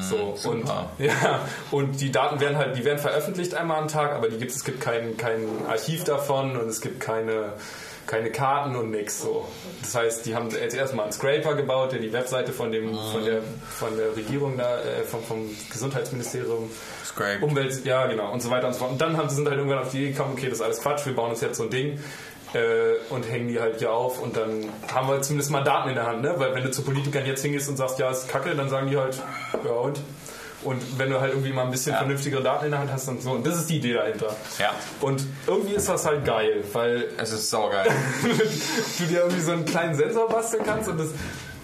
So, 0.00 0.16
und, 0.16 0.38
super. 0.38 0.88
ja, 0.98 1.40
und 1.70 2.00
die 2.00 2.10
Daten 2.10 2.40
werden 2.40 2.56
halt, 2.56 2.76
die 2.78 2.84
werden 2.84 2.98
veröffentlicht 2.98 3.54
einmal 3.54 3.78
am 3.82 3.88
Tag, 3.88 4.12
aber 4.12 4.28
die 4.30 4.38
gibt's, 4.38 4.56
es 4.56 4.64
gibt 4.64 4.80
kein, 4.80 5.18
kein 5.18 5.46
Archiv 5.68 6.02
davon 6.04 6.56
und 6.56 6.66
es 6.68 6.80
gibt 6.80 6.98
keine, 6.98 7.52
keine 8.06 8.30
Karten 8.30 8.76
und 8.76 8.90
nix 8.90 9.20
so. 9.20 9.46
Das 9.82 9.94
heißt, 9.94 10.26
die 10.26 10.34
haben 10.34 10.50
jetzt 10.50 10.74
erstmal 10.74 11.04
einen 11.04 11.12
Scraper 11.12 11.54
gebaut, 11.54 11.92
der 11.92 11.98
die 11.98 12.12
Webseite 12.12 12.52
von 12.52 12.70
dem, 12.70 12.96
von 13.12 13.24
der, 13.24 13.40
von 13.68 13.96
der 13.96 14.16
Regierung 14.16 14.56
da, 14.56 14.78
äh, 14.80 15.02
vom, 15.02 15.22
vom 15.22 15.50
Gesundheitsministerium 15.70 16.70
Scrape. 17.04 17.44
Umwelt, 17.44 17.84
ja 17.84 18.06
genau, 18.06 18.32
und 18.32 18.40
so 18.40 18.50
weiter 18.50 18.68
und 18.68 18.74
so 18.74 18.80
fort. 18.80 18.92
Und 18.92 19.00
dann 19.00 19.16
haben 19.16 19.28
sie 19.28 19.36
sind 19.36 19.48
halt 19.48 19.58
irgendwann 19.58 19.80
auf 19.80 19.90
die 19.90 20.04
Idee 20.04 20.12
gekommen, 20.12 20.34
okay, 20.34 20.48
das 20.48 20.58
ist 20.58 20.62
alles 20.62 20.80
Quatsch, 20.80 21.06
wir 21.06 21.14
bauen 21.14 21.30
uns 21.30 21.40
jetzt 21.40 21.58
so 21.58 21.64
ein 21.64 21.70
Ding 21.70 21.98
äh, 22.54 22.94
und 23.10 23.28
hängen 23.28 23.48
die 23.48 23.60
halt 23.60 23.78
hier 23.78 23.92
auf 23.92 24.22
und 24.22 24.36
dann 24.36 24.64
haben 24.92 25.08
wir 25.08 25.20
zumindest 25.22 25.50
mal 25.50 25.64
Daten 25.64 25.88
in 25.88 25.94
der 25.94 26.06
Hand, 26.06 26.22
ne? 26.22 26.34
Weil 26.36 26.54
wenn 26.54 26.62
du 26.62 26.70
zu 26.70 26.82
Politikern 26.82 27.26
jetzt 27.26 27.42
hingehst 27.42 27.68
und 27.68 27.76
sagst, 27.76 27.98
ja, 27.98 28.10
ist 28.10 28.28
kacke, 28.28 28.54
dann 28.54 28.68
sagen 28.68 28.88
die 28.88 28.96
halt, 28.96 29.20
ja 29.64 29.72
und? 29.72 30.00
Und 30.66 30.98
wenn 30.98 31.10
du 31.10 31.20
halt 31.20 31.32
irgendwie 31.32 31.52
mal 31.52 31.62
ein 31.62 31.70
bisschen 31.70 31.94
vernünftigere 31.94 32.42
Daten 32.42 32.64
in 32.64 32.70
der 32.72 32.80
Hand 32.80 32.92
hast 32.92 33.08
und 33.08 33.22
so, 33.22 33.30
und 33.30 33.46
das 33.46 33.56
ist 33.56 33.70
die 33.70 33.76
Idee 33.76 33.94
dahinter. 33.94 34.34
Ja. 34.58 34.72
Und 35.00 35.24
irgendwie 35.46 35.74
ist 35.74 35.88
das 35.88 36.04
halt 36.04 36.24
geil, 36.24 36.64
weil 36.72 37.08
Es 37.18 37.32
ist 37.32 37.50
saugeil. 37.50 37.88
du 38.98 39.04
dir 39.04 39.20
irgendwie 39.20 39.40
so 39.40 39.52
einen 39.52 39.64
kleinen 39.64 39.94
Sensor 39.94 40.28
basteln 40.28 40.64
kannst 40.66 40.88
und 40.88 40.98
das, 40.98 41.08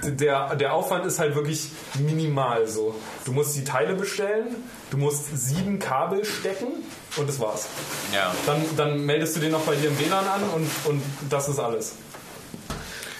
der, 0.04 0.54
der 0.54 0.72
Aufwand 0.72 1.04
ist 1.04 1.18
halt 1.18 1.34
wirklich 1.34 1.70
minimal 1.98 2.68
so. 2.68 2.94
Du 3.24 3.32
musst 3.32 3.56
die 3.56 3.64
Teile 3.64 3.94
bestellen, 3.94 4.54
du 4.90 4.98
musst 4.98 5.36
sieben 5.36 5.80
Kabel 5.80 6.24
stecken 6.24 6.68
und 7.16 7.28
das 7.28 7.40
war's. 7.40 7.66
Ja. 8.14 8.32
Dann, 8.46 8.62
dann 8.76 9.04
meldest 9.04 9.34
du 9.34 9.40
den 9.40 9.50
noch 9.50 9.62
bei 9.62 9.74
dir 9.74 9.88
im 9.88 9.98
WLAN 9.98 10.26
an 10.28 10.42
und, 10.54 10.70
und 10.84 11.02
das 11.28 11.48
ist 11.48 11.58
alles. 11.58 11.94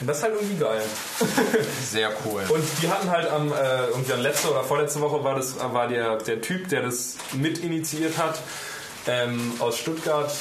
Und 0.03 0.09
das 0.09 0.17
ist 0.19 0.23
halt 0.25 0.35
irgendwie 0.35 0.57
geil. 0.57 0.83
Sehr 1.91 2.11
cool. 2.27 2.43
Und 2.49 2.65
die 2.83 2.89
hatten 2.91 3.09
halt 3.09 3.31
am, 3.31 3.53
äh, 3.53 3.87
irgendwie 3.91 4.13
an 4.13 4.21
letzte 4.21 4.51
oder 4.51 4.65
vorletzte 4.65 5.01
Woche 5.01 5.23
war 5.23 5.37
das 5.37 5.55
war 5.61 5.87
der, 5.87 6.17
der 6.17 6.41
Typ, 6.41 6.69
der 6.71 6.83
das 6.83 7.15
mit 7.35 7.59
initiiert 7.59 8.19
hat, 8.19 8.41
ähm, 9.07 9.53
aus 9.61 9.79
Stuttgart. 9.79 10.33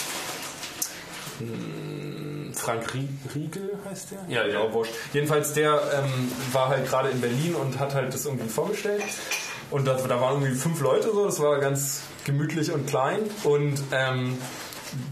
Hm, 1.39 2.53
Frank 2.55 2.93
Rie- 2.93 3.07
Riegel 3.35 3.77
heißt 3.89 4.07
der? 4.11 4.19
Ja, 4.27 4.45
ja, 4.45 4.71
wurscht. 4.73 4.93
Jedenfalls 5.13 5.53
der 5.53 5.79
ähm, 5.93 6.31
war 6.51 6.69
halt 6.69 6.87
gerade 6.87 7.09
in 7.09 7.21
Berlin 7.21 7.55
und 7.55 7.79
hat 7.79 7.93
halt 7.93 8.13
das 8.13 8.25
irgendwie 8.25 8.49
vorgestellt. 8.49 9.03
Und 9.69 9.85
da, 9.85 9.93
da 9.93 10.19
waren 10.19 10.41
irgendwie 10.41 10.55
fünf 10.59 10.81
Leute 10.81 11.11
so, 11.13 11.25
das 11.25 11.39
war 11.39 11.59
ganz 11.59 12.01
gemütlich 12.25 12.71
und 12.71 12.87
klein. 12.87 13.19
Und 13.43 13.81
ähm, 13.91 14.37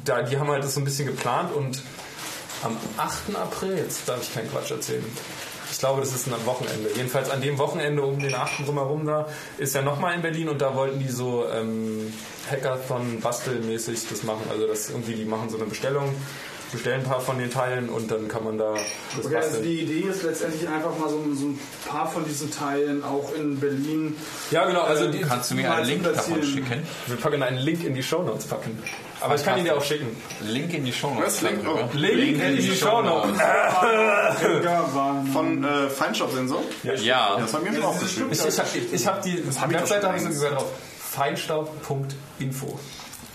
da, 0.06 0.22
die 0.24 0.38
haben 0.38 0.50
halt 0.50 0.64
das 0.64 0.74
so 0.74 0.82
ein 0.82 0.86
bisschen 0.86 1.06
geplant 1.08 1.54
und 1.54 1.82
am 2.64 2.78
8. 2.98 3.36
April, 3.36 3.78
jetzt 3.78 4.08
darf 4.08 4.22
ich 4.22 4.34
keinen 4.34 4.50
Quatsch 4.52 4.72
erzählen. 4.72 5.06
Ich 5.72 5.78
glaube, 5.78 6.02
das 6.02 6.14
ist 6.14 6.28
ein 6.28 6.34
Wochenende. 6.46 6.90
Jedenfalls 6.96 7.30
an 7.30 7.42
dem 7.42 7.58
Wochenende 7.58 8.02
um 8.02 8.20
den 8.20 8.34
8. 8.34 8.66
drumherum 8.66 9.06
da 9.06 9.28
ist 9.58 9.76
er 9.76 9.84
nochmal 9.84 10.16
in 10.16 10.22
Berlin 10.22 10.50
und 10.50 10.62
da 10.62 10.76
wollten 10.76 11.00
die 11.00 11.10
so 11.10 11.48
ähm, 11.48 12.12
Hackathon-Bastelmäßig 12.50 14.10
das 14.10 14.24
machen. 14.24 14.44
Also 14.50 14.66
das 14.66 14.90
irgendwie, 14.90 15.14
die 15.14 15.26
machen 15.26 15.50
so 15.50 15.58
eine 15.58 15.66
Bestellung, 15.66 16.14
bestellen 16.72 17.02
ein 17.02 17.08
paar 17.08 17.20
von 17.22 17.38
den 17.40 17.50
Teilen 17.50 17.90
und 17.90 18.12
dann 18.12 18.28
kann 18.28 18.44
man 18.44 18.58
da 18.58 18.74
das 19.16 19.26
Okay, 19.26 19.36
also 19.38 19.62
die 19.62 19.82
Idee 19.82 20.08
ist 20.10 20.24
letztendlich 20.24 20.68
einfach 20.70 20.98
mal 20.98 21.10
so, 21.10 21.18
so 21.34 21.46
ein 21.48 21.60
paar 21.88 22.10
von 22.10 22.24
diesen 22.26 22.52
Teilen 22.52 23.04
auch 23.04 23.34
in 23.36 23.60
Berlin. 23.60 24.16
Ja, 24.52 24.66
genau. 24.66 24.82
Also 24.84 25.10
die, 25.12 25.22
Kannst 25.22 25.52
du 25.52 25.56
mir 25.56 25.74
einen 25.74 25.86
Link 25.88 26.04
davon 26.04 26.44
schicken? 26.44 26.84
wir 27.08 27.18
packen 27.18 27.42
einen 27.44 27.58
Link 27.58 27.84
in 27.84 27.94
die 27.96 28.04
Shownotes 28.04 28.46
packen. 28.46 28.78
Aber 29.22 29.36
ich 29.36 29.44
kann 29.44 29.58
ihn 29.58 29.66
dir 29.66 29.76
auch 29.78 29.84
schicken. 29.84 30.16
Link 30.42 30.74
in 30.74 30.86
die 30.86 30.94
Show 30.94 31.14
Was? 31.20 31.42
Link? 31.42 31.60
Oh. 31.68 31.78
Link 31.94 32.42
in 32.42 32.56
die 32.56 32.76
Shownotes. 32.76 33.38
Ja, 33.38 34.90
war 34.94 35.26
Von 35.34 35.64
äh, 35.64 35.90
Feinstaubsensor? 35.90 36.62
Ja. 36.84 37.38
Das 37.38 37.54
haben 37.54 37.66
wir 37.66 37.74
schon 37.74 37.84
aufgeschrieben. 37.84 38.32
Ich, 38.32 38.46
ich, 38.46 38.60
hab- 38.60 38.68
ich 38.94 39.08
habe 39.08 39.22
die 39.24 39.44
hab 39.60 39.70
ich 39.72 39.78
Webseite 39.78 40.08
habe 40.08 40.16
ich 40.18 40.22
so 40.24 40.28
längst. 40.30 40.42
gesagt 40.42 40.62
drauf. 40.62 40.72
Feinstaub.info. 41.12 42.80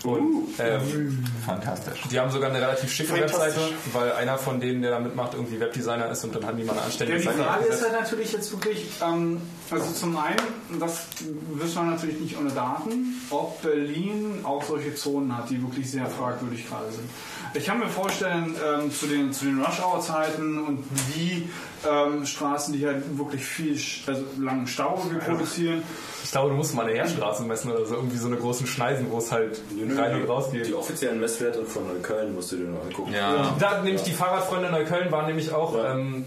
Und 0.05 0.47
ähm, 0.59 1.23
Fantastisch. 1.45 2.01
die 2.11 2.19
haben 2.19 2.29
sogar 2.31 2.49
eine 2.49 2.61
relativ 2.61 2.91
schicke 2.91 3.13
Webseite, 3.13 3.59
weil 3.93 4.11
einer 4.13 4.37
von 4.37 4.59
denen, 4.59 4.81
der 4.81 4.91
da 4.91 4.99
mitmacht, 4.99 5.33
irgendwie 5.33 5.59
Webdesigner 5.59 6.09
ist 6.09 6.23
und 6.23 6.35
dann 6.35 6.45
haben 6.45 6.57
die 6.57 6.63
mal 6.63 6.73
eine 6.73 6.81
Ja, 6.81 6.85
anständige 6.85 7.19
die 7.19 7.25
Seite 7.25 7.43
Frage 7.43 7.65
ist 7.65 7.81
halt 7.81 7.93
natürlich 7.93 8.31
jetzt 8.33 8.51
wirklich, 8.51 8.87
ähm, 9.01 9.41
also 9.71 9.91
zum 9.91 10.17
einen, 10.17 10.79
das 10.79 11.07
wissen 11.53 11.75
wir 11.75 11.83
natürlich 11.83 12.19
nicht 12.19 12.37
ohne 12.37 12.51
Daten, 12.51 13.21
ob 13.29 13.61
Berlin 13.61 14.39
auch 14.43 14.63
solche 14.63 14.95
Zonen 14.95 15.35
hat, 15.35 15.49
die 15.49 15.61
wirklich 15.61 15.89
sehr 15.89 16.05
fragwürdig 16.05 16.67
gerade 16.67 16.91
sind. 16.91 17.09
Ich 17.55 17.65
kann 17.65 17.79
mir 17.79 17.87
vorstellen, 17.87 18.53
ähm, 18.65 18.91
zu 18.91 19.07
den, 19.07 19.31
zu 19.31 19.45
den 19.45 19.61
Rush-Hour-Zeiten 19.61 20.59
und 20.59 20.83
die 21.15 21.49
ähm, 21.89 22.25
Straßen, 22.25 22.73
die 22.73 22.85
halt 22.85 23.17
wirklich 23.17 23.45
viel, 23.45 23.79
also 24.07 24.25
langen 24.39 24.67
Stau 24.67 25.01
produzieren, 25.25 25.81
Ich 26.23 26.31
glaube, 26.31 26.49
du 26.49 26.55
musst 26.55 26.75
mal 26.75 26.85
eine 26.85 26.95
Heerstraße 26.95 27.43
messen 27.43 27.71
oder 27.71 27.85
so, 27.85 27.95
irgendwie 27.95 28.17
so 28.17 28.27
eine 28.27 28.35
großen 28.37 28.67
Schneisen, 28.67 29.07
wo 29.09 29.19
es 29.19 29.31
halt 29.31 29.61
rein 29.97 30.21
und 30.21 30.27
raus 30.29 30.51
geht. 30.51 30.67
Die 30.67 30.73
offiziellen 30.73 31.19
Messwerte 31.19 31.63
von 31.65 31.87
Neukölln 31.87 32.35
musst 32.35 32.51
du 32.51 32.57
dir 32.57 32.65
nur 32.65 32.81
angucken. 32.81 33.13
Ja. 33.13 33.55
Da 33.57 33.81
nämlich 33.81 34.03
die 34.03 34.13
Fahrradfreunde 34.13 34.69
Neukölln 34.69 35.11
waren 35.11 35.27
nämlich 35.27 35.53
auch, 35.53 35.75
ähm, 35.81 36.25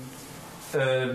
äh, 0.72 1.08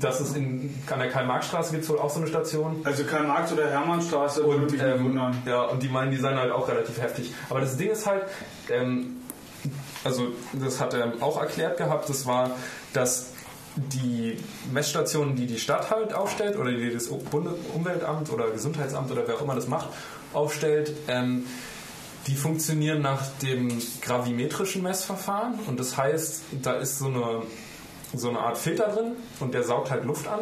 dass 0.00 0.20
es 0.20 0.34
in, 0.36 0.74
an 0.90 1.00
der 1.00 1.08
Karl-Marx-Straße 1.10 1.72
gibt 1.72 1.84
es 1.84 1.90
wohl 1.90 1.98
auch 1.98 2.10
so 2.10 2.20
eine 2.20 2.28
Station. 2.28 2.80
also 2.84 3.04
Karl-Marx 3.04 3.52
oder 3.52 3.68
Hermannstraße, 3.68 4.44
würde 4.46 4.62
Und, 4.62 4.80
ähm, 4.80 5.04
wundern. 5.04 5.42
ja, 5.46 5.62
und 5.62 5.82
die 5.82 5.88
meinen, 5.88 6.10
die 6.10 6.16
seien 6.16 6.38
halt 6.38 6.52
auch 6.52 6.68
relativ 6.68 7.00
heftig. 7.00 7.34
Aber 7.50 7.60
das 7.60 7.76
Ding 7.76 7.90
ist 7.90 8.06
halt, 8.06 8.24
ähm, 8.70 9.16
also 10.04 10.28
das 10.52 10.80
hat 10.80 10.94
er 10.94 11.12
auch 11.20 11.40
erklärt 11.40 11.76
gehabt, 11.76 12.08
das 12.08 12.26
war, 12.26 12.50
dass 12.92 13.32
die 13.76 14.36
Messstationen, 14.72 15.36
die 15.36 15.46
die 15.46 15.58
Stadt 15.58 15.90
halt 15.90 16.12
aufstellt 16.12 16.56
oder 16.56 16.72
die 16.72 16.92
das 16.92 17.06
Umweltamt 17.08 18.30
oder 18.30 18.50
Gesundheitsamt 18.50 19.10
oder 19.10 19.26
wer 19.26 19.36
auch 19.36 19.42
immer 19.42 19.54
das 19.54 19.68
macht, 19.68 19.88
aufstellt, 20.32 20.92
ähm, 21.08 21.46
die 22.26 22.34
funktionieren 22.34 23.00
nach 23.00 23.26
dem 23.42 23.80
gravimetrischen 24.02 24.82
Messverfahren. 24.82 25.58
Und 25.66 25.80
das 25.80 25.96
heißt, 25.96 26.42
da 26.62 26.74
ist 26.74 26.98
so 26.98 27.06
eine, 27.06 27.42
so 28.14 28.28
eine 28.28 28.40
Art 28.40 28.58
Filter 28.58 28.88
drin 28.88 29.12
und 29.38 29.54
der 29.54 29.62
saugt 29.62 29.90
halt 29.90 30.04
Luft 30.04 30.26
an 30.26 30.40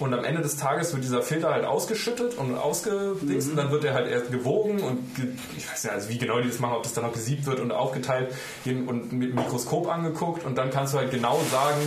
und 0.00 0.14
am 0.14 0.24
Ende 0.24 0.40
des 0.40 0.56
Tages 0.56 0.92
wird 0.92 1.04
dieser 1.04 1.22
Filter 1.22 1.50
halt 1.50 1.64
ausgeschüttet 1.64 2.36
und 2.36 2.56
ausgedingst 2.56 3.50
und 3.50 3.56
dann 3.56 3.70
wird 3.70 3.84
er 3.84 3.94
halt 3.94 4.08
erst 4.08 4.32
gewogen 4.32 4.80
und 4.80 5.14
ge 5.14 5.28
ich 5.56 5.70
weiß 5.70 5.84
nicht, 5.84 5.92
also 5.92 6.08
wie 6.08 6.18
genau 6.18 6.40
die 6.40 6.48
das 6.48 6.58
machen, 6.58 6.74
ob 6.74 6.82
das 6.82 6.94
dann 6.94 7.04
noch 7.04 7.12
gesiebt 7.12 7.46
wird 7.46 7.60
und 7.60 7.70
aufgeteilt 7.70 8.34
und 8.64 9.12
mit 9.12 9.34
Mikroskop 9.34 9.88
angeguckt 9.88 10.44
und 10.44 10.56
dann 10.56 10.70
kannst 10.70 10.94
du 10.94 10.98
halt 10.98 11.10
genau 11.10 11.38
sagen, 11.50 11.80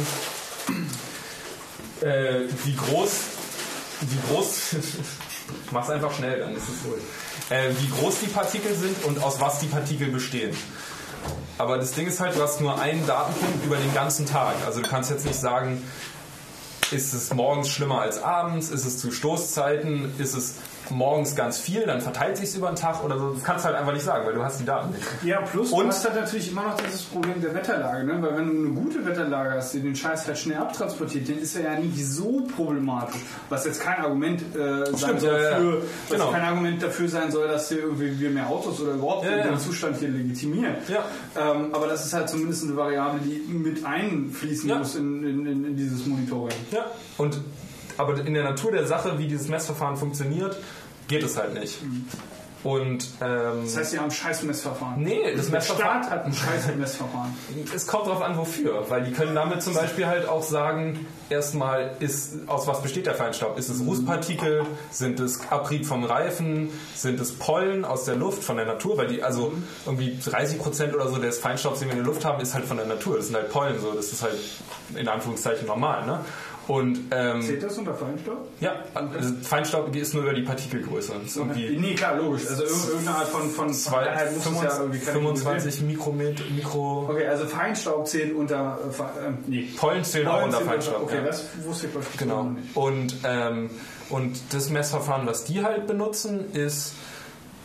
äh, 2.02 2.42
wie 2.66 2.76
groß, 2.76 3.12
wie 4.02 4.34
groß, 4.34 4.76
mach's 5.72 5.90
einfach 5.90 6.14
schnell, 6.14 6.40
dann 6.40 6.56
ist 6.56 6.70
es 6.70 6.86
wohl, 6.86 7.02
äh, 7.50 7.70
wie 7.80 7.90
groß 8.00 8.20
die 8.20 8.28
Partikel 8.28 8.76
sind 8.76 9.04
und 9.06 9.24
aus 9.24 9.42
was 9.42 9.60
die 9.60 9.68
Partikel 9.68 10.10
bestehen. 10.10 10.56
Aber 11.58 11.78
das 11.78 11.92
Ding 11.94 12.08
ist 12.08 12.20
halt, 12.20 12.36
du 12.36 12.42
hast 12.42 12.62
nur 12.62 12.80
einen 12.80 13.06
Datenpunkt 13.08 13.66
über 13.66 13.78
den 13.78 13.94
ganzen 13.94 14.26
Tag. 14.26 14.56
Also 14.66 14.82
du 14.82 14.90
kannst 14.90 15.10
jetzt 15.12 15.26
nicht 15.26 15.40
sagen, 15.40 15.82
ist 16.92 17.14
es 17.14 17.34
morgens 17.34 17.70
schlimmer 17.70 18.02
als 18.02 18.22
abends, 18.22 18.70
ist 18.70 18.86
es 18.86 18.98
zu 18.98 19.12
Stoßzeiten, 19.12 20.12
ist 20.18 20.36
es 20.36 20.56
morgens 20.90 21.36
ganz 21.36 21.58
viel, 21.60 21.86
dann 21.86 22.02
verteilt 22.02 22.38
sich 22.38 22.56
über 22.56 22.68
den 22.68 22.76
Tag 22.76 23.04
oder 23.04 23.18
so. 23.18 23.34
Das 23.34 23.44
kannst 23.44 23.64
du 23.66 23.70
halt 23.70 23.78
einfach 23.80 23.94
nicht 23.94 24.04
sagen, 24.06 24.26
weil 24.26 24.34
du 24.34 24.44
hast 24.44 24.60
die 24.60 24.66
Daten 24.66 24.92
nicht. 24.94 25.04
Ja, 25.24 25.42
plus 25.42 25.72
Und- 25.72 25.84
du 25.84 25.88
hast 25.90 26.04
halt 26.06 26.16
natürlich 26.16 26.52
immer 26.52 26.64
noch 26.64 26.76
dieses 26.80 27.04
Problem 27.04 27.42
der 27.42 27.54
Wetterlage, 27.56 28.06
ne? 28.06 28.22
weil 28.22 28.38
wenn 28.38 28.48
du 28.48 28.66
eine 28.68 28.70
gute 28.82 29.06
Wetterlage 29.06 29.52
hast, 29.56 29.74
die 29.74 29.80
den 29.82 29.96
Scheiß 29.96 30.28
halt 30.28 30.38
schnell 30.38 30.58
abtransportiert, 30.58 31.28
dann 31.30 31.38
ist 31.40 31.56
er 31.56 31.74
ja 31.74 31.80
nicht 31.80 32.06
so 32.06 32.44
problematisch. 32.56 33.22
Was 33.50 33.66
jetzt 33.66 33.82
kein 33.82 34.00
Argument 34.04 34.42
äh, 34.56 34.86
sein 34.86 34.98
Stimmt, 34.98 35.20
soll 35.22 35.34
ja, 35.42 35.52
ja. 35.52 35.58
für, 35.58 35.82
was 35.82 36.10
Genau. 36.10 36.32
kein 36.32 36.42
Argument 36.42 36.84
dafür 36.84 37.10
sein 37.10 37.32
soll, 37.32 37.48
dass 37.48 37.70
hier 37.70 37.80
irgendwie 37.80 38.20
wir 38.20 38.30
mehr 38.30 38.48
Autos 38.50 38.80
oder 38.82 38.94
überhaupt 38.94 39.26
Ja, 39.26 39.44
den 39.44 39.60
Zustand 39.60 39.98
hier 39.98 40.10
legitimieren. 40.10 40.76
Ja. 40.88 41.04
Ähm, 41.40 41.74
aber 41.74 41.88
das 41.88 42.06
ist 42.06 42.14
halt 42.14 42.30
zumindest 42.30 42.64
eine 42.64 42.76
Variable, 42.76 43.20
die 43.24 43.52
mit 43.54 43.86
einfließen 43.86 44.78
muss 44.78 44.96
in, 44.96 45.24
in, 45.24 45.46
in, 45.46 45.66
in 45.66 45.76
dieses 45.76 46.06
Monitoring. 46.06 46.56
Ja. 46.72 46.86
Und, 47.18 47.40
aber 48.04 48.20
in 48.26 48.34
der 48.34 48.44
Natur 48.44 48.72
der 48.72 48.86
Sache, 48.86 49.18
wie 49.18 49.28
dieses 49.28 49.48
Messverfahren 49.48 49.98
funktioniert, 49.98 50.58
geht 51.08 51.24
es 51.24 51.38
halt 51.38 51.54
nicht. 51.54 51.80
Und 52.64 53.06
ähm, 53.20 53.64
Das 53.66 53.76
heißt, 53.76 53.92
sie 53.92 53.98
haben 53.98 54.06
ein 54.06 54.12
scheiß 54.12 54.44
Messverfahren. 54.44 55.04
Nee, 55.04 55.20
das 55.36 55.48
Der 55.50 55.60
Messverfahren- 55.60 56.04
Staat 56.04 56.10
hat 56.10 56.26
ein 56.26 56.34
scheiß 56.34 56.74
Messverfahren. 56.78 57.36
es 57.76 57.88
kommt 57.88 58.08
darauf 58.08 58.22
an, 58.22 58.38
wofür. 58.38 58.86
Weil 58.90 59.04
die 59.04 59.12
können 59.12 59.36
damit 59.36 59.62
zum 59.62 59.74
Beispiel 59.74 60.08
halt 60.08 60.30
auch 60.30 60.44
sagen, 60.44 61.06
erstmal 61.30 61.92
ist, 62.00 62.36
aus 62.48 62.66
was 62.66 62.82
besteht 62.82 63.06
der 63.06 63.16
Feinstaub? 63.16 63.58
Ist 63.60 63.68
es 63.68 63.82
Rußpartikel? 63.86 64.62
Sind 64.92 65.20
es 65.20 65.42
Abrieb 65.50 65.86
vom 65.86 66.06
Reifen? 66.06 66.70
Sind 66.96 67.20
es 67.20 67.34
Pollen 67.34 67.84
aus 67.84 68.06
der 68.06 68.16
Luft, 68.16 68.46
von 68.46 68.56
der 68.56 68.66
Natur? 68.66 68.98
Weil 68.98 69.08
die, 69.08 69.22
also 69.24 69.52
irgendwie 69.86 70.18
30 70.24 70.58
Prozent 70.58 70.96
oder 70.96 71.10
so 71.10 71.18
des 71.18 71.40
Feinstaubs, 71.40 71.80
den 71.80 71.90
wir 71.90 71.98
in 71.98 72.00
der 72.00 72.08
Luft 72.08 72.24
haben, 72.24 72.42
ist 72.42 72.54
halt 72.54 72.64
von 72.64 72.78
der 72.78 72.86
Natur. 72.86 73.18
Das 73.18 73.26
sind 73.26 73.36
halt 73.36 73.50
Pollen, 73.52 73.82
so. 73.82 73.92
Das 73.92 74.14
ist 74.14 74.24
halt 74.24 74.38
in 74.96 75.10
Anführungszeichen 75.10 75.68
normal, 75.68 76.06
ne? 76.06 76.22
Und, 76.68 76.98
ähm, 77.12 77.42
Zählt 77.42 77.62
das 77.62 77.78
unter 77.78 77.94
Feinstaub? 77.94 78.48
ja, 78.62 78.76
also 78.94 79.34
Feinstaub 79.44 79.94
ist 79.94 80.14
nur 80.14 80.24
über 80.24 80.34
die 80.34 80.44
Partikelgröße. 80.44 81.12
Das 81.22 81.36
Nee, 81.36 81.94
klar, 81.94 82.16
logisch. 82.16 82.48
Also 82.48 82.64
irg- 82.64 82.90
irgendeine 82.90 83.18
Art 83.18 83.28
von, 83.28 83.50
von 83.50 83.74
zwei, 83.74 84.30
muss 84.34 84.46
es 84.46 84.62
ja 84.64 84.80
irgendwie 84.80 85.00
25 85.00 85.82
Mikrometer, 85.82 86.44
Mikro, 86.56 87.10
Okay, 87.12 87.28
also 87.28 87.46
Feinstaub 87.48 88.08
zählt 88.08 88.34
unter. 88.34 88.80
Äh, 88.82 89.28
ähm, 89.28 89.38
nee. 89.48 89.68
Pollen 89.78 90.06
zählen 90.06 90.28
auch 90.30 90.42
unter 90.44 90.58
zählt 90.60 90.70
Feinstaub. 90.70 91.02
Okay, 91.04 91.18
ja. 91.18 91.24
das 91.24 91.44
wusste 91.66 91.88
ich 91.88 91.94
beispielsweise 91.94 92.30
Genau. 92.30 92.44
nicht. 92.52 92.76
Und, 92.78 93.16
ähm, 93.26 93.70
und 94.10 94.40
das 94.52 94.70
Messverfahren, 94.70 95.28
was 95.28 95.44
die 95.44 95.64
halt 95.64 95.86
benutzen, 95.86 96.54
ist 96.54 96.94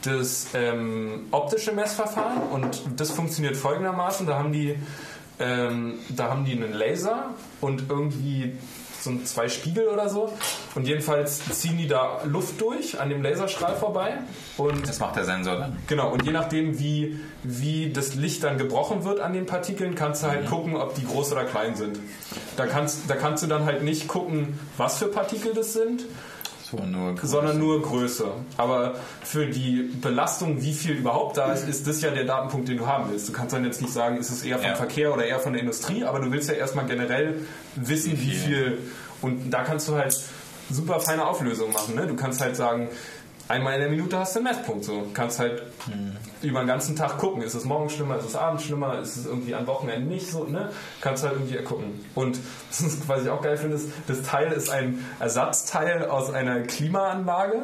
das 0.03 0.49
ähm, 0.55 1.27
optische 1.31 1.73
Messverfahren 1.73 2.39
und 2.53 2.83
das 2.97 3.11
funktioniert 3.11 3.57
folgendermaßen. 3.57 4.27
Da 4.27 4.39
haben 4.39 4.53
die, 4.53 4.77
ähm, 5.41 5.95
da 6.09 6.31
haben 6.31 6.45
die 6.45 6.53
einen 6.53 6.73
Laser 6.73 7.35
und 7.61 7.85
irgendwie 7.89 8.57
so 9.01 9.11
ein- 9.11 9.25
zwei 9.27 9.49
Spiegel 9.49 9.89
oder 9.89 10.09
so 10.09 10.33
und 10.75 10.87
jedenfalls 10.87 11.41
ziehen 11.61 11.79
die 11.79 11.87
da 11.87 12.21
Luft 12.25 12.61
durch 12.61 13.01
an 13.01 13.09
dem 13.09 13.23
Laserstrahl 13.23 13.77
vorbei 13.77 14.19
und 14.57 14.89
Das 14.89 14.99
macht 14.99 15.17
der 15.17 15.25
Sensor 15.25 15.57
dann. 15.57 15.77
Genau, 15.87 16.11
und 16.13 16.25
je 16.25 16.33
nachdem, 16.33 16.79
wie, 16.79 17.19
wie 17.43 17.91
das 17.93 18.15
Licht 18.15 18.43
dann 18.45 18.59
gebrochen 18.59 19.05
wird 19.05 19.21
an 19.21 19.33
den 19.33 19.47
Partikeln, 19.47 19.95
kannst 19.95 20.23
du 20.23 20.29
halt 20.29 20.47
gucken, 20.49 20.77
ob 20.77 20.95
die 20.95 21.05
groß 21.07 21.33
oder 21.33 21.45
klein 21.45 21.77
sind. 21.77 21.99
Da 22.57 22.67
kannst, 22.67 23.09
da 23.09 23.15
kannst 23.15 23.43
du 23.43 23.47
dann 23.47 23.65
halt 23.65 23.83
nicht 23.83 24.09
gucken, 24.09 24.59
was 24.77 24.99
für 24.99 25.07
Partikel 25.07 25.55
das 25.55 25.73
sind, 25.73 26.05
So 26.71 26.77
nur 26.85 27.15
sondern 27.23 27.59
nur 27.59 27.81
Größe. 27.81 28.27
Aber 28.57 28.95
für 29.23 29.47
die 29.47 29.91
Belastung, 30.03 30.61
wie 30.63 30.75
viel 30.75 30.97
überhaupt 30.97 31.37
da 31.37 31.53
ist, 31.53 31.67
ist 31.67 31.87
das 31.87 32.03
ja 32.03 32.11
der 32.11 32.25
Datenpunkt, 32.25 32.69
den 32.69 32.79
du 32.79 32.87
haben 32.87 33.11
willst. 33.11 33.29
Du 33.29 33.33
kannst 33.33 33.55
dann 33.55 33.65
jetzt 33.65 33.81
nicht 33.81 33.93
sagen, 33.93 34.19
ist 34.19 34.31
es 34.31 34.43
eher 34.43 34.59
vom 34.59 34.67
Ja. 34.69 34.75
Verkehr 34.75 35.13
oder 35.15 35.25
eher 35.25 35.41
von 35.41 35.53
der 35.55 35.63
Industrie, 35.63 36.05
aber 36.05 36.21
du 36.21 36.31
willst 36.31 36.49
ja 36.49 36.55
erstmal 36.55 36.87
generell 36.87 37.41
wissen, 37.77 38.21
wie 38.21 38.33
viel. 38.35 38.79
Und 39.23 39.51
da 39.51 39.63
kannst 39.63 39.89
du 39.89 39.95
halt 39.95 40.15
super 40.71 41.01
feine 41.01 41.27
Auflösungen 41.27 41.73
machen. 41.73 41.95
Ne? 41.95 42.07
Du 42.07 42.15
kannst 42.17 42.41
halt 42.41 42.57
sagen, 42.57 42.89
einmal 43.49 43.75
in 43.75 43.81
der 43.81 43.91
Minute 43.91 44.19
hast 44.19 44.35
du 44.35 44.41
einen 44.41 44.49
Messpunkt. 44.49 44.85
So. 44.85 45.01
Du 45.01 45.13
kannst 45.13 45.39
halt 45.39 45.63
über 46.43 46.61
den 46.61 46.69
ganzen 46.69 46.95
Tag 46.95 47.19
gucken, 47.19 47.43
ist 47.43 47.55
es 47.55 47.65
morgens 47.65 47.95
schlimmer, 47.95 48.19
ist 48.19 48.27
es 48.27 48.37
abends 48.37 48.65
schlimmer, 48.65 48.99
ist 49.01 49.17
es 49.17 49.27
irgendwie 49.27 49.55
an 49.55 49.67
Wochenenden 49.67 50.09
nicht 50.09 50.31
so, 50.31 50.45
ne? 50.45 50.71
Kannst 51.01 51.25
halt 51.25 51.35
irgendwie 51.35 51.57
gucken. 51.65 52.05
Und 52.15 52.39
was 53.07 53.23
ich 53.23 53.31
auch 53.31 53.43
geil 53.43 53.57
finde, 53.57 53.77
ist, 53.77 53.89
das 54.07 54.23
Teil 54.23 54.53
ist 54.53 54.71
ein 54.71 55.05
Ersatzteil 55.19 56.07
aus 56.07 56.33
einer 56.33 56.61
Klimaanlage. 56.61 57.63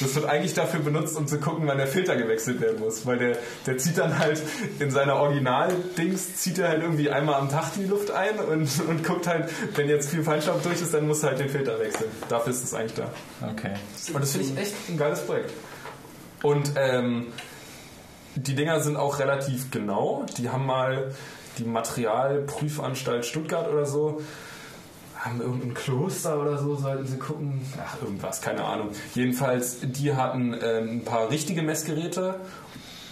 Das 0.00 0.14
wird 0.14 0.26
eigentlich 0.26 0.54
dafür 0.54 0.80
benutzt, 0.80 1.16
um 1.16 1.26
zu 1.26 1.38
gucken, 1.38 1.66
wann 1.66 1.78
der 1.78 1.86
Filter 1.86 2.16
gewechselt 2.16 2.60
werden 2.60 2.80
muss. 2.80 3.06
Weil 3.06 3.18
der, 3.18 3.38
der 3.66 3.78
zieht 3.78 3.98
dann 3.98 4.18
halt 4.18 4.42
in 4.78 4.90
seiner 4.90 5.16
Original-Dings, 5.16 6.36
zieht 6.36 6.58
er 6.58 6.68
halt 6.68 6.82
irgendwie 6.82 7.10
einmal 7.10 7.36
am 7.36 7.48
Tag 7.48 7.72
die 7.76 7.84
Luft 7.84 8.10
ein 8.10 8.38
und, 8.38 8.68
und 8.88 9.04
guckt 9.04 9.26
halt, 9.26 9.48
wenn 9.74 9.88
jetzt 9.88 10.10
viel 10.10 10.22
Feinstaub 10.22 10.62
durch 10.62 10.80
ist, 10.80 10.94
dann 10.94 11.06
muss 11.06 11.22
er 11.22 11.30
halt 11.30 11.40
den 11.40 11.48
Filter 11.48 11.78
wechseln. 11.78 12.10
Dafür 12.28 12.52
ist 12.52 12.64
es 12.64 12.74
eigentlich 12.74 12.94
da. 12.94 13.10
Okay. 13.48 13.74
Und 14.12 14.20
das 14.22 14.32
finde 14.32 14.48
ich 14.48 14.58
echt 14.58 14.74
ein 14.88 14.96
geiles 14.96 15.17
Projekt. 15.26 15.52
Und 16.42 16.72
ähm, 16.76 17.28
die 18.34 18.54
Dinger 18.54 18.80
sind 18.80 18.96
auch 18.96 19.18
relativ 19.18 19.70
genau. 19.70 20.24
Die 20.36 20.50
haben 20.50 20.66
mal 20.66 21.12
die 21.58 21.64
Materialprüfanstalt 21.64 23.26
Stuttgart 23.26 23.68
oder 23.68 23.84
so, 23.84 24.20
haben 25.16 25.40
irgendein 25.40 25.74
Kloster 25.74 26.40
oder 26.40 26.58
so, 26.58 26.76
sollten 26.76 27.06
sie 27.06 27.18
gucken. 27.18 27.60
Ach, 27.84 28.00
irgendwas, 28.02 28.40
keine 28.40 28.64
Ahnung. 28.64 28.90
Jedenfalls, 29.14 29.78
die 29.82 30.14
hatten 30.14 30.56
ähm, 30.62 30.98
ein 30.98 31.04
paar 31.04 31.30
richtige 31.30 31.62
Messgeräte. 31.62 32.40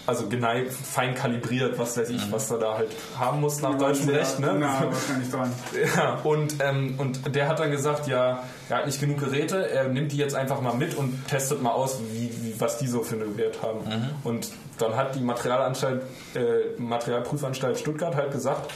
Also 0.05 0.29
genau 0.29 0.53
fein 0.69 1.15
kalibriert, 1.15 1.77
was 1.77 1.97
weiß 1.97 2.09
ich, 2.11 2.31
was 2.31 2.49
wir 2.49 2.59
da 2.59 2.77
halt 2.77 2.89
haben 3.19 3.41
muss 3.41 3.61
nach 3.61 3.77
deutschem 3.77 4.07
Recht. 4.07 4.39
Ne? 4.39 4.55
Na, 4.57 4.85
wahrscheinlich 4.85 5.29
dran. 5.29 5.51
Ja, 5.97 6.15
und, 6.23 6.55
ähm, 6.61 6.95
und 6.97 7.35
der 7.35 7.49
hat 7.49 7.59
dann 7.59 7.71
gesagt, 7.71 8.07
ja, 8.07 8.43
er 8.69 8.77
hat 8.77 8.85
nicht 8.85 8.99
genug 8.99 9.19
Geräte, 9.19 9.69
er 9.69 9.87
nimmt 9.87 10.11
die 10.11 10.17
jetzt 10.17 10.35
einfach 10.35 10.61
mal 10.61 10.73
mit 10.73 10.95
und 10.95 11.27
testet 11.27 11.61
mal 11.61 11.71
aus, 11.71 11.99
wie, 12.11 12.29
wie, 12.41 12.59
was 12.59 12.77
die 12.77 12.87
so 12.87 13.01
für 13.03 13.15
einen 13.15 13.37
Wert 13.37 13.61
haben. 13.61 13.79
Und 14.23 14.49
dann 14.77 14.95
hat 14.95 15.15
die 15.15 15.21
Materialanstalt, 15.21 16.03
äh, 16.35 16.79
Materialprüfanstalt 16.81 17.79
Stuttgart 17.79 18.15
halt 18.15 18.31
gesagt, 18.31 18.71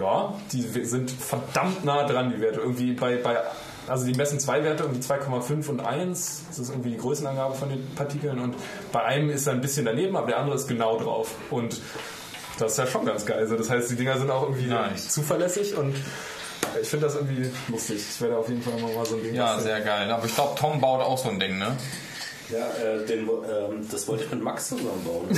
ja, 0.00 0.34
die 0.52 0.62
sind 0.62 1.10
verdammt 1.10 1.84
nah 1.84 2.04
dran, 2.06 2.32
die 2.34 2.40
Werte. 2.40 2.60
Irgendwie 2.60 2.92
bei, 2.94 3.16
bei 3.16 3.36
Also 3.86 4.06
die 4.06 4.14
messen 4.14 4.40
zwei 4.40 4.64
Werte, 4.64 4.84
irgendwie 4.84 5.02
2,5 5.02 5.68
und 5.68 5.80
1. 5.80 6.44
Das 6.48 6.58
ist 6.58 6.70
irgendwie 6.70 6.92
die 6.92 6.96
Größenangabe 6.96 7.54
von 7.54 7.68
den 7.68 7.94
Partikeln. 7.94 8.38
Und 8.38 8.54
bei 8.90 9.02
einem 9.04 9.28
ist 9.28 9.46
er 9.46 9.52
ein 9.52 9.60
bisschen 9.60 9.84
daneben, 9.84 10.16
aber 10.16 10.28
der 10.28 10.38
andere 10.38 10.56
ist 10.56 10.66
genau 10.66 10.98
drauf. 10.98 11.34
Und 11.50 11.78
das 12.58 12.72
ist 12.72 12.78
ja 12.78 12.86
schon 12.86 13.04
ganz 13.04 13.26
geil. 13.26 13.38
Also 13.40 13.56
das 13.56 13.68
heißt, 13.68 13.90
die 13.90 13.96
Dinger 13.96 14.18
sind 14.18 14.30
auch 14.30 14.42
irgendwie 14.44 14.66
Nice. 14.66 15.08
zuverlässig 15.10 15.76
und 15.76 15.94
ich 16.80 16.88
finde 16.88 17.06
das 17.06 17.14
irgendwie 17.16 17.50
lustig. 17.68 17.96
Ich 17.98 18.20
werde 18.20 18.36
auf 18.36 18.48
jeden 18.48 18.62
Fall 18.62 18.74
mal 18.80 19.04
so 19.04 19.16
ein 19.16 19.22
Ding 19.22 19.34
Ja, 19.34 19.58
sehr 19.58 19.80
geil. 19.80 20.10
Aber 20.10 20.24
ich 20.24 20.34
glaube, 20.34 20.58
Tom 20.58 20.80
baut 20.80 21.00
auch 21.00 21.18
so 21.18 21.28
ein 21.28 21.40
Ding, 21.40 21.58
ne? 21.58 21.76
Ja, 22.50 22.68
äh, 22.84 23.06
den, 23.06 23.28
ähm, 23.28 23.88
das 23.90 24.06
wollte 24.08 24.24
ich 24.24 24.30
mit 24.30 24.42
Max 24.42 24.68
zusammenbauen. 24.68 25.28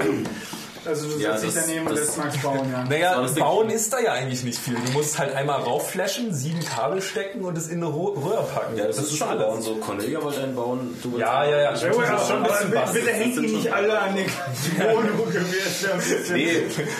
Also 0.84 1.08
du 1.08 1.18
Ja, 1.18 1.32
setzt 1.38 1.44
dich 1.44 1.54
das- 1.54 1.66
daneben 1.66 1.86
und 1.86 1.96
das- 1.96 2.06
lässt 2.06 2.18
Max 2.18 2.36
bauen, 2.38 2.68
ja. 2.72 2.84
Naja, 2.88 3.20
das 3.20 3.34
bauen 3.34 3.70
ist 3.70 3.92
da 3.92 4.00
ja 4.00 4.12
eigentlich 4.14 4.42
nicht 4.42 4.58
viel. 4.58 4.74
Du 4.74 4.92
musst 4.92 5.18
halt 5.18 5.34
einmal 5.34 5.60
raufflashen, 5.62 6.34
sieben 6.34 6.60
Kabel 6.64 7.00
stecken 7.00 7.42
und 7.44 7.56
es 7.56 7.68
in 7.68 7.82
eine 7.82 7.86
Röhre 7.94 8.46
packen. 8.52 8.76
Ja, 8.76 8.86
das, 8.86 8.98
ist 8.98 9.16
schon 9.16 9.28
alles. 9.28 9.42
bauen. 9.46 9.62
So, 9.62 9.76
Cornelia 9.76 10.22
wollte 10.22 10.42
einen 10.42 10.54
bauen. 10.56 10.96
Du 11.02 11.18
Ja, 11.18 11.44
ja, 11.44 11.50
ja. 11.50 11.62
Ja, 11.62 11.68
aber, 11.70 11.78
schon 12.26 12.36
ein 12.38 12.42
bisschen 12.44 12.70
basteln. 12.72 13.04
bitte 13.04 13.16
hängt 13.16 13.36
die 13.36 13.40
nicht 13.56 13.72
alle 13.72 13.98
an 13.98 14.14
den 14.16 14.26
Wohnungen. 14.78 15.46
ja 15.82 16.34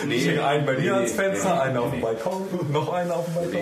Nee, 0.07 0.15
Ich 0.17 0.27
hänge 0.29 0.45
einen 0.47 0.67
bei 0.67 0.75
dir 0.75 0.81
nee, 0.83 0.91
ans 0.99 1.13
Fenster, 1.13 1.55
nee, 1.55 1.61
einen 1.61 1.77
auf 1.79 1.87
nee. 1.87 1.97
dem 1.97 2.01
Balkon, 2.03 2.49
noch 2.71 2.93
einen 2.93 3.11
auf 3.11 3.25
dem 3.27 3.35
Balkon. 3.35 3.61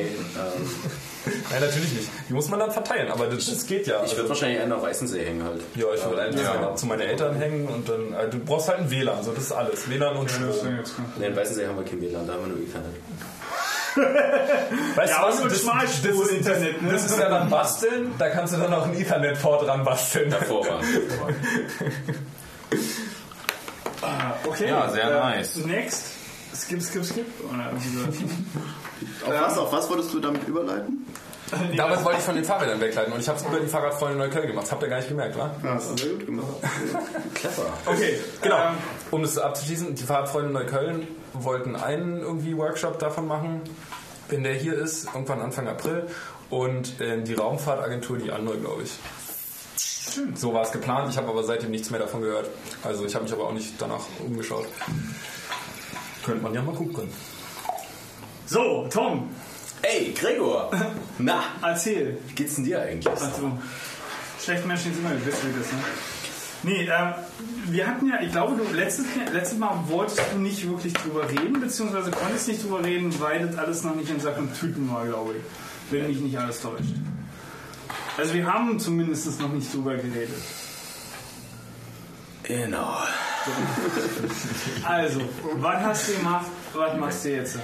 Nein, 1.26 1.60
natürlich 1.60 1.92
nicht. 1.92 2.08
Die 2.28 2.32
muss 2.32 2.48
man 2.48 2.60
dann 2.60 2.70
verteilen, 2.70 3.10
aber 3.10 3.26
das, 3.26 3.46
das 3.46 3.66
geht 3.66 3.86
ja. 3.86 4.02
ich 4.04 4.16
würde 4.16 4.28
wahrscheinlich 4.30 4.60
einen 4.60 4.72
auf 4.72 4.82
Weißensee 4.82 5.24
hängen 5.24 5.44
halt. 5.44 5.60
ja, 5.74 5.86
ich 5.94 6.04
würde 6.04 6.22
einen 6.22 6.38
Ja. 6.38 6.74
zu 6.74 6.86
meinen 6.86 7.02
Eltern 7.02 7.36
hängen 7.36 7.68
und 7.68 7.88
dann. 7.88 8.12
äh, 8.14 8.28
Du 8.30 8.38
brauchst 8.38 8.68
halt 8.68 8.78
ein 8.80 8.90
WLAN, 8.90 9.22
so 9.22 9.32
das 9.32 9.44
ist 9.44 9.52
alles. 9.52 9.88
WLAN 9.90 10.16
und 10.16 10.30
Strom. 10.30 10.48
Nee, 11.18 11.26
in 11.26 11.36
Weißensee 11.36 11.66
haben 11.66 11.76
wir 11.76 11.84
kein 11.84 12.00
WLAN, 12.00 12.26
da 12.26 12.32
haben 12.34 12.46
wir 12.46 12.54
nur 12.56 12.62
Ethernet. 12.66 12.96
Weißt 14.96 15.12
Ja, 15.12 15.24
und 15.26 15.52
Schmalspur-Internet, 15.52 16.80
ne? 16.82 16.92
Das 16.92 17.06
ist 17.06 17.18
ja 17.18 17.28
dann 17.28 17.50
basteln, 17.50 18.12
da 18.18 18.28
kannst 18.30 18.54
du 18.54 18.58
dann 18.58 18.72
auch 18.72 18.86
ein 18.86 18.94
Ethernet-Port 18.94 19.66
dran 19.66 19.84
basteln. 19.84 20.30
Hervorragend. 20.30 20.86
Okay. 24.46 24.68
Ja, 24.68 24.88
sehr 24.90 25.04
äh, 25.10 25.18
nice. 25.38 25.56
Next. 25.56 26.04
Skip, 26.54 26.82
skip, 26.82 27.04
skip. 27.04 27.26
Oder 27.52 27.70
Auf 29.24 29.32
was, 29.32 29.58
auf 29.58 29.72
was 29.72 29.90
wolltest 29.90 30.12
du 30.14 30.20
damit 30.20 30.46
überleiten? 30.46 31.06
Damals 31.76 32.04
wollte 32.04 32.18
ich 32.18 32.24
von 32.24 32.36
den 32.36 32.44
Fahrrädern 32.44 32.80
wegleiten 32.80 33.12
und 33.12 33.20
ich 33.20 33.28
habe 33.28 33.38
es 33.38 33.44
über 33.44 33.58
die 33.58 33.66
Fahrradfreunde 33.66 34.16
Neukölln 34.16 34.46
gemacht. 34.46 34.66
Das 34.66 34.72
habt 34.72 34.82
ihr 34.82 34.88
gar 34.88 34.98
nicht 34.98 35.08
gemerkt, 35.08 35.36
wa? 35.36 35.50
Ja, 35.64 35.74
hast 35.74 35.90
du 35.90 35.96
sehr 35.96 36.10
gut 36.10 36.26
gemacht. 36.26 36.46
Clever. 37.34 37.66
okay, 37.86 38.20
Genau. 38.40 38.56
Ähm, 38.56 38.74
Um 39.10 39.22
das 39.22 39.36
abzuschließen, 39.36 39.94
die 39.96 40.04
Fahrradfreunde 40.04 40.50
Neukölln 40.52 41.08
wollten 41.32 41.74
einen 41.74 42.20
irgendwie 42.20 42.56
Workshop 42.56 42.98
davon 43.00 43.26
machen, 43.26 43.62
wenn 44.28 44.44
der 44.44 44.54
hier 44.54 44.74
ist, 44.74 45.06
irgendwann 45.06 45.40
Anfang 45.40 45.66
April. 45.66 46.06
Und 46.50 47.00
äh, 47.00 47.20
die 47.22 47.34
Raumfahrtagentur 47.34 48.18
die 48.18 48.30
andere, 48.30 48.56
glaube 48.58 48.82
ich. 48.84 48.92
So 50.34 50.52
war 50.52 50.62
es 50.62 50.72
geplant, 50.72 51.10
ich 51.10 51.16
habe 51.16 51.28
aber 51.28 51.44
seitdem 51.44 51.70
nichts 51.70 51.90
mehr 51.90 52.00
davon 52.00 52.20
gehört. 52.22 52.48
Also 52.82 53.04
ich 53.04 53.14
habe 53.14 53.24
mich 53.24 53.32
aber 53.32 53.44
auch 53.44 53.52
nicht 53.52 53.74
danach 53.78 54.00
umgeschaut. 54.24 54.66
Könnte 56.24 56.42
man 56.42 56.52
ja 56.54 56.62
mal 56.62 56.74
gucken. 56.74 57.08
So, 58.50 58.88
Tom, 58.90 59.30
Ey, 59.80 60.12
Gregor! 60.12 60.72
Na, 61.18 61.44
erzähl. 61.62 62.18
wie 62.26 62.34
geht's 62.34 62.56
denn 62.56 62.64
dir 62.64 62.82
eigentlich? 62.82 63.08
Also, 63.08 63.52
schlechte 64.42 64.66
Menschen 64.66 64.92
sind 64.92 65.06
immer 65.06 65.14
Beste, 65.14 65.46
wie 65.46 65.58
das, 65.58 65.70
ne? 65.70 65.78
Nee, 66.64 66.82
ähm, 66.82 67.14
wir 67.72 67.86
hatten 67.86 68.08
ja, 68.08 68.20
ich 68.20 68.32
glaube, 68.32 68.56
du 68.56 68.74
letztes, 68.74 69.06
letztes 69.32 69.56
Mal 69.56 69.84
wolltest 69.86 70.20
du 70.32 70.38
nicht 70.38 70.68
wirklich 70.68 70.92
drüber 70.94 71.30
reden, 71.30 71.60
beziehungsweise 71.60 72.10
konntest 72.10 72.48
nicht 72.48 72.64
drüber 72.64 72.84
reden, 72.84 73.14
weil 73.20 73.46
das 73.46 73.56
alles 73.56 73.84
noch 73.84 73.94
nicht 73.94 74.10
in 74.10 74.18
Sachen 74.18 74.52
Tüten 74.52 74.92
war, 74.92 75.06
glaube 75.06 75.36
ich. 75.36 75.92
Wenn 75.92 76.08
mich 76.08 76.18
nicht 76.18 76.36
alles 76.36 76.60
täuscht. 76.60 76.92
Also 78.18 78.34
wir 78.34 78.52
haben 78.52 78.80
zumindest 78.80 79.40
noch 79.40 79.52
nicht 79.52 79.72
drüber 79.72 79.94
geredet. 79.94 80.42
Genau. 82.42 82.96
Also, 84.84 85.20
was 85.54 85.82
hast 85.82 86.08
du 86.08 86.12
gemacht, 86.14 86.46
was 86.74 86.98
machst 86.98 87.24
du 87.24 87.30
jetzt? 87.30 87.58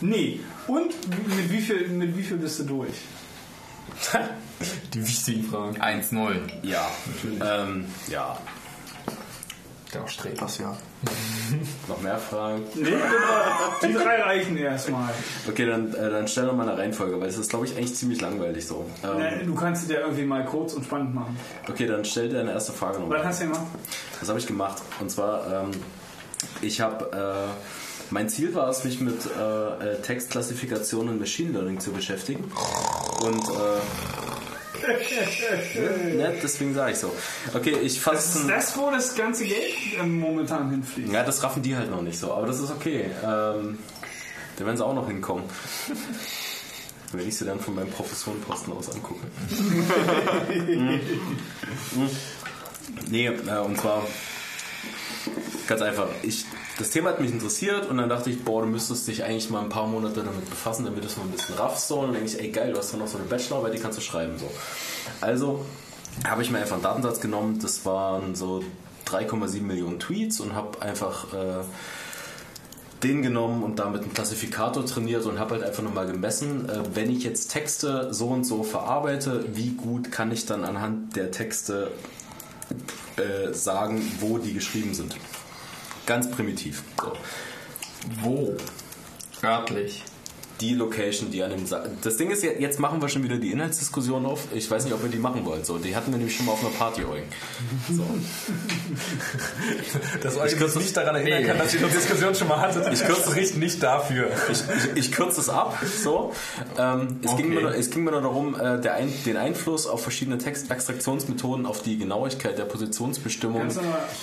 Nee, 0.00 0.40
und 0.66 0.92
mit 1.36 1.50
wie 1.50 1.60
viel, 1.60 1.88
mit 1.88 2.16
wie 2.16 2.22
viel 2.22 2.36
bist 2.36 2.58
du 2.60 2.64
durch? 2.64 2.94
Die 4.94 5.06
wichtigen 5.06 5.44
Fragen. 5.44 5.76
1-0. 5.80 6.34
Ja. 6.62 6.90
Ähm, 7.40 7.86
ja. 8.08 8.38
Der 9.92 10.02
auch 10.02 10.08
strebt. 10.08 10.40
Das 10.40 10.58
ja. 10.58 10.76
Noch 11.88 12.00
mehr 12.00 12.18
Fragen? 12.18 12.62
Nee, 12.74 12.94
die 13.86 13.92
drei 13.92 14.22
reichen 14.22 14.56
erstmal. 14.56 15.12
Okay, 15.46 15.66
dann, 15.66 15.92
äh, 15.94 16.10
dann 16.10 16.26
stell 16.26 16.46
doch 16.46 16.54
mal 16.56 16.68
eine 16.68 16.76
Reihenfolge, 16.78 17.20
weil 17.20 17.26
das 17.28 17.36
ist, 17.36 17.50
glaube 17.50 17.66
ich, 17.66 17.76
eigentlich 17.76 17.94
ziemlich 17.94 18.20
langweilig 18.20 18.66
so. 18.66 18.88
Ähm, 19.04 19.18
Nee, 19.18 19.44
Du 19.44 19.54
kannst 19.54 19.84
es 19.84 19.90
ja 19.90 20.00
irgendwie 20.00 20.24
mal 20.24 20.44
kurz 20.44 20.72
und 20.72 20.84
spannend 20.84 21.14
machen. 21.14 21.36
okay, 21.68 21.86
dann 21.86 22.04
stell 22.04 22.28
dir 22.28 22.40
eine 22.40 22.52
erste 22.52 22.72
Frage 22.72 22.98
nochmal. 22.98 23.18
Was 23.20 23.26
hast 23.26 23.42
du 23.42 23.44
gemacht? 23.46 23.66
Was 24.20 24.28
habe 24.28 24.38
ich 24.38 24.46
gemacht? 24.46 24.82
Und 25.00 25.10
zwar, 25.10 25.64
ähm, 25.64 25.70
ich 26.62 26.80
habe, 26.80 27.10
äh, 27.52 27.83
mein 28.10 28.28
Ziel 28.28 28.54
war 28.54 28.68
es, 28.68 28.84
mich 28.84 29.00
mit 29.00 29.26
äh, 29.26 29.92
äh, 29.92 30.00
Textklassifikation 30.02 31.08
und 31.08 31.18
Machine 31.18 31.52
Learning 31.52 31.80
zu 31.80 31.92
beschäftigen. 31.92 32.44
Und, 33.22 33.48
äh, 33.48 33.80
ne, 36.16 36.34
deswegen 36.42 36.74
sage 36.74 36.92
ich 36.92 36.98
so. 36.98 37.14
Okay, 37.54 37.76
ich 37.80 37.96
Ist 37.96 37.98
fasse. 37.98 38.46
das, 38.46 38.76
wo 38.76 38.90
das 38.90 39.14
ganze 39.14 39.44
Geld 39.44 39.72
ähm, 39.98 40.20
momentan 40.20 40.70
hinfliegt? 40.70 41.12
Ja, 41.12 41.24
das 41.24 41.42
raffen 41.42 41.62
die 41.62 41.74
halt 41.76 41.90
noch 41.90 42.02
nicht 42.02 42.18
so, 42.18 42.32
aber 42.32 42.46
das 42.46 42.60
ist 42.60 42.70
okay. 42.70 43.06
Ähm, 43.22 43.78
da 44.56 44.66
werden 44.66 44.76
sie 44.76 44.84
auch 44.84 44.94
noch 44.94 45.06
hinkommen. 45.08 45.44
Wenn 47.12 47.28
ich 47.28 47.36
sie 47.36 47.44
dann 47.44 47.60
von 47.60 47.74
meinem 47.74 47.90
Professorenposten 47.90 48.72
aus 48.72 48.90
angucke. 48.90 49.26
Hm. 50.54 51.00
Hm. 51.94 52.10
nee, 53.08 53.26
äh, 53.26 53.58
und 53.58 53.80
zwar 53.80 54.04
ganz 55.66 55.82
einfach. 55.82 56.08
Ich, 56.22 56.44
das 56.78 56.90
Thema 56.90 57.10
hat 57.10 57.20
mich 57.20 57.30
interessiert 57.30 57.88
und 57.88 57.98
dann 57.98 58.08
dachte 58.08 58.30
ich, 58.30 58.42
boah, 58.44 58.62
du 58.62 58.68
müsstest 58.68 59.06
dich 59.06 59.22
eigentlich 59.22 59.48
mal 59.48 59.62
ein 59.62 59.68
paar 59.68 59.86
Monate 59.86 60.22
damit 60.22 60.48
befassen, 60.50 60.84
damit 60.84 61.04
du 61.04 61.06
es 61.06 61.16
mal 61.16 61.24
ein 61.24 61.30
bisschen 61.30 61.54
raffst. 61.54 61.86
So. 61.86 62.00
Und 62.00 62.06
dann 62.06 62.14
denke 62.14 62.30
ich, 62.30 62.40
ey 62.40 62.50
geil, 62.50 62.72
du 62.72 62.78
hast 62.78 62.92
doch 62.92 62.98
noch 62.98 63.06
so 63.06 63.18
eine 63.18 63.26
Bachelorarbeit, 63.26 63.74
die 63.74 63.78
kannst 63.78 63.98
du 63.98 64.02
schreiben. 64.02 64.38
So. 64.38 64.50
Also 65.20 65.64
habe 66.28 66.42
ich 66.42 66.50
mir 66.50 66.58
einfach 66.58 66.74
einen 66.74 66.82
Datensatz 66.82 67.20
genommen, 67.20 67.60
das 67.60 67.84
waren 67.86 68.34
so 68.34 68.64
3,7 69.06 69.62
Millionen 69.62 70.00
Tweets 70.00 70.40
und 70.40 70.54
habe 70.54 70.82
einfach 70.82 71.32
äh, 71.32 71.62
den 73.04 73.22
genommen 73.22 73.62
und 73.62 73.78
damit 73.78 74.02
einen 74.02 74.14
Klassifikator 74.14 74.84
trainiert 74.84 75.26
und 75.26 75.38
habe 75.38 75.56
halt 75.56 75.64
einfach 75.64 75.82
nochmal 75.82 76.06
gemessen, 76.06 76.68
äh, 76.68 76.80
wenn 76.94 77.10
ich 77.10 77.22
jetzt 77.22 77.52
Texte 77.52 78.12
so 78.12 78.28
und 78.28 78.44
so 78.44 78.64
verarbeite, 78.64 79.44
wie 79.54 79.70
gut 79.74 80.10
kann 80.10 80.32
ich 80.32 80.46
dann 80.46 80.64
anhand 80.64 81.14
der 81.14 81.30
Texte 81.30 81.92
äh, 83.16 83.52
sagen, 83.52 84.02
wo 84.20 84.38
die 84.38 84.54
geschrieben 84.54 84.94
sind. 84.94 85.14
Ganz 86.06 86.30
primitiv. 86.30 86.82
So. 87.00 87.12
Wo? 88.22 88.56
Örtlich. 89.42 90.02
Die 90.60 90.74
Location, 90.74 91.30
die 91.30 91.42
an 91.42 91.50
dem 91.50 91.66
Sa 91.66 91.84
Das 92.02 92.16
Ding 92.16 92.30
ist, 92.30 92.42
jetzt 92.44 92.78
machen 92.78 93.02
wir 93.02 93.08
schon 93.08 93.22
wieder 93.24 93.36
die 93.38 93.50
Inhaltsdiskussion 93.50 94.24
auf. 94.24 94.40
Ich 94.54 94.70
weiß 94.70 94.84
nicht, 94.84 94.94
ob 94.94 95.02
wir 95.02 95.10
die 95.10 95.18
machen 95.18 95.44
wollen. 95.44 95.64
So, 95.64 95.78
die 95.78 95.96
hatten 95.96 96.12
wir 96.12 96.18
nämlich 96.18 96.36
schon 96.36 96.46
mal 96.46 96.52
auf 96.52 96.60
einer 96.64 96.74
Party 96.74 97.02
Eugen. 97.04 97.26
So. 97.90 98.04
Dass 100.22 100.36
euch 100.36 100.58
das 100.58 100.74
nicht 100.76 100.96
daran 100.96 101.16
erinnern 101.16 101.44
kann, 101.44 101.58
dass 101.58 101.74
ihr 101.74 101.80
die 101.80 101.92
Diskussion 101.92 102.34
schon 102.34 102.48
mal 102.48 102.60
hattet. 102.60 102.92
Ich 102.92 103.04
kürze 103.04 103.34
richtig 103.34 103.56
nicht 103.58 103.82
dafür. 103.82 104.28
ich, 104.50 104.62
ich, 104.94 105.06
ich 105.06 105.12
kürze 105.12 105.40
es 105.40 105.48
ab. 105.48 105.78
So. 106.02 106.32
Ähm, 106.78 107.18
es, 107.24 107.36
ging 107.36 107.48
mir, 107.52 107.60
nur- 107.62 107.74
es 107.74 107.90
ging 107.90 108.04
mir 108.04 108.12
nur 108.12 108.22
darum, 108.22 108.54
äh, 108.58 108.80
der 108.80 108.94
ein, 108.94 109.12
den 109.26 109.36
Einfluss 109.36 109.86
auf 109.86 110.02
verschiedene 110.02 110.38
Textextraktionsmethoden 110.38 111.66
auf 111.66 111.82
die 111.82 111.98
Genauigkeit 111.98 112.58
der 112.58 112.64
Positionsbestimmung 112.64 113.68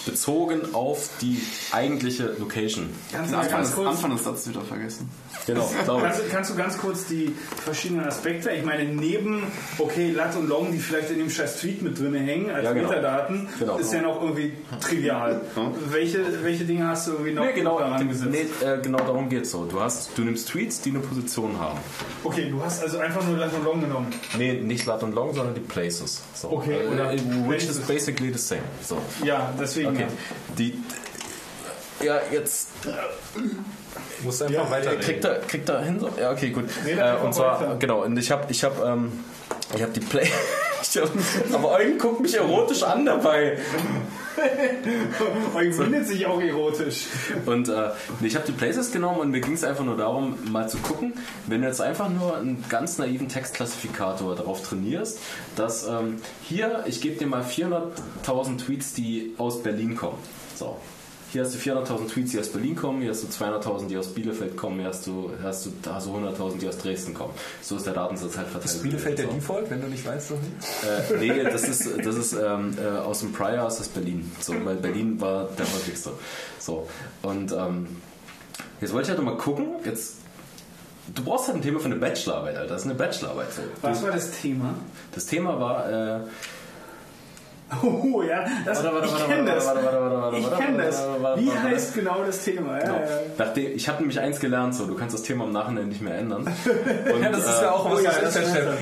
bezogen 0.06 0.74
auf 0.74 1.10
die 1.22 1.42
eigentliche 1.72 2.36
Location. 2.40 2.90
Anfang, 3.18 3.50
ganz 3.50 3.68
des, 3.68 3.76
kurz, 3.76 3.88
Anfang 3.90 4.12
des 4.12 4.24
Satzes 4.24 4.50
wieder 4.50 4.62
vergessen. 4.62 5.10
Genau, 5.46 5.70
glaube 5.84 6.12
kannst, 6.30 6.32
du- 6.32 6.36
kannst 6.36 6.50
du 6.52 6.56
ganz 6.56 6.78
kurz 6.78 7.06
die 7.08 7.34
verschiedenen 7.64 8.06
Aspekte, 8.06 8.52
ich 8.52 8.64
meine, 8.64 8.86
neben, 8.86 9.44
okay, 9.78 10.12
Lat 10.12 10.36
und 10.36 10.48
Long, 10.48 10.72
die 10.72 10.80
vielleicht 10.80 11.10
in 11.12 11.18
dem 11.20 11.30
scheiß 11.30 11.58
Tweet 11.62 11.82
mit 11.82 12.00
drin 12.00 12.14
hängen 12.16 12.50
als 12.52 12.64
Ja, 12.66 12.74
genau. 12.74 12.90
Metadaten, 12.90 13.48
Genau. 13.60 13.78
ist 13.78 13.94
ja 13.94 14.02
noch 14.02 14.22
irgendwie 14.22 14.54
trivial. 14.80 15.42
welche, 15.90 16.44
welche 16.44 16.66
Dinge 16.66 16.88
hast 16.88 17.08
du 17.08 17.12
irgendwie 17.14 17.34
noch 17.34 17.46
Nee, 17.46 17.54
genau, 17.54 17.80
daran 17.80 18.08
gesetzt? 18.08 18.32
nee, 18.32 18.46
äh, 18.66 18.80
genau 18.82 19.00
darum 19.00 19.30
geht 19.30 19.44
es 19.44 19.52
so. 19.52 19.66
Du, 19.66 19.80
hast, 19.80 20.18
du 20.18 20.24
nimmst 20.24 20.50
Tweets, 20.50 20.82
die 20.82 20.90
eine 20.92 21.00
Position 21.00 21.60
haben. 21.60 21.80
Okay, 22.24 22.50
du 22.50 22.62
hast 22.64 22.82
also 22.84 23.00
einfach 23.00 23.26
nur 23.26 23.38
Lat 23.38 23.54
und 23.54 23.64
Long 23.64 23.82
genommen. 23.82 24.08
Nee, 24.38 24.54
nicht 24.54 24.86
Lat 24.86 25.04
und 25.04 25.14
Long, 25.16 25.34
sondern 25.34 25.56
die 25.56 25.62
Places. 25.62 26.22
So. 26.34 26.52
Okay, 26.52 26.78
Äh, 26.84 26.88
oder 26.88 27.12
which 27.12 27.48
Places. 27.48 27.78
is 27.78 27.88
basically 27.88 28.32
the 28.32 28.40
same. 28.40 28.62
So. 28.82 28.98
Ja, 29.24 29.54
deswegen. 29.60 29.90
Okay. 29.90 30.02
Ja. 30.02 30.56
Die, 30.58 30.80
ja, 32.04 32.20
jetzt 32.32 32.70
Du 34.20 34.26
musst 34.26 34.44
einfach 34.44 34.70
weiter 34.70 34.96
kriegt 34.96 35.26
er, 35.26 35.40
kriegt 35.40 35.70
er 35.70 35.84
hin. 35.84 36.00
So? 36.00 36.10
Ja, 36.20 36.32
okay, 36.32 36.50
gut. 36.50 36.66
Nee, 36.86 36.92
äh, 36.92 37.16
und 37.24 37.34
zwar, 37.34 37.62
weiter. 37.62 37.76
genau, 37.80 38.04
und 38.04 38.18
ich 38.18 38.32
habe 38.32 38.46
ich 38.50 38.64
hab, 38.64 38.84
ähm, 38.84 39.12
ich 39.76 39.82
hab 39.82 39.94
die 39.94 40.00
Play. 40.00 40.28
Hab, 40.96 41.10
aber 41.54 41.74
Eugen 41.74 42.00
guckt 42.00 42.22
mich 42.22 42.36
erotisch 42.36 42.82
an 42.82 43.06
dabei. 43.06 43.60
Eugen 45.56 45.74
findet 45.74 46.08
sich 46.08 46.26
auch 46.26 46.42
erotisch. 46.42 47.06
Und 47.46 47.70
äh, 47.70 47.92
ich 48.22 48.36
habe 48.36 48.46
die 48.48 48.52
Places 48.52 48.92
genommen 48.92 49.20
und 49.20 49.30
mir 49.30 49.42
ging 49.42 49.54
es 49.54 49.64
einfach 49.64 49.84
nur 49.84 49.96
darum, 49.96 50.40
mal 50.52 50.68
zu 50.68 50.78
gucken, 50.80 51.14
wenn 51.46 51.62
du 51.62 51.68
jetzt 51.68 51.82
einfach 51.82 52.10
nur 52.10 52.36
einen 52.36 52.66
ganz 52.68 52.98
naiven 52.98 53.30
Textklassifikator 53.30 54.36
darauf 54.36 54.64
trainierst, 54.64 55.20
dass 55.56 55.88
ähm, 55.88 56.20
hier, 56.42 56.84
ich 56.88 57.00
gebe 57.00 57.16
dir 57.16 57.28
mal 57.28 57.44
400.000 57.44 58.58
Tweets, 58.58 58.94
die 58.94 59.36
aus 59.38 59.62
Berlin 59.62 59.96
kommen. 59.96 60.18
So. 60.56 60.78
Hier 61.32 61.46
hast 61.46 61.56
du 61.56 61.60
400.000 61.60 62.10
Tweets, 62.10 62.32
die 62.32 62.40
aus 62.40 62.50
Berlin 62.50 62.76
kommen, 62.76 63.02
hier 63.02 63.12
hast 63.12 63.24
du 63.24 63.28
200.000, 63.28 63.88
die 63.88 63.98
aus 63.98 64.08
Bielefeld 64.08 64.58
kommen, 64.58 64.80
hier 64.80 64.90
hast 64.90 65.08
du, 65.08 65.32
hast 65.42 65.66
du, 65.66 65.72
hast 65.90 66.08
du 66.08 66.12
100.000, 66.18 66.58
die 66.58 66.68
aus 66.68 66.78
Dresden 66.78 67.14
kommen. 67.14 67.34
So 67.62 67.78
ist 67.78 67.86
der 67.86 67.94
Datensatz 67.94 68.36
halt 68.36 68.50
verteilt. 68.50 68.66
Ist 68.66 68.84
Bielefeld 68.84 69.18
der. 69.18 69.28
Default, 69.28 69.70
wenn 69.70 69.82
du 69.82 69.88
nicht 69.88 70.06
weißt, 70.06 70.32
nicht? 70.32 70.42
Äh, 70.84 71.18
nee, 71.20 71.44
das 71.44 71.64
ist, 71.64 71.88
das 72.04 72.16
ist 72.16 72.34
ähm, 72.34 72.74
äh, 72.78 73.00
aus 73.00 73.22
dem 73.22 73.32
Prior 73.32 73.66
ist 73.66 73.80
das 73.80 73.88
Berlin. 73.88 74.30
So, 74.42 74.54
weil 74.66 74.76
Berlin 74.76 75.22
war 75.22 75.48
der 75.58 75.66
häufigste. 75.66 76.12
So. 76.60 76.90
Und 77.22 77.54
ähm, 77.54 77.88
jetzt 78.82 78.92
wollte 78.92 79.04
ich 79.04 79.10
halt 79.10 79.26
noch 79.26 79.34
mal 79.34 79.38
gucken, 79.38 79.68
jetzt. 79.86 80.18
Du 81.16 81.24
brauchst 81.24 81.48
halt 81.48 81.58
ein 81.58 81.62
Thema 81.62 81.80
für 81.80 81.86
eine 81.86 81.96
Bachelorarbeit, 81.96 82.58
Alter. 82.58 82.74
Das 82.74 82.82
ist 82.82 82.88
eine 82.88 82.96
Bachelorarbeit. 82.96 83.48
Was 83.82 84.04
war 84.04 84.12
das 84.12 84.32
Thema? 84.42 84.76
Das 85.14 85.26
Thema 85.26 85.60
war, 85.60 85.90
äh, 85.90 86.20
Oh 87.84 88.22
ja, 88.22 88.46
das, 88.66 88.84
Warte, 88.84 88.96
warte, 88.96 89.08
ich 89.08 89.14
warte, 89.14 89.26
kenne 89.28 89.46
warte, 89.48 89.56
das. 89.56 89.66
warte, 89.66 89.84
warte, 89.86 90.02
warte, 90.02 90.22
warte, 90.22 90.38
Ich 90.38 90.44
warte, 90.52 90.64
kenne 90.64 90.78
das. 90.84 91.08
warte, 91.08 91.24
warte, 91.24 91.42
Wie 91.42 91.52
heißt 91.52 91.94
genau 91.96 92.24
das 92.26 92.44
Thema? 92.44 92.74
Ja, 92.78 92.80
Genau. 92.84 92.96
ja. 92.96 93.08
Nachdem, 93.38 93.72
ich 93.76 93.88
habe 93.88 94.00
nämlich 94.00 94.20
eins 94.20 94.40
gelernt, 94.42 94.76
so, 94.76 94.86
du 94.86 94.96
kannst 94.96 95.14
das 95.16 95.24
Thema 95.24 95.46
im 95.46 95.52
Nachhinein 95.54 95.88
nicht 95.88 96.02
mehr 96.02 96.16
ändern. 96.18 96.44
Und, 97.14 97.22
Ja, 97.24 97.30
das 97.30 97.40
ist 97.48 97.60
äh, 97.60 97.64
ja 97.64 97.72
auch 97.72 97.86
was 97.90 98.00
oh 98.00 98.04
ja, 98.04 98.12
ich 98.12 98.18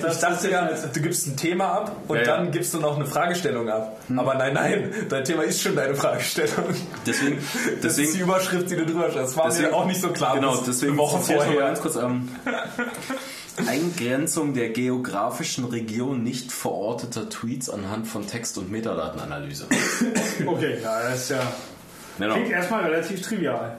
das 0.02 0.16
Ich 0.16 0.20
dachte 0.22 0.50
ja, 0.50 0.70
du 0.94 1.00
gibst 1.02 1.28
ein 1.28 1.38
Thema 1.38 1.66
ab 1.72 1.92
und 2.08 2.18
Ja, 2.18 2.24
ja. 2.24 2.38
dann 2.38 2.52
gibst 2.52 2.74
du 2.74 2.80
noch 2.80 2.96
eine 2.96 3.06
Fragestellung 3.06 3.70
ab. 3.70 3.98
Aber 4.18 4.34
nein, 4.36 4.54
nein, 4.54 4.92
dein 5.08 5.24
Thema 5.24 5.44
ist 5.44 5.62
schon 5.62 5.76
deine 5.76 5.94
Fragestellung. 5.96 6.66
Deswegen, 7.06 7.38
Das 7.82 7.92
ist 7.92 7.98
die 8.00 8.04
deswegen, 8.06 8.24
Überschrift, 8.24 8.70
die 8.72 8.76
du 8.76 8.86
drüber 8.88 9.04
schreibst. 9.12 9.18
Das 9.18 9.38
war 9.38 9.46
Deswegen- 9.46 9.70
mir 9.70 9.76
auch 9.76 9.86
nicht 9.86 10.02
so 10.02 10.10
klar. 10.10 10.36
Genau, 10.36 10.56
deswegen 10.66 10.94
eine 10.94 11.02
Woche 11.02 11.20
vorher. 11.20 11.56
ganz 11.60 11.82
kurz. 11.82 11.96
Ähm, 11.96 12.30
Eingrenzung 13.68 14.54
der 14.54 14.70
geografischen 14.70 15.66
Region 15.66 16.24
nicht 16.24 16.52
verorteter 16.52 17.30
Tweets 17.30 17.70
anhand 17.70 18.08
von 18.08 18.26
Text- 18.28 18.58
und 18.58 18.72
Metadatenanalyse. 18.72 19.68
Okay, 20.46 20.78
ja, 20.82 21.04
das 21.04 21.24
ist 21.24 21.30
ja. 21.32 21.54
Genau. 22.18 22.34
Klingt 22.36 22.52
erstmal 22.52 22.84
relativ 22.84 23.22
trivial. 23.22 23.78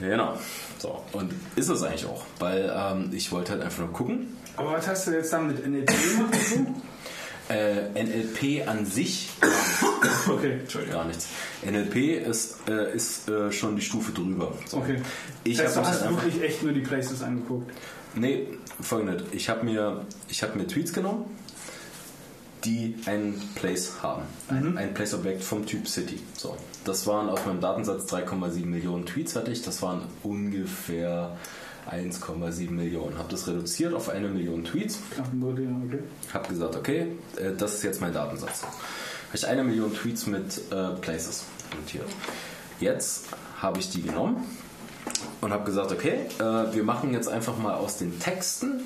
genau. 0.00 0.34
So, 0.78 1.02
und 1.12 1.32
ist 1.56 1.68
es 1.68 1.82
eigentlich 1.82 2.06
auch, 2.06 2.24
weil 2.38 2.72
ähm, 2.76 3.10
ich 3.12 3.30
wollte 3.32 3.52
halt 3.52 3.62
einfach 3.62 3.78
nur 3.80 3.92
gucken. 3.92 4.36
Aber 4.56 4.72
was 4.72 4.86
hast 4.86 5.06
du 5.06 5.12
jetzt 5.12 5.32
dann 5.32 5.46
mit 5.46 5.66
NLP 5.66 5.86
gemacht? 5.86 6.36
Äh, 7.48 8.02
NLP 8.02 8.66
an 8.66 8.86
sich? 8.86 9.30
Okay, 10.26 10.60
gar 10.90 11.04
nichts. 11.04 11.28
NLP 11.62 12.26
ist, 12.26 12.68
äh, 12.68 12.94
ist 12.94 13.28
äh, 13.28 13.52
schon 13.52 13.76
die 13.76 13.82
Stufe 13.82 14.12
drüber. 14.12 14.52
So. 14.66 14.78
okay. 14.78 14.96
Ich 15.44 15.58
heißt, 15.58 15.76
habe 15.76 15.86
du 15.86 15.92
halt 15.92 16.02
hast 16.02 16.10
wirklich 16.10 16.42
echt 16.42 16.62
nur 16.62 16.72
die 16.72 16.80
Places 16.80 17.22
angeguckt. 17.22 17.70
Nee, 18.14 18.46
folgendes. 18.80 19.24
Ich 19.32 19.48
habe 19.48 19.64
mir, 19.64 20.06
ich 20.28 20.42
hab 20.42 20.56
mir 20.56 20.66
Tweets 20.66 20.92
genommen, 20.92 21.24
die 22.64 22.96
einen 23.06 23.40
Place 23.54 24.02
haben. 24.02 24.22
Ein, 24.48 24.78
ein 24.78 24.94
Place-Objekt 24.94 25.42
vom 25.42 25.66
Typ 25.66 25.88
City. 25.88 26.20
So. 26.36 26.56
Das 26.84 27.06
waren 27.06 27.28
auf 27.28 27.44
meinem 27.46 27.60
Datensatz 27.60 28.10
3,7 28.12 28.64
Millionen 28.64 29.04
Tweets 29.04 29.36
hatte 29.36 29.50
ich. 29.50 29.62
Das 29.62 29.82
waren 29.82 30.02
ungefähr 30.22 31.36
1,7 31.90 32.70
Millionen. 32.70 33.18
Habe 33.18 33.28
das 33.30 33.46
reduziert 33.46 33.94
auf 33.94 34.08
eine 34.08 34.28
Million 34.28 34.64
Tweets. 34.64 34.98
Okay. 35.12 35.98
Habe 36.32 36.48
gesagt, 36.48 36.76
okay, 36.76 37.06
äh, 37.36 37.52
das 37.56 37.74
ist 37.74 37.82
jetzt 37.82 38.00
mein 38.00 38.12
Datensatz. 38.12 38.62
Habe 38.62 38.72
ich 39.34 39.46
eine 39.46 39.64
Million 39.64 39.94
Tweets 39.94 40.26
mit 40.26 40.60
äh, 40.70 40.90
Places 41.00 41.44
notiert. 41.76 42.06
Jetzt 42.80 43.26
habe 43.60 43.78
ich 43.80 43.90
die 43.90 44.02
genommen 44.02 44.44
und 45.40 45.52
habe 45.52 45.64
gesagt, 45.64 45.92
okay, 45.92 46.20
äh, 46.38 46.74
wir 46.74 46.84
machen 46.84 47.12
jetzt 47.12 47.28
einfach 47.28 47.56
mal 47.58 47.74
aus 47.74 47.98
den 47.98 48.18
Texten 48.18 48.80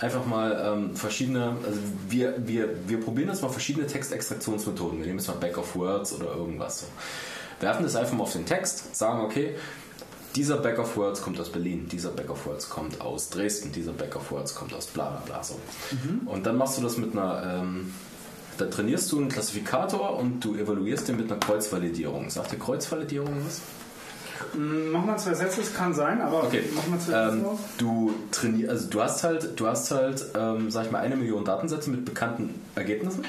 einfach 0.00 0.26
mal 0.26 0.60
ähm, 0.64 0.96
verschiedene, 0.96 1.56
also 1.64 1.78
wir, 2.08 2.34
wir, 2.46 2.88
wir 2.88 3.00
probieren 3.00 3.28
jetzt 3.28 3.42
mal 3.42 3.48
verschiedene 3.48 3.86
Textextraktionsmethoden. 3.86 4.98
Wir 4.98 5.06
nehmen 5.06 5.18
jetzt 5.18 5.28
mal 5.28 5.34
Back 5.34 5.58
of 5.58 5.74
Words 5.76 6.12
oder 6.12 6.26
irgendwas. 6.34 6.80
So. 6.80 6.86
Werfen 7.60 7.82
das 7.82 7.96
einfach 7.96 8.14
mal 8.14 8.22
auf 8.22 8.32
den 8.32 8.46
Text, 8.46 8.94
sagen, 8.94 9.22
okay, 9.22 9.56
dieser 10.36 10.58
Back 10.58 10.78
of 10.78 10.96
Words 10.96 11.22
kommt 11.22 11.40
aus 11.40 11.48
Berlin, 11.50 11.88
dieser 11.90 12.10
Back 12.10 12.30
of 12.30 12.46
Words 12.46 12.68
kommt 12.68 13.00
aus 13.00 13.30
Dresden, 13.30 13.72
dieser 13.72 13.92
Back 13.92 14.14
of 14.16 14.30
Words 14.30 14.54
kommt 14.54 14.72
aus 14.74 14.86
bla 14.86 15.08
bla 15.10 15.20
bla. 15.24 15.42
So. 15.42 15.58
Und 16.26 16.46
dann 16.46 16.56
machst 16.56 16.78
du 16.78 16.82
das 16.82 16.96
mit 16.98 17.12
einer, 17.12 17.60
ähm, 17.62 17.92
da 18.58 18.66
trainierst 18.66 19.10
du 19.12 19.18
einen 19.18 19.28
Klassifikator 19.28 20.16
und 20.18 20.44
du 20.44 20.54
evaluierst 20.56 21.08
den 21.08 21.16
mit 21.16 21.30
einer 21.30 21.40
Kreuzvalidierung. 21.40 22.28
Sagt 22.30 22.52
dir 22.52 22.58
Kreuzvalidierung 22.58 23.34
was? 23.46 23.60
Mm, 24.54 24.92
Mach 24.92 25.04
mal 25.04 25.18
zwei 25.18 25.34
Sätze, 25.34 25.60
das 25.62 25.74
kann 25.74 25.92
sein, 25.94 26.20
aber 26.20 26.44
Okay. 26.44 26.62
mach 26.74 26.86
mal 26.86 26.98
zwei 26.98 27.12
Sätze 27.12 27.28
Ähm, 27.36 27.42
noch. 27.42 27.58
du 27.78 28.14
trainierst, 28.30 28.70
also 28.70 28.88
du 28.90 29.02
hast 29.02 29.24
halt, 29.24 29.58
du 29.58 29.66
hast 29.66 29.90
halt, 29.90 30.24
ähm, 30.36 30.70
sag 30.70 30.86
ich 30.86 30.90
mal, 30.92 31.00
eine 31.00 31.16
Million 31.16 31.44
Datensätze 31.44 31.90
mit 31.90 32.04
bekannten 32.04 32.54
Ergebnissen. 32.76 33.24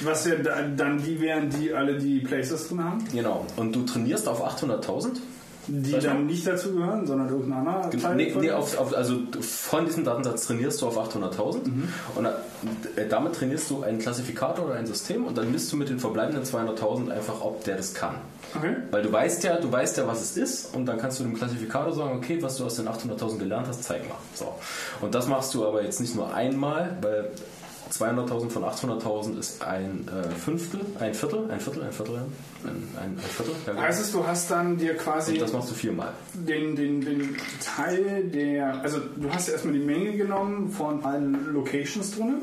Was 0.00 0.24
ja 0.26 0.36
da- 0.36 0.62
dann 0.62 1.02
die 1.02 1.20
wären, 1.20 1.50
die 1.50 1.72
alle 1.74 1.98
die 1.98 2.20
Places 2.20 2.68
drin 2.68 2.82
haben, 2.82 3.04
Genau. 3.12 3.44
Und 3.56 3.74
du 3.76 3.82
trainierst 3.84 4.26
auf 4.28 4.42
800.000. 4.42 5.20
die 5.68 5.92
dann 5.98 6.26
nicht 6.26 6.46
dazu 6.46 6.72
gehören, 6.74 7.06
sondern 7.06 7.28
irgendein 7.28 7.66
anderer 7.66 7.90
Teil 7.90 8.14
Nee, 8.16 8.30
von- 8.30 8.42
nee, 8.42 8.50
auf, 8.50 8.78
auf, 8.78 8.94
also 8.96 9.16
von 9.40 9.84
diesem 9.86 10.04
Datensatz 10.04 10.46
trainierst 10.46 10.80
du 10.82 10.86
auf 10.86 10.96
800.000 10.98 11.66
Mhm. 11.66 11.88
und 12.14 12.26
äh, 12.26 13.08
damit 13.08 13.34
trainierst 13.34 13.68
du 13.70 13.82
einen 13.82 13.98
Klassifikator 13.98 14.66
oder 14.66 14.74
ein 14.74 14.86
System 14.86 15.24
und 15.24 15.36
dann 15.36 15.50
misst 15.50 15.72
du 15.72 15.76
mit 15.76 15.88
den 15.88 15.98
verbleibenden 15.98 16.44
200.000 16.44 17.10
einfach, 17.10 17.40
ob 17.40 17.64
der 17.64 17.76
das 17.76 17.94
kann. 17.94 18.16
Okay. 18.56 18.76
Weil 18.90 19.02
du 19.02 19.12
weißt 19.12 19.42
ja, 19.44 19.56
du 19.58 19.70
weißt 19.72 19.96
ja, 19.98 20.06
was 20.06 20.20
es 20.22 20.36
ist 20.36 20.74
und 20.74 20.86
dann 20.86 20.98
kannst 20.98 21.18
du 21.18 21.24
dem 21.24 21.34
Klassifikator 21.34 21.92
sagen, 21.92 22.16
okay, 22.16 22.38
was 22.40 22.56
du 22.56 22.64
aus 22.64 22.76
den 22.76 22.86
800.000 22.88 23.38
gelernt 23.38 23.66
hast, 23.66 23.82
zeig 23.84 24.08
mal. 24.08 24.16
So. 24.34 24.54
Und 25.00 25.14
das 25.14 25.26
machst 25.26 25.52
du 25.54 25.66
aber 25.66 25.82
jetzt 25.82 26.00
nicht 26.00 26.14
nur 26.14 26.32
einmal, 26.32 26.96
weil 27.02 27.30
200.000 27.90 28.50
von 28.50 28.64
800.000 28.64 29.38
ist 29.38 29.62
ein 29.62 30.08
äh, 30.08 30.28
Fünftel, 30.30 30.80
ein 30.98 31.14
Viertel, 31.14 31.50
ein 31.50 31.60
Viertel, 31.60 31.84
ein 31.84 31.92
Viertel, 31.92 32.14
ja. 32.14 32.20
ein, 32.64 32.88
ein, 32.96 33.10
ein 33.10 33.18
Viertel. 33.18 33.54
Ja, 33.66 33.72
genau. 33.72 33.84
Heißt 33.84 34.00
es, 34.00 34.12
du 34.12 34.26
hast 34.26 34.50
dann 34.50 34.76
dir 34.76 34.96
quasi 34.96 35.34
und 35.34 35.42
das 35.42 35.52
machst 35.52 35.70
du 35.70 35.74
viermal. 35.74 36.12
den, 36.34 36.74
den, 36.74 37.00
den 37.00 37.36
Teil 37.64 38.24
der, 38.24 38.82
also 38.82 38.98
du 38.98 39.30
hast 39.32 39.48
erstmal 39.48 39.74
die 39.74 39.84
Menge 39.84 40.16
genommen 40.16 40.70
von 40.70 41.04
allen 41.04 41.52
Locations 41.52 42.16
drin, 42.16 42.36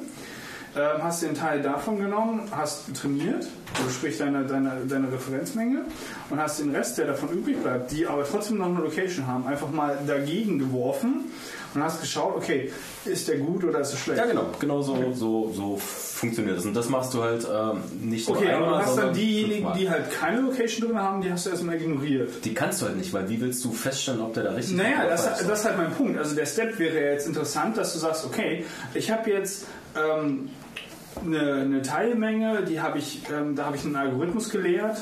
ähm, 0.76 1.04
hast 1.04 1.24
den 1.24 1.36
Teil 1.36 1.62
davon 1.62 2.00
genommen, 2.00 2.44
hast 2.52 2.94
trainiert, 2.96 3.48
also 3.78 3.90
sprich 3.90 4.18
deine, 4.18 4.46
deine, 4.46 4.86
deine 4.88 5.12
Referenzmenge 5.12 5.82
und 6.30 6.40
hast 6.40 6.62
den 6.62 6.74
Rest, 6.74 6.98
der 6.98 7.08
davon 7.08 7.30
übrig 7.30 7.62
bleibt, 7.62 7.92
die 7.92 8.08
aber 8.08 8.24
trotzdem 8.24 8.60
noch 8.60 8.68
eine 8.68 8.80
Location 8.80 9.28
haben, 9.28 9.46
einfach 9.46 9.70
mal 9.72 10.00
dagegen 10.08 10.58
geworfen 10.58 11.26
und 11.76 11.84
hast 11.84 12.02
geschaut, 12.02 12.36
okay, 12.36 12.72
ist 13.06 13.28
der 13.28 13.38
gut 13.38 13.64
oder 13.64 13.80
ist 13.80 13.92
er 13.92 13.98
schlecht? 13.98 14.20
Ja, 14.20 14.26
genau, 14.26 14.46
genau 14.60 14.82
so, 14.82 15.14
so, 15.14 15.52
so 15.54 15.78
funktioniert 15.78 16.58
das. 16.58 16.66
Und 16.66 16.74
das 16.74 16.90
machst 16.90 17.14
du 17.14 17.24
halt 17.24 17.46
ähm, 17.52 17.82
nicht 18.02 18.28
nur 18.28 18.38
Okay, 18.38 18.52
aber 18.52 18.66
einmal, 18.66 18.80
du 18.82 18.86
hast 18.86 18.98
dann 18.98 19.14
diejenigen, 19.14 19.74
die 19.78 19.90
halt 19.90 20.12
keine 20.12 20.42
Location 20.42 20.88
drin 20.88 21.00
haben, 21.00 21.22
die 21.22 21.32
hast 21.32 21.46
du 21.46 21.50
erstmal 21.50 21.76
ignoriert. 21.76 22.46
Die 22.46 22.54
kannst 22.54 22.82
du 22.82 22.86
halt 22.86 22.98
nicht, 22.98 23.12
weil 23.14 23.28
wie 23.30 23.42
willst 23.42 23.64
du 23.66 23.72
feststellen, 23.72 24.22
ob 24.22 24.34
der 24.34 24.44
da 24.44 24.52
richtig 24.52 24.78
Naja, 24.78 25.02
oder 25.02 25.10
das, 25.10 25.26
das 25.26 25.60
ist 25.60 25.66
halt 25.66 25.78
mein 25.78 25.92
Punkt. 25.92 26.18
Also 26.18 26.36
der 26.36 26.46
Step 26.46 26.78
wäre 26.80 26.96
ja 26.96 27.12
jetzt 27.12 27.28
interessant, 27.28 27.78
dass 27.78 27.94
du 27.94 28.00
sagst, 28.00 28.26
okay, 28.26 28.66
ich 28.94 29.12
habe 29.12 29.30
jetzt 29.30 29.66
ähm, 29.96 30.50
eine, 31.26 31.54
eine 31.54 31.82
Teilmenge, 31.82 32.64
die 32.64 32.82
habe 32.82 32.98
ich, 33.00 33.22
ähm, 33.32 33.56
da 33.56 33.66
habe 33.66 33.78
ich 33.78 33.86
einen 33.86 33.96
Algorithmus 33.96 34.50
gelehrt, 34.50 34.98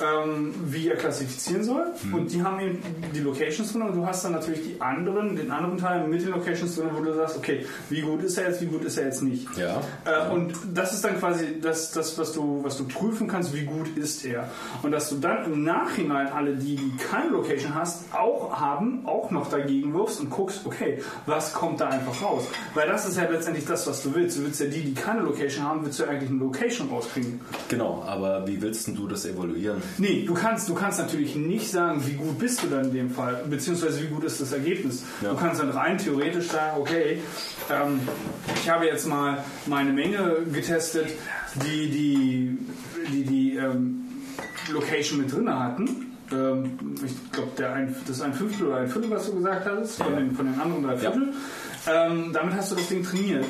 ähm, 0.00 0.54
wie 0.64 0.88
er 0.88 0.96
klassifizieren 0.96 1.64
soll. 1.64 1.86
Mhm. 2.02 2.14
Und 2.14 2.32
die 2.32 2.42
haben 2.42 2.60
eben 2.60 2.82
die 3.14 3.20
Locations 3.20 3.72
drin 3.72 3.82
und 3.82 3.96
du 3.96 4.06
hast 4.06 4.24
dann 4.24 4.32
natürlich 4.32 4.62
die 4.62 4.80
anderen, 4.80 5.36
den 5.36 5.50
anderen 5.50 5.78
Teil 5.78 6.06
mit 6.06 6.22
den 6.22 6.30
Locations 6.30 6.74
drin, 6.74 6.88
wo 6.92 7.02
du 7.02 7.14
sagst, 7.14 7.36
okay, 7.36 7.66
wie 7.88 8.00
gut 8.00 8.22
ist 8.22 8.38
er 8.38 8.48
jetzt, 8.48 8.60
wie 8.60 8.66
gut 8.66 8.84
ist 8.84 8.96
er 8.96 9.06
jetzt 9.06 9.22
nicht. 9.22 9.46
Ja. 9.56 9.82
Äh, 10.04 10.30
und 10.30 10.54
das 10.72 10.92
ist 10.92 11.04
dann 11.04 11.18
quasi 11.18 11.60
das, 11.60 11.92
das 11.92 12.18
was, 12.18 12.32
du, 12.32 12.60
was 12.62 12.76
du 12.76 12.86
prüfen 12.86 13.28
kannst, 13.28 13.54
wie 13.54 13.64
gut 13.64 13.96
ist 13.96 14.24
er. 14.24 14.50
Und 14.82 14.92
dass 14.92 15.08
du 15.08 15.16
dann 15.16 15.44
im 15.44 15.64
Nachhinein 15.64 16.28
alle, 16.28 16.56
die, 16.56 16.76
die 16.76 16.92
keine 16.96 17.30
Location 17.30 17.74
hast, 17.74 18.04
auch 18.14 18.58
haben, 18.60 19.06
auch 19.06 19.30
noch 19.30 19.50
dagegen 19.50 19.92
wirfst 19.94 20.20
und 20.20 20.30
guckst, 20.30 20.60
okay, 20.64 21.02
was 21.26 21.52
kommt 21.52 21.80
da 21.80 21.88
einfach 21.88 22.22
raus? 22.22 22.44
Weil 22.74 22.88
das 22.88 23.06
ist 23.06 23.16
ja 23.16 23.28
letztendlich 23.28 23.66
das, 23.66 23.86
was 23.86 24.02
du 24.02 24.14
willst. 24.14 24.38
Du 24.38 24.44
willst 24.44 24.60
ja 24.60 24.66
die, 24.66 24.82
die 24.82 24.94
keine 24.94 25.20
Location 25.20 25.64
haben, 25.64 25.84
willst 25.84 25.98
du 25.98 26.04
ja 26.04 26.10
eigentlich 26.10 26.30
eine 26.30 26.38
Location 26.38 26.88
rauskriegen. 26.88 27.40
Genau, 27.68 28.02
aber 28.06 28.46
wie 28.46 28.60
willst 28.60 28.86
denn 28.86 28.96
du 28.96 29.06
das 29.06 29.24
evaluieren? 29.26 29.82
Nee, 29.98 30.24
du 30.26 30.34
kannst, 30.34 30.68
du 30.68 30.74
kannst 30.74 30.98
natürlich 30.98 31.34
nicht 31.36 31.70
sagen, 31.70 32.02
wie 32.06 32.12
gut 32.14 32.38
bist 32.38 32.62
du 32.62 32.68
dann 32.68 32.86
in 32.86 32.92
dem 32.92 33.10
Fall, 33.10 33.44
beziehungsweise 33.48 34.02
wie 34.02 34.06
gut 34.08 34.24
ist 34.24 34.40
das 34.40 34.52
Ergebnis. 34.52 35.02
Ja. 35.22 35.30
Du 35.32 35.36
kannst 35.36 35.60
dann 35.60 35.70
rein 35.70 35.98
theoretisch 35.98 36.48
sagen, 36.48 36.80
okay, 36.80 37.20
ähm, 37.70 38.00
ich 38.54 38.68
habe 38.70 38.86
jetzt 38.86 39.06
mal 39.06 39.42
meine 39.66 39.92
Menge 39.92 40.36
getestet, 40.52 41.08
die 41.64 41.88
die, 41.90 42.58
die, 43.12 43.24
die 43.24 43.56
ähm, 43.56 44.04
Location 44.72 45.18
mit 45.20 45.32
drin 45.32 45.48
hatten. 45.52 46.06
Ähm, 46.32 46.78
ich 47.04 47.32
glaube, 47.32 47.50
das 47.56 48.16
ist 48.16 48.22
ein 48.22 48.34
Fünftel 48.34 48.68
oder 48.68 48.76
ein 48.78 48.88
Viertel, 48.88 49.10
was 49.10 49.26
du 49.26 49.34
gesagt 49.36 49.66
hast, 49.66 49.96
von, 50.02 50.12
Ja. 50.12 50.18
den, 50.20 50.34
von 50.34 50.46
den 50.46 50.60
anderen 50.60 50.82
drei 50.84 50.96
Viertel. 50.96 51.32
Ähm, 51.88 52.30
damit 52.32 52.54
hast 52.54 52.70
du 52.72 52.76
das 52.76 52.88
Ding 52.88 53.02
trainiert. 53.02 53.44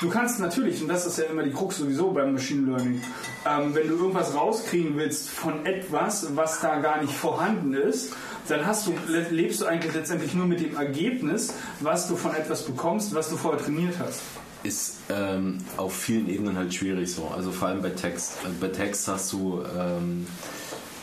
Du 0.00 0.08
kannst 0.08 0.40
natürlich, 0.40 0.80
und 0.82 0.88
das 0.88 1.06
ist 1.06 1.18
ja 1.18 1.24
immer 1.24 1.42
die 1.42 1.52
Krux 1.52 1.78
sowieso 1.78 2.10
beim 2.10 2.32
Machine 2.32 2.66
Learning, 2.66 3.02
ähm, 3.46 3.74
wenn 3.74 3.88
du 3.88 3.94
irgendwas 3.96 4.34
rauskriegen 4.34 4.96
willst 4.96 5.28
von 5.30 5.64
etwas, 5.66 6.34
was 6.36 6.60
da 6.60 6.78
gar 6.80 7.00
nicht 7.00 7.12
vorhanden 7.14 7.74
ist, 7.74 8.12
dann 8.48 8.66
hast 8.66 8.86
du, 8.86 8.94
le- 9.08 9.28
lebst 9.30 9.60
du 9.60 9.66
eigentlich 9.66 9.94
letztendlich 9.94 10.34
nur 10.34 10.46
mit 10.46 10.60
dem 10.60 10.76
Ergebnis, 10.76 11.52
was 11.80 12.08
du 12.08 12.16
von 12.16 12.34
etwas 12.34 12.62
bekommst, 12.62 13.14
was 13.14 13.28
du 13.28 13.36
vorher 13.36 13.62
trainiert 13.62 13.94
hast. 13.98 14.20
ist 14.64 14.96
ähm, 15.10 15.58
auf 15.76 15.94
vielen 15.94 16.28
Ebenen 16.28 16.56
halt 16.56 16.72
schwierig 16.74 17.12
so. 17.12 17.28
Also 17.28 17.52
vor 17.52 17.68
allem 17.68 17.80
bei 17.82 17.90
Text. 17.90 18.38
Bei 18.60 18.68
Text 18.68 19.06
hast 19.08 19.32
du 19.32 19.62
ähm, 19.78 20.26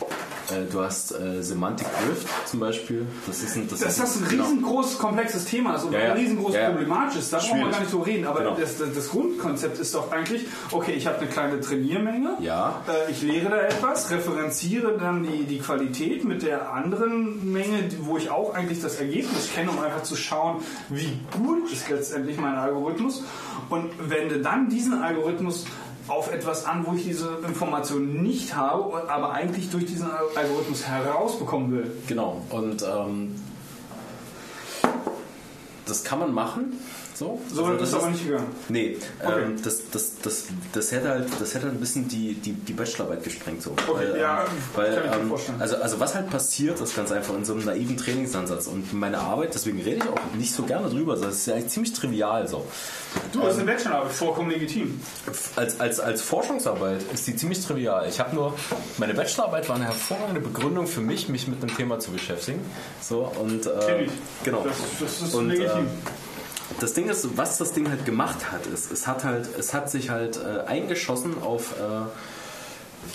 äh, 0.00 0.04
du 0.70 0.80
hast 0.80 1.12
äh, 1.12 1.42
Semantic 1.42 1.86
Drift 2.06 2.26
zum 2.48 2.60
Beispiel. 2.60 3.06
Das 3.26 3.42
ist 3.42 3.56
ein, 3.56 3.68
das 3.68 3.80
Dass 3.80 3.90
ist 3.92 4.00
das 4.00 4.16
ein 4.22 4.28
genau. 4.28 4.44
riesengroßes, 4.44 4.98
komplexes 4.98 5.44
Thema 5.44 5.74
ist 5.76 5.84
und 5.84 5.92
Ja, 5.92 5.98
ja. 6.00 6.04
ein 6.12 6.18
riesengroß 6.18 6.54
Ja, 6.54 6.60
ja. 6.62 6.70
problematisch 6.70 7.18
ist, 7.18 7.32
da 7.32 7.38
brauchen 7.38 7.58
wir 7.60 7.70
gar 7.70 7.80
nicht 7.80 7.90
so 7.90 8.00
reden. 8.00 8.26
Aber 8.26 8.40
Genau. 8.40 8.56
das, 8.56 8.78
das, 8.78 8.92
das 8.94 9.08
Grundkonzept 9.10 9.78
ist 9.78 9.94
doch 9.94 10.12
eigentlich, 10.12 10.46
okay, 10.70 10.92
ich 10.92 11.06
habe 11.06 11.18
eine 11.18 11.26
kleine 11.28 11.60
Trainiermenge, 11.60 12.36
Ja. 12.40 12.80
äh, 12.88 13.10
ich 13.10 13.22
lehre 13.22 13.50
da 13.50 13.56
etwas, 13.62 14.10
referenziere 14.10 14.96
dann 14.98 15.22
die, 15.24 15.44
die 15.44 15.58
Qualität 15.58 16.24
mit 16.24 16.42
der 16.42 16.72
anderen 16.72 17.52
Menge, 17.52 17.88
wo 18.00 18.16
ich 18.16 18.30
auch 18.30 18.54
eigentlich 18.54 18.80
das 18.80 18.96
Ergebnis 18.96 19.50
kenne, 19.54 19.70
um 19.70 19.78
einfach 19.80 20.02
zu 20.04 20.16
schauen, 20.16 20.62
wie 20.88 21.18
gut 21.36 21.70
ist 21.72 21.88
letztendlich 21.88 22.38
mein 22.38 22.54
Algorithmus 22.54 23.24
und 23.68 23.90
wende 23.98 24.38
dann 24.40 24.68
diesen 24.68 25.02
Algorithmus 25.02 25.64
auf 26.08 26.32
etwas 26.32 26.64
an, 26.64 26.86
wo 26.86 26.94
ich 26.94 27.04
diese 27.04 27.38
Information 27.46 28.22
nicht 28.22 28.54
habe, 28.54 29.08
aber 29.08 29.32
eigentlich 29.32 29.70
durch 29.70 29.86
diesen 29.86 30.08
Algorithmus 30.10 30.86
herausbekommen 30.86 31.72
will. 31.72 31.96
Genau. 32.06 32.42
Und 32.50 32.82
ähm, 32.82 33.34
das 35.86 36.04
kann 36.04 36.18
man 36.18 36.32
machen. 36.32 36.78
So, 37.18 37.40
So 37.50 37.64
Also 37.64 37.72
ist 37.76 37.80
das 37.80 37.88
es 37.88 37.94
aber 37.94 38.10
nicht 38.10 38.26
gegangen. 38.26 38.46
Nee, 38.68 38.98
Okay. 39.24 39.42
ähm, 39.42 39.62
das, 39.62 39.80
das, 39.90 40.12
das, 40.22 40.44
das, 40.72 40.92
hätte 40.92 41.08
halt, 41.08 41.28
das 41.40 41.54
hätte 41.54 41.68
ein 41.68 41.80
bisschen 41.80 42.08
die, 42.08 42.34
die, 42.34 42.52
die 42.52 42.72
Bachelorarbeit 42.74 43.24
gesprengt. 43.24 43.62
So. 43.62 43.70
Okay, 43.88 44.20
ja, 44.20 44.44
weil, 44.74 44.94
kann 44.94 45.04
ich 45.04 45.10
mir 45.10 45.16
ähm, 45.22 45.28
vorstellen. 45.30 45.60
also, 45.60 45.76
also 45.76 45.98
was 46.00 46.14
halt 46.14 46.28
passiert, 46.28 46.78
ist 46.80 46.94
ganz 46.94 47.10
einfach 47.12 47.34
in 47.34 47.44
so 47.46 47.54
einem 47.54 47.64
naiven 47.64 47.96
Trainingsansatz. 47.96 48.66
Und 48.66 48.92
meine 48.92 49.18
Arbeit, 49.18 49.54
deswegen 49.54 49.80
rede 49.80 49.96
ich 49.96 50.02
auch 50.08 50.34
nicht 50.36 50.52
so 50.52 50.64
gerne 50.64 50.90
drüber, 50.90 51.16
das 51.16 51.36
ist 51.36 51.46
ja 51.46 51.54
eigentlich 51.54 51.68
ziemlich 51.72 51.94
trivial 51.94 52.46
so. 52.48 52.66
Du 53.32 53.42
hast 53.42 53.54
eine 53.58 53.64
Bachelorarbeit, 53.64 54.12
vollkommen 54.12 54.50
legitim. 54.50 55.00
Als, 55.56 55.80
als, 55.80 56.00
als 56.00 56.20
Forschungsarbeit 56.20 57.00
ist 57.14 57.26
die 57.26 57.34
ziemlich 57.34 57.64
trivial. 57.64 58.06
Ich 58.10 58.20
habe 58.20 58.34
nur, 58.34 58.54
meine 58.98 59.14
Bachelorarbeit 59.14 59.68
war 59.70 59.76
eine 59.76 59.86
hervorragende 59.86 60.42
Begründung 60.42 60.86
für 60.86 61.00
mich, 61.00 61.30
mich 61.30 61.48
mit 61.48 61.62
einem 61.62 61.74
Thema 61.74 61.98
zu 61.98 62.10
beschäftigen. 62.10 62.60
So, 63.00 63.32
und, 63.40 63.64
äh, 63.64 63.70
Kenn 63.86 64.00
ich. 64.04 64.10
Genau. 64.44 64.62
Das, 64.64 64.76
das 65.00 65.22
ist 65.28 65.34
Und, 65.34 65.48
legitim. 65.48 65.78
ähm, 65.78 65.88
das 66.80 66.94
Ding 66.94 67.08
ist, 67.08 67.36
was 67.36 67.58
das 67.58 67.72
Ding 67.72 67.88
halt 67.88 68.04
gemacht 68.04 68.50
hat, 68.52 68.66
ist, 68.66 68.90
es 68.92 69.06
hat 69.06 69.24
halt, 69.24 69.48
es 69.58 69.72
hat 69.74 69.90
sich 69.90 70.10
halt 70.10 70.36
äh, 70.38 70.66
eingeschossen 70.66 71.42
auf 71.42 71.72
äh, 71.72 72.06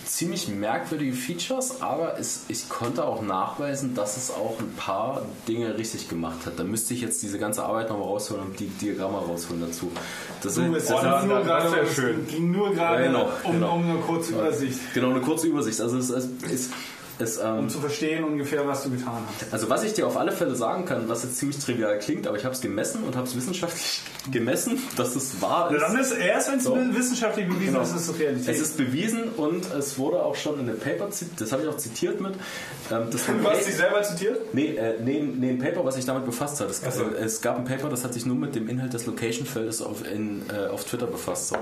ziemlich 0.05 0.47
merkwürdige 0.47 1.11
Features, 1.13 1.81
aber 1.81 2.17
es, 2.17 2.45
ich 2.47 2.69
konnte 2.69 3.03
auch 3.03 3.21
nachweisen, 3.21 3.93
dass 3.93 4.15
es 4.15 4.31
auch 4.31 4.57
ein 4.59 4.71
paar 4.77 5.23
Dinge 5.49 5.77
richtig 5.77 6.07
gemacht 6.07 6.45
hat. 6.45 6.57
Da 6.57 6.63
müsste 6.63 6.93
ich 6.93 7.01
jetzt 7.01 7.21
diese 7.23 7.37
ganze 7.39 7.63
Arbeit 7.63 7.89
nochmal 7.89 8.07
rausholen 8.07 8.43
und 8.45 8.59
die 8.59 8.67
Diagramme 8.67 9.17
rausholen 9.17 9.61
dazu. 9.61 9.91
Das 10.41 10.53
Du, 10.55 10.61
sind, 10.61 10.75
es 10.75 10.85
das 10.85 11.03
ist 11.03 11.25
nur 11.27 11.39
das 11.39 11.45
gerade, 11.45 11.79
es 11.81 11.93
schön. 11.93 12.25
ging 12.27 12.51
nur 12.51 12.73
gerade 12.73 13.03
Ja, 13.03 13.07
genau, 13.11 13.29
um, 13.43 13.51
genau. 13.53 13.75
um 13.75 13.83
eine 13.89 13.99
kurze 13.99 14.31
Übersicht, 14.33 14.79
genau 14.93 15.09
eine 15.09 15.21
kurze 15.21 15.47
Übersicht. 15.47 15.81
Also 15.81 15.97
es, 15.97 16.09
es, 16.09 16.25
es, 16.49 16.69
es 17.19 17.37
ähm, 17.37 17.59
um 17.59 17.69
zu 17.69 17.79
verstehen 17.79 18.23
ungefähr, 18.23 18.67
was 18.67 18.83
du 18.83 18.89
getan 18.89 19.23
hast. 19.27 19.53
Also 19.53 19.69
was 19.69 19.83
ich 19.83 19.93
dir 19.93 20.07
auf 20.07 20.17
alle 20.17 20.31
Fälle 20.31 20.55
sagen 20.55 20.85
kann, 20.85 21.07
was 21.09 21.23
jetzt 21.23 21.37
ziemlich 21.37 21.59
trivial 21.59 21.99
klingt, 21.99 22.25
aber 22.27 22.37
ich 22.37 22.43
habe 22.45 22.55
es 22.55 22.61
gemessen 22.61 23.03
und 23.03 23.15
habe 23.15 23.27
es 23.27 23.35
wissenschaftlich 23.35 24.01
gemessen, 24.31 24.79
dass 24.97 25.15
es 25.15 25.41
wahr 25.41 25.71
ist. 25.71 25.81
dann 25.81 25.97
ist 25.97 26.11
erst, 26.11 26.51
wenn 26.51 26.57
es 26.59 26.63
So. 26.63 26.75
wissenschaftlich 26.75 27.47
bewiesen 27.47 27.73
Genau. 27.73 27.81
ist, 27.83 27.95
ist 27.95 28.07
es 28.09 28.19
Realität. 28.19 28.49
Es 28.55 28.61
ist 28.61 28.77
bewiesen 28.77 29.23
und 29.37 29.65
es 29.73 29.97
wurde 29.97 30.23
auch 30.23 30.35
schon 30.35 30.59
in 30.59 30.69
einem 30.69 30.79
Paper 30.79 31.09
zitiert, 31.11 31.41
das 31.41 31.51
habe 31.51 31.63
ich 31.63 31.69
auch 31.69 31.77
zitiert 31.77 32.19
mit. 32.21 32.33
Ähm, 32.91 33.03
das 33.11 33.25
du 33.25 33.49
hast 33.49 33.67
dich 33.67 33.75
selber 33.75 34.01
zitiert? 34.03 34.53
Nee, 34.53 34.75
äh, 34.75 34.99
nee, 35.03 35.21
nee, 35.21 35.49
ein 35.51 35.59
Paper, 35.59 35.83
was 35.85 35.95
sich 35.95 36.05
damit 36.05 36.25
befasst 36.25 36.59
hat. 36.59 36.69
Es, 36.69 36.81
äh, 36.81 37.03
es 37.23 37.41
gab 37.41 37.57
ein 37.57 37.65
Paper, 37.65 37.89
das 37.89 38.03
hat 38.03 38.13
sich 38.13 38.25
nur 38.25 38.35
mit 38.35 38.55
dem 38.55 38.67
Inhalt 38.69 38.93
des 38.93 39.05
Location-Feldes 39.05 39.81
auf, 39.81 40.05
in, 40.11 40.43
äh, 40.49 40.67
auf 40.67 40.85
Twitter 40.85 41.07
befasst. 41.07 41.49
So. 41.49 41.57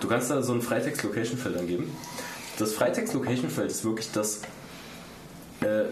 Du 0.00 0.08
kannst 0.08 0.30
da 0.30 0.42
so 0.42 0.52
ein 0.52 0.62
Freitext-Location-Feld 0.62 1.56
angeben. 1.56 1.90
Das 2.58 2.72
Freitext-Location-Feld 2.72 3.70
ist 3.70 3.84
wirklich 3.84 4.10
das 4.12 4.40
äh, 5.60 5.84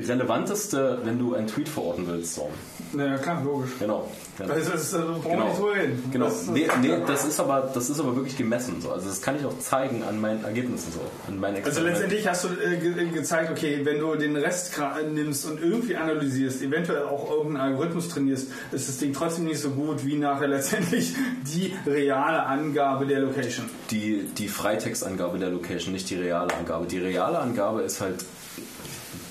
relevanteste, 0.00 0.98
wenn 1.04 1.18
du 1.18 1.34
einen 1.34 1.46
Tweet 1.48 1.68
verorten 1.68 2.06
willst. 2.06 2.34
So. 2.36 2.48
Ja, 2.96 3.18
klar, 3.18 3.42
logisch. 3.44 3.70
Genau. 3.80 4.08
Ja. 4.38 4.46
Das 4.46 4.68
ist, 4.68 4.92
äh, 4.94 4.98
wir 4.98 5.30
Genau. 5.30 5.54
drüber 5.56 5.74
reden. 5.74 6.04
Genau. 6.12 6.24
Das 6.26 6.42
ist- 6.42 6.50
Nee, 6.50 6.68
nee, 6.80 6.92
das 7.04 7.24
ist 7.24 7.40
aber 7.40 7.68
das 7.74 7.90
ist 7.90 7.98
aber 7.98 8.14
wirklich 8.14 8.36
gemessen 8.36 8.80
so. 8.80 8.90
Also 8.92 9.08
das 9.08 9.20
kann 9.20 9.36
ich 9.36 9.44
auch 9.44 9.58
zeigen 9.58 10.04
an 10.08 10.20
meinen 10.20 10.44
Ergebnissen 10.44 10.92
so, 10.92 11.00
an 11.26 11.40
meinen 11.40 11.64
Also 11.64 11.80
letztendlich 11.82 12.26
hast 12.28 12.44
du 12.44 12.48
äh, 12.48 12.76
ge 12.76 13.08
gezeigt, 13.10 13.50
okay, 13.50 13.80
wenn 13.82 13.98
du 13.98 14.14
den 14.14 14.36
Rest 14.36 14.78
nimmst 15.12 15.46
und 15.50 15.60
irgendwie 15.60 15.96
analysierst, 15.96 16.62
eventuell 16.62 17.02
auch 17.02 17.28
irgendeinen 17.30 17.72
Algorithmus 17.72 18.08
trainierst, 18.08 18.46
ist 18.70 18.88
das 18.88 18.98
Ding 18.98 19.12
trotzdem 19.12 19.46
nicht 19.46 19.60
so 19.60 19.70
gut 19.70 20.06
wie 20.06 20.14
nachher 20.16 20.46
letztendlich 20.48 21.14
die 21.52 21.74
reale 21.86 22.46
Angabe 22.46 23.04
der 23.06 23.18
Location. 23.20 23.66
die, 23.90 24.26
die 24.38 24.46
Freitextangabe 24.48 25.38
der 25.40 25.50
Location, 25.50 25.92
nicht 25.92 26.08
die 26.08 26.16
reale 26.16 26.54
Angabe. 26.54 26.86
Die 26.86 26.98
reale 27.00 27.40
Angabe 27.40 27.82
ist 27.82 28.00
halt 28.00 28.24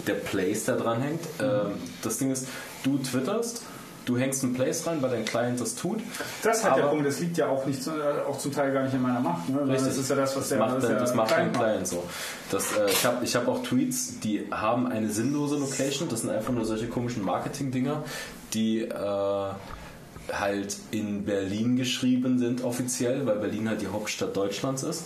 der 0.07 0.15
Place, 0.15 0.65
der 0.65 0.75
dran 0.75 1.01
hängt. 1.01 1.21
Ähm, 1.41 1.73
das 2.01 2.17
Ding 2.17 2.31
ist, 2.31 2.47
du 2.83 2.97
twitterst, 2.97 3.63
du 4.05 4.17
hängst 4.17 4.43
einen 4.43 4.53
Place 4.53 4.87
rein, 4.87 5.01
weil 5.01 5.09
dein 5.09 5.25
Client 5.25 5.59
das 5.59 5.75
tut. 5.75 5.99
Das 6.41 6.63
hat 6.63 6.77
der 6.77 6.83
Punkt, 6.83 7.05
das 7.05 7.19
liegt 7.19 7.37
ja 7.37 7.47
auch, 7.49 7.65
nicht, 7.65 7.85
äh, 7.85 7.91
auch 8.27 8.37
zum 8.37 8.53
Teil 8.53 8.71
gar 8.71 8.83
nicht 8.83 8.93
in 8.93 9.01
meiner 9.01 9.19
Macht. 9.19 9.49
Ne? 9.49 9.61
Richtig. 9.61 9.89
Das 9.89 9.97
ist 9.97 10.09
ja 10.09 10.15
das, 10.15 10.35
was 10.35 10.43
das 10.43 10.49
der, 10.49 10.59
macht, 10.59 10.83
der 10.83 10.99
das 10.99 11.13
macht 11.13 11.31
dein 11.31 11.51
Client 11.51 11.53
macht. 11.53 11.63
Client 11.63 11.87
so. 11.87 12.03
Das, 12.51 12.77
äh, 12.77 12.89
ich 12.89 13.05
habe 13.05 13.25
ich 13.25 13.35
hab 13.35 13.47
auch 13.47 13.63
Tweets, 13.63 14.19
die 14.19 14.47
haben 14.49 14.87
eine 14.87 15.09
sinnlose 15.09 15.57
Location. 15.57 16.07
Das 16.09 16.21
sind 16.21 16.29
einfach 16.29 16.53
nur 16.53 16.65
solche 16.65 16.87
komischen 16.87 17.23
Marketing-Dinger, 17.23 18.03
die 18.53 18.83
äh, 18.83 19.49
halt 20.33 20.77
in 20.91 21.25
Berlin 21.25 21.75
geschrieben 21.75 22.39
sind 22.39 22.63
offiziell, 22.63 23.25
weil 23.25 23.37
Berlin 23.39 23.69
halt 23.69 23.81
die 23.81 23.87
Hauptstadt 23.87 24.35
Deutschlands 24.35 24.83
ist. 24.83 25.05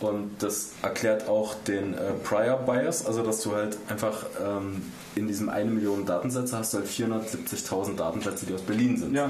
Und 0.00 0.30
das 0.38 0.70
erklärt 0.82 1.28
auch 1.28 1.54
den 1.66 1.94
äh, 1.94 2.12
Prior 2.22 2.56
Bias, 2.58 3.04
also 3.04 3.22
dass 3.24 3.40
du 3.42 3.54
halt 3.54 3.76
einfach 3.88 4.26
ähm, 4.40 4.82
in 5.16 5.26
diesem 5.26 5.48
1 5.48 5.72
Million 5.72 6.06
Datensätze 6.06 6.56
hast 6.56 6.72
du 6.72 6.78
halt 6.78 6.86
470.000 6.88 7.96
Datensätze, 7.96 8.46
die 8.46 8.54
aus 8.54 8.62
Berlin 8.62 8.96
sind. 8.96 9.14
Ja, 9.14 9.28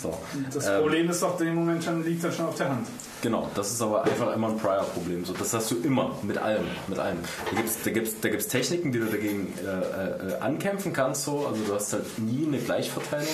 So. 0.00 0.16
das 0.54 0.68
Ähm, 0.68 0.82
Problem 0.82 1.10
ist 1.10 1.20
doch, 1.22 1.40
in 1.40 1.46
dem 1.46 1.54
Moment 1.56 1.82
schon, 1.82 2.04
liegt 2.04 2.22
das 2.22 2.36
schon 2.36 2.46
auf 2.46 2.54
der 2.54 2.68
Hand. 2.68 2.86
Genau, 3.20 3.50
das 3.56 3.72
ist 3.72 3.82
aber 3.82 4.04
einfach 4.04 4.32
immer 4.32 4.50
ein 4.50 4.58
Prior-Problem. 4.58 5.24
So, 5.24 5.32
das 5.32 5.52
hast 5.52 5.70
du 5.72 5.78
immer 5.82 6.12
mit 6.22 6.38
allem, 6.38 6.64
mit 6.86 6.98
allem. 7.00 7.18
Da 7.50 7.56
gibt's, 7.56 7.78
da 7.84 7.90
gibt's, 7.90 8.12
da 8.20 8.28
gibt's 8.28 8.46
Techniken, 8.46 8.92
die 8.92 9.00
du 9.00 9.06
dagegen 9.06 9.52
äh, 9.58 10.34
äh, 10.34 10.38
ankämpfen 10.38 10.92
kannst. 10.92 11.24
So, 11.24 11.46
also 11.46 11.60
du 11.66 11.74
hast 11.74 11.92
halt 11.92 12.18
nie 12.20 12.46
eine 12.46 12.58
Gleichverteilung 12.58 13.26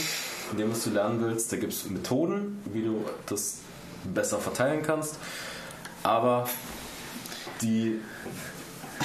in 0.52 0.58
dem, 0.58 0.70
was 0.70 0.84
du 0.84 0.90
lernen 0.90 1.20
willst. 1.20 1.52
Da 1.52 1.56
gibt's 1.58 1.84
Methoden, 1.90 2.62
wie 2.72 2.82
du 2.82 3.04
das 3.26 3.58
besser 4.14 4.38
verteilen 4.38 4.82
kannst. 4.82 5.16
Aber 6.06 6.48
die 7.62 8.00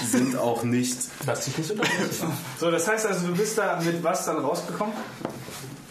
sind 0.05 0.37
auch 0.37 0.63
nicht. 0.63 0.97
Lass 1.25 1.45
dich 1.45 1.57
nicht. 1.57 1.73
So, 2.59 2.69
das 2.71 2.87
heißt 2.87 3.07
also, 3.07 3.27
du 3.27 3.35
bist 3.35 3.57
da 3.57 3.79
mit 3.83 4.03
was 4.03 4.25
dann 4.25 4.37
rausgekommen? 4.37 4.93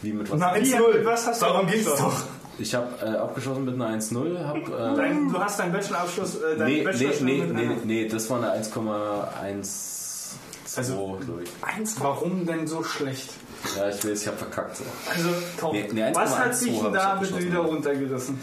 Wie 0.02 0.12
mit 0.12 0.30
was? 0.30 0.38
Na, 0.38 0.52
mit 0.52 1.04
was 1.04 1.26
hast 1.26 1.42
du 1.42 1.46
Darum 1.46 1.66
ging's 1.66 1.86
abgeschlossen? 1.86 2.16
doch. 2.18 2.60
Ich 2.60 2.74
habe 2.74 2.88
äh, 3.02 3.16
abgeschlossen 3.16 3.64
mit 3.64 3.74
einer 3.74 3.88
1.0. 3.88 4.46
Hab, 4.46 4.56
äh, 4.56 4.96
Dein, 4.96 5.32
du 5.32 5.38
hast 5.38 5.58
deinen 5.58 5.72
Bachelorabschluss, 5.72 6.36
äh, 6.36 6.56
deinen 6.58 6.68
nee, 6.68 6.76
nee, 6.78 6.82
Bachelorabschluss 6.84 7.20
nee, 7.22 7.42
nee, 7.44 7.60
einer- 7.64 7.74
nee, 7.84 8.08
das 8.08 8.30
war 8.30 8.36
eine 8.38 8.52
1,1. 8.52 10.36
Also- 10.76 11.18
glaube 11.24 11.42
ich. 11.44 11.50
Eins, 11.62 11.96
warum 11.98 12.46
denn 12.46 12.66
so 12.66 12.84
schlecht? 12.84 13.30
Ja, 13.76 13.88
ich 13.88 14.04
weiß, 14.04 14.22
ich 14.22 14.26
habe 14.26 14.36
verkackt. 14.38 14.76
So. 14.76 14.84
Also, 15.10 15.28
Tom, 15.58 15.72
Nee, 15.72 15.88
nee, 15.92 16.02
1,12 16.02 16.14
was 16.14 16.38
hat 16.38 16.56
sich 16.56 16.72
hab 16.76 16.82
denn 16.84 16.94
ich 16.94 17.00
da 17.00 17.14
bitte 17.16 17.38
wieder 17.44 17.58
runtergerissen? 17.60 18.38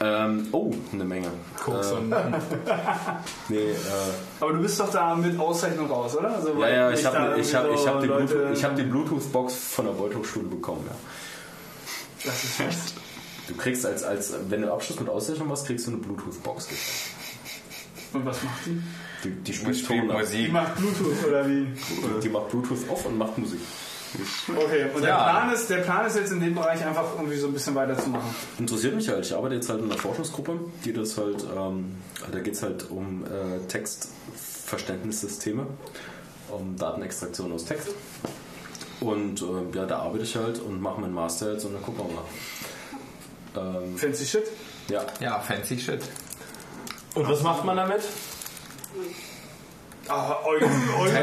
Ähm, 0.00 0.48
oh, 0.52 0.70
eine 0.92 1.04
Menge. 1.04 1.28
Koks 1.62 1.92
und 1.92 2.10
nee, 3.48 3.70
äh, 3.70 3.76
Aber 4.40 4.52
du 4.52 4.60
bist 4.60 4.78
doch 4.78 4.90
da 4.90 5.14
mit 5.14 5.38
Auszeichnung 5.38 5.90
raus, 5.90 6.16
oder? 6.16 6.34
Also, 6.34 6.60
ja, 6.60 6.68
ja, 6.68 6.90
ich 6.90 7.04
habe 7.06 7.40
ich 7.40 7.54
hab, 7.54 7.64
irgendwie 7.64 7.80
ich 7.80 7.86
hab 7.86 8.00
die, 8.00 8.06
Bluetooth, 8.06 8.64
hab 8.64 8.76
die 8.76 8.82
Bluetooth-Box 8.82 9.54
von 9.54 9.86
der 9.86 9.92
Beuth 9.92 10.14
Hochschule 10.16 10.46
bekommen. 10.46 10.84
Ja. 10.86 10.96
Das 12.26 12.44
ist 12.44 12.54
fest. 12.54 12.94
Du 13.48 13.54
kriegst 13.54 13.86
als, 13.86 14.02
als, 14.02 14.34
wenn 14.48 14.62
du 14.62 14.72
Abschluss 14.72 15.00
mit 15.00 15.08
Auszeichnung 15.08 15.48
machst, 15.48 15.66
kriegst 15.66 15.86
du 15.86 15.92
eine 15.92 16.00
Bluetooth-Box. 16.00 16.68
Und 18.12 18.26
was 18.26 18.42
macht 18.42 18.66
die? 18.66 18.82
Die, 19.24 19.30
die 19.30 19.52
spielt 19.52 20.10
ab. 20.10 20.18
Die 20.18 20.18
Musik. 20.18 20.52
macht 20.52 20.76
Bluetooth 20.76 21.26
oder 21.26 21.48
wie? 21.48 21.64
Die, 21.64 22.20
die 22.22 22.28
macht 22.28 22.50
Bluetooth 22.50 22.88
auf 22.90 23.06
und 23.06 23.16
macht 23.16 23.38
Musik. 23.38 23.60
Okay, 24.48 24.86
und 24.94 25.02
der, 25.02 25.10
Ja. 25.10 25.22
Plan 25.30 25.52
ist, 25.52 25.68
der 25.68 25.78
Plan 25.78 26.06
ist 26.06 26.16
jetzt 26.16 26.32
in 26.32 26.40
dem 26.40 26.54
Bereich 26.54 26.84
einfach 26.84 27.04
irgendwie 27.16 27.36
so 27.36 27.46
ein 27.48 27.52
bisschen 27.52 27.74
weiterzumachen. 27.74 28.34
Interessiert 28.58 28.94
mich 28.94 29.08
halt. 29.08 29.24
Ich 29.26 29.34
arbeite 29.34 29.54
jetzt 29.56 29.68
halt 29.68 29.80
in 29.80 29.90
einer 29.90 29.98
Forschungsgruppe, 30.00 30.58
die 30.84 30.92
das 30.92 31.16
halt, 31.18 31.44
ähm, 31.56 31.96
da 32.30 32.38
geht 32.40 32.54
es 32.54 32.62
halt 32.62 32.90
um 32.90 33.24
äh, 33.24 33.58
Textverständnissysteme, 33.68 35.66
um 36.50 36.76
Datenextraktion 36.76 37.52
aus 37.52 37.64
Text. 37.64 37.88
Und 39.00 39.42
äh, 39.42 39.76
ja, 39.76 39.84
da 39.84 39.98
arbeite 39.98 40.24
ich 40.24 40.34
halt 40.36 40.58
und 40.60 40.80
mache 40.80 41.00
meinen 41.00 41.14
Master 41.14 41.52
jetzt 41.52 41.64
und 41.64 41.74
dann 41.74 41.82
gucken 41.82 42.04
wir 42.06 42.14
mal. 42.14 42.24
Ähm, 43.84 43.96
Fancy 43.96 44.24
Shit? 44.24 44.44
Ja. 44.88 45.04
Ja, 45.20 45.40
fancy 45.40 45.78
shit. 45.78 46.00
Und 47.14 47.28
was 47.28 47.42
macht 47.42 47.64
man 47.64 47.76
damit? 47.76 48.02
Aber 50.08 50.46
Eugen, 50.46 50.70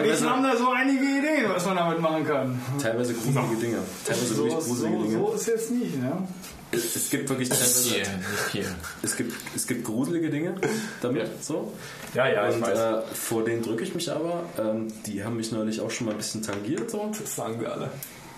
ich 0.06 0.22
haben 0.24 0.44
da 0.44 0.56
so 0.58 0.70
einige 0.72 1.04
Ideen, 1.04 1.50
was 1.50 1.66
man 1.66 1.76
damit 1.78 2.00
machen 2.00 2.26
kann. 2.26 2.60
Teilweise 2.82 3.14
gruselige 3.14 3.56
Dinge. 3.62 3.78
Teilweise 4.06 4.34
So, 4.34 4.44
wirklich 4.46 4.64
so, 4.64 4.70
gruselige 4.70 5.04
Dinge. 5.04 5.18
so 5.20 5.34
ist 5.34 5.48
jetzt 5.48 5.72
nicht, 5.72 6.02
ne? 6.02 6.28
Es, 6.72 6.96
es 6.96 7.10
gibt 7.10 7.30
wirklich 7.30 7.50
teilweise. 7.50 7.90
Hier, 7.90 8.00
nicht 8.02 8.50
hier. 8.52 8.66
Es 9.04 9.16
gibt, 9.16 9.34
es 9.56 9.68
gibt 9.68 9.84
gruselige 9.86 10.30
Dinge 10.30 10.56
damit. 11.02 11.44
So. 11.44 11.72
Ja, 12.14 12.28
ja, 12.28 12.50
ich 12.50 12.56
Und 12.56 12.62
weiß. 12.64 12.80
äh, 12.80 13.02
vor 13.14 13.44
denen 13.46 13.62
drücke 13.62 13.84
ich 13.84 13.94
mich 13.94 14.12
aber. 14.12 14.44
Ähm, 14.58 14.88
die 15.06 15.24
haben 15.24 15.38
mich 15.38 15.52
neulich 15.52 15.80
auch 15.82 15.92
schon 15.92 16.08
mal 16.08 16.12
ein 16.14 16.18
bisschen 16.18 16.42
tangiert. 16.42 16.90
So. 16.90 17.12
das 17.18 17.36
sagen 17.36 17.60
wir 17.62 17.72
alle. 17.72 17.90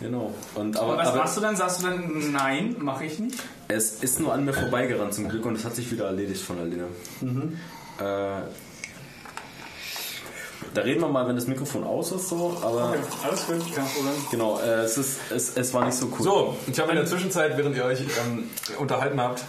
Genau. 0.01 0.33
Und, 0.55 0.75
aber, 0.77 0.91
Und 0.93 0.97
was 0.97 1.07
aber 1.07 1.17
machst 1.19 1.37
du 1.37 1.41
dann? 1.41 1.55
Sagst 1.55 1.81
du 1.81 1.85
dann, 1.87 2.31
nein, 2.33 2.75
mache 2.79 3.05
ich 3.05 3.17
nicht? 3.19 3.39
es 3.69 4.03
ist 4.03 4.19
nur 4.19 4.33
an 4.33 4.43
mir 4.45 4.53
vorbeigerannt 4.53 5.13
zum 5.13 5.29
Glück 5.29 5.45
und 5.45 5.55
es 5.55 5.63
hat 5.63 5.73
sich 5.75 5.89
wieder 5.91 6.05
erledigt 6.07 6.41
von 6.41 6.59
alleine. 6.59 6.87
Mhm. 7.21 7.57
Äh, 7.99 8.41
da 10.73 10.81
reden 10.81 11.01
wir 11.01 11.07
mal, 11.07 11.27
wenn 11.27 11.35
das 11.35 11.47
Mikrofon 11.47 11.83
aus 11.83 12.11
ist, 12.11 12.29
so, 12.29 12.57
aber 12.61 12.95
Alles 13.23 13.45
gut, 13.47 13.75
kein 13.75 13.85
Problem. 13.85 14.13
genau, 14.31 14.59
äh, 14.59 14.81
es, 14.81 14.97
ist, 14.97 15.19
es, 15.31 15.55
es 15.55 15.73
war 15.73 15.85
nicht 15.85 15.97
so 15.97 16.07
cool. 16.17 16.23
So, 16.23 16.57
ich 16.67 16.79
habe 16.79 16.91
in 16.91 16.97
der 16.97 17.05
Zwischenzeit, 17.05 17.57
während 17.57 17.75
ihr 17.75 17.85
euch 17.85 18.01
ähm, 18.01 18.49
unterhalten 18.79 19.21
habt, 19.21 19.43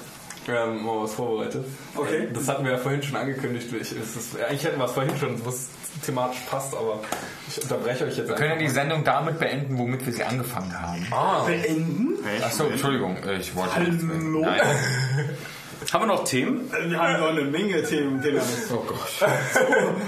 ähm, 0.49 0.85
mal 0.85 1.03
was 1.03 1.15
vorbereitet. 1.15 1.65
Okay. 1.97 2.29
Das 2.33 2.49
hatten 2.49 2.65
wir 2.65 2.73
ja 2.73 2.79
vorhin 2.79 3.03
schon 3.03 3.17
angekündigt. 3.17 3.69
Ich, 3.73 3.93
es 3.93 4.17
ist, 4.17 4.41
eigentlich 4.41 4.65
hätten 4.65 4.79
wir 4.79 4.85
es 4.85 4.93
vorhin 4.93 5.17
schon, 5.19 5.45
wo 5.45 5.49
es 5.49 5.69
thematisch 6.05 6.41
passt, 6.49 6.75
aber 6.75 7.01
ich 7.49 7.63
unterbreche 7.63 8.05
euch 8.05 8.17
jetzt 8.17 8.29
Wir 8.29 8.35
können 8.37 8.53
ja 8.53 8.59
die 8.59 8.69
Sendung 8.69 9.03
damit 9.03 9.39
beenden, 9.39 9.77
womit 9.79 10.07
wir 10.07 10.13
sie 10.13 10.23
angefangen 10.25 10.81
haben. 10.81 11.07
Ah, 11.11 11.43
Beenden? 11.45 12.19
Achso, 12.45 12.67
Entschuldigung, 12.67 13.17
äh, 13.25 13.39
ich 13.39 13.55
wollte. 13.57 13.75
Hallo? 13.75 14.41
Nein. 14.43 14.61
Haben 15.93 16.03
wir 16.03 16.15
noch 16.15 16.25
Themen? 16.25 16.71
Wir 16.89 16.99
haben 16.99 17.21
noch 17.21 17.29
eine 17.29 17.43
Menge 17.43 17.83
Themen. 17.83 18.23
Oh 18.73 18.85
Gott. 18.87 19.31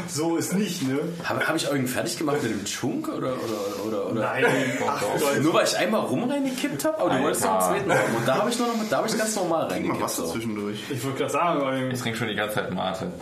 So 0.08 0.36
ist 0.36 0.55
nicht, 0.55 0.82
ne? 0.89 0.98
Habe 1.24 1.47
hab 1.47 1.55
ich 1.57 1.70
euch 1.70 1.89
fertig 1.89 2.18
gemacht 2.18 2.42
mit 2.42 2.50
dem 2.50 2.65
Chunk 2.65 3.08
oder, 3.08 3.34
oder, 3.34 3.86
oder, 3.86 4.10
oder? 4.10 4.20
Nein. 4.23 4.44
Ach, 4.86 5.02
Leute. 5.20 5.40
Nur 5.42 5.55
weil 5.55 5.65
ich 5.65 5.76
einmal 5.76 6.00
rum 6.00 6.28
reingekippt 6.28 6.84
habe, 6.84 6.98
aber 6.98 7.10
du 7.10 7.23
wolltest 7.23 7.44
noch 7.44 7.52
einen 7.68 7.86
zweiten 7.86 7.92
haben. 7.92 8.16
Und 8.16 8.26
da 8.28 8.34
habe 8.39 8.50
ich 8.50 8.58
nur 8.58 8.68
noch 8.68 8.76
mit, 8.76 8.90
da 8.90 8.97
habe 8.98 9.08
ich 9.08 9.16
ganz 9.18 9.36
normal 9.36 9.48
Mal 9.65 9.68
reingekippt. 9.68 10.02
Wasser 10.02 10.26
So. 10.26 10.32
zwischendurch. 10.32 10.78
Ich 10.90 11.05
wollte 11.05 11.18
gerade 11.18 11.32
sagen, 11.32 11.62
Eugen. 11.62 11.90
Ich 11.90 12.00
trinke 12.00 12.18
schon 12.18 12.28
die 12.28 12.34
ganze 12.34 12.57
Zeit 12.57 12.73
Mate. 12.73 13.12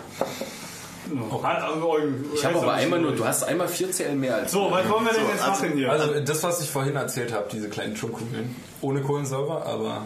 Also, 1.42 1.88
Eugen, 1.88 2.24
Ich 2.34 2.44
habe 2.44 2.58
aber 2.58 2.72
einmal 2.72 3.00
nur, 3.00 3.12
du 3.12 3.24
hast 3.24 3.44
einmal 3.44 3.68
4 3.68 3.90
CL 3.92 4.14
mehr 4.16 4.34
als 4.36 4.50
So, 4.52 4.70
was 4.70 4.88
wollen 4.88 5.04
wir 5.04 5.12
denn 5.12 5.24
So, 5.24 5.30
jetzt 5.32 5.42
also- 5.48 5.62
machen 5.64 5.76
hier? 5.76 5.90
Also 5.92 6.20
das, 6.20 6.42
was 6.42 6.60
ich 6.62 6.70
vorhin 6.70 6.96
erzählt 6.96 7.32
habe, 7.32 7.46
diese 7.52 7.68
kleinen 7.68 7.96
Schumkugeln. 7.96 8.56
Ohne 8.80 9.02
Kohlensäure, 9.02 9.64
aber 9.66 10.02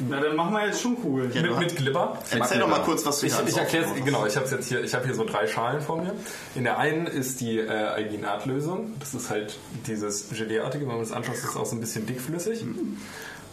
Na, 0.00 0.20
dann 0.20 0.36
machen 0.36 0.52
wir 0.52 0.66
jetzt 0.66 0.80
schon 0.80 0.96
Kugeln. 0.96 1.32
Ja, 1.32 1.42
mit, 1.42 1.58
mit 1.58 1.76
Glibber. 1.76 2.18
Erzähl 2.30 2.60
doch 2.60 2.68
mal 2.68 2.82
kurz, 2.82 3.04
was 3.04 3.20
du 3.20 3.26
Ich, 3.26 3.32
ich 3.46 3.56
erkläre 3.56 3.86
genau, 4.04 4.26
ich 4.26 4.36
habe 4.36 4.46
jetzt 4.48 4.68
hier, 4.68 4.82
ich 4.82 4.94
habe 4.94 5.04
hier 5.06 5.14
so 5.14 5.24
drei 5.24 5.46
Schalen 5.46 5.80
vor 5.80 6.00
mir. 6.00 6.14
In 6.54 6.64
der 6.64 6.78
einen 6.78 7.06
ist 7.06 7.40
die 7.40 7.58
äh, 7.58 7.68
Alginatlösung. 7.68 8.94
Das 9.00 9.14
ist 9.14 9.30
halt 9.30 9.58
dieses 9.86 10.30
Geleeartige, 10.30 10.86
wenn 10.86 10.94
man 10.94 11.00
das 11.00 11.12
anschaut, 11.12 11.34
ist 11.34 11.44
es 11.44 11.56
auch 11.56 11.66
so 11.66 11.76
ein 11.76 11.80
bisschen 11.80 12.06
dickflüssig. 12.06 12.64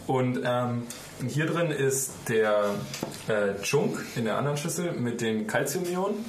Und 0.06 0.40
ähm, 0.44 0.84
hier 1.26 1.46
drin 1.46 1.70
ist 1.70 2.12
der 2.28 2.74
äh, 3.26 3.60
Chunk 3.62 3.98
in 4.14 4.24
der 4.24 4.38
anderen 4.38 4.56
Schüssel 4.56 4.92
mit 4.92 5.20
den 5.20 5.46
Calciumionen. 5.46 6.24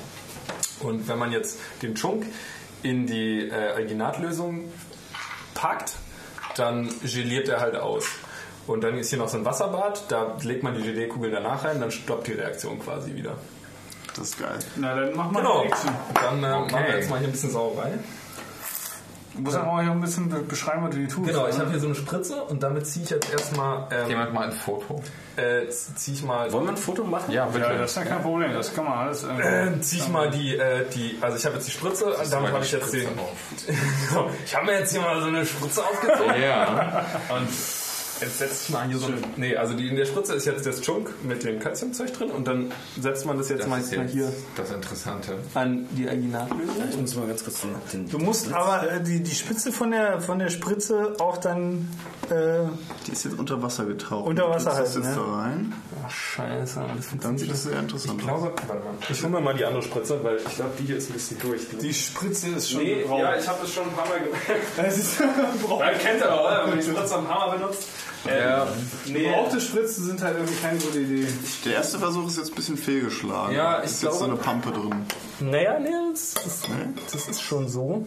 Und 0.80 1.08
wenn 1.08 1.20
man 1.20 1.32
jetzt 1.32 1.60
den 1.82 1.96
Chunk 1.96 2.26
in 2.82 3.06
die 3.06 3.50
äh, 3.50 3.54
Alginatlösung 3.76 4.66
packt, 5.54 5.94
dann 6.56 6.90
geliert 7.04 7.50
er 7.50 7.60
halt 7.60 7.76
aus. 7.76 8.06
Und 8.68 8.84
dann 8.84 8.98
ist 8.98 9.10
hier 9.10 9.18
noch 9.20 9.30
so 9.30 9.38
ein 9.38 9.46
Wasserbad, 9.46 10.04
da 10.10 10.36
legt 10.42 10.62
man 10.64 10.76
die 10.76 10.84
Geleekugeln 10.84 11.32
danach 11.34 11.64
rein, 11.64 11.80
dann 11.80 11.90
stoppt 11.92 12.28
die 12.28 12.34
Reaktion 12.34 12.80
quasi 12.80 13.16
wieder. 13.16 13.36
Das 14.16 14.30
ist 14.30 14.40
geil. 14.40 14.60
Na, 14.76 14.96
dann 14.96 15.16
machen 15.16 15.34
wir 15.34 15.42
Genau. 15.42 15.66
Dann 16.14 16.44
äh, 16.44 16.50
machen 16.72 16.86
wir 16.88 16.98
jetzt 16.98 17.10
mal 17.10 17.20
hier 17.20 17.28
ein 17.30 17.32
bisschen 17.32 17.52
Sauerei. 17.52 17.94
Du 19.36 19.44
musst 19.44 19.56
auch 19.56 19.80
hier 19.82 19.92
ein 19.92 20.02
bisschen 20.02 20.30
be- 20.30 20.40
beschreiben, 20.40 20.84
was 20.84 20.90
du 20.92 20.98
hier 20.98 21.08
tust. 21.10 21.28
Genau, 21.30 21.48
ich 21.48 21.54
ne? 21.56 21.60
habe 21.62 21.70
hier 21.70 21.80
so 21.80 21.86
eine 21.86 21.94
Spritze 21.96 22.42
und 22.44 22.64
damit 22.64 22.88
ziehe 22.88 23.06
ich 23.06 23.12
jetzt 23.12 23.32
erstmal 23.32 23.88
ähm, 23.92 24.10
Jemand 24.10 24.34
mal 24.34 24.48
ein 24.48 24.52
Foto. 24.52 25.04
äh, 25.36 25.70
ziehe 25.70 26.18
ich 26.18 26.24
mal 26.24 26.52
Wollen 26.52 26.66
wir 26.66 26.72
ein 26.72 26.78
Foto 26.78 27.04
machen? 27.04 27.32
Ja, 27.32 27.46
bitte. 27.46 27.66
Ja, 27.66 27.74
das 27.78 27.92
ist 27.92 27.98
ja 27.98 28.06
kein 28.06 28.24
Problem, 28.24 28.52
das 28.54 28.74
kann 28.74 28.86
man 28.86 28.94
alles. 28.98 29.24
Äh, 29.24 29.68
äh, 29.68 29.80
ziehe 29.82 30.02
ich 30.02 30.10
mal 30.10 30.32
die, 30.32 30.58
äh, 30.58 30.86
die, 30.90 31.20
also 31.22 31.38
ich 31.38 31.46
habe 31.46 31.56
jetzt 31.56 31.68
die 31.68 31.72
Spritze, 31.72 32.16
damit 32.32 32.52
habe 32.52 32.64
ich 32.66 32.72
jetzt 32.72 32.92
den, 32.92 33.08
Genau. 34.10 34.32
ich 34.44 34.56
habe 34.56 34.66
mir 34.66 34.80
jetzt 34.80 34.92
hier 34.92 35.02
mal 35.02 35.22
so 35.22 35.28
eine 35.28 35.46
Spritze 35.46 35.84
aufgezogen 35.86 36.42
Ja. 36.42 37.06
und 37.30 37.48
jetzt 38.22 38.38
setze 38.40 38.56
ich 38.64 38.70
mal 38.70 38.88
hier 38.88 38.98
so 38.98 39.08
eine, 39.08 39.18
nee, 39.36 39.56
also 39.56 39.74
die 39.74 39.88
in 39.88 39.96
der 39.96 40.06
Spritze 40.06 40.34
ist 40.34 40.46
jetzt 40.46 40.66
das 40.66 40.82
Chunk 40.82 41.10
mit 41.24 41.44
dem 41.44 41.60
Calciumzeug 41.60 42.14
drin 42.14 42.30
und 42.32 42.48
dann 42.48 42.72
setzt 43.00 43.26
man 43.26 43.38
das 43.38 43.50
jetzt 43.50 43.68
mal, 43.68 43.78
Das 43.80 43.88
ist 43.92 43.98
mal 43.98 44.04
jetzt 44.04 44.14
hier 44.14 44.34
das 44.56 44.72
Interessante. 44.72 45.38
an 45.54 45.88
die 45.92 46.08
Alginatlösung. 46.10 46.76
Ich 46.90 46.98
muss 46.98 47.16
mal 47.16 47.28
ganz 47.28 47.44
kurz 47.44 47.62
den, 47.62 47.76
den 47.94 48.10
du 48.10 48.20
musst 48.20 48.52
aber 48.54 48.92
äh, 48.92 49.02
die, 49.04 49.22
die 49.22 49.36
Spitze 49.36 49.72
von 49.72 49.92
der, 49.92 50.22
von 50.22 50.40
der 50.40 50.50
Spritze 50.50 51.16
auch 51.20 51.38
dann. 51.38 51.88
Äh, 52.30 52.68
Die 53.06 53.12
ist 53.14 53.24
jetzt 53.26 53.40
unter 53.40 53.62
Wasser 53.62 53.86
getaucht. 53.86 54.28
Unter 54.28 54.50
Wasser 54.50 54.72
tust 54.72 54.82
das 54.82 54.96
jetzt 54.96 55.06
ja. 55.06 55.16
da 55.16 55.36
rein. 55.36 55.74
Ach, 56.06 56.12
scheiße, 56.12 56.82
das 56.96 57.08
Dann 57.22 57.38
sieht 57.38 57.50
das 57.52 57.64
sehr 57.64 57.80
interessant 57.80 58.20
Ich 58.20 58.26
glaube, 58.28 58.52
warte 58.68 58.84
mal. 58.84 58.94
Ich 59.10 59.22
hole 59.24 59.32
mir 59.32 59.42
mal 59.42 59.54
die 59.54 59.66
andere 59.66 59.82
Spritze, 59.82 60.22
weil 60.24 60.38
ich 60.38 60.56
glaube, 60.56 60.72
die 60.80 60.84
hier 60.86 60.98
ist 60.98 61.10
ein 61.10 61.14
bisschen 61.14 61.40
durch. 61.40 61.62
die 61.82 61.94
Spritze 61.94 62.50
ist 62.50 62.70
schon 62.72 62.82
Nee, 62.82 63.02
gebraucht. 63.04 63.22
ja, 63.22 63.38
ich 63.38 63.48
habe 63.48 63.60
das 63.62 63.74
schon 63.74 63.84
ein 63.86 63.94
paar 63.94 64.08
Mal 64.10 64.20
gemacht. 64.20 64.42
Das 64.76 64.98
ist 64.98 65.18
gebraucht. 65.62 65.82
Ja, 65.82 65.92
kennt 65.94 66.22
ihr 66.22 66.28
doch, 66.28 66.42
oder? 66.46 66.62
Wenn 66.64 66.70
man 66.70 66.80
die 66.80 66.86
Spritze 66.86 67.18
ein 67.18 67.26
paar 67.26 67.48
Mal 67.48 67.58
benutzt. 67.58 67.88
Ja. 68.26 68.68
Nee, 69.06 69.24
Gebrauchte 69.24 69.62
Spritzen 69.62 70.06
sind 70.06 70.22
halt 70.22 70.38
irgendwie 70.38 70.56
keine 70.62 70.80
gute 70.80 71.00
Idee. 71.00 71.28
Der 71.66 71.74
erste 71.76 72.00
Versuch 72.00 72.28
ist 72.28 72.38
jetzt 72.38 72.50
ein 72.52 72.56
bisschen 72.56 72.78
fehlgeschlagen. 72.78 73.56
Ja, 73.56 73.80
ich 73.80 73.86
ist 73.92 74.04
jetzt 74.04 74.14
so 74.14 74.26
glaube- 74.26 74.34
eine 74.34 74.42
Pampe 74.42 74.72
drin. 74.72 75.06
naja, 75.40 75.80
nee, 75.80 75.90
das, 76.12 76.34
das, 76.34 76.62
das 77.12 77.28
ist 77.30 77.42
schon 77.42 77.68
so. 77.70 78.06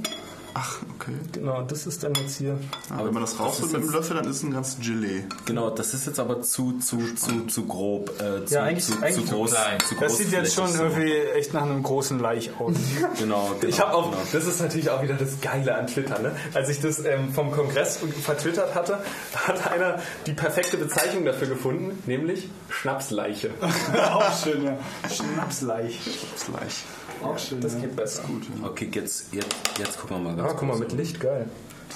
Ach, 0.54 0.78
okay. 0.98 1.12
Genau, 1.32 1.62
das 1.62 1.86
ist 1.86 2.02
dann 2.02 2.14
jetzt 2.14 2.36
hier. 2.38 2.58
Aber 2.90 3.06
wenn 3.06 3.14
man 3.14 3.22
das 3.22 3.38
rausholt 3.38 3.72
mit 3.72 3.82
dem 3.82 3.90
Löffel, 3.90 4.16
dann 4.16 4.24
ist 4.28 4.36
es 4.36 4.42
ein 4.42 4.52
ganzes 4.52 4.78
Gelee. 4.80 5.24
Genau, 5.46 5.70
das 5.70 5.94
ist 5.94 6.06
jetzt 6.06 6.18
aber 6.18 6.42
zu, 6.42 6.78
zu, 6.78 7.14
zu, 7.14 7.46
zu 7.46 7.66
grob. 7.66 8.10
Äh, 8.20 8.44
zu, 8.46 8.54
Ja, 8.54 8.62
eigentlich- 8.64 8.84
zu, 8.84 9.00
eigentlich 9.02 9.26
zu 9.26 9.32
groß. 9.34 9.50
klein. 9.50 9.78
Zu 9.88 9.94
Das 9.96 10.16
sieht 10.18 10.32
jetzt 10.32 10.54
schon 10.54 10.68
so. 10.68 10.82
irgendwie 10.82 11.12
echt 11.12 11.54
nach 11.54 11.62
einem 11.62 11.82
großen 11.82 12.18
Laich 12.18 12.50
aus. 12.58 12.74
Genau, 13.18 13.50
genau. 13.60 13.68
Ich 13.68 13.80
habe 13.80 13.94
auch, 13.94 14.10
genau. 14.10 14.22
das 14.32 14.46
ist 14.46 14.60
natürlich 14.60 14.90
auch 14.90 15.02
wieder 15.02 15.14
das 15.14 15.40
Geile 15.40 15.74
an 15.76 15.86
Twitter, 15.86 16.18
ne? 16.18 16.32
Als 16.54 16.68
ich 16.68 16.80
das 16.80 17.04
ähm, 17.04 17.32
vom 17.32 17.50
Kongress 17.52 17.98
vertwittert 18.22 18.74
hatte, 18.74 18.98
hat 19.34 19.70
einer 19.72 20.00
die 20.26 20.32
perfekte 20.32 20.76
Bezeichnung 20.76 21.24
dafür 21.24 21.48
gefunden, 21.48 22.02
nämlich 22.06 22.48
Schnapsleiche. 22.68 23.50
auch 24.12 24.42
schön, 24.42 24.64
ja. 24.64 24.76
Schnapsleich. 25.08 25.98
Das 26.34 26.48
Leich. 26.48 26.84
Auch 27.22 27.38
schön. 27.38 27.60
Das 27.60 27.74
ja. 27.74 27.80
geht 27.80 27.96
besser. 27.96 28.22
Gut, 28.22 28.44
ja. 28.44 28.66
Okay, 28.66 28.88
jetzt, 28.94 29.26
jetzt, 29.32 29.46
jetzt 29.78 30.00
gucken 30.00 30.16
wir 30.24 30.30
mal 30.30 30.36
ganz 30.36 30.39
Ah, 30.44 30.52
guck 30.56 30.62
mal, 30.68 30.78
mit 30.78 30.92
Licht, 30.92 31.20
geil. 31.20 31.46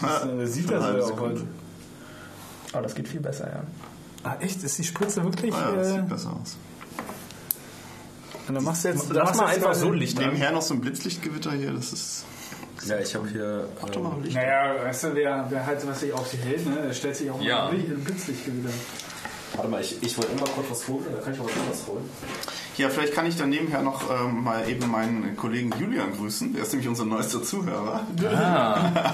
Das, 0.00 0.24
äh, 0.26 0.46
sieht 0.46 0.70
das 0.70 0.82
ja 0.82 1.04
auch 1.04 1.20
heute. 1.20 1.42
Ah, 2.72 2.80
das 2.82 2.94
geht 2.94 3.08
viel 3.08 3.20
besser, 3.20 3.46
ja. 3.48 3.62
Ah, 4.24 4.36
echt? 4.40 4.62
Ist 4.62 4.78
die 4.78 4.84
Spritze 4.84 5.22
wirklich? 5.22 5.54
Ah, 5.54 5.70
ja, 5.70 5.76
das 5.76 5.88
äh, 5.88 5.92
sieht 5.92 6.08
besser 6.08 6.30
aus. 6.40 6.56
und 8.48 8.54
dann 8.54 8.64
machst 8.64 8.84
du 8.84 8.88
jetzt. 8.88 9.06
Lass 9.10 9.36
mal 9.36 9.46
einfach 9.46 9.74
so 9.74 9.90
Licht 9.92 10.18
an. 10.18 10.24
Nebenher 10.26 10.50
noch 10.52 10.62
so 10.62 10.74
ein 10.74 10.80
Blitzlichtgewitter 10.80 11.52
hier, 11.52 11.72
das 11.72 11.92
ist. 11.92 12.24
Ja, 12.86 12.98
ich 12.98 13.14
habe 13.14 13.28
hier. 13.28 13.68
Mach 13.80 13.90
doch 13.90 14.02
mal 14.02 14.20
Licht. 14.22 14.34
Naja, 14.36 14.82
weißt 14.84 15.04
du, 15.04 15.14
wer, 15.14 15.46
wer 15.48 15.64
halt 15.66 15.86
was 15.86 16.00
sich 16.00 16.12
auf 16.12 16.28
die 16.30 16.36
hält, 16.38 16.66
ne? 16.66 16.82
der 16.86 16.92
stellt 16.92 17.16
sich 17.16 17.30
auch 17.30 17.38
mal 17.38 17.46
Ja. 17.46 17.68
ein 17.68 18.04
Blitzlicht 18.04 18.46
wieder. 18.46 18.70
Warte 19.56 19.68
mal, 19.68 19.80
ich, 19.80 20.02
ich 20.02 20.16
wollte 20.16 20.32
immer 20.32 20.46
kurz 20.46 20.70
was 20.70 20.88
holen, 20.88 21.06
da 21.12 21.20
kann 21.22 21.32
ich 21.32 21.38
mal 21.38 21.48
was 21.70 21.86
holen. 21.86 22.08
Ja, 22.76 22.88
vielleicht 22.88 23.14
kann 23.14 23.24
ich 23.26 23.36
dann 23.36 23.50
nebenher 23.50 23.82
noch 23.82 24.10
ähm, 24.10 24.42
mal 24.42 24.68
eben 24.68 24.90
meinen 24.90 25.36
Kollegen 25.36 25.72
Julian 25.78 26.16
grüßen. 26.16 26.54
Der 26.54 26.62
ist 26.62 26.72
nämlich 26.72 26.88
unser 26.88 27.04
neuester 27.04 27.42
Zuhörer. 27.42 28.00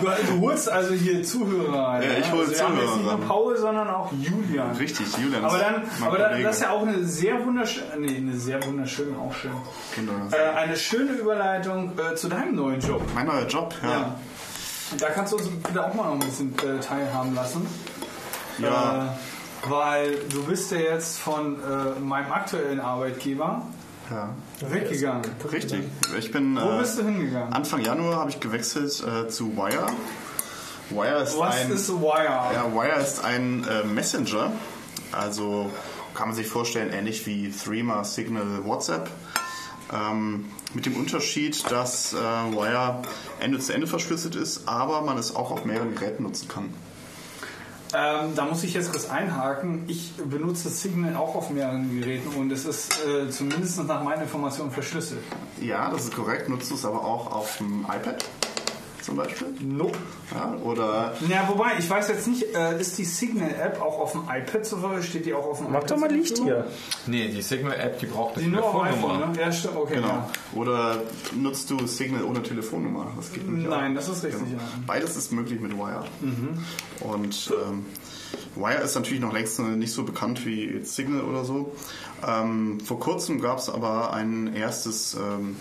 Du, 0.01 0.07
du 0.33 0.41
holst 0.41 0.69
also 0.69 0.95
hier 0.95 1.23
Zuhörer. 1.23 2.03
Ja, 2.03 2.19
ich 2.19 2.33
hol 2.33 2.41
also 2.41 2.53
Zuhörer 2.53 2.97
nicht 2.97 3.05
nur. 3.05 3.21
Paul, 3.21 3.57
sondern 3.57 3.89
auch 3.89 4.11
Julian. 4.13 4.75
Richtig, 4.77 5.07
Julian. 5.19 5.45
Aber 5.45 5.57
ist 5.57 5.63
dann, 5.63 5.83
mein 5.99 6.09
aber 6.09 6.19
dann, 6.19 6.43
das 6.43 6.57
ist 6.57 6.63
ja 6.63 6.71
auch 6.71 6.83
eine 6.83 7.05
sehr 7.05 7.45
wunderschöne, 7.45 7.87
nee, 7.99 8.17
eine 8.17 8.37
sehr 8.37 8.65
wunderschöne, 8.65 9.19
auch 9.19 9.35
schön. 9.35 9.51
Äh, 10.33 10.57
eine 10.57 10.77
schöne 10.77 11.13
Überleitung 11.13 11.93
äh, 11.99 12.15
zu 12.15 12.29
deinem 12.29 12.55
neuen 12.55 12.81
Job. 12.81 13.03
Mein 13.15 13.27
neuer 13.27 13.47
Job, 13.47 13.75
ja. 13.83 13.91
Ja. 13.91 14.17
Und 14.93 15.03
da 15.03 15.11
kannst 15.11 15.33
du 15.33 15.37
uns 15.37 15.49
bitte 15.49 15.85
auch 15.85 15.95
mal 15.95 16.05
noch 16.05 16.13
ein 16.13 16.19
bisschen 16.21 16.55
äh, 16.59 16.81
teilhaben 16.81 17.35
lassen. 17.35 17.67
Ja. 18.59 19.17
Weil 19.69 20.17
du 20.33 20.45
bist 20.45 20.71
ja 20.73 20.79
jetzt 20.79 21.19
von 21.19 21.57
äh, 21.57 22.01
meinem 22.01 22.33
aktuellen 22.33 22.81
Arbeitgeber 22.81 23.63
ja. 24.11 24.35
weggegangen. 24.69 25.25
Richtig. 25.53 25.85
Ich 26.19 26.33
bin 26.33 26.57
Wo 26.57 26.77
äh, 26.77 26.79
bist 26.79 26.99
du 26.99 27.05
hingegangen? 27.05 27.53
Anfang 27.53 27.83
Januar 27.83 28.17
habe 28.17 28.31
ich 28.31 28.41
gewechselt 28.41 29.05
äh, 29.07 29.29
zu 29.29 29.57
Wire. 29.57 29.87
Wire 30.91 31.23
ist 31.23 31.39
Was 31.39 31.57
ein 31.57 31.73
ist 31.73 31.91
Wire? 31.91 32.55
Ja, 32.55 32.73
Wire 32.73 33.01
ist 33.01 33.23
ein 33.25 33.65
äh, 33.69 33.85
Messenger. 33.85 34.53
Also 35.13 35.71
kann 36.15 36.29
man 36.29 36.37
sich 36.37 36.49
vorstellen, 36.49 36.93
ähnlich 36.93 37.27
wie 37.27 37.51
Threema, 37.51 38.05
Signal, 38.05 38.65
WhatsApp. 38.65 39.09
Ähm, 39.93 40.47
mit 40.75 40.87
dem 40.87 40.97
Unterschied, 40.97 41.71
dass 41.71 42.13
äh, 42.13 42.17
Wire 42.17 43.03
Ende 43.41 43.59
zu 43.59 43.73
Ende 43.73 43.87
verschlüsselt 43.87 44.37
ist, 44.37 44.69
aber 44.69 45.03
man 45.03 45.19
es 45.19 45.35
auch 45.35 45.51
auf 45.51 45.65
mehreren 45.65 45.95
Geräten 45.95 46.23
nutzen 46.23 46.49
kann. 46.49 46.71
Ähm, 47.93 48.35
da 48.37 48.45
muss 48.45 48.63
ich 48.63 48.75
jetzt 48.75 48.93
kurz 48.93 49.11
einhaken. 49.11 49.85
Ich 49.89 50.13
benutze 50.17 50.69
Signal 50.69 51.17
auch 51.17 51.35
auf 51.35 51.51
mehreren 51.51 51.99
Geräten 51.99 52.29
und 52.37 52.53
es 52.53 52.65
ist 52.65 53.05
äh, 53.05 53.29
zumindest 53.31 53.85
nach 53.85 54.03
meiner 54.03 54.23
Information 54.23 54.71
verschlüsselt. 54.71 55.23
Ja, 55.61 55.91
das 55.91 56.05
ist 56.05 56.15
korrekt. 56.15 56.49
Nutzt 56.49 56.71
du 56.71 56.75
es 56.75 56.85
aber 56.85 57.05
auch 57.05 57.33
auf 57.33 57.59
dem 57.59 57.85
iPad 57.85 58.25
zum 59.11 59.17
Beispiel? 59.17 59.49
Nope. 59.61 59.99
Ja, 60.33 60.55
oder 60.63 61.15
Ja, 61.29 61.49
wobei, 61.49 61.73
ich 61.79 61.91
weiß 61.91 62.09
jetzt 62.09 62.29
nicht, 62.29 62.45
äh, 62.55 62.81
ist 62.81 62.97
die 62.97 63.05
Signal-App 63.05 63.81
auch 63.83 63.99
auf 63.99 64.13
dem 64.13 64.23
iPad 64.23 64.65
zur 64.65 64.79
Verfügung? 64.79 65.03
Steht 65.03 65.27
die 65.27 65.35
auch 65.35 65.45
auf 65.47 65.59
dem 65.59 65.67
Mach 65.73 65.79
iPad? 65.79 65.91
doch 65.91 65.97
mal 65.97 66.13
Licht 66.13 66.39
hier. 66.39 66.65
Nee, 67.09 67.27
die 67.29 67.43
Signal-App, 67.43 67.99
die 67.99 68.07
braucht 68.07 68.37
eine 68.37 68.45
Die 68.45 68.51
nur 68.53 68.63
auf 68.65 68.83
Telefonnummer. 68.85 69.19
iPhone, 69.25 69.33
ne? 69.33 69.41
Ja, 69.41 69.51
stimmt, 69.53 69.77
okay. 69.77 69.95
genau. 69.97 70.07
Ja. 70.09 70.31
Oder 70.55 71.03
nutzt 71.37 71.69
du 71.71 71.85
Signal 71.89 72.23
ohne 72.23 72.41
Telefonnummer? 72.43 73.09
Das 73.17 73.33
geht 73.33 73.45
nämlich 73.47 73.67
Nein, 73.67 73.91
auch. 73.93 73.95
das 73.97 74.09
ist 74.09 74.23
richtig, 74.23 74.45
Genau. 74.45 74.61
ja. 74.63 74.69
Beides 74.87 75.17
ist 75.17 75.33
möglich 75.33 75.61
mit 75.61 75.77
Wire. 75.77 76.05
Und 77.01 77.53
ähm, 77.69 77.85
Wire 78.57 78.83
ist 78.83 78.95
natürlich 78.95 79.21
noch 79.21 79.33
längst 79.33 79.59
nicht 79.61 79.93
so 79.93 80.05
bekannt 80.05 80.45
wie 80.45 80.85
Signal 80.85 81.23
oder 81.23 81.45
so. 81.45 81.73
Ähm, 82.27 82.81
vor 82.81 82.99
kurzem 82.99 83.41
gab 83.41 83.59
es 83.59 83.69
aber 83.69 84.13
ein 84.13 84.55
erstes 84.55 85.15
ähm, 85.15 85.57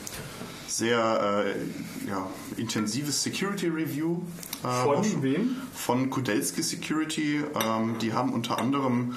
sehr 0.68 1.45
äh, 1.45 2.09
ja, 2.09 2.27
intensives 2.58 3.24
Security 3.24 3.68
Review. 3.68 4.22
äh, 4.64 4.84
Von 4.84 5.24
wem? 5.24 5.56
Von 5.74 6.09
Kudelski 6.09 6.64
Security. 6.64 7.43
Ähm, 7.64 7.95
die 8.01 8.14
haben 8.14 8.34
unter 8.34 8.58
anderem 8.58 9.16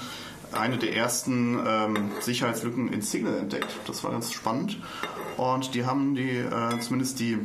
eine 0.52 0.76
der 0.78 0.94
ersten 0.94 1.58
ähm, 1.66 2.10
Sicherheitslücken 2.20 2.92
in 2.92 3.00
Signal 3.00 3.38
entdeckt. 3.38 3.74
Das 3.86 4.04
war 4.04 4.12
ganz 4.12 4.32
spannend. 4.32 4.78
Und 5.36 5.74
die 5.74 5.86
haben 5.86 6.14
die 6.14 6.36
äh, 6.36 6.78
zumindest 6.80 7.20
die 7.20 7.38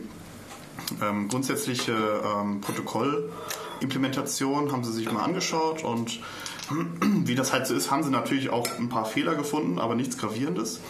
ähm, 1.01 1.27
grundsätzliche 1.27 1.93
ähm, 1.93 2.61
Protokollimplementation 3.77 4.71
haben 4.71 4.83
sie 4.83 4.91
sich 4.91 5.11
mal 5.11 5.23
angeschaut 5.23 5.83
und 5.83 6.19
wie 6.99 7.35
das 7.35 7.53
halt 7.53 7.67
so 7.67 7.75
ist, 7.75 7.91
haben 7.91 8.03
sie 8.03 8.09
natürlich 8.09 8.49
auch 8.49 8.67
ein 8.77 8.89
paar 8.89 9.05
Fehler 9.05 9.35
gefunden, 9.35 9.79
aber 9.79 9.95
nichts 9.95 10.17
Gravierendes. 10.17 10.81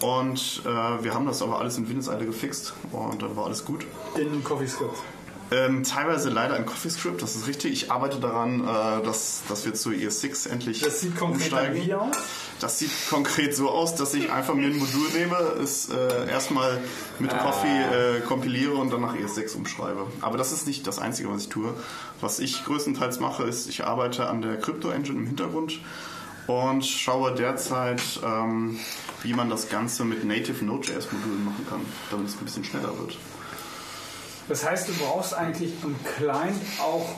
Und 0.00 0.62
äh, 0.64 1.04
wir 1.04 1.12
haben 1.12 1.26
das 1.26 1.42
aber 1.42 1.58
alles 1.58 1.76
in 1.76 1.88
Windeseile 1.88 2.24
gefixt 2.24 2.72
und 2.90 3.20
dann 3.20 3.36
war 3.36 3.46
alles 3.46 3.64
gut. 3.64 3.84
In 4.16 4.42
CoffeeScript. 4.42 4.96
Ähm, 5.52 5.82
teilweise 5.82 6.30
leider 6.30 6.56
in 6.56 6.64
CoffeeScript, 6.64 7.20
das 7.20 7.34
ist 7.34 7.48
richtig. 7.48 7.72
Ich 7.72 7.90
arbeite 7.90 8.20
daran, 8.20 8.60
äh, 8.60 9.04
dass, 9.04 9.42
dass 9.48 9.64
wir 9.64 9.74
zu 9.74 9.90
ES6 9.90 10.48
endlich 10.48 10.80
Das 10.80 11.00
sieht 11.00 11.16
konkret 11.16 11.74
wie 11.74 11.92
aus? 11.92 12.16
Das 12.60 12.78
sieht 12.78 12.92
konkret 13.08 13.56
so 13.56 13.70
aus, 13.70 13.96
dass 13.96 14.14
ich 14.14 14.30
einfach 14.30 14.54
mir 14.54 14.66
ein 14.66 14.78
Modul 14.78 15.08
nehme, 15.16 15.36
es 15.60 15.88
äh, 15.88 16.30
erstmal 16.30 16.78
mit 17.18 17.36
Coffee 17.36 17.66
äh, 17.66 18.20
kompiliere 18.20 18.74
und 18.74 18.92
dann 18.92 19.00
nach 19.00 19.16
ES6 19.16 19.56
umschreibe. 19.56 20.06
Aber 20.20 20.38
das 20.38 20.52
ist 20.52 20.66
nicht 20.66 20.86
das 20.86 20.98
Einzige, 20.98 21.30
was 21.30 21.42
ich 21.42 21.48
tue. 21.48 21.74
Was 22.20 22.38
ich 22.38 22.64
größtenteils 22.64 23.18
mache, 23.18 23.42
ist, 23.44 23.68
ich 23.68 23.84
arbeite 23.84 24.28
an 24.28 24.42
der 24.42 24.56
Crypto-Engine 24.56 25.18
im 25.18 25.26
Hintergrund 25.26 25.80
und 26.46 26.84
schaue 26.84 27.34
derzeit, 27.34 28.02
ähm, 28.24 28.78
wie 29.22 29.34
man 29.34 29.50
das 29.50 29.68
Ganze 29.68 30.04
mit 30.04 30.24
Native 30.24 30.64
Node.js-Modulen 30.64 31.44
machen 31.44 31.66
kann, 31.68 31.80
damit 32.10 32.28
es 32.28 32.34
ein 32.36 32.44
bisschen 32.44 32.64
schneller 32.64 32.96
wird. 32.98 33.16
Das 34.50 34.68
heißt, 34.68 34.88
du 34.88 34.92
brauchst 34.94 35.32
eigentlich 35.32 35.72
im 35.84 35.94
Client 36.16 36.60
auch. 36.82 37.08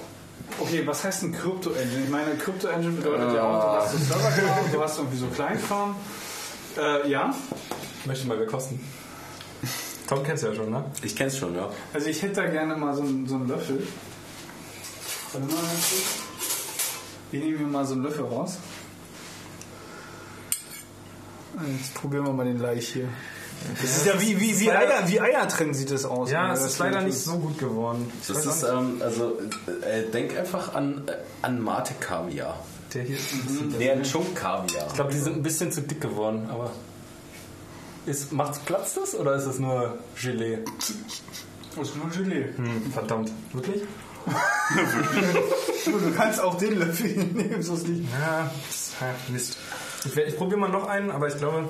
Okay, 0.60 0.86
was 0.86 1.02
heißt 1.02 1.22
ein 1.22 1.32
Crypto-Engine? 1.32 2.04
Ich 2.04 2.10
meine, 2.10 2.34
Crypto-Engine 2.36 2.92
bedeutet 2.92 3.34
ja 3.34 3.42
auch, 3.42 3.62
du 3.62 3.80
hast 3.80 3.92
so 3.92 3.98
Server-Kram, 3.98 4.70
du 4.70 4.82
hast 4.82 4.98
irgendwie 4.98 5.16
so 5.16 5.26
Client-Kram. 5.28 5.96
Äh, 6.76 7.10
ja, 7.10 7.34
Möchte 8.04 8.26
mal 8.26 8.38
wer 8.38 8.46
kosten. 8.46 8.80
Tom 10.08 10.22
kennst 10.22 10.42
du 10.42 10.48
ja 10.48 10.54
schon, 10.54 10.70
ne? 10.70 10.84
Ich 11.02 11.16
kenn's 11.16 11.38
schon, 11.38 11.54
ja. 11.54 11.70
also 11.94 12.06
ich 12.06 12.20
hätte 12.20 12.34
da 12.34 12.46
gerne 12.48 12.76
mal 12.76 12.94
so 12.94 13.02
einen, 13.02 13.26
so 13.26 13.36
einen 13.36 13.48
Löffel. 13.48 13.86
Warte 15.32 15.46
mal. 15.46 15.62
Wir 17.30 17.40
nehmen 17.40 17.56
hier 17.56 17.66
mal 17.66 17.86
so 17.86 17.94
einen 17.94 18.02
Löffel 18.02 18.26
raus. 18.26 18.58
Jetzt 21.78 21.94
probieren 21.94 22.26
wir 22.26 22.32
mal 22.34 22.44
den 22.44 22.58
Laich 22.58 22.88
hier. 22.92 23.08
Das 23.80 23.96
ist 23.96 24.06
ja 24.06 24.20
wie, 24.20 24.40
wie, 24.40 24.58
wie, 24.60 24.70
Eier, 24.70 25.08
wie 25.08 25.20
Eier 25.20 25.48
trennen 25.48 25.74
sieht 25.74 25.90
das 25.90 26.04
aus. 26.04 26.30
Ja, 26.30 26.52
es 26.52 26.62
ist 26.62 26.78
leider 26.78 27.00
nicht 27.02 27.18
so 27.18 27.38
gut 27.38 27.58
geworden. 27.58 28.10
Ich 28.20 28.28
Das 28.28 28.46
ist, 28.46 28.62
ähm, 28.62 29.00
also, 29.02 29.38
äh, 29.82 30.10
denk 30.10 30.36
einfach 30.38 30.74
an, 30.74 31.02
äh, 31.06 31.12
an 31.42 31.60
Mate 31.60 31.94
Kaviar. 32.00 32.58
der 32.94 33.02
hier 33.02 33.16
ist 33.16 33.32
ein 33.32 33.40
bisschen. 33.46 33.78
Nee, 33.78 33.90
an 33.90 34.02
Chunk 34.02 34.34
Kaviar. 34.34 34.86
Ich 34.88 34.94
glaube, 34.94 35.12
die 35.12 35.18
sind 35.18 35.36
ein 35.36 35.42
bisschen 35.42 35.72
zu 35.72 35.82
dick 35.82 36.00
geworden, 36.00 36.48
aber. 36.50 36.70
Ist, 38.04 38.32
macht's 38.32 38.58
Platz 38.60 38.94
das 38.94 39.14
oder 39.14 39.36
ist 39.36 39.46
es 39.46 39.58
nur 39.60 39.98
Gelee? 40.20 40.58
Das 41.76 41.88
ist 41.88 41.96
nur 41.96 42.10
Gelee. 42.10 42.48
Hm, 42.56 42.92
verdammt. 42.92 43.30
Wirklich? 43.52 43.82
Du, 45.84 46.12
kannst 46.16 46.40
auch 46.40 46.56
den 46.56 46.78
Löffel 46.78 47.08
hier 47.08 47.24
nehmen, 47.24 47.60
so 47.60 47.74
ist 47.74 47.88
nicht. 47.88 48.08
Ja, 48.12 48.50
Mist. 49.28 49.56
Ich, 50.04 50.16
ich 50.16 50.36
probiere 50.36 50.58
mal 50.60 50.68
noch 50.68 50.86
einen, 50.88 51.10
aber 51.10 51.28
ich 51.28 51.36
glaube. 51.36 51.64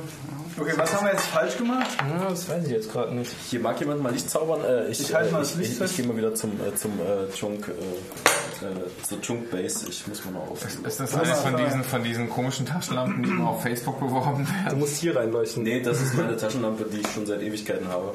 Okay, 0.58 0.72
was 0.76 0.94
haben 0.94 1.06
wir 1.06 1.12
jetzt 1.12 1.26
falsch 1.26 1.56
gemacht? 1.56 1.88
Ja, 2.08 2.28
das 2.28 2.48
weiß 2.48 2.64
ich 2.64 2.70
jetzt 2.70 2.92
gerade 2.92 3.14
nicht. 3.14 3.30
Hier 3.48 3.60
mag 3.60 3.78
jemand 3.80 4.02
mal 4.02 4.12
Licht 4.12 4.28
zaubern. 4.28 4.60
Äh, 4.64 4.88
ich 4.88 5.00
Ich 5.00 5.14
halte 5.14 5.30
äh, 5.30 5.32
mal 5.32 5.38
das 5.40 5.54
Licht 5.54 5.72
ich, 5.72 5.78
fest. 5.78 5.92
ich 5.92 5.96
gehe 5.98 6.06
mal 6.06 6.16
wieder 6.16 6.34
zum, 6.34 6.52
äh, 6.60 6.74
zum 6.74 6.92
äh, 7.00 7.32
Chunk, 7.34 7.68
äh, 7.68 8.64
äh, 8.64 8.68
zur 9.02 9.20
Chunk 9.22 9.50
Base. 9.50 9.86
Ich 9.88 10.06
muss 10.06 10.24
mal 10.26 10.32
noch 10.32 10.50
auf. 10.50 10.62
Ist 10.64 11.00
das 11.00 11.14
eine 11.14 11.34
von 11.34 11.56
diesen, 11.56 11.84
von 11.84 12.04
diesen 12.04 12.28
komischen 12.28 12.66
Taschenlampen, 12.66 13.22
die 13.22 13.30
immer 13.30 13.48
auf 13.50 13.62
Facebook 13.62 13.98
beworben 13.98 14.46
Du 14.46 14.64
werden? 14.66 14.78
musst 14.78 14.96
hier 14.98 15.16
reinleuchten. 15.16 15.62
Nee, 15.62 15.80
das 15.80 16.00
ist 16.02 16.14
meine 16.14 16.36
Taschenlampe, 16.36 16.84
die 16.84 16.98
ich 17.00 17.08
schon 17.08 17.24
seit 17.26 17.40
Ewigkeiten 17.42 17.88
habe. 17.88 18.12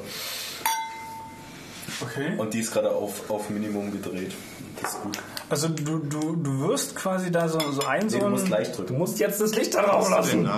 Okay. 2.00 2.34
Und 2.36 2.54
die 2.54 2.60
ist 2.60 2.72
gerade 2.72 2.90
auf, 2.90 3.28
auf 3.30 3.50
Minimum 3.50 3.90
gedreht. 3.90 4.32
Das 4.80 4.92
ist 4.92 5.02
gut. 5.02 5.18
Also 5.50 5.68
du, 5.68 5.98
du, 5.98 6.36
du 6.36 6.68
wirst 6.68 6.94
quasi 6.94 7.30
da 7.32 7.48
so, 7.48 7.58
so 7.58 7.84
ein 7.86 8.04
Nee, 8.04 8.08
so 8.10 8.18
du 8.18 8.28
musst 8.28 8.48
leicht 8.48 8.76
drücken. 8.76 8.94
Du 8.94 8.98
musst 8.98 9.18
jetzt 9.18 9.40
das 9.40 9.54
Licht 9.54 9.74
darauf 9.74 10.10
lassen. 10.10 10.48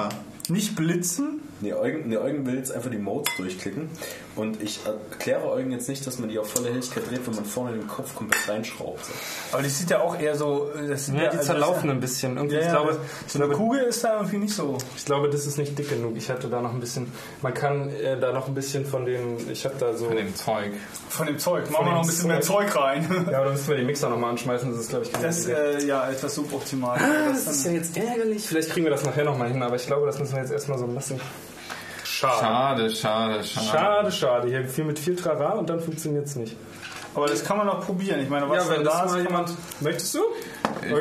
Nicht 0.49 0.75
blitzen? 0.77 1.41
Nee, 1.63 1.75
Eugen, 1.75 2.09
nee, 2.09 2.17
Eugen 2.17 2.47
will 2.47 2.57
jetzt 2.57 2.73
einfach 2.73 2.91
die 2.91 2.97
Modes 2.99 3.35
durchklicken. 3.37 3.91
Und 4.37 4.63
ich 4.63 4.81
erkläre 4.87 5.51
Eugen 5.51 5.73
jetzt 5.73 5.89
nicht, 5.89 6.07
dass 6.07 6.19
man 6.19 6.29
die 6.31 6.39
auf 6.39 6.51
volle 6.51 6.71
Helligkeit 6.71 7.11
dreht, 7.11 7.27
wenn 7.27 7.35
man 7.35 7.45
vorne 7.45 7.73
den 7.77 7.87
Kopf 7.87 8.15
komplett 8.15 8.49
reinschraubt. 8.49 9.05
So. 9.05 9.13
Aber 9.53 9.63
die 9.63 9.69
sieht 9.69 9.91
ja 9.91 10.01
auch 10.01 10.19
eher 10.19 10.37
so. 10.37 10.71
Das 10.89 11.07
sieht 11.07 11.17
Ja, 11.17 11.23
die 11.31 11.37
also 11.39 11.45
zerlaufen 11.53 11.89
das- 11.89 11.97
ein 11.97 12.01
bisschen. 12.01 12.37
Irgendwie, 12.37 12.55
Ja, 12.57 12.61
ich, 12.61 12.67
ja, 12.69 12.73
glaube, 12.73 12.99
so 13.27 13.43
eine 13.43 13.53
Kugel 13.53 13.81
ist 13.83 14.03
da 14.05 14.17
irgendwie 14.17 14.39
nicht 14.39 14.55
so. 14.55 14.79
ich 14.97 15.05
glaube, 15.05 15.29
das 15.29 15.47
ist 15.47 15.59
nicht 15.59 15.79
dick 15.79 15.91
genug. 15.91 16.17
Ich 16.17 16.31
hatte 16.31 16.49
da 16.49 16.63
noch 16.63 16.73
ein 16.73 16.81
bisschen. 16.81 17.13
Man 17.43 17.53
kann 17.53 17.91
äh, 17.91 18.19
da 18.19 18.33
noch 18.33 18.49
ein 18.49 18.55
bisschen 18.55 18.87
von 18.87 19.05
den. 19.05 19.37
Ich 19.51 19.65
habe 19.67 19.75
da 19.79 19.95
so. 19.95 20.07
Von 20.07 20.17
dem 20.17 20.35
Zeug. 20.35 20.73
Von 21.11 21.27
dem 21.27 21.39
Zeug. 21.39 21.71
Machen 21.71 21.85
wir 21.87 21.91
dem 21.91 21.95
noch 21.97 22.01
ein 22.03 22.07
bisschen 22.07 22.29
mehr 22.29 22.41
Zeug 22.41 22.75
rein. 22.77 23.07
Ja, 23.31 23.37
aber 23.39 23.47
da 23.47 23.53
müssen 23.53 23.69
wir 23.69 23.77
den 23.77 23.87
Mixer 23.87 24.09
nochmal 24.09 24.31
anschmeißen. 24.31 24.71
Das 24.71 24.81
ist, 24.81 24.89
glaube 24.89 25.05
ich, 25.05 25.13
Das 25.13 25.47
äh, 25.47 25.85
ja 25.85 26.09
etwas 26.09 26.35
suboptimal. 26.37 26.99
Das 27.29 27.47
ist 27.47 27.67
ja 27.67 27.73
jetzt 27.73 27.97
ärgerlich. 27.97 28.47
Vielleicht 28.47 28.71
kriegen 28.71 28.87
wir 28.87 28.91
das 28.91 29.05
nachher 29.05 29.25
nochmal 29.25 29.49
hin, 29.49 29.63
aber 29.63 29.77
ich 29.77 29.87
glaube, 29.87 30.07
das 30.07 30.19
müssen 30.19 30.33
wir 30.35 30.41
jetzt 30.41 30.53
erstmal 30.53 30.79
so 30.79 30.87
lassen. 30.87 31.21
Schade. 32.21 32.91
Schade, 32.91 32.91
schade, 32.91 33.45
schade. 33.45 33.67
Schade, 33.67 34.13
schade. 34.13 34.49
Hier 34.49 34.65
viel 34.69 34.85
mit 34.85 34.99
viel 34.99 35.17
Trara 35.17 35.53
und 35.53 35.71
dann 35.71 35.81
funktioniert 35.81 36.27
es 36.27 36.37
nicht. 36.37 36.57
Aber 37.15 37.27
das 37.27 37.43
kann 37.45 37.57
man 37.57 37.67
noch 37.67 37.85
probieren. 37.85 38.21
Ich 38.21 38.29
meine, 38.29 38.49
was 38.49 38.67
Ja, 38.69 38.77
wenn 38.77 38.85
das 38.85 38.95
da 38.99 39.07
mal 39.07 39.19
ist. 39.21 39.27
jemand. 39.27 39.51
Möchtest 39.81 40.15
du? 40.15 40.21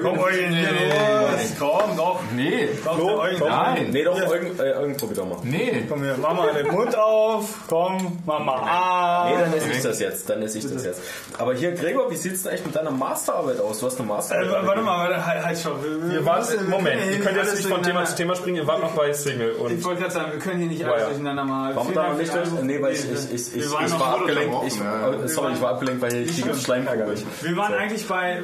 Komm, 0.03 0.19
Eugen, 0.19 0.51
hier 0.53 0.69
los. 0.69 1.53
Komm, 1.57 1.97
doch. 1.97 2.19
Nee, 2.35 2.69
Doch, 2.85 2.97
der 2.97 3.17
Eugen. 3.17 3.39
nein, 3.47 3.87
Nee, 3.91 4.03
doch, 4.03 4.15
Eugen, 4.29 4.59
äh, 4.59 4.73
Eugen 4.75 4.97
probier 4.97 5.15
doch 5.17 5.25
mal. 5.25 5.37
nee. 5.43 5.83
Komm 5.89 6.03
hier, 6.03 6.15
mach 6.21 6.33
mal 6.33 6.53
den 6.53 6.67
Mund 6.71 6.95
auf. 6.97 7.55
Komm, 7.67 8.19
mach 8.25 8.39
mal 8.39 8.57
ah. 8.61 9.29
Nee, 9.29 9.37
dann 9.39 9.53
esse 9.53 9.69
ich 9.71 9.81
das 9.81 9.99
jetzt. 9.99 10.29
Dann 10.29 10.41
esse 10.43 10.57
ich 10.59 10.71
das 10.71 10.83
jetzt. 10.85 11.01
Aber 11.37 11.53
hier, 11.55 11.71
Gregor, 11.71 12.11
wie 12.11 12.15
sieht's 12.15 12.43
denn 12.43 12.51
eigentlich 12.51 12.65
mit 12.67 12.75
deiner 12.75 12.91
Masterarbeit 12.91 13.59
aus? 13.61 13.79
Du 13.79 13.85
hast 13.87 13.99
eine 13.99 14.07
Äh, 14.09 14.13
Masterarbeit. 14.13 14.67
warte 14.67 14.81
mal, 14.81 15.09
warte, 15.09 15.25
halt, 15.25 15.45
halt 15.45 15.59
schon. 15.59 16.11
Wir, 16.11 16.25
wart, 16.25 16.47
Moment, 16.69 17.01
ihr 17.11 17.19
könnt 17.19 17.37
jetzt 17.37 17.55
nicht 17.55 17.67
von 17.67 17.81
Thema 17.81 18.03
zu 18.05 18.15
Thema 18.15 18.35
springen, 18.35 18.57
ihr 18.57 18.67
wart 18.67 18.81
noch 18.81 18.91
bei 18.91 19.11
Single 19.13 19.53
Ich 19.55 19.59
und. 19.61 19.83
wollte 19.85 20.01
gerade 20.01 20.13
sagen, 20.13 20.31
wir 20.33 20.39
können 20.39 20.59
hier 20.59 20.67
nicht 20.69 20.85
alles 20.85 21.05
durcheinander 21.05 21.43
mal. 21.45 21.75
Warum 21.75 21.93
da 21.93 22.09
noch 22.09 22.17
nicht. 22.17 22.31
Nee, 22.63 22.81
weil 22.81 22.93
ich, 22.93 23.05
ich, 23.11 23.33
ich, 23.33 23.55
ich, 23.55 23.71
waren 23.71 23.85
ich 23.85 23.99
war 23.99 24.15
abgelenkt. 24.19 24.55
Ich, 24.67 24.75
äh, 24.79 25.27
sorry, 25.27 25.53
ich 25.53 25.61
war 25.61 25.71
abgelenkt, 25.71 26.01
weil 26.01 26.13
ich 26.15 26.35
die 26.35 26.53
Schleim 26.61 26.85
ärgerlich. 26.85 27.25
Wir 27.41 27.55
waren 27.57 27.73
eigentlich 27.73 28.07
bei, 28.07 28.41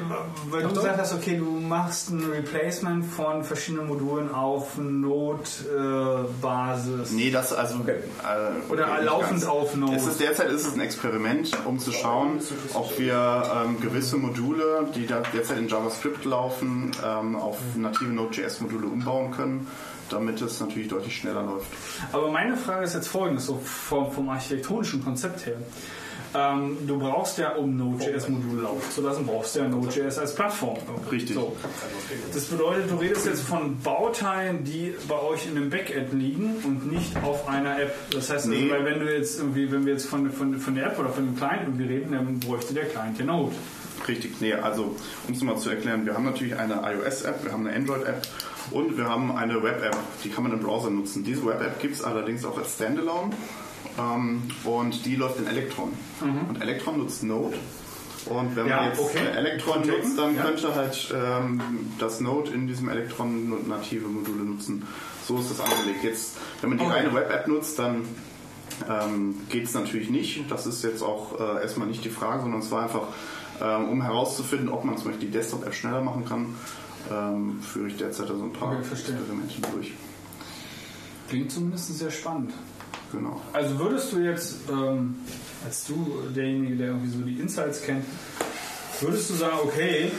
weil 0.49 0.63
du 0.63 0.69
gesagt 0.69 0.97
hast, 0.97 1.14
okay, 1.15 1.37
du 1.37 1.45
machst 1.45 2.09
ein 2.09 2.23
Replacement 2.23 3.05
von 3.05 3.43
verschiedenen 3.43 3.87
Modulen 3.87 4.31
auf 4.31 4.77
Node-Basis. 4.77 5.51
Nee, 7.11 7.31
das 7.31 7.51
also. 7.53 7.79
Äh, 7.87 8.01
Oder 8.71 8.87
nicht 8.87 9.03
laufend 9.05 9.45
auf 9.45 9.75
Node. 9.75 9.95
Es 9.95 10.05
ist, 10.05 10.19
derzeit 10.19 10.49
ist 10.49 10.67
es 10.67 10.73
ein 10.73 10.81
Experiment, 10.81 11.51
um 11.65 11.79
zu 11.79 11.91
schauen, 11.91 12.39
ob 12.73 12.99
wir 12.99 13.43
ähm, 13.65 13.79
gewisse 13.81 14.17
Module, 14.17 14.87
die 14.93 15.07
da 15.07 15.21
derzeit 15.33 15.57
in 15.57 15.67
JavaScript 15.67 16.25
laufen, 16.25 16.91
ähm, 17.03 17.35
auf 17.35 17.57
native 17.75 18.11
Node.js-Module 18.11 18.87
umbauen 18.87 19.31
können, 19.31 19.67
damit 20.09 20.41
es 20.41 20.59
natürlich 20.59 20.89
deutlich 20.89 21.15
schneller 21.15 21.43
läuft. 21.43 21.67
Aber 22.11 22.29
meine 22.31 22.57
Frage 22.57 22.83
ist 22.85 22.93
jetzt 22.93 23.07
folgendes, 23.07 23.45
so 23.45 23.59
vom, 23.63 24.11
vom 24.11 24.29
architektonischen 24.29 25.03
Konzept 25.03 25.45
her. 25.45 25.57
Ähm, 26.35 26.77
du 26.85 26.99
brauchst 26.99 27.37
ja, 27.37 27.53
um 27.55 27.77
Node.js-Module 27.77 28.63
laufen 28.63 28.91
zu 28.91 29.01
lassen, 29.01 29.25
brauchst 29.25 29.55
du 29.55 29.59
ja 29.59 29.67
Node.js 29.69 30.17
als 30.17 30.35
Plattform. 30.35 30.77
Richtig. 31.11 31.35
So. 31.35 31.55
Das 32.33 32.45
bedeutet, 32.45 32.91
du 32.91 32.95
redest 32.95 33.25
jetzt 33.25 33.43
von 33.43 33.77
Bauteilen, 33.81 34.63
die 34.63 34.93
bei 35.07 35.19
euch 35.21 35.45
in 35.47 35.55
einem 35.57 35.69
Backend 35.69 36.13
liegen 36.13 36.55
und 36.63 36.91
nicht 36.91 37.15
auf 37.23 37.47
einer 37.47 37.79
App. 37.79 37.93
Das 38.11 38.29
heißt, 38.29 38.45
also, 38.45 38.49
Nee. 38.49 38.69
weil 38.69 38.83
wenn 38.85 38.99
du 38.99 39.13
jetzt 39.15 39.39
irgendwie, 39.39 39.71
wenn 39.71 39.85
wir 39.85 39.93
jetzt 39.93 40.07
von, 40.07 40.29
von, 40.31 40.57
von 40.59 40.75
der 40.75 40.87
App 40.87 40.99
oder 40.99 41.09
von 41.09 41.25
dem 41.25 41.35
Client 41.37 41.61
irgendwie 41.63 41.85
reden, 41.85 42.11
dann 42.11 42.39
bräuchte 42.39 42.73
der 42.73 42.85
Client 42.85 43.17
ja 43.17 43.25
Node. 43.25 43.53
Richtig, 44.07 44.39
nee, 44.41 44.53
also 44.53 44.95
um 45.27 45.33
es 45.33 45.41
mal 45.41 45.57
zu 45.57 45.69
erklären, 45.69 46.05
wir 46.05 46.13
haben 46.13 46.25
natürlich 46.25 46.55
eine 46.57 46.81
iOS-App, 46.83 47.43
wir 47.45 47.51
haben 47.53 47.65
eine 47.65 47.75
Android-App 47.75 48.21
und 48.71 48.97
wir 48.97 49.05
haben 49.09 49.35
eine 49.35 49.63
Web-App, 49.63 49.95
die 50.23 50.29
kann 50.29 50.43
man 50.43 50.51
im 50.51 50.59
Browser 50.59 50.89
nutzen. 50.89 51.23
Diese 51.23 51.45
Web-App 51.45 51.79
gibt 51.81 51.95
es 51.95 52.03
allerdings 52.03 52.43
auch 52.45 52.57
als 52.57 52.73
Standalone 52.75 53.31
und 53.97 55.05
die 55.05 55.15
läuft 55.15 55.39
in 55.39 55.47
Electron. 55.47 55.91
Und 56.21 56.61
Electron 56.61 56.97
nutzt 56.97 57.23
Node. 57.23 57.57
Und 58.25 58.55
wenn 58.55 58.63
Mhm. 58.63 58.69
Ja, 58.69 58.77
man 58.77 58.89
jetzt 58.89 58.99
okay. 58.99 59.19
Electron 59.35 59.73
Kontext, 59.73 60.03
nutzt, 60.03 60.17
dann 60.19 60.35
ja. 60.35 60.41
könnte 60.43 60.75
halt 60.75 61.13
ähm, 61.15 61.61
das 61.99 62.19
Node 62.21 62.51
in 62.51 62.67
diesem 62.67 62.89
Electron 62.89 63.67
native 63.67 64.07
Module 64.07 64.43
nutzen. 64.43 64.85
So 65.27 65.37
ist 65.39 65.51
das 65.51 65.59
angelegt. 65.59 66.03
Jetzt, 66.03 66.37
wenn 66.61 66.71
man 66.71 66.79
die 66.79 66.85
Okay. 66.85 66.93
reine 66.95 67.13
Web-App 67.13 67.47
nutzt, 67.47 67.77
dann 67.79 68.03
ähm, 68.89 69.35
geht 69.49 69.65
es 69.65 69.73
natürlich 69.75 70.09
nicht. 70.09 70.49
Das 70.49 70.65
ist 70.65 70.83
jetzt 70.83 71.03
auch 71.03 71.39
äh, 71.39 71.61
erstmal 71.61 71.87
nicht 71.87 72.03
die 72.03 72.09
Frage, 72.09 72.41
sondern 72.41 72.61
es 72.61 72.71
war 72.71 72.83
einfach, 72.83 73.07
ähm, 73.61 73.89
um 73.89 74.01
herauszufinden, 74.01 74.69
ob 74.69 74.83
man 74.85 74.97
zum 74.97 75.11
Beispiel 75.11 75.27
die 75.27 75.31
Desktop-App 75.33 75.73
schneller 75.75 76.01
machen 76.01 76.25
kann, 76.25 76.55
ähm, 77.11 77.61
führe 77.61 77.87
ich 77.89 77.97
derzeit 77.97 78.27
so 78.27 78.33
ein 78.33 78.51
paar 78.53 78.69
Okay. 78.77 78.87
Experimente 78.91 79.61
durch. 79.71 79.93
Klingt 81.29 81.51
zumindest 81.51 81.95
sehr 81.97 82.11
spannend. 82.11 82.53
Genau. 83.15 83.41
Also 83.53 83.79
würdest 83.79 84.11
du 84.11 84.19
jetzt, 84.19 84.57
ähm, 84.69 85.15
als 85.65 85.87
du 85.87 86.23
derjenige, 86.35 86.75
der 86.75 86.87
irgendwie 86.87 87.09
so 87.09 87.19
die 87.23 87.39
Insights 87.39 87.81
kennt, 87.83 88.03
würdest 88.99 89.29
du 89.29 89.35
sagen, 89.35 89.57
okay, 89.63 90.11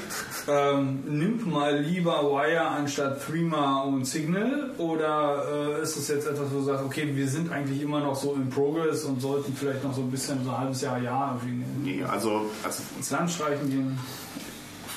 ähm, 0.48 1.00
nimmt 1.06 1.46
mal 1.46 1.78
lieber 1.78 2.22
Wire 2.22 2.66
anstatt 2.66 3.24
Threema 3.24 3.82
und 3.82 4.06
Signal? 4.06 4.70
Oder 4.78 5.78
äh, 5.78 5.82
ist 5.82 5.96
es 5.96 6.08
jetzt 6.08 6.26
etwas, 6.26 6.50
wo 6.52 6.58
du 6.58 6.64
sagst, 6.64 6.84
okay, 6.84 7.10
wir 7.14 7.28
sind 7.28 7.52
eigentlich 7.52 7.82
immer 7.82 8.00
noch 8.00 8.16
so 8.16 8.34
in 8.34 8.48
Progress 8.48 9.04
und 9.04 9.20
sollten 9.20 9.54
vielleicht 9.54 9.84
noch 9.84 9.94
so 9.94 10.02
ein 10.02 10.10
bisschen, 10.10 10.42
so 10.44 10.50
ein 10.50 10.58
halbes 10.58 10.80
Jahr, 10.80 10.98
Jahr 10.98 11.38
irgendwie 11.44 11.64
Nee, 11.82 12.04
also, 12.04 12.46
also 12.64 12.82
ins 12.96 13.10
Land 13.10 13.30
streichen 13.30 13.68
gehen? 13.68 13.98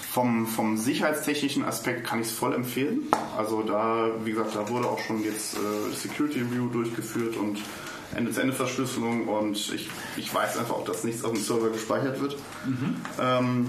vom, 0.10 0.48
vom 0.48 0.78
sicherheitstechnischen 0.78 1.64
Aspekt 1.64 2.06
kann 2.06 2.20
ich 2.20 2.28
es 2.28 2.34
voll 2.34 2.54
empfehlen. 2.54 3.04
Also 3.38 3.62
da, 3.62 4.10
wie 4.24 4.32
gesagt, 4.32 4.56
da 4.56 4.68
wurde 4.70 4.88
auch 4.88 5.00
schon 5.00 5.24
jetzt 5.24 5.56
äh, 5.56 5.96
Security 5.96 6.40
Review 6.40 6.68
durchgeführt 6.68 7.38
und 7.38 7.60
Ende-zu-Ende-Verschlüsselung 8.16 9.28
und 9.28 9.56
ich, 9.74 9.90
ich 10.18 10.34
weiß 10.34 10.58
einfach 10.58 10.76
auch, 10.76 10.86
dass 10.86 11.04
nichts 11.04 11.24
auf 11.24 11.34
dem 11.34 11.42
Server 11.42 11.70
gespeichert 11.70 12.22
wird. 12.22 12.38
Ähm, 13.20 13.68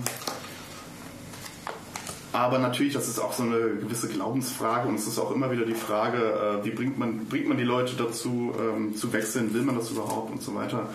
aber 2.32 2.58
natürlich, 2.58 2.92
das 2.92 3.08
ist 3.08 3.18
auch 3.18 3.32
so 3.32 3.42
eine 3.42 3.58
gewisse 3.58 4.08
Glaubensfrage 4.08 4.88
und 4.88 4.94
es 4.94 5.06
ist 5.06 5.18
auch 5.18 5.32
immer 5.32 5.50
wieder 5.50 5.66
die 5.66 5.74
Frage, 5.74 6.60
äh, 6.62 6.64
wie 6.64 6.70
bringt 6.70 6.96
man, 6.98 7.26
bringt 7.26 7.48
man 7.48 7.58
die 7.58 7.64
Leute 7.64 7.96
dazu 7.96 8.54
ähm, 8.58 8.94
zu 8.96 9.12
wechseln, 9.12 9.52
will 9.52 9.62
man 9.62 9.76
das 9.76 9.90
überhaupt 9.90 10.30
und 10.30 10.42
so 10.42 10.54
weiter. 10.54 10.88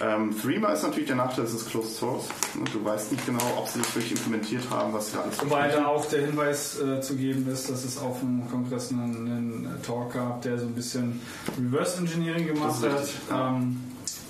Ähm, 0.00 0.34
Threema 0.40 0.72
ist 0.72 0.82
natürlich 0.82 1.06
der 1.06 1.16
Nachteil, 1.16 1.44
es 1.44 1.54
ist 1.54 1.70
Closed 1.70 1.96
Source. 1.96 2.26
Du 2.72 2.84
weißt 2.84 3.12
nicht 3.12 3.24
genau, 3.24 3.42
ob 3.56 3.66
sie 3.68 3.78
das 3.78 3.94
wirklich 3.94 4.12
implementiert 4.12 4.64
haben, 4.70 4.92
was 4.92 5.06
sie 5.06 5.16
da 5.16 5.22
alles 5.22 5.40
Wobei 5.40 5.68
da 5.68 5.86
auch 5.86 6.04
der 6.06 6.26
Hinweis 6.26 6.78
äh, 6.80 7.00
zu 7.00 7.16
geben 7.16 7.50
ist, 7.50 7.70
dass 7.70 7.84
es 7.84 7.96
auf 7.98 8.20
dem 8.20 8.48
Kongress 8.50 8.90
einen, 8.90 9.26
einen 9.26 9.82
Talk 9.86 10.12
gab, 10.12 10.42
der 10.42 10.58
so 10.58 10.66
ein 10.66 10.74
bisschen 10.74 11.20
Reverse 11.58 11.98
Engineering 11.98 12.46
gemacht 12.46 12.76
Das 12.82 12.92
hat. 12.92 13.08
ja. 13.30 13.48
Ähm, 13.56 13.80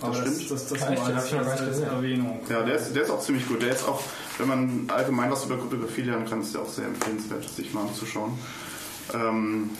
aber 0.00 0.12
das, 0.20 0.34
stimmt. 0.34 0.50
das, 0.50 0.68
das, 0.68 0.82
Echt? 0.82 0.90
nur 0.90 1.06
als, 1.06 1.32
als. 1.32 1.80
Erwähnung. 1.80 2.40
Ja, 2.48 2.62
der 2.62 2.76
ist, 2.76 2.94
der 2.94 3.02
ist 3.02 3.10
auch 3.10 3.20
ziemlich 3.20 3.48
gut. 3.48 3.62
Der 3.62 3.70
ist 3.70 3.88
auch, 3.88 4.02
wenn 4.38 4.48
man 4.48 4.84
allgemein 4.88 5.30
was 5.30 5.46
über 5.46 5.56
Kryptographie 5.56 6.02
lernen 6.02 6.26
kann, 6.28 6.42
ist 6.42 6.54
der 6.54 6.60
auch 6.62 6.68
sehr 6.68 6.84
empfehlenswert, 6.84 7.48
sich 7.48 7.72
mal 7.72 7.82
anzuschauen. 7.82 8.38
Ähm, 9.14 9.70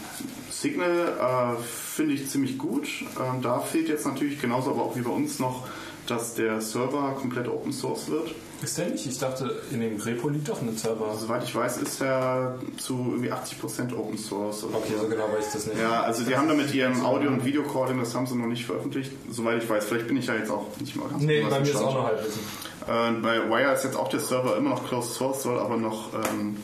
Signal 0.50 1.56
äh, 1.58 1.62
finde 1.96 2.14
ich 2.14 2.28
ziemlich 2.28 2.58
gut. 2.58 2.86
Ähm, 3.18 3.40
da 3.40 3.58
fehlt 3.60 3.88
jetzt 3.88 4.06
natürlich 4.06 4.40
genauso, 4.40 4.70
aber 4.70 4.82
auch 4.82 4.96
wie 4.96 5.00
bei 5.00 5.10
uns 5.10 5.38
noch, 5.38 5.66
dass 6.06 6.34
der 6.34 6.60
Server 6.60 7.16
komplett 7.18 7.48
Open 7.48 7.72
Source 7.72 8.08
wird. 8.08 8.32
Ist 8.62 8.78
der 8.78 8.88
nicht? 8.88 9.06
Ich 9.06 9.18
dachte, 9.18 9.62
in 9.70 9.80
dem 9.80 9.96
Repo 9.96 10.28
liegt 10.28 10.48
doch 10.48 10.60
ein 10.60 10.76
Server. 10.76 11.14
Soweit 11.18 11.42
ich 11.44 11.54
weiß, 11.54 11.78
ist 11.78 12.00
er 12.00 12.58
zu 12.76 12.94
irgendwie 13.12 13.32
80% 13.32 13.94
Open 13.96 14.16
Source. 14.18 14.64
Okay, 14.64 14.92
so 15.00 15.08
genau 15.08 15.24
weiß 15.24 15.46
ich 15.48 15.52
das 15.54 15.66
nicht. 15.66 15.80
Ja, 15.80 16.02
also 16.02 16.22
die 16.22 16.36
haben 16.36 16.48
da 16.48 16.54
mit 16.54 16.72
ihrem 16.72 17.04
Audio- 17.04 17.30
und 17.30 17.44
Video-Calling, 17.44 17.98
das 17.98 18.14
haben 18.14 18.26
sie 18.26 18.36
noch 18.36 18.46
nicht 18.46 18.66
veröffentlicht, 18.66 19.12
soweit 19.30 19.62
ich 19.62 19.68
weiß. 19.68 19.86
Vielleicht 19.86 20.06
bin 20.06 20.16
ich 20.18 20.26
ja 20.26 20.34
jetzt 20.34 20.50
auch 20.50 20.66
nicht 20.78 20.96
mal 20.96 21.08
ganz 21.08 21.22
Nee, 21.22 21.42
bei 21.42 21.60
mir 21.60 21.66
ist 21.66 21.76
auch 21.76 21.94
noch 21.94 22.04
Halbwissen. 22.04 22.40
Äh, 22.86 23.12
bei 23.20 23.50
Wire 23.50 23.74
ist 23.74 23.84
jetzt 23.84 23.96
auch 23.96 24.08
der 24.08 24.20
Server 24.20 24.56
immer 24.56 24.70
noch 24.70 24.86
Closed 24.86 25.14
Source, 25.14 25.42
soll 25.42 25.58
aber 25.58 25.76
noch 25.76 26.12
ähm, 26.14 26.56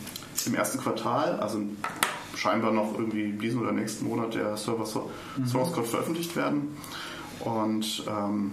im 0.46 0.54
ersten 0.54 0.78
Quartal, 0.78 1.40
also 1.40 1.60
scheinbar 2.36 2.72
noch 2.72 2.98
irgendwie 2.98 3.32
diesen 3.32 3.60
oder 3.60 3.72
nächsten 3.72 4.06
Monat 4.06 4.34
der 4.34 4.56
Server 4.56 4.86
so 4.86 5.10
Source 5.46 5.72
Code 5.72 5.86
veröffentlicht 5.86 6.34
werden. 6.36 6.76
Und 7.40 8.04
ähm, 8.08 8.52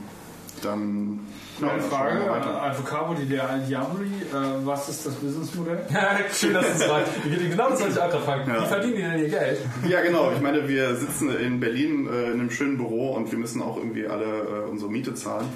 dann. 0.63 1.19
Noch 1.59 1.73
eine 1.73 1.81
Frage, 1.81 2.19
äh, 2.19 2.29
Advocabo, 2.29 3.13
die 3.15 3.25
der 3.25 3.57
Diaboli, 3.57 4.07
äh, 4.07 4.65
was 4.65 4.87
ist 4.87 5.05
das 5.05 5.15
Businessmodell? 5.15 5.85
Schön, 6.33 6.53
dass 6.53 6.65
du 6.65 6.71
es 6.71 6.83
fragst. 6.83 7.11
Genau 7.25 7.69
das 7.69 7.81
wollte 7.81 7.93
ich 7.93 7.99
auch 7.99 8.09
gerade 8.09 8.23
fragen. 8.23 8.49
Ja. 8.49 8.63
Wie 8.63 8.67
verdienen 8.67 8.95
die 8.95 9.01
denn 9.01 9.19
ihr 9.19 9.29
Geld? 9.29 9.59
Ja, 9.89 10.01
genau. 10.01 10.31
Ich 10.31 10.39
meine, 10.39 10.69
wir 10.69 10.95
sitzen 10.95 11.29
in 11.37 11.59
Berlin 11.59 12.07
äh, 12.07 12.27
in 12.27 12.39
einem 12.39 12.51
schönen 12.51 12.77
Büro 12.77 13.11
und 13.11 13.29
wir 13.31 13.37
müssen 13.37 13.61
auch 13.61 13.75
irgendwie 13.75 14.07
alle 14.07 14.25
äh, 14.25 14.69
unsere 14.69 14.89
Miete 14.89 15.15
zahlen. 15.15 15.47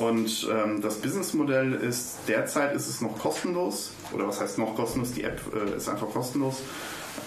Und 0.00 0.48
ähm, 0.50 0.80
das 0.82 0.96
Businessmodell 0.96 1.74
ist, 1.74 2.18
derzeit 2.26 2.74
ist 2.74 2.88
es 2.88 3.00
noch 3.00 3.16
kostenlos. 3.18 3.92
Oder 4.12 4.26
was 4.26 4.40
heißt 4.40 4.58
noch 4.58 4.74
kostenlos? 4.74 5.12
Die 5.12 5.22
App 5.22 5.40
äh, 5.54 5.76
ist 5.76 5.88
einfach 5.88 6.08
kostenlos. 6.08 6.60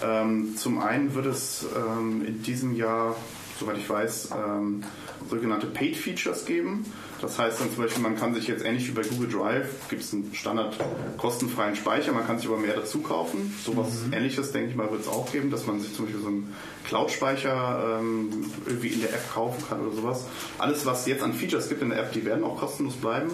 Ähm, 0.02 0.56
zum 0.56 0.80
einen 0.80 1.14
wird 1.14 1.26
es 1.26 1.66
ähm, 1.76 2.24
in 2.26 2.42
diesem 2.42 2.74
Jahr, 2.74 3.16
soweit 3.58 3.78
ich 3.78 3.88
weiß, 3.88 4.30
ähm, 4.32 4.82
sogenannte 5.28 5.66
Paid 5.66 5.96
Features 5.96 6.44
geben. 6.44 6.84
Das 7.20 7.38
heißt 7.38 7.60
dann 7.60 7.72
zum 7.72 7.82
Beispiel, 7.82 8.02
man 8.02 8.16
kann 8.16 8.34
sich 8.34 8.46
jetzt 8.46 8.64
ähnlich 8.64 8.88
wie 8.88 8.92
bei 8.92 9.02
Google 9.02 9.28
Drive, 9.28 9.88
gibt 9.88 10.02
es 10.02 10.12
einen 10.12 10.34
Standard 10.34 10.76
kostenfreien 11.18 11.76
Speicher, 11.76 12.12
man 12.12 12.26
kann 12.26 12.38
sich 12.38 12.48
aber 12.48 12.56
mehr 12.56 12.74
dazu 12.74 13.00
kaufen. 13.00 13.54
Sowas 13.62 13.88
ähnliches, 14.12 14.52
denke 14.52 14.70
ich 14.70 14.76
mal, 14.76 14.90
wird 14.90 15.02
es 15.02 15.08
auch 15.08 15.30
geben, 15.30 15.50
dass 15.50 15.66
man 15.66 15.80
sich 15.80 15.94
zum 15.94 16.06
Beispiel 16.06 16.22
so 16.22 16.28
einen 16.28 16.54
Cloud-Speicher 16.86 17.98
ähm, 18.00 18.50
irgendwie 18.66 18.88
in 18.88 19.00
der 19.00 19.10
App 19.10 19.32
kaufen 19.32 19.62
kann 19.68 19.80
oder 19.86 19.94
sowas. 19.94 20.24
Alles, 20.58 20.86
was 20.86 21.06
jetzt 21.06 21.22
an 21.22 21.34
Features 21.34 21.68
gibt 21.68 21.82
in 21.82 21.90
der 21.90 21.98
App, 21.98 22.12
die 22.12 22.24
werden 22.24 22.42
auch 22.44 22.58
kostenlos 22.58 22.94
bleiben. 22.94 23.30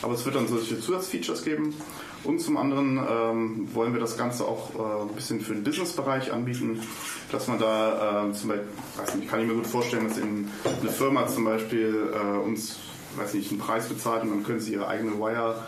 Aber 0.00 0.14
es 0.14 0.24
wird 0.24 0.36
dann 0.36 0.46
solche 0.46 0.80
Zusatzfeatures 0.80 1.44
geben. 1.44 1.74
Und 2.24 2.40
zum 2.40 2.56
anderen 2.56 2.98
ähm, 2.98 3.68
wollen 3.74 3.92
wir 3.92 4.00
das 4.00 4.16
Ganze 4.16 4.44
auch 4.44 4.74
äh, 4.74 5.02
ein 5.02 5.14
bisschen 5.14 5.40
für 5.40 5.54
den 5.54 5.62
Businessbereich 5.62 6.32
anbieten, 6.32 6.80
dass 7.30 7.46
man 7.46 7.58
da 7.58 8.28
äh, 8.28 8.32
zum 8.32 8.50
Beispiel, 8.50 8.68
weiß 8.96 9.14
nicht, 9.14 9.30
kann 9.30 9.40
ich 9.40 9.46
mir 9.46 9.54
gut 9.54 9.66
vorstellen, 9.66 10.08
dass 10.08 10.18
in 10.18 10.48
eine 10.64 10.90
Firma 10.90 11.26
zum 11.28 11.44
Beispiel 11.44 12.12
äh, 12.12 12.38
uns, 12.38 12.76
weiß 13.18 13.34
nicht, 13.34 13.50
einen 13.50 13.60
Preis 13.60 13.86
bezahlt 13.88 14.22
und 14.22 14.30
dann 14.30 14.44
können 14.44 14.60
sie 14.60 14.74
ihre 14.74 14.88
eigene 14.88 15.18
Wire 15.18 15.62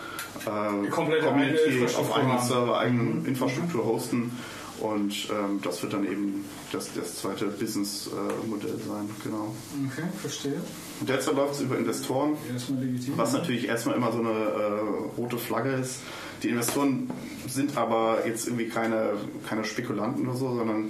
äh, 0.47 0.89
komplette 0.89 1.33
eigene 1.33 1.55
Community 1.57 1.97
auf 1.97 2.17
eigenen. 2.17 2.39
Server, 2.41 2.79
eigenen 2.79 3.27
Infrastruktur 3.27 3.85
hosten. 3.85 4.33
Und 4.81 5.29
ähm, 5.31 5.61
das 5.63 5.83
wird 5.83 5.93
dann 5.93 6.05
eben 6.05 6.45
das, 6.73 6.89
das 6.95 7.17
zweite 7.17 7.47
Business-Modell 7.47 8.79
sein, 8.79 9.11
genau. 9.23 9.55
Okay, 9.93 10.09
verstehe. 10.23 10.61
Und 11.01 11.09
derzeit 11.09 11.35
läuft 11.35 11.55
es 11.57 11.61
über 11.61 11.77
Investoren, 11.77 12.37
Erstmal 12.51 12.83
legitim. 12.85 13.13
was 13.17 13.35
natürlich 13.35 13.69
erstmal 13.69 13.97
immer 13.97 14.11
so 14.11 14.21
eine 14.21 14.31
äh, 14.31 15.19
rote 15.19 15.37
Flagge 15.37 15.73
ist. 15.73 16.01
Die 16.43 16.49
Investoren 16.49 17.11
sind 17.47 17.77
aber 17.77 18.27
jetzt 18.27 18.47
irgendwie 18.47 18.69
keine, 18.69 19.13
keine 19.47 19.65
Spekulanten 19.65 20.27
oder 20.27 20.39
so, 20.39 20.55
sondern 20.55 20.87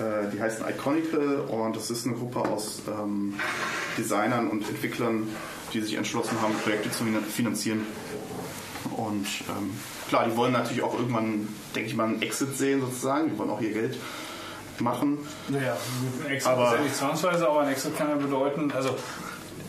äh, 0.00 0.34
die 0.34 0.40
heißen 0.40 0.64
Iconical 0.68 1.40
und 1.48 1.76
das 1.76 1.92
ist 1.92 2.06
eine 2.06 2.16
Gruppe 2.16 2.40
aus 2.40 2.82
ähm, 2.88 3.34
Designern 3.96 4.48
und 4.48 4.68
Entwicklern, 4.68 5.28
die 5.72 5.80
sich 5.80 5.94
entschlossen 5.94 6.40
haben, 6.40 6.54
Projekte 6.54 6.90
zu 6.90 7.04
finanzieren. 7.30 7.86
Und 8.96 9.26
ähm, 9.48 9.70
klar, 10.08 10.26
die 10.28 10.36
wollen 10.36 10.52
natürlich 10.52 10.82
auch 10.82 10.94
irgendwann, 10.94 11.48
denke 11.74 11.88
ich 11.88 11.94
mal, 11.96 12.04
einen 12.04 12.22
Exit 12.22 12.56
sehen 12.56 12.80
sozusagen. 12.80 13.30
Die 13.30 13.38
wollen 13.38 13.50
auch 13.50 13.60
ihr 13.60 13.72
Geld 13.72 13.96
machen. 14.80 15.18
Naja, 15.48 15.76
ein 16.24 16.30
Exit 16.30 16.50
Aber- 16.50 16.66
ist 16.70 16.74
ja 16.78 16.80
nicht 16.82 16.96
zwangsweise, 16.96 17.48
aber 17.48 17.60
ein 17.62 17.68
Exit 17.68 17.96
kann 17.96 18.08
ja 18.08 18.16
bedeuten, 18.16 18.70
also 18.72 18.96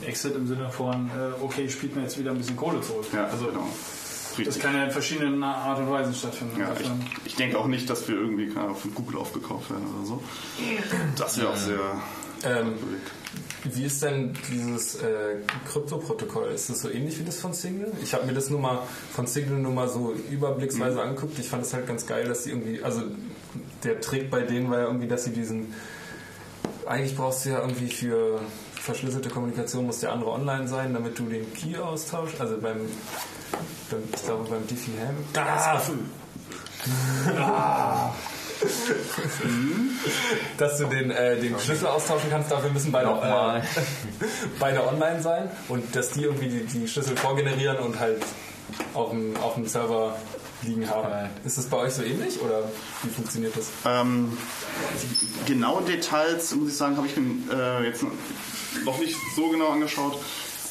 Exit 0.05 0.35
im 0.35 0.47
Sinne 0.47 0.69
von, 0.69 1.09
äh, 1.09 1.43
okay, 1.43 1.67
spielt 1.69 1.95
mir 1.95 2.03
jetzt 2.03 2.17
wieder 2.17 2.31
ein 2.31 2.37
bisschen 2.37 2.55
Kohle 2.55 2.79
zurück. 2.81 3.05
Ja, 3.13 3.25
also 3.25 3.47
genau. 3.47 3.67
das 3.67 4.37
Richtig. 4.39 4.59
kann 4.61 4.75
ja 4.75 4.85
in 4.85 4.91
verschiedenen 4.91 5.43
Art 5.43 5.79
und 5.79 5.89
Weisen 5.89 6.13
stattfinden. 6.13 6.59
Ja, 6.59 6.67
ich, 6.73 6.79
Also, 6.87 6.91
ich 7.25 7.35
denke 7.35 7.57
auch 7.57 7.67
nicht, 7.67 7.89
dass 7.89 8.07
wir 8.07 8.15
irgendwie 8.15 8.49
von 8.49 8.93
Google 8.95 9.17
aufgekauft 9.17 9.69
werden 9.71 9.85
oder 9.97 10.05
so. 10.05 10.23
Das 11.17 11.37
wäre 11.37 11.49
auch 11.49 11.57
sehr. 11.57 11.79
Ähm, 12.43 12.73
wie 13.63 13.85
ist 13.85 14.01
denn 14.03 14.33
dieses 14.49 14.95
äh, 14.95 15.37
Krypto-Protokoll? 15.71 16.51
Ist 16.51 16.69
das 16.69 16.81
so 16.81 16.89
ähnlich 16.89 17.19
wie 17.19 17.23
das 17.23 17.39
von 17.39 17.53
Signal? 17.53 17.91
Ich 18.01 18.13
habe 18.13 18.25
mir 18.25 18.33
das 18.33 18.49
nur 18.49 18.59
mal 18.59 18.79
von 19.13 19.27
Signal 19.27 19.59
nur 19.59 19.73
mal 19.73 19.89
so 19.89 20.13
überblicksweise 20.31 21.01
angeguckt. 21.01 21.37
Ich 21.39 21.47
fand 21.47 21.63
es 21.63 21.73
halt 21.73 21.87
ganz 21.87 22.05
geil, 22.05 22.27
dass 22.27 22.43
die 22.43 22.51
irgendwie, 22.51 22.81
also 22.81 23.03
der 23.83 23.99
Trick 24.01 24.29
bei 24.29 24.41
denen 24.41 24.69
war 24.69 24.79
ja 24.79 24.85
irgendwie, 24.85 25.07
dass 25.07 25.25
sie 25.25 25.31
diesen, 25.31 25.73
eigentlich 26.85 27.15
brauchst 27.17 27.45
du 27.45 27.49
ja 27.49 27.59
irgendwie 27.59 27.89
für 27.89 28.39
verschlüsselte 28.75 29.29
Kommunikation 29.29 29.85
muss 29.85 29.99
der 29.99 30.13
andere 30.13 30.31
online 30.31 30.67
sein, 30.67 30.93
damit 30.93 31.19
du 31.19 31.23
den 31.23 31.53
Key 31.53 31.77
austauschst. 31.77 32.39
Also 32.39 32.57
beim, 32.57 32.77
beim 33.91 34.03
ich 34.13 34.23
glaube 34.23 34.49
beim 34.49 34.65
Diffie-Ham. 34.65 35.15
Ah! 37.37 38.13
dass 40.57 40.77
du 40.77 40.85
den, 40.85 41.11
äh, 41.11 41.39
den 41.39 41.59
Schlüssel 41.59 41.87
austauschen 41.87 42.29
kannst, 42.29 42.51
dafür 42.51 42.69
müssen 42.69 42.91
beide, 42.91 43.09
äh, 43.09 43.61
beide 44.59 44.87
online 44.87 45.21
sein 45.21 45.49
und 45.67 45.95
dass 45.95 46.11
die 46.11 46.23
irgendwie 46.23 46.49
die, 46.49 46.63
die 46.63 46.87
Schlüssel 46.87 47.15
vorgenerieren 47.15 47.77
und 47.77 47.99
halt 47.99 48.23
auf 48.93 49.11
dem, 49.11 49.35
auf 49.37 49.55
dem 49.55 49.65
Server 49.65 50.15
liegen 50.61 50.89
haben. 50.89 51.29
Ist 51.45 51.57
das 51.57 51.65
bei 51.67 51.77
euch 51.77 51.93
so 51.93 52.03
ähnlich 52.03 52.39
oder 52.41 52.63
wie 53.03 53.09
funktioniert 53.09 53.55
das? 53.55 53.69
Ähm, 53.85 54.37
die 55.47 55.53
genauen 55.53 55.85
Details, 55.85 56.53
muss 56.55 56.69
ich 56.69 56.77
sagen, 56.77 56.97
habe 56.97 57.07
ich 57.07 57.15
mir 57.15 57.53
äh, 57.53 57.85
jetzt 57.85 58.03
noch 58.83 58.99
nicht 58.99 59.15
so 59.35 59.49
genau 59.49 59.69
angeschaut. 59.69 60.19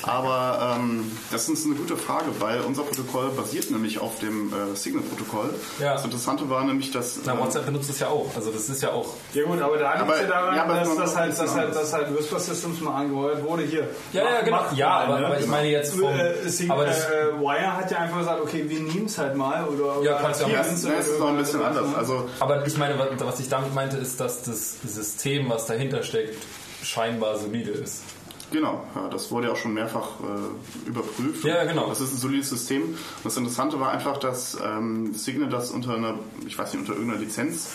Aber 0.03 0.77
ähm, 0.79 1.11
das 1.33 1.49
ist 1.49 1.67
eine 1.67 1.75
gute 1.75 1.97
Frage, 1.97 2.27
weil 2.39 2.61
unser 2.61 2.83
Protokoll 2.83 3.31
basiert 3.31 3.71
nämlich 3.71 3.99
auf 4.01 4.19
dem 4.21 4.53
äh, 4.53 4.77
Signal-Protokoll. 4.77 5.51
Ja. 5.81 5.95
Das 5.95 6.05
Interessante 6.05 6.49
war 6.49 6.65
nämlich, 6.65 6.91
dass 6.93 7.19
Na, 7.25 7.35
äh, 7.35 7.39
WhatsApp 7.39 7.67
benutzt 7.67 7.91
es 7.91 7.99
ja 7.99 8.09
auch. 8.09 8.31
Also 8.37 8.51
das 8.53 8.69
ist 8.69 8.81
ja 8.83 8.91
auch. 8.93 9.15
Ja 9.35 9.45
gut, 9.45 9.61
aber 9.61 9.77
da 9.79 9.95
liegt 10.03 10.09
ja 10.21 10.27
daran, 10.27 10.57
ja, 10.57 10.67
dass, 10.67 10.97
dass, 10.97 11.17
halt, 11.17 11.31
das 11.33 11.39
dass, 11.39 11.51
ist 11.51 11.57
halt, 11.57 11.75
dass 11.75 11.93
halt 11.93 12.17
Whisper 12.17 12.39
Systems 12.41 12.81
mal 12.81 12.95
angeheuert 12.95 13.43
wurde. 13.43 13.63
Hier. 13.65 13.89
Ja, 14.13 14.25
ja, 14.25 14.41
genau. 14.43 14.61
Ja, 14.75 14.89
aber- 15.01 15.19
ne? 15.21 15.27
aber 15.27 15.41
ich 15.41 15.47
meine 15.47 15.69
jetzt 15.69 15.95
vom- 15.95 16.09
Äh, 16.17 16.35
aber 16.69 16.85
das- 16.87 17.05
äh, 17.05 17.33
Wire 17.41 17.77
hat 17.77 17.91
ja 17.91 17.99
einfach 17.99 18.19
gesagt, 18.19 18.41
okay, 18.41 18.65
wir 18.69 18.81
nehmen 18.81 19.07
es 19.07 19.19
halt 19.19 19.37
mal. 19.37 19.67
Oder, 19.67 20.03
Ja, 20.05 20.19
kannst 20.21 20.41
du 20.41 20.45
auch- 20.47 20.51
ja, 20.51 20.61
es 20.61 20.85
es 20.85 21.09
ist 21.09 21.19
noch 21.19 21.29
ein 21.29 21.37
bisschen 21.39 21.63
anders. 21.63 21.87
Also 21.97 22.29
Aber 22.41 22.67
ich 22.67 22.77
meine, 22.77 22.99
was- 22.99 23.09
was 23.19 23.41
ich 23.41 23.49
damit 23.49 23.75
meinte, 23.75 23.97
ist, 23.97 24.21
dass 24.21 24.43
das 24.43 24.77
System, 24.87 25.51
was 25.51 25.67
dahinter 25.67 26.03
steckt, 26.03 26.37
scheinbar 26.83 27.37
solide 27.39 27.73
ist. 27.73 28.03
Genau, 28.51 28.85
ja, 28.95 29.09
das 29.11 29.31
wurde 29.31 29.49
ja 29.49 29.53
auch 29.53 29.57
schon 29.59 29.75
mehrfach 29.75 30.09
äh, 30.21 30.89
überprüft. 30.89 31.45
Ja, 31.45 31.65
genau. 31.65 31.89
Das 31.89 32.01
ist 32.01 32.15
ein 32.15 32.19
solides 32.19 32.49
System. 32.49 32.83
Und 32.83 32.97
das 33.25 33.37
Interessante 33.37 33.79
war 33.79 33.93
einfach, 33.93 34.17
dass 34.19 34.57
ähm, 34.65 35.13
Signal 35.15 35.51
das 35.51 35.71
unter 35.71 35.95
einer, 35.95 36.15
ich 36.47 36.59
weiß 36.59 36.73
nicht, 36.73 36.81
unter 36.81 36.95
irgendeiner 36.95 37.21
Lizenz 37.21 37.69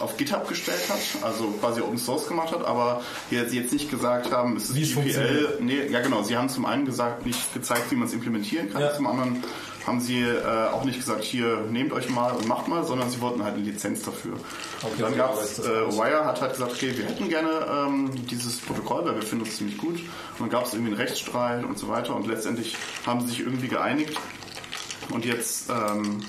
auf 0.00 0.16
GitHub 0.16 0.46
gestellt 0.46 0.78
hat, 0.88 1.00
also 1.24 1.46
quasi 1.60 1.80
Open 1.80 1.98
Source 1.98 2.28
gemacht 2.28 2.52
hat, 2.52 2.64
aber 2.64 3.00
jetzt, 3.32 3.52
jetzt 3.52 3.72
nicht 3.72 3.90
gesagt 3.90 4.30
haben, 4.30 4.56
es 4.56 4.70
ist 4.70 4.76
Wie 4.76 4.82
GPL. 4.82 4.92
funktioniert. 4.94 5.60
Nee, 5.60 5.86
ja 5.90 6.00
genau, 6.00 6.22
sie 6.22 6.36
haben 6.36 6.48
zum 6.48 6.66
einen 6.66 6.84
gesagt, 6.84 7.26
nicht 7.26 7.52
gezeigt, 7.52 7.90
wie 7.90 7.96
man 7.96 8.06
es 8.06 8.14
implementieren 8.14 8.70
kann, 8.72 8.80
Ja. 8.80 8.94
zum 8.94 9.08
anderen 9.08 9.42
haben 9.86 10.00
sie 10.00 10.20
äh, 10.20 10.68
auch 10.72 10.84
nicht 10.84 10.98
gesagt, 10.98 11.24
hier 11.24 11.60
nehmt 11.70 11.92
euch 11.92 12.08
mal 12.10 12.32
und 12.32 12.46
macht 12.46 12.68
mal, 12.68 12.84
sondern 12.84 13.10
sie 13.10 13.20
wollten 13.20 13.42
halt 13.42 13.54
eine 13.54 13.64
Lizenz 13.64 14.02
dafür. 14.02 14.34
und 14.82 15.00
dann 15.00 15.16
gab 15.16 15.40
es, 15.40 15.58
äh. 15.58 15.62
Wire 15.62 16.24
hat 16.24 16.40
halt 16.40 16.52
gesagt, 16.52 16.72
okay, 16.72 16.96
wir 16.96 17.06
hätten 17.06 17.28
gerne 17.28 17.66
ähm, 17.70 18.10
dieses 18.26 18.58
Protokoll, 18.58 19.04
weil 19.04 19.14
wir 19.16 19.22
finden 19.22 19.46
es 19.46 19.56
ziemlich 19.56 19.78
gut. 19.78 19.98
Und 19.98 20.40
dann 20.40 20.50
gab 20.50 20.66
es 20.66 20.74
irgendwie 20.74 20.92
einen 20.92 21.00
Rechtsstreit 21.00 21.64
und 21.64 21.78
so 21.78 21.88
weiter 21.88 22.14
und 22.14 22.26
letztendlich 22.26 22.76
haben 23.06 23.20
sie 23.20 23.28
sich 23.28 23.40
irgendwie 23.40 23.68
geeinigt. 23.68 24.18
Und 25.10 25.24
jetzt 25.24 25.70
ähm, 25.70 26.20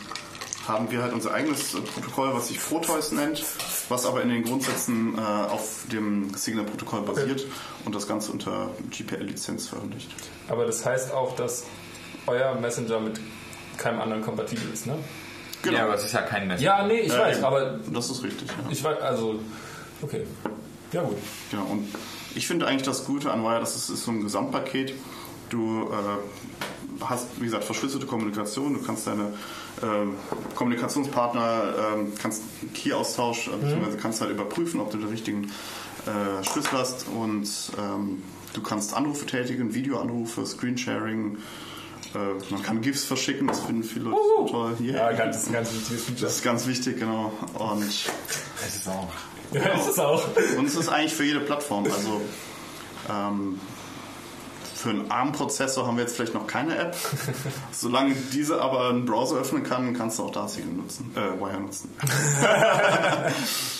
haben 0.68 0.92
wir 0.92 1.02
halt 1.02 1.14
unser 1.14 1.34
eigenes 1.34 1.76
Protokoll, 1.94 2.34
was 2.34 2.48
sich 2.48 2.60
Proteus 2.60 3.12
nennt, 3.12 3.44
was 3.90 4.06
aber 4.06 4.22
in 4.22 4.30
den 4.30 4.44
Grundsätzen 4.44 5.18
äh, 5.18 5.22
auf 5.22 5.84
dem 5.92 6.34
Signal-Protokoll 6.34 7.02
basiert 7.02 7.46
und 7.86 7.96
das 7.96 8.08
Ganze 8.08 8.32
unter 8.32 8.70
GPL-Lizenz 8.92 9.68
veröffentlicht. 9.68 10.10
Aber 10.48 10.66
das 10.66 10.86
heißt 10.86 11.12
auch, 11.12 11.36
dass 11.36 11.66
euer 12.28 12.56
Messenger 12.56 13.00
mit 13.00 13.20
keinem 13.80 14.02
anderen 14.02 14.22
kompatibel 14.22 14.70
ist, 14.72 14.86
ne? 14.86 14.96
Genau. 15.62 15.78
Ja, 15.78 15.84
aber 15.86 15.96
es 15.96 16.06
ist 16.06 16.14
ja 16.14 16.22
kein 16.22 16.48
Netz. 16.48 16.62
Ja, 16.62 16.86
nee, 16.86 17.00
ich 17.02 17.12
Ja, 17.12 17.20
weiß, 17.20 17.38
eben. 17.38 17.46
aber 17.46 17.80
das 17.92 18.10
ist 18.10 18.24
richtig. 18.24 18.48
Ja. 18.48 18.54
ich 18.70 18.84
weiß, 18.84 19.00
also, 19.02 19.40
okay. 20.02 20.26
Ja, 20.92 21.02
gut. 21.02 21.18
Genau, 21.52 21.64
und 21.66 21.88
ich 22.36 22.48
finde 22.48 22.68
eigentlich 22.68 22.84
das 22.84 23.06
Gute 23.06 23.32
an 23.32 23.44
Wire, 23.44 23.60
das 23.60 23.76
ist, 23.76 23.90
ist 23.90 24.04
so 24.06 24.12
ein 24.12 24.22
Gesamtpaket. 24.22 24.94
Du 25.50 25.90
äh, 25.92 27.04
hast, 27.04 27.28
wie 27.40 27.46
gesagt, 27.46 27.64
verschlüsselte 27.64 28.06
Kommunikation, 28.06 28.74
du 28.74 28.82
kannst 28.82 29.08
deine 29.08 29.34
äh, 29.82 30.56
Kommunikationspartner, 30.56 31.74
ähm, 31.96 32.14
kannst 32.22 32.44
Key-Austausch, 32.74 33.48
äh, 33.48 33.52
beziehungsweise 33.60 33.98
kannst 33.98 34.22
halt 34.22 34.32
überprüfen, 34.32 34.80
ob 34.80 34.92
du 34.92 34.98
den 34.98 35.10
richtigen 35.10 35.52
äh, 36.06 36.44
Schlüssel 36.44 36.78
hast 36.78 37.08
und 37.08 37.48
ähm, 37.78 38.22
du 38.54 38.62
kannst 38.62 38.94
Anrufe 38.96 39.26
tätigen, 39.26 39.74
Videoanrufe, 39.74 40.46
Screensharing, 40.46 41.38
äh, 42.16 42.18
man 42.52 42.64
kann 42.64 42.82
GIFs 42.82 43.04
verschicken, 43.06 43.48
das 43.48 43.60
finden 43.62 43.84
viele 43.84 44.06
Leute 44.06 44.22
so 44.38 44.46
toll. 44.48 44.78
Yeah. 44.82 45.12
Ja, 45.12 45.18
ganz, 45.18 45.36
das 45.36 45.44
ist 45.44 45.50
ein 45.50 45.54
ganz 45.54 45.74
wichtiges 45.74 46.04
Feature. 46.04 46.26
Das 46.26 46.36
ist 46.36 46.44
ganz 46.44 46.68
wichtig, 46.68 47.00
genau. 47.00 47.32
Und 47.54 47.82
Das 48.62 48.76
ist 48.76 48.88
auch. 48.88 49.08
Ja, 49.52 49.62
das 49.76 49.88
ist 49.88 50.00
auch. 50.00 50.24
und 50.58 50.66
es 50.68 50.76
ist 50.76 50.90
eigentlich 50.90 51.14
für 51.16 51.24
jede 51.24 51.40
Plattform. 51.40 51.86
Also 51.86 52.22
ähm, 53.10 53.60
für 54.76 54.92
einen 54.92 55.12
ARM-Prozessor 55.12 55.86
haben 55.86 55.98
wir 55.98 56.04
jetzt 56.04 56.16
vielleicht 56.16 56.34
noch 56.34 56.48
keine 56.48 56.78
App. 56.78 56.96
Solange 57.72 58.14
diese 58.32 58.62
aber 58.62 58.90
einen 58.90 59.06
Browser 59.06 59.38
öffnen 59.38 59.64
kann, 59.64 59.94
kannst 59.94 60.20
du 60.20 60.24
auch 60.24 60.32
da 60.32 60.48
Signal 60.48 60.76
nutzen, 60.76 61.12
äh, 61.16 61.40
Wire 61.42 61.60
nutzen. 61.60 61.90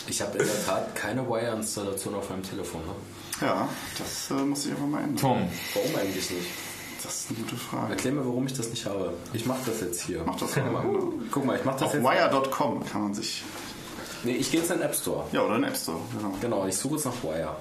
Ich 0.08 0.22
habe 0.22 0.38
in 0.40 0.46
der 0.46 0.66
Tat 0.66 0.96
keine 0.96 1.28
Wire-Installation 1.30 2.16
auf 2.16 2.30
meinem 2.30 2.44
Telefon. 2.44 2.82
Ne? 2.82 2.94
Ja, 3.48 3.70
das 3.98 4.32
äh, 4.32 4.44
muss 4.44 4.66
ich 4.66 4.72
einfach 4.72 4.88
mal 4.88 5.00
ändern. 5.04 5.18
Tom, 5.18 5.48
Warum 5.74 5.96
eigentlich 5.96 6.30
nicht? 6.32 6.48
Das 7.04 7.16
ist 7.22 7.30
eine 7.30 7.40
gute 7.40 7.56
Frage. 7.56 7.94
Erklär 7.94 8.14
mir, 8.14 8.26
warum 8.26 8.46
ich 8.46 8.54
das 8.54 8.70
nicht 8.70 8.86
habe. 8.86 9.14
Ich 9.34 9.46
mache 9.46 9.60
das 9.66 9.82
jetzt 9.82 10.02
hier. 10.02 10.24
Mach 10.26 10.38
das 10.38 10.56
mal. 10.56 10.84
Guck 11.32 11.46
mal, 11.46 11.58
ich 11.58 11.64
mache 11.66 11.80
das 11.80 11.88
Auf 11.88 11.94
jetzt. 11.94 12.04
wire.com 12.04 12.86
kann 12.86 13.02
man 13.04 13.14
sich. 13.14 13.44
Nee, 14.24 14.34
ich 14.34 14.52
gehe 14.52 14.60
jetzt 14.60 14.70
in 14.70 14.78
den 14.80 14.86
App 14.86 14.96
Store. 14.96 15.26
Ja, 15.32 15.44
oder 15.44 15.56
in 15.56 15.62
den 15.62 15.72
App 15.72 15.78
Store, 15.78 16.00
genau. 16.18 16.34
Genau, 16.42 16.68
ich 16.68 16.76
suche 16.76 16.96
jetzt 16.96 17.06
nach 17.06 17.24
Wire. 17.24 17.56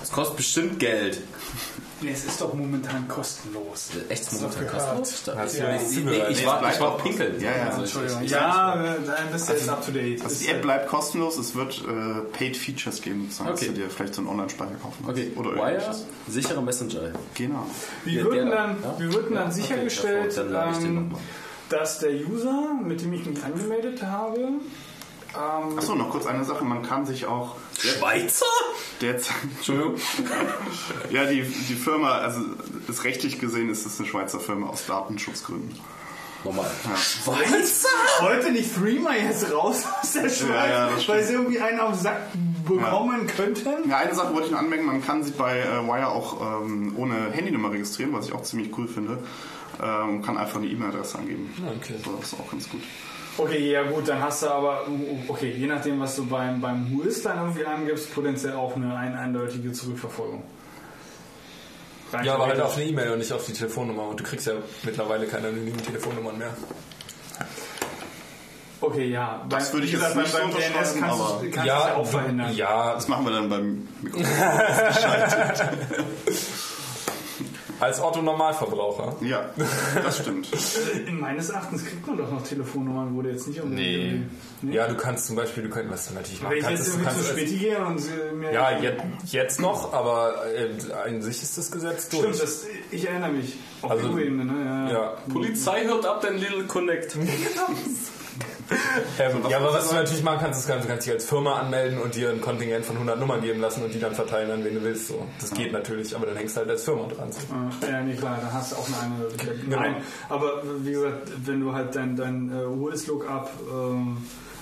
Das 0.00 0.12
kostet 0.12 0.36
bestimmt 0.36 0.78
Geld. 0.78 1.20
Nee, 2.02 2.10
es 2.12 2.24
ist 2.26 2.40
doch 2.40 2.52
momentan 2.52 3.08
kostenlos. 3.08 3.88
Echt 4.10 4.26
doch 4.26 4.40
momentan 4.40 4.66
kostenlos? 4.68 5.22
Nee, 5.26 5.40
du 5.94 6.00
nee, 6.00 6.10
nee, 6.10 6.22
ich 6.30 6.44
war, 6.44 6.70
ich 6.72 6.78
war 6.80 6.98
pinkeln. 6.98 7.40
Ja, 7.40 7.56
ja, 7.56 7.62
Also 7.68 7.80
Entschuldigung. 7.82 8.22
ich- 8.22 8.30
Ja, 8.30 8.76
dann 8.76 9.32
bist 9.32 9.48
du 9.48 9.52
jetzt 9.54 9.68
up 9.68 9.84
to 9.84 9.92
date. 9.92 10.22
Also 10.22 10.44
die 10.44 10.48
App 10.50 10.60
bleibt 10.62 10.88
kostenlos, 10.88 11.38
es 11.38 11.54
wird 11.54 11.82
äh, 11.88 12.20
Paid 12.36 12.56
Features 12.56 13.00
geben, 13.00 13.22
sozusagen, 13.30 13.50
dass 13.50 13.62
Okay. 13.62 13.70
du 13.72 13.80
dir 13.80 13.90
vielleicht 13.90 14.14
so 14.14 14.20
einen 14.20 14.28
Online-Speicher 14.28 14.74
kaufen 14.82 15.04
kannst. 15.06 15.20
Okay, 15.20 15.32
Oder 15.36 15.54
Wire, 15.56 15.72
irgendwas. 15.72 16.04
sichere 16.28 16.62
Messenger. 16.62 17.00
Genau. 17.34 17.66
Wie 18.04 18.16
wird 18.22 18.34
denn 18.34 18.50
da, 18.50 18.56
dann, 18.66 18.76
ja? 18.82 18.94
wie 18.98 19.12
wird 19.12 19.34
dann 19.34 19.50
sichergestellt, 19.52 20.36
dann 20.36 20.74
ähm, 20.84 20.94
noch 20.94 21.12
mal. 21.12 21.18
dass 21.70 21.98
der 22.00 22.10
User, 22.12 22.74
mit 22.84 23.00
dem 23.00 23.12
ich 23.14 23.24
mich 23.24 23.42
angemeldet 23.42 24.02
habe, 24.02 24.38
ähm, 25.36 25.78
Achso, 25.78 25.94
noch 25.94 26.10
kurz 26.10 26.26
eine 26.26 26.44
Sache, 26.44 26.64
man 26.64 26.82
kann 26.82 27.06
sich 27.06 27.26
auch 27.26 27.56
Schweizer? 27.78 28.46
derzeit... 29.00 29.36
Entschuldigung. 29.56 29.96
Ja, 31.10 31.26
die, 31.26 31.42
die 31.42 31.74
Firma, 31.74 32.18
also 32.18 32.40
ist 32.88 33.04
rechtlich 33.04 33.38
gesehen 33.38 33.70
ist 33.70 33.86
es 33.86 33.98
eine 33.98 34.08
Schweizer 34.08 34.40
Firma 34.40 34.68
aus 34.68 34.86
Datenschutzgründen. 34.86 35.78
Nochmal. 36.44 36.70
Schweizer? 36.96 37.88
Wollte 38.20 38.52
nicht 38.52 38.74
Threema 38.74 39.16
jetzt 39.16 39.50
raus 39.52 39.84
aus 40.00 40.12
der 40.12 40.28
Schweiz, 40.28 40.48
Ja, 40.48 40.90
ja, 40.90 41.08
weil 41.08 41.24
sie 41.24 41.32
irgendwie 41.32 41.60
einen 41.60 41.80
auf 41.80 41.92
den 41.92 42.00
Sack 42.00 42.28
bekommen 42.64 43.26
könnten? 43.26 43.88
Ja, 43.88 43.98
eine 43.98 44.14
Sache 44.14 44.32
wollte 44.32 44.46
ich 44.46 44.52
noch 44.52 44.60
anmerken, 44.60 44.86
man 44.86 45.04
kann 45.04 45.24
sich 45.24 45.34
bei 45.34 45.58
äh, 45.58 45.86
Wire 45.86 46.08
auch 46.08 46.62
ähm, 46.62 46.94
ohne 46.96 47.32
Handynummer 47.32 47.72
registrieren, 47.72 48.12
was 48.12 48.26
ich 48.26 48.32
auch 48.32 48.42
ziemlich 48.42 48.76
cool 48.78 48.86
finde. 48.86 49.18
Ähm, 49.82 50.16
und 50.16 50.22
kann 50.22 50.38
einfach 50.38 50.58
eine 50.58 50.68
E-Mail-Adresse 50.68 51.18
angeben. 51.18 51.52
okay. 51.76 51.96
So, 52.04 52.16
das 52.16 52.32
ist 52.32 52.40
auch 52.40 52.50
ganz 52.50 52.68
gut. 52.68 52.82
Okay, 53.38 53.70
ja 53.70 53.82
gut, 53.82 54.08
dann 54.08 54.22
hast 54.22 54.42
du 54.42 54.48
aber, 54.48 54.86
okay, 55.28 55.50
je 55.52 55.66
nachdem, 55.66 56.00
was 56.00 56.16
du 56.16 56.24
beim, 56.26 56.60
beim 56.60 56.90
Whois 56.96 57.22
dann 57.22 57.38
irgendwie 57.38 57.66
angibst, 57.66 58.14
potenziell 58.14 58.54
auch 58.54 58.76
eine 58.76 58.96
ein, 58.96 59.14
eindeutige 59.14 59.72
Zurückverfolgung. 59.72 60.42
Rein 62.12 62.24
Ja, 62.24 62.34
aber 62.34 62.46
halt 62.46 62.60
auf 62.60 62.76
eine 62.76 62.86
E-Mail 62.86 63.10
und 63.10 63.18
nicht 63.18 63.32
auf 63.32 63.44
die 63.44 63.52
Telefonnummer. 63.52 64.08
Und 64.08 64.20
du 64.20 64.24
kriegst 64.24 64.46
ja 64.46 64.54
mittlerweile 64.84 65.26
keine 65.26 65.48
anonymen 65.48 65.82
Telefonnummern 65.82 66.38
mehr. 66.38 66.56
Okay, 68.80 69.06
ja. 69.08 69.44
Das 69.48 69.64
Beim- 69.66 69.72
würde 69.74 69.86
ich 69.86 69.92
jetzt 69.92 70.16
nicht 70.16 70.32
beim, 70.32 70.52
so 70.52 70.58
DNS 70.58 70.72
kannst 70.74 71.02
aber- 71.02 71.40
kannst 71.42 71.58
es 71.58 71.64
ja 71.66 71.94
auch 71.94 72.06
verhindern. 72.06 72.54
ja, 72.54 72.94
Das 72.94 73.08
machen 73.08 73.24
wir 73.26 73.32
dann 73.32 73.48
beim 73.48 73.88
Mikrofon. 74.02 74.26
als 77.80 78.00
Otto 78.00 78.22
Normalverbraucher. 78.22 79.16
ja, 79.20 79.50
das 80.02 80.18
stimmt. 80.18 80.48
Äh, 81.06 81.10
Meines 81.10 81.50
Erachtens 81.50 81.84
kriegt 81.84 82.06
man 82.06 82.16
doch 82.16 82.30
noch 82.30 82.42
Telefonnummern, 82.42 83.14
wo 83.16 83.22
du 83.22 83.30
jetzt 83.30 83.46
nicht 83.48 83.60
unbedingt... 83.60 84.14
Nee. 84.14 84.22
Nee? 84.62 84.74
Ja, 84.74 84.88
du 84.88 84.94
kannst 84.96 85.26
zum 85.26 85.36
Beispiel, 85.36 85.62
du 85.64 85.68
könntest, 85.68 85.92
was 85.92 86.08
du 86.08 86.14
natürlich 86.14 86.42
machen 86.42 86.56
kannst, 86.60 86.70
jetzt 86.70 86.86
du 86.88 86.92
irgendwie 86.92 87.08
zu 87.08 87.14
kannst 87.16 87.30
als- 87.30 87.38
Späti 87.38 87.56
gehe 87.58 87.78
und 87.84 87.98
sie 87.98 88.10
mir... 88.34 88.52
Ja, 88.52 88.78
jetzt, 88.78 89.02
jetzt 89.32 89.60
noch, 89.60 89.92
aber 89.92 90.34
äh, 90.54 90.92
an 91.06 91.22
sich 91.22 91.42
ist 91.42 91.58
das 91.58 91.70
Gesetz 91.70 92.08
durch. 92.08 92.22
Stimmt, 92.22 92.42
das, 92.42 92.64
ich 92.90 93.06
erinnere 93.08 93.30
mich. 93.32 93.56
Auf 93.82 93.90
Also- 93.92 94.08
EU-Ebene, 94.10 94.44
ne? 94.44 94.64
Ja. 94.64 94.92
Ja. 94.92 95.08
Polizei 95.32 95.84
hört 95.84 96.06
ab, 96.06 96.20
dein 96.22 96.38
Little 96.38 96.64
Connect. 96.64 97.16
Ähm, 99.18 99.42
ja, 99.48 99.58
aber 99.58 99.72
was 99.72 99.88
du 99.88 99.94
natürlich 99.94 100.22
machen 100.22 100.38
kannst, 100.40 100.60
ist, 100.60 100.68
du 100.68 100.86
kannst 100.86 101.06
dich 101.06 101.12
als 101.14 101.24
Firma 101.24 101.58
anmelden 101.58 101.98
und 101.98 102.14
dir 102.14 102.30
ein 102.30 102.40
Kontingent 102.40 102.84
von 102.84 102.96
100 102.96 103.18
Nummern 103.18 103.40
geben 103.40 103.60
lassen 103.60 103.82
und 103.82 103.94
die 103.94 103.98
dann 103.98 104.14
verteilen 104.14 104.50
an 104.50 104.64
wen 104.64 104.74
du 104.74 104.82
willst. 104.82 105.08
So. 105.08 105.26
Das 105.40 105.52
geht 105.52 105.72
natürlich, 105.72 106.14
aber 106.14 106.26
dann 106.26 106.36
hängst 106.36 106.56
du 106.56 106.60
halt 106.60 106.70
als 106.70 106.84
Firma 106.84 107.06
dran. 107.06 107.32
So. 107.32 107.40
Ja, 107.86 108.02
nee, 108.02 108.14
klar, 108.14 108.38
da 108.40 108.52
hast 108.52 108.72
du 108.72 108.76
auch 108.76 108.88
eine. 109.02 109.56
Genau. 109.62 109.80
Nein, 109.80 109.96
aber 110.28 110.62
wie 110.80 110.92
gesagt, 110.92 111.30
wenn 111.44 111.60
du 111.60 111.72
halt 111.72 111.94
dein, 111.94 112.16
dein 112.16 112.50
äh, 112.50 112.64
OS-Lookup 112.64 113.50
ähm, 113.72 114.18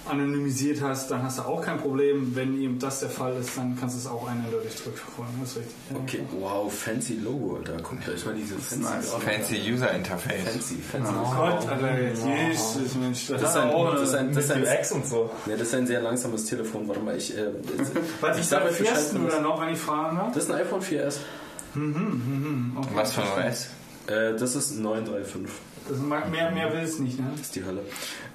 anonymisiert 0.09 0.81
hast, 0.83 1.11
dann 1.11 1.23
hast 1.23 1.39
du 1.39 1.43
auch 1.43 1.63
kein 1.63 1.79
Problem. 1.79 2.35
Wenn 2.37 2.61
eben 2.61 2.79
das 2.79 3.01
der 3.01 3.09
Fall 3.11 3.37
ist, 3.37 3.57
dann 3.57 3.77
kannst 3.79 3.95
du 3.97 4.01
es 4.01 4.07
auch 4.07 4.29
eindeutig 4.29 4.77
zurückverfolgen. 4.77 5.35
Das 5.41 5.51
ist 5.53 5.57
richtig. 5.59 5.75
Okay, 6.03 6.21
wow, 6.41 6.73
fancy 6.73 7.15
Logo, 7.15 7.57
Alter. 7.57 7.77
Guckt 7.83 8.09
euch 8.09 8.25
mal 8.27 8.35
diese 8.35 8.57
fancy 8.57 8.85
fancy 9.21 9.73
User 9.73 9.91
Interface. 9.93 10.43
Fancy, 10.45 10.77
fancy. 10.77 11.13
Gott, 11.13 11.69
Alter, 11.69 11.99
Jesus, 12.49 12.95
Mensch, 12.97 13.27
das, 13.29 13.41
Das 13.41 13.51
ist 13.51 13.57
ein, 13.57 13.71
auch 13.71 13.93
das 13.95 14.03
ist 14.09 14.15
ein, 14.15 14.33
das 14.35 14.45
ist 14.45 14.51
ein, 14.53 14.63
UX 14.63 14.93
und 14.93 15.07
so. 15.07 15.31
ja, 15.47 15.57
das 15.57 15.69
ist 15.69 15.75
ein 15.75 15.87
sehr 15.87 16.01
langsames 16.03 16.45
Telefon. 16.47 16.87
Warte 16.89 17.01
mal, 17.01 17.17
ich, 17.17 17.37
äh, 17.37 17.47
Was 18.21 18.37
ich 18.37 18.43
ist 18.43 18.51
sag 18.51 18.61
der 18.63 18.71
euch 18.73 18.79
Bescheid, 18.79 18.95
ersten 18.97 19.17
wenn 19.17 19.23
oder 19.25 19.33
das- 19.35 19.43
noch, 19.43 19.61
wenn 19.61 19.69
ich 19.71 19.79
fragen 19.79 20.17
darf? 20.19 20.33
Das 20.35 20.45
ist 20.45 20.51
ein 20.51 20.61
iPhone 20.61 20.81
4S. 20.83 21.17
Was 22.95 23.13
für 23.13 23.23
ein 23.23 23.49
OS? 23.49 23.69
Äh, 24.07 24.37
das 24.39 24.55
ist 24.55 24.79
935. 24.79 25.51
Das 25.89 25.99
mag, 25.99 26.31
mehr, 26.31 26.51
mehr 26.51 26.73
will 26.73 26.81
es 26.81 26.99
nicht, 26.99 27.19
ne? 27.19 27.27
Das 27.33 27.43
ist 27.43 27.57
die 27.57 27.65
Hölle. 27.65 27.83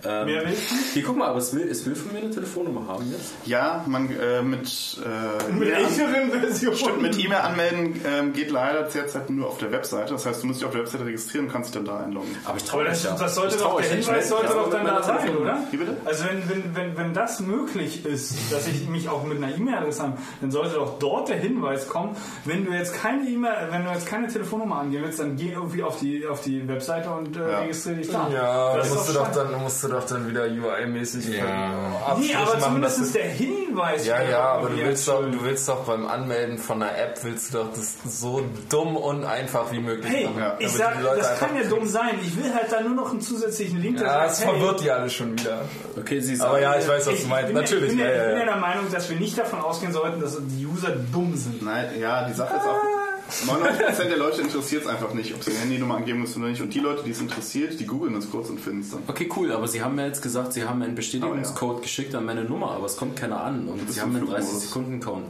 Ähm, 0.06 0.26
Mehr 0.26 0.42
will 0.46 0.54
es 0.54 0.72
nicht? 0.72 0.94
hier, 0.94 1.04
guck 1.04 1.18
mal, 1.18 1.28
aber 1.28 1.40
es 1.40 1.54
will, 1.54 1.68
es 1.70 1.86
will 1.86 1.96
von 1.96 2.14
mir 2.14 2.20
eine 2.20 2.30
Telefonnummer 2.30 2.88
haben 2.88 3.12
jetzt. 3.12 3.34
Ja, 3.46 3.84
man 3.88 4.10
äh, 4.10 4.42
mit, 4.42 4.98
äh, 5.04 5.52
Mit 5.54 5.68
E-Mail- 5.70 5.74
älteren 5.86 6.32
Versionen. 6.42 6.78
Stimmt, 6.78 7.02
mit 7.02 7.20
E-Mail 7.20 7.40
anmelden 7.40 8.02
ähm, 8.06 8.34
geht 8.34 8.52
leider 8.52 8.84
derzeit 8.84 9.30
nur 9.30 9.48
auf 9.48 9.58
der 9.58 9.72
Webseite. 9.72 10.14
Das 10.14 10.26
heißt, 10.26 10.42
du 10.44 10.48
musst 10.48 10.60
dich 10.62 10.66
auf 10.66 10.72
der 10.74 10.82
Webseite 10.82 11.06
registrieren 11.06 11.48
und 11.48 11.52
kannst 11.52 11.74
dich 11.74 11.84
dann 11.84 11.86
da 11.86 12.04
einloggen. 12.04 12.30
Aber 12.46 12.58
ich 12.58 12.64
traue 12.64 12.86
das, 12.86 13.04
ja. 13.04 13.16
das 13.20 13.36
sollte 13.36 13.56
Ich 13.56 13.62
doch, 13.62 13.80
der. 13.82 13.90
Hinweis 13.90 14.30
sollte 14.30 14.54
doch 14.54 14.70
dann 14.70 14.86
da 14.86 15.04
sein, 15.04 15.36
oder? 15.38 15.58
Wie 15.72 15.78
bitte? 15.78 15.98
Also 16.06 16.24
wenn, 16.26 16.50
wenn, 16.50 16.76
wenn, 16.76 16.98
wenn 16.98 17.14
das 17.14 17.40
möglich 17.42 18.06
ist, 18.06 18.36
dass 18.52 18.68
ich 18.68 18.88
mich 18.88 19.10
auch 19.10 19.24
mit 19.26 19.44
einer 19.44 19.54
E-Mail-Adresse 19.56 20.04
habe, 20.04 20.18
dann 20.42 20.52
sollte 20.52 20.76
doch 20.76 20.98
dort 21.00 21.30
der 21.30 21.38
Hinweis 21.38 21.88
kommen, 21.90 22.16
wenn 22.46 22.66
du 22.66 22.72
jetzt 22.72 22.94
keine 22.94 23.28
E-Mail, 23.28 23.54
wenn 23.72 23.84
du 23.86 23.92
jetzt 23.92 24.06
keine 24.08 24.28
Telefonnummer 24.28 24.78
angeben 24.80 25.04
willst, 25.06 25.20
dann 25.20 25.36
geh 25.36 25.52
irgendwie 25.52 25.84
auf 25.84 26.00
die, 26.00 26.26
auf 26.26 26.42
die 26.42 26.68
Webseite 26.68 27.10
und 27.10 27.36
äh, 27.36 27.40
Ja. 27.52 27.60
registriere 27.60 27.98
dich 27.98 28.10
da. 28.12 28.30
Ja, 28.32 28.78
das 28.78 28.90
musst 28.94 29.10
du, 29.10 29.14
doch 29.14 29.32
dann, 29.32 29.62
musst 29.62 29.84
du 29.84 29.88
doch 29.90 30.06
dann 30.06 30.28
wieder 30.30 30.44
UI-mäßig 30.46 31.28
Ja. 31.38 32.16
Nee, 32.18 32.34
aber 32.36 32.60
zumindest 32.60 33.16
der 33.16 33.26
Hinweis. 33.26 34.06
Ja, 34.06 34.22
ja, 34.24 34.40
aber 34.42 34.70
du 34.70 34.78
willst, 34.78 35.08
doch, 35.08 35.22
du 35.22 35.44
willst 35.44 35.68
doch 35.70 35.84
beim 35.86 36.08
Anmelden 36.08 36.58
von 36.58 36.82
einer 36.82 36.98
App, 36.98 37.20
willst 37.24 37.54
du 37.54 37.60
doch 37.60 37.70
das 37.74 37.96
so 38.06 38.42
dumm 38.70 38.96
und 38.98 39.26
einfach 39.26 39.72
wie 39.72 39.80
möglich 39.80 40.12
Hey, 40.12 40.26
machen. 40.28 40.54
ich 40.60 40.68
damit 40.68 40.78
sag, 40.78 40.98
die 40.98 41.04
Leute 41.04 41.18
das 41.20 41.40
kann 41.40 41.56
ja 41.56 41.64
dumm 41.64 41.88
sein. 41.88 42.20
Ich 42.22 42.36
will 42.38 42.54
halt 42.54 42.72
da 42.72 42.82
nur 42.82 42.96
noch 42.96 43.12
einen 43.12 43.22
zusätzlichen 43.22 43.82
Link, 43.82 44.00
Ja, 44.00 44.06
sagt, 44.08 44.32
es 44.32 44.46
hey, 44.46 44.50
verwirrt 44.54 44.82
die 44.82 44.92
alle 44.92 45.10
schon 45.10 45.34
wieder. 45.40 45.62
Okay, 45.98 46.20
Sie 46.20 46.36
sagen, 46.36 46.50
Aber 46.50 46.62
ja, 46.62 46.76
ich 46.78 46.88
weiß, 46.88 47.08
was 47.08 47.14
ich 47.14 47.22
du 47.24 47.28
meinst. 47.28 47.54
Natürlich, 47.54 47.84
Ja, 47.84 47.88
ich 47.92 47.98
bin, 47.98 48.00
ja, 48.00 48.06
ja, 48.06 48.12
ich 48.16 48.22
ja, 48.22 48.32
ja 48.34 48.40
ja. 48.40 48.46
der 48.46 48.56
Meinung, 48.58 48.92
dass 48.92 49.10
wir 49.10 49.18
nicht 49.18 49.38
davon 49.38 49.60
ausgehen 49.62 49.94
sollten, 49.94 50.22
dass 50.22 50.38
die 50.40 50.66
User 50.66 50.92
dumm 51.14 51.36
sind. 51.36 51.62
Nein, 51.62 51.90
ja, 52.00 52.28
die 52.28 52.34
Sache 52.34 52.56
ist 52.56 52.64
auch, 52.64 52.99
99% 53.30 54.04
der 54.08 54.18
Leute 54.18 54.42
interessiert 54.42 54.84
es 54.84 54.88
einfach 54.88 55.14
nicht, 55.14 55.34
ob 55.34 55.44
sie 55.44 55.52
eine 55.52 55.60
Handynummer 55.60 55.98
angeben 55.98 56.22
müssen 56.22 56.42
oder 56.42 56.52
nicht. 56.52 56.62
Und 56.62 56.74
die 56.74 56.80
Leute, 56.80 57.04
die 57.04 57.12
es 57.12 57.22
interessiert, 57.22 57.80
die 57.80 57.86
googeln 57.86 58.14
das 58.14 58.30
kurz 58.30 58.50
und 58.50 58.60
finden 58.60 58.82
es 58.82 58.92
dann. 58.92 59.04
Okay, 59.08 59.30
cool, 59.36 59.52
aber 59.52 59.68
Sie 59.68 59.82
haben 59.84 59.96
mir 59.96 60.06
jetzt 60.08 60.22
gesagt, 60.22 60.54
Sie 60.54 60.64
haben 60.64 60.82
einen 60.82 60.96
Bestätigungscode 60.96 61.82
geschickt 61.82 62.16
an 62.16 62.26
meine 62.26 62.44
Nummer, 62.44 62.72
aber 62.72 62.86
es 62.86 62.98
kommt 62.98 63.16
keiner 63.16 63.42
an 63.42 63.68
und 63.68 63.92
Sie 63.92 64.00
im 64.00 64.06
haben 64.06 64.16
einen 64.16 64.28
Flugmodus. 64.28 64.52
30 64.52 64.68
Sekunden 64.68 65.00
Count. 65.00 65.26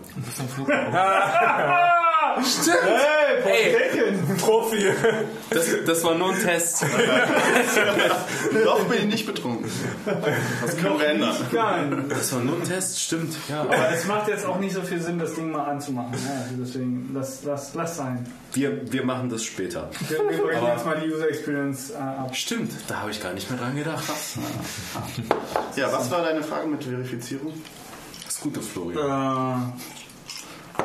Hey, 3.44 3.76
Profi. 4.40 4.92
Das, 5.50 5.66
das 5.86 6.04
war 6.04 6.16
nur 6.16 6.32
ein 6.34 6.40
Test. 6.40 6.84
Noch 8.66 8.84
bin 8.86 9.00
ich 9.00 9.06
nicht 9.06 9.26
betrunken. 9.26 9.70
Das 10.62 10.78
können 10.78 11.00
wir 11.00 11.08
ändern. 11.08 11.36
Geil. 11.52 12.06
Das 12.10 12.34
war 12.34 12.42
nur 12.42 12.56
ein 12.58 12.64
Test, 12.64 13.00
stimmt. 13.02 13.36
Ja. 13.48 13.62
Aber 13.62 13.90
es 13.92 14.06
macht 14.06 14.28
jetzt 14.28 14.46
auch 14.46 14.60
nicht 14.60 14.74
so 14.74 14.82
viel 14.82 15.02
Sinn, 15.02 15.18
das 15.20 15.34
Ding 15.36 15.52
mal 15.52 15.64
anzumachen. 15.66 16.14
Ja, 16.14 16.42
also 16.44 16.56
deswegen, 16.64 17.12
lass, 17.14 17.44
lass, 17.44 17.74
lass 17.76 17.98
sein. 17.98 18.26
Wir, 18.54 18.92
wir 18.92 19.04
machen 19.06 19.30
das 19.30 19.44
später. 19.44 19.90
Wir, 20.08 20.18
wir 20.20 20.38
brechen 20.44 20.58
Aber- 20.64 20.74
jetzt 20.74 20.86
mal 20.86 21.00
die 21.00 21.12
User 21.12 21.28
Experience 21.30 21.92
äh, 21.92 21.96
ab. 21.98 22.36
Stimmt, 22.36 22.72
da 22.88 23.02
habe 23.02 23.12
ich 23.12 23.22
gar 23.22 23.34
nicht 23.34 23.50
mehr 23.50 23.60
dran 23.60 23.76
gedacht. 23.76 24.04
Ja, 25.76 25.92
was 25.92 26.10
war 26.12 26.24
deine 26.24 26.44
Frage 26.44 26.68
mit 26.68 26.84
Verifizierung? 26.84 27.54
Das 28.26 28.40
gute 28.40 28.62
Florian. 28.62 29.74
Äh, 30.78 30.84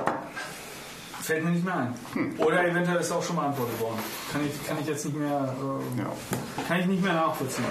fällt 1.25 1.45
mir 1.45 1.51
nicht 1.51 1.65
mehr 1.65 1.75
ein. 1.77 1.95
Hm. 2.13 2.35
Oder 2.39 2.67
eventuell 2.69 2.99
ist 2.99 3.11
auch 3.13 3.23
schon 3.23 3.37
beantwortet 3.37 3.81
worden. 3.81 3.99
Kann 4.33 4.41
ich, 4.47 4.67
kann 4.69 4.77
ich 4.81 4.87
jetzt 4.87 5.05
nicht 5.05 5.17
mehr, 5.17 5.29
äh, 5.59 6.01
Ja. 6.01 6.07
kann 6.69 6.81
ich 6.81 6.87
nicht 6.87 7.03
mehr 7.03 7.15
nachvollziehen. 7.15 7.65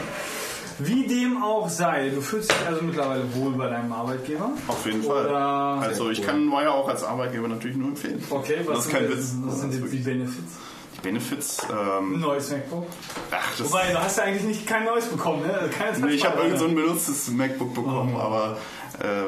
Wie 0.80 1.06
dem 1.06 1.42
auch 1.44 1.70
sei, 1.70 2.10
du 2.10 2.20
fühlst 2.20 2.50
dich 2.52 2.68
also 2.68 2.82
mittlerweile 2.84 3.24
wohl 3.36 3.52
bei 3.54 3.70
deinem 3.70 3.94
Arbeitgeber. 3.94 4.50
Auf 4.68 4.84
jeden 4.88 5.04
Fall. 5.04 5.28
Oder- 5.28 5.38
Also 5.82 6.10
ich 6.10 6.26
kann 6.26 6.50
Wire 6.50 6.72
auch 6.72 6.88
als 6.90 7.04
Arbeitgeber 7.04 7.48
natürlich 7.48 7.78
nur 7.78 7.90
empfehlen. 7.90 8.24
Okay, 8.30 8.62
was 8.66 8.78
das 8.78 8.86
ist 8.88 8.92
sind, 8.92 9.02
jetzt- 9.02 9.12
Witz. 9.18 9.34
was 9.46 9.60
sind 9.60 9.74
jetzt 9.82 9.94
die 9.94 9.98
Benefits? 10.00 10.54
Die 10.96 11.00
Benefits, 11.02 11.60
Ein 11.70 11.78
ähm, 12.14 12.20
neues 12.22 12.50
MacBook. 12.50 12.88
ach, 13.30 13.56
das 13.58 13.68
Wobei, 13.72 13.92
du 13.92 14.00
hast 14.00 14.18
ja 14.18 14.24
eigentlich 14.24 14.44
nicht 14.44 14.66
kein 14.68 14.86
neues 14.86 15.06
bekommen, 15.06 15.44
ne? 15.46 15.70
Keine 15.78 16.00
Nee, 16.08 16.14
ich 16.14 16.26
habe 16.26 16.42
irgend 16.42 16.58
so 16.60 16.66
ein 16.66 16.74
benutztes 16.76 17.28
MacBook 17.30 17.74
bekommen, 17.76 18.16
Oh. 18.16 18.20
aber 18.20 18.58
äh, 19.00 19.26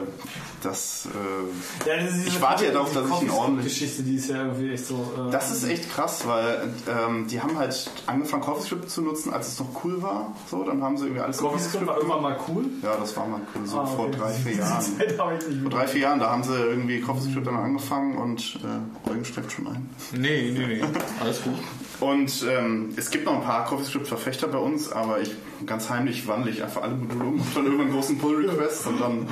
das, 0.65 1.07
äh, 1.07 1.87
Ja, 1.89 2.03
das 2.03 2.25
Ich 2.25 2.41
warte 2.41 2.65
ja 2.65 2.71
darauf, 2.71 2.93
dass 2.93 3.05
ich 3.09 3.21
ihn 3.23 3.29
ordentlich- 3.29 3.65
Geschichte, 3.79 4.03
die 4.03 4.15
ist 4.15 4.29
ja 4.29 4.37
irgendwie 4.45 4.71
echt 4.71 4.85
so. 4.87 4.95
Äh, 5.27 5.31
das 5.31 5.51
ist 5.51 5.63
echt 5.63 5.89
krass, 5.91 6.25
weil 6.27 6.73
ähm, 6.89 7.27
die 7.27 7.39
haben 7.41 7.57
halt 7.57 7.89
angefangen 8.07 8.43
CoffeeScript 8.43 8.89
zu 8.89 9.01
nutzen, 9.01 9.33
als 9.33 9.47
es 9.49 9.59
noch 9.59 9.67
cool 9.83 10.01
war. 10.01 10.35
So, 10.49 10.63
dann 10.63 10.81
haben 10.83 10.97
sie 10.97 11.05
irgendwie 11.05 11.21
alles 11.21 11.37
CoffeeScript 11.37 11.85
war 11.87 11.97
irgendwann 11.97 12.21
mal 12.21 12.37
cool. 12.47 12.65
Ja, 12.83 12.95
das 12.97 13.15
war 13.15 13.27
mal 13.27 13.41
cool, 13.55 13.65
so 13.65 13.79
Ah, 13.79 13.85
vor 13.85 14.07
okay. 14.07 14.17
drei, 14.17 14.31
vier 14.43 14.55
Jahren. 14.57 14.83
Vor 15.61 15.69
drei, 15.71 15.87
vier 15.87 16.01
Jahren, 16.01 16.19
da 16.19 16.29
haben 16.31 16.43
sie 16.43 16.55
irgendwie 16.55 16.99
CoffeeScript 17.01 17.47
dann 17.47 17.55
angefangen 17.55 18.17
und 18.17 18.59
äh, 18.63 19.09
Eugen 19.09 19.25
steckt 19.25 19.51
schon 19.51 19.67
ein. 19.67 19.89
Nee, 20.13 20.51
nee, 20.57 20.65
nee. 20.67 20.81
Alles 21.21 21.41
gut. 21.43 21.53
Und 21.99 22.45
ähm, 22.49 22.93
es 22.97 23.09
gibt 23.09 23.25
noch 23.25 23.35
ein 23.35 23.43
paar 23.43 23.65
CoffeeScript-Verfechter 23.65 24.47
bei 24.47 24.57
uns, 24.57 24.91
aber 24.91 25.21
ich 25.21 25.31
ganz 25.65 25.89
heimlich 25.89 26.27
wandle 26.27 26.51
ich 26.51 26.61
einfach 26.61 26.81
alle 26.81 26.95
Module 26.95 27.25
um, 27.25 27.39
hab 27.39 27.53
dann 27.55 27.65
irgendwann 27.65 27.91
großen 27.91 28.17
Pull-Request 28.17 28.87
und 28.87 29.01
dann, 29.01 29.27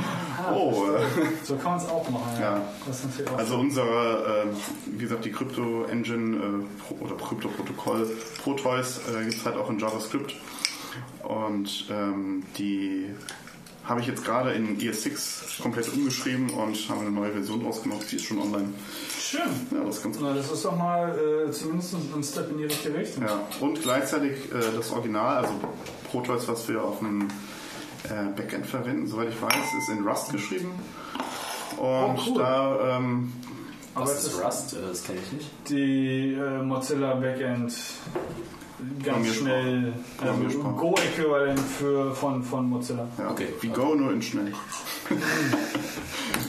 oh, 0.53 0.85
äh, 0.95 1.25
So 1.43 1.55
kann 1.55 1.71
man 1.71 1.79
es 1.79 1.89
auch 1.89 2.09
machen. 2.09 2.31
Ja. 2.39 2.61
Ja. 2.61 3.35
Also 3.37 3.57
unsere, 3.57 4.45
äh, 4.45 4.97
wie 4.97 5.03
gesagt, 5.03 5.25
die 5.25 5.31
Crypto-Engine 5.31 6.37
äh, 6.37 6.81
Pro- 6.81 7.05
oder 7.05 7.15
Krypto-Protokoll 7.15 8.09
Proteus 8.43 9.01
äh, 9.09 9.23
gibt 9.23 9.35
es 9.35 9.45
halt 9.45 9.57
auch 9.57 9.69
in 9.69 9.79
JavaScript 9.79 10.35
und 11.23 11.87
ähm, 11.89 12.43
die 12.57 13.09
habe 13.85 13.99
ich 14.01 14.07
jetzt 14.07 14.23
gerade 14.23 14.51
in 14.53 14.77
ES6 14.79 15.61
komplett 15.61 15.91
umgeschrieben 15.93 16.49
und 16.51 16.77
haben 16.89 17.01
eine 17.01 17.11
neue 17.11 17.31
Version 17.33 17.61
draus 17.63 17.83
gemacht, 17.83 18.05
die 18.11 18.15
ist 18.15 18.25
schon 18.25 18.39
online. 18.39 18.69
schön. 19.19 19.41
Ja, 19.71 19.83
das 19.85 19.97
ist 19.97 20.03
ganz 20.03 20.17
gut. 20.17 20.25
Na, 20.27 20.33
das 20.33 20.51
ist 20.51 20.63
doch 20.65 20.77
mal 20.77 21.17
äh, 21.47 21.51
zumindest 21.51 21.95
ein 22.15 22.23
Step 22.23 22.49
in 22.51 22.57
die 22.59 22.63
richtige 22.65 22.97
Richtung. 22.97 23.23
Ja, 23.23 23.41
und 23.59 23.81
gleichzeitig 23.81 24.31
äh, 24.53 24.75
das 24.75 24.91
Original, 24.91 25.43
also 25.43 25.53
Proteus, 26.11 26.47
was 26.47 26.67
wir 26.69 26.81
auf 26.83 27.01
einem 27.01 27.27
äh, 28.05 28.25
Backend 28.35 28.65
verwenden, 28.65 29.07
soweit 29.07 29.29
ich 29.29 29.41
weiß, 29.41 29.53
ist 29.79 29.89
in 29.89 30.07
Rust 30.07 30.31
geschrieben. 30.31 30.71
Und 31.77 31.83
Oh, 31.85 32.15
cool. 32.27 32.37
da, 32.37 32.97
ähm, 32.97 33.33
Aber 33.95 34.05
Was 34.05 34.23
ist 34.25 34.41
Rust? 34.43 34.73
Äh, 34.73 34.77
Das 34.89 35.03
kenne 35.03 35.19
ich 35.25 35.31
nicht. 35.33 35.49
die 35.69 36.33
äh, 36.35 36.61
Mozilla 36.63 37.15
Backend 37.15 37.73
ganz 39.03 39.35
schnell 39.35 39.93
Programmiersprache. 40.17 40.73
Go-Äquivalent 40.75 41.59
für 41.59 42.13
von, 42.15 42.43
von 42.43 42.69
Mozilla. 42.69 43.07
ja, 43.17 43.29
Okay. 43.31 43.47
wie 43.61 43.69
Go, 43.69 43.95
nur 43.95 44.11
in 44.11 44.21
schnell. 44.21 44.53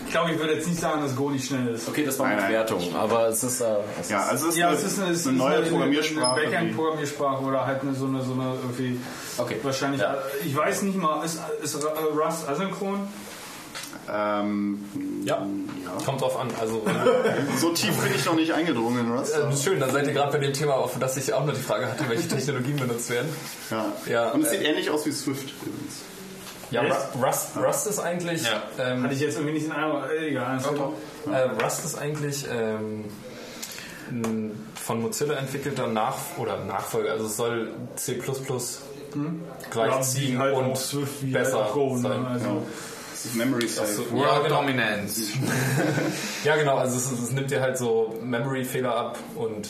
Ich 0.07 0.13
glaube, 0.13 0.31
ich 0.33 0.39
würde 0.39 0.55
jetzt 0.55 0.69
nicht 0.69 0.79
sagen, 0.81 1.03
dass 1.03 1.17
Go 1.17 1.31
nicht 1.31 1.47
schnell 1.47 1.67
ist. 1.69 1.89
Okay, 1.89 2.05
das 2.05 2.19
war 2.19 2.27
eine 2.27 2.37
Nein, 2.37 2.43
nein. 2.45 2.53
Bewertung, 2.53 2.95
aber 2.95 3.29
es 3.29 3.43
ist. 3.43 3.61
Äh, 3.61 3.65
es 4.01 4.11
Ja, 4.11 4.21
ist 4.23 4.29
also 4.31 4.47
es 4.47 4.53
ist, 4.53 4.59
Ja, 4.59 4.69
eine, 4.69 4.77
es 4.77 4.85
ist 4.85 4.99
eine, 5.01 5.11
es 5.11 5.21
ist 5.21 5.27
eine 5.27 5.37
neue 5.39 5.57
eine, 5.57 5.67
Programmiersprache. 5.67 6.41
Eine 6.41 6.51
Backend-Programmiersprache 6.51 7.45
oder 7.45 7.67
halt 7.67 7.83
eine, 7.83 7.95
so 7.95 8.07
eine, 8.07 8.23
so 8.23 8.33
eine 8.35 8.55
irgendwie 8.63 9.01
Okay. 9.39 9.57
wahrscheinlich. 9.63 10.01
Ja. 10.01 10.17
Ich 10.45 10.55
weiß 10.57 10.83
nicht 10.83 10.97
mal, 10.99 11.25
ist, 11.25 11.41
ist 11.63 11.85
Rust 12.17 12.49
asynchron? 12.49 13.01
Ähm, 14.13 14.85
Ja, 15.25 15.47
kommt 16.05 16.21
drauf 16.21 16.39
an. 16.39 16.49
Also, 16.61 16.83
so 17.59 17.71
tief 17.73 17.97
bin 18.03 18.13
ich 18.15 18.25
noch 18.25 18.35
nicht 18.35 18.53
eingedrungen 18.53 19.01
in 19.07 19.13
Rust. 19.13 19.35
äh, 19.35 19.57
schön, 19.57 19.81
dann 19.81 19.91
seid 19.91 20.07
ihr 20.07 20.13
gerade 20.13 20.33
bei 20.33 20.39
dem 20.39 20.53
Thema, 20.53 20.75
auf 20.75 20.99
das 20.99 21.17
ich 21.17 21.33
auch 21.33 21.45
noch 21.45 21.55
die 21.55 21.61
Frage 21.61 21.87
hatte, 21.87 22.05
welche 22.09 22.29
Technologien 22.29 22.77
benutzt 22.77 23.11
werden. 23.11 23.29
Ja. 23.71 23.87
Ja, 24.07 24.31
Und 24.33 24.43
es 24.43 24.53
äh, 24.53 24.59
sieht 24.59 24.67
ähnlich 24.67 24.91
aus 24.91 25.07
wie 25.07 25.13
Swift 25.13 25.53
übrigens. 25.63 26.03
Ja, 26.71 26.83
Rust, 27.23 27.57
Rust 27.57 27.87
ist 27.87 27.99
eigentlich. 28.01 28.43
Ja. 28.43 28.63
Ähm, 28.79 29.05
Hatte 29.05 29.15
ich 29.15 29.21
jetzt 29.21 29.37
irgendwie 29.37 29.55
nicht 29.55 29.67
in 29.67 29.73
einem. 29.73 30.03
äh, 30.11 30.29
Egal. 30.29 30.59
Äh, 31.31 31.63
Rust 31.63 31.85
ist 31.85 31.97
eigentlich 31.97 32.47
ähm, 32.51 33.05
ein 34.11 34.67
von 34.75 35.01
Mozilla 35.01 35.35
entwickelter 35.37 35.87
Nach 35.87 36.17
oder 36.37 36.65
Nachfolger. 36.65 37.13
Also 37.13 37.27
es 37.27 37.37
soll 37.37 37.69
C++ 37.97 38.21
gleichziehen 39.71 40.39
halt 40.39 40.55
und 40.57 40.77
Swift 40.77 41.23
wie 41.23 41.31
besser 41.33 41.65
halt 41.65 41.73
Go, 41.73 41.95
ne? 41.97 42.01
sein. 42.03 42.27
Also, 42.27 42.63
Das 43.25 43.35
Memory 43.35 43.67
Safe. 43.69 43.93
So, 43.93 44.03
ja, 44.03 44.13
World 44.13 44.45
genau. 44.45 44.61
Dominance. 44.61 45.33
ja, 46.45 46.57
genau. 46.57 46.77
Also 46.77 46.97
es, 46.97 47.11
es 47.11 47.31
nimmt 47.33 47.51
dir 47.51 47.61
halt 47.61 47.79
so 47.79 48.15
Memory-Fehler 48.23 48.95
ab 48.95 49.19
und 49.35 49.69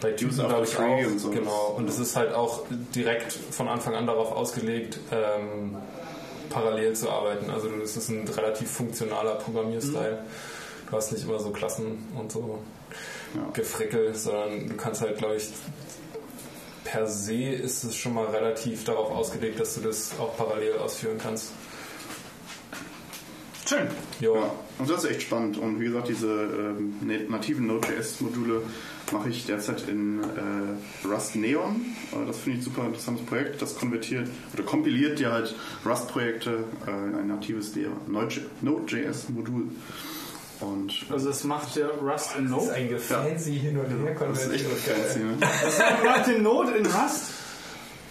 bei 0.00 0.12
Use 0.14 0.42
glaube 0.44 0.64
ich 0.64 0.76
auch. 0.78 1.06
und 1.10 1.18
so. 1.18 1.30
Genau. 1.30 1.74
Und 1.76 1.88
es 1.88 1.98
ist 1.98 2.16
halt 2.16 2.32
auch 2.34 2.62
direkt 2.94 3.32
von 3.32 3.66
Anfang 3.68 3.94
an 3.94 4.06
darauf 4.06 4.30
ausgelegt, 4.32 4.98
ähm, 5.10 5.76
parallel 6.50 6.94
zu 6.94 7.10
arbeiten. 7.10 7.50
Also 7.50 7.68
du- 7.68 7.80
es 7.82 7.96
ist 7.96 8.08
ein 8.10 8.26
relativ 8.28 8.70
funktionaler 8.70 9.34
Programmierstil. 9.36 10.18
Du 10.88 10.96
hast 10.96 11.12
nicht 11.12 11.24
immer 11.24 11.40
so 11.40 11.50
Klassen 11.50 12.06
und 12.18 12.30
so 12.30 12.58
Gefrickel, 13.52 14.14
sondern 14.14 14.68
du 14.68 14.76
kannst 14.76 15.00
halt, 15.00 15.18
glaube 15.18 15.36
ich, 15.36 15.48
per 16.84 17.06
se 17.08 17.34
ist 17.50 17.82
es 17.82 17.96
schon 17.96 18.14
mal 18.14 18.26
relativ 18.26 18.84
darauf 18.84 19.10
ausgelegt, 19.10 19.58
dass 19.58 19.74
du 19.74 19.80
das 19.80 20.12
auch 20.20 20.36
parallel 20.36 20.78
ausführen 20.78 21.18
kannst. 21.20 21.50
Schön. 23.68 23.86
Jo. 24.20 24.36
Ja, 24.36 24.50
und 24.78 24.88
das 24.90 25.04
ist 25.04 25.10
echt 25.10 25.22
spannend. 25.22 25.58
Und 25.58 25.80
wie 25.80 25.84
gesagt, 25.86 26.08
diese 26.08 26.26
ähm, 26.28 26.94
na- 27.02 27.36
nativen 27.36 27.66
Node.js-Module 27.66 28.62
mache 29.12 29.28
ich 29.30 29.46
derzeit 29.46 29.88
in 29.88 30.20
äh, 30.22 31.06
Rust 31.06 31.36
Neon. 31.36 31.76
Äh, 32.12 32.26
das 32.26 32.38
finde 32.38 32.58
ich 32.58 32.64
ein 32.66 32.70
super 32.72 32.86
interessantes 32.86 33.24
Projekt. 33.26 33.62
Das 33.62 33.76
konvertiert 33.76 34.28
oder 34.54 34.62
kompiliert 34.64 35.18
dir 35.18 35.32
halt 35.32 35.54
Rust-Projekte 35.84 36.64
äh, 36.86 36.90
in 36.90 37.14
ein 37.14 37.26
natives 37.28 37.72
Node- 38.06 38.42
Node.js-Modul. 38.62 39.64
Und 40.60 41.04
Also 41.10 41.28
das 41.28 41.44
macht 41.44 41.76
der 41.76 41.88
Rust 41.98 42.30
in 42.38 42.48
Node. 42.48 42.72
Ein 42.72 42.98
fancy 42.98 43.58
hin 43.58 43.76
und 43.78 43.88
her 43.90 44.16
das 44.18 44.46
ist 44.46 44.52
echt 44.54 44.64
fancy, 44.64 45.18
ne? 45.18 45.36
Das 45.38 45.78
macht 46.04 46.26
den 46.28 46.42
Node 46.42 46.72
in 46.78 46.86
Rust. 46.86 47.32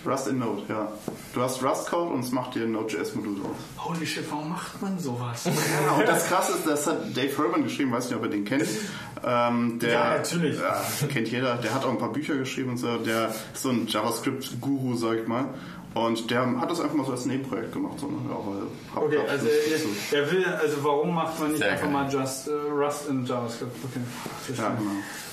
Rust 0.06 0.28
in 0.28 0.40
Node, 0.40 0.64
ja. 0.70 0.92
Du 1.34 1.42
hast 1.42 1.64
Rust-Code 1.64 2.14
und 2.14 2.22
es 2.22 2.32
macht 2.32 2.56
dir 2.56 2.64
ein 2.64 2.72
Node.js-Modul 2.72 3.40
draus. 3.42 3.56
Holy 3.78 4.06
shit, 4.06 4.24
warum 4.30 4.50
macht 4.50 4.82
man 4.82 4.98
sowas? 5.00 5.46
Ja, 5.86 5.92
und 5.94 6.08
das 6.08 6.28
krasse 6.28 6.54
ist, 6.54 6.68
das 6.68 6.88
hat 6.88 7.16
Dave 7.16 7.36
Herman 7.38 7.64
geschrieben, 7.64 7.92
weiß 7.92 8.10
nicht, 8.10 8.16
ob 8.18 8.24
ihr 8.24 8.30
den 8.30 8.46
kennt. 8.46 8.68
Ähm, 9.26 9.80
der, 9.80 9.92
Ja, 9.92 10.10
natürlich. 10.18 10.60
Ja, 10.60 10.82
kennt 11.12 11.28
jeder. 11.30 11.56
Der 11.56 11.74
hat 11.74 11.84
auch 11.86 11.90
ein 11.90 11.98
paar 11.98 12.12
Bücher 12.14 12.36
geschrieben 12.36 12.72
und 12.72 12.78
so. 12.78 12.98
Der 12.98 13.30
ist 13.54 13.62
so 13.64 13.70
ein 13.70 13.88
JavaScript-Guru, 13.88 14.96
sag 14.96 15.20
ich 15.20 15.28
mal. 15.28 15.46
Und 15.96 16.30
der 16.30 16.60
hat 16.60 16.70
das 16.70 16.82
einfach 16.82 16.94
mal 16.96 17.06
so 17.06 17.14
als 17.14 17.26
Nebenprojekt 17.26 17.72
gemacht. 17.72 17.98
So, 18.00 18.08
ne? 18.08 18.18
ja, 18.30 18.36
weil, 18.36 19.04
Okay, 19.08 19.18
also 19.30 19.48
er, 19.48 20.20
er 20.20 20.32
will, 20.32 20.46
also 20.46 20.84
warum 20.84 21.16
macht 21.16 21.40
man 21.40 21.50
nicht 21.50 21.60
Sehr 21.60 21.72
einfach 21.72 21.86
geil. 21.86 21.94
mal 21.94 22.12
just 22.12 22.48
äh, 22.50 22.52
Rust 22.52 23.08
in 23.08 23.26
JavaScript? 23.26 23.72
Okay, 23.84 24.56
ja, 24.58 24.70
genau. 24.70 24.92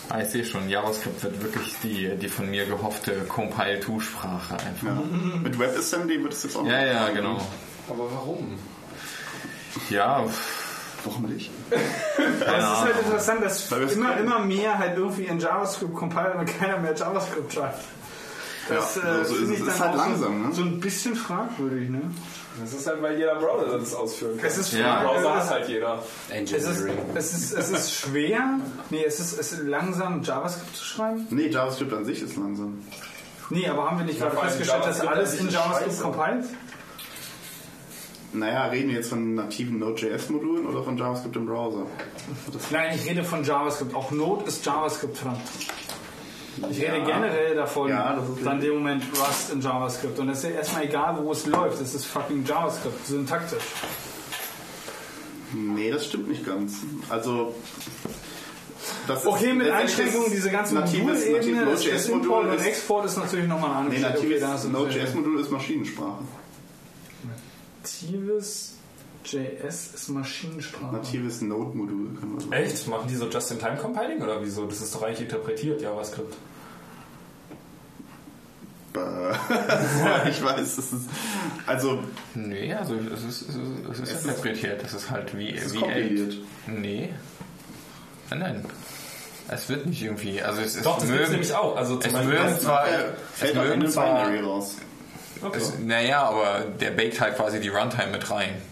Ah, 0.08 0.20
ich 0.20 0.28
sehe 0.28 0.44
schon, 0.44 0.68
JavaScript 0.68 1.23
wird 1.24 1.42
wirklich 1.42 1.74
die, 1.82 2.16
die 2.16 2.28
von 2.28 2.49
mir 2.49 2.65
gehoffte 2.66 3.12
Compile-To-Sprache 3.28 4.55
einfach. 4.55 4.86
Ja. 4.86 5.02
Mit 5.42 5.58
WebAssembly 5.58 6.23
wird 6.23 6.32
es 6.32 6.44
jetzt 6.44 6.57
auch 6.57 6.65
Ja, 6.65 6.84
ja, 6.84 7.07
sein, 7.07 7.15
genau. 7.16 7.34
ne? 7.34 7.41
Aber 7.89 8.05
warum? 8.12 8.57
Ja, 9.91 10.24
Warum 11.05 11.23
nicht? 11.24 11.50
Aber 12.47 12.58
es 12.58 12.65
ist 12.65 12.81
halt 12.81 12.99
interessant, 13.05 13.44
dass 13.44 13.73
immer, 13.92 14.16
immer 14.18 14.39
mehr 14.39 14.78
halt 14.78 14.97
irgendwie 14.97 15.24
in 15.24 15.41
JavaScript 15.41 15.94
compilen 15.94 16.39
und 16.39 16.47
keiner 16.58 16.78
mehr 16.78 16.94
JavaScript 16.94 17.52
schreibt. 17.52 17.81
Das 18.68 18.97
Ja, 18.97 19.02
äh, 19.02 19.07
also 19.18 19.34
finde 19.34 19.55
es 19.55 19.60
ich 19.60 19.66
ist 19.66 19.81
dann 19.81 19.89
halt 19.89 19.97
langsam, 19.97 20.42
so, 20.42 20.49
ne? 20.49 20.55
so 20.55 20.62
ein 20.62 20.81
bisschen 20.81 21.16
fragwürdig, 21.16 21.91
ne? 21.91 22.02
Das 22.60 22.73
ist 22.74 22.86
halt, 22.86 23.00
weil 23.02 23.18
jeder 23.18 23.36
Browser 23.36 23.78
das 23.78 23.94
ausführen 23.94 24.36
kann. 24.36 24.47
Es 24.47 24.58
ist, 24.58 24.73
Ja. 24.73 25.02
Browser 25.02 25.34
hat 25.36 25.44
ist, 25.44 25.50
halt 25.50 25.68
jeder. 25.68 26.02
es, 26.31 26.52
ist, 26.52 26.86
es, 27.15 27.32
ist, 27.34 27.52
es 27.52 27.70
ist 27.70 27.92
schwer, 27.94 28.58
nee, 28.91 29.05
es 29.05 29.18
ist, 29.20 29.39
es 29.39 29.52
ist 29.52 29.62
langsam 29.65 30.23
JavaScript 30.23 30.76
zu 30.76 30.84
schreiben. 30.84 31.26
Nee, 31.31 31.49
JavaScript 31.49 31.92
an 31.92 32.05
sich 32.05 32.23
ist 32.23 32.36
langsam. 32.36 32.78
Nee, 33.50 33.66
aber 33.68 33.91
haben 33.91 33.99
wir 33.99 34.05
nicht 34.07 34.20
Ja, 34.20 34.28
gerade 34.28 34.47
festgestellt, 34.47 34.84
dass 34.86 34.99
JavaScript 34.99 35.16
alles 35.16 35.41
in 35.41 35.49
ist 35.49 35.55
JavaScript 35.55 36.00
compiled? 36.00 36.44
Naja, 38.34 38.65
reden 38.66 38.89
wir 38.89 38.97
jetzt 38.97 39.10
von 39.10 39.34
nativen 39.34 39.78
Node.js-Modulen 39.78 40.66
oder 40.66 40.82
von 40.82 40.97
JavaScript 40.97 41.36
im 41.36 41.44
Browser? 41.47 41.86
Nein, 42.70 42.94
ich 42.99 43.07
rede 43.08 43.24
von 43.24 43.44
JavaScript. 43.44 43.94
Auch 43.94 44.10
Node 44.10 44.47
ist 44.47 44.65
JavaScript 44.65 45.23
dran. 45.23 45.36
Ich 46.71 46.81
rede 46.81 47.03
generell 47.05 47.55
davon, 47.55 47.89
Ja, 47.89 48.19
dann 48.45 48.61
dem 48.61 48.75
Moment 48.75 49.05
Rust 49.19 49.53
in 49.53 49.61
JavaScript. 49.61 50.19
Und 50.19 50.29
es 50.29 50.39
ist 50.39 50.45
ja 50.45 50.51
erstmal 50.51 50.85
egal, 50.85 51.17
wo 51.23 51.33
es 51.33 51.47
läuft. 51.47 51.81
Es 51.81 51.95
ist 51.95 52.05
fucking 52.07 52.45
JavaScript, 52.45 53.07
syntaktisch. 53.07 53.63
Nee, 55.55 55.91
das 55.91 56.07
stimmt 56.07 56.29
nicht 56.29 56.45
ganz. 56.47 56.75
Also. 57.09 57.55
Das 59.07 59.27
Okay, 59.27 59.51
ist 59.51 59.57
mit 59.57 59.71
Einschränkungen 59.71 60.31
diese 60.31 60.51
ganze 60.51 60.75
natives, 60.75 61.25
Modulebene, 61.27 61.65
natives 61.65 61.87
ist 61.87 62.09
Import 62.09 62.47
und 62.47 62.61
Export 62.61 63.05
ist 63.07 63.17
natürlich 63.17 63.49
nochmal 63.49 63.71
eine 63.71 63.79
andere 63.81 63.95
nee, 63.95 64.01
Geschichte. 64.01 64.23
natives 64.23 64.41
da 64.41 64.49
hast 64.53 64.65
du- 64.65 64.69
Node.js-Modul 64.71 65.41
ist 65.41 65.51
Maschinensprache. 65.51 66.23
Natives 67.83 68.75
JS 69.33 69.94
ist 69.94 70.09
Maschinensprache. 70.11 70.93
Natives 70.93 71.41
Node-Modul. 71.41 72.11
Echt? 72.51 72.86
Machen 72.86 73.09
die 73.09 73.17
so 73.17 73.28
Just-in-Time-Compiling 73.28 74.23
oder 74.23 74.43
wieso? 74.43 74.67
Das 74.67 74.81
ist 74.81 74.94
doch 74.94 75.02
eigentlich 75.02 75.23
interpretiert, 75.23 75.81
JavaScript. 75.81 76.36
Bäh. 78.93 79.01
ich 80.28 80.44
weiß, 80.44 80.77
das 80.77 80.93
ist. 80.93 81.09
Also, 81.67 82.02
nee, 82.35 82.75
also 82.75 82.94
es 82.94 83.25
ist, 83.25 83.49
es 83.49 83.57
ist, 83.57 84.01
es 84.02 84.11
ist 84.11 84.27
interpretiert. 84.27 84.83
Das 84.83 84.93
ist 84.93 85.11
halt 85.11 85.36
wie, 85.36 85.55
es 85.55 85.67
ist 85.67 85.75
wie 85.75 85.81
kompiliert. 85.81 86.35
Nee. 86.67 87.09
Nein, 88.28 88.39
nein. 88.39 88.65
Es 89.49 89.69
wird 89.70 89.86
nicht 89.86 90.02
irgendwie. 90.02 90.43
Also 90.43 90.61
es 90.61 90.77
ist 90.77 90.85
Doch, 90.85 90.99
das 90.99 91.09
mögen, 91.09 91.31
nämlich 91.31 91.55
auch. 91.55 91.77
Also 91.77 91.97
zum 91.97 92.11
Es 92.11 92.12
Beispiel 92.12 92.39
mögen 92.39 92.61
zwar. 92.61 92.86
Es 92.86 93.39
Fällt 93.39 93.57
am 93.57 93.67
mögen 93.67 93.91
zwar. 93.91 94.27
Binary 94.27 94.41
raus. 94.41 94.77
Es, 95.55 95.78
naja, 95.78 96.23
aber 96.23 96.67
der 96.81 96.91
baked 96.91 97.20
halt 97.20 97.36
quasi 97.36 97.61
die 97.61 97.69
Runtime 97.69 98.12
mit 98.12 98.31
rein. 98.31 98.62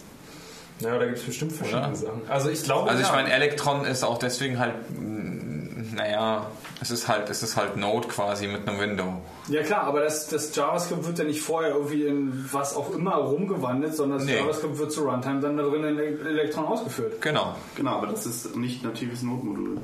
Ja, 0.80 0.98
da 0.98 1.04
gibt 1.06 1.18
es 1.18 1.24
bestimmt 1.24 1.52
verschiedene 1.52 1.86
Oder? 1.88 1.94
Sachen. 1.96 2.22
Also 2.28 2.50
ich 2.50 2.62
glaube, 2.62 2.88
Also 2.90 3.02
ich 3.02 3.08
ja. 3.08 3.14
meine, 3.14 3.30
Electron 3.32 3.84
ist 3.84 4.02
auch 4.02 4.18
deswegen 4.18 4.58
halt, 4.58 4.74
mm, 4.98 5.94
naja, 5.94 6.46
es 6.80 6.90
ist 6.90 7.08
halt, 7.08 7.28
es 7.30 7.42
ist 7.42 7.56
halt 7.56 7.76
Node 7.76 8.08
quasi 8.08 8.46
mit 8.46 8.66
einem 8.68 8.80
Window. 8.80 9.20
Ja 9.48 9.62
klar, 9.62 9.82
aber 9.84 10.00
das, 10.00 10.28
das 10.28 10.54
JavaScript 10.54 11.06
wird 11.06 11.18
ja 11.18 11.24
nicht 11.24 11.42
vorher 11.42 11.72
irgendwie 11.74 12.06
in 12.06 12.48
was 12.52 12.74
auch 12.74 12.94
immer 12.94 13.16
rumgewandelt, 13.16 13.94
sondern 13.94 14.18
das 14.18 14.26
Nee. 14.26 14.36
JavaScript 14.38 14.78
wird 14.78 14.92
zu 14.92 15.02
Runtime 15.02 15.40
dann 15.40 15.56
da 15.56 15.64
drin 15.64 15.84
in 15.84 15.98
Ele- 15.98 16.28
Electron 16.28 16.64
ausgeführt. 16.64 17.20
Genau. 17.20 17.54
Genau, 17.76 17.96
aber 17.96 18.06
das 18.06 18.24
ist 18.26 18.56
nicht 18.56 18.82
natives 18.84 19.22
Node-Modul. 19.22 19.78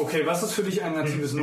Okay, 0.00 0.22
was 0.24 0.42
ist 0.42 0.52
für 0.52 0.62
dich 0.62 0.82
ein 0.82 0.94
natives 0.94 1.32
dünn 1.32 1.42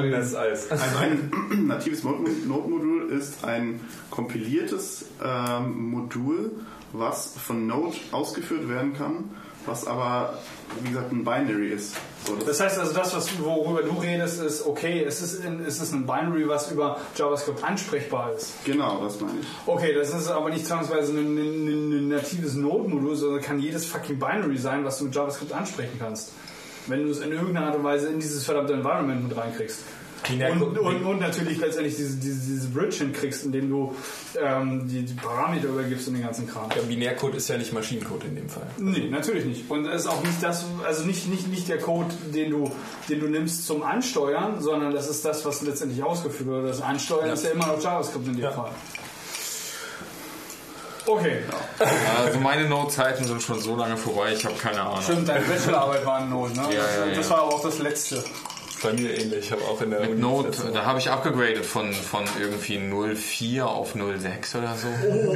reden. 0.00 0.20
ist 0.20 0.34
Eis. 0.34 0.70
Also 0.70 0.84
ein 0.98 1.66
natives 1.66 2.04
Node- 2.04 2.30
Node-Modul 2.46 3.10
ist 3.18 3.44
ein 3.44 3.80
kompiliertes 4.10 5.04
ähm, 5.24 5.90
Modul, 5.90 6.52
was 6.92 7.34
von 7.38 7.66
Node 7.66 7.96
ausgeführt 8.12 8.68
werden 8.68 8.94
kann, 8.96 9.30
was 9.66 9.86
aber, 9.86 10.38
wie 10.82 10.88
gesagt, 10.88 11.12
ein 11.12 11.24
Binary 11.24 11.68
ist. 11.68 11.94
So, 12.24 12.34
das 12.36 12.44
Das 12.46 12.60
heißt 12.60 12.78
also, 12.78 12.92
das, 12.94 13.14
was, 13.14 13.38
worüber 13.40 13.82
du 13.82 13.92
redest, 14.00 14.40
ist 14.40 14.64
okay, 14.66 15.04
es 15.04 15.20
ist, 15.20 15.44
in, 15.44 15.60
es 15.64 15.80
ist 15.80 15.92
ein 15.92 16.06
Binary, 16.06 16.48
was 16.48 16.70
über 16.72 16.98
JavaScript 17.16 17.62
ansprechbar 17.62 18.32
ist. 18.34 18.64
genau, 18.64 19.02
das 19.02 19.20
meine 19.20 19.40
ich. 19.40 19.46
Okay, 19.66 19.94
das 19.94 20.14
ist 20.14 20.28
aber 20.28 20.50
nicht 20.50 20.66
zwangsweise 20.66 21.12
ein, 21.12 21.18
ein, 21.36 21.66
ein, 21.68 21.92
ein 21.92 22.08
natives 22.08 22.54
Node-Modul, 22.54 23.16
sondern 23.16 23.42
kann 23.42 23.60
jedes 23.60 23.86
fucking 23.86 24.18
Binary 24.18 24.56
sein, 24.56 24.84
was 24.84 24.98
du 24.98 25.04
mit 25.04 25.14
JavaScript 25.14 25.52
ansprechen 25.52 25.96
kannst. 25.98 26.32
Wenn 26.88 27.04
du 27.04 27.10
es 27.10 27.20
in 27.20 27.32
irgendeiner 27.32 27.66
Art 27.66 27.76
und 27.76 27.84
Weise 27.84 28.08
in 28.08 28.18
dieses 28.20 28.44
verdammte 28.44 28.72
Environment 28.74 29.28
mit 29.28 29.36
reinkriegst. 29.36 29.80
Und, 30.28 30.78
und, 30.78 31.04
und 31.04 31.20
natürlich 31.20 31.58
letztendlich 31.58 31.96
diese, 31.96 32.16
diese, 32.16 32.40
diese 32.50 32.68
Bridge 32.68 32.96
hinkriegst, 32.96 33.44
indem 33.46 33.70
du 33.70 33.94
ähm, 34.38 34.86
die, 34.88 35.02
die 35.04 35.14
Parameter 35.14 35.68
übergibst 35.68 36.08
und 36.08 36.14
den 36.14 36.22
ganzen 36.24 36.46
Kram. 36.46 36.68
Der 36.70 36.82
Binärcode 36.82 37.36
ist 37.36 37.48
ja 37.48 37.56
nicht 37.56 37.72
Maschinencode 37.72 38.24
in 38.24 38.34
dem 38.34 38.48
Fall. 38.48 38.66
Nee, 38.78 39.08
natürlich 39.08 39.44
nicht. 39.44 39.70
Und 39.70 39.86
es 39.86 40.02
ist 40.02 40.06
auch 40.08 40.22
nicht 40.22 40.42
das, 40.42 40.66
also 40.84 41.04
nicht, 41.04 41.28
nicht, 41.28 41.48
nicht 41.48 41.68
der 41.68 41.78
Code, 41.78 42.08
den 42.34 42.50
du, 42.50 42.70
den 43.08 43.20
du 43.20 43.28
nimmst 43.28 43.66
zum 43.66 43.82
Ansteuern, 43.82 44.60
sondern 44.60 44.92
das 44.92 45.08
ist 45.08 45.24
das, 45.24 45.46
was 45.46 45.62
letztendlich 45.62 46.02
ausgeführt 46.02 46.48
wird. 46.48 46.68
Das 46.68 46.82
Ansteuern 46.82 47.30
ist 47.30 47.44
ja 47.44 47.50
immer 47.50 47.68
noch 47.68 47.82
JavaScript 47.82 48.26
in 48.26 48.34
dem 48.34 48.42
Ja. 48.42 48.50
Fall. 48.50 48.70
Okay. 51.08 51.38
Also 52.22 52.38
meine 52.40 52.68
Node-Zeiten 52.68 53.24
sind 53.24 53.42
schon 53.42 53.60
so 53.60 53.74
lange 53.76 53.96
vorbei, 53.96 54.32
ich 54.34 54.44
habe 54.44 54.56
keine 54.56 54.82
Ahnung. 54.82 55.00
Stimmt, 55.02 55.28
deine 55.28 55.44
Bachelorarbeit 55.44 56.04
war 56.04 56.18
ein 56.18 56.28
Node, 56.28 56.52
ne? 56.54 56.62
Ja, 56.70 57.06
ja, 57.06 57.14
Das 57.14 57.28
ja. 57.28 57.30
war 57.30 57.42
aber 57.44 57.54
auch 57.54 57.62
das 57.62 57.78
letzte. 57.78 58.22
Bei 58.82 58.92
mir 58.92 59.18
ähnlich. 59.18 59.46
Ich 59.46 59.52
habe 59.52 59.62
auch 59.64 59.80
in 59.80 59.90
der 59.90 60.00
Mit 60.00 60.10
Uni 60.22 60.44
das 60.44 60.58
letzte 60.58 60.72
da 60.72 60.84
habe 60.84 60.98
ich 61.00 61.10
abgegradet 61.10 61.66
von, 61.66 61.92
von 61.92 62.24
irgendwie 62.38 62.78
04 62.78 63.66
auf 63.66 63.94
06 63.94 64.54
oder 64.54 64.76
so. 64.76 64.86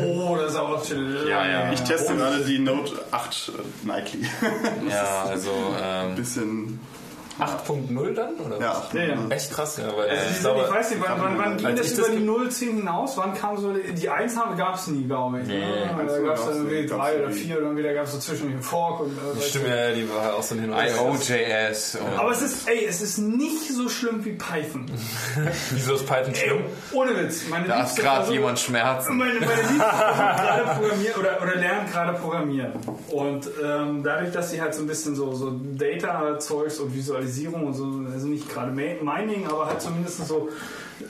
Oh, 0.05 0.37
das 0.37 0.53
ist 0.53 0.57
aber 0.59 0.85
schon 0.85 1.27
Ja, 1.27 1.47
ja. 1.47 1.73
Ich 1.73 1.81
teste 1.81 2.15
gerade 2.17 2.45
die 2.45 2.59
Node 2.59 2.93
8 3.11 3.53
äh, 3.85 3.87
Nightly. 3.87 4.27
Ja, 4.89 5.25
also 5.25 5.51
ähm, 5.83 6.15
Bisschen, 6.15 6.79
8.0 7.47 8.15
dann? 8.15 8.35
Oder? 8.37 8.61
ja. 8.61 8.83
Ja, 8.93 9.03
ja. 9.03 9.15
Echt 9.31 9.53
krass, 9.53 9.77
ja. 9.79 9.85
Weil 9.97 10.09
Also 10.11 10.23
ich 10.23 10.29
die 10.29 10.33
sind, 10.35 10.43
glaube, 10.43 10.61
ich 10.69 10.75
weiß 10.75 10.91
nicht, 10.91 11.03
wann, 11.03 11.21
wann, 11.21 11.39
wann 11.39 11.57
ging 11.57 11.77
das 11.77 11.93
über 11.99 12.09
die 12.09 12.17
ge- 12.17 12.25
0, 12.27 12.51
10 12.51 12.77
hinaus? 12.79 13.17
Wann 13.17 13.35
kam 13.35 13.57
so, 13.59 13.73
die 13.73 14.09
1 14.09 14.37
haben 14.37 14.57
gab 14.57 14.75
es 14.77 14.87
nie, 14.87 15.05
glaube 15.05 15.41
ich. 15.41 15.47
Nee. 15.49 15.61
ne? 15.61 15.91
Da 16.07 16.19
gab 16.21 16.37
es 16.39 16.45
dann 16.47 16.57
irgendwie 16.57 16.81
nie, 16.83 16.87
gab's 16.87 17.03
3 17.03 17.17
oder 17.19 17.29
nie. 17.29 17.35
4 17.35 17.59
und 17.59 17.65
dann 17.65 17.77
wieder 17.77 17.95
gab 17.95 18.05
es 18.05 18.13
so 18.13 18.19
zwischendurch 18.19 18.55
einen 18.55 18.63
Fork 18.63 19.01
und 19.01 19.13
äh, 19.19 19.43
Stimmt, 19.43 19.69
ja, 19.69 19.91
die 19.93 20.09
war 20.11 20.35
auch 20.35 20.43
so 20.43 20.55
ein 20.55 20.61
Hin 20.61 20.71
und 20.71 20.77
Her. 20.79 20.93
IOJS 20.97 21.99
Aber 22.17 22.31
es 22.33 22.43
ist, 22.43 22.69
ey, 22.69 22.85
es 22.87 23.01
ist 23.03 23.19
nicht 23.19 23.69
so 23.73 23.89
schlimm 23.89 24.25
wie 24.25 24.33
Python. 24.33 24.87
Wieso 25.71 25.95
ist 25.95 26.07
Python 26.07 26.35
Ey, 26.35 26.49
schlimm? 26.49 26.65
ohne 26.93 27.17
Witz. 27.17 27.43
Meine 27.49 27.67
da 27.69 27.75
ist 27.77 27.81
liebste 27.97 28.03
gerade 28.03 28.33
jemand 28.33 28.59
Schmerzen. 28.59 29.17
Meine, 29.17 29.35
meine 29.41 29.51
Liebste 29.63 29.79
gerade 29.79 30.81
programmieren 30.81 31.21
oder, 31.21 31.43
oder 31.43 31.55
lernt 31.57 31.93
gerade 31.93 32.13
programmieren. 32.19 32.73
Und 33.11 33.49
ähm, 33.63 34.03
dadurch, 34.03 34.33
dass 34.33 34.51
sie 34.51 34.61
halt 34.61 34.75
so 34.75 34.83
ein 34.83 34.87
bisschen 34.87 35.15
so, 35.17 35.33
so 35.35 35.53
Data-Zeugs 35.97 36.79
und 36.81 36.95
Visualisierung 37.33 37.67
und 37.67 37.75
so, 37.75 38.13
also 38.13 38.27
nicht 38.27 38.49
gerade 38.49 38.71
Mining, 38.71 39.47
aber 39.49 39.67
halt 39.67 39.81
zumindest 39.81 40.27
so 40.27 40.49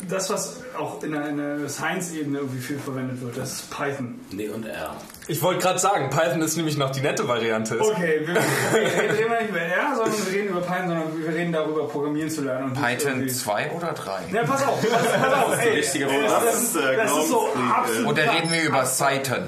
das, 0.09 0.31
was 0.31 0.61
auch 0.79 1.03
in 1.03 1.13
der, 1.13 1.29
in 1.29 1.37
der 1.37 1.69
Science-Ebene 1.69 2.39
irgendwie 2.39 2.61
viel 2.61 2.79
verwendet 2.79 3.21
wird, 3.21 3.37
das 3.37 3.53
ist 3.53 3.71
Python. 3.71 4.19
Nee 4.31 4.49
und 4.49 4.65
R. 4.65 4.97
Ich 5.29 5.43
wollte 5.43 5.61
gerade 5.61 5.79
sagen, 5.79 6.09
Python 6.11 6.41
ist 6.41 6.57
nämlich 6.57 6.79
noch 6.79 6.91
die 6.91 7.01
nette 7.01 7.29
Variante. 7.29 7.79
Okay, 7.81 8.21
wir, 8.25 8.35
wir 8.35 9.19
reden 9.19 9.31
nicht 9.31 9.51
über 9.51 9.61
R, 9.61 9.95
sondern 9.97 10.27
wir 10.27 10.33
reden 10.33 10.49
über 10.49 10.61
Python, 10.61 10.89
sondern 10.89 11.19
wir 11.23 11.29
reden 11.35 11.53
darüber, 11.53 11.89
programmieren 11.89 12.31
zu 12.31 12.43
lernen. 12.43 12.73
Python 12.73 13.13
irgendwie- 13.21 13.33
2 13.33 13.71
oder 13.73 13.93
3? 13.93 14.21
Ja, 14.33 14.45
pass 14.45 14.67
auf, 14.67 14.81
pass, 14.81 15.21
pass 15.21 15.45
auf, 15.45 15.59
ey, 15.61 15.69
richtige 15.75 16.07
ey, 16.07 16.23
das, 16.23 16.63
ist, 16.63 16.77
äh, 16.77 16.97
das 16.97 17.11
ist 17.11 17.29
so 17.29 17.39
Glaubenskrieg, 17.53 17.77
absolut 17.77 18.07
Und 18.09 18.19
da 18.19 18.31
reden 18.31 18.51
wir 18.53 18.63
über 18.63 18.87
Seiten. 18.87 19.45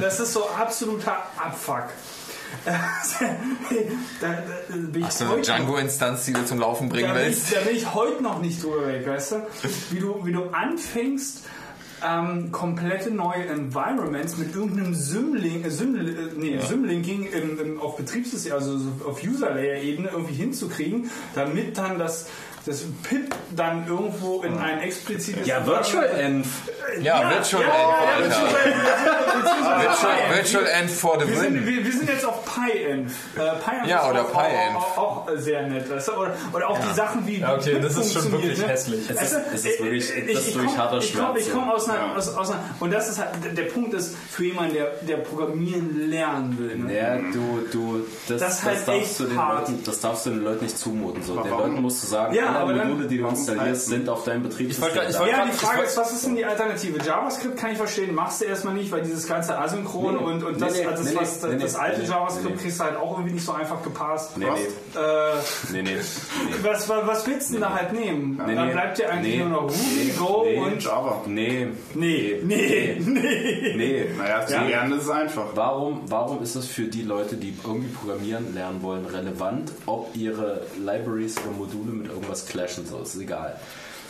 Das 0.00 0.18
ist 0.20 0.32
so 0.32 0.48
absoluter 0.50 1.16
Abfuck. 1.38 1.84
da, 4.20 4.28
da, 4.28 4.42
bin 4.74 5.00
ich 5.00 5.06
Hast 5.06 5.20
du 5.20 5.24
eine 5.32 5.42
Django-Instanz, 5.42 6.24
die 6.24 6.32
du 6.32 6.44
zum 6.44 6.58
Laufen 6.58 6.88
bringen 6.88 7.08
da 7.08 7.14
bin, 7.14 7.22
ich, 7.22 7.36
willst? 7.36 7.54
da 7.54 7.60
bin 7.60 7.76
ich 7.76 7.94
heute 7.94 8.22
noch 8.22 8.40
nicht 8.40 8.62
drüber 8.62 8.86
weg, 8.86 9.06
weißt 9.06 9.32
du? 9.32 9.36
Wie 9.90 10.00
du, 10.00 10.24
wie 10.24 10.32
du 10.32 10.44
anfängst, 10.50 11.44
ähm, 12.04 12.52
komplette 12.52 13.10
neue 13.10 13.46
Environments 13.46 14.36
mit 14.36 14.54
irgendeinem 14.54 14.94
Symlink, 14.94 15.64
äh, 15.64 15.70
Syml, 15.70 16.08
äh, 16.08 16.14
nee, 16.36 16.58
Symlinking 16.58 17.26
im, 17.26 17.58
im, 17.58 17.80
auf 17.80 17.96
Betriebssystem, 17.96 18.52
also 18.52 18.78
so 18.78 18.90
auf 19.06 19.22
User-Layer-Ebene 19.22 20.10
irgendwie 20.12 20.34
hinzukriegen, 20.34 21.10
damit 21.34 21.78
dann 21.78 21.98
das, 21.98 22.28
das 22.66 22.82
PIP 23.04 23.34
dann 23.54 23.86
irgendwo 23.86 24.42
in 24.42 24.58
ein 24.58 24.80
explizites 24.80 25.46
Ja, 25.46 25.64
Virtual 25.66 26.04
Env. 26.04 26.46
Ja, 27.00 27.30
Virtual 27.30 27.62
ja, 27.62 27.68
ja, 27.68 28.16
Env, 28.18 28.30
ja, 28.30 28.36
Alter. 28.36 28.46
beziehungsweise- 29.38 29.80
Virtual, 29.80 30.34
Virtual 30.34 30.66
End 30.66 30.90
for 30.90 31.20
the 31.20 31.28
wir 31.28 31.36
sind, 31.36 31.54
win. 31.54 31.66
wir, 31.66 31.84
wir 31.84 31.92
sind 31.92 32.08
jetzt 32.08 32.24
auf 32.24 32.44
PyEnv. 32.44 33.12
Äh, 33.36 33.38
PyEnv 33.38 33.86
Ja, 33.86 33.98
ist 34.04 34.10
oder 34.10 34.22
auch, 34.22 34.32
PyEnv. 34.32 34.76
Auch, 34.76 34.96
auch, 34.98 35.28
auch 35.28 35.30
sehr 35.36 35.62
nett. 35.66 35.90
Weißt 35.90 36.08
du? 36.08 36.12
oder, 36.12 36.34
oder 36.52 36.70
auch 36.70 36.78
die 36.78 36.94
Sachen 36.94 37.26
wie. 37.26 37.38
Ja, 37.40 37.54
okay, 37.54 37.78
das 37.80 37.96
ist 37.96 38.12
schon 38.14 38.32
wirklich 38.32 38.58
ne? 38.58 38.68
hässlich. 38.68 39.10
Es 39.10 39.16
Weißt 39.16 39.32
ist- 39.32 39.34
du, 39.46 39.54
es 39.54 39.64
ist 39.64 39.80
wirklich- 39.82 40.16
äh, 40.16 40.32
das 40.34 40.42
ist 40.46 40.54
wirklich 40.54 40.66
komm- 40.74 40.78
harter 40.78 40.98
ich 40.98 41.10
Schmerz, 41.10 41.38
Ich 41.38 41.52
komme 41.52 41.72
aus 41.74 41.88
einer, 41.88 41.98
Ja. 41.98 42.14
aus, 42.16 42.34
aus 42.34 42.50
einer. 42.50 42.60
Und 42.80 42.92
das 42.92 43.08
ist 43.08 43.18
halt. 43.18 43.28
Der 43.56 43.62
Punkt 43.64 43.94
ist 43.94 44.16
für 44.30 44.44
jemanden, 44.44 44.74
der, 44.74 44.86
der 45.02 45.16
Programmieren 45.18 46.08
lernen 46.10 46.58
will. 46.58 46.76
Ne? 46.76 46.96
Ja, 46.96 47.16
du, 47.16 47.66
du, 47.72 48.06
das, 48.28 48.40
Das 48.40 48.56
das, 48.60 48.64
halt 48.64 48.88
darfst 48.88 49.20
du 49.20 49.24
den 49.24 49.38
hart. 49.38 49.68
Leuten, 49.68 49.82
das 49.84 50.00
darfst 50.00 50.26
du 50.26 50.30
den 50.30 50.44
Leuten 50.44 50.64
nicht 50.64 50.78
zumuten. 50.78 51.22
So. 51.22 51.36
Den? 51.40 51.50
Leuten 51.50 51.82
musst 51.82 52.02
du 52.02 52.06
sagen, 52.06 52.34
Ja, 52.34 52.55
alle 52.58 52.74
dann- 52.74 52.88
Module, 52.90 53.08
die 53.08 53.18
du 53.18 53.26
installierst, 53.28 53.86
sind 53.86 54.08
auf 54.08 54.24
deinem 54.24 54.42
Betriebssystem. 54.44 54.82
wollte 54.84 54.98
grad- 54.98 55.08
ich 55.08 55.14
da. 55.14 55.20
wollte 55.20 55.32
Ja, 55.32 55.38
grad- 55.38 55.48
die 55.48 55.52
ich 55.54 55.60
Frage 55.60 55.78
wollt- 55.78 55.88
ist, 55.88 55.96
was 55.98 56.12
ist 56.12 56.26
denn 56.26 56.36
die 56.36 56.44
Alternative? 56.44 56.98
JavaScript 57.04 57.56
kann 57.56 57.70
ich 57.72 57.76
verstehen, 57.78 58.14
machst 58.14 58.40
du 58.40 58.44
erstmal 58.46 58.74
nicht, 58.74 58.90
weil 58.92 59.02
dieses 59.02 59.26
ganze 59.26 59.58
Asynchron 59.58 60.14
Nee, 60.16 60.20
und, 60.22 60.44
und 60.44 60.54
Nee, 60.54 60.60
das, 60.60 60.72
nee, 60.74 60.84
das, 60.84 61.04
nee, 61.04 61.10
was, 61.16 61.42
nee, 61.42 61.56
das 61.58 61.72
nee, 61.74 61.78
alte 61.78 62.00
nee, 62.00 62.06
JavaScript 62.08 62.56
nee. 62.56 62.62
kriegst 62.62 62.80
du 62.80 62.84
halt 62.84 62.96
auch 62.96 63.10
irgendwie 63.12 63.34
nicht 63.34 63.44
so 63.44 63.52
einfach 63.52 63.82
gepasst. 63.82 64.36
Nee, 64.36 64.44
Äh, 64.46 64.48
nee, 65.72 65.82
nee, 65.82 65.94
nee. 65.94 65.96
was, 66.62 66.88
was, 66.88 67.26
willst 67.26 67.48
du 67.50 67.52
denn 67.54 67.62
da 67.62 67.74
halt 67.74 67.92
nehmen? 67.92 68.40
Nee, 68.46 68.54
Dann 68.54 68.66
nee. 68.66 68.72
bleibt 68.72 68.98
dir 68.98 69.10
eigentlich 69.10 69.34
Nee. 69.36 69.40
nur 69.44 69.48
noch 69.50 69.62
Ruby, 69.62 69.74
Nee. 69.96 70.12
Go 70.18 70.42
Nee. 70.44 70.58
und... 70.58 70.82
Java. 70.84 71.22
Nee, 71.26 71.68
Nee, 71.94 72.40
nee, 72.44 72.96
nee. 73.00 73.74
nee. 73.76 74.04
Naja, 74.18 74.46
zu 74.46 74.58
lernen 74.58 74.92
ist 74.98 75.04
es 75.04 75.10
einfach. 75.10 75.46
Warum, 75.54 76.02
warum 76.08 76.42
ist 76.42 76.54
es 76.54 76.66
für 76.66 76.84
die 76.84 77.02
Leute, 77.02 77.36
die 77.36 77.54
irgendwie 77.64 77.88
programmieren 77.88 78.54
lernen 78.54 78.82
wollen, 78.82 79.06
relevant, 79.06 79.72
ob 79.86 80.14
ihre 80.14 80.62
Libraries 80.78 81.36
oder 81.38 81.56
Module 81.56 81.92
mit 81.92 82.10
irgendwas 82.46 82.76
clashen? 82.76 82.86
So, 82.86 83.00
ist 83.00 83.16
egal. 83.20 83.58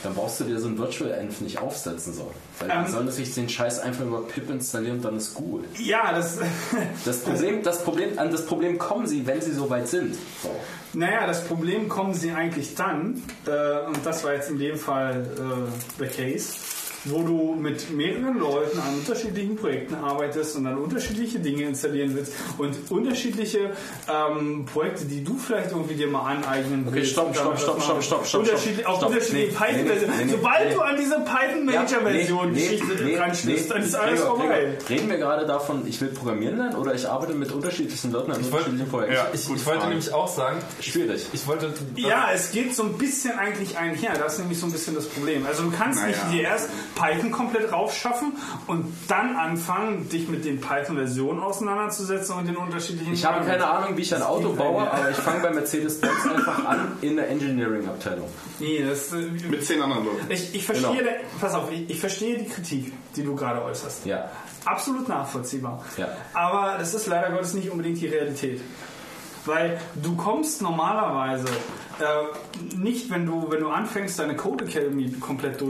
Dann 0.03 0.13
brauchst 0.13 0.39
du 0.39 0.43
dir 0.43 0.59
so 0.59 0.67
ein 0.67 0.77
Virtual 0.77 1.09
Env 1.11 1.41
nicht 1.41 1.57
aufsetzen 1.57 2.13
so. 2.13 2.31
Weil 2.59 2.69
Ähm. 2.69 2.85
die 2.85 2.91
sollen 2.91 3.11
sich 3.11 3.33
den 3.33 3.49
Scheiß 3.49 3.79
einfach 3.79 4.05
über 4.05 4.21
pip 4.27 4.47
installieren 4.49 4.97
und 4.97 5.05
dann 5.05 5.17
ist 5.17 5.33
gut. 5.33 5.65
Ja, 5.79 6.11
das... 6.13 6.37
Das 7.05 7.19
Problem, 7.21 7.63
das 7.63 7.83
Problem, 7.83 8.19
an 8.19 8.29
das 8.31 8.45
Problem 8.45 8.77
kommen 8.77 9.07
sie, 9.07 9.25
wenn 9.25 9.41
sie 9.41 9.53
so 9.53 9.69
weit 9.69 9.87
sind. 9.87 10.15
So. 10.43 10.51
Naja, 10.93 11.25
das 11.25 11.43
Problem 11.45 11.89
kommen 11.89 12.13
sie 12.13 12.31
eigentlich 12.31 12.75
dann, 12.75 13.23
äh, 13.45 13.87
und 13.87 14.05
das 14.05 14.23
war 14.23 14.33
jetzt 14.33 14.49
in 14.49 14.59
dem 14.59 14.77
Fall 14.77 15.25
äh, 15.37 16.03
the 16.03 16.07
case, 16.07 16.53
wo 17.05 17.21
du 17.23 17.55
mit 17.55 17.89
mehreren 17.91 18.37
Leuten 18.39 18.79
an 18.79 18.95
unterschiedlichen 18.95 19.55
Projekten 19.55 19.95
arbeitest 19.95 20.55
und 20.57 20.65
dann 20.65 20.77
unterschiedliche 20.77 21.39
Dinge 21.39 21.63
installieren 21.63 22.11
willst 22.15 22.33
und 22.57 22.75
unterschiedliche 22.89 23.71
ähm, 24.11 24.65
Projekte, 24.65 25.05
die 25.05 25.23
du 25.23 25.37
vielleicht 25.37 25.71
irgendwie 25.71 25.95
dir 25.95 26.07
mal 26.07 26.23
aneignen 26.35 26.85
Okay, 26.87 26.97
willst. 26.97 27.11
stopp, 27.11 27.27
und 27.27 27.35
stopp, 27.35 27.59
stopp, 27.59 27.81
stopp, 27.81 27.89
machen. 27.89 28.01
stopp, 28.03 28.25
stopp, 28.25 28.41
Unterschiedlich, 28.41 28.79
stopp. 28.81 28.93
Auch 28.93 28.97
Stopp. 28.97 29.09
unterschiedliche 29.11 29.47
Nee, 29.47 29.57
Python-Versionen. 29.57 30.17
nee, 30.17 30.25
nee, 30.25 30.31
Sobald 30.31 30.69
nee. 30.69 30.73
du 30.75 30.81
an 30.81 30.97
diese 30.97 31.15
Python-Major-Version 31.19 32.53
Geschichte 32.53 33.19
ranschließt, 33.19 33.71
dann 33.71 33.81
ist 33.83 33.95
alles 33.95 34.19
Gregor, 34.21 34.37
vorbei. 34.37 34.59
Gregor, 34.77 34.89
Reden 34.89 35.09
wir 35.09 35.17
gerade 35.17 35.45
davon, 35.45 35.87
ich 35.87 36.01
will 36.01 36.09
programmieren 36.09 36.57
lernen 36.57 36.75
oder 36.75 36.93
ich 36.93 37.07
arbeite 37.07 37.33
mit 37.33 37.51
unterschiedlichen 37.51 38.11
Leuten 38.11 38.31
an 38.31 38.41
Ich 38.41 38.51
wollte- 38.51 38.69
unterschiedlichen 38.71 38.89
Projekten? 38.91 39.13
Ja. 39.15 39.27
Ich, 39.33 39.49
ich 39.49 39.65
wollte 39.65 39.87
nämlich 39.87 40.13
auch 40.13 40.27
sagen, 40.27 40.59
Schwierig. 40.81 41.25
ich 41.33 41.47
wollte. 41.47 41.73
Ja, 41.95 42.29
es 42.33 42.51
geht 42.51 42.75
so 42.75 42.83
ein 42.83 42.93
bisschen 42.97 43.37
eigentlich 43.37 43.77
einher. 43.77 44.13
Das 44.17 44.33
ist 44.33 44.39
nämlich 44.39 44.59
so 44.59 44.65
ein 44.65 44.71
bisschen 44.71 44.95
das 44.95 45.05
Problem. 45.07 45.45
Also 45.45 45.63
du 45.63 45.71
kannst 45.71 45.99
Naja. 46.01 46.07
nicht 46.15 46.33
dir 46.33 46.41
erst 46.43 46.69
Python 46.97 47.31
komplett 47.31 47.71
raufschaffen 47.71 48.33
und 48.65 48.91
dann 49.07 49.35
anfangen, 49.35 50.09
dich 50.09 50.27
mit 50.27 50.45
den 50.45 50.59
Python-Versionen 50.59 51.39
auseinanderzusetzen 51.39 52.35
und 52.35 52.47
den 52.47 52.55
unterschiedlichen... 52.57 53.13
Ich 53.13 53.23
habe 53.23 53.45
keine 53.45 53.67
Ahnung, 53.67 53.95
wie 53.97 54.01
ich 54.01 54.15
ein 54.15 54.23
Auto 54.23 54.53
baue, 54.53 54.89
aber 54.91 55.11
ich 55.11 55.17
fange 55.17 55.41
bei 55.41 55.51
Mercedes-Benz 55.51 56.25
einfach 56.35 56.65
an 56.65 56.97
in 57.01 57.15
der 57.15 57.29
Engineering-Abteilung. 57.29 58.27
Nee, 58.59 58.83
das... 58.87 59.13
äh, 59.13 59.17
Mit 59.49 59.63
zehn 59.65 59.81
anderen 59.81 60.05
Leuten. 60.05 60.25
Ich, 60.29 60.55
ich 60.55 60.65
verstehe, 60.65 60.97
Genau. 60.97 61.11
pass 61.39 61.53
auf, 61.53 61.71
ich, 61.71 61.89
ich 61.89 61.99
verstehe 61.99 62.39
die 62.39 62.49
Kritik, 62.49 62.91
die 63.15 63.23
du 63.23 63.35
gerade 63.35 63.61
äußerst. 63.63 64.05
Ja. 64.05 64.29
Absolut 64.65 65.07
nachvollziehbar. 65.07 65.85
Ja. 65.97 66.09
Aber 66.33 66.77
das 66.79 66.93
ist 66.93 67.07
leider 67.07 67.29
Gottes 67.29 67.53
nicht 67.53 67.69
unbedingt 67.69 68.01
die 68.01 68.07
Realität. 68.07 68.59
Weil 69.47 69.79
du 70.03 70.15
kommst 70.15 70.61
normalerweise 70.61 71.47
äh, 71.99 72.75
nicht, 72.75 73.09
wenn 73.09 73.25
du, 73.25 73.49
wenn 73.49 73.61
du 73.61 73.69
anfängst, 73.69 74.19
deine 74.19 74.35
Code 74.35 74.65
Academy 74.65 75.09
komplett 75.13 75.61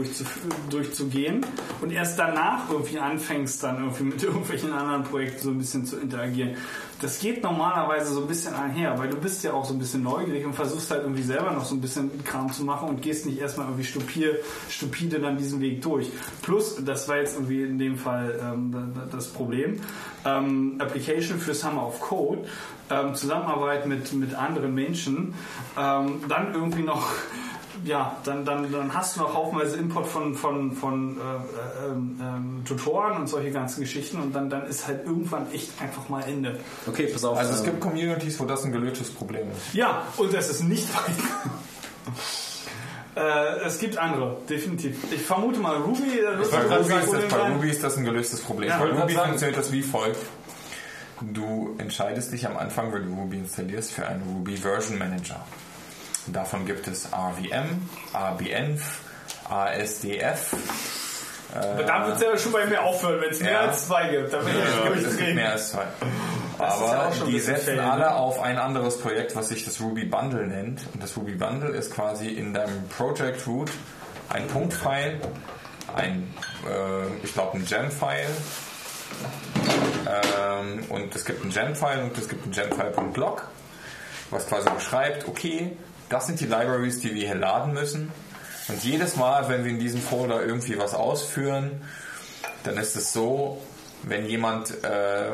durchzugehen 0.70 1.46
und 1.80 1.90
erst 1.90 2.18
danach 2.18 2.70
irgendwie 2.70 2.98
anfängst, 2.98 3.62
dann 3.62 3.78
irgendwie 3.78 4.04
mit 4.04 4.22
irgendwelchen 4.24 4.72
anderen 4.72 5.04
Projekten 5.04 5.42
so 5.42 5.50
ein 5.50 5.58
bisschen 5.58 5.86
zu 5.86 5.96
interagieren. 5.98 6.56
Das 7.00 7.20
geht 7.20 7.44
normalerweise 7.44 8.12
so 8.12 8.22
ein 8.22 8.26
bisschen 8.26 8.54
einher, 8.54 8.98
weil 8.98 9.08
du 9.08 9.16
bist 9.16 9.44
ja 9.44 9.52
auch 9.52 9.64
so 9.64 9.72
ein 9.72 9.78
bisschen 9.78 10.02
neugierig 10.02 10.44
und 10.44 10.52
versuchst 10.54 10.90
halt 10.90 11.02
irgendwie 11.02 11.22
selber 11.22 11.52
noch 11.52 11.64
so 11.64 11.76
ein 11.76 11.80
bisschen 11.80 12.24
Kram 12.24 12.50
zu 12.52 12.64
machen 12.64 12.88
und 12.88 13.02
gehst 13.02 13.24
nicht 13.24 13.38
erstmal 13.38 13.66
irgendwie 13.68 13.84
stupide, 13.84 14.40
stupide 14.68 15.20
dann 15.20 15.38
diesen 15.38 15.60
Weg 15.60 15.80
durch. 15.82 16.10
Plus, 16.42 16.74
das 16.84 17.08
war 17.08 17.18
jetzt 17.18 17.34
irgendwie 17.36 17.62
in 17.62 17.78
dem 17.78 17.96
Fall 17.98 18.40
ähm, 18.42 18.72
da- 18.72 19.00
da- 19.00 19.06
das 19.12 19.28
Problem, 19.28 19.80
ähm, 20.24 20.74
Application 20.80 21.38
für 21.38 21.54
Summer 21.54 21.86
of 21.86 22.00
Code, 22.00 22.46
ähm, 22.90 23.14
Zusammenarbeit 23.14 23.86
mit, 23.86 24.12
mit 24.14 24.34
anderen 24.34 24.74
Menschen, 24.74 25.34
ähm, 25.78 26.22
dann 26.28 26.52
irgendwie 26.52 26.82
noch 26.82 27.06
ja, 27.84 28.16
dann, 28.24 28.44
dann, 28.44 28.70
dann 28.72 28.94
hast 28.94 29.16
du 29.16 29.20
noch 29.20 29.34
haufenweise 29.34 29.76
Import 29.76 30.06
von, 30.06 30.34
von, 30.34 30.72
von 30.72 31.16
äh, 31.16 31.20
äh, 31.20 31.90
ähm, 31.90 32.20
ähm, 32.20 32.62
Tutoren 32.64 33.16
und 33.16 33.26
solche 33.28 33.50
ganzen 33.50 33.80
Geschichten 33.80 34.20
und 34.20 34.34
dann, 34.34 34.50
dann 34.50 34.66
ist 34.66 34.86
halt 34.86 35.06
irgendwann 35.06 35.52
echt 35.52 35.70
einfach 35.80 36.08
mal 36.08 36.22
Ende. 36.22 36.58
Okay, 36.86 37.08
pass 37.12 37.24
auf. 37.24 37.38
Also 37.38 37.52
es 37.52 37.60
ähm, 37.60 37.66
gibt 37.66 37.80
Communities, 37.80 38.38
wo 38.40 38.44
das 38.44 38.64
ein 38.64 38.72
gelöstes 38.72 39.10
Problem 39.10 39.50
ist. 39.50 39.74
Ja, 39.74 40.02
und 40.16 40.32
das 40.32 40.50
ist 40.50 40.62
nicht 40.62 40.88
Python. 40.92 41.50
äh, 43.16 43.66
es 43.66 43.78
gibt 43.78 43.98
andere, 43.98 44.38
definitiv. 44.48 44.96
Ich 45.12 45.22
vermute 45.22 45.60
mal 45.60 45.76
Ruby. 45.76 46.18
äh, 46.18 46.38
wird 46.38 46.52
Ruby, 46.52 46.68
das 46.68 47.04
ist 47.04 47.12
das, 47.12 47.24
bei. 47.28 47.52
Ruby 47.52 47.70
ist 47.70 47.84
das 47.84 47.96
ein 47.96 48.04
gelöstes 48.04 48.40
Problem. 48.40 48.68
Ja, 48.68 48.78
Ruby 48.78 49.14
sagen. 49.14 49.28
funktioniert 49.28 49.58
das 49.58 49.72
wie 49.72 49.82
folgt. 49.82 50.20
Du 51.20 51.74
entscheidest 51.78 52.32
dich 52.32 52.46
am 52.46 52.56
Anfang, 52.56 52.92
wenn 52.92 53.06
du 53.06 53.14
Ruby 53.14 53.38
installierst, 53.38 53.92
für 53.92 54.06
einen 54.06 54.22
Ruby 54.22 54.56
Version 54.56 54.98
Manager. 54.98 55.44
Davon 56.32 56.66
gibt 56.66 56.86
es 56.88 57.06
RVM, 57.12 57.88
RBenv, 58.14 58.82
ASDF. 59.48 60.54
Aber 61.54 61.82
da 61.82 62.06
wird 62.06 62.16
es 62.16 62.22
ja 62.22 62.36
schon 62.36 62.52
bei 62.52 62.66
mir 62.66 62.82
aufhören, 62.82 63.20
wenn 63.22 63.30
es 63.30 63.40
mehr 63.40 63.52
Ja. 63.52 63.60
als 63.60 63.86
zwei 63.86 64.08
gibt. 64.08 64.32
Da 64.32 64.38
bin 64.38 64.48
ich 64.48 64.54
Ja, 64.54 64.64
es 64.64 64.92
gibt 64.92 65.04
durchdrehen. 65.06 65.34
mehr 65.36 65.52
als 65.52 65.70
zwei. 65.70 65.84
Ja 66.58 66.64
Aber 66.66 67.02
ein 67.06 67.26
die 67.26 67.40
setzen 67.40 67.64
fail, 67.64 67.76
ne? 67.76 67.90
alle 67.92 68.14
auf 68.14 68.40
ein 68.40 68.58
anderes 68.58 68.98
Projekt, 69.00 69.34
was 69.34 69.48
sich 69.48 69.64
das 69.64 69.80
Ruby 69.80 70.04
Bundle 70.04 70.46
nennt. 70.46 70.82
Und 70.92 71.02
das 71.02 71.16
Ruby 71.16 71.34
Bundle 71.36 71.70
ist 71.70 71.94
quasi 71.94 72.28
in 72.28 72.52
deinem 72.52 72.86
Project 72.88 73.46
Root 73.46 73.70
ein 74.28 74.46
Punkt-File, 74.48 75.20
ein, 75.96 76.34
äh, 76.68 77.06
ich 77.24 77.32
glaube, 77.32 77.56
ein 77.56 77.64
Gem-File. 77.64 78.26
Ähm, 80.06 80.84
und 80.90 81.14
es 81.14 81.24
gibt 81.24 81.44
ein 81.44 81.50
Gem-File 81.50 82.02
und 82.02 82.18
es 82.18 82.28
gibt 82.28 82.46
ein 82.46 82.50
Gem-File.log, 82.52 83.48
was 84.30 84.46
quasi 84.46 84.68
beschreibt, 84.70 85.26
okay, 85.28 85.76
das 86.08 86.26
sind 86.26 86.40
die 86.40 86.46
Libraries, 86.46 87.00
die 87.00 87.14
wir 87.14 87.26
hier 87.26 87.34
laden 87.34 87.74
müssen. 87.74 88.10
Und 88.68 88.84
jedes 88.84 89.16
Mal, 89.16 89.48
wenn 89.48 89.64
wir 89.64 89.70
in 89.70 89.78
diesem 89.78 90.00
Folder 90.00 90.44
irgendwie 90.44 90.78
was 90.78 90.94
ausführen, 90.94 91.82
dann 92.64 92.76
ist 92.76 92.96
es 92.96 93.12
so, 93.12 93.62
wenn 94.02 94.26
jemand 94.26 94.84
äh, 94.84 95.32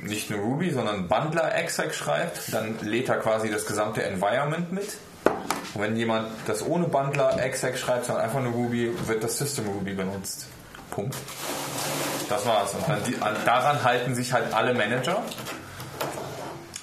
nicht 0.00 0.30
nur 0.30 0.40
Ruby, 0.40 0.70
sondern 0.70 1.08
Bundler 1.08 1.54
exec 1.54 1.94
schreibt, 1.94 2.52
dann 2.52 2.78
lädt 2.80 3.08
er 3.08 3.18
quasi 3.18 3.50
das 3.50 3.66
gesamte 3.66 4.02
Environment 4.02 4.72
mit. 4.72 4.96
Und 5.74 5.82
wenn 5.82 5.96
jemand 5.96 6.28
das 6.46 6.64
ohne 6.64 6.88
Bundler 6.88 7.42
exec 7.42 7.78
schreibt, 7.78 8.06
sondern 8.06 8.24
einfach 8.24 8.40
nur 8.40 8.52
Ruby, 8.52 8.92
wird 9.06 9.22
das 9.22 9.38
System 9.38 9.66
Ruby 9.68 9.94
benutzt. 9.94 10.46
Punkt. 10.90 11.16
Das 12.28 12.46
war's. 12.46 12.74
Und 12.74 12.88
dann 12.88 13.34
daran 13.44 13.84
halten 13.84 14.14
sich 14.14 14.32
halt 14.32 14.52
alle 14.52 14.74
Manager. 14.74 15.22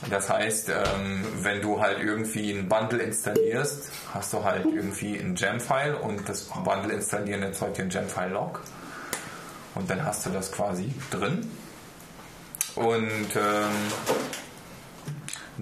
Das 0.10 0.30
heißt, 0.30 0.70
ähm, 0.70 1.26
wenn 1.42 1.62
du 1.62 1.80
halt 1.80 2.00
irgendwie 2.00 2.52
ein 2.52 2.68
Bundle 2.68 3.00
installierst, 3.00 3.92
hast 4.14 4.34
du 4.34 4.44
halt 4.44 4.66
irgendwie 4.66 5.18
ein 5.18 5.36
Gem-File 5.36 5.96
und 5.96 6.28
das 6.28 6.44
Bundle 6.44 6.94
installieren 6.94 7.44
erzeugt 7.44 7.78
dir 7.78 7.84
ein 7.84 7.90
Gem-File-Log. 7.90 8.62
Und 9.76 9.90
dann 9.90 10.04
hast 10.04 10.26
du 10.26 10.32
das 10.32 10.52
quasi 10.52 10.92
drin. 11.12 11.50
Und 12.76 13.36
ähm, 13.36 13.70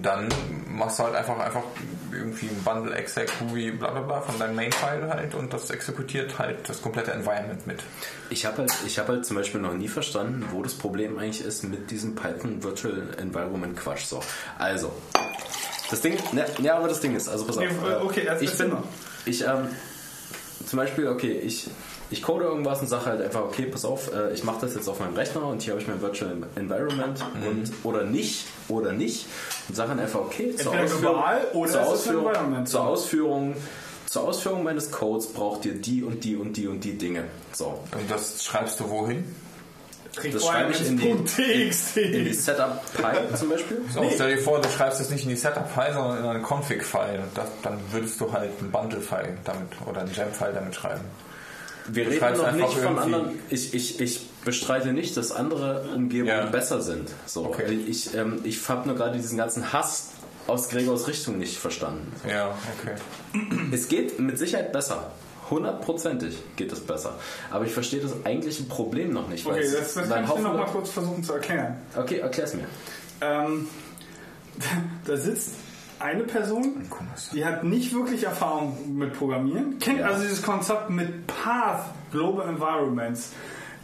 dann 0.02 0.30
machst 0.68 1.00
du 1.00 1.04
halt 1.04 1.16
einfach, 1.16 1.40
einfach 1.40 1.64
irgendwie 2.12 2.48
ein 2.48 2.64
Bundle 2.64 2.96
exec 2.96 3.32
Ruby 3.42 3.72
bla 3.72 3.92
bla 3.92 4.02
bla 4.02 4.22
von 4.22 4.38
deinem 4.40 4.56
Main-File 4.56 5.10
halt 5.10 5.36
und 5.36 5.54
das 5.54 5.70
exekutiert 5.70 6.38
halt 6.40 6.68
das 6.70 6.82
komplette 6.82 7.12
Environment 7.12 7.66
mit. 7.68 7.80
Ich 8.30 8.46
habe 8.46 8.60
halt, 8.60 8.74
ich 8.86 9.00
hab 9.00 9.08
halt 9.08 9.26
zum 9.26 9.38
Beispiel 9.38 9.62
noch 9.62 9.74
nie 9.74 9.88
verstanden, 9.88 10.46
wo 10.52 10.64
das 10.64 10.74
Problem 10.74 11.18
eigentlich 11.18 11.44
ist 11.44 11.64
mit 11.64 11.90
diesem 11.92 12.16
Python 12.16 12.64
Virtual 12.64 13.16
Environment 13.18 13.76
Quatsch. 13.78 14.06
So, 14.06 14.22
also, 14.58 14.94
das 15.90 16.02
Ding, 16.02 16.18
ne, 16.32 16.46
ja, 16.62 16.78
aber 16.78 16.88
das 16.88 17.00
Ding 17.00 17.16
ist, 17.16 17.28
also 17.28 17.46
pass 17.46 17.58
auf. 17.58 17.64
Nee, 17.64 17.96
okay, 18.04 18.28
äh, 18.28 18.44
ich 18.44 18.58
bin, 18.58 18.70
mal. 18.70 18.84
ich, 19.26 19.42
ähm, 19.42 19.70
zum 20.66 20.78
Beispiel, 20.78 21.08
okay, 21.08 21.32
ich, 21.32 21.70
ich 22.10 22.22
code 22.22 22.46
irgendwas 22.46 22.82
und 22.82 22.88
sage 22.88 23.06
halt 23.06 23.22
einfach, 23.22 23.42
okay, 23.42 23.64
pass 23.64 23.84
auf, 23.86 24.14
äh, 24.14 24.34
ich 24.34 24.44
mache 24.44 24.62
das 24.62 24.76
jetzt 24.76 24.88
auf 24.88 25.00
meinem 25.00 25.16
Rechner 25.16 25.46
und 25.46 25.62
hier 25.62 25.74
habe 25.74 25.82
ich 25.82 25.88
mein 25.88 26.02
Virtual 26.02 26.32
Environment 26.56 27.20
Mhm. 27.36 27.48
und 27.48 27.72
oder 27.84 28.04
nicht, 28.04 28.46
oder 28.70 28.92
nicht 28.94 29.26
und 29.68 29.76
sage 29.76 29.90
dann 29.90 30.00
einfach, 30.00 30.20
okay, 30.22 30.56
zur 30.56 30.74
Entweder 30.74 31.10
Ausführung, 31.10 31.24
oder 31.54 31.72
zur, 31.72 31.82
ein 31.82 31.88
Ausführung, 31.88 32.66
zur 32.66 32.82
Ausführung 32.88 33.56
zur 34.08 34.24
Ausführung 34.24 34.64
meines 34.64 34.90
Codes 34.92 35.28
braucht 35.28 35.66
ihr 35.66 35.74
die 35.74 36.02
und 36.02 36.24
die 36.24 36.38
und 36.38 36.56
die 36.56 36.68
und 36.68 36.82
die 36.82 36.98
Dinge. 36.98 37.26
So, 37.52 37.78
Und 37.92 38.10
das 38.10 38.42
schreibst 38.44 38.80
du 38.80 38.90
wohin? 38.90 39.26
das 40.32 40.46
schreibe 40.46 40.72
ich 40.72 40.88
in 40.88 40.98
die, 40.98 41.10
in, 41.10 41.22
in 42.14 42.26
die 42.26 42.34
Setup-Pile 42.34 43.34
zum 43.36 43.50
Beispiel. 43.50 43.82
So, 43.94 44.04
Stell 44.14 44.36
dir 44.38 44.42
vor, 44.42 44.62
du 44.62 44.70
schreibst 44.70 45.02
es 45.02 45.10
nicht 45.10 45.24
in 45.24 45.30
die 45.30 45.36
Setup-File, 45.36 45.94
sondern 45.94 46.18
in 46.20 46.26
einen 46.26 46.44
Config-File. 46.44 47.24
Dann 47.64 47.78
würdest 47.92 48.20
du 48.22 48.32
halt 48.32 48.50
einen 48.60 48.72
Bundle-File 48.72 49.38
damit 49.44 49.68
oder 49.86 50.02
einen 50.02 50.14
Gem-File 50.14 50.54
damit 50.54 50.74
schreiben. 50.74 51.02
Wir 51.88 52.08
reden 52.10 52.38
noch 52.38 52.44
einfach 52.46 52.54
nicht 52.54 52.78
von 52.78 53.00
anderen. 53.00 53.40
Ich, 53.50 53.74
ich, 53.74 54.00
ich 54.00 54.28
bestreite 54.44 54.94
nicht, 54.94 55.16
dass 55.18 55.32
andere 55.32 55.86
Umgebungen 55.96 56.28
Ja. 56.28 56.46
besser 56.48 56.82
sind. 56.82 57.10
So, 57.26 57.46
Okay. 57.46 57.80
Ich, 57.88 58.14
ähm, 58.16 58.40
ich 58.44 58.68
habe 58.70 58.88
nur 58.88 58.98
gerade 58.98 59.18
diesen 59.18 59.38
ganzen 59.38 59.72
Hass 59.74 60.10
aus 60.48 60.70
Gregors 60.70 61.08
Richtung 61.08 61.38
nicht 61.38 61.58
verstanden. 61.58 62.12
Ja, 62.28 62.56
okay. 62.80 62.96
Es 63.72 63.88
geht 63.90 64.20
mit 64.20 64.38
Sicherheit 64.38 64.72
besser. 64.72 65.12
Hundertprozentig 65.50 66.36
geht 66.58 66.72
es 66.74 66.80
besser. 66.82 67.16
Aber 67.52 67.66
ich 67.66 67.72
verstehe 67.72 68.02
das 68.02 68.12
eigentliche 68.26 68.64
Problem 68.64 69.12
noch 69.14 69.30
nicht. 69.30 69.46
Okay, 69.46 69.62
das, 69.62 69.94
das 69.94 70.10
kann 70.10 70.24
ich 70.26 70.30
dir 70.30 70.40
noch 70.42 70.54
mal 70.54 70.66
kurz 70.66 70.90
versuchen 70.90 71.24
zu 71.24 71.34
erklären. 71.34 71.78
Okay, 71.96 72.20
erklär's 72.20 72.54
mir. 72.54 72.66
Ähm, 73.22 73.68
da 75.06 75.16
sitzt 75.18 75.52
eine 76.00 76.24
Person, 76.24 76.84
die 77.34 77.46
hat 77.46 77.64
nicht 77.64 77.94
wirklich 77.94 78.24
Erfahrung 78.24 78.78
mit 78.98 79.14
Programmieren, 79.18 79.80
kennt 79.80 80.02
also 80.02 80.22
dieses 80.22 80.42
Konzept 80.42 80.90
mit 80.90 81.28
Path, 81.28 81.86
Global 82.12 82.48
Environments, 82.50 83.32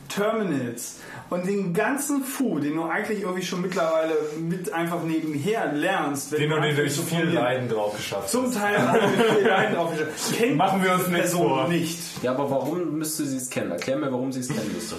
Terminals 0.10 1.00
und 1.30 1.48
den 1.48 1.74
ganzen 1.74 2.24
Fu, 2.24 2.60
den 2.60 2.76
du 2.76 2.84
eigentlich 2.84 3.22
irgendwie 3.22 3.44
schon 3.44 3.62
mittlerweile 3.62 4.14
mit 4.40 4.72
einfach 4.72 5.02
nebenher 5.04 5.72
lernst. 5.74 6.32
wenn 6.32 6.42
Den 6.42 6.50
du 6.52 6.62
dir 6.62 6.76
durch 6.76 6.94
zu 6.94 7.02
viel. 7.02 7.24
Leiden 7.32 7.68
drauf 7.70 7.96
geschafft 7.96 8.30
Zum. 8.30 8.52
Teil 8.52 8.76
durch 9.16 9.32
viel 9.38 9.48
Leiden 9.48 9.76
drauf 9.76 9.92
geschafft. 9.92 10.34
Kennt 10.38 10.58
Machen 10.58 10.84
wir 10.84 10.94
uns 10.94 11.06
die 11.06 11.12
nichts 11.12 11.32
Person 11.32 11.48
vor. 11.50 11.68
nicht. 11.68 12.00
Ja, 12.22 12.32
aber 12.32 12.52
warum 12.52 12.98
müsste 12.98 13.26
sie 13.26 13.38
es 13.38 13.50
kennen? 13.50 13.72
Erklär 13.72 13.98
mir, 13.98 14.12
warum 14.12 14.32
sie 14.32 14.42
es 14.42 14.50
kennen 14.50 14.72
müsste. 14.74 14.96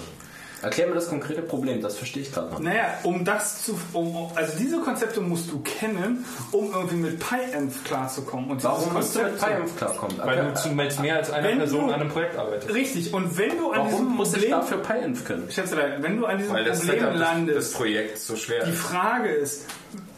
Erklär 0.61 0.87
mir 0.87 0.95
das 0.95 1.09
konkrete 1.09 1.41
Problem, 1.41 1.81
das 1.81 1.97
verstehe 1.97 2.23
ich 2.23 2.31
gerade 2.33 2.51
noch. 2.51 2.59
Naja, 2.59 2.85
um 3.03 3.23
das 3.23 3.63
zu, 3.63 3.77
um, 3.93 4.29
also 4.35 4.53
diese 4.57 4.79
Konzepte 4.79 5.21
musst 5.21 5.51
du 5.51 5.59
kennen, 5.59 6.25
um 6.51 6.71
irgendwie 6.73 6.95
mit 6.95 7.19
PyEnv 7.19 7.83
klarzukommen. 7.83 8.49
Und 8.49 8.63
Warum 8.63 8.93
musst 8.93 9.15
du 9.15 9.23
mit 9.23 9.37
PyEnv 9.39 9.77
klarkommen? 9.77 10.17
Weil 10.17 10.37
Erklär- 10.37 10.51
du 10.53 10.59
zu 10.61 10.69
mit 10.69 10.99
mehr 10.99 11.17
als 11.17 11.31
einer 11.31 11.47
Wenn 11.49 11.57
Person 11.59 11.87
du- 11.87 11.93
an 11.93 12.01
einem 12.01 12.09
Projekt 12.09 12.37
arbeitest. 12.37 12.73
Richtig, 12.73 13.13
und 13.13 13.37
wenn 13.37 13.57
du 13.57 13.71
an 13.71 13.77
Warum 13.79 13.89
diesem 13.91 14.05
muss 14.07 14.27
ich 14.29 14.33
Problem, 14.49 14.51
dafür 14.51 14.77
PyEnv 14.77 15.25
können? 15.25 15.51
Schätzelein, 15.51 16.01
wenn 16.01 16.17
du 16.17 16.25
an 16.25 16.37
diesem 16.37 16.53
Weil 16.53 16.63
das 16.63 16.79
Problem 16.79 16.99
des, 17.03 17.11
des 17.11 17.19
landest, 17.19 17.75
Projekts 17.75 18.27
so 18.27 18.35
schwer 18.35 18.65
die. 18.65 18.71
Frage 18.71 19.29
ist, 19.29 19.65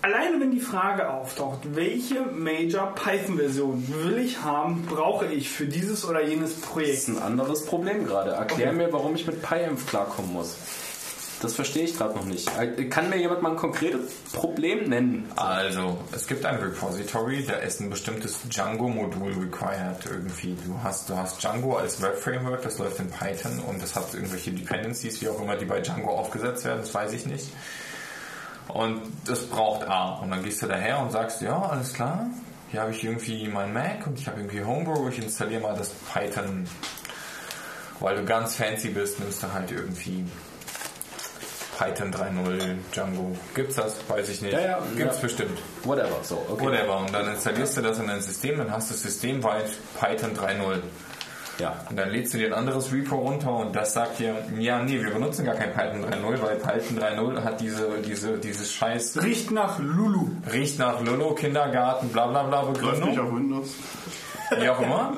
alleine 0.08 0.40
wenn 0.40 0.52
die 0.52 0.60
Frage 0.60 1.10
auftaucht, 1.10 1.60
welche 1.76 2.22
Major 2.22 2.94
Python-Version 2.96 3.84
will 4.04 4.20
ich 4.20 4.42
haben, 4.42 4.86
brauche 4.86 5.26
ich 5.28 5.50
für 5.50 5.66
dieses 5.66 6.06
oder 6.08 6.24
jenes 6.26 6.60
Das 6.60 6.70
Projekt? 6.70 6.94
ist 6.94 7.08
ein 7.10 7.20
anderes 7.22 7.66
Problem 7.66 8.06
gerade. 8.06 8.32
Erklär 8.32 8.74
mir, 8.74 8.92
warum 8.94 9.16
ich 9.16 9.28
mit 9.28 9.42
PyEnv 9.42 9.86
klarkommen 9.88 10.34
muss. 10.34 10.56
Das 11.40 11.54
verstehe 11.54 11.84
ich 11.84 11.96
gerade 11.96 12.16
noch 12.16 12.26
nicht. 12.26 12.50
Kann 12.90 13.12
mir 13.12 13.18
jemand 13.18 13.44
mal 13.44 13.52
ein 13.52 13.58
konkretes 13.58 14.12
Problem 14.34 14.90
nennen? 14.90 15.32
Also, 15.36 16.00
es 16.12 16.26
gibt 16.26 16.44
ein 16.46 16.56
Repository, 16.56 17.46
da 17.46 17.58
ist 17.58 17.80
ein 17.80 17.92
bestimmtes 17.92 18.40
Django-Modul 18.50 19.34
required 19.34 19.98
irgendwie. 20.10 20.58
Du 20.66 20.80
hast, 20.84 21.08
du 21.10 21.16
hast 21.16 21.40
Django 21.44 21.76
als 21.78 22.02
Web-Framework, 22.02 22.64
das 22.64 22.80
läuft 22.80 23.00
in 23.00 23.12
Python 23.12 23.60
und 23.68 23.80
das 23.84 23.96
hat 23.96 24.16
irgendwelche 24.16 24.50
Dependencies, 24.52 25.22
wie 25.22 25.30
auch 25.30 25.40
immer, 25.40 25.56
die 25.58 25.66
bei 25.66 25.80
Django 25.80 26.10
aufgesetzt 26.10 26.66
werden, 26.66 26.80
das 26.82 26.94
weiß 26.96 27.14
ich 27.14 27.28
nicht. 27.28 27.46
Und 28.68 29.02
das 29.26 29.46
braucht 29.46 29.88
A. 29.88 30.16
Und 30.16 30.32
dann 30.32 30.44
gehst 30.44 30.62
du 30.62 30.68
daher 30.68 31.00
und 31.00 31.12
sagst, 31.12 31.42
ja, 31.42 31.62
alles 31.62 31.94
klar, 31.94 32.28
hier 32.70 32.82
habe 32.82 32.92
ich 32.92 33.04
irgendwie 33.04 33.48
mein 33.48 33.74
Mac 33.74 34.06
und 34.06 34.20
ich 34.20 34.28
habe 34.28 34.42
irgendwie 34.42 34.64
Homebrew, 34.64 35.10
ich 35.10 35.20
installiere 35.20 35.62
mal 35.62 35.76
das 35.76 35.90
Python. 36.14 36.68
Weil 38.00 38.18
du 38.18 38.26
ganz 38.26 38.56
fancy 38.56 38.90
bist, 38.90 39.20
nimmst 39.20 39.42
du 39.42 39.52
halt 39.52 39.72
irgendwie 39.72 40.26
Python 41.78 42.12
3.0, 42.12 42.76
Django. 42.92 43.36
Gibt's 43.56 43.76
das? 43.76 43.96
Weiß 44.08 44.30
ich 44.30 44.42
nicht. 44.42 44.54
Ja, 44.54 44.62
ja, 44.62 44.80
Gibt's 44.96 45.18
ja. 45.18 45.22
bestimmt. 45.22 45.60
Whatever. 45.84 46.24
So, 46.24 46.44
okay. 46.50 46.66
Whatever. 46.66 46.98
Und 47.00 47.14
dann 47.14 47.30
installierst 47.30 47.78
du 47.78 47.82
das 47.82 48.00
in 48.00 48.08
dein 48.08 48.22
System, 48.22 48.58
dann 48.58 48.72
hast 48.72 48.90
du 48.92 48.96
systemweit 48.96 49.70
Python 50.00 50.36
3.0. 50.36 50.82
Ja. 51.60 51.76
Und 51.90 51.98
dann 51.98 52.10
lädst 52.10 52.34
du 52.34 52.38
dir 52.38 52.48
ein 52.48 52.54
anderes 52.54 52.92
Repo 52.94 53.16
runter 53.16 53.52
und 53.56 53.76
das 53.76 53.94
sagt 53.94 54.20
dir, 54.20 54.36
ja, 54.60 54.80
nee, 54.84 55.02
wir 55.04 55.12
benutzen 55.12 55.44
gar 55.46 55.56
kein 55.56 55.74
Python 55.74 56.06
3.0, 56.06 56.42
weil 56.42 56.56
Python 56.58 57.00
3.0 57.00 57.44
hat 57.44 57.60
diese, 57.62 57.88
diese, 58.06 58.38
dieses 58.38 58.72
Scheiß, 58.74 59.22
Riecht 59.24 59.52
nach 59.52 59.80
Lulu. 59.80 60.28
riecht 60.54 60.78
nach 60.80 61.02
Lolo, 61.02 61.34
Kindergarten, 61.34 62.10
bla 62.10 62.28
bla 62.28 62.44
bla 62.44 62.62
Läuft 62.62 62.82
nicht 62.82 62.92
Begründung. 62.92 63.20
auf 63.28 63.34
Windows. 63.36 63.70
Wie 64.60 64.70
auch 64.70 64.80
immer. 64.80 65.12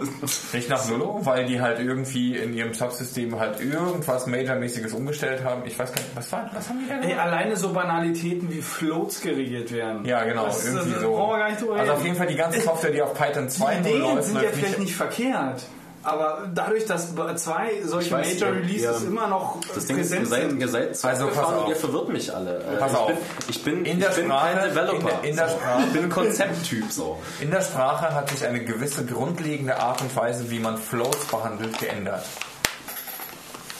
Riecht 0.53 0.69
nach 0.69 0.89
Lolo, 0.89 1.19
weil 1.23 1.45
die 1.45 1.61
halt 1.61 1.79
irgendwie 1.79 2.35
in 2.35 2.51
ihrem 2.53 2.73
Subsystem 2.73 3.37
halt 3.39 3.59
irgendwas 3.61 4.25
Majormäßiges 4.25 4.91
umgestellt 4.93 5.43
haben. 5.43 5.61
Ich 5.67 5.77
weiß 5.77 5.91
gar 5.93 6.01
nicht, 6.01 6.15
was 6.15 6.31
war, 6.31 6.49
was 6.51 6.67
haben 6.67 6.79
die 6.83 6.87
da 6.89 6.95
Ey, 6.95 7.09
gemacht? 7.09 7.19
alleine 7.19 7.55
so 7.55 7.71
Banalitäten 7.71 8.49
wie 8.51 8.61
Floats 8.61 9.21
geregelt 9.21 9.71
werden. 9.71 10.03
Ja, 10.05 10.23
genau, 10.23 10.45
Das, 10.45 10.65
irgendwie 10.65 10.93
das 10.93 11.01
so. 11.03 11.11
brauchen 11.11 11.33
wir 11.33 11.37
gar 11.39 11.49
nicht 11.49 11.61
drüber 11.61 11.75
Also 11.75 11.91
auf 11.91 12.03
jeden 12.03 12.15
Fall 12.15 12.25
die 12.27 12.35
ganze 12.37 12.61
Software, 12.61 12.89
die 12.91 13.01
auf 13.03 13.13
Python 13.13 13.47
Die 13.47 13.53
2.0 13.61 13.79
Ideen 13.81 14.01
läuft, 14.01 14.23
sind 14.23 14.41
ja 14.41 14.49
vielleicht 14.51 14.79
nicht 14.79 14.95
verkehrt. 14.95 15.63
Aber 16.03 16.47
dadurch, 16.53 16.85
dass 16.85 17.13
zwei 17.35 17.71
solche 17.83 18.11
weiß, 18.11 18.33
Major 18.33 18.51
Releases 18.53 19.01
ihr- 19.03 19.07
immer 19.07 19.27
noch 19.27 19.57
Das 19.73 19.85
Ding 19.85 19.97
ist, 19.97 20.13
ihr 20.13 20.25
seid, 20.25 20.53
ihr 20.53 20.67
seid 20.67 21.05
Also, 21.05 21.29
ihr 21.67 21.75
verwirrt 21.75 22.09
mich 22.09 22.33
alle. 22.33 22.61
Pass 22.79 22.91
ich 22.93 22.97
auf. 22.97 23.07
Bin, 23.07 23.17
ich 23.49 23.63
bin, 23.63 23.85
In 23.85 23.99
der 23.99 24.09
ich 24.09 24.15
bin 24.15 24.25
Sprache- 24.25 24.53
kein 24.55 24.69
Developer. 24.69 24.95
in 24.97 25.05
der- 25.05 25.23
in 25.29 25.35
der. 25.35 25.49
Sprache- 25.49 25.83
Ich 25.87 25.93
bin 25.93 26.03
ein 26.03 26.09
Konzepttyp 26.09 26.91
so. 26.91 27.19
In 27.41 27.51
der 27.51 27.61
Sprache 27.61 28.13
hat 28.15 28.29
sich 28.29 28.45
eine 28.45 28.63
gewisse 28.63 29.05
grundlegende 29.05 29.77
Art 29.77 30.01
und 30.01 30.15
Weise, 30.15 30.49
wie 30.49 30.59
man 30.59 30.77
Floats 30.77 31.25
behandelt, 31.25 31.77
geändert. 31.79 32.23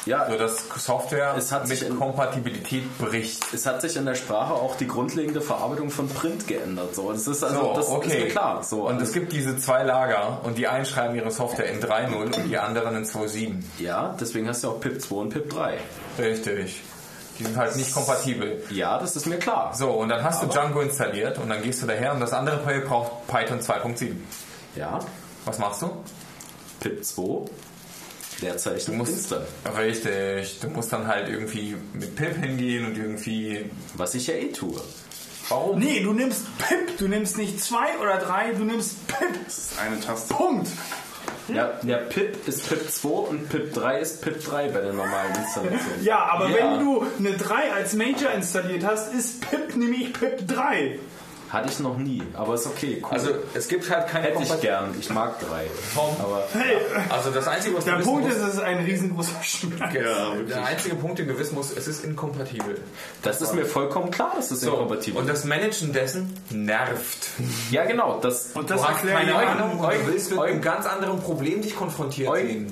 Ja, 0.09 0.29
Sodass 0.29 0.63
Software 0.77 1.35
Es 1.37 1.51
hat 1.51 1.67
sich 1.67 1.81
mit 1.81 1.91
in- 1.91 1.99
Kompatibilität 1.99 2.97
bricht. 2.97 3.45
es 3.53 3.65
hat 3.65 3.81
sich 3.81 3.95
in 3.95 4.05
der 4.05 4.15
Sprache 4.15 4.53
auch 4.53 4.75
die 4.75 4.87
grundlegende 4.87 5.39
Verarbeitung 5.41 5.89
von 5.91 6.09
Print 6.09 6.47
geändert. 6.47 6.95
So, 6.95 7.11
das 7.11 7.27
ist 7.27 7.43
also 7.43 7.59
So, 7.61 7.73
das 7.75 7.87
okay. 7.89 8.07
ist 8.07 8.13
mir 8.23 8.27
klar. 8.29 8.63
So, 8.63 8.87
und 8.87 9.01
es 9.01 9.13
gibt 9.13 9.31
diese 9.33 9.57
zwei 9.59 9.83
Lager 9.83 10.39
und 10.43 10.57
die 10.57 10.67
einen 10.67 10.85
schreiben 10.85 11.15
ihre 11.15 11.31
Software 11.31 11.69
in 11.71 11.79
3.0 11.79 12.15
und 12.15 12.35
die 12.49 12.57
anderen 12.57 12.95
in 12.95 13.05
2.7. 13.05 13.63
ja, 13.77 14.15
deswegen 14.19 14.47
hast 14.47 14.63
du 14.63 14.69
auch 14.71 14.79
PIP 14.79 15.01
2 15.01 15.15
und 15.15 15.29
PIP 15.29 15.49
3. 15.51 15.77
Richtig. 16.17 16.81
Die 17.37 17.45
sind 17.45 17.55
halt 17.55 17.75
nicht 17.77 17.93
kompatibel. 17.93 18.61
Ja, 18.71 18.97
das 18.97 19.15
ist 19.15 19.25
mir 19.27 19.37
klar. 19.37 19.73
So, 19.73 19.91
und 19.91 20.09
dann 20.09 20.23
hast 20.23 20.43
du 20.43 20.47
Django 20.47 20.81
installiert 20.81 21.37
und 21.37 21.49
dann 21.49 21.61
gehst 21.61 21.81
du 21.81 21.85
daher 21.87 22.13
und 22.13 22.19
das 22.19 22.33
andere 22.33 22.57
Projekt 22.57 22.87
braucht 22.89 23.27
Python 23.27 23.59
2.7. 23.61 24.15
Ja, 24.75 24.99
Was 25.45 25.57
machst 25.57 25.81
du? 25.83 25.89
PIP 26.81 27.05
2, 27.05 27.45
Leerzeichen 28.41 28.91
Du 28.91 28.97
musst, 28.97 29.11
Insta. 29.13 29.41
richtig, 29.77 30.59
du 30.61 30.69
musst 30.69 30.91
dann 30.93 31.07
halt 31.07 31.29
irgendwie 31.29 31.75
mit 31.93 32.15
Pip 32.15 32.35
hingehen 32.37 32.85
und 32.85 32.97
irgendwie, 32.97 33.65
Was 33.95 34.15
ich 34.15 34.27
ja 34.27 34.35
eh 34.35 34.51
tue. 34.51 34.79
warum? 35.49 35.79
Nee, 35.79 36.01
du 36.01 36.13
nimmst 36.13 36.45
Pip. 36.57 36.97
Du 36.97 37.07
nimmst 37.07 37.37
nicht 37.37 37.59
zwei 37.61 37.97
oder 38.01 38.17
drei, 38.17 38.51
du 38.53 38.63
nimmst 38.63 39.07
Pip. 39.07 39.29
Das 39.45 39.57
ist 39.57 39.79
eine 39.79 39.99
Taste. 39.99 40.33
Punkt. 40.33 40.67
Ja, 41.47 41.79
ja, 41.81 41.97
PIP 41.97 42.47
ist 42.47 42.69
PIP 42.69 42.91
2 42.91 43.09
und 43.09 43.49
PIP 43.49 43.73
3 43.73 43.99
ist 44.01 44.21
PIP 44.21 44.45
3 44.45 44.67
bei 44.69 44.81
der 44.81 44.93
normalen 44.93 45.33
Installation. 45.35 45.79
Ja, 46.03 46.19
aber 46.31 46.47
Ja. 46.49 46.55
wenn 46.55 46.79
du 46.85 47.03
eine 47.17 47.31
3 47.37 47.73
als 47.73 47.93
Major 47.93 48.29
installiert 48.35 48.83
hast, 48.85 49.11
ist 49.15 49.41
Pip 49.49 49.75
nämlich 49.75 50.13
Pip 50.13 50.47
3. 50.47 50.99
Hatte 51.51 51.69
ich 51.69 51.79
noch 51.79 51.97
nie, 51.97 52.21
aber 52.33 52.53
ist 52.53 52.67
okay. 52.67 53.01
Cool. 53.03 53.09
Also 53.11 53.31
es 53.55 53.67
gibt 53.67 53.89
halt 53.89 54.07
keine 54.07 54.27
hätte 54.27 54.43
ich 54.43 54.61
gern. 54.61 54.93
Ich 54.99 55.09
mag 55.09 55.39
3. 55.39 55.65
Aber 56.21 56.43
Also 57.09 57.31
das 57.31 57.47
Einzige, 57.47 57.75
was 57.77 57.85
Der 57.85 57.93
Punkt 57.93 58.25
musst, 58.27 58.37
ist, 58.37 58.43
es 58.43 58.53
ist 58.55 58.59
ein 58.61 58.85
riesengroßer 58.85 59.41
Schmerz. 59.41 59.93
Ja, 59.93 60.35
der 60.47 60.65
einzige 60.65 60.95
Punkt, 60.95 61.17
den 61.17 61.27
du 61.27 61.39
wissen 61.39 61.55
musst, 61.55 61.75
es 61.75 61.87
ist 61.87 62.05
inkompatibel. 62.05 62.77
das 63.23 63.41
ist 63.41 63.55
mir 63.55 63.65
vollkommen 63.65 64.11
klar, 64.11 64.33
dass 64.35 64.49
das 64.49 64.61
So, 64.61 64.73
inkompatibel 64.73 65.19
und 65.19 65.27
das 65.27 65.43
Managen 65.43 65.91
dessen 65.91 66.33
nervt. 66.51 67.29
ist. 67.39 67.71
Ja, 67.71 67.85
genau. 67.85 68.19
Das, 68.21 68.51
Und 68.53 68.69
das 68.69 68.81
Du 68.81 68.87
hast 68.87 69.03
erklärt 69.03 69.17
keine 69.17 69.35
Ahnung 69.35 69.79
und 69.79 69.91
du 69.91 70.07
willst 70.07 70.29
mit 70.31 70.39
einem 70.39 70.61
ganz 70.61 70.85
anderen 70.85 71.19
Problem 71.19 71.61
dich 71.63 71.75
konfrontiert 71.75 72.31
sehen. 72.35 72.71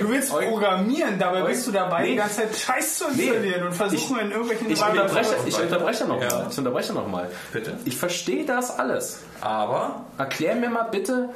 Du 0.00 0.10
willst 0.10 0.30
programmieren, 0.30 1.18
dabei 1.18 1.42
bist 1.42 1.66
du 1.66 1.72
dabei, 1.72 2.06
die 2.06 2.16
ganze 2.16 2.36
Zeit 2.36 2.56
Scheiß 2.56 2.98
zu 2.98 3.04
installieren 3.08 3.62
und 3.68 3.72
versuchen 3.72 4.18
in 4.18 4.30
irgendwelchen 4.32 4.70
ich 4.70 4.82
unterbreche, 4.82 5.34
ich 5.46 5.58
unterbreche 5.58 6.04
nochmal. 6.04 6.46
Ich 6.50 6.58
unterbreche 6.58 6.92
nochmal. 6.92 7.30
Bitte? 7.52 7.78
Ich 7.84 8.01
verstehe 8.02 8.44
das 8.44 8.76
alles. 8.80 9.20
Aber 9.40 10.04
Erklär 10.18 10.56
mir 10.56 10.68
mal 10.70 10.88
bitte, 10.90 11.28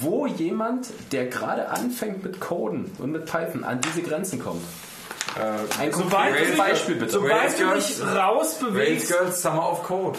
wo 0.00 0.26
jemand, 0.26 0.88
der 1.12 1.26
gerade 1.26 1.68
anfängt 1.68 2.24
mit 2.24 2.40
Coden 2.40 2.90
und 2.98 3.12
mit 3.12 3.26
Python, 3.26 3.62
an 3.62 3.80
diese 3.80 4.02
Grenzen 4.02 4.42
kommt. 4.42 4.62
Ein 5.78 5.92
Sobald 5.92 6.34
konkretes 6.34 6.56
Beispiel 6.58 6.94
bitte. 6.96 7.12
Sobald 7.12 7.32
Rails 7.32 7.56
du 7.56 7.64
dich 7.74 8.02
Rails 8.02 8.16
rausbewegst, 8.16 9.08
Girls 9.08 9.40
Summer 9.42 9.70
of 9.70 9.84
Code. 9.84 10.18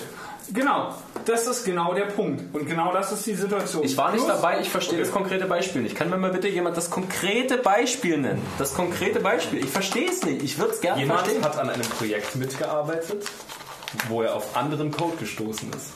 Genau, 0.54 0.94
das 1.26 1.46
ist 1.48 1.66
genau 1.66 1.94
der 1.94 2.06
Punkt. 2.06 2.56
Und 2.56 2.66
genau 2.68 2.94
das 2.94 3.12
ist 3.12 3.26
die 3.26 3.36
Situation. 3.36 3.84
Ich 3.84 3.98
war 3.98 4.12
nicht 4.14 4.26
Plus- 4.26 4.36
dabei, 4.42 4.62
ich 4.62 4.70
verstehe 4.70 5.00
das 5.00 5.12
konkrete 5.12 5.46
Beispiel 5.46 5.82
nicht. 5.82 5.96
Kann 5.98 6.10
mir 6.10 6.18
mal 6.18 6.32
bitte 6.32 6.48
jemand 6.48 6.78
das 6.78 6.90
konkrete 6.90 7.58
Beispiel 7.58 8.18
nennen? 8.18 8.42
Das 8.58 8.74
konkrete 8.74 9.20
Beispiel. 9.20 9.60
Ich 9.60 9.70
verstehe 9.70 10.10
es 10.10 10.24
nicht. 10.24 10.42
Ich 10.42 10.58
würde 10.58 10.74
es 10.74 10.80
gerne 10.82 11.02
Jemand 11.02 11.20
verstehen. 11.22 11.44
hat 11.44 11.58
an 11.60 11.70
einem 11.70 11.88
Projekt 11.88 12.36
mitgearbeitet, 12.38 13.24
wo 14.10 14.22
er 14.22 14.36
auf 14.36 14.56
anderen 14.56 14.92
Code 14.92 15.18
gestoßen 15.18 15.70
ist. 15.74 15.92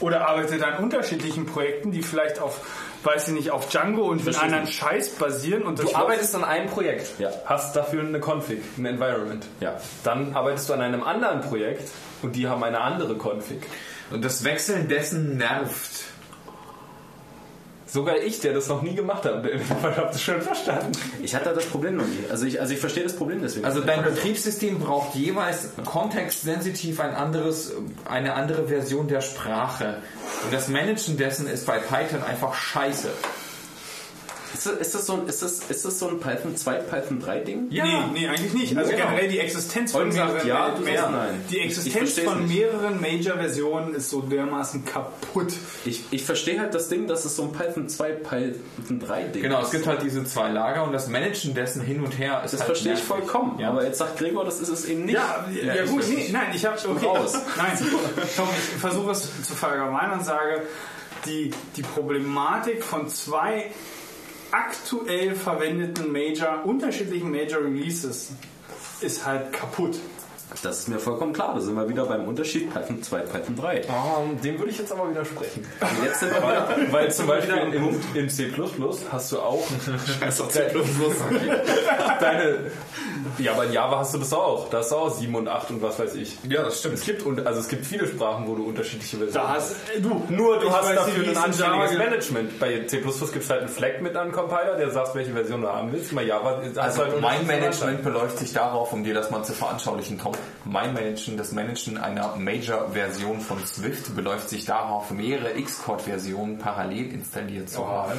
Oder 0.00 0.28
arbeitet 0.28 0.62
an 0.62 0.82
unterschiedlichen 0.82 1.46
Projekten, 1.46 1.90
die 1.90 2.02
vielleicht 2.02 2.38
auf, 2.40 2.60
weiß 3.02 3.28
ich 3.28 3.34
nicht, 3.34 3.50
auf 3.50 3.68
Django 3.68 4.02
und 4.02 4.24
mit 4.24 4.40
anderen 4.40 4.66
Scheiß 4.66 5.10
basieren. 5.16 5.62
Und 5.62 5.78
Du 5.80 5.94
arbeitest 5.94 6.34
an 6.34 6.44
einem 6.44 6.68
Projekt, 6.68 7.18
Ja. 7.18 7.30
hast 7.46 7.74
dafür 7.74 8.02
eine 8.02 8.20
Config, 8.20 8.60
ein 8.76 8.86
Environment. 8.86 9.44
Ja. 9.60 9.76
Dann 10.04 10.34
arbeitest 10.36 10.68
du 10.68 10.74
an 10.74 10.80
einem 10.82 11.02
anderen 11.02 11.40
Projekt 11.40 11.90
und 12.22 12.36
die 12.36 12.48
haben 12.48 12.62
eine 12.62 12.80
andere 12.80 13.14
Config. 13.16 13.62
Und 14.10 14.24
das 14.24 14.44
Wechseln 14.44 14.88
dessen 14.88 15.36
nervt. 15.36 15.97
Sogar 17.90 18.18
ich, 18.18 18.40
der 18.40 18.52
das 18.52 18.68
noch 18.68 18.82
nie 18.82 18.94
gemacht 18.94 19.24
hat, 19.24 19.34
habe 19.82 20.08
das 20.12 20.22
schon 20.22 20.42
verstanden. 20.42 20.92
Ich 21.22 21.34
hatte 21.34 21.54
das 21.54 21.64
Problem 21.64 21.96
noch 21.96 22.06
nie. 22.06 22.24
Also 22.30 22.44
ich, 22.44 22.60
also 22.60 22.74
ich 22.74 22.80
verstehe 22.80 23.02
das 23.02 23.14
Problem 23.14 23.40
deswegen. 23.40 23.64
Also 23.64 23.80
dein 23.80 24.04
Betriebssystem 24.04 24.78
braucht 24.78 25.14
jeweils 25.14 25.70
kontextsensitiv 25.84 27.00
ein 27.00 27.14
anderes, 27.14 27.72
eine 28.04 28.34
andere 28.34 28.68
Version 28.68 29.08
der 29.08 29.22
Sprache. 29.22 30.02
Und 30.44 30.52
das 30.52 30.68
Managen 30.68 31.16
dessen 31.16 31.48
ist 31.48 31.66
bei 31.66 31.78
Python 31.78 32.22
einfach 32.22 32.54
scheiße. 32.54 33.08
Ist, 34.54 34.66
das, 34.66 34.72
ist, 34.78 34.94
das 34.94 35.06
so 35.06 35.12
ein, 35.14 35.26
ist, 35.26 35.42
das, 35.42 35.60
ist 35.68 35.84
das 35.84 35.98
so 35.98 36.08
ein 36.08 36.20
Python 36.20 36.56
2, 36.56 36.74
Python 36.78 37.20
3 37.20 37.40
Ding? 37.40 37.68
Nee, 37.68 37.82
nee, 38.12 38.28
eigentlich 38.28 38.52
nicht. 38.54 38.76
Also 38.76 38.90
Genau. 38.90 39.04
generell 39.04 39.28
die 39.28 39.38
Existenz 39.38 39.92
von 39.92 40.00
Holm 40.02 40.12
sagt 40.12 40.44
mehreren, 40.44 40.48
ja, 40.48 40.70
du 40.70 40.82
nein. 40.84 41.44
die 41.50 41.58
Ich 41.58 41.64
Existenz 41.66 42.18
von 42.20 42.46
nicht. 42.46 42.56
mehreren 42.56 43.00
Major-Versionen 43.00 43.94
ist 43.94 44.10
so 44.10 44.20
dermaßen 44.22 44.84
kaputt. 44.84 45.52
Ich, 45.84 46.04
ich 46.10 46.24
verstehe 46.24 46.58
halt 46.60 46.74
das 46.74 46.88
Ding, 46.88 47.06
dass 47.06 47.24
es 47.24 47.36
so 47.36 47.42
ein 47.44 47.52
Python 47.52 47.88
2, 47.88 48.12
Python 48.12 49.00
3 49.00 49.22
Ding 49.24 49.42
Genau, 49.42 49.60
ist. 49.60 49.66
es 49.66 49.70
gibt 49.72 49.86
halt 49.86 50.02
diese 50.02 50.24
zwei 50.24 50.48
Lager 50.50 50.84
und 50.84 50.92
das 50.92 51.08
Managen 51.08 51.54
dessen 51.54 51.82
hin 51.82 52.02
und 52.02 52.18
her 52.18 52.42
ist 52.44 52.52
Das 52.54 52.60
halt 52.60 52.68
verstehe 52.68 52.94
ich 52.94 52.98
nervig. 53.08 53.28
vollkommen. 53.28 53.58
Ja. 53.58 53.68
Aber 53.70 53.84
jetzt 53.84 53.98
sagt 53.98 54.18
Gregor, 54.18 54.44
das 54.44 54.60
ist 54.60 54.68
es 54.68 54.84
eben 54.86 55.04
nicht. 55.04 55.14
Ja, 55.14 55.46
ja, 55.62 55.84
ich 55.84 55.90
gut, 55.90 56.04
nee, 56.08 56.28
nein, 56.32 56.46
ich 56.54 56.64
habe 56.64 56.76
okay, 56.88 57.06
raus. 57.06 57.34
nein, 57.56 57.78
Tom, 58.36 58.48
ich 58.52 58.80
versuche 58.80 59.10
es 59.12 59.22
zu 59.46 59.54
verallgemeinern 59.54 60.18
und 60.20 60.24
sage, 60.24 60.62
die, 61.26 61.50
die 61.76 61.82
Problematik 61.82 62.82
von 62.82 63.08
zwei 63.08 63.70
aktuell 64.50 65.34
verwendeten 65.34 66.12
Major, 66.12 66.64
unterschiedlichen 66.64 67.30
Major 67.30 67.62
Releases 67.62 68.30
ist 69.00 69.24
halt 69.24 69.52
kaputt. 69.52 69.98
Das 70.62 70.78
ist 70.80 70.88
mir 70.88 70.98
vollkommen 70.98 71.32
klar. 71.32 71.52
Da 71.54 71.60
sind 71.60 71.74
wir 71.74 71.88
wieder 71.88 72.04
beim 72.06 72.26
Unterschied 72.26 72.72
Python 72.72 73.02
2, 73.02 73.18
Python 73.20 73.56
3. 73.56 73.76
Ähm, 73.82 74.40
dem 74.42 74.58
würde 74.58 74.70
ich 74.70 74.78
jetzt 74.78 74.90
aber 74.92 75.08
widersprechen. 75.10 75.66
Und 75.80 76.04
jetzt 76.04 76.20
sind 76.20 76.30
wir 76.32 76.38
wieder, 76.40 76.92
Weil 76.92 77.12
zum 77.12 77.26
Beispiel 77.26 77.56
in, 77.74 78.00
in 78.14 78.28
C 78.30 78.52
hast 79.12 79.32
du 79.32 79.38
auch 79.40 79.62
Scheiß 80.20 80.40
auf 80.40 80.48
C++. 80.48 80.62
deine. 82.20 82.58
Ja, 83.38 83.52
aber 83.52 83.64
in 83.66 83.72
Java 83.72 83.98
hast 83.98 84.14
du 84.14 84.18
das 84.18 84.32
auch. 84.32 84.68
Da 84.70 84.78
hast 84.78 84.90
du 84.90 84.96
auch 84.96 85.10
7 85.10 85.34
und 85.34 85.48
8 85.48 85.70
und 85.70 85.82
was 85.82 85.98
weiß 85.98 86.14
ich. 86.14 86.38
Ja, 86.48 86.62
das 86.62 86.78
stimmt. 86.80 86.94
Es 86.94 87.04
gibt, 87.04 87.22
und- 87.24 87.46
also 87.46 87.60
es 87.60 87.68
gibt 87.68 87.84
viele 87.86 88.06
Sprachen, 88.06 88.46
wo 88.48 88.54
du 88.54 88.64
unterschiedliche 88.64 89.18
Versionen 89.18 89.46
Da 89.46 89.54
hast 89.54 89.76
du, 90.00 90.22
Nur 90.32 90.58
du 90.58 90.70
hast 90.72 90.90
dafür 90.94 91.28
ein 91.28 91.36
anständiges. 91.36 91.98
Management. 91.98 92.58
Bei 92.58 92.84
C++ 92.86 92.98
gibt 92.98 93.14
es 93.36 93.50
halt 93.50 93.60
einen 93.60 93.68
Flag 93.68 94.00
mit 94.00 94.16
einem 94.16 94.32
Compiler, 94.32 94.76
der 94.76 94.90
sagt, 94.90 95.14
welche 95.14 95.32
Version 95.32 95.60
du 95.62 95.68
haben 95.68 95.92
willst. 95.92 96.14
Bei 96.14 96.22
Java 96.22 96.60
Also 96.76 97.02
halt 97.02 97.20
mein 97.20 97.46
Management 97.46 98.02
beläuft 98.02 98.38
sich 98.38 98.52
darauf, 98.52 98.92
um 98.92 99.04
dir 99.04 99.14
das 99.14 99.30
mal 99.30 99.42
zu 99.44 99.52
veranschaulichen, 99.52 100.18
Tom. 100.18 100.32
Mein 100.64 100.92
Managen, 100.92 101.36
das 101.36 101.52
Managen 101.52 101.98
einer 101.98 102.36
Major-Version 102.36 103.40
von 103.40 103.64
Swift 103.66 104.14
beläuft 104.14 104.48
sich 104.48 104.64
darauf, 104.64 105.10
mehrere 105.10 105.50
Xcode-Versionen 105.60 106.58
parallel 106.58 107.12
installiert 107.12 107.70
zu 107.70 107.86
haben. 107.86 108.12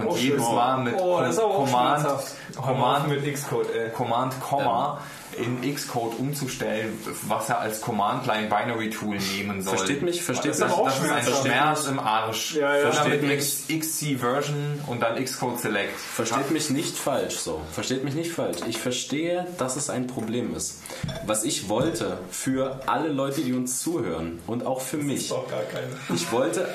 Und 0.00 0.06
Oh, 0.08 0.16
jedes. 0.16 0.40
Mal 0.40 0.78
mit 0.78 0.94
Oh, 0.98 1.18
Command, 1.18 2.00
schmerzhaft. 2.00 2.34
Command, 2.56 3.08
mit 3.08 3.34
Xcode, 3.34 3.74
ey. 3.74 3.90
Command, 3.90 4.40
Komma 4.40 4.98
in 5.36 5.74
Xcode 5.74 6.18
umzustellen, 6.18 6.98
was 7.28 7.48
er 7.48 7.60
als 7.60 7.80
Command-Line 7.80 8.48
Binary 8.48 8.90
Tool 8.90 9.16
nehmen 9.36 9.62
soll. 9.62 9.76
Versteht 9.76 10.02
mich, 10.02 10.22
versteht 10.22 10.52
das, 10.52 10.58
mich. 10.60 10.68
das, 10.68 10.76
auch 10.78 10.84
das 10.86 10.98
ist 10.98 11.10
ein. 11.10 11.42
Schmerz 11.42 11.86
im 11.86 11.98
Arsch. 11.98 12.54
Ja, 12.54 12.76
ja. 12.76 12.90
Versteht 12.90 13.22
mit 13.22 13.30
mich. 13.30 13.80
XC 13.80 14.18
Version 14.18 14.80
und 14.86 15.00
dann 15.02 15.22
Xcode 15.24 15.58
Select. 15.60 15.98
Versteht 15.98 16.50
mich 16.50 16.70
nicht 16.70 16.96
falsch 16.96 17.36
so. 17.38 17.60
Versteht 17.72 18.04
mich 18.04 18.14
nicht 18.14 18.30
falsch. 18.32 18.58
Ich 18.68 18.78
verstehe, 18.78 19.46
dass 19.58 19.76
es 19.76 19.90
ein 19.90 20.06
Problem 20.06 20.54
ist. 20.54 20.80
Was 21.26 21.44
ich 21.44 21.68
wollte 21.68 22.18
für 22.30 22.80
alle 22.86 23.08
Leute, 23.08 23.40
die 23.42 23.52
uns 23.52 23.80
zuhören 23.80 24.40
und 24.46 24.66
auch 24.66 24.80
für 24.80 24.98
mich, 24.98 25.32
Auch 25.32 25.48
gar 25.48 25.62
keine. 25.62 25.86
ich 26.14 26.30
wollte 26.32 26.68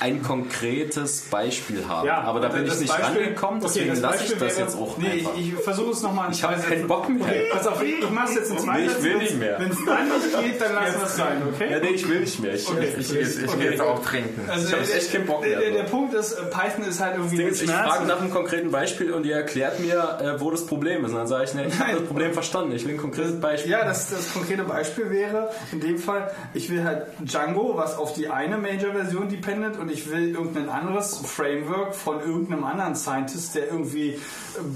ein 0.00 0.22
konkretes 0.22 1.22
Beispiel 1.30 1.86
haben. 1.88 2.06
Ja, 2.06 2.20
aber 2.22 2.40
da 2.40 2.48
bin 2.48 2.64
ich 2.64 2.70
das 2.70 2.80
nicht 2.80 2.88
Beispiel- 2.96 3.22
rangekommen, 3.22 3.60
okay, 3.60 3.66
deswegen 3.74 3.90
das 3.90 4.00
lasse 4.00 4.24
ich 4.24 4.30
das 4.30 4.40
wäre- 4.40 4.60
jetzt 4.60 4.76
auch 4.76 4.98
Nee, 4.98 5.08
einfach. 5.10 5.30
ich, 5.36 5.48
ich 5.52 5.54
versuche 5.54 5.90
es 5.92 6.02
nochmal. 6.02 6.30
Ich 6.32 6.42
habe 6.42 6.60
keinen 6.60 6.86
Bock 6.86 7.08
mehr. 7.08 7.22
Okay, 7.26 7.48
pass 7.52 7.66
auf, 7.66 7.82
ich 8.00 8.10
mache 8.10 8.28
es 8.28 8.34
jetzt 8.34 8.50
in 8.50 8.58
zwei 8.58 8.80
Nee, 8.80 8.86
ich 8.86 9.02
will 9.02 9.18
nicht 9.18 9.38
mehr. 9.38 9.58
Wenn 9.58 9.70
es 9.70 9.78
dann 9.84 10.08
nicht 10.08 10.40
geht, 10.40 10.60
dann 10.60 10.74
lassen 10.74 10.94
wir 11.00 11.06
es 11.06 11.16
sein, 11.16 11.42
okay? 11.54 11.70
Ja, 11.70 11.78
nee, 11.80 11.88
ich 11.88 12.08
will 12.08 12.20
nicht 12.20 12.40
mehr. 12.40 12.54
Ich, 12.54 12.66
Okay. 12.68 12.88
Ich, 12.98 13.10
ich, 13.14 13.42
ich 13.42 13.48
Okay. 13.48 13.58
gehe 13.58 13.70
jetzt 13.70 13.80
auch 13.80 14.02
trinken. 14.04 14.40
Also 14.50 14.66
Ich 14.68 14.72
hab 14.74 14.84
der, 14.86 14.96
echt 14.96 15.12
keinen 15.12 15.26
Bock 15.26 15.40
mehr, 15.42 15.60
Der, 15.60 15.70
der. 15.70 15.82
Punkt 15.84 16.14
ist, 16.14 16.32
äh, 16.32 16.42
Python 16.46 16.84
ist 16.84 17.00
halt 17.00 17.14
irgendwie 17.16 17.36
Ding 17.36 17.48
ich 17.48 17.70
frage 17.70 18.06
nach 18.06 18.20
einem 18.20 18.30
konkreten 18.30 18.70
Beispiel 18.70 19.12
und 19.12 19.24
ihr 19.24 19.36
erklärt 19.36 19.80
mir, 19.80 20.18
äh, 20.20 20.40
wo 20.40 20.50
das 20.50 20.66
Problem 20.66 21.04
ist. 21.04 21.12
Und 21.12 21.16
dann 21.18 21.26
sage 21.26 21.44
ich, 21.44 21.54
nee, 21.54 21.66
ich 21.68 21.78
habe 21.78 21.92
das 21.92 22.02
Problem 22.02 22.32
verstanden. 22.32 22.72
Ich 22.72 22.84
will 22.84 22.94
ein 22.94 22.98
konkretes 23.00 23.40
Beispiel. 23.40 23.70
Ja, 23.72 23.84
das, 23.84 24.10
das 24.10 24.32
konkrete 24.32 24.64
Beispiel 24.64 25.10
wäre 25.10 25.50
in 25.72 25.80
dem 25.80 25.98
Fall, 25.98 26.30
ich 26.54 26.70
will 26.70 26.84
halt 26.84 27.06
Django, 27.20 27.76
was 27.76 27.96
auf 27.96 28.14
die 28.14 28.28
eine 28.28 28.58
Major-Version 28.58 29.28
dependet 29.28 29.78
und 29.78 29.90
ich 29.90 30.10
will 30.10 30.30
irgendein 30.34 30.68
anderes 30.68 31.18
Framework 31.24 31.94
von 31.94 32.20
irgendeinem 32.20 32.64
anderen 32.64 32.94
Scientist, 32.96 33.54
der 33.54 33.68
irgendwie 33.68 34.10
äh, 34.10 34.18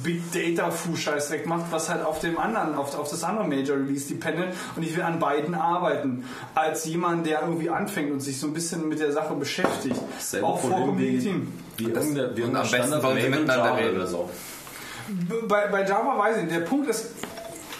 Big 0.04 0.22
Data 0.32 0.70
Fu-Scheiß 0.70 1.30
wegmacht, 1.30 1.66
was 1.70 1.88
halt 1.88 2.04
auf 2.04 2.20
dem 2.20 2.38
anderen, 2.38 2.74
auf, 2.74 2.96
auf 3.00 3.10
das 3.10 3.24
andere 3.24 3.46
Major-Release 3.46 4.08
dependet 4.08 4.54
und 4.76 4.82
ich 4.82 4.96
will 4.96 5.02
an 5.02 5.18
beiden 5.18 5.54
arbeiten. 5.54 6.24
Als 6.54 6.84
jemand, 6.84 7.26
der 7.26 7.42
irgendwie 7.42 7.70
anfängt 7.70 8.12
und 8.12 8.20
sich 8.20 8.38
so 8.38 8.46
ein 8.46 8.52
bisschen 8.52 8.88
mit 8.88 9.00
der 9.00 9.12
Sache 9.12 9.34
beschäftigt. 9.34 10.00
Selbe 10.18 10.46
Auch 10.46 10.60
vollkommen 10.60 10.98
wie, 10.98 11.06
legitim. 11.06 11.52
wie 11.76 11.86
wie 11.86 12.42
und 12.42 12.56
am 12.56 12.70
besten 12.70 13.02
wollen 13.02 13.16
Maven 13.16 13.30
miteinander 13.30 13.76
reden. 13.76 13.96
Oder 13.96 14.06
so. 14.06 14.30
Bei, 15.48 15.66
bei 15.68 15.84
Java 15.84 16.18
weiß 16.18 16.36
ich. 16.42 16.48
Der 16.48 16.60
Punkt 16.60 16.88
ist, 16.88 17.10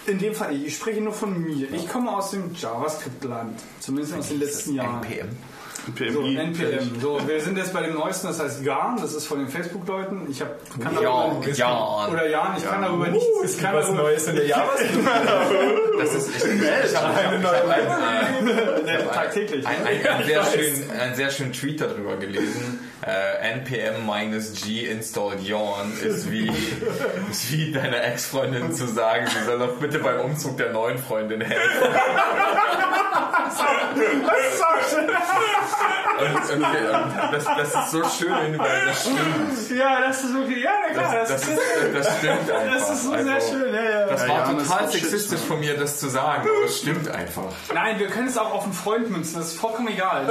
in 0.07 0.17
dem 0.19 0.33
Fall, 0.33 0.53
ich 0.55 0.75
spreche 0.75 1.01
nur 1.01 1.13
von 1.13 1.41
mir. 1.41 1.71
Ich 1.71 1.87
komme 1.87 2.11
aus 2.11 2.31
dem 2.31 2.53
JavaScript-Land. 2.53 3.59
Zumindest 3.79 4.17
aus 4.17 4.27
den 4.29 4.39
letzten 4.39 4.75
Jahren. 4.75 5.03
NPM. 5.03 5.29
So, 5.85 5.91
PMI. 5.93 6.37
NPM. 6.37 7.01
So, 7.01 7.19
wir 7.27 7.41
sind 7.41 7.57
jetzt 7.57 7.73
bei 7.73 7.81
dem 7.81 7.95
neuesten, 7.95 8.27
das 8.27 8.39
heißt 8.39 8.63
Garn, 8.63 8.97
das 9.01 9.13
ist 9.13 9.25
von 9.25 9.39
den 9.39 9.47
Facebook-Leuten. 9.47 10.27
Ich 10.29 10.41
hab, 10.41 10.57
kann 10.79 10.93
Yarn, 11.01 11.41
darüber, 11.41 11.57
Yarn. 11.57 12.11
Oder 12.11 12.29
Jan, 12.29 12.55
ich 12.57 12.65
kann 12.65 12.81
darüber 12.81 13.07
nichts. 13.07 13.55
Ich 13.55 13.59
kann 13.59 13.75
Was 13.75 13.87
darüber, 13.87 14.03
Neues 14.03 14.27
in 14.27 14.35
der 14.35 14.45
Java? 14.45 14.71
Das 16.01 16.15
ist 16.15 16.29
ich, 16.29 16.43
ich 16.43 16.95
habe 16.95 17.15
eine 17.15 17.39
neue 17.39 19.07
tagtäglich. 19.13 19.67
ein, 19.67 19.85
ein, 19.85 20.07
ein, 20.07 20.25
sehr 20.25 20.43
schön, 20.51 20.91
einen 20.99 21.15
sehr 21.15 21.29
schönen 21.29 21.53
Tweet 21.53 21.81
darüber 21.81 22.17
gelesen. 22.17 22.79
Äh, 23.05 23.51
npm-g 23.57 24.87
install 24.87 25.39
yawn 25.41 25.93
ist 26.03 26.31
wie, 26.31 26.51
ist 27.29 27.51
wie 27.51 27.71
deiner 27.71 28.03
Ex-Freundin 28.03 28.73
zu 28.73 28.87
sagen, 28.87 29.27
sie 29.27 29.45
soll 29.45 29.59
doch 29.59 29.75
bitte 29.77 29.99
beim 29.99 30.21
Umzug 30.21 30.57
der 30.57 30.71
neuen 30.71 30.97
Freundin 30.97 31.41
helfen. 31.41 31.61
Und, 36.21 36.35
und, 36.51 36.63
und 36.63 37.33
das, 37.33 37.45
das 37.45 37.67
ist 37.85 37.91
so 37.91 38.03
schön, 38.03 38.59
weil 38.59 38.85
das 38.85 39.01
stimmt. 39.01 39.77
Ja, 39.79 40.01
das 40.01 40.23
ist 40.23 40.33
wirklich, 40.33 40.63
ja, 40.63 40.71
na 40.87 40.93
klar, 40.93 41.15
Das, 41.15 41.29
das, 41.29 41.41
das, 41.41 41.49
ist, 41.49 41.61
das 41.95 42.17
stimmt 42.17 42.51
einfach. 42.51 42.73
das 42.75 42.89
ist 42.91 43.03
so 43.03 43.11
sehr 43.11 43.33
Also, 43.33 43.49
schön. 43.57 43.73
Ja, 43.73 43.83
ja. 43.83 44.05
Das 44.07 44.21
Ja, 44.21 44.29
war 44.29 44.57
ist 44.59 44.67
total 44.69 44.87
sexistisch 44.91 45.39
von 45.41 45.59
mir, 45.59 45.77
das 45.77 45.99
zu 45.99 46.09
sagen, 46.09 46.41
aber 46.43 46.65
es 46.65 46.79
stimmt 46.79 47.07
einfach. 47.09 47.43
Nein, 47.73 47.97
wir 47.99 48.07
können 48.07 48.27
es 48.27 48.37
auch 48.37 48.53
auf 48.53 48.63
einen 48.65 48.73
Freund 48.73 49.09
münzen, 49.09 49.37
das 49.39 49.47
ist 49.53 49.59
vollkommen 49.59 49.87
egal. 49.87 50.27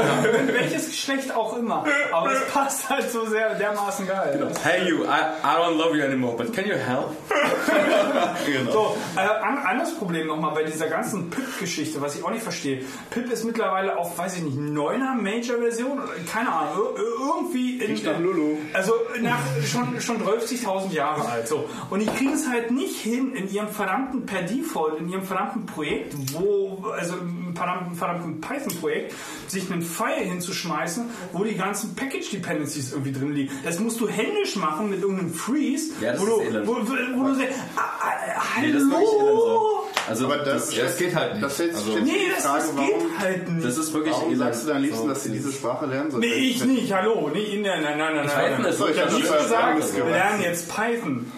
Welches 0.52 0.86
Geschlecht 0.86 1.35
auch 1.35 1.57
immer. 1.57 1.85
Aber 2.12 2.33
es 2.33 2.47
passt 2.52 2.89
halt 2.89 3.10
so 3.10 3.27
sehr 3.27 3.55
dermaßen 3.55 4.07
geil. 4.07 4.49
Hey 4.62 4.89
you, 4.89 5.02
I, 5.05 5.07
I 5.43 5.57
don't 5.57 5.77
love 5.77 5.97
you 5.97 6.05
anymore, 6.05 6.36
but 6.36 6.52
can 6.52 6.67
you 6.67 6.75
help? 6.75 7.17
So, 8.73 8.97
äh, 9.17 9.20
an, 9.20 9.59
anderes 9.59 9.94
Problem 9.97 10.27
nochmal 10.27 10.52
bei 10.55 10.65
dieser 10.65 10.89
ganzen 10.89 11.31
Pip-Geschichte, 11.31 12.01
was 12.01 12.17
ich 12.17 12.25
auch 12.25 12.31
nicht 12.31 12.43
verstehe. 12.43 12.85
Pip 13.10 13.31
ist 13.31 13.44
mittlerweile 13.44 13.97
auf, 13.97 14.17
weiß 14.19 14.36
ich 14.36 14.43
nicht, 14.43 14.57
neuner 14.59 15.15
Major-Version, 15.31 15.92
oder 15.92 16.09
keine 16.31 16.52
Ahnung, 16.52 16.76
ir- 16.76 16.99
ir- 16.99 17.36
irgendwie 17.36 17.78
in, 17.78 18.05
nach 18.05 18.18
Lulu. 18.18 18.57
Also 18.73 18.92
nach 19.20 19.39
schon, 19.67 20.00
schon 20.00 20.17
12.000 20.23 20.92
Jahre 20.92 21.28
alt. 21.28 21.49
So. 21.49 21.68
Und 21.91 22.00
die 22.00 22.07
kriegen 22.07 22.33
es 22.33 22.49
halt 22.49 22.70
nicht 22.70 22.97
hin 22.99 23.34
in 23.34 23.50
ihrem 23.52 23.68
verdammten, 23.68 24.26
per 24.26 24.42
Default, 24.42 24.99
in 25.00 25.09
ihrem 25.09 25.23
verdammten 25.23 25.67
Projekt, 25.67 26.15
wo, 26.33 26.84
also 26.97 27.15
im 27.17 27.55
verdammten, 27.55 27.94
verdammten 27.97 28.41
Python-Projekt, 28.41 29.15
sich 29.49 29.70
einen 29.70 29.83
File 29.83 30.25
hinzuschmeißen, 30.25 31.05
wo 31.33 31.44
die 31.44 31.55
ganzen 31.57 31.94
Package-Dependencies 31.94 32.92
irgendwie 32.92 33.12
drin 33.12 33.33
liegen. 33.33 33.52
Das 33.65 33.78
musst 33.81 34.00
du 34.00 34.09
händisch 34.09 34.57
machen 34.57 34.91
mit 34.91 35.00
irgendeinem 35.02 35.33
Freeze, 35.34 35.92
Ja, 36.00 36.12
das 36.12 36.20
wo, 36.20 36.25
ist 36.26 36.33
du, 36.33 36.41
elend. 36.42 36.67
wo, 36.67 36.73
wo, 36.75 37.20
wo 37.23 37.25
du 37.28 37.34
sagst, 37.34 37.55
ah, 37.76 37.81
ah, 38.00 38.10
das 38.57 38.65
elend 38.65 38.92
hallo! 38.94 39.07
so. 39.09 39.76
Also 40.09 40.25
Aber 40.26 40.39
das, 40.39 40.75
Ja, 40.75 40.84
das 40.84 40.97
geht 40.97 41.15
halt 41.15 41.34
nicht. 41.34 41.44
Das 41.44 41.60
Also- 41.60 41.99
Nee, 41.99 42.12
das, 42.34 42.44
Frage, 42.44 42.62
das 42.65 42.76
warum, 42.76 42.89
geht 42.89 43.18
halt 43.20 43.49
nicht. 43.49 43.67
das 43.67 43.76
ist 43.78 43.92
wirklich 43.92 44.15
warum 44.15 44.36
sagst 44.36 44.62
du 44.62 44.68
dann 44.68 44.76
am 44.78 44.83
liebsten, 44.83 45.02
So, 45.02 45.09
dass 45.09 45.19
sie 45.23 45.31
diese 45.32 45.52
Sprache 45.52 45.86
lernen 45.86 46.10
sollen? 46.10 46.20
Nee, 46.23 46.34
ich 46.34 46.65
nicht, 46.65 46.92
hallo. 46.92 47.31
Nee, 47.32 47.60
nein, 47.62 47.82
nein, 47.82 47.99
nein, 47.99 48.15
nein. 48.15 48.26
Ich 48.26 48.32
hab 48.34 48.58
Ich 48.58 48.65
das 48.66 48.81
habe 48.81 49.42
gesagt, 49.42 49.76
gesagt, 49.76 49.97
wir 49.97 50.05
lernen 50.05 50.42
jetzt 50.42 50.68
Python. 50.74 51.31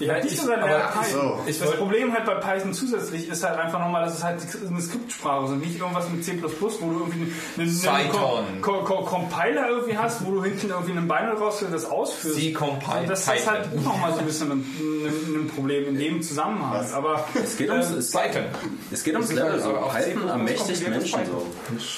Ich 0.00 0.08
habe 0.08 0.20
nicht 0.22 0.32
ich- 0.34 0.40
aber 0.42 0.54
ich- 0.56 1.08
Python. 1.08 1.20
so. 1.20 1.40
ich 1.46 1.58
das 1.58 1.72
Problem 1.76 2.12
halt 2.12 2.24
bei 2.24 2.34
Python 2.34 2.72
zusätzlich 2.72 3.28
ist 3.28 3.44
halt 3.44 3.58
einfach 3.58 3.78
nochmal, 3.80 4.04
dass 4.04 4.18
es 4.18 4.24
halt 4.24 4.40
eine 4.68 4.80
Skriptsprache 4.80 5.44
ist 5.46 5.50
und 5.50 5.60
nicht 5.60 5.78
irgendwas 5.80 6.08
mit 6.08 6.24
C++, 6.24 6.40
wo 6.42 6.46
du 6.90 6.98
irgendwie 7.00 7.32
einen, 7.56 7.68
einen, 7.68 7.88
einen 7.88 8.10
Python. 8.10 8.44
Co 8.62 8.72
Co 8.84 9.02
Compiler 9.02 9.68
irgendwie 9.70 9.98
hast, 9.98 10.24
wo 10.24 10.30
du 10.32 10.44
hinten 10.44 10.68
irgendwie 10.70 10.92
einen 10.92 11.08
Binary 11.08 11.36
rausführst, 11.36 11.74
das 11.74 11.84
ausführst. 11.84 12.36
Sie 12.36 12.52
compile 12.52 13.00
Und 13.00 13.10
das 13.10 13.20
ist 13.20 13.48
halt 13.50 13.62
Python. 13.70 13.84
nochmal 13.84 14.12
so 14.12 14.18
ein 14.20 14.26
bisschen 14.26 14.52
ein, 14.52 14.58
ein, 14.58 15.34
ein 15.44 15.50
Problem 15.54 15.88
in 15.88 15.98
dem 15.98 16.22
Zusammenhang. 16.22 16.86
Aber 16.94 17.24
Es 17.34 17.56
geht 17.56 17.70
ums, 17.70 17.90
ähm, 17.90 17.98
es, 17.98 18.10
Python. 18.12 18.44
es 18.90 19.02
geht 19.04 19.14
ums 19.14 19.32
Level. 19.32 19.50
halt 19.52 19.62
So. 19.62 19.70
auch 19.76 19.94
Python 19.94 20.28
ermächtigt 20.28 20.88
Menschen 20.88 21.20
so. 21.26 21.46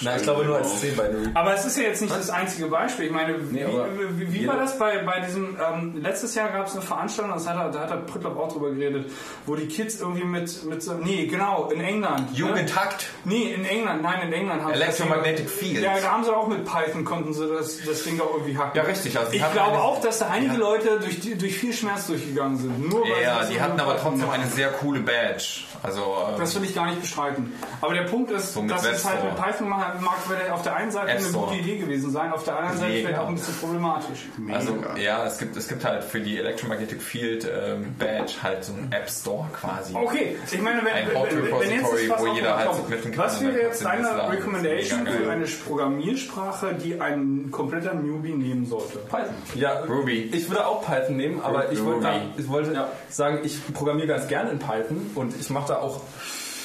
Na, 0.03 0.17
ich 0.17 0.23
glaube 0.23 0.45
nur 0.45 0.57
als 0.57 0.81
C-Binary. 0.81 1.31
Aber 1.35 1.55
es 1.55 1.65
ist 1.67 1.77
ja 1.77 1.85
jetzt 1.85 2.01
nicht 2.03 2.15
das 2.15 2.31
einzige 2.31 2.67
Beispiel. 2.67 3.07
Ich 3.07 3.13
meine, 3.13 3.35
wie, 3.53 3.63
aber 3.65 3.89
wie, 4.17 4.33
wie 4.33 4.47
war 4.47 4.57
das 4.57 4.79
bei, 4.79 5.03
bei 5.03 5.21
diesem, 5.21 5.57
ähm, 5.73 5.97
letztes 6.01 6.35
Jahr 6.35 6.49
gab 6.51 6.67
es 6.67 6.73
eine 6.73 6.83
Veranstaltung, 6.83 7.35
das 7.35 7.49
hat, 7.49 7.57
er- 7.57 7.71
da 7.71 7.81
hat 7.81 7.90
der 7.91 7.97
Prittloff 7.97 8.37
auch 8.39 8.53
drüber 8.53 8.71
geredet, 8.71 9.11
wo 9.47 9.55
die 9.57 9.67
Kids 9.67 10.01
irgendwie 10.01 10.25
mit, 10.25 10.65
mit 10.65 10.83
so, 10.83 10.95
nee, 10.95 11.27
genau, 11.27 11.71
in 11.71 11.81
England. 11.81 12.33
Ne? 12.33 12.37
Jugendhakt. 12.39 13.07
Nee, 13.25 13.53
in 13.53 13.65
England, 13.65 14.03
nein, 14.03 14.29
in 14.29 14.33
England 14.33 14.63
haben 14.63 14.73
Electromagnetic 14.73 15.49
Fields. 15.51 15.83
Ja, 15.83 15.99
da 16.01 16.13
haben 16.13 16.25
sie 16.25 16.35
auch 16.35 16.49
mit 16.49 16.65
Python, 16.65 17.05
konnten 17.05 17.33
sie 17.33 17.47
das, 17.49 17.79
das 17.85 18.03
Ding 18.05 18.21
auch 18.21 18.33
irgendwie 18.35 18.57
hacken. 18.57 18.73
Ja, 18.77 18.83
richtig, 18.83 19.19
also 19.19 19.33
ich 19.33 19.39
glaube 19.53 19.73
eine- 19.73 19.83
auch, 19.83 20.01
dass 20.01 20.19
da 20.21 20.29
einige 20.29 20.57
Leute 20.57 20.99
durch, 21.01 21.21
die- 21.21 21.37
durch 21.37 21.57
viel 21.59 21.73
Schmerz 21.73 22.07
durchgegangen 22.07 22.57
sind. 22.59 22.89
Nur 22.91 23.03
weil 23.03 23.23
Ja, 23.23 23.45
die 23.45 23.61
hatten 23.61 23.79
aber 23.81 23.97
trotzdem 23.99 24.31
eine 24.31 24.47
sehr 24.47 24.69
coole 24.69 25.01
Badge. 25.01 25.63
Also, 25.83 26.01
ähm, 26.29 26.35
Das 26.39 26.55
will 26.55 26.65
ich 26.65 26.75
gar 26.75 26.87
nicht 26.87 27.01
bestreiten. 27.01 27.53
Aber 27.81 27.95
der 27.95 28.03
Punkt 28.05 28.31
ist, 28.31 28.53
So 28.55 28.63
dass 28.67 28.85
es 28.85 29.05
halt 29.05 29.25
mit. 29.25 29.37
Python 29.37 29.69
machen 29.69 30.03
mag 30.03 30.17
vielleicht 30.27 30.51
auf 30.51 30.63
der 30.63 30.77
einen 30.77 30.91
Seite 30.91 31.11
eine 31.13 31.27
gute 31.29 31.55
Idee 31.57 31.79
gewesen 31.79 32.11
sein, 32.11 32.33
auf 32.33 32.45
der 32.45 32.57
anderen 32.59 32.79
Seite 32.79 32.93
Mega. 32.93 33.07
vielleicht 33.09 33.21
auch 33.23 33.29
ein 33.29 33.35
bisschen 33.35 33.55
problematisch. 33.55 34.27
also 34.53 34.77
ja, 34.97 35.25
es 35.27 35.39
gibt, 35.39 35.57
es 35.57 35.69
gibt 35.69 35.85
halt 35.85 36.05
für 36.05 36.21
die 36.21 36.39
Electromagnetic 36.39 37.01
Field 37.03 37.45
ähm, 37.85 37.95
Badge 37.99 38.43
halt 38.43 38.65
so 38.65 38.73
einen 38.73 38.93
App 38.93 39.09
Store 39.09 39.49
quasi. 39.53 39.95
Okay, 39.95 40.37
ich 40.51 40.61
meine, 40.61 40.85
wenn, 40.85 40.93
Ein 40.93 41.09
wenn, 41.09 41.45
wenn, 41.45 41.61
wenn 41.61 41.71
jetzt 41.71 42.11
was 42.11 42.21
wo 42.21 42.27
jeder 42.29 42.57
halt 42.57 42.89
mitnehmen 42.89 43.15
kann 43.15 43.25
Was 43.25 43.41
wäre 43.41 43.61
jetzt 43.61 43.85
deine. 43.85 44.31
Recommendation 44.31 45.07
für 45.07 45.31
eine 45.31 45.45
Programmiersprache, 45.45 46.75
die 46.75 47.01
ein 47.01 47.51
kompletter 47.51 47.95
Newbie 47.95 48.33
nehmen 48.33 48.67
sollte? 48.67 48.99
Python. 48.99 49.35
Ja, 49.55 49.81
Ruby. 49.81 50.31
Ich 50.33 50.49
würde 50.49 50.67
auch 50.67 50.85
Python 50.85 51.17
nehmen, 51.17 51.41
aber 51.41 51.73
ich 51.73 51.85
wollte, 51.85 52.07
Ruby. 52.07 52.21
ich 52.37 52.49
wollte 52.49 52.89
sagen, 53.09 53.41
ich 53.43 53.73
programmiere 53.73 54.09
ganz 54.09 54.29
gerne 54.29 54.51
in 54.51 54.59
Python 54.59 55.11
und 55.15 55.39
ich 55.39 55.51
mache 55.51 55.69
da 55.69 55.77
auch. 55.79 56.01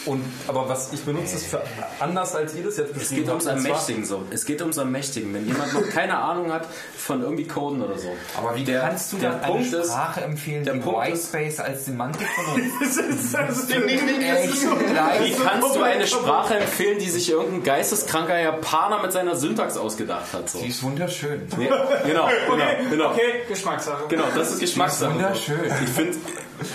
Und, 0.06 0.24
aber 0.48 0.70
was 0.70 0.94
ich 0.94 1.02
benutze 1.04 1.36
es 1.36 1.46
für 1.48 1.62
anders 2.00 2.36
als 2.36 2.54
jedes 2.54 2.78
jetzt 2.78 2.96
Es 2.96 3.10
geht 3.10 3.28
ums 3.28 3.46
Ermächtigen 3.46 4.06
so. 4.06 4.24
Es 4.30 4.46
geht 4.46 4.62
ums 4.62 4.78
Ermächtigen. 4.78 5.34
Wenn 5.34 5.48
jemand 5.48 5.74
noch 5.74 5.90
keine 5.90 6.18
Ahnung 6.18 6.52
hat 6.54 6.68
von 6.98 7.22
irgendwie 7.24 7.46
Coden 7.48 7.82
oder 7.82 7.98
so. 7.98 8.10
Aber 8.38 8.56
wie 8.56 8.64
Der- 8.64 8.82
kannst 8.82 9.14
du 9.14 9.18
der 9.18 9.32
dann 9.32 9.42
Punkt 9.42 9.68
eine 9.74 9.78
ist- 9.84 9.88
Sprache 9.92 10.22
empfehlen, 10.22 10.64
der 10.64 10.74
die 10.76 10.80
Punkt 10.82 11.08
ist- 11.08 11.34
Whitespace 11.34 11.60
als 11.66 11.86
Semantik 11.86 12.28
benutzt? 12.56 12.76
Das 12.82 12.98
ist, 12.98 13.34
das 13.34 13.58
ist, 13.58 13.72
Echt 13.72 15.40
Wie 15.40 15.44
kannst 15.44 15.76
du 15.76 15.82
eine 15.82 16.08
Sprache 16.08 16.56
empfehlen, 16.56 17.00
die 17.00 17.10
sich 17.10 17.30
irgendein 17.30 17.64
geisteskranker 17.64 18.38
Japaner 18.40 19.02
mit 19.02 19.12
seiner 19.12 19.36
Syntax 19.36 19.78
ausgedacht 19.78 20.32
hat? 20.34 20.50
So. 20.50 20.60
Die 20.60 20.68
ist 20.68 20.84
wunderschön. 20.84 21.42
Nee, 21.58 21.70
genau, 22.06 22.30
genau, 22.50 22.68
genau. 22.90 23.12
Okay, 23.12 23.42
Geschmackssache. 23.48 24.04
Genau, 24.10 24.26
das 24.36 24.52
ist 24.52 24.60
Geschmackssache. 24.60 25.14
Wunderschön. 25.16 25.60
Ich 25.84 25.90
finde, 25.90 26.18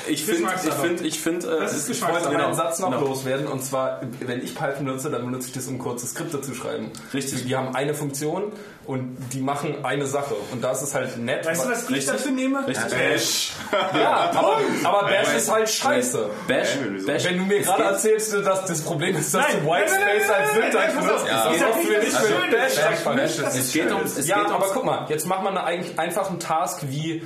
ich 0.09 0.25
finde, 0.25 0.49
ich 0.65 0.73
finde, 0.75 1.05
ich 1.07 1.20
finde, 1.20 1.47
äh, 1.57 1.60
Das 1.60 1.76
ist 1.76 1.89
Ich 1.89 2.00
wollte 2.02 2.15
Geschmackssache. 2.15 2.44
einen 2.44 2.55
Satz 2.55 2.78
noch 2.81 2.91
genau. 2.91 3.07
loswerden 3.07 3.47
und 3.47 3.65
zwar, 3.65 4.00
wenn 4.20 4.42
ich 4.42 4.55
Python 4.55 4.84
nutze, 4.86 5.10
dann 5.10 5.25
benutze 5.25 5.49
ich 5.49 5.55
das, 5.55 5.67
um 5.67 5.78
kurze 5.78 6.07
Skripte 6.07 6.41
zu 6.41 6.55
schreiben. 6.55 6.91
Richtig. 7.15 7.47
Die 7.47 7.57
haben 7.57 7.75
eine 7.75 7.94
Funktion 7.94 8.52
und 8.86 9.17
die 9.33 9.41
machen 9.41 9.84
eine 9.84 10.07
Sache. 10.07 10.34
Und 10.52 10.62
da 10.65 10.73
ist 10.73 10.83
es 10.83 10.94
halt 10.94 11.17
nett. 11.18 11.47
Weißt 11.47 11.65
du, 11.65 11.70
was 11.70 11.84
ich 11.84 11.91
Richtig. 11.91 12.12
dafür 12.12 12.33
nehme? 12.33 12.67
Richtig. 12.67 12.91
Bash. 12.91 13.52
Ja, 13.94 14.31
aber, 14.34 14.59
aber 14.84 15.09
Bash 15.09 15.34
ist 15.36 15.50
halt 15.50 15.68
scheiße. 15.70 16.28
Bash? 16.49 16.68
Bash. 17.07 17.25
Wenn 17.25 17.39
du 17.39 17.44
mir 17.44 17.60
gerade 17.60 17.83
erzählst, 17.84 18.34
dass 18.34 18.65
das 18.67 18.81
Problem 18.83 19.17
ist, 19.17 19.33
dass 19.34 19.47
Nein, 19.47 19.62
du 19.62 19.70
Whitespace 19.70 19.99
nein, 20.00 20.18
nein, 20.18 20.31
als 20.31 20.52
nein, 20.52 20.62
Syntax 20.62 20.75
nein, 20.75 20.94
nein, 20.94 21.07
benutzt, 21.07 21.25
das 21.28 21.57
Ich 21.57 21.65
auch 21.65 21.76
nicht, 21.76 21.86
für 21.89 21.94
dass 21.94 22.05
dich 22.05 22.15
es 22.15 22.20
mit 22.23 22.31
schön 22.41 22.50
Bash 22.50 22.73
ist. 22.73 22.84
einfach 22.84 23.15
Nicht, 23.15 23.39
dass 23.42 23.57
Es 23.57 23.73
geht 23.73 23.92
ums, 23.92 24.17
es 24.18 24.26
Ja, 24.28 24.42
geht 24.42 24.50
aber 24.52 24.67
guck 24.75 24.84
mal, 24.84 25.07
jetzt 25.09 25.26
macht 25.26 25.42
man 25.44 25.57
eigentlich 25.57 25.99
einfach 25.99 26.28
einen 26.28 26.41
Task 26.41 26.81
wie 26.89 27.23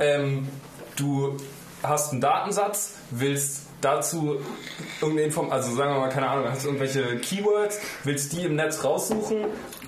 ähm, 0.00 0.48
du 0.96 1.36
hast 1.82 2.12
einen 2.12 2.20
Datensatz, 2.20 2.92
willst 3.10 3.65
dazu 3.80 4.36
irgendeine 5.00 5.26
Inform 5.26 5.50
also 5.50 5.74
sagen 5.74 5.92
wir 5.94 6.00
mal, 6.00 6.08
keine 6.08 6.28
Ahnung, 6.28 6.46
hast 6.50 6.64
irgendwelche 6.64 7.16
Keywords, 7.18 7.78
willst 8.04 8.32
die 8.32 8.44
im 8.44 8.56
Netz 8.56 8.82
raussuchen, 8.84 9.38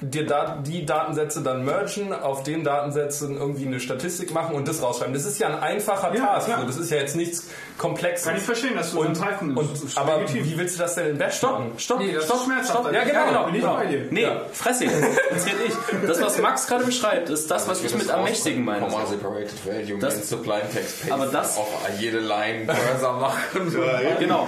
dir 0.00 0.26
da, 0.26 0.58
die 0.65 0.84
Datensätze 0.86 1.42
dann 1.42 1.65
mergen, 1.65 2.12
auf 2.12 2.42
den 2.42 2.65
Datensätzen 2.65 3.36
irgendwie 3.36 3.67
eine 3.67 3.81
Statistik 3.81 4.33
machen 4.33 4.55
und 4.55 4.68
das 4.68 4.83
rausschreiben. 4.83 5.15
Das 5.15 5.25
ist 5.25 5.39
ja 5.39 5.49
ein 5.49 5.58
einfacher 5.58 6.15
Ja, 6.15 6.26
Task, 6.39 6.50
so. 6.60 6.67
das 6.67 6.76
ist 6.76 6.91
ja 6.91 6.99
jetzt 6.99 7.17
nichts 7.17 7.44
Komplexes. 7.78 8.26
Kann 8.26 8.36
ich 8.36 8.42
verstehen, 8.42 8.75
dass 8.76 8.92
du 8.92 9.00
und, 9.00 9.17
so 9.17 9.23
einen 9.23 9.33
Python 9.39 9.57
und. 9.57 9.73
Das 9.73 9.83
ist 9.83 9.99
Aber 9.99 10.20
wie 10.33 10.58
willst 10.58 10.76
du 10.76 10.81
das 10.83 10.94
denn 10.94 11.10
in 11.10 11.18
Bash 11.18 11.41
machen? 11.42 11.73
Stopp, 11.78 11.99
Nee, 12.00 12.12
das 12.12 12.25
stopp, 12.25 12.41
stopp. 12.65 12.92
Ja, 12.92 13.05
genau, 13.05 13.26
genau. 13.26 13.44
Bin 13.47 13.55
ich 13.55 13.60
genau. 13.60 13.75
bei 13.76 13.86
dir. 13.86 14.07
Nee, 14.10 14.26
Fresse 14.52 14.84
jetzt. 14.84 15.02
Jetzt 15.31 15.47
red 15.47 15.55
ich. 15.67 16.07
Das, 16.07 16.20
was 16.20 16.39
Max 16.39 16.67
gerade 16.67 16.84
beschreibt, 16.84 17.31
ist 17.31 17.50
das, 17.50 17.67
was 17.68 17.83
ich 17.83 17.94
mit 17.94 18.08
Ermächtigen 18.08 18.65
meine. 18.65 18.86
Komma 18.86 19.07
separated 19.07 19.67
value, 19.67 19.99
Das- 19.99 20.17
das 20.18 20.28
Sublime 20.28 20.62
Text 20.73 21.00
Paste 21.00 21.15
Aber 21.15 21.26
das- 21.26 21.57
auf 21.57 21.68
jede 21.99 22.18
Line 22.20 22.67
Cursor 22.67 23.12
machen. 23.20 23.77
Genau. 24.18 24.47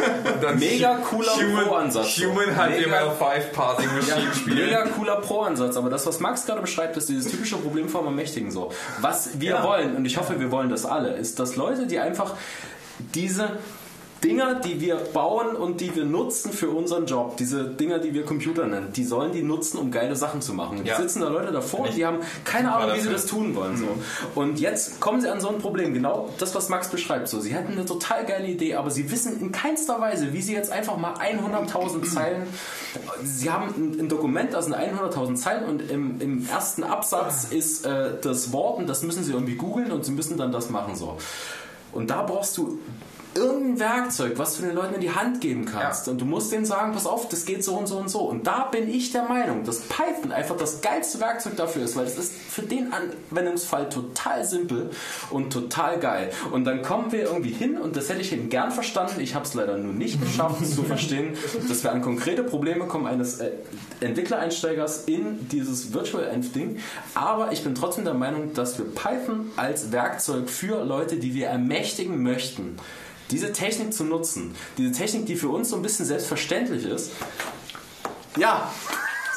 Mega 0.57 0.97
cooler 0.97 1.33
Pro-Ansatz. 1.65 2.18
Human 2.18 2.57
hat 2.57 2.70
Mega- 2.70 2.89
ML5 3.12 3.52
Parsing 3.52 3.89
Machine 3.94 4.34
spielen. 4.34 4.67
Mega 4.67 4.84
cooler 4.86 5.17
Pro-Ansatz, 5.17 5.76
aber 5.76 5.91
das, 5.91 6.07
was 6.07 6.20
Max 6.20 6.47
gerade 6.47 6.60
beschreibt, 6.60 6.97
ist 6.97 7.09
dieses 7.09 7.31
typische 7.31 7.57
Problem 7.57 7.89
vom 7.89 8.07
Ermächtigen 8.07 8.50
so. 8.50 8.73
Was 9.00 9.41
wir 9.41 9.62
wollen, 9.62 9.97
und 9.97 10.05
ich 10.05 10.17
hoffe, 10.17 10.39
wir 10.41 10.50
wollen 10.50 10.70
das 10.70 10.84
alle, 10.86 11.15
ist, 11.15 11.39
dass 11.39 11.57
Leute, 11.57 11.86
die 11.86 11.99
einfach 11.99 12.34
diese 13.15 13.50
Dinger, 14.23 14.57
die 14.57 14.81
wir 14.81 14.97
bauen 14.97 15.57
und 15.57 15.81
die 15.81 15.95
wir 15.95 16.05
nutzen 16.05 16.53
für 16.53 16.71
unseren 16.71 17.07
Job, 17.07 17.37
diese 17.39 17.65
Dinger, 17.65 17.99
die 17.99 18.13
wir 18.13 18.25
Computer 18.25 18.67
nennen, 18.67 18.93
die 18.93 19.05
sollen 19.05 19.33
die 19.33 19.43
nutzen, 19.43 19.79
um 19.79 19.91
geile 19.91 20.15
Sachen 20.15 20.43
zu 20.43 20.53
machen. 20.53 20.85
Ja. 20.85 20.97
sitzen 21.01 21.21
da 21.21 21.29
Leute 21.29 21.53
davor 21.53 21.81
und 21.81 21.97
die 21.97 22.05
haben 22.05 22.19
keine 22.45 22.75
Ahnung, 22.75 22.97
wie 22.97 23.01
sie 23.01 23.11
das 23.11 23.27
tun 23.27 23.55
wollen. 23.55 23.77
So. 23.77 23.87
Und 24.35 24.61
jetzt 24.61 25.01
kommen 25.01 25.21
sie 25.21 25.29
an 25.29 25.41
so 25.41 25.49
ein 25.49 25.59
Problem, 25.59 25.95
genau 25.95 26.29
das, 26.39 26.55
was 26.55 26.69
Max 26.69 26.89
beschreibt. 26.89 27.29
So, 27.29 27.41
sie 27.41 27.55
hätten 27.55 27.73
eine 27.73 27.87
total 27.87 28.27
geile 28.27 28.47
Idee, 28.47 28.75
aber 28.75 28.91
sie 28.91 29.11
wissen 29.11 29.41
in 29.41 29.53
keinster 29.53 30.01
Weise, 30.01 30.33
wie 30.33 30.43
sie 30.43 30.53
jetzt 30.53 30.71
einfach 30.71 30.99
mal 30.99 31.15
100.000 31.15 32.05
Zeilen, 32.15 32.43
sie 33.25 33.51
haben 33.51 33.75
ein, 33.77 34.01
ein 34.01 34.09
Dokument, 34.09 34.53
das 34.53 34.67
sind 34.67 34.75
100.000 34.75 35.37
Zeilen 35.37 35.65
und 35.65 35.91
im, 35.91 36.21
im 36.21 36.47
ersten 36.47 36.85
Absatz 36.85 37.45
ist 37.51 37.87
äh, 37.87 38.11
das 38.21 38.53
Wort 38.53 38.79
und 38.79 38.87
das 38.87 39.03
müssen 39.03 39.25
sie 39.25 39.33
irgendwie 39.33 39.55
googeln 39.55 39.93
und 39.93 40.05
sie 40.05 40.13
müssen 40.13 40.37
dann 40.37 40.53
das 40.53 40.69
machen. 40.69 40.95
So. 40.95 41.17
Und 41.93 42.11
da 42.11 42.23
brauchst 42.23 42.57
du 42.59 42.79
irgendein 43.34 43.81
Werkzeug, 43.81 44.33
was 44.36 44.57
du 44.57 44.62
den 44.62 44.75
Leuten 44.75 44.94
in 44.94 45.00
die 45.00 45.15
Hand 45.15 45.41
geben 45.41 45.65
kannst. 45.65 46.09
Und 46.09 46.20
du 46.20 46.25
musst 46.25 46.52
denen 46.52 46.65
sagen, 46.65 46.92
pass 46.92 47.07
auf, 47.07 47.28
das 47.28 47.44
geht 47.44 47.65
so 47.65 47.76
und 47.76 47.86
so 47.86 47.99
und 47.99 48.09
so. 48.09 48.20
Und 48.20 48.47
da 48.47 48.65
bin 48.65 48.89
ich 48.89 49.12
der 49.12 49.25
Meinung, 49.25 49.65
dass 49.65 49.81
Python 49.83 50.33
einfach 50.33 50.57
das 50.57 50.81
geilste 50.81 51.20
Werkzeug 51.20 51.57
dafür 51.57 51.84
ist, 51.84 51.97
weil 51.97 52.07
es 52.07 52.18
ist 52.18 52.33
für 52.33 52.62
den 52.62 52.92
Anwendungsfall 52.92 53.89
total 53.89 54.44
simpel 54.44 54.91
und 55.31 55.52
total 55.52 55.99
geil. 55.99 56.31
Und 56.50 56.65
dann 56.65 56.83
kommen 56.83 57.12
wir 57.12 57.23
irgendwie 57.23 57.52
hin, 57.52 57.78
und 57.78 57.97
das 57.97 58.09
hätte 58.09 58.20
ich 58.20 58.33
eben 58.33 58.49
gern 58.49 58.73
verstanden, 58.73 59.20
ich 59.20 59.34
habe 59.34 59.44
es 59.44 59.55
leider 59.55 59.76
nur 59.76 59.92
nicht 59.92 60.20
geschafft 60.20 60.60
es 60.62 60.75
zu 60.75 60.83
verstehen, 60.83 61.36
dass 61.68 61.84
wir 61.84 61.92
an 61.92 62.02
konkrete 62.02 62.42
Probleme 62.42 62.86
kommen 62.86 63.07
eines 63.07 63.41
äh, 63.41 63.50
Entwicklereinsteigers 64.00 65.05
in 65.05 65.49
dieses 65.49 65.92
Virtual 65.92 66.25
Env 66.26 66.52
Ding. 66.52 66.78
Aber 67.15 67.52
ich 67.52 67.62
bin 67.62 67.75
trotzdem 67.75 68.05
der 68.05 68.15
Meinung, 68.15 68.55
dass 68.55 68.78
wir 68.78 68.86
Python 68.86 69.50
als 69.57 69.92
Werkzeug 69.92 70.49
für 70.49 70.84
Leute, 70.84 71.17
die 71.17 71.34
wir 71.34 71.47
ermächtigen 71.47 72.23
möchten, 72.23 72.76
diese 73.31 73.52
Technik 73.52 73.92
zu 73.94 74.05
nutzen, 74.05 74.55
diese 74.78 74.92
Technik, 74.92 75.26
die 75.26 75.36
für 75.36 75.49
uns 75.49 75.70
so 75.70 75.76
ein 75.76 75.83
bisschen 75.83 76.07
selbstverständlich 76.07 76.84
ist. 76.86 77.12
Ja, 78.36 78.70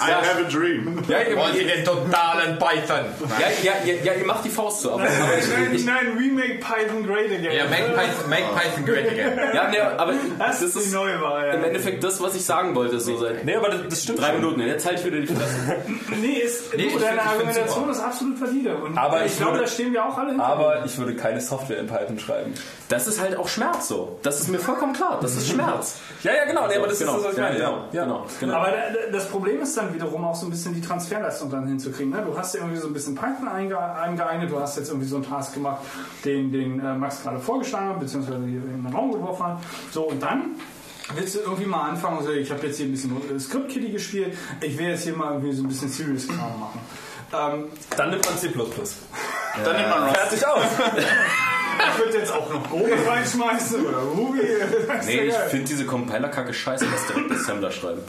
I 0.02 0.12
have 0.12 0.44
a 0.46 0.50
dream. 0.50 1.02
ja, 1.08 1.22
ihr, 1.22 1.38
Wollt 1.38 1.56
ihr 1.56 1.68
den 1.68 1.86
totalen 1.86 2.58
Python? 2.58 3.06
ja, 3.40 3.48
ja, 3.64 3.74
ja, 3.86 3.94
ja, 4.04 4.14
ihr 4.14 4.26
macht 4.26 4.44
die 4.44 4.50
Faust 4.50 4.82
so. 4.82 4.92
Aber, 4.94 5.04
aber 5.04 5.38
ich, 5.38 5.48
Nein, 5.48 5.72
ich, 5.76 5.86
nein, 5.86 6.18
remake 6.18 6.56
Python 6.60 7.06
great 7.06 7.28
again. 7.32 7.54
Ja, 7.54 7.66
make 7.66 7.90
Python, 7.94 8.30
make 8.30 8.44
Python 8.56 8.86
great 8.86 9.08
again. 9.08 9.40
ja, 9.54 9.70
nee, 9.70 9.80
aber 9.80 10.14
das, 10.40 10.60
das 10.62 10.76
ist 10.76 10.88
die 10.90 10.94
neue 10.94 11.22
Variante. 11.22 11.58
im 11.60 11.64
Endeffekt 11.66 12.04
das, 12.04 12.20
was 12.22 12.36
ich 12.36 12.44
sagen 12.44 12.76
wollte, 12.76 13.00
so 13.00 13.18
seit 13.18 13.46
Nee, 13.46 13.56
aber 13.56 13.70
das, 13.70 13.82
das 13.88 14.04
stimmt 14.04 14.20
drei. 14.20 14.34
Minuten. 14.34 14.62
Jetzt 14.62 14.86
halt 14.86 15.06
wieder 15.06 15.20
die 15.22 15.28
Fresse. 15.28 15.76
Nee, 16.20 16.40
ist, 16.40 16.76
Nee, 16.76 16.90
du, 16.92 17.00
deine 17.00 17.20
find- 17.20 17.28
Argumentation 17.32 17.90
ist 17.90 18.00
absolut 18.00 18.42
valide. 18.42 18.76
Und 18.76 18.98
Aber 18.98 19.24
ich, 19.26 19.32
ich 19.34 19.38
glaube, 19.38 19.54
würde- 19.54 19.66
da 19.66 19.72
stehen 19.72 19.94
wir 19.94 20.06
auch 20.06 20.18
alle 20.18 20.32
hinter. 20.32 20.44
Aber 20.46 20.86
ich 20.86 20.98
würde 20.98 21.16
keine 21.16 21.40
Software 21.40 21.78
in 21.80 21.88
Python 21.88 22.20
schreiben. 22.20 22.54
Das 22.94 23.08
ist 23.08 23.20
halt 23.20 23.36
auch 23.38 23.48
Schmerz 23.48 23.88
so. 23.88 24.20
Das 24.24 24.40
ist 24.40 24.48
mir 24.50 24.60
vollkommen 24.60 24.94
klar. 24.94 25.20
Das 25.22 25.36
ist 25.36 25.50
Schmerz. 25.50 25.96
Ja, 26.24 26.34
ja, 26.36 26.46
genau. 26.46 26.68
Nee, 26.68 26.78
aber 26.78 26.88
das 26.88 27.00
genau, 27.00 27.18
ist 27.18 27.26
das, 27.26 27.26
was 27.26 27.32
ich 27.34 27.38
ja, 27.40 27.44
meine. 27.46 27.58
genau, 27.58 27.78
Ja. 27.92 28.04
genau, 28.04 28.26
genau. 28.40 28.54
Aber 28.56 28.68
da- 28.72 29.12
das 29.12 29.28
Problem 29.28 29.62
ist 29.62 29.76
dann 29.76 29.94
wiederum 29.94 30.24
auch 30.26 30.36
so 30.36 30.46
ein 30.48 30.50
bisschen 30.52 30.74
die 30.74 30.82
Transferleistung 30.82 31.50
dann 31.50 31.68
hinzukriegen. 31.68 32.12
Ne? 32.12 32.24
Du 32.26 32.38
hast 32.38 32.54
ja 32.56 32.62
irgendwie 32.62 32.80
so 32.80 32.88
ein 32.88 32.94
bisschen 32.94 33.16
Python 33.16 33.48
einge 33.48 33.78
eingeeignet, 33.80 34.52
du 34.52 34.60
hast 34.60 34.78
jetzt 34.78 34.90
irgendwie 34.90 35.08
so 35.08 35.16
einen 35.18 35.26
Task 35.28 35.54
gemacht, 35.54 35.82
den, 36.26 36.52
den 36.52 36.80
äh, 36.80 36.94
Max 36.96 37.22
gerade 37.24 37.40
vorgeschlagen 37.40 37.90
hat, 37.90 38.00
beziehungsweise 38.00 38.38
hier 38.46 38.62
in 38.62 38.84
den 38.84 38.94
Raum 38.94 39.12
geworfen 39.12 39.46
hat. 39.46 39.58
So, 39.92 40.04
und 40.10 40.22
dann 40.22 40.56
willst 41.16 41.36
du 41.36 41.40
irgendwie 41.40 41.66
mal 41.66 41.90
anfangen 41.90 42.18
und 42.20 42.24
sagen, 42.24 42.38
ich 42.38 42.50
habe 42.52 42.66
jetzt 42.66 42.78
hier 42.78 42.86
ein 42.86 42.92
bisschen 42.92 43.36
äh, 43.36 43.40
Script 43.40 43.70
Kitty 43.70 43.90
gespielt, 43.90 44.38
ich 44.62 44.78
will 44.78 44.88
jetzt 44.90 45.04
hier 45.04 45.16
mal 45.16 45.34
irgendwie 45.34 45.54
so 45.54 45.64
ein 45.64 45.68
bisschen 45.68 45.90
Serious 45.90 46.28
Kram 46.28 46.60
machen. 46.60 46.80
Ähm, 47.36 47.66
Dann 47.98 48.12
nimmt 48.12 48.26
man 48.26 48.38
C++. 48.38 48.50
Dann 49.64 49.76
nimmt 49.76 49.90
man 49.90 50.04
Rust. 50.04 50.16
Fertig 50.18 50.48
aus. 50.48 50.64
ich 51.94 52.00
würde 52.00 52.18
jetzt 52.18 52.32
auch 52.32 52.50
noch 52.50 52.70
Go 52.70 52.88
reinschmeißen 53.08 53.86
oder 53.86 53.98
Ruby. 53.98 54.42
Nee, 55.06 55.22
ich 55.22 55.36
finde 55.36 55.68
diese 55.68 55.86
Compiler-Kacke 55.86 56.54
scheiße, 56.54 56.88
lass 56.92 57.08
direkt 57.08 57.32
Assembler 57.32 57.72
schreiben. 57.72 58.02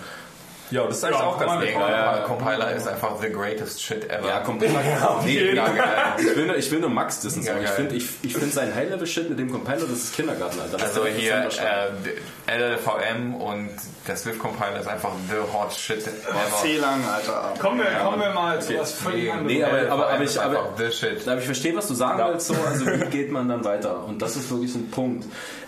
Ja, 0.71 0.85
das 0.87 0.97
ist 0.99 1.05
eigentlich 1.05 1.19
Ja, 1.21 1.27
auch 1.27 1.39
ganz 1.39 1.63
mega. 1.65 1.91
Ja, 1.91 2.19
Compiler 2.27 2.73
ist 2.73 2.89
einfach 2.89 3.21
the 3.21 3.29
greatest 3.31 3.83
shit 3.83 4.11
ever. 4.11 4.27
Ja, 4.27 4.41
Compiler. 4.41 4.81
nee, 5.25 5.53
ja, 5.55 5.67
ja, 5.75 6.17
ich, 6.19 6.37
will 6.37 6.47
nur, 6.47 6.57
ich 6.57 6.71
will 6.71 6.81
nur 6.81 6.91
Max 6.91 7.21
dissen. 7.21 7.43
So. 7.43 7.51
Ja, 7.51 7.59
Ich 7.59 7.65
geil. 7.67 7.75
finde 7.75 7.95
ich, 7.97 8.09
ich 8.23 8.35
find 8.35 8.53
sein 8.53 8.75
High-Level-Shit 8.75 9.29
mit 9.29 9.39
dem 9.39 9.53
Compiler, 9.53 9.81
das 9.81 9.91
ist 9.99 10.15
Kindergarten, 10.17 10.59
Alter. 10.61 10.79
Lass 10.79 10.89
Also 10.89 11.03
direkt 11.05 11.21
hier 11.21 11.49
äh, 12.47 12.57
LLVM 12.59 13.35
und 13.35 13.71
der 14.09 14.17
Swift 14.17 14.39
Compiler 14.39 14.81
ist 14.81 14.89
einfach 14.89 15.11
the 15.29 15.37
hot 15.53 15.73
shit 15.73 16.07
ever. 16.07 16.57
C 16.63 16.77
lang, 16.77 17.01
Alter. 17.07 17.55
Kommen 17.61 17.79
wir, 17.79 17.87
kommen 18.03 18.21
wir 18.21 18.31
mal 18.31 18.61
zu 18.61 18.79
was 18.79 18.93
völlig 18.93 19.25
Nee, 19.25 19.31
anderem. 19.31 19.47
Nee, 19.47 19.65
aber, 19.65 19.93
aber, 19.93 20.09
aber, 20.11 20.19
ich, 20.23 20.31
ist 20.31 20.39
aber, 20.39 20.59
aber 20.61 21.39
ich 21.39 21.45
verstehe, 21.45 21.77
was 21.77 21.89
du 21.89 21.95
sagen 21.95 22.23
willst. 22.33 22.47
So, 22.49 22.55
also 22.55 22.87
wie 22.87 23.05
geht 23.11 23.31
man 23.31 23.49
dann 23.49 23.65
weiter? 23.65 24.05
Und 24.05 24.21
das 24.23 24.37
ist 24.37 24.51
wirklich 24.51 24.75
ein 24.75 24.91
Punkt. 24.91 25.25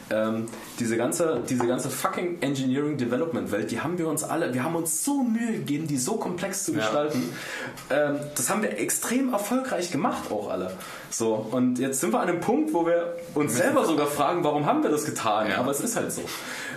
Ähm, 0.09 0.47
diese 0.79 0.97
ganze, 0.97 1.41
diese 1.49 1.67
ganze 1.67 1.91
fucking 1.91 2.41
Engineering 2.41 2.97
Development 2.97 3.51
Welt, 3.51 3.73
die 3.73 3.81
haben 3.81 3.99
wir 3.99 4.07
uns 4.07 4.23
alle, 4.23 4.55
wir 4.55 4.63
haben 4.63 4.77
uns 4.77 5.05
so 5.05 5.23
Mühe 5.25 5.53
gegeben, 5.55 5.89
die 5.89 5.97
so 5.97 6.15
komplex 6.17 6.63
zu 6.65 6.73
gestalten. 6.73 7.31
Ähm, 7.91 8.21
das 8.37 8.49
haben 8.49 8.63
wir 8.63 8.79
extrem 8.79 9.33
erfolgreich 9.33 9.91
gemacht, 9.91 10.31
auch 10.31 10.49
alle. 10.49 10.71
So, 11.11 11.35
und 11.51 11.81
jetzt 11.81 12.01
sind 12.01 12.13
wir 12.13 12.21
an 12.21 12.29
einem 12.29 12.41
Punkt, 12.41 12.73
wo 12.73 12.87
wir 12.87 13.17
uns 13.35 13.57
selber 13.57 13.85
sogar 13.85 14.07
fragen, 14.07 14.45
warum 14.45 14.65
haben 14.65 14.85
wir 14.85 14.91
das 14.91 15.05
getan? 15.07 15.49
Ja. 15.51 15.59
Aber 15.59 15.73
es 15.73 15.81
ist 15.81 15.97
halt 15.97 16.13
so. 16.13 16.23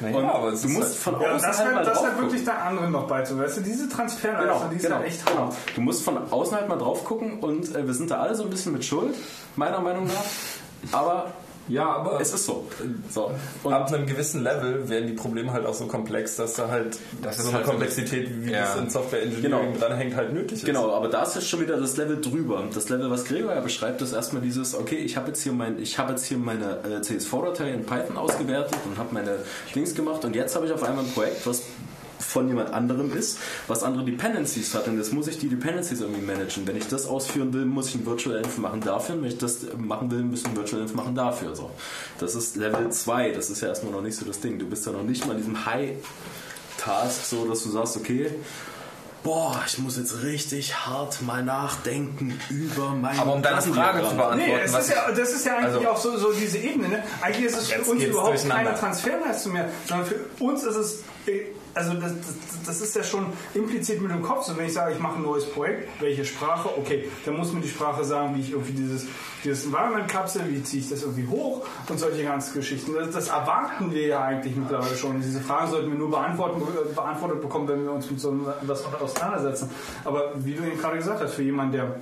Naja, 0.02 0.18
und 0.18 0.26
aber 0.26 0.52
du 0.52 0.68
musst 0.70 0.82
halt- 0.82 0.94
von 0.96 1.22
Ja, 1.22 1.32
außen 1.36 1.48
das 1.50 1.58
halt 1.60 1.66
halt, 1.68 1.76
mal 1.76 1.84
das 1.86 1.94
drauf 1.98 2.08
halt 2.08 2.18
wirklich 2.18 2.46
gucken. 2.46 2.56
der 2.58 2.66
anderen 2.66 2.92
noch 2.92 3.08
beizu. 3.08 3.38
Weißt 3.38 3.58
du, 3.58 3.62
diese 3.62 3.90
Transferleistung, 3.90 4.48
Genau, 4.58 4.70
die 4.72 4.76
ist 4.78 4.82
genau, 4.84 4.96
halt 4.96 5.06
echt 5.08 5.26
genau. 5.26 5.40
hart. 5.42 5.56
Du 5.76 5.82
musst 5.82 6.04
von 6.04 6.18
außen 6.32 6.58
halt 6.58 6.68
mal 6.68 6.78
drauf 6.78 7.04
gucken 7.06 7.40
und 7.42 7.76
äh, 7.76 7.86
wir 7.86 7.94
sind 7.94 8.10
da 8.10 8.22
alle 8.22 8.34
so 8.34 8.44
ein 8.44 8.50
bisschen 8.50 8.72
mit 8.74 8.84
Schuld, 8.86 9.14
meiner 9.56 9.82
Meinung 9.82 10.08
nach. 10.08 10.94
Aber 10.94 11.32
Ja, 11.70 11.86
aber 11.86 12.20
es 12.20 12.34
ist 12.34 12.46
so. 12.46 12.68
so. 13.10 13.32
Und 13.64 13.74
ab 13.74 13.88
einem 13.94 14.06
gewissen 14.08 14.44
Level 14.44 14.90
werden 14.90 15.08
die 15.08 15.14
Probleme 15.14 15.54
halt 15.54 15.66
auch 15.66 15.74
so 15.74 15.86
komplex, 15.86 16.36
dass 16.36 16.56
da 16.56 16.68
halt 16.70 16.98
Das 17.22 17.38
so 17.38 17.50
eine 17.50 17.58
halt- 17.58 17.66
Komplexität, 17.68 18.30
wie 18.44 18.52
Ja. 18.52 18.62
das 18.62 18.76
in 18.78 18.90
Software 18.90 19.22
Engineering 19.24 19.74
Genau. 19.74 19.80
dranhängt, 19.88 20.16
halt 20.16 20.34
nötig 20.34 20.54
ist. 20.60 20.66
Genau, 20.66 20.92
aber 20.94 21.08
da 21.08 21.24
ist 21.24 21.36
jetzt 21.36 21.48
schon 21.48 21.62
wieder 21.62 21.78
das 21.80 21.96
Level 21.98 22.20
drüber. 22.20 22.64
Das 22.74 22.90
Level, 22.90 23.10
was 23.12 23.24
Gregor 23.26 23.54
ja 23.54 23.62
beschreibt, 23.62 24.02
ist 24.02 24.14
erstmal 24.14 24.42
dieses, 24.42 24.74
okay, 24.76 24.98
ich 24.98 25.16
habe 25.16 25.28
jetzt 25.28 25.42
hier 25.44 25.54
mein, 25.54 25.80
ich 25.80 25.98
habe 26.00 26.12
jetzt 26.12 26.26
hier 26.26 26.38
meine 26.38 26.80
äh, 26.84 27.02
CSV-Datei 27.02 27.70
in 27.72 27.86
Python 27.86 28.18
ausgewertet 28.18 28.76
und 28.86 28.98
habe 28.98 29.14
meine 29.14 29.38
Dings 29.76 29.94
gemacht 29.96 30.26
und 30.26 30.36
jetzt 30.36 30.56
habe 30.56 30.66
ich 30.66 30.72
auf 30.72 30.84
einmal 30.84 31.06
ein 31.06 31.12
Projekt, 31.12 31.46
was 31.46 31.62
von 32.20 32.48
jemand 32.48 32.74
anderem 32.74 33.16
ist, 33.16 33.38
was 33.68 33.82
andere 33.84 34.04
Dependencies 34.04 34.74
hat 34.76 34.88
und 34.88 34.98
jetzt 34.98 35.14
muss 35.14 35.28
ich 35.28 35.40
die 35.40 35.48
Dependencies 35.50 36.02
irgendwie 36.02 36.22
managen. 36.22 36.68
Wenn 36.68 36.76
ich 36.76 36.88
das 36.88 37.06
ausführen 37.06 37.54
will, 37.54 37.66
muss 37.66 37.88
ich 37.90 37.96
ein 37.96 38.06
Virtual 38.06 38.38
Env 38.38 38.58
machen 38.58 38.82
dafür 38.82 39.16
und 39.16 39.22
wenn 39.24 39.30
ich 39.30 39.38
das 39.38 39.60
machen 39.78 40.12
will, 40.12 40.24
muss 40.24 40.42
ich 40.42 40.48
ein 40.48 40.56
Virtual 40.56 40.82
Env 40.82 40.94
machen 40.96 41.16
dafür. 41.16 41.56
So. 41.56 41.72
Das 42.20 42.36
ist 42.36 42.56
Level 42.56 42.90
2, 42.92 43.32
das 43.32 43.50
ist 43.50 43.62
ja 43.62 43.70
erstmal 43.70 43.94
noch 43.94 44.02
nicht 44.02 44.16
so 44.18 44.26
das 44.26 44.40
Ding. 44.40 44.60
Du 44.60 44.66
bist 44.68 44.86
ja 44.86 44.92
noch 44.92 45.04
nicht 45.04 45.26
mal 45.26 45.34
in 45.34 45.38
diesem 45.40 45.66
High 45.66 45.92
Task, 46.78 47.26
so 47.26 47.46
dass 47.46 47.64
du 47.64 47.70
sagst, 47.72 47.98
okay, 47.98 48.32
boah, 49.24 49.62
ich 49.68 49.78
muss 49.80 49.98
jetzt 49.98 50.24
richtig 50.24 50.76
hart 50.86 51.22
mal 51.22 51.44
nachdenken 51.44 52.40
über 52.50 52.90
mein 52.92 53.20
Aber 53.20 53.34
um 53.34 53.42
deine 53.42 53.62
Frage 53.62 54.00
zu 54.08 54.16
beantworten, 54.16 54.38
Nee, 54.38 54.56
es 54.64 54.72
was 54.74 54.88
ist 54.88 54.96
ja, 54.96 55.12
das 55.12 55.34
ist 55.34 55.46
ja 55.46 55.58
eigentlich 55.58 55.76
Also- 55.76 55.90
auch 55.90 55.98
so, 55.98 56.18
so 56.18 56.32
diese 56.32 56.58
Ebene. 56.58 56.88
Ne? 56.88 57.04
Eigentlich 57.22 57.46
ist 57.48 57.58
es 57.58 57.70
für 57.70 57.82
uns 57.92 58.04
überhaupt 58.04 58.48
keine 58.50 58.76
Transferleistung 58.76 59.54
mehr, 59.54 59.70
sondern 59.88 60.08
für 60.08 60.16
uns 60.44 60.64
ist 60.64 60.76
es, 60.76 61.00
äh, 61.28 61.42
also 61.80 61.94
das, 61.94 62.12
das, 62.12 62.36
das 62.66 62.82
ist 62.82 62.96
ja 62.96 63.04
schon 63.04 63.28
implizit 63.54 64.02
mit 64.02 64.12
dem 64.12 64.22
Kopf. 64.22 64.46
So, 64.46 64.58
wenn 64.58 64.66
ich 64.66 64.74
sage, 64.74 64.94
ich 64.94 65.00
mache 65.00 65.16
ein 65.16 65.22
neues 65.22 65.50
Projekt, 65.50 65.90
welche 66.02 66.26
Sprache, 66.26 66.70
okay, 66.78 67.10
dann 67.26 67.38
muss 67.38 67.54
mir 67.54 67.62
die 67.62 67.70
Sprache 67.70 68.04
sagen, 68.04 68.36
wie 68.36 68.42
ich 68.42 68.52
irgendwie 68.52 68.74
dieses, 68.74 69.06
dieses 69.44 69.66
Environment 69.66 70.08
kapsel, 70.08 70.42
wie 70.50 70.62
ziehe 70.62 70.84
ich 70.84 70.90
das 70.90 71.04
irgendwie 71.04 71.28
hoch 71.28 71.66
und 71.88 71.98
solche 71.98 72.24
ganzen 72.24 72.54
Geschichten. 72.54 72.94
Das, 72.94 73.12
das 73.12 73.30
erwarten 73.30 73.94
wir 73.94 74.08
ja 74.08 74.24
eigentlich 74.24 74.56
mittlerweile 74.56 74.96
schon. 74.96 75.22
Diese 75.22 75.40
Fragen 75.40 75.72
sollten 75.72 75.90
wir 75.90 75.98
nur 75.98 76.12
beantworten, 76.12 76.62
beantwortet 76.94 77.42
bekommen, 77.42 77.68
wenn 77.70 77.84
wir 77.84 77.94
uns 77.94 78.12
mit 78.12 78.20
so 78.20 78.36
etwas 78.62 78.84
auseinandersetzen. 79.02 79.70
Aber 80.04 80.34
wie 80.36 80.56
du 80.56 80.64
eben 80.64 80.78
gerade 80.78 80.98
gesagt 80.98 81.22
hast, 81.22 81.36
für 81.36 81.44
jemanden, 81.44 81.72
der 81.74 81.96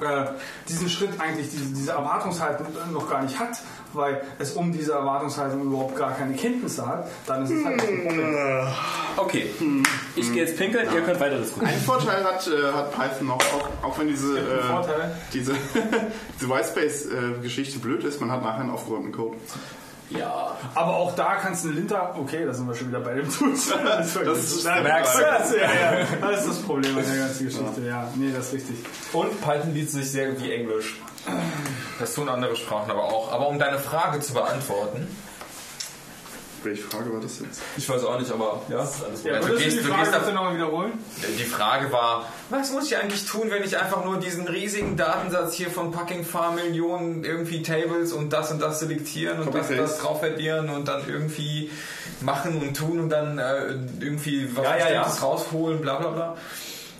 äh, 0.00 0.26
diesen 0.68 0.88
Schritt 0.90 1.18
eigentlich, 1.18 1.48
diese 1.50 1.92
Erwartungshaltung 1.92 2.66
noch 2.92 3.08
gar 3.08 3.22
nicht 3.22 3.38
hat, 3.38 3.62
weil 3.96 4.20
es 4.38 4.52
um 4.52 4.72
diese 4.72 4.92
Erwartungshaltung 4.92 5.62
überhaupt 5.62 5.96
gar 5.96 6.14
keine 6.14 6.34
Kenntnisse 6.34 6.86
hat, 6.86 7.08
dann 7.26 7.44
ist 7.44 7.50
es 7.50 7.64
halt 7.64 7.80
ein 7.80 8.04
Problem. 8.06 8.36
Okay, 9.16 9.46
ich 10.14 10.32
gehe 10.32 10.44
jetzt 10.44 10.56
pinkeln, 10.58 10.86
ihr 10.94 11.00
könnt 11.02 11.18
weiter 11.20 11.38
diskutieren. 11.38 11.72
Ein 11.74 11.80
Vorteil 11.80 12.22
hat, 12.24 12.46
äh, 12.48 12.72
hat 12.72 12.92
Python 12.92 13.28
noch, 13.28 13.38
auch, 13.38 13.68
auch 13.88 13.98
wenn 13.98 14.08
diese, 14.08 14.38
äh, 14.38 14.42
diese, 15.32 15.54
diese 16.40 16.48
Whitespace-Geschichte 16.50 17.78
blöd 17.78 18.04
ist, 18.04 18.20
man 18.20 18.30
hat 18.30 18.42
nachher 18.42 18.60
einen 18.60 18.70
aufgeräumten 18.70 19.12
Code. 19.12 19.36
Ja, 20.08 20.56
Aber 20.76 20.94
auch 20.98 21.16
da 21.16 21.34
kannst 21.34 21.64
du 21.64 21.68
eine 21.70 21.78
Linter, 21.80 22.14
okay, 22.16 22.44
da 22.46 22.52
sind 22.54 22.68
wir 22.68 22.74
schon 22.76 22.88
wieder 22.90 23.00
bei 23.00 23.14
dem 23.14 23.28
Tools. 23.38 23.70
Das 23.70 24.06
ist, 24.06 24.16
Das 24.24 24.38
ist- 24.38 24.64
Nein, 24.64 24.84
merkst 24.84 25.16
du. 25.16 25.20
das, 25.20 25.52
ja, 25.52 25.58
ja, 25.62 26.06
das 26.30 26.40
ist 26.42 26.48
das 26.50 26.58
Problem 26.62 26.96
an 26.96 27.04
der 27.04 27.16
ganzen 27.26 27.44
Geschichte. 27.46 27.80
Ja, 27.84 28.08
nee, 28.14 28.30
das 28.32 28.46
ist 28.48 28.52
richtig. 28.54 28.76
Und 29.12 29.40
Python 29.40 29.74
liest 29.74 29.92
sich 29.92 30.08
sehr 30.08 30.40
wie 30.40 30.52
Englisch. 30.52 30.94
Das 31.98 32.14
tun 32.14 32.28
andere 32.28 32.56
Sprachen 32.56 32.90
aber 32.90 33.04
auch. 33.04 33.32
Aber 33.32 33.48
um 33.48 33.58
deine 33.58 33.78
Frage 33.78 34.20
zu 34.20 34.34
beantworten, 34.34 35.06
Welche 36.62 36.82
Frage 36.82 37.12
war 37.12 37.20
das 37.20 37.38
jetzt? 37.40 37.60
Ich 37.76 37.88
weiß 37.88 38.02
auch 38.04 38.18
nicht, 38.18 38.30
aber 38.32 38.60
ja, 38.68 38.82
ist 38.82 39.04
alles 39.04 39.22
gut. 39.22 39.30
Ja, 39.32 39.38
du 39.38 39.46
würdest 39.48 39.64
gehst- 39.64 39.76
du 39.78 39.80
die 39.82 39.86
du 39.88 39.94
Frage 39.94 40.10
gehst 40.10 40.32
nochmal 40.34 40.54
wiederholen? 40.56 40.92
die 41.38 41.44
Frage 41.44 41.92
war, 41.92 42.26
was 42.50 42.72
muss 42.72 42.86
ich 42.86 42.96
eigentlich 42.96 43.24
tun, 43.24 43.50
wenn 43.50 43.62
ich 43.62 43.78
einfach 43.78 44.04
nur 44.04 44.18
diesen 44.18 44.48
riesigen 44.48 44.96
Datensatz 44.96 45.54
hier 45.54 45.70
von 45.70 45.92
Packing 45.92 46.24
Farm 46.24 46.56
Millionen 46.56 47.22
irgendwie 47.24 47.62
Tables 47.62 48.12
und 48.12 48.32
das 48.32 48.50
und 48.50 48.60
das 48.60 48.80
selektieren 48.80 49.40
und 49.40 49.54
das 49.54 49.70
und 49.70 49.76
das 49.78 49.98
drauf 49.98 50.22
addieren 50.24 50.68
und 50.70 50.88
dann 50.88 51.08
irgendwie 51.08 51.70
machen 52.20 52.60
und 52.60 52.76
tun 52.76 52.98
und 53.00 53.10
dann 53.10 53.38
äh, 53.38 53.66
irgendwie 54.00 54.54
was 54.56 54.64
Ja, 54.64 54.76
ja, 54.78 54.90
ja. 54.90 55.02
Rausholen, 55.02 55.80
bla 55.80 55.96
bla 55.98 56.08
bla. 56.10 56.36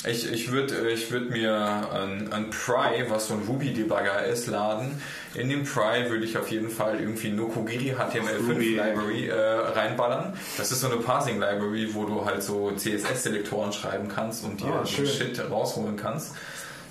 Ich, 0.05 0.31
ich 0.31 0.53
würde 0.53 0.91
ich 0.91 1.11
würd 1.11 1.31
mir 1.31 1.89
ein, 1.93 2.33
ein 2.33 2.51
Pry, 2.51 3.05
was 3.09 3.29
so 3.29 3.35
ein 3.35 3.41
Ruby-Debugger 3.49 4.25
ist, 4.27 4.47
laden. 4.47 5.01
In 5.35 5.49
den 5.49 5.65
Pry 5.65 6.09
würde 6.09 6.25
ich 6.25 6.37
auf 6.39 6.49
jeden 6.51 6.71
Fall 6.71 7.01
irgendwie 7.01 7.31
Nokogiri 7.31 7.95
HTML5 7.95 8.49
Ruby. 8.49 8.75
Library 8.77 9.29
äh, 9.29 9.35
reinballern. 9.35 10.35
Das 10.59 10.71
ist 10.71 10.81
so 10.81 10.87
eine 10.87 10.97
Parsing 10.99 11.41
Library, 11.41 11.89
wo 11.93 12.05
du 12.05 12.25
halt 12.25 12.43
so 12.43 12.71
CSS-Selektoren 12.73 13.73
schreiben 13.73 14.09
kannst 14.09 14.45
und 14.45 14.61
dir 14.61 14.67
Ah. 14.83 14.87
Shit 14.87 15.41
rausholen 15.51 15.97
kannst. 15.97 16.33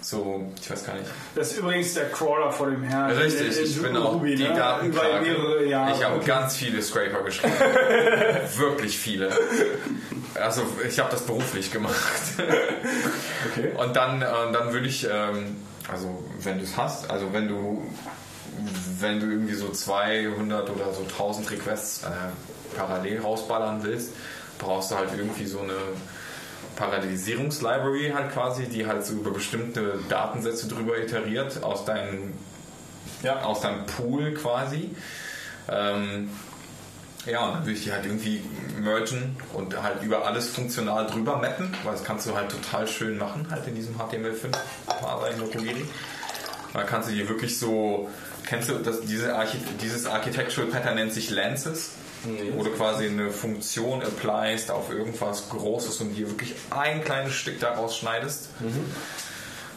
So, 0.06 0.46
ich 0.62 0.70
weiß 0.70 0.86
gar 0.86 0.94
nicht. 0.94 1.10
Das 1.34 1.52
ist 1.52 1.58
übrigens 1.58 1.96
der 1.96 2.12
Crawler 2.12 2.52
vor 2.52 2.70
dem 2.70 2.84
Herrn. 2.84 3.10
Richtig, 3.10 3.60
ich 3.60 3.82
bin 3.82 3.96
Ruby, 3.96 4.34
auch 4.34 4.38
die 4.38 4.44
ne? 4.44 4.80
Über 4.84 5.20
mehrere 5.20 5.66
Jahre. 5.66 5.96
Ich 5.96 6.04
habe 6.04 6.24
ganz 6.24 6.56
viele 6.58 6.80
Scraper 6.84 7.24
geschrieben. 7.24 7.54
Wirklich 8.58 9.00
viele. 9.00 9.32
Also 10.36 10.62
ich 10.88 11.00
habe 11.00 11.10
das 11.10 11.24
beruflich 11.24 11.72
gemacht. 11.72 11.96
Okay. 12.38 13.72
Und 13.78 13.96
dann, 13.96 14.22
äh, 14.22 14.26
dann 14.54 14.74
würde 14.74 14.88
ich, 14.88 15.08
ähm, 15.12 15.56
also 15.92 16.24
wenn 16.44 16.60
du 16.60 16.66
es 16.66 16.78
hast, 16.78 17.10
also 17.10 17.34
wenn 17.34 17.48
du, 17.48 17.84
wenn 19.00 19.20
du 19.20 19.26
irgendwie 19.26 19.56
so 19.56 19.70
200 19.70 20.70
oder 20.70 20.94
so 20.94 21.02
1000 21.02 21.50
Requests 21.50 22.04
äh, 22.04 22.78
parallel 22.78 23.22
rausballern 23.22 23.82
willst, 23.82 24.12
brauchst 24.60 24.92
du 24.92 24.98
halt 24.98 25.10
irgendwie 25.18 25.48
so 25.48 25.62
eine 25.62 25.74
Parallelisierungslibrary 26.76 28.12
halt 28.14 28.32
quasi, 28.32 28.66
die 28.66 28.86
halt 28.86 29.06
so 29.06 29.14
über 29.14 29.32
bestimmte 29.32 30.00
Datensätze 30.10 30.68
drüber 30.68 30.98
iteriert 30.98 31.64
aus 31.64 31.86
deinem, 31.86 32.34
ja, 33.24 33.42
aus 33.44 33.62
deinem 33.62 33.86
Pool 33.86 34.34
quasi. 34.34 34.92
Ähm, 35.70 36.30
ja, 37.26 37.44
und 37.46 37.54
dann 37.56 37.62
würde 37.64 37.72
ich 37.72 37.84
die 37.84 37.92
halt 37.92 38.06
irgendwie 38.06 38.42
mergen 38.80 39.36
und 39.54 39.82
halt 39.82 40.04
über 40.04 40.26
alles 40.26 40.50
funktional 40.50 41.08
drüber 41.08 41.38
mappen, 41.38 41.74
weil 41.84 41.94
das 41.94 42.04
kannst 42.04 42.28
du 42.28 42.36
halt 42.36 42.52
total 42.52 42.88
schön 42.88 43.18
machen, 43.18 43.48
halt 43.50 43.68
in 43.68 43.74
diesem 43.76 43.96
HTML5-Parser 43.96 45.32
in 45.32 45.40
Nokogiri. 45.40 45.86
Da 46.74 46.84
kannst 46.84 47.10
du 47.10 47.14
die 47.14 47.28
wirklich 47.28 47.58
so, 47.58 48.10
kennst 48.46 48.70
du 48.70 48.76
das, 48.76 49.02
diese 49.02 49.36
Archi 49.36 49.58
dieses 49.82 50.06
Architectural 50.06 50.70
Pattern 50.70 50.96
nennt 50.96 51.14
sich 51.14 51.32
Lances, 51.32 51.92
wo 52.54 52.64
du 52.64 52.72
quasi 52.72 53.06
eine 53.06 53.30
Funktion 53.32 54.02
applyst 54.02 54.72
auf 54.72 54.90
irgendwas 54.92 55.50
Großes 55.50 56.02
und 56.02 56.16
dir 56.16 56.30
wirklich 56.30 56.56
ein 56.70 57.04
kleines 57.04 57.34
Stück 57.34 57.60
daraus 57.60 57.98
schneidest. 57.98 58.50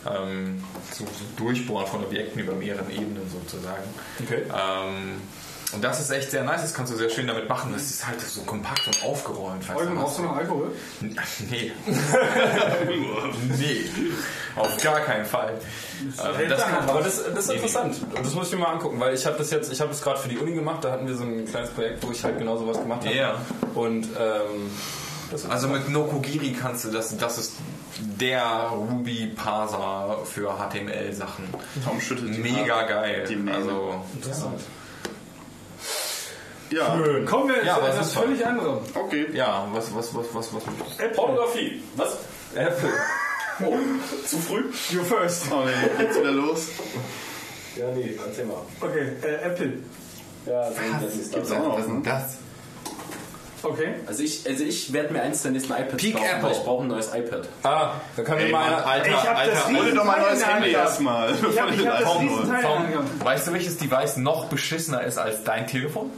Ähm, 0.06 0.62
so, 0.92 1.04
so 1.04 1.44
Durchbohren 1.44 1.86
von 1.86 2.04
Objekten 2.04 2.40
über 2.40 2.54
mehreren 2.54 2.90
Ebenen 2.90 3.28
sozusagen. 3.30 3.82
Okay. 4.22 4.42
Ähm, 4.44 5.20
Und 5.74 5.84
das 5.84 6.00
ist 6.00 6.10
echt 6.10 6.30
sehr 6.30 6.44
nice, 6.44 6.62
das 6.62 6.72
kannst 6.72 6.92
du 6.92 6.96
sehr 6.96 7.10
schön 7.10 7.26
damit 7.26 7.46
machen. 7.48 7.72
Das 7.74 7.82
ist 7.90 8.06
halt 8.06 8.20
so 8.20 8.40
kompakt 8.42 8.86
und 8.86 9.04
aufgeräumt. 9.04 9.64
Eugen, 9.74 9.94
du, 9.94 10.00
brauchst 10.00 10.18
du 10.18 10.22
noch 10.22 10.36
Alkohol? 10.36 10.72
Nee. 11.50 11.72
nee. 13.58 13.84
Auf 14.56 14.82
gar 14.82 15.00
keinen 15.00 15.26
Fall. 15.26 15.54
Also 16.16 16.40
das 16.48 16.64
kann, 16.64 16.88
Aber 16.88 17.02
das, 17.02 17.22
das 17.22 17.44
ist 17.44 17.50
interessant. 17.50 17.96
Und 18.14 18.24
das 18.24 18.34
muss 18.34 18.46
ich 18.46 18.54
mir 18.54 18.60
mal 18.60 18.72
angucken, 18.72 18.98
weil 18.98 19.14
ich 19.14 19.26
habe 19.26 19.36
das 19.36 19.50
jetzt, 19.50 19.70
ich 19.70 19.80
habe 19.80 19.90
das 19.90 20.00
gerade 20.00 20.18
für 20.18 20.28
die 20.28 20.38
Uni 20.38 20.52
gemacht, 20.52 20.84
da 20.84 20.92
hatten 20.92 21.06
wir 21.06 21.14
so 21.14 21.24
ein 21.24 21.44
kleines 21.44 21.70
Projekt, 21.70 22.04
wo 22.06 22.10
ich 22.12 22.24
halt 22.24 22.38
genau 22.38 22.56
sowas 22.56 22.78
gemacht 22.78 23.04
habe. 23.04 23.14
Ja. 23.14 23.34
Und 23.74 24.06
ähm, 24.18 24.70
das 25.30 25.44
ist 25.44 25.50
Also 25.50 25.68
mit 25.68 25.88
Nokogiri 25.90 26.52
kannst 26.52 26.86
du 26.86 26.90
das, 26.90 27.16
das 27.16 27.38
ist 27.38 27.52
der 27.98 28.42
Ruby-Parser 28.72 30.18
für 30.24 30.54
HTML-Sachen. 30.56 31.44
Tom 31.84 32.00
schüttelt 32.00 32.34
die 32.34 32.40
Mega 32.40 32.82
geil. 32.84 33.24
Also, 33.52 34.02
interessant. 34.14 34.60
Ja, 34.60 34.66
Kommen 37.26 37.48
wir 37.48 37.64
Ja, 37.64 37.74
zu 37.74 37.80
aber 37.80 37.88
etwas 37.90 38.12
völlig 38.12 38.46
anderem. 38.46 38.78
okay. 38.94 39.26
ja, 39.32 39.66
was, 39.72 39.94
was, 39.94 40.14
was, 40.14 40.26
was, 40.34 40.54
was 40.54 40.62
du? 40.64 41.08
Pornografie. 41.14 41.82
Was? 41.96 42.18
Apple. 42.54 42.90
Oh, 43.64 43.76
zu 44.26 44.36
früh? 44.38 44.64
You 44.90 45.02
first. 45.02 45.46
Oh 45.50 45.64
nee, 45.64 45.72
geht's 46.04 46.18
wieder 46.18 46.30
los. 46.32 46.68
Ja, 47.76 47.90
nee, 47.94 48.16
erzähl 48.24 48.44
mal. 48.46 48.62
Okay, 48.80 49.12
äh, 49.22 49.46
Apple. 49.46 49.72
Ja, 50.46 50.70
das 51.00 51.14
ist 51.16 51.32
Gibt's 51.34 51.50
auch 51.52 51.58
noch, 51.58 51.74
Was 51.74 51.80
ist 51.80 51.88
denn 51.88 52.02
das? 52.02 52.36
Okay. 53.62 53.94
Also 54.06 54.22
ich, 54.22 54.46
also 54.46 54.64
ich 54.64 54.92
werde 54.92 55.12
mir 55.12 55.22
eins 55.22 55.42
der 55.42 55.50
nächsten 55.50 55.72
iPads 55.72 55.96
Peak 55.96 56.14
kaufen, 56.16 56.26
Apple. 56.28 56.42
weil 56.44 56.52
ich 56.52 56.58
brauche 56.62 56.82
ein 56.84 56.88
neues 56.88 57.08
iPad. 57.14 57.48
Ah, 57.64 57.90
da 58.16 58.22
kann 58.22 58.36
mir 58.38 58.48
mal 58.50 58.64
einer. 58.66 58.86
Alter, 58.86 59.08
Ich 59.08 59.14
hab 59.16 59.24
das 59.44 59.64
Alter, 59.64 59.78
Hol 59.78 59.84
dir 59.90 59.94
doch 59.96 60.04
mal 60.04 60.14
ein 60.16 60.22
neues 60.22 60.46
Handy 60.46 60.72
Hand 60.72 60.84
erstmal. 60.84 61.30
Ich 61.32 61.60
habe 61.60 61.74
ich 61.74 61.86
hab 61.86 62.00
das 62.00 62.18
Riesenteil. 62.20 62.64
Weißt 63.24 63.46
du, 63.48 63.52
welches 63.52 63.78
Device 63.78 64.16
noch 64.16 64.44
beschissener 64.46 65.02
ist 65.02 65.18
als 65.18 65.42
dein 65.44 65.66
Telefon? 65.66 66.10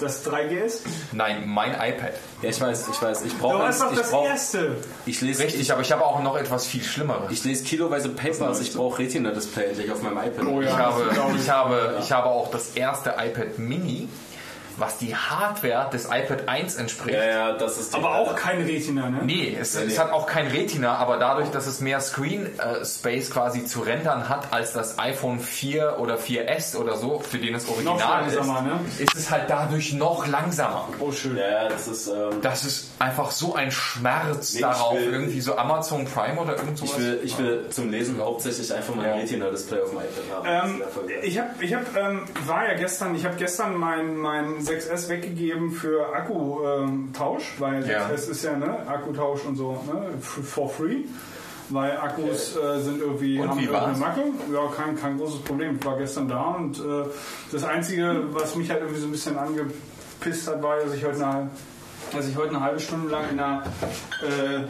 Das 0.00 0.26
3GS? 0.26 0.80
Nein, 1.12 1.44
mein 1.46 1.70
iPad. 1.72 2.12
Ja, 2.42 2.50
ich 2.50 2.60
weiß, 2.60 2.88
ich 2.92 3.00
weiß. 3.02 3.22
Ich 3.24 3.32
Du 3.32 3.38
brauche 3.38 3.58
warst 3.60 3.80
doch 3.82 3.92
ich 3.92 3.98
das 3.98 4.10
brauch, 4.10 4.26
erste. 4.26 4.76
ich 5.06 5.20
lese 5.20 5.44
Richtig, 5.44 5.72
aber 5.72 5.80
ich 5.82 5.92
habe 5.92 6.04
auch 6.04 6.22
noch 6.22 6.36
etwas 6.36 6.66
viel 6.66 6.82
Schlimmeres. 6.82 7.30
Ich 7.30 7.44
lese 7.44 7.64
kiloweise 7.64 8.08
Papers, 8.10 8.60
ich 8.60 8.72
brauche 8.74 8.98
Retina-Display 8.98 9.64
endlich 9.66 9.90
auf 9.90 10.02
meinem 10.02 10.18
iPad. 10.18 10.46
Oh 10.46 10.60
ja. 10.60 10.68
Ich 10.68 10.76
habe, 10.76 11.04
ich, 11.40 11.50
habe, 11.50 11.96
ich 12.00 12.12
habe 12.12 12.28
auch 12.28 12.50
das 12.50 12.70
erste 12.76 13.10
iPad 13.18 13.58
Mini, 13.58 14.08
was 14.78 14.98
die 14.98 15.14
Hardware 15.14 15.88
des 15.92 16.06
iPad 16.06 16.48
1 16.48 16.76
entspricht. 16.76 17.16
Ja, 17.16 17.24
ja, 17.24 17.52
das 17.52 17.78
ist 17.78 17.94
Aber 17.94 18.14
auch 18.16 18.34
kein 18.36 18.62
Retina, 18.62 19.08
ne? 19.10 19.20
Nee, 19.24 19.56
es, 19.60 19.74
es 19.74 19.98
hat 19.98 20.10
auch 20.12 20.26
kein 20.26 20.46
Retina, 20.48 20.96
aber 20.96 21.16
dadurch, 21.18 21.50
dass 21.50 21.66
es 21.66 21.80
mehr 21.80 22.00
Screen 22.00 22.46
äh, 22.58 22.84
Space 22.84 23.30
quasi 23.30 23.64
zu 23.64 23.80
rendern 23.80 24.28
hat 24.28 24.52
als 24.52 24.72
das 24.72 24.98
iPhone 24.98 25.38
4 25.40 25.96
oder 25.98 26.16
4S 26.16 26.76
oder 26.76 26.96
so, 26.96 27.18
für 27.20 27.38
den 27.38 27.54
es 27.54 27.68
original 27.68 27.98
langsamer, 28.22 28.58
ist, 28.88 28.98
ne? 29.00 29.04
ist 29.04 29.14
es 29.16 29.30
halt 29.30 29.44
dadurch 29.48 29.92
noch 29.92 30.26
langsamer. 30.26 30.88
Oh, 30.98 31.12
schön. 31.12 31.36
Ja, 31.36 31.48
ja, 31.64 31.68
das 31.68 31.86
ist. 31.88 32.08
Ähm, 32.08 32.40
Das 32.42 32.64
ist 32.64 32.90
einfach 32.98 33.30
so 33.30 33.54
ein 33.54 33.70
Schmerz 33.70 34.54
Nee, 34.54 34.60
darauf, 34.60 34.94
will- 34.96 35.12
irgendwie 35.12 35.40
so 35.40 35.56
Amazon 35.56 36.04
Prime 36.06 36.40
oder 36.40 36.56
irgend 36.56 36.78
sowas. 36.78 36.92
ich, 36.92 36.98
will, 36.98 37.20
ich 37.22 37.38
will 37.38 37.66
zum 37.70 37.90
Lesen 37.90 38.18
hauptsächlich 38.20 38.72
einfach 38.72 38.94
mal 38.94 39.04
ein 39.04 39.10
Ja. 39.10 39.16
Retina-Display 39.22 39.80
auf 39.82 39.90
dem 39.90 39.98
iPad 39.98 40.44
haben. 40.52 40.80
Ähm, 40.80 40.82
ich 41.22 41.38
habe, 41.38 41.48
ich 41.60 41.74
hab, 41.74 41.96
ähm, 41.96 42.22
war 42.46 42.66
ja 42.68 42.74
gestern, 42.74 43.14
ich 43.14 43.24
habe 43.24 43.36
gestern 43.36 43.76
mein, 43.76 44.16
mein 44.16 44.63
6S 44.64 45.08
weggegeben 45.08 45.70
für 45.70 46.14
Akkutausch, 46.14 47.54
weil 47.58 47.86
Ja. 47.88 48.08
6S 48.08 48.30
ist 48.30 48.44
ja 48.44 48.56
ne, 48.56 48.86
Akkutausch 48.88 49.44
und 49.44 49.56
so 49.56 49.72
ne, 49.86 50.10
for 50.20 50.68
free. 50.68 51.04
Weil 51.70 51.96
Akkus 51.96 52.56
äh, 52.56 52.78
sind 52.80 53.00
irgendwie 53.00 53.38
Und 53.40 53.48
haben 53.48 53.58
irgendeine? 53.58 53.96
Macke. 53.96 54.20
Ja, 54.52 54.66
kein, 54.76 54.96
kein 55.00 55.16
großes 55.16 55.40
Problem. 55.40 55.76
Ich 55.80 55.86
war 55.86 55.96
gestern 55.96 56.28
da 56.28 56.42
und 56.58 56.78
äh, 56.78 57.04
das 57.52 57.64
Einzige, 57.64 58.22
was 58.32 58.54
mich 58.54 58.68
halt 58.70 58.80
irgendwie 58.82 59.00
so 59.00 59.06
ein 59.06 59.12
bisschen 59.12 59.38
angepisst 59.38 60.46
hat, 60.46 60.62
war, 60.62 60.76
dass 60.76 60.92
ich 60.92 61.02
heute 61.06 61.26
eine, 61.26 61.50
dass 62.12 62.28
ich 62.28 62.36
heute 62.36 62.50
eine 62.50 62.60
halbe 62.60 62.80
Stunde 62.80 63.08
lang 63.10 63.30
in 63.30 63.40
einer 63.40 63.62
äh, 64.22 64.64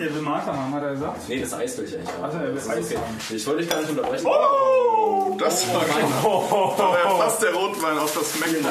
er 0.00 0.14
will 0.14 0.22
Martha 0.22 0.52
haben, 0.54 0.74
hat 0.74 0.82
er 0.82 0.90
gesagt. 0.92 1.28
Nee, 1.28 1.40
das 1.40 1.52
Eis 1.54 1.76
will 1.78 1.84
ich 1.86 1.94
eigentlich 1.94 2.08
haben. 2.12 2.24
Ach 2.24 2.32
so, 2.32 2.38
er 2.38 2.48
will 2.54 2.58
Eis 2.58 2.86
okay. 2.86 2.96
haben. 2.96 3.20
Ich 3.36 3.46
wollte 3.46 3.60
dich 3.62 3.70
gar 3.70 3.80
nicht 3.80 3.90
unterbrechen. 3.90 4.26
Oh, 4.26 5.36
das 5.38 5.74
war 5.74 5.84
knapp. 5.84 6.22
Da 6.22 6.82
war 6.84 6.98
ja 7.04 7.10
fast 7.16 7.42
der 7.42 7.54
Rotwein 7.54 7.98
auf 7.98 8.12
das 8.14 8.38
MacBook. 8.38 8.70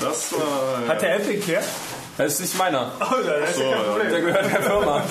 Das 0.00 0.32
war... 0.32 0.88
Hat 0.88 1.02
der 1.02 1.16
Apple 1.16 1.34
geklärt? 1.34 1.64
Das 2.16 2.34
ist 2.34 2.40
nicht 2.40 2.58
meiner. 2.58 2.92
Oh, 3.00 3.04
das 3.24 3.50
ist 3.50 3.60
ja 3.60 3.72
kein 3.72 3.84
Problem. 3.84 4.10
Der 4.10 4.20
gehört 4.20 4.44
der 4.52 4.62
Firma. 4.62 4.98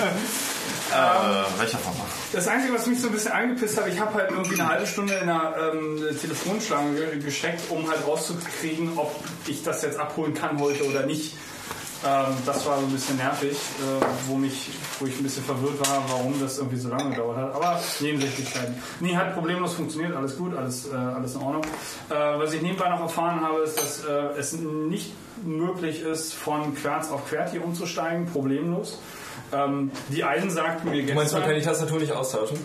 äh, 0.90 1.58
welcher 1.60 1.78
Firma? 1.78 2.04
Das 2.32 2.46
Einzige, 2.48 2.74
was 2.74 2.86
mich 2.86 3.00
so 3.00 3.08
ein 3.08 3.12
bisschen 3.12 3.32
angepisst 3.32 3.76
hat, 3.78 3.88
ich 3.88 3.98
habe 3.98 4.14
halt 4.14 4.30
irgendwie 4.30 4.60
eine 4.60 4.68
halbe 4.70 4.86
Stunde 4.86 5.14
in 5.14 5.28
einer 5.28 5.54
ähm, 5.72 6.00
Telefonschlange 6.20 6.94
ge- 6.94 7.18
gesteckt, 7.18 7.62
um 7.70 7.88
halt 7.90 8.06
rauszukriegen, 8.06 8.92
ob 8.96 9.12
ich 9.48 9.62
das 9.64 9.82
jetzt 9.82 9.98
abholen 9.98 10.34
kann 10.34 10.60
heute 10.60 10.84
oder 10.88 11.04
nicht. 11.06 11.34
Ähm, 12.02 12.34
das 12.46 12.64
war 12.66 12.78
so 12.78 12.86
ein 12.86 12.92
bisschen 12.92 13.16
nervig, 13.16 13.52
äh, 13.52 14.04
wo, 14.26 14.34
mich, 14.34 14.70
wo 14.98 15.06
ich 15.06 15.18
ein 15.18 15.22
bisschen 15.22 15.44
verwirrt 15.44 15.80
war, 15.86 16.02
warum 16.08 16.40
das 16.40 16.58
irgendwie 16.58 16.78
so 16.78 16.88
lange 16.88 17.10
gedauert 17.10 17.36
hat. 17.36 17.54
Aber 17.54 17.80
Nebensächlichkeiten. 18.00 18.74
Nee, 19.00 19.16
hat 19.16 19.34
problemlos 19.34 19.74
funktioniert, 19.74 20.16
alles 20.16 20.36
gut, 20.36 20.56
alles, 20.56 20.88
äh, 20.90 20.94
alles 20.94 21.34
in 21.34 21.42
Ordnung. 21.42 21.64
Äh, 22.08 22.14
was 22.14 22.54
ich 22.54 22.62
nebenbei 22.62 22.88
noch 22.88 23.00
erfahren 23.00 23.42
habe, 23.42 23.60
ist, 23.60 23.80
dass 23.80 24.04
äh, 24.04 24.38
es 24.38 24.52
nicht 24.52 25.12
möglich 25.44 26.00
ist, 26.02 26.32
von 26.32 26.74
Querz 26.74 27.10
auf 27.10 27.28
QWERTY 27.28 27.58
umzusteigen, 27.58 28.26
problemlos. 28.26 28.98
Ähm, 29.52 29.90
die 30.08 30.24
einen 30.24 30.50
sagten 30.50 30.90
mir 30.90 31.04
Du 31.04 31.14
meinst, 31.14 31.32
man 31.32 31.42
kann 31.42 31.54
gestern, 31.54 31.74
die 31.74 31.78
Tastatur 31.78 32.00
nicht 32.00 32.12
austauschen? 32.12 32.58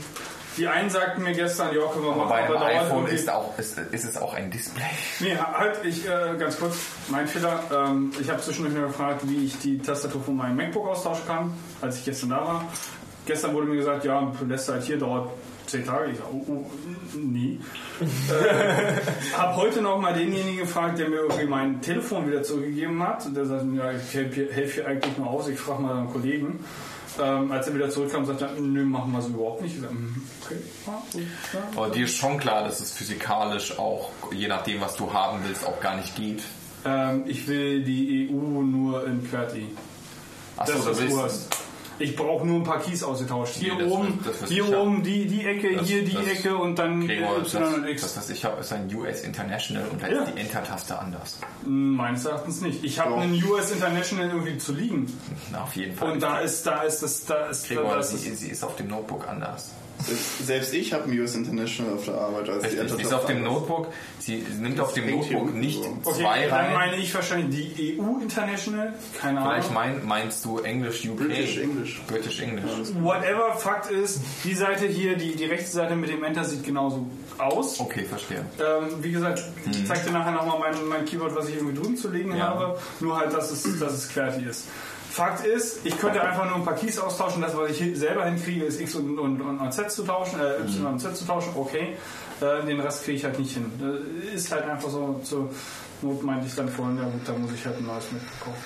Die 0.57 0.67
einen 0.67 0.89
sagten 0.89 1.23
mir 1.23 1.33
gestern, 1.33 1.75
ja, 1.75 1.85
können 1.87 2.05
wir 2.05 2.15
machen, 2.15 2.29
Bei 2.29 2.47
dauert 2.47 2.63
iPhone 2.63 3.07
ist, 3.07 3.29
auch, 3.29 3.57
ist, 3.57 3.77
ist 3.77 4.05
es 4.05 4.17
auch 4.17 4.33
ein 4.33 4.51
Display. 4.51 4.83
Nee, 5.19 5.37
halt, 5.37 5.83
ich, 5.83 6.05
äh, 6.05 6.35
ganz 6.37 6.59
kurz, 6.59 6.77
mein 7.09 7.27
Fehler. 7.27 7.59
Ähm, 7.73 8.11
ich 8.19 8.29
habe 8.29 8.41
zwischendurch 8.41 8.75
nur 8.75 8.87
gefragt, 8.87 9.21
wie 9.23 9.45
ich 9.45 9.57
die 9.59 9.79
Tastatur 9.79 10.23
von 10.23 10.35
meinem 10.35 10.55
MacBook 10.55 10.87
austauschen 10.87 11.25
kann, 11.27 11.53
als 11.81 11.97
ich 11.97 12.05
gestern 12.05 12.29
da 12.29 12.37
war. 12.37 12.65
Gestern 13.25 13.53
wurde 13.53 13.67
mir 13.67 13.77
gesagt, 13.77 14.05
ja, 14.05 14.31
lässt 14.47 14.69
halt 14.69 14.83
hier, 14.83 14.97
dauert 14.97 15.29
10 15.67 15.85
Tage. 15.85 16.11
Ich 16.11 16.17
sage, 16.17 16.29
oh, 16.31 16.45
oh, 16.47 16.65
nee. 17.15 17.59
äh, 18.29 19.37
habe 19.37 19.55
heute 19.55 19.81
noch 19.81 19.99
mal 19.99 20.13
denjenigen 20.13 20.59
gefragt, 20.59 20.99
der 20.99 21.09
mir 21.09 21.17
irgendwie 21.17 21.45
mein 21.45 21.81
Telefon 21.81 22.27
wieder 22.27 22.43
zurückgegeben 22.43 23.01
hat. 23.01 23.35
Der 23.35 23.45
sagt, 23.45 23.65
ja, 23.73 23.91
ich 23.91 24.13
helfe 24.13 24.47
helf 24.51 24.75
hier 24.75 24.87
eigentlich 24.87 25.17
nur 25.17 25.27
aus, 25.27 25.47
ich 25.47 25.59
frage 25.59 25.81
mal 25.81 25.97
einen 25.97 26.11
Kollegen. 26.11 26.63
Ähm, 27.21 27.51
als 27.51 27.67
er 27.67 27.75
wieder 27.75 27.89
zurückkam, 27.89 28.25
sagt 28.25 28.41
er, 28.41 28.51
nö, 28.59 28.83
machen 28.83 29.11
wir 29.11 29.21
so 29.21 29.29
überhaupt 29.29 29.61
nicht. 29.61 29.75
Ich 29.75 29.81
sag, 29.81 29.89
hm, 29.89 30.21
okay. 30.43 30.57
Aber 31.75 31.89
dir 31.89 32.05
ist 32.05 32.15
schon 32.17 32.37
klar, 32.37 32.63
dass 32.63 32.79
es 32.79 32.91
physikalisch 32.91 33.77
auch, 33.79 34.09
je 34.31 34.47
nachdem, 34.47 34.81
was 34.81 34.95
du 34.95 35.11
haben 35.11 35.39
willst, 35.45 35.65
auch 35.65 35.79
gar 35.79 35.95
nicht 35.95 36.15
geht. 36.15 36.43
Ähm, 36.85 37.23
ich 37.27 37.47
will 37.47 37.83
die 37.83 38.29
EU 38.29 38.61
nur 38.61 39.05
in 39.07 39.27
QWERTY. 39.29 39.67
Achso, 40.57 40.73
Das 40.73 40.97
da 40.97 41.25
ist. 41.25 41.47
Ich 41.97 42.15
brauche 42.15 42.45
nur 42.45 42.57
ein 42.57 42.63
paar 42.63 42.79
Keys 42.81 43.03
ausgetauscht. 43.03 43.55
Hier 43.55 43.73
Nee, 43.75 43.83
das 43.83 43.91
oben, 43.91 44.25
wird- 44.25 44.47
hier 44.49 44.77
oben 44.77 45.01
die, 45.03 45.25
die 45.27 45.45
Ecke, 45.45 45.75
Das- 45.77 45.87
hier 45.87 46.03
die 46.03 46.13
das- 46.13 46.27
Ecke 46.27 46.57
und 46.57 46.77
dann 46.77 47.07
Gregor, 47.07 47.37
Y 47.37 47.61
das, 47.63 47.73
und 47.75 47.87
X. 47.87 48.01
das, 48.01 48.17
was 48.17 48.29
ich 48.29 48.43
habe, 48.43 48.59
ist 48.61 48.73
ein 48.73 48.93
US 48.93 49.21
International 49.21 49.87
und 49.87 50.01
da 50.03 50.07
Ja. 50.07 50.23
ist 50.23 50.33
die 50.35 50.39
Enter-Taste 50.41 50.99
anders. 50.99 51.39
Meines 51.65 52.25
Erachtens 52.25 52.61
nicht. 52.61 52.83
Ich 52.83 52.99
habe 52.99 53.15
einen 53.15 53.41
US 53.43 53.71
International 53.71 54.27
irgendwie 54.29 54.57
zu 54.57 54.73
liegen. 54.73 55.07
Na, 55.51 55.63
auf 55.63 55.75
jeden 55.75 55.95
Fall. 55.95 56.11
Und 56.11 56.21
da 56.21 56.39
ist, 56.39 56.65
da 56.67 56.81
ist 56.83 57.01
das, 57.01 57.25
da 57.25 57.47
ist, 57.47 57.67
Gregor, 57.67 57.95
das 57.95 58.09
sie, 58.11 58.29
ist 58.29 58.41
sie 58.41 58.49
ist 58.49 58.63
auf 58.63 58.75
dem 58.75 58.87
Notebook 58.87 59.27
anders. 59.27 59.71
Selbst 60.43 60.73
ich 60.73 60.93
habe 60.93 61.09
ein 61.09 61.19
US 61.19 61.35
International 61.35 61.93
auf 61.95 62.05
der 62.05 62.15
Arbeit. 62.15 62.49
Als 62.49 62.63
Richtig, 62.63 62.99
ist 63.01 63.13
auf 63.13 63.25
dem. 63.25 63.43
Notebook, 63.43 63.87
sie 64.19 64.45
nimmt 64.59 64.79
auf 64.79 64.93
dem 64.93 65.09
Notebook 65.09 65.53
nicht 65.53 65.83
so. 65.83 65.97
okay, 66.03 66.21
zwei 66.21 66.47
dann 66.47 66.65
rein. 66.65 66.73
meine 66.73 66.95
ich 66.97 67.13
wahrscheinlich 67.13 67.75
die 67.75 67.99
EU 67.99 68.19
International. 68.21 68.93
Keine 69.19 69.41
Vielleicht 69.41 69.69
Ahnung. 69.69 69.73
mein, 69.73 70.05
meinst 70.05 70.45
du 70.45 70.59
English 70.59 71.05
UK? 71.07 71.17
British 71.17 71.57
English. 71.57 72.01
British 72.07 72.39
English. 72.41 72.65
Whatever, 73.01 73.55
Fakt 73.57 73.91
ist, 73.91 74.21
die 74.43 74.53
Seite 74.53 74.85
hier, 74.87 75.15
die, 75.15 75.35
die 75.35 75.45
rechte 75.45 75.69
Seite 75.69 75.95
mit 75.95 76.09
dem 76.09 76.23
Enter 76.23 76.43
sieht 76.43 76.63
genauso 76.63 77.05
aus. 77.37 77.79
Okay, 77.79 78.05
verstehe. 78.05 78.45
Ähm, 78.59 79.03
wie 79.03 79.11
gesagt, 79.11 79.43
ich 79.69 79.85
zeig 79.85 80.05
dir 80.05 80.11
nachher 80.11 80.31
nochmal 80.31 80.59
mein, 80.59 80.87
mein 80.87 81.05
Keyboard, 81.05 81.35
was 81.35 81.49
ich 81.49 81.55
irgendwie 81.55 81.75
drüben 81.75 81.97
zu 81.97 82.09
legen. 82.09 82.35
Ja. 82.35 82.47
habe. 82.47 82.79
Nur 82.99 83.17
halt, 83.17 83.33
dass 83.33 83.51
es, 83.51 83.79
dass 83.79 83.93
es 83.93 84.09
QWERTY 84.09 84.45
ist. 84.45 84.65
Fakt 85.15 85.45
ist, 85.45 85.85
ich 85.85 85.97
könnte 85.97 86.21
einfach 86.21 86.43
nur 86.45 86.55
ein 86.55 86.65
paar 86.65 86.75
Keys 86.75 86.99
austauschen. 86.99 87.41
Das, 87.41 87.55
was 87.55 87.71
ich 87.71 87.97
selber 87.97 88.25
hinkriege, 88.25 88.65
ist 88.65 88.81
X 88.81 88.95
und, 88.95 89.17
und, 89.17 89.39
und 89.41 89.71
Z 89.73 89.89
zu 89.89 90.03
tauschen, 90.03 90.41
äh, 90.41 90.57
Y 90.63 90.81
Mhm. 90.81 90.85
und 90.87 90.99
Z 90.99 91.15
zu 91.15 91.25
tauschen. 91.25 91.53
Okay. 91.55 91.95
Äh, 92.41 92.65
den 92.65 92.81
Rest 92.81 93.05
kriege 93.05 93.17
ich 93.19 93.23
halt 93.23 93.39
nicht 93.39 93.53
hin. 93.53 93.71
Äh, 93.81 94.35
ist 94.35 94.51
halt 94.51 94.65
einfach 94.65 94.89
so, 94.89 95.21
zur 95.23 95.49
Not 96.01 96.21
meinte 96.21 96.47
ich 96.47 96.53
dann 96.55 96.67
vorhin, 96.67 96.97
ja 96.97 97.03
gut, 97.05 97.21
da 97.25 97.31
muss 97.31 97.51
ich 97.53 97.65
halt 97.65 97.77
ein 97.77 97.85
neues 97.85 98.03
mitbekommen. 98.11 98.57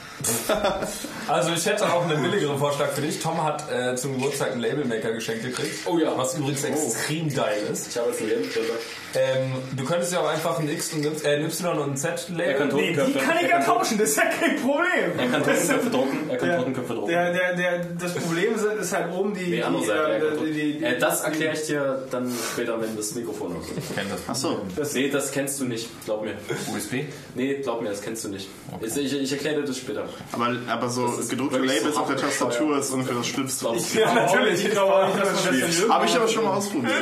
Also 1.27 1.51
ich 1.51 1.63
hätte 1.67 1.85
auch 1.85 2.09
einen 2.09 2.19
billigeren 2.23 2.57
Vorschlag 2.57 2.87
für 2.89 3.01
dich. 3.01 3.19
Tom 3.21 3.43
hat 3.43 3.71
äh, 3.71 3.95
zum 3.95 4.13
Geburtstag 4.15 4.51
einen 4.53 4.61
Labelmaker 4.61 5.11
geschenkt 5.13 5.43
gekriegt. 5.43 5.85
Oh 5.85 5.99
ja. 5.99 6.17
Was 6.17 6.35
übrigens 6.35 6.63
extrem 6.63 7.31
geil 7.31 7.61
ist. 7.71 7.89
Ich 7.89 7.97
habe 7.97 8.09
jetzt 8.09 8.21
einen 8.21 8.29
Lebensstelle. 8.29 8.65
Ähm, 9.15 9.53
du 9.75 9.85
könntest 9.85 10.13
ja 10.13 10.19
auch 10.19 10.27
einfach 10.29 10.59
ein 10.59 10.69
X 10.69 10.93
und 10.93 11.03
ein, 11.05 11.15
äh, 11.25 11.35
ein 11.37 11.45
Y 11.45 11.79
und 11.79 11.91
ein 11.91 11.97
Z 11.97 12.27
Er 12.37 12.53
kann 12.53 12.69
Label. 12.69 13.05
Nee, 13.07 13.13
die 13.13 13.13
kann 13.19 13.37
ich 13.41 13.49
ja 13.49 13.59
tauschen, 13.59 13.97
das 13.97 14.09
ist 14.11 14.17
ja 14.17 14.23
kein 14.25 14.55
Problem. 14.57 14.85
Er 15.17 15.27
kann 15.29 15.43
Das 15.43 15.57
ist- 15.63 15.67
Totenköpfe 15.69 15.89
drucken. 15.89 16.29
Er 16.29 16.37
kann 16.37 16.57
Totenköpfe 16.57 16.93
drucken. 16.93 17.07
der, 17.09 17.33
der, 17.33 17.55
der, 17.55 17.85
das 17.99 18.13
Problem 18.13 18.57
sind, 18.57 18.79
ist 18.79 18.93
halt 18.95 19.11
oben 19.11 19.33
die. 19.33 19.45
Die 19.45 19.63
andere 19.63 19.81
die, 19.81 19.87
Seite. 19.87 20.27
äh, 20.27 20.45
die, 20.45 20.51
die, 20.53 20.71
drucken. 20.73 20.83
Äh, 20.85 20.99
das 20.99 21.21
erkläre 21.21 21.53
ich 21.53 21.65
dir 21.65 22.03
dann 22.11 22.31
später, 22.53 22.79
wenn 22.81 22.95
das 22.95 23.15
Mikrofon 23.15 23.55
Ich 23.77 23.95
kenne 23.95 24.09
das. 24.11 24.29
Achso. 24.29 24.61
Nee, 24.93 25.09
das 25.09 25.31
kennst 25.31 25.59
du 25.59 25.65
nicht, 25.65 25.89
glaub 26.05 26.23
mir. 26.23 26.33
USB? 26.75 27.05
Nee, 27.35 27.55
glaub 27.63 27.81
mir, 27.81 27.89
das 27.89 28.01
kennst 28.01 28.25
du 28.25 28.29
nicht. 28.29 28.47
Ich, 28.81 28.95
ich, 28.95 29.13
ich 29.21 29.31
erkläre 29.31 29.61
dir 29.61 29.67
das 29.67 29.77
später. 29.77 30.05
Aber, 30.33 30.55
aber 30.67 30.89
so 30.89 31.07
ist 31.19 31.29
gedruckte 31.29 31.57
Labels 31.57 31.95
so 31.95 32.01
auf 32.01 32.07
der 32.07 32.17
Tastatur 32.17 32.77
ist 32.77 32.91
ungefähr 32.91 33.15
das 33.15 33.27
Schlimmste. 33.27 33.67
Ja, 33.99 34.13
natürlich. 34.13 34.65
Ich 34.65 34.71
glaube 34.71 34.93
auch 34.93 35.07
nicht, 35.07 35.19
dass 35.19 35.45
man 35.45 35.59
das 35.61 35.81
dann 35.81 35.89
Habe 35.89 36.05
ich 36.05 36.15
aber 36.15 36.27
schon 36.27 36.43
mal 36.43 36.53
ausprobiert. 36.57 36.93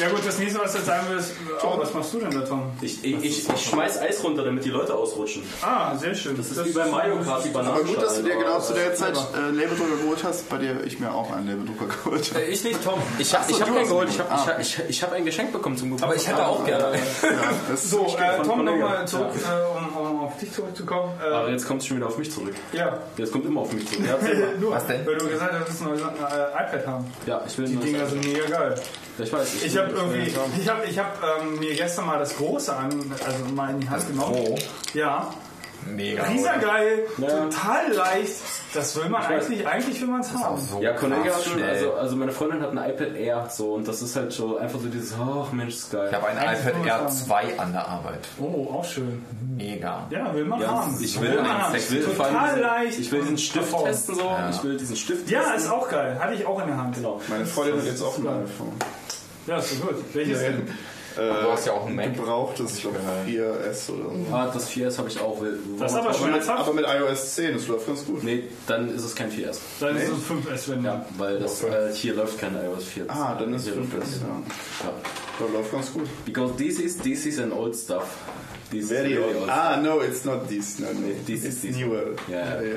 Ja 0.00 0.08
gut, 0.10 0.20
das 0.24 0.38
nächste, 0.38 0.60
was 0.60 0.72
du 0.72 0.78
jetzt 0.78 0.86
sagen 0.86 1.06
willst, 1.10 1.32
oh, 1.62 1.78
was 1.78 1.94
machst 1.94 2.12
du 2.14 2.20
denn 2.20 2.30
da, 2.30 2.40
Tom? 2.40 2.70
Ich, 2.80 3.04
ich, 3.04 3.24
ich, 3.24 3.48
ich 3.48 3.66
schmeiß 3.68 3.98
Eis 3.98 4.22
runter, 4.24 4.44
damit 4.44 4.64
die 4.64 4.70
Leute 4.70 4.94
ausrutschen. 4.94 5.42
Ah, 5.62 5.96
sehr 5.96 6.14
schön. 6.14 6.36
Das 6.36 6.50
ist 6.50 6.64
wie 6.64 6.72
bei 6.72 6.86
Mario 6.86 7.16
Kart, 7.22 7.44
die 7.44 7.48
Bananen. 7.50 7.74
Aber 7.76 7.84
gut, 7.84 8.02
dass 8.02 8.16
du 8.16 8.22
dir 8.22 8.36
genau 8.36 8.58
zu 8.60 8.72
der 8.74 8.94
Zeit 8.94 9.16
äh, 9.16 9.50
Labeldrucker 9.50 9.96
geholt 10.02 10.24
hast. 10.24 10.48
Bei 10.48 10.58
dir 10.58 10.82
ich 10.84 10.98
mir 10.98 11.12
auch 11.12 11.30
einen 11.32 11.48
Labeldrucker 11.48 11.86
geholt. 12.04 12.30
habe. 12.34 12.44
Ich 12.44 12.64
nicht, 12.64 12.82
Tom. 12.84 13.00
Ich 13.18 13.34
habe 13.34 13.44
Ach 13.44 13.50
so, 13.50 13.54
ich 13.56 13.60
hab 13.60 13.66
du 13.68 13.72
keinen 13.74 13.82
hast 13.82 13.88
geholt, 13.90 14.08
ich 14.10 14.18
habe 14.18 14.30
Ah, 14.30 14.56
ich, 14.60 14.78
ich, 14.78 14.88
ich 14.88 15.02
hab 15.02 15.12
ein 15.12 15.24
Geschenk 15.24 15.52
bekommen 15.52 15.76
zum 15.76 15.90
Geburtstag. 15.90 16.08
Aber 16.10 16.16
ich 16.16 16.28
hätte 16.28 16.46
auch 16.46 16.64
gerne. 16.64 16.98
Ja, 17.22 17.76
So, 17.76 18.06
äh, 18.18 18.42
Tom, 18.44 18.64
nochmal 18.64 19.06
zurück, 19.06 19.28
äh, 19.36 19.78
um, 19.98 20.06
um 20.06 20.20
auf 20.24 20.38
dich 20.38 20.52
zurückzukommen. 20.52 21.12
Äh, 21.22 21.28
Aber 21.32 21.50
jetzt 21.50 21.66
kommt 21.66 21.82
es 21.82 21.86
schon 21.88 21.96
wieder 21.98 22.06
auf 22.06 22.18
mich 22.18 22.30
zurück. 22.30 22.54
ja, 22.72 22.98
Jetzt 23.16 23.32
kommt 23.32 23.46
immer 23.46 23.60
auf 23.62 23.72
mich 23.72 23.86
zurück. 23.88 24.04
Ja, 24.10 24.16
nur, 24.58 24.72
Was 24.72 24.86
denn? 24.86 25.06
weil 25.06 25.16
du 25.16 25.28
gesagt 25.28 25.52
hast, 25.52 25.60
du 25.60 25.66
willst 25.66 25.82
ein 25.82 25.88
neues 25.88 26.00
äh, 26.02 26.04
iPad 26.76 26.86
haben. 26.86 27.04
ja 27.26 27.40
ich 27.46 27.58
will 27.58 27.66
Die 27.66 27.76
Dinger 27.76 28.06
sind 28.06 28.24
mega 28.24 28.46
geil. 28.46 28.74
Ich 29.22 29.32
weiß. 29.32 29.62
Ich 29.62 29.76
habe 29.76 29.90
irgendwie, 29.90 30.32
ich 30.58 30.68
habe 30.68 30.84
ich 30.84 30.98
hab, 30.98 31.22
ähm, 31.22 31.58
mir 31.58 31.74
gestern 31.74 32.06
mal 32.06 32.18
das 32.18 32.36
Große 32.36 32.74
an, 32.74 33.12
also 33.24 33.44
mal 33.54 33.70
in 33.70 33.80
die 33.80 33.88
Hand 33.88 34.06
genommen. 34.06 34.34
Pro. 34.34 34.58
Ja, 34.94 35.32
Mega. 35.86 36.22
riesengeil, 36.24 37.06
Ja. 37.18 37.28
total 37.28 37.92
leicht. 37.92 38.34
Das 38.74 38.94
will 38.96 39.08
man 39.08 39.22
eigentlich, 39.22 39.66
eigentlich 39.66 40.00
will 40.00 40.08
man 40.08 40.20
es 40.20 40.32
haben. 40.32 40.60
So 40.60 40.80
Ja, 40.80 40.92
Kollege 40.92 41.34
hat 41.34 41.42
schon, 41.42 41.54
schnell. 41.54 41.68
also, 41.70 41.94
also 41.94 42.16
meine 42.16 42.30
Freundin 42.32 42.60
hat 42.62 42.70
ein 42.70 42.90
iPad 42.90 43.16
Air 43.16 43.48
so 43.50 43.74
und 43.74 43.88
das 43.88 44.00
ist 44.02 44.14
halt 44.14 44.32
so 44.32 44.58
einfach 44.58 44.78
so 44.78 44.86
dieses, 44.88 45.14
ach 45.18 45.50
Mensch, 45.52 45.74
ist 45.74 45.90
geil. 45.90 46.08
Ich 46.10 46.14
habe 46.14 46.26
ein 46.28 46.36
iPad 46.36 46.86
Air 46.86 47.02
man 47.02 47.10
2 47.12 47.58
an 47.58 47.72
der 47.72 47.88
Arbeit. 47.88 48.20
Oh, 48.38 48.74
auch 48.74 48.84
schön. 48.84 49.24
Mega. 49.56 50.06
Ja, 50.10 50.32
will 50.34 50.44
man 50.44 50.60
Ja, 50.60 50.68
haben. 50.84 50.96
ich 51.02 51.20
will, 51.20 51.34
man 51.36 51.62
haben. 51.64 51.74
ich 51.74 51.90
will 51.90 52.04
total 52.04 52.44
diesen, 52.48 52.60
leicht. 52.60 52.98
Ich 53.00 53.12
will 53.12 53.20
diesen 53.22 53.38
Stift 53.38 53.70
Perform. 53.70 53.84
testen 53.88 54.14
so. 54.14 54.30
Ich 54.50 54.62
will 54.64 54.76
diesen 54.76 54.96
Stift 54.96 55.28
Ja, 55.30 55.40
testen. 55.40 55.56
ist 55.58 55.70
auch 55.70 55.88
geil. 55.88 56.18
Hatte 56.20 56.34
ich 56.34 56.46
auch 56.46 56.60
in 56.60 56.66
der 56.68 56.76
Hand. 56.76 56.94
Genau. 56.94 57.20
Meine 57.28 57.46
Freundin 57.46 57.78
hat 57.78 57.86
jetzt 57.86 58.02
auch 58.02 58.16
ein 58.18 58.26
iPhone. 58.26 58.72
Ja, 59.46 59.56
ist 59.56 59.70
so 59.70 59.86
gut. 59.86 59.96
Welches 60.14 60.38
denn? 60.38 60.68
Du 61.16 61.50
hast 61.52 61.66
ja 61.66 61.72
auch 61.72 61.86
einen 61.86 61.96
Mac. 61.96 62.14
Gebrauchtes, 62.14 62.76
ich 62.76 62.82
glaube 62.82 62.98
4S 63.26 63.90
oder 63.90 64.04
so. 64.10 64.26
Ah, 64.32 64.50
das 64.52 64.70
4S 64.70 64.98
habe 64.98 65.08
ich 65.08 65.20
auch. 65.20 65.42
Das 65.78 65.92
ist 65.92 65.98
aber 65.98 66.08
mit, 66.08 66.16
schmerzhaft. 66.18 66.60
aber 66.60 66.72
mit 66.72 66.84
iOS 66.86 67.34
10, 67.34 67.54
das 67.54 67.66
läuft 67.68 67.86
ganz 67.86 68.04
gut. 68.04 68.22
Nee, 68.22 68.44
dann 68.66 68.94
ist 68.94 69.04
es 69.04 69.14
kein 69.14 69.30
4S. 69.30 69.58
Dann 69.80 69.96
ist 69.96 70.08
es 70.08 70.24
5S, 70.24 70.68
wenn 70.70 70.84
Ja, 70.84 71.04
weil 71.18 71.38
das, 71.40 71.62
äh, 71.64 71.92
hier 71.94 72.14
läuft 72.14 72.38
kein 72.38 72.54
iOS 72.54 72.84
4. 72.84 73.04
Ah, 73.08 73.34
dann 73.38 73.52
ist 73.54 73.64
hier 73.64 73.74
5S, 73.74 73.76
läuft 73.76 74.02
das. 74.02 74.20
ja. 74.20 74.86
Ja. 74.86 74.92
Das 75.40 75.52
läuft 75.52 75.72
ganz 75.72 75.92
gut. 75.92 76.08
Because 76.24 76.54
this 76.56 76.78
is, 76.78 76.98
this 76.98 77.26
is 77.26 77.38
an 77.40 77.52
old 77.52 77.74
stuff. 77.74 78.04
This 78.70 78.84
is 78.84 78.90
Very 78.90 79.14
really 79.16 79.34
old. 79.36 79.48
Ah, 79.48 79.76
no, 79.82 80.00
it's 80.00 80.24
not 80.24 80.48
this. 80.48 80.78
No, 80.78 80.86
no. 80.92 81.08
This 81.26 81.44
it's 81.44 81.56
is 81.56 81.60
this. 81.62 81.76
newer. 81.76 82.14
Ja, 82.28 82.60
ja. 82.60 82.62
ja. 82.62 82.76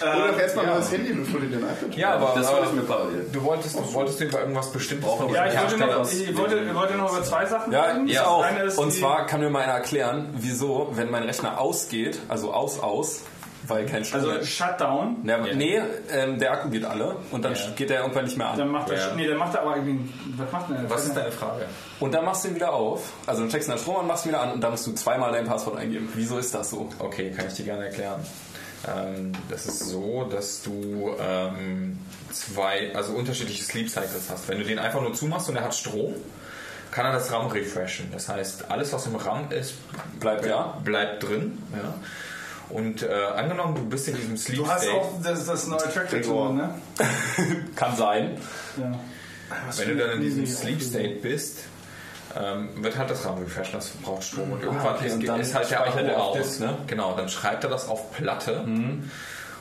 Oder 0.00 0.28
doch 0.32 0.38
erstmal 0.40 0.66
ein 0.66 0.74
neues 0.74 0.92
Handy, 0.92 1.12
bevor 1.12 1.40
du 1.40 1.46
den 1.46 1.60
iPad 1.60 1.94
Ja, 1.96 2.14
aber 2.14 2.32
Das 2.36 2.48
äh, 2.50 2.52
wollte 2.54 2.66
ich 2.68 2.72
mir 2.74 2.82
parallel. 2.82 3.26
du 3.32 3.42
wolltest, 3.44 3.94
wolltest 3.94 4.20
du 4.20 4.24
über 4.24 4.40
irgendwas 4.40 4.72
Bestimmtes 4.72 5.10
von 5.12 5.32
Ja, 5.32 5.46
ich 5.46 5.58
wollte, 5.60 5.76
noch, 5.78 6.12
ich, 6.12 6.36
wollte, 6.36 6.58
ich 6.58 6.74
wollte 6.74 6.94
noch 6.96 7.12
über 7.12 7.22
zwei 7.22 7.46
Sachen 7.46 7.72
Ja, 7.72 7.82
reden. 7.82 8.06
Das 8.08 8.18
auch. 8.24 8.44
Und 8.78 8.92
zwar 8.92 9.26
kann 9.26 9.40
mir 9.40 9.50
mal 9.50 9.62
einer 9.62 9.74
erklären, 9.74 10.30
wieso, 10.34 10.90
wenn 10.92 11.10
mein 11.10 11.22
Rechner 11.24 11.60
ausgeht, 11.60 12.20
also 12.28 12.52
aus, 12.52 12.80
aus, 12.80 13.22
weil 13.66 13.84
kein 13.86 14.04
Strom 14.04 14.20
Also 14.20 14.44
Shutdown, 14.44 15.16
Ja, 15.24 15.38
Nee, 15.38 15.80
ähm, 16.10 16.38
der 16.38 16.52
Akku 16.52 16.70
geht 16.70 16.84
alle 16.84 17.16
und 17.30 17.44
dann 17.44 17.54
geht 17.76 17.90
der 17.90 18.00
irgendwann 18.00 18.24
nicht 18.24 18.38
mehr 18.38 18.48
an. 18.48 18.58
dann 18.58 18.68
macht 18.70 18.90
er, 18.90 19.14
nee, 19.14 19.26
dann 19.26 19.36
macht 19.36 19.54
er 19.54 19.62
aber 19.62 19.76
irgendwie, 19.76 20.08
was 20.36 20.50
macht 20.52 20.70
er? 20.70 20.88
Was 20.88 21.04
ist 21.04 21.14
deine 21.16 21.32
Frage? 21.32 21.66
Und 22.00 22.14
dann 22.14 22.24
machst 22.24 22.44
du 22.44 22.48
ihn 22.48 22.54
wieder 22.54 22.72
auf. 22.72 23.12
Also 23.26 23.40
dann 23.42 23.50
steckst 23.50 23.68
du 23.68 23.72
den 23.72 23.78
Strom 23.80 23.96
an, 23.96 24.06
machst 24.06 24.24
ihn 24.24 24.30
wieder 24.30 24.40
an 24.40 24.52
und 24.52 24.60
dann 24.62 24.70
musst 24.70 24.86
du 24.86 24.92
zweimal 24.92 25.32
dein 25.32 25.44
Passwort 25.44 25.76
eingeben. 25.76 26.08
Wieso 26.14 26.38
ist 26.38 26.54
das 26.54 26.70
so? 26.70 26.88
Okay, 26.98 27.30
kann 27.36 27.46
ich 27.48 27.54
dir 27.54 27.64
gerne 27.64 27.86
erklären. 27.86 28.20
Ähm, 28.86 29.32
das 29.48 29.66
ist 29.66 29.80
so, 29.80 30.24
dass 30.30 30.62
du 30.62 31.14
ähm, 31.20 31.98
zwei, 32.32 32.94
also 32.94 33.12
unterschiedliche 33.14 33.64
Sleep 33.64 33.88
Cycles 33.90 34.28
hast. 34.30 34.48
Wenn 34.48 34.58
du 34.58 34.64
den 34.64 34.78
einfach 34.78 35.00
nur 35.00 35.14
zumachst 35.14 35.48
und 35.48 35.56
er 35.56 35.64
hat 35.64 35.74
Strom, 35.74 36.14
kann 36.90 37.04
er 37.06 37.12
das 37.12 37.32
RAM 37.32 37.48
refreshen. 37.48 38.08
Das 38.12 38.28
heißt, 38.28 38.70
alles, 38.70 38.92
was 38.92 39.06
im 39.06 39.16
RAM 39.16 39.50
ist, 39.50 39.74
Bleibt 40.20 40.46
ja. 40.46 40.78
bleibt 40.84 41.22
drin. 41.22 41.58
Ja. 41.72 41.94
Und 42.70 43.02
äh, 43.02 43.08
angenommen, 43.08 43.74
du 43.74 43.84
bist 43.86 44.08
in 44.08 44.16
diesem 44.16 44.36
Sleep 44.36 44.58
Du 44.58 44.68
hast 44.68 44.82
State. 44.82 44.96
auch 44.96 45.22
das, 45.22 45.46
das 45.46 45.66
neue 45.66 45.78
Track-Tool, 45.90 46.52
ne? 46.54 46.74
Kann 47.76 47.96
sein. 47.96 48.38
Ja. 48.76 48.92
Wenn 49.76 49.88
du 49.88 49.96
dann 49.96 50.10
in 50.18 50.20
diesem 50.22 50.46
Sleep 50.46 50.82
State 50.82 51.16
bist, 51.22 51.60
ähm, 52.36 52.68
wird 52.82 52.96
halt 52.96 53.10
das 53.10 53.24
RAM 53.24 53.38
refreshen, 53.38 53.74
das 53.74 53.88
braucht 53.88 54.24
Strom. 54.24 54.52
Und 54.52 54.62
irgendwann 54.62 54.96
okay, 54.96 55.06
ist, 55.06 55.14
und 55.14 55.40
ist 55.40 55.54
halt 55.54 55.70
der 55.70 55.86
Akku 55.86 55.98
auf 56.14 56.38
aus. 56.38 56.58
Ne? 56.60 56.76
Genau, 56.86 57.14
dann 57.16 57.28
schreibt 57.28 57.64
er 57.64 57.70
das 57.70 57.88
auf 57.88 58.12
Platte. 58.12 58.64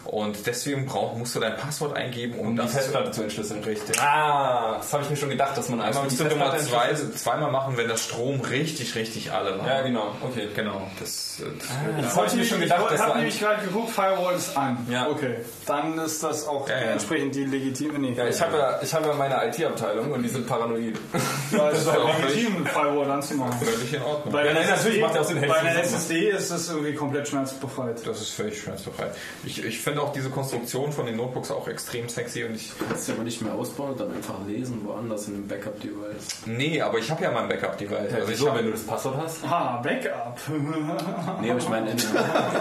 Und 0.06 0.45
deswegen 0.48 0.85
brauch, 0.85 1.16
musst 1.17 1.35
du 1.35 1.40
dein 1.40 1.58
Passwort 1.58 1.95
eingeben, 1.98 2.40
um, 2.40 2.48
Um 2.48 2.56
die 2.56 2.61
das 2.61 2.74
Festplatte 2.74 3.11
zu 3.11 3.24
entschlüsseln. 3.24 3.64
Richtig. 3.64 4.00
Ah, 4.01 4.76
das 4.77 4.93
habe 4.93 5.03
ich 5.03 5.09
mir 5.09 5.16
schon 5.17 5.30
gedacht, 5.30 5.58
dass 5.58 5.67
man 5.69 5.80
Das 5.80 5.88
einmal 5.90 6.03
die 6.09 6.16
musst 6.16 6.32
du 6.32 6.35
immer 6.35 6.58
zwei, 6.58 6.93
zweimal 6.93 7.51
machen, 7.51 7.76
wenn 7.77 7.88
das 7.90 8.06
Strom 8.06 8.40
richtig, 8.42 8.95
richtig 8.95 9.32
alle 9.32 9.59
war. 9.59 9.67
Ja, 9.67 9.82
genau. 9.82 10.16
Okay. 10.22 10.48
Genau. 10.56 10.82
Das, 11.00 11.42
das 11.59 11.67
Das 12.01 12.16
habe 12.16 12.27
ich 12.27 12.34
mir 12.35 12.45
schon 12.45 12.59
gedacht, 12.61 12.85
ich 12.93 13.00
habe 13.01 13.17
nämlich 13.17 13.40
gerade 13.40 13.66
geguckt, 13.66 13.90
Firewall 13.92 14.35
ist 14.35 14.56
an. 14.56 14.88
Ja. 14.90 15.08
Okay. 15.09 15.38
Dann 15.66 15.98
ist 16.00 16.24
das 16.24 16.48
auch 16.48 16.69
Ja, 16.69 16.76
ja. 16.76 16.82
entsprechend 16.92 17.35
die 17.35 17.43
legitime. 17.45 18.00
Nee, 18.00 18.14
ja, 18.14 18.27
ich 18.27 18.42
habe 18.42 18.58
ja, 18.58 18.80
ich 18.82 18.93
habe 18.93 19.08
ja 19.08 19.14
meine 19.14 19.35
IT-Abteilung 19.48 20.11
und 20.11 20.24
die 20.24 20.30
sind 20.30 20.48
paranoid. 20.48 20.95
ja, 21.51 21.69
es 21.72 21.80
ist 21.82 21.88
auch 21.90 22.19
legitim, 22.22 22.66
Firewall 22.66 23.11
anzumachen. 23.11 23.59
völlig 23.59 23.93
in 23.93 24.01
Ordnung. 24.03 24.32
Bei 24.34 24.45
Ja, 24.45 24.53
der 24.53 24.61
nein, 24.61 24.69
natürlich 24.69 24.85
SSD 24.98 25.01
macht 25.01 25.16
er 25.16 25.22
auch 25.22 25.26
Sinn, 25.26 25.42
Bei 25.48 25.59
einer 25.59 25.80
SSD 25.84 26.30
ist 26.30 26.50
es 26.51 26.69
irgendwie 26.69 26.93
komplett 26.93 27.27
schmerzbefreit. 27.27 28.06
Das 28.08 28.22
ist 28.22 28.30
völlig 28.32 28.61
schmerzbefreit. 28.61 29.14
Ich, 29.43 29.64
ich 29.64 29.80
finde 29.80 29.97
auch 30.00 30.11
diese 30.14 30.30
Konstruktion 30.30 30.92
von 30.92 31.06
den 31.06 31.16
Notebooks 31.17 31.51
auch 31.51 31.67
extrem 31.67 32.09
sexy 32.09 32.43
und 32.43 32.56
ich. 32.56 32.72
Kannst 32.88 33.08
du 33.08 33.14
aber 33.14 33.24
nicht 33.24 33.42
mehr 33.42 33.53
ausbauen 33.53 33.92
und 33.92 34.00
dann 34.00 34.11
einfach 34.14 34.35
lesen, 34.48 34.82
woanders 34.84 35.27
in 35.27 35.35
einem 35.35 35.48
Backup-Device. 35.48 36.45
Nee, 36.45 36.82
aber 36.82 36.98
ich 37.00 37.09
habe 37.11 37.24
ja 37.24 37.32
mein 37.32 37.48
Backup-Device. 37.50 38.14
Also 38.14 38.17
ich 38.24 38.27
Wieso, 38.30 38.50
hab, 38.50 38.58
wenn 38.58 38.66
du 38.66 38.72
das 38.72 38.82
Passwort 38.84 39.17
hast? 39.17 39.43
Ah, 39.45 39.82
Backup. 39.84 40.40
Nee, 41.42 41.51
aber 41.51 41.59
ich 41.59 41.69
meine 41.69 41.92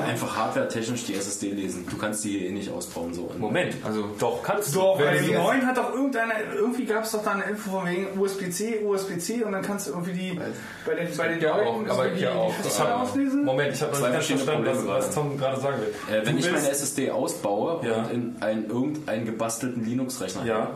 einfach 0.09 0.37
hardware-technisch 0.37 1.05
die 1.05 1.15
SSD 1.15 1.51
lesen. 1.53 1.87
Du 1.89 1.97
kannst 1.97 2.25
die 2.25 2.39
hier 2.39 2.49
eh 2.49 2.53
nicht 2.53 2.71
ausbauen. 2.71 3.13
so. 3.15 3.31
Moment, 3.39 3.75
also 3.85 4.05
doch, 4.19 4.43
kannst 4.43 4.75
du. 4.75 4.81
Doch, 4.81 4.99
du 4.99 5.05
dem 5.05 5.25
die- 5.27 5.33
neuen 5.33 5.67
hat 5.67 5.77
doch 5.77 5.93
irgendeine, 5.93 6.33
irgendwie 6.55 6.85
gab 6.85 7.05
es 7.05 7.13
doch 7.13 7.23
da 7.25 7.33
eine 7.33 7.45
Info 7.45 7.71
von 7.71 7.89
wegen 7.89 8.19
USB-C, 8.19 8.81
USB-C 8.85 9.43
und 9.45 9.53
dann 9.53 9.63
kannst 9.63 9.87
du 9.87 9.93
irgendwie 9.93 10.13
die, 10.13 10.41
bei 10.87 10.95
den, 10.95 11.17
bei 11.17 11.29
den 11.29 11.41
Ja, 11.41 11.57
Leuten 11.57 11.91
auch, 11.91 11.95
aber 11.95 12.09
die, 12.09 12.19
hier 12.19 12.31
die 12.31 12.37
auch, 12.37 12.53
Festplatte 12.55 12.93
ähm, 12.93 13.01
auslesen. 13.01 13.45
Moment, 13.45 13.75
ich 13.75 13.83
habe 13.83 13.93
nicht 13.93 14.03
ganz 14.03 14.15
verschiedene 14.15 14.45
verstanden, 14.45 14.87
was, 14.89 15.07
was 15.07 15.15
Tom 15.15 15.39
gerade 15.39 15.61
sagen 15.61 15.77
will. 15.81 16.15
Äh, 16.15 16.27
wenn 16.27 16.35
Du 16.37 16.41
ich 16.47 16.53
meine 16.53 16.71
SSD 16.71 17.11
ausbaue 17.17 17.81
Ja. 17.87 17.97
und 18.05 18.11
in 18.13 18.37
einen, 18.41 18.69
irgendeinen 18.71 19.25
gebastelten 19.27 19.85
Linux-Rechner 19.85 20.45
Ja. 20.45 20.71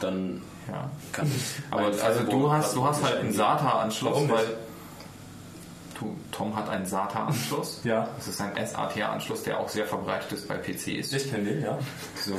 dann 0.00 0.42
Ja. 0.68 0.90
kann 1.12 1.26
ich. 1.26 1.62
Aber 1.70 1.86
also 1.86 2.22
du 2.28 2.50
hast, 2.50 2.74
du 2.76 2.84
hast 2.86 3.02
halt 3.04 3.16
einen 3.20 3.32
SATA-Anschluss, 3.32 4.12
Warum 4.12 4.26
nicht? 4.28 4.46
Tom 6.32 6.56
hat 6.56 6.68
einen 6.68 6.86
SATA-Anschluss. 6.86 7.80
Ja. 7.84 8.08
Das 8.16 8.28
ist 8.28 8.40
ein 8.40 8.52
SATA-Anschluss, 8.54 9.42
der 9.42 9.60
auch 9.60 9.68
sehr 9.68 9.86
verbreitet 9.86 10.32
ist 10.32 10.48
bei 10.48 10.56
PCs. 10.56 11.12
Ich 11.12 11.30
kenne 11.30 11.44
den, 11.44 11.62
ja. 11.62 11.78
So. 12.16 12.34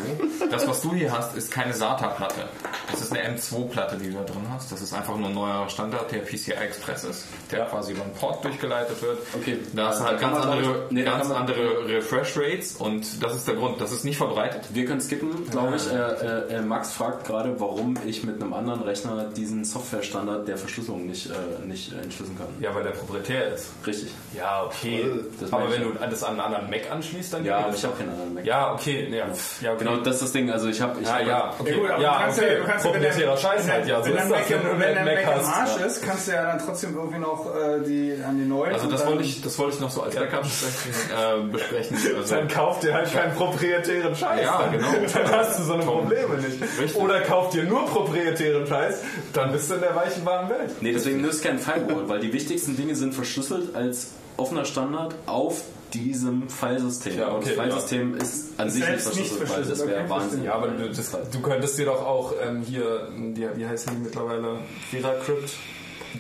Das, 0.50 0.68
was 0.68 0.82
du 0.82 0.94
hier 0.94 1.12
hast, 1.12 1.36
ist 1.36 1.52
keine 1.52 1.74
SATA-Platte. 1.74 2.48
Das 2.90 3.02
ist 3.02 3.12
eine 3.14 3.38
M2-Platte, 3.38 3.98
die 3.98 4.10
du 4.10 4.18
da 4.18 4.24
drin 4.24 4.46
hast. 4.50 4.72
Das 4.72 4.82
ist 4.82 4.94
einfach 4.94 5.16
nur 5.18 5.30
ein 5.30 5.34
neuer 5.34 5.70
Standard, 5.70 6.12
der 6.12 6.20
PCI 6.20 6.52
Express 6.52 7.04
ist, 7.04 7.26
der 7.52 7.66
quasi 7.66 7.94
über 7.94 8.04
einen 8.04 8.14
Port 8.14 8.44
durchgeleitet 8.44 9.02
wird. 9.02 9.20
Okay. 9.36 9.60
Da 9.74 9.88
hast 9.88 10.02
du 10.02 10.06
halt 10.06 10.20
ganz 10.20 10.38
andere, 10.38 10.88
nee, 10.90 11.04
ganz 11.04 11.30
andere 11.30 11.88
Refresh 11.88 12.38
Rates 12.38 12.76
und 12.76 13.24
das 13.24 13.36
ist 13.36 13.48
der 13.48 13.56
Grund. 13.56 13.82
Das 13.82 13.92
ist 13.92 14.04
nicht 14.04 14.18
verbreitet. 14.18 14.64
Wir 14.74 14.86
können 14.86 15.02
skippen, 15.02 15.50
glaube 15.50 15.76
ich. 15.76 15.92
Äh, 15.92 15.96
äh, 15.96 16.56
äh, 16.56 16.62
Max 16.62 16.94
fragt 16.94 17.26
gerade, 17.26 17.60
warum 17.60 17.96
ich 18.06 18.24
mit 18.24 18.42
einem 18.42 18.54
anderen 18.54 18.82
Rechner 18.82 19.26
diesen 19.26 19.64
Softwarestandard 19.64 20.48
der 20.48 20.58
Verschlüsselung 20.58 21.06
nicht, 21.06 21.30
äh, 21.30 21.66
nicht 21.66 21.94
äh, 21.94 22.02
entschlüsseln 22.02 22.38
kann. 22.38 22.48
Ja, 22.60 22.74
weil 22.76 22.84
der 22.84 22.92
proprietär 22.92 23.51
ist. 23.54 23.72
Richtig. 23.86 24.12
Ja, 24.36 24.64
okay. 24.66 25.06
Das 25.40 25.52
aber 25.54 25.72
wenn 25.72 25.82
ich 25.82 25.88
du 25.88 25.94
das 26.10 26.24
an 26.24 26.32
einen 26.32 26.40
anderen 26.42 26.70
Mac 26.70 26.92
anschließt, 26.92 27.34
dann 27.34 27.46
Ja, 27.46 27.58
aber 27.60 27.76
ich 27.76 27.84
habe 27.84 27.96
keinen 27.98 28.10
anderen 28.12 28.34
Mac. 28.34 28.46
Ja, 28.46 28.74
okay. 28.74 29.08
Ja, 29.10 29.26
ja 29.62 29.74
okay. 29.74 29.84
Genau, 29.86 29.98
das 29.98 30.16
ist 30.16 30.22
das 30.24 30.32
Ding. 30.32 30.50
Also 30.50 30.68
ich 30.70 30.82
habe... 30.82 31.00
Ich 31.02 31.08
Ah, 31.08 31.16
hab- 31.20 31.28
ja, 31.28 31.54
okay. 31.60 31.72
Ja 31.72 31.78
gut, 31.78 31.90
aber 31.92 32.02
ja, 32.02 32.12
du 32.14 32.20
kannst 32.24 32.38
okay. 32.40 32.48
ja, 32.54 32.60
du 32.60 32.66
kannst 32.66 32.86
ja, 32.86 32.94
wenn 32.94 33.02
der, 33.02 33.10
Proprietärer 33.10 33.38
Scheiß 33.38 33.72
halt, 33.72 33.88
ja. 33.88 34.00
So 34.02 34.06
wenn 34.06 34.12
ist 34.14 34.18
der 34.18 34.38
das, 34.40 34.50
Mac, 34.50 34.64
wenn 34.64 34.72
wenn 34.72 34.80
der 34.80 34.88
einen 34.90 35.06
Mac 35.06 35.26
Mac 35.26 35.36
im 35.36 35.42
hast. 35.48 35.58
Arsch 35.78 35.86
ist, 35.86 36.02
kannst 36.04 36.28
du 36.28 36.32
ja 36.32 36.44
dann 36.44 36.60
trotzdem 36.66 36.96
irgendwie 36.96 37.20
noch 37.20 37.46
äh, 37.56 37.80
die 37.86 38.24
an 38.28 38.38
die 38.38 38.46
neuen. 38.46 38.74
Also 38.74 38.88
das 38.88 39.06
wollte 39.06 39.24
ich, 39.24 39.42
das 39.42 39.58
wollte 39.60 39.76
ich 39.76 39.82
noch 39.82 39.90
so 39.92 40.02
als 40.04 40.16
Backup 40.16 40.44
besprechen. 40.44 40.92
Äh, 41.12 41.52
besprechen. 41.52 41.98
Also, 42.18 42.36
Dann 42.36 42.48
kauft 42.48 42.84
dir 42.84 42.94
halt 42.94 43.12
keinen 43.12 43.36
proprietären 43.36 44.16
Scheiß. 44.16 44.42
Ja, 44.44 44.62
dann, 44.64 44.72
genau. 44.72 44.88
dann 45.14 45.32
hast 45.32 45.60
du 45.60 45.64
so 45.64 45.74
eine 45.74 45.84
Probleme 45.84 46.36
nicht. 46.38 46.62
Richtig. 46.62 46.96
Oder 46.96 47.22
kauft 47.22 47.54
dir 47.54 47.64
nur 47.64 47.86
proprietären 47.86 48.66
Scheiß, 48.66 49.02
dann 49.34 49.52
bist 49.52 49.70
du 49.70 49.76
in 49.76 49.82
der 49.82 49.96
weichen 49.96 50.26
warmen 50.26 50.50
Welt. 50.50 50.72
Nee, 50.82 50.94
deswegen 50.94 51.22
nützt 51.22 51.44
kein 51.44 51.60
Firewall, 51.60 52.08
weil 52.08 52.20
die 52.20 52.32
wichtigsten 52.34 52.78
Dinge 52.78 52.96
sind 52.96 53.14
Verschlüsselung 53.14 53.41
verschlüsselt 53.42 53.76
als 53.76 54.12
offener 54.38 54.66
Standard 54.66 55.16
auf 55.26 55.62
diesem 55.94 56.48
Filesystem. 56.50 57.18
Ja, 57.20 57.28
Und 57.30 57.38
okay, 57.44 57.54
das 57.56 57.64
Filesystem 57.66 58.16
ist 58.18 58.60
an 58.60 58.70
sich 58.70 58.80
nicht 58.82 59.02
Selbst 59.02 59.16
nicht 59.20 59.32
verschlüsselt, 59.34 59.60
weil 59.68 59.70
das 59.70 59.88
wäre 59.88 60.00
okay, 60.02 60.10
Wahnsinn. 60.10 60.44
Ja, 60.46 60.54
aber 60.54 60.68
du, 60.70 60.90
das, 60.90 61.12
du 61.32 61.42
könntest 61.42 61.78
dir 61.78 61.86
doch 61.86 62.06
auch 62.06 62.34
ähm, 62.42 62.62
hier, 62.62 63.10
die, 63.14 63.48
wie 63.56 63.68
heißen 63.68 63.94
die 63.96 64.02
mittlerweile? 64.02 64.60
VeraCrypt, 64.90 65.52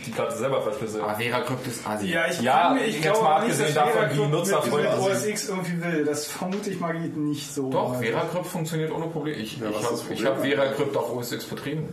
die 0.06 0.11
gerade 0.11 0.35
selber 0.35 0.61
verschlüsseln. 0.61 1.03
Ah, 1.06 1.14
VeraCrypt 1.16 1.67
ist 1.67 1.88
Asi. 1.88 2.08
Ja, 2.11 2.25
ich, 2.30 2.41
Ja, 2.41 2.61
kann 2.64 2.75
mir- 2.75 2.85
ich 2.85 2.95
jetzt 2.95 3.03
glaube 3.03 3.24
mal 3.24 3.35
abgesehen 3.38 3.66
dass 3.67 3.74
davon, 3.75 3.91
VeraCrypt 3.93 4.17
wie 4.17 4.35
mit 4.35 4.45
sie 4.45 4.53
OS 5.11 5.25
X 5.25 5.50
irgendwie 5.50 5.82
will. 5.83 6.06
Das 6.06 6.27
vermute 6.27 6.69
ich 6.69 6.80
mal 6.82 6.93
geht 7.00 7.16
nicht 7.16 7.53
so. 7.53 7.69
Doch, 7.69 7.95
VeraCrypt 8.01 8.48
funktioniert 8.48 8.91
ohne 8.91 9.08
Probleme. 9.08 9.38
Ich, 9.38 9.61
was 9.61 10.03
ich 10.09 10.19
ist 10.19 10.25
habe 10.25 10.45
ich 10.45 10.58
hab 10.58 10.64
VeraCrypt 10.66 10.98
auf 10.98 11.16
OS 11.16 11.32
X 11.32 11.45
betrieben. 11.45 11.88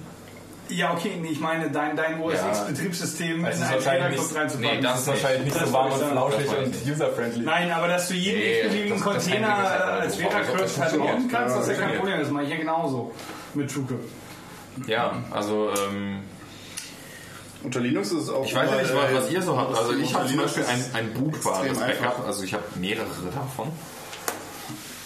Ja, 0.70 0.92
okay, 0.92 1.12
nee, 1.20 1.28
ich 1.28 1.40
meine, 1.40 1.70
dein, 1.70 1.96
dein 1.96 2.20
OS 2.20 2.34
Ja. 2.34 2.48
X 2.48 2.60
Betriebssystem 2.66 3.42
Das 3.42 3.56
in 3.56 3.62
ist 3.62 3.68
ein 3.68 3.74
wahrscheinlich 3.74 4.20
VeraCrypt 4.20 4.20
nicht, 4.28 4.36
reinzupacken. 4.36 4.76
nee, 4.76 4.82
das 4.82 5.00
ist 5.00 5.06
wahrscheinlich 5.08 5.44
nicht 5.54 5.66
so 5.66 5.72
warm 5.72 5.92
und 5.92 6.02
flauschig 6.02 6.48
und 6.58 6.74
user-friendly. 6.86 7.44
Nein, 7.44 7.70
aber 7.70 7.88
dass 7.88 8.08
du 8.08 8.14
jeden 8.14 8.38
Nee, 8.38 8.60
x-beliebigen 8.60 9.00
Container 9.00 9.48
äh, 9.48 10.00
als 10.02 10.18
das 10.18 10.78
halt 10.78 10.98
bauen 10.98 11.28
kannst, 11.30 11.56
das 11.56 11.68
ist 11.68 11.78
ja 11.78 11.86
kein. 11.86 11.96
Problem. 11.96 12.20
Das 12.20 12.30
mache 12.30 12.44
ich 12.44 12.50
ja 12.50 12.56
genauso 12.56 13.12
mit 13.54 13.72
TrueCrypt. 13.72 14.08
Ja, 14.86 15.12
also 15.30 15.70
ähm, 15.90 16.20
Unter 17.64 17.80
Linux 17.80 18.12
ist 18.12 18.22
es 18.24 18.30
auch. 18.30 18.44
ich 18.44 18.54
weiß 18.54 18.70
ja 18.70 18.76
nicht, 18.82 18.94
was, 18.94 19.14
was 19.24 19.30
ihr 19.30 19.42
so 19.42 19.58
habt. 19.58 19.76
Also 19.76 19.92
ich 19.94 20.14
habe 20.14 20.28
zum 20.28 20.36
Beispiel 20.36 20.64
ein, 20.64 20.84
ein 20.94 21.14
bootbares. 21.14 21.78
Backup. 21.78 22.24
Also 22.26 22.44
ich 22.44 22.52
habe 22.54 22.62
mehrere 22.76 23.06
davon. 23.34 23.72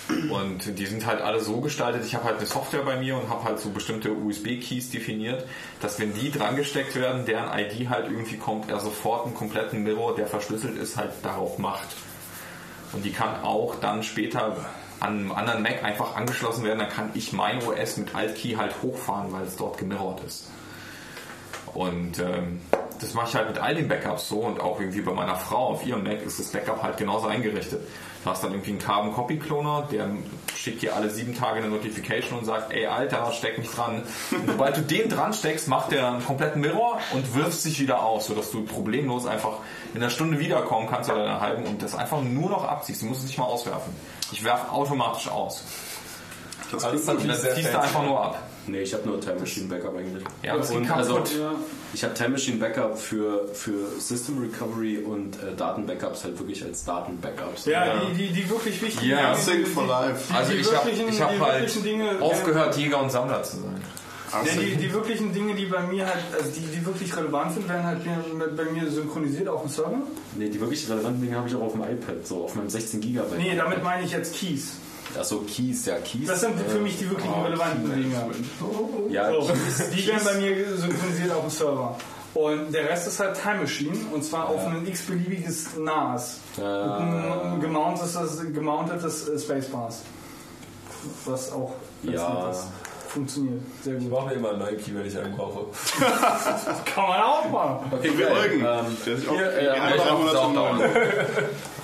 Und 0.09 0.79
die 0.79 0.87
sind 0.87 1.07
halt 1.07 1.21
alle 1.21 1.41
so 1.41 1.61
gestaltet, 1.61 2.05
ich 2.05 2.15
habe 2.15 2.25
halt 2.25 2.39
eine 2.39 2.47
Software 2.47 2.83
bei 2.83 2.97
mir 2.97 3.17
und 3.17 3.29
habe 3.29 3.45
halt 3.45 3.61
so 3.61 3.71
bestimmte 3.71 4.13
USB-Keys 4.13 4.91
definiert, 4.91 5.47
dass 5.81 6.01
wenn 6.01 6.13
die 6.13 6.31
dran 6.31 6.57
gesteckt 6.57 6.97
werden, 6.97 7.25
deren 7.25 7.57
ID 7.57 7.89
halt 7.89 8.11
irgendwie 8.11 8.37
kommt, 8.37 8.69
er 8.69 8.81
sofort 8.81 9.27
einen 9.27 9.35
kompletten 9.35 9.83
Mirror, 9.83 10.17
der 10.17 10.27
verschlüsselt 10.27 10.77
ist, 10.77 10.97
halt 10.97 11.13
darauf 11.23 11.59
macht. 11.59 11.89
Und 12.93 13.05
die 13.05 13.13
kann 13.13 13.43
auch 13.43 13.77
dann 13.77 14.03
später 14.03 14.57
an 15.01 15.19
einem 15.19 15.33
anderen 15.33 15.63
Mac 15.63 15.83
einfach 15.83 16.15
angeschlossen 16.15 16.65
werden, 16.65 16.79
dann 16.79 16.89
kann 16.89 17.11
ich 17.15 17.33
mein 17.33 17.63
OS 17.63 17.97
mit 17.97 18.15
Alt-Key 18.15 18.55
halt 18.55 18.75
hochfahren, 18.83 19.33
weil 19.33 19.45
es 19.45 19.57
dort 19.57 19.79
gemirrort 19.79 20.23
ist. 20.25 20.49
Und 21.75 22.19
ähm, 22.19 22.61
das 23.01 23.15
mache 23.15 23.29
ich 23.31 23.35
halt 23.35 23.49
mit 23.49 23.59
all 23.59 23.75
den 23.75 23.89
Backups 23.89 24.29
so 24.29 24.41
und 24.41 24.61
auch 24.61 24.79
irgendwie 24.79 25.01
bei 25.01 25.13
meiner 25.13 25.37
Frau 25.37 25.71
auf 25.71 25.87
ihrem 25.87 26.05
Mac 26.05 26.23
ist 26.23 26.39
das 26.39 26.49
Backup 26.49 26.83
halt 26.83 26.99
genauso 26.99 27.27
eingerichtet. 27.27 27.81
Du 28.25 28.31
hast 28.31 28.45
dann 28.45 28.53
irgendwie 28.53 28.71
einen 28.71 28.79
Carbon 28.79 29.13
Copy 29.13 29.39
Cloner, 29.39 29.89
der 29.91 30.09
schickt 30.55 30.83
dir 30.83 30.95
alle 30.95 31.11
sieben 31.11 31.35
Tage 31.35 31.59
eine 31.59 31.69
Notification 31.69 32.39
und 32.39 32.45
sagt, 32.45 32.73
ey 32.73 32.87
Alter, 32.87 33.33
steck 33.33 33.59
mich 33.59 33.71
dran. 33.71 34.05
Und 34.31 34.47
sobald 34.47 34.77
du 34.77 34.83
den 34.83 35.09
dran 35.09 35.33
steckst, 35.33 35.67
macht 35.67 35.91
der 35.91 36.07
einen 36.07 36.25
kompletten 36.25 36.61
Mirror 36.61 37.01
und 37.13 37.35
wirft 37.35 37.61
sich 37.61 37.81
wieder 37.81 38.05
aus, 38.05 38.27
sodass 38.27 38.53
du 38.53 38.65
problemlos 38.65 39.27
einfach 39.27 39.55
in 39.93 40.01
einer 40.01 40.11
Stunde 40.11 40.39
wiederkommen 40.39 40.89
kannst 40.89 41.11
oder 41.11 41.25
in 41.25 41.31
einer 41.31 41.41
halben 41.41 41.67
und 41.67 41.83
das 41.83 41.97
einfach 41.97 42.23
nur 42.23 42.49
noch 42.49 42.65
abziehst. 42.65 43.03
Du 43.03 43.07
musst 43.07 43.23
es 43.23 43.27
nicht 43.27 43.39
mal 43.39 43.45
auswerfen. 43.45 43.93
Ich 44.31 44.45
werfe 44.45 44.71
automatisch 44.71 45.29
aus. 45.29 45.65
Das 46.71 46.85
gut. 46.85 47.07
natürlich 47.07 47.43
Das 47.43 47.55
ziehst 47.55 47.75
du 47.75 47.81
einfach 47.81 48.05
nur 48.05 48.23
ab. 48.23 48.39
Nee, 48.67 48.83
ich 48.83 48.95
habe 48.95 49.09
nur 49.09 49.21
Time 49.21 49.41
Machine 49.41 49.67
Backup 49.69 49.97
eigentlich. 49.97 50.23
Ja, 50.43 50.55
und 50.55 50.69
geht 50.69 50.91
also 50.91 51.15
kaputt. 51.15 51.31
ich 51.95 52.05
habe 52.05 52.15
Time 52.15 52.29
Machine 52.31 52.59
Backup 52.59 52.97
für, 52.99 53.49
für 53.53 53.73
System 53.99 54.39
Recovery 54.41 54.99
und 54.99 55.35
äh, 55.37 55.55
Datenbackups 55.57 56.25
halt 56.25 56.39
wirklich 56.39 56.63
als 56.65 56.85
Datenbackups. 56.85 57.67
Ja, 57.67 58.01
Die, 58.13 58.15
die, 58.29 58.29
die 58.33 58.49
wirklich 58.49 58.81
wichtigen 58.81 59.11
Ja, 59.11 59.35
die- 59.35 59.41
Sync 59.41 59.65
die- 59.65 59.71
for 59.71 59.87
Life. 59.87 60.33
Also 60.33 60.53
die 60.53 60.59
ich 60.59 60.73
habe 60.75 60.91
ich 60.91 61.21
hab 61.21 61.41
halt 61.41 61.85
Dinge- 61.85 62.21
aufgehört, 62.21 62.77
Jäger 62.77 63.03
und 63.03 63.11
Sammler 63.11 63.43
zu 63.43 63.57
sein. 63.57 63.81
Ja, 64.33 64.39
die, 64.63 64.77
die 64.77 64.91
wirklichen 64.95 65.35
Dinge, 65.35 65.55
die 65.55 65.67
bei 65.67 65.83
mir 65.83 66.07
halt, 66.07 66.23
also 66.33 66.51
die, 66.53 66.61
die 66.67 66.87
wirklich 66.87 67.15
relevant 67.15 67.53
sind, 67.53 67.69
werden 67.69 67.85
halt 67.85 67.99
mir- 68.07 68.47
bei 68.57 68.65
mir 68.65 68.91
synchronisiert 68.91 69.47
auf 69.49 69.61
dem 69.63 69.71
Server. 69.71 69.99
Nee, 70.39 70.49
die 70.49 70.59
wirklich 70.59 70.89
relevanten 70.89 71.21
Dinge 71.21 71.37
habe 71.37 71.49
ich 71.49 71.55
auch 71.55 71.61
auf 71.61 71.73
dem 71.73 71.83
iPad, 71.83 72.25
so 72.27 72.45
auf 72.45 72.55
meinem 72.55 72.71
16 72.71 73.01
Gigabyte. 73.03 73.39
Nee, 73.39 73.55
damit 73.57 73.83
meine 73.85 74.05
ich 74.05 74.13
jetzt 74.13 74.35
Keys. 74.37 74.77
Achso, 75.19 75.41
Keys, 75.41 75.87
ja, 75.87 75.97
Keys. 75.99 76.27
Das 76.27 76.41
sind 76.41 76.59
für 76.59 76.79
mich 76.79 76.99
die 76.99 77.09
wirklich 77.11 77.31
oh, 77.31 77.43
relevanten 77.43 77.93
Dinge. 77.95 78.15
Ja, 79.11 79.31
So, 79.33 79.53
Keys, 79.53 79.91
die 79.91 80.07
werden 80.07 80.23
bei 80.25 80.35
mir 80.35 80.77
synchronisiert 80.77 81.33
auf 81.33 81.43
dem 81.43 81.51
Server. 81.51 81.97
Und 82.35 82.73
der 82.73 82.89
Rest 82.89 83.09
ist 83.09 83.21
halt 83.21 83.39
Time 83.41 83.61
Machine 83.61 83.95
und 84.13 84.25
zwar 84.25 84.49
auf 84.49 84.67
ein 84.67 84.87
x-beliebiges 84.87 85.77
NAS. 85.77 86.39
Mit 86.57 86.65
einem 86.65 87.61
gemountetes, 87.61 88.41
gemountetes 88.55 89.43
Spacebars. 89.43 90.03
Was 91.27 91.53
auch 91.53 91.73
ganz 92.03 92.17
Ja. 92.17 92.45
nett 92.45 92.53
ist. 92.55 92.67
Funktioniert 93.13 93.61
sehr 93.83 93.97
Ich 93.97 94.05
gut. 94.05 94.13
mache 94.13 94.27
mir 94.29 94.33
immer 94.35 94.51
einen 94.51 94.59
neuen 94.61 94.77
Key, 94.79 94.95
wenn 94.95 95.07
ich 95.07 95.19
einen 95.19 95.37
brauche. 95.37 95.67
Kann 96.95 97.09
man 97.09 97.21
auch 97.21 97.51
machen. 97.51 97.93
Okay, 97.93 98.11
Wir. 98.17 98.31
Eugen. 98.31 98.61
Ähm, 98.65 98.97
Der 99.05 99.17
sich 99.17 99.29
auch 99.29 99.33
hier, 99.35 99.53
äh, 99.53 99.67
drei 99.67 99.95
ich 99.97 100.01
auch. 100.03 100.79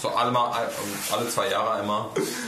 So 0.01 0.09
alle, 0.11 0.31
mal, 0.31 0.51
alle 1.13 1.29
zwei 1.29 1.49
Jahre 1.51 1.73
einmal. 1.81 2.07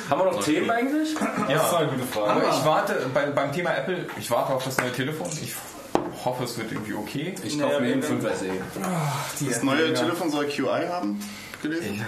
haben 0.09 0.21
wir 0.21 0.33
noch 0.33 0.43
Themen 0.45 0.71
eigentlich? 0.71 1.15
Das 1.15 1.67
ist 1.67 1.75
eine 1.75 1.89
gute 1.89 2.05
Frage. 2.07 2.31
Aber 2.31 2.43
ich 2.49 2.65
warte 2.65 3.07
bei, 3.13 3.27
beim 3.27 3.53
Thema 3.53 3.71
Apple, 3.77 4.07
ich 4.19 4.31
warte 4.31 4.55
auf 4.55 4.65
das 4.65 4.79
neue 4.79 4.93
Telefon. 4.93 5.29
Ich 5.43 5.55
hoffe, 6.25 6.45
es 6.45 6.57
wird 6.59 6.73
irgendwie 6.73 6.95
okay. 6.95 7.35
Ich 7.43 7.57
Naja, 7.57 7.71
kaufe 7.73 7.83
mir 7.83 7.91
eben 7.91 8.03
wenn- 8.03 8.21
5 8.21 8.39
SE. 8.39 9.47
Das 9.47 9.63
neue 9.63 9.93
Telefon 9.95 10.31
soll 10.31 10.47
QI 10.47 10.87
haben. 10.89 11.21
Gelesen? 11.63 12.05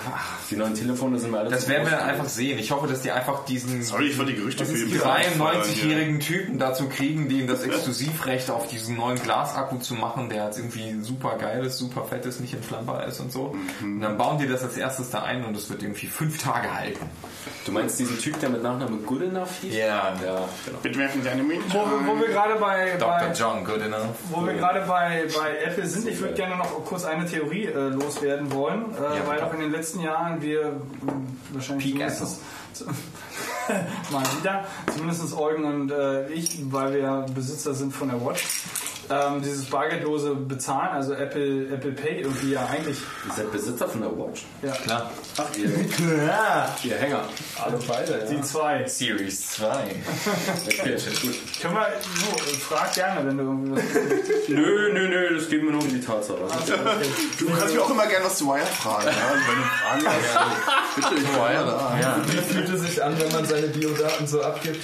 Die 0.51 0.57
neuen 0.57 0.75
Telefone 0.75 1.19
sind 1.19 1.35
alle 1.35 1.51
Das 1.51 1.69
werden 1.69 1.85
wir 1.85 1.97
dann 1.97 2.09
einfach 2.09 2.29
sehen. 2.29 2.59
Ich 2.59 2.71
hoffe, 2.71 2.87
dass 2.87 3.03
die 3.03 3.11
einfach 3.11 3.45
diesen 3.45 3.83
Sorry, 3.83 4.09
ich 4.09 4.19
die 4.19 4.35
Gerüchte 4.35 4.65
für 4.65 4.73
diesen 4.73 5.01
93-jährigen 5.01 6.21
Typen 6.21 6.59
dazu 6.59 6.89
kriegen, 6.89 7.29
denen 7.29 7.47
das 7.47 7.63
Exklusivrecht 7.65 8.51
auf 8.51 8.69
diesen 8.69 8.97
neuen 8.97 9.21
Glasakku 9.21 9.79
zu 9.79 9.95
machen, 9.95 10.29
der 10.29 10.47
jetzt 10.47 10.59
irgendwie 10.59 11.01
super 11.03 11.37
geil 11.39 11.65
ist, 11.65 11.79
super 11.79 12.05
fett 12.05 12.25
ist, 12.27 12.41
nicht 12.41 12.55
entflammbar 12.55 13.07
ist 13.07 13.21
und 13.21 13.33
so. 13.33 13.55
Und 13.81 14.01
dann 14.01 14.17
bauen 14.17 14.39
die 14.39 14.47
das 14.47 14.63
als 14.63 14.77
erstes 14.77 15.11
da 15.11 15.23
ein 15.23 15.45
und 15.45 15.57
es 15.57 15.69
wird 15.71 15.83
irgendwie 15.83 16.07
fünf 16.07 16.43
Tage 16.43 16.73
halten. 16.75 17.07
Du 17.67 17.73
meinst 17.73 17.99
diesen 17.99 18.19
Typ, 18.19 18.39
der 18.41 18.49
mit 18.49 18.63
Nachname 18.63 18.99
Goodenough 18.99 19.51
hieß? 19.63 19.75
Ja. 19.75 19.87
Ja, 20.25 20.49
genau. 20.65 20.79
Mitwerfen 20.83 21.25
deine 21.25 21.43
Mädchen. 21.43 21.65
Wo, 21.73 21.81
wo 22.07 22.19
wir 22.21 22.29
gerade 22.29 22.55
bei, 22.57 22.97
Dr. 22.99 23.19
bei, 23.29 23.33
John 23.33 23.65
Good 23.65 23.83
enough. 23.83 24.07
wo 24.31 24.45
wir 24.47 24.55
gerade 24.55 24.81
bei, 24.87 25.25
bei 25.35 25.57
Apple 25.65 25.87
sind, 25.87 26.09
ich 26.09 26.21
würde 26.21 26.35
gerne 26.35 26.57
noch 26.57 26.85
kurz 26.85 27.05
eine 27.05 27.27
Theorie 27.27 27.67
äh, 27.67 27.89
loswerden 27.89 28.53
wollen, 28.53 28.95
äh, 28.95 29.19
Ja, 29.19 29.27
weil 29.27 29.42
bitte. 29.43 29.51
auch 29.51 29.55
in 29.55 29.61
den 29.61 29.73
letzten 29.73 30.01
Jahren 30.01 30.41
wir 30.41 30.81
wahrscheinlich 31.53 31.85
mal 34.11 34.25
wieder, 34.41 34.65
zumindest 34.93 35.37
Eugen 35.37 35.65
und 35.65 35.91
äh, 35.91 36.29
ich, 36.29 36.59
weil 36.73 36.95
wir 36.95 37.27
Besitzer 37.35 37.75
sind 37.75 37.93
von 37.95 38.09
der 38.09 38.25
Watch, 38.25 38.45
ähm, 39.11 39.43
dieses 39.43 39.67
bargeldlose 39.67 40.35
Bezahlen, 40.35 40.91
also 40.91 41.15
Apple, 41.15 41.69
Apple 41.73 41.93
Pay 41.93 42.21
irgendwie 42.21 42.53
ja 42.53 42.67
eigentlich. 42.67 42.99
Ihr 43.27 43.35
seid 43.35 43.53
Besitzer 43.53 43.89
von 43.89 44.01
der 44.01 44.11
Watch? 44.11 44.45
Ja. 44.63 44.73
Klar. 44.73 45.11
Ach, 45.37 45.57
ihr, 45.57 45.69
ihr 46.91 46.97
Hänger. 46.97 47.25
Alle 47.63 47.79
beide, 47.87 48.27
Die 48.31 48.41
zwei. 48.43 48.87
Series 48.87 49.51
2. 49.53 49.67
Okay, 50.67 50.97
gut. 51.23 51.35
Können 51.61 51.75
wir, 51.75 51.87
so, 52.03 52.55
frag 52.61 52.95
gerne, 52.95 53.27
wenn 53.27 53.39
du. 53.39 53.43
Nö, 54.49 54.93
nö, 54.93 55.09
nö, 55.09 55.35
das 55.37 55.49
geht 55.49 55.63
mir 55.63 55.71
nur 55.73 55.83
um 55.83 55.89
die 55.89 56.01
Tatsache. 56.01 56.39
Du 57.39 57.47
kannst 57.47 57.69
mich 57.69 57.79
auch 57.79 57.91
immer 57.91 58.07
gerne 58.07 58.25
was 58.25 58.39
zu 58.39 58.47
Wire 58.47 58.65
fragen. 58.67 59.07
Ja? 59.07 59.13
Also 59.31 59.47
Wenn 59.49 59.59
du 59.59 60.07
Fragen 60.07 60.07
hast, 60.07 60.97
bitte, 60.97 61.15
ich 61.15 61.29
immer 61.29 61.65
da. 61.65 61.99
Ja. 62.01 62.17
Wie 62.27 62.53
fühlt 62.53 62.69
es 62.69 62.81
sich 62.81 63.03
an, 63.03 63.19
wenn 63.19 63.33
man 63.33 63.45
seine 63.45 63.69
Biodaten 63.69 64.27
so 64.27 64.43
abgibt? 64.43 64.83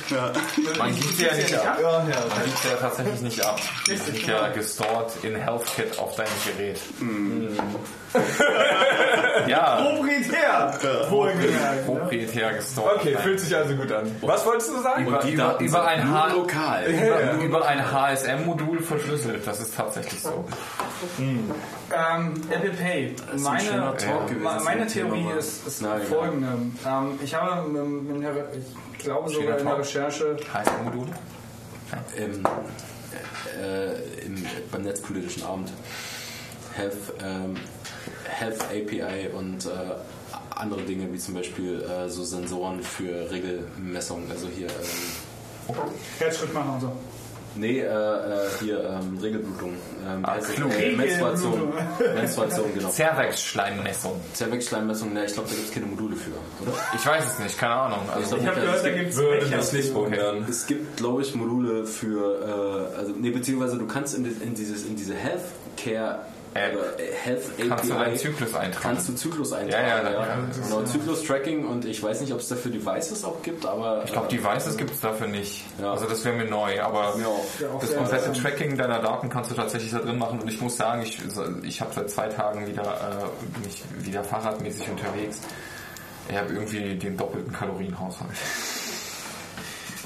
Man 0.78 0.94
gibt 0.94 1.18
ja 1.18 1.34
nicht 1.34 1.55
ab. 1.55 1.78
Ja, 1.80 1.90
ja. 1.90 2.00
Man 2.00 2.44
gibt 2.44 2.64
ja 2.64 2.76
tatsächlich 2.80 3.20
nicht 3.20 3.44
ab. 3.44 3.60
Die 3.86 3.97
ja 4.27 4.49
gestored 4.49 5.12
in 5.23 5.37
HealthKit 5.37 5.99
auf 5.99 6.15
deinem 6.17 6.28
Gerät. 6.47 6.81
ja, 9.47 9.77
Proprietär! 9.77 10.78
Wohlgemerkt. 11.11 11.89
ne? 11.89 11.95
proprietär 11.95 12.55
gestored. 12.55 12.97
Okay, 12.97 13.17
fühlt 13.23 13.41
sich 13.41 13.55
also 13.55 13.75
gut 13.75 13.91
an. 13.93 14.15
Was 14.20 14.45
wolltest 14.47 14.70
du 14.70 14.81
sagen? 14.81 15.07
über, 15.07 15.19
die 15.19 15.33
über, 15.33 15.59
über, 15.61 15.87
ein 15.87 16.11
H 16.11 16.33
lokal. 16.33 16.85
über, 16.87 17.45
über 17.45 17.67
ein 17.67 17.93
HSM-Modul 17.93 18.83
verschlüsselt. 18.83 19.47
Das 19.47 19.61
ist 19.61 19.77
tatsächlich 19.77 20.23
so. 20.23 20.45
Ähm, 21.19 22.35
Apple 22.51 22.70
Pay. 22.70 23.17
ein 23.33 23.43
Meine, 23.43 23.95
gewesen 24.28 24.65
meine 24.65 24.87
Thema 24.87 25.11
Theorie 25.11 25.23
mal. 25.25 25.39
ist, 25.39 25.67
ist 25.67 25.83
Na, 25.83 25.97
ja. 25.99 26.05
folgende. 26.05 26.49
Ähm, 26.87 27.19
ich 27.23 27.35
habe, 27.35 27.69
ähm, 27.69 28.07
in 28.11 28.20
der, 28.20 28.33
ich 28.53 28.99
glaube 28.99 29.28
sogar 29.31 29.59
in 29.59 29.67
der. 29.67 29.78
Recherche, 29.78 30.37
HSM-Module? 30.53 31.11
Im, 32.17 32.43
äh, 33.61 34.25
im, 34.25 34.45
beim 34.70 34.83
netzpolitischen 34.83 35.43
Abend. 35.43 35.70
Health, 36.75 37.12
ähm, 37.23 37.57
Health 38.25 38.62
API 38.62 39.28
und 39.35 39.67
äh, 39.67 39.70
andere 40.51 40.83
Dinge 40.83 41.12
wie 41.12 41.19
zum 41.19 41.35
Beispiel 41.35 41.83
äh, 41.83 42.09
so 42.09 42.25
Sensoren 42.25 42.83
für 42.83 43.31
Regelmessung. 43.31 44.31
Also 44.31 44.49
hier, 44.49 44.69
ähm, 44.69 45.75
Herzschrittmacher 46.19 46.75
und 46.75 46.81
so. 46.81 46.93
Nee, 47.57 47.81
äh, 47.81 47.85
äh, 47.85 48.49
hier 48.60 48.83
ähm, 48.85 49.18
Regelblutung. 49.20 49.70
Ähm, 50.07 50.25
Ah, 50.25 50.33
also, 50.33 50.52
klug. 50.52 50.73
äh, 50.78 50.93
Menstruation. 50.97 51.73
Menstruation, 52.15 52.75
genau. 52.75 52.89
Cervex-Schleimmessung. 52.91 54.20
Zervexschleimmessung, 54.35 55.12
ne, 55.12 55.25
ich 55.27 55.33
glaube, 55.35 55.49
da 55.49 55.55
gibt 55.55 55.68
es 55.68 55.75
keine 55.75 55.86
Module 55.86 56.17
für, 56.17 56.31
oder? 56.62 56.73
Ich 56.94 57.07
weiß 57.07 57.25
es 57.33 57.39
nicht, 57.39 57.59
keine 57.59 57.75
Ahnung. 57.75 58.01
Also, 58.15 58.36
Ich 58.36 58.47
habe 58.47 58.60
gehört, 58.60 58.85
da 58.85 58.91
gibt 58.91 59.10
es 59.10 59.17
Würde 59.17 59.47
das 59.51 59.73
nicht 59.73 59.94
wundern. 59.94 60.47
Es 60.49 60.67
gibt, 60.67 60.97
glaube 60.97 61.23
ich, 61.23 61.35
Module 61.35 61.85
für, 61.85 62.91
äh, 62.94 62.99
also, 62.99 63.12
nee, 63.18 63.31
beziehungsweise 63.31 63.78
du 63.78 63.86
kannst 63.86 64.17
in, 64.17 64.25
in, 64.41 64.55
dieses, 64.55 64.85
in 64.85 64.97
diese 64.97 65.15
Healthcare 65.15 66.20
App 66.59 67.01
Health 67.25 67.45
API. 67.59 67.69
kannst 67.69 67.91
du 67.91 67.95
deinen 67.95 68.17
Zyklus 68.17 68.55
eintragen. 68.55 68.83
Kannst 68.83 69.09
du 69.09 69.15
Zyklus 69.15 69.53
eintragen. 69.53 69.87
Ja, 69.89 70.03
ja, 70.03 70.11
ja. 70.11 70.39
Genau, 70.65 70.83
Zyklus-Tracking 70.83 71.67
und 71.67 71.85
ich 71.85 72.03
weiß 72.03 72.20
nicht, 72.20 72.33
ob 72.33 72.41
es 72.41 72.49
dafür 72.49 72.70
Devices 72.70 73.25
auch 73.25 73.43
gibt, 73.43 73.67
aber. 73.67 74.03
Ich 74.05 74.12
glaube, 74.12 74.28
Devices 74.28 74.77
gibt 74.77 74.91
es 74.93 75.01
dafür 75.01 75.27
nicht. 75.27 75.65
Ja. 75.81 75.93
Also 75.93 76.07
das 76.07 76.25
wäre 76.25 76.37
mir 76.37 76.45
neu, 76.45 76.81
aber 76.83 77.15
das 77.81 77.97
komplette 77.97 78.33
Tracking 78.33 78.77
deiner 78.77 79.01
Daten 79.01 79.28
kannst 79.28 79.51
du 79.51 79.55
tatsächlich 79.55 79.91
da 79.91 79.99
drin 79.99 80.19
machen 80.19 80.41
und 80.41 80.49
ich 80.49 80.61
muss 80.61 80.77
sagen, 80.77 81.03
ich, 81.03 81.19
ich 81.62 81.81
habe 81.81 81.93
seit 81.95 82.11
zwei 82.11 82.28
Tagen 82.28 82.67
wieder 82.67 82.83
äh, 82.83 83.59
bin 83.59 83.69
ich 83.69 83.83
wieder 84.07 84.25
fahrradmäßig 84.25 84.89
unterwegs. 84.91 85.41
Ich 86.28 86.37
habe 86.37 86.53
irgendwie 86.53 86.97
den 86.97 87.17
doppelten 87.17 87.53
Kalorienhaushalt. 87.53 88.31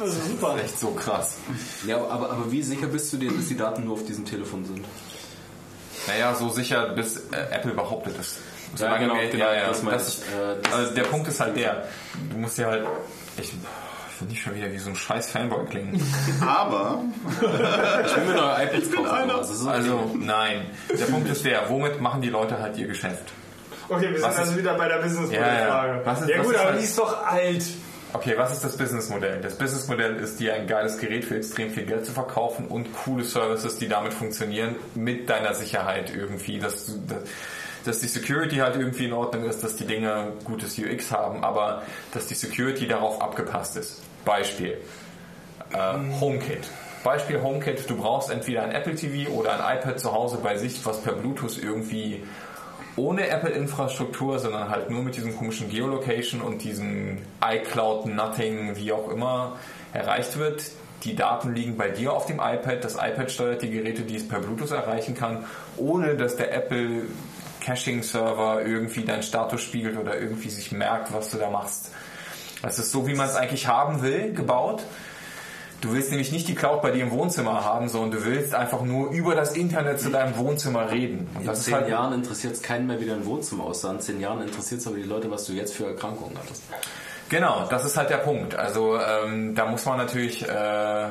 Also 0.00 0.20
super. 0.28 0.56
Echt 0.62 0.78
so 0.78 0.90
krass. 0.92 1.36
Ja, 1.86 1.96
aber, 1.96 2.30
aber 2.30 2.50
wie 2.50 2.62
sicher 2.62 2.86
bist 2.86 3.12
du 3.12 3.18
dir, 3.18 3.30
dass 3.30 3.48
die 3.48 3.56
Daten 3.56 3.84
nur 3.84 3.94
auf 3.94 4.04
diesem 4.04 4.24
Telefon 4.24 4.64
sind? 4.64 4.84
Naja, 6.06 6.34
so 6.34 6.48
sicher, 6.48 6.88
bis 6.90 7.16
äh, 7.30 7.36
Apple 7.52 7.72
behauptet 7.72 8.16
es. 8.18 8.38
Ja, 8.78 8.96
genau, 8.96 9.14
genau, 9.30 9.44
ja, 9.44 9.54
ja, 9.54 9.66
das 9.68 9.82
meine 9.82 9.98
das, 9.98 10.18
ich. 10.18 10.22
Äh, 10.24 10.56
das- 10.62 10.72
also 10.72 10.94
der 10.94 11.02
Punkt 11.04 11.28
ist 11.28 11.40
halt 11.40 11.56
der, 11.56 11.84
du 12.30 12.38
musst 12.38 12.58
ja 12.58 12.68
halt, 12.68 12.86
ich, 13.36 13.44
ich 13.44 14.20
will 14.20 14.28
nicht 14.28 14.42
schon 14.42 14.54
wieder 14.54 14.70
wie 14.72 14.78
so 14.78 14.90
ein 14.90 14.96
scheiß 14.96 15.30
Fanboy 15.30 15.66
klingen. 15.66 16.00
Aber 16.46 17.02
Ich 17.40 18.16
will 18.16 18.24
mir 18.24 18.34
neue 18.34 18.64
iPads 18.64 18.92
kaufen. 18.94 19.10
einer. 19.10 19.34
Also, 19.38 19.52
ist 19.52 19.66
Also 19.66 20.10
nein, 20.18 20.66
der 20.90 21.04
Punkt 21.06 21.28
ist 21.28 21.44
der, 21.44 21.68
womit 21.68 22.00
machen 22.00 22.22
die 22.22 22.30
Leute 22.30 22.58
halt 22.58 22.76
ihr 22.78 22.86
Geschäft? 22.86 23.32
Okay, 23.88 24.08
wir 24.10 24.14
sind 24.14 24.22
Was 24.22 24.34
ist- 24.34 24.40
also 24.40 24.56
wieder 24.56 24.74
bei 24.74 24.88
der 24.88 24.98
business 24.98 25.30
Ja, 25.30 25.86
ja. 25.86 26.00
Was 26.04 26.22
ist- 26.22 26.28
ja 26.30 26.42
gut, 26.42 26.52
ist 26.54 26.58
aber 26.60 26.68
halt- 26.70 26.80
die 26.80 26.84
ist 26.84 26.98
doch 26.98 27.26
alt. 27.26 27.64
Okay, 28.14 28.34
was 28.36 28.52
ist 28.52 28.62
das 28.62 28.76
Businessmodell? 28.76 29.40
Das 29.40 29.56
Businessmodell 29.56 30.16
ist, 30.16 30.38
dir 30.38 30.54
ein 30.54 30.66
geiles 30.66 30.98
Gerät 30.98 31.24
für 31.24 31.36
extrem 31.36 31.70
viel 31.70 31.86
Geld 31.86 32.04
zu 32.04 32.12
verkaufen 32.12 32.66
und 32.66 32.92
coole 32.92 33.24
Services, 33.24 33.78
die 33.78 33.88
damit 33.88 34.12
funktionieren, 34.12 34.76
mit 34.94 35.30
deiner 35.30 35.54
Sicherheit 35.54 36.14
irgendwie, 36.14 36.58
dass, 36.58 36.86
du, 36.86 37.00
dass, 37.86 38.00
die 38.00 38.08
Security 38.08 38.56
halt 38.56 38.76
irgendwie 38.76 39.06
in 39.06 39.14
Ordnung 39.14 39.44
ist, 39.44 39.64
dass 39.64 39.76
die 39.76 39.86
Dinge 39.86 40.34
gutes 40.44 40.78
UX 40.78 41.10
haben, 41.10 41.42
aber 41.42 41.82
dass 42.12 42.26
die 42.26 42.34
Security 42.34 42.86
darauf 42.86 43.22
abgepasst 43.22 43.78
ist. 43.78 44.02
Beispiel. 44.26 44.76
Äh, 45.72 46.20
HomeKit. 46.20 46.68
Beispiel 47.02 47.42
HomeKit, 47.42 47.88
du 47.88 47.96
brauchst 47.96 48.30
entweder 48.30 48.62
ein 48.62 48.72
Apple 48.72 48.94
TV 48.94 49.30
oder 49.30 49.64
ein 49.64 49.78
iPad 49.78 49.98
zu 49.98 50.12
Hause 50.12 50.38
bei 50.42 50.58
sich, 50.58 50.84
was 50.84 51.00
per 51.00 51.14
Bluetooth 51.14 51.58
irgendwie 51.62 52.22
ohne 52.96 53.28
Apple-Infrastruktur, 53.28 54.38
sondern 54.38 54.68
halt 54.68 54.90
nur 54.90 55.02
mit 55.02 55.16
diesem 55.16 55.36
komischen 55.36 55.68
Geolocation 55.70 56.40
und 56.40 56.62
diesem 56.62 57.18
iCloud 57.42 58.06
Nothing, 58.06 58.76
wie 58.76 58.92
auch 58.92 59.10
immer, 59.10 59.56
erreicht 59.92 60.38
wird. 60.38 60.62
Die 61.04 61.16
Daten 61.16 61.54
liegen 61.54 61.76
bei 61.76 61.88
dir 61.88 62.12
auf 62.12 62.26
dem 62.26 62.36
iPad. 62.36 62.84
Das 62.84 62.94
iPad 62.94 63.30
steuert 63.30 63.62
die 63.62 63.70
Geräte, 63.70 64.02
die 64.02 64.16
es 64.16 64.28
per 64.28 64.40
Bluetooth 64.40 64.70
erreichen 64.70 65.14
kann, 65.14 65.44
ohne 65.76 66.16
dass 66.16 66.36
der 66.36 66.54
Apple 66.54 67.02
Caching-Server 67.60 68.62
irgendwie 68.64 69.04
deinen 69.04 69.22
Status 69.22 69.62
spiegelt 69.62 69.96
oder 69.96 70.18
irgendwie 70.18 70.50
sich 70.50 70.72
merkt, 70.72 71.12
was 71.12 71.30
du 71.30 71.38
da 71.38 71.50
machst. 71.50 71.90
Das 72.60 72.78
ist 72.78 72.92
so, 72.92 73.06
wie 73.06 73.14
man 73.14 73.28
es 73.28 73.34
eigentlich 73.34 73.66
haben 73.66 74.02
will, 74.02 74.32
gebaut. 74.32 74.84
Du 75.82 75.92
willst 75.92 76.10
nämlich 76.10 76.30
nicht 76.30 76.46
die 76.46 76.54
Cloud 76.54 76.80
bei 76.80 76.92
dir 76.92 77.02
im 77.02 77.10
Wohnzimmer 77.10 77.64
haben, 77.64 77.88
sondern 77.88 78.12
du 78.12 78.24
willst 78.24 78.54
einfach 78.54 78.82
nur 78.82 79.10
über 79.10 79.34
das 79.34 79.56
Internet 79.56 80.00
zu 80.00 80.10
deinem 80.10 80.36
Wohnzimmer 80.38 80.92
reden. 80.92 81.28
Und 81.34 81.44
in 81.44 81.54
zehn 81.56 81.74
halt 81.74 81.88
Jahren 81.88 82.14
interessiert 82.14 82.52
es 82.52 82.62
keinen 82.62 82.86
mehr, 82.86 83.00
wie 83.00 83.06
dein 83.06 83.26
Wohnzimmer 83.26 83.64
aussah. 83.64 83.90
In 83.90 84.00
zehn 84.00 84.20
Jahren 84.20 84.42
interessiert 84.42 84.80
es 84.80 84.86
aber 84.86 84.94
die 84.94 85.02
Leute, 85.02 85.28
was 85.28 85.44
du 85.46 85.52
jetzt 85.54 85.74
für 85.74 85.86
Erkrankungen 85.86 86.38
hattest. 86.38 86.62
Genau, 87.28 87.66
das 87.68 87.84
ist 87.84 87.96
halt 87.96 88.10
der 88.10 88.18
Punkt. 88.18 88.54
Also 88.54 88.96
ähm, 88.96 89.56
da 89.56 89.66
muss 89.66 89.84
man 89.84 89.98
natürlich 89.98 90.48
äh, 90.48 91.08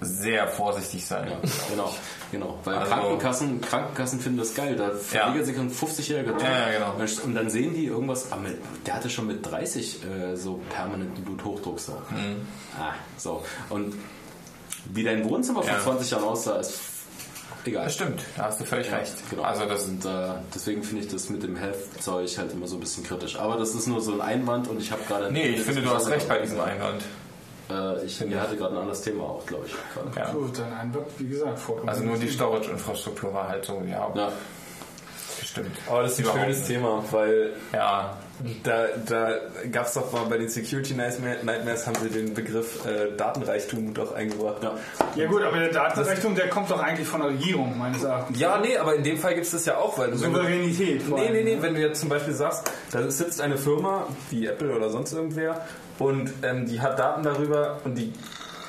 sehr 0.00 0.46
vorsichtig 0.46 1.04
sein. 1.04 1.26
Ja, 1.28 1.36
genau, 1.68 1.92
genau. 2.34 2.58
Weil 2.64 2.76
Also- 2.76 2.90
Krankenkassen, 2.92 3.60
Krankenkassen 3.60 4.20
finden 4.20 4.38
das 4.38 4.54
geil. 4.54 4.76
Da 4.76 4.90
verlegt 4.90 5.46
sich 5.46 5.58
ein 5.58 5.70
50-jähriger 5.70 6.32
Typ. 6.36 6.42
Ja, 6.42 6.70
ja, 6.70 6.78
genau. 6.78 7.24
Und 7.24 7.34
dann 7.34 7.48
sehen 7.50 7.74
die 7.74 7.86
irgendwas, 7.86 8.30
ah, 8.32 8.36
mit, 8.36 8.58
der 8.86 8.94
hatte 8.94 9.08
schon 9.10 9.26
mit 9.26 9.44
30 9.44 10.00
äh, 10.04 10.36
so 10.36 10.60
permanenten 10.70 11.24
Bluthochdruck. 11.24 11.80
So. 11.80 11.92
Mhm. 12.10 12.46
Ah, 12.78 12.92
so. 13.16 13.42
Und 13.70 13.94
wie 14.92 15.02
dein 15.02 15.24
Wohnzimmer 15.28 15.62
vor 15.62 15.72
Ja. 15.72 15.80
20 15.80 16.10
Jahren 16.10 16.24
aussah, 16.24 16.56
ist 16.58 16.78
egal. 17.64 17.84
Das 17.84 17.94
stimmt, 17.94 18.20
da 18.36 18.44
hast 18.44 18.60
du 18.60 18.64
völlig 18.64 18.90
Ja, 18.90 18.96
recht. 18.98 19.14
Genau. 19.30 19.42
Also 19.42 19.64
das 19.64 19.84
und 19.86 20.04
äh, 20.04 20.08
deswegen 20.54 20.82
finde 20.82 21.04
ich 21.04 21.10
das 21.10 21.30
mit 21.30 21.42
dem 21.42 21.56
Health-Zeug 21.56 22.36
halt 22.36 22.52
immer 22.52 22.66
so 22.66 22.76
ein 22.76 22.80
bisschen 22.80 23.04
kritisch. 23.04 23.36
Aber 23.38 23.56
das 23.56 23.74
ist 23.74 23.86
nur 23.86 24.00
so 24.02 24.12
ein 24.12 24.20
Einwand 24.20 24.68
und 24.68 24.80
ich 24.80 24.90
habe 24.92 25.00
gerade. 25.08 25.32
Nee, 25.32 25.48
ich 25.48 25.62
finde, 25.62 25.80
du 25.82 25.90
hast 25.90 26.08
recht 26.08 26.28
bei 26.28 26.38
diesem 26.40 26.60
Einwand. 26.60 27.02
Äh, 27.70 28.04
ich 28.04 28.20
mir 28.20 28.40
hatte 28.40 28.56
gerade 28.56 28.74
ein 28.74 28.80
anderes 28.80 29.00
Thema 29.02 29.24
auch, 29.24 29.46
glaube 29.46 29.66
ich. 29.66 29.74
Ja. 30.16 30.30
Gut, 30.32 30.58
dann 30.58 30.72
Einwand, 30.72 31.06
wie 31.18 31.28
gesagt, 31.28 31.58
vollkommen. 31.58 31.88
Also 31.88 32.04
nur 32.04 32.16
die 32.18 32.28
Storage-Infrastruktur 32.28 33.32
war 33.32 33.48
halt 33.48 33.64
so, 33.64 33.82
ja, 33.88 34.10
Ja. 34.14 34.32
bestimmt. 35.40 35.76
Aber 35.88 36.02
das 36.02 36.18
ist 36.18 36.28
ein 36.28 36.40
schönes. 36.40 36.66
Thema, 36.66 37.02
weil 37.10 37.52
Ja, 37.72 38.16
da, 38.62 38.86
da 39.06 39.32
gab 39.70 39.86
es 39.86 39.94
doch 39.94 40.12
mal 40.12 40.24
bei 40.24 40.38
den 40.38 40.48
Security 40.48 40.94
Nightmares 40.94 41.86
haben 41.86 41.96
sie 42.02 42.08
den 42.10 42.34
Begriff 42.34 42.84
äh, 42.84 43.16
Datenreichtum 43.16 43.94
doch 43.94 44.12
eingebracht. 44.14 44.62
Ja. 44.62 44.74
ja 45.14 45.26
gut, 45.26 45.42
aber 45.42 45.58
der 45.58 45.68
Datenrechnung, 45.72 46.34
der 46.34 46.48
kommt 46.48 46.70
doch 46.70 46.80
eigentlich 46.82 47.06
von 47.06 47.20
der 47.20 47.30
Regierung, 47.30 47.78
meines 47.78 48.02
Erachtens. 48.02 48.38
Ja, 48.38 48.58
nee, 48.58 48.76
aber 48.76 48.96
in 48.96 49.04
dem 49.04 49.18
Fall 49.18 49.34
gibt 49.34 49.46
es 49.46 49.52
das 49.52 49.64
ja 49.66 49.76
auch, 49.76 49.96
weil 49.98 50.10
du 50.10 50.16
du- 50.16 50.24
Souveränität. 50.24 51.02
vor 51.02 51.18
Nee, 51.18 51.30
nee, 51.30 51.44
nee, 51.44 51.56
ne? 51.56 51.62
wenn 51.62 51.74
du 51.74 51.80
jetzt 51.80 52.00
zum 52.00 52.08
Beispiel 52.08 52.34
sagst, 52.34 52.70
da 52.90 53.08
sitzt 53.10 53.40
eine 53.40 53.56
Firma, 53.56 54.06
wie 54.30 54.46
Apple 54.46 54.74
oder 54.74 54.90
sonst 54.90 55.12
irgendwer, 55.12 55.64
und 55.98 56.32
ähm, 56.42 56.66
die 56.66 56.80
hat 56.80 56.98
Daten 56.98 57.22
darüber 57.22 57.78
und 57.84 57.96
die 57.96 58.12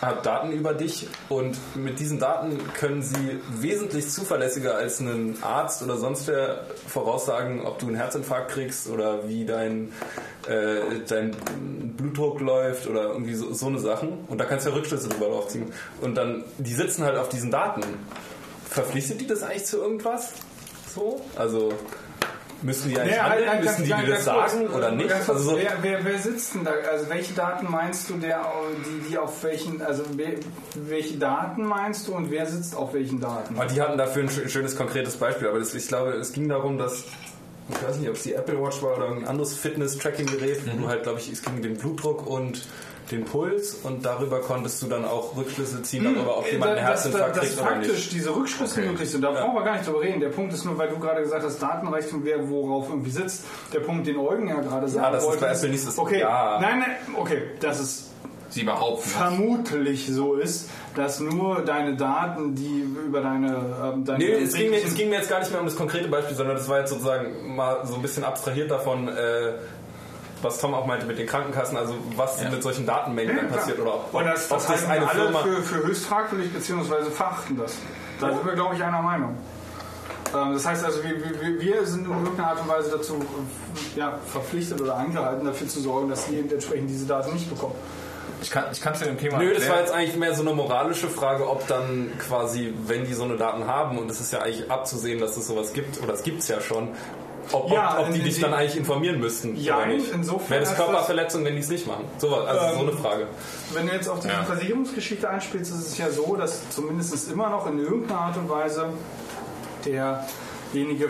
hat 0.01 0.25
Daten 0.25 0.51
über 0.51 0.73
dich 0.73 1.07
und 1.29 1.57
mit 1.75 1.99
diesen 1.99 2.19
Daten 2.19 2.59
können 2.73 3.01
sie 3.01 3.39
wesentlich 3.59 4.09
zuverlässiger 4.09 4.75
als 4.75 4.99
ein 4.99 5.37
Arzt 5.41 5.83
oder 5.83 5.97
sonst 5.97 6.27
wer 6.27 6.65
voraussagen, 6.87 7.65
ob 7.65 7.79
du 7.79 7.87
einen 7.87 7.95
Herzinfarkt 7.95 8.51
kriegst 8.51 8.89
oder 8.89 9.27
wie 9.27 9.45
dein, 9.45 9.91
äh, 10.47 10.99
dein 11.07 11.35
Blutdruck 11.97 12.39
läuft 12.41 12.87
oder 12.87 13.03
irgendwie 13.03 13.35
so, 13.35 13.53
so 13.53 13.67
eine 13.67 13.79
Sachen. 13.79 14.25
Und 14.27 14.37
da 14.39 14.45
kannst 14.45 14.65
du 14.65 14.69
ja 14.69 14.75
Rückschlüsse 14.75 15.09
drüber 15.09 15.27
drauf 15.27 15.47
ziehen. 15.47 15.71
Und 16.01 16.15
dann, 16.15 16.43
die 16.57 16.73
sitzen 16.73 17.03
halt 17.03 17.17
auf 17.17 17.29
diesen 17.29 17.51
Daten. 17.51 17.81
Verpflichtet 18.69 19.21
die 19.21 19.27
das 19.27 19.43
eigentlich 19.43 19.65
zu 19.65 19.77
irgendwas? 19.77 20.33
So? 20.93 21.21
Also 21.35 21.73
müssen 22.65 22.89
die 22.89 22.99
eigentlich 22.99 23.13
Nee, 23.15 23.19
handeln? 23.21 23.49
halt, 23.49 23.49
halt, 23.57 23.63
müssen 23.65 23.83
die 23.83 23.89
ganz- 23.89 24.03
dir 24.05 24.11
das 24.11 24.25
ganz 24.25 24.37
kurz, 24.37 24.51
sagen 24.51 24.67
oder 24.73 24.89
äh, 24.89 24.95
nicht? 24.95 25.09
ganz 25.09 25.25
kurz, 25.25 25.37
Also 25.37 25.49
so, 25.51 25.57
wer, 25.57 25.71
wer, 25.81 26.05
wer 26.05 26.19
sitzt 26.19 26.55
denn 26.55 26.63
da? 26.65 26.71
Also 26.91 27.09
welche 27.09 27.33
Daten 27.33 27.71
meinst 27.71 28.09
du, 28.09 28.13
der, 28.17 28.45
die, 28.85 29.09
die 29.09 29.17
auf 29.17 29.43
welchen, 29.43 29.81
also 29.81 30.03
wer, 30.15 30.31
welche 30.75 31.17
Daten 31.17 31.63
meinst 31.65 32.07
du 32.07 32.15
und 32.15 32.31
wer 32.31 32.45
sitzt 32.45 32.75
auf 32.75 32.93
welchen 32.93 33.19
Daten? 33.21 33.55
Aber 33.55 33.65
die 33.67 33.79
hatten 33.81 33.97
dafür 33.97 34.23
ein 34.23 34.29
schö- 34.29 34.47
schönes 34.49 34.75
konkretes 34.75 35.15
Beispiel, 35.17 35.47
aber 35.47 35.59
das, 35.59 35.73
ich 35.75 35.87
glaube, 35.87 36.11
es 36.13 36.33
ging 36.33 36.49
darum, 36.49 36.77
dass 36.77 37.05
ich 37.67 37.83
weiß 37.87 37.97
nicht, 37.97 38.09
ob 38.09 38.15
es 38.15 38.21
die 38.23 38.33
Apple 38.33 38.61
Watch 38.61 38.81
war 38.83 38.95
oder 38.97 39.07
ein 39.09 39.25
anderes 39.25 39.55
Fitness-Tracking-Gerät, 39.57 40.61
wo 40.71 40.77
du 40.83 40.87
halt, 40.87 41.01
glaube 41.03 41.19
ich, 41.19 41.31
es 41.31 41.41
ging 41.41 41.61
den 41.63 41.77
Blutdruck 41.77 42.27
und 42.27 42.61
den 43.11 43.23
Puls 43.25 43.75
und 43.83 44.03
darüber 44.05 44.41
konntest 44.41 44.81
du 44.81 44.87
dann 44.87 45.05
auch 45.05 45.35
Rückschlüsse 45.37 45.81
ziehen 45.83 46.03
darüber, 46.03 46.39
ob 46.39 46.51
jemand 46.51 46.71
einen 46.71 46.79
Hm, 46.81 46.87
Herzinfarkt 46.87 47.37
kriegt 47.37 47.53
oder 47.57 47.67
faktisch 47.67 47.91
nicht. 47.91 48.13
diese 48.13 48.35
Rückschlüsse 48.35 48.81
möglich 48.81 49.09
sind, 49.11 49.21
da 49.21 49.31
brauchen 49.31 49.53
wir 49.55 49.63
gar 49.63 49.73
nicht 49.75 49.87
drüber 49.87 50.01
reden. 50.01 50.19
Der 50.19 50.29
Punkt 50.29 50.53
ist 50.53 50.65
nur, 50.65 50.75
weil 50.77 50.89
du 50.89 50.97
gerade 50.97 51.21
gesagt 51.21 51.43
hast, 51.43 51.61
Datenrechnung, 51.61 52.21
wer 52.23 52.49
worauf 52.49 52.89
irgendwie 52.89 53.11
sitzt. 53.11 53.43
Der 53.73 53.81
Punkt, 53.81 54.07
den 54.07 54.17
Eugen 54.17 54.47
ja 54.47 54.59
gerade 54.59 54.87
sagen 54.87 55.13
das 55.13 55.21
ist 55.23 55.29
wollte. 55.29 55.41
bei 55.45 55.51
Apple 55.51 55.69
nicht 55.69 55.87
das- 55.87 55.97
Okay, 55.99 56.19
ja. 56.21 56.59
nein, 56.59 56.79
nein, 56.79 56.91
okay, 57.17 57.43
das 57.59 57.79
ist 57.79 58.05
sie 58.49 58.63
behaupten. 58.63 59.03
das. 59.03 59.13
vermutlich 59.13 60.07
so 60.07 60.35
ist, 60.35 60.69
dass 60.95 61.19
nur 61.19 61.61
deine 61.61 61.95
Daten, 61.95 62.55
die 62.55 62.85
über 63.05 63.21
deine, 63.21 63.47
ähm, 63.93 64.05
deine 64.05 64.17
Nee, 64.17 64.31
es 64.43 64.53
ging, 64.53 64.69
mir, 64.71 64.83
es 64.83 64.95
ging 64.95 65.09
mir 65.09 65.17
jetzt 65.17 65.29
gar 65.29 65.39
nicht 65.39 65.51
mehr 65.51 65.59
um 65.59 65.65
das 65.67 65.75
konkrete 65.75 66.07
Beispiel, 66.07 66.35
sondern 66.37 66.55
das 66.55 66.67
war 66.69 66.79
jetzt 66.79 66.89
sozusagen 66.89 67.55
mal 67.55 67.85
so 67.85 67.95
ein 67.95 68.01
bisschen 68.01 68.23
abstrahiert 68.23 68.71
davon, 68.71 69.09
äh, 69.09 69.53
was 70.41 70.59
Tom 70.59 70.73
auch 70.73 70.85
meinte 70.85 71.05
mit 71.05 71.17
den 71.17 71.27
Krankenkassen, 71.27 71.77
also 71.77 71.95
was 72.15 72.41
Ja. 72.41 72.49
mit 72.49 72.61
solchen 72.63 72.85
Datenmengen 72.85 73.35
Ja, 73.35 73.43
dann 73.43 73.51
passiert 73.51 73.79
oder 73.79 73.95
ob, 73.95 74.13
Und 74.13 74.25
das, 74.25 74.51
ob 74.51 74.57
das 74.67 74.85
eine 74.85 75.07
alle 75.07 75.21
Firma... 75.21 75.39
für, 75.39 75.61
für 75.61 75.87
höchst 75.87 76.05
fragwürdig 76.05 76.53
beziehungsweise 76.53 77.09
verachten 77.11 77.57
das. 77.57 77.75
Da 78.19 78.33
sind 78.33 78.45
wir, 78.45 78.53
glaube 78.53 78.75
ich, 78.75 78.83
einer 78.83 79.01
Meinung. 79.01 79.37
Ähm, 80.33 80.53
Das 80.53 80.65
heißt 80.65 80.83
also, 80.85 81.03
wir, 81.03 81.11
wir, 81.21 81.59
wir 81.59 81.85
sind 81.85 82.05
in 82.05 82.11
irgendeiner 82.11 82.49
Art 82.49 82.61
und 82.61 82.67
Weise 82.67 82.91
dazu 82.91 83.15
äh, 83.15 83.99
ja, 83.99 84.19
verpflichtet 84.25 84.81
oder 84.81 84.95
angehalten, 84.97 85.45
dafür 85.45 85.67
zu 85.67 85.79
sorgen, 85.81 86.09
dass 86.09 86.25
sie 86.27 86.37
eben 86.37 86.49
entsprechend 86.51 86.89
diese 86.89 87.05
Daten 87.05 87.33
nicht 87.33 87.49
bekommen. 87.49 87.75
Ich 88.41 88.51
kann, 88.51 88.65
ich 88.71 88.81
kann 88.81 88.93
zu 88.93 89.05
dem 89.05 89.17
Thema. 89.17 89.37
Nö, 89.37 89.53
das 89.53 89.67
war 89.69 89.79
jetzt 89.79 89.91
eigentlich 89.93 90.17
mehr 90.17 90.35
so 90.35 90.41
eine 90.41 90.53
moralische 90.53 91.07
Frage, 91.07 91.49
ob 91.49 91.65
dann 91.67 92.11
quasi, 92.19 92.73
wenn 92.85 93.05
die 93.05 93.13
so 93.13 93.23
eine 93.23 93.37
Daten 93.37 93.65
haben, 93.65 93.97
und 93.97 94.11
es 94.11 94.19
ist 94.19 94.33
ja 94.33 94.39
eigentlich 94.41 94.69
abzusehen, 94.69 95.19
dass 95.19 95.37
es 95.37 95.47
sowas 95.47 95.73
gibt, 95.73 96.01
oder 96.03 96.13
es 96.13 96.21
gibt 96.23 96.41
es 96.41 96.47
ja 96.49 96.59
schon, 96.61 96.89
ob, 97.51 97.71
Ja, 97.71 97.97
ob, 97.99 98.07
ob 98.07 98.13
die 98.13 98.21
dich 98.21 98.39
dann 98.39 98.53
eigentlich 98.53 98.77
informieren 98.77 99.19
müssten. 99.19 99.55
Ja, 99.55 99.77
oder 99.77 99.87
nicht. 99.87 100.11
insofern 100.13 100.49
Wäre 100.49 100.61
das 100.61 100.75
Körperverletzung, 100.75 101.43
wenn 101.45 101.53
die 101.55 101.61
es 101.61 101.69
nicht 101.69 101.87
machen? 101.87 102.05
So, 102.17 102.35
also 102.35 102.75
so 102.75 102.81
Ähm, 102.81 102.89
eine 102.89 102.97
Frage. 102.97 103.27
Wenn 103.73 103.87
du 103.87 103.93
jetzt 103.93 104.07
auf 104.07 104.19
diese 104.19 104.33
Ja. 104.33 104.43
Versicherungsgeschichte 104.43 105.29
einspielst, 105.29 105.71
ist 105.73 105.87
es 105.87 105.97
ja 105.97 106.09
so, 106.09 106.35
dass 106.35 106.69
zumindest 106.69 107.31
immer 107.31 107.49
noch 107.49 107.67
in 107.67 107.79
irgendeiner 107.79 108.19
Art 108.21 108.37
und 108.37 108.49
Weise 108.49 108.87
derjenige, 110.75 111.09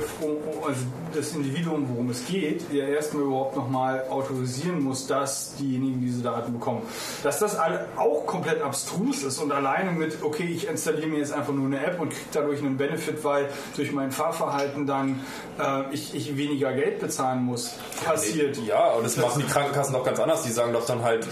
also 0.66 0.80
das 1.14 1.34
Individuum, 1.34 1.88
worum 1.90 2.10
es 2.10 2.26
geht, 2.28 2.72
ja 2.72 2.86
erstmal 2.86 3.24
überhaupt 3.24 3.56
nochmal 3.56 4.04
autorisieren 4.10 4.82
muss, 4.84 5.08
dass 5.08 5.56
diejenigen 5.56 6.02
diese 6.02 6.22
Daten 6.22 6.54
bekommen. 6.54 6.82
Dass 7.24 7.40
das 7.40 7.56
alle 7.58 7.88
auch 7.98 8.26
komplett 8.26 8.62
abstrus 8.62 9.24
ist 9.24 9.40
und 9.40 9.52
alleine 9.52 9.92
mit, 9.92 10.22
okay, 10.24 10.44
ich 10.46 10.68
installiere 10.68 11.08
mir 11.08 11.20
jetzt 11.20 11.34
einfach 11.34 11.54
nur 11.54 11.66
eine 11.66 11.86
App 11.86 12.00
und 12.00 12.10
kriege 12.10 12.26
dadurch 12.34 12.60
einen 12.60 12.78
Benefit, 12.78 13.24
weil 13.24 13.50
durch 13.76 13.92
mein 13.92 14.12
Fahrverhalten 14.12 14.86
dann 14.86 15.20
äh, 15.60 15.94
ich, 15.94 16.14
ich 16.16 16.38
weniger 16.38 16.74
Geld 16.74 17.00
bezahlen 17.00 17.44
muss, 17.44 17.76
passiert. 18.06 18.58
Ja, 18.66 18.92
und 18.94 19.04
das 19.06 19.18
machen 19.18 19.42
die 19.46 19.52
Krankenkassen 19.52 19.94
doch 19.94 20.04
ganz 20.04 20.20
anders. 20.20 20.44
Die 20.44 20.52
sagen 20.52 20.74
doch 20.74 20.86
dann 20.86 21.02
halt, 21.04 21.26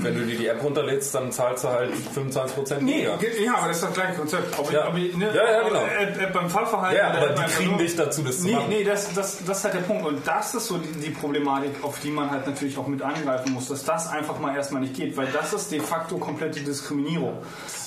wenn 0.00 0.14
du 0.14 0.24
dir 0.24 0.36
die 0.38 0.46
App 0.46 0.62
runterlädst, 0.62 1.14
dann 1.14 1.32
zahlst 1.32 1.64
du 1.64 1.68
halt 1.68 1.90
25% 2.14 2.80
Nee, 2.80 2.92
weniger. 2.92 3.16
ge- 3.18 3.44
ja, 3.44 3.56
aber 3.58 3.68
das 3.68 3.76
ist 3.78 3.84
das 3.84 3.94
gleiche 3.94 4.14
Konzept. 4.14 4.58
Ob, 4.58 4.70
Ja. 4.72 4.88
ob, 4.88 4.94
ne, 4.94 5.10
Ja, 5.34 5.50
ja, 5.50 5.68
genau. 5.68 5.80
App, 5.80 6.20
App 6.22 6.32
beim 6.32 6.48
Fahrverhalten. 6.48 6.96
Ja, 6.96 7.10
aber 7.10 7.28
die 7.34 7.42
kriegen 7.52 7.73
nur- 7.76 7.86
dich 7.86 7.96
dazu, 7.96 8.22
das 8.22 8.38
zu 8.38 8.46
Nee, 8.46 8.52
machen. 8.54 8.66
nee, 8.68 8.84
das, 8.84 9.12
das, 9.14 9.44
das 9.44 9.58
ist 9.58 9.64
halt 9.64 9.74
der 9.74 9.80
Punkt. 9.80 10.06
Und 10.06 10.26
das 10.26 10.54
ist 10.54 10.66
so 10.66 10.78
die, 10.78 10.92
die 11.00 11.10
Problematik, 11.10 11.72
auf 11.82 12.00
die 12.00 12.10
man 12.10 12.30
halt 12.30 12.46
natürlich 12.46 12.76
auch 12.78 12.86
mit 12.86 13.02
angreifen 13.02 13.52
muss, 13.52 13.68
dass 13.68 13.84
das 13.84 14.08
einfach 14.08 14.38
mal 14.40 14.54
erstmal 14.54 14.82
nicht 14.82 14.94
geht, 14.94 15.16
weil 15.16 15.26
das 15.28 15.52
ist 15.52 15.70
de 15.72 15.80
facto 15.80 16.16
komplette 16.18 16.60
Diskriminierung. 16.60 17.38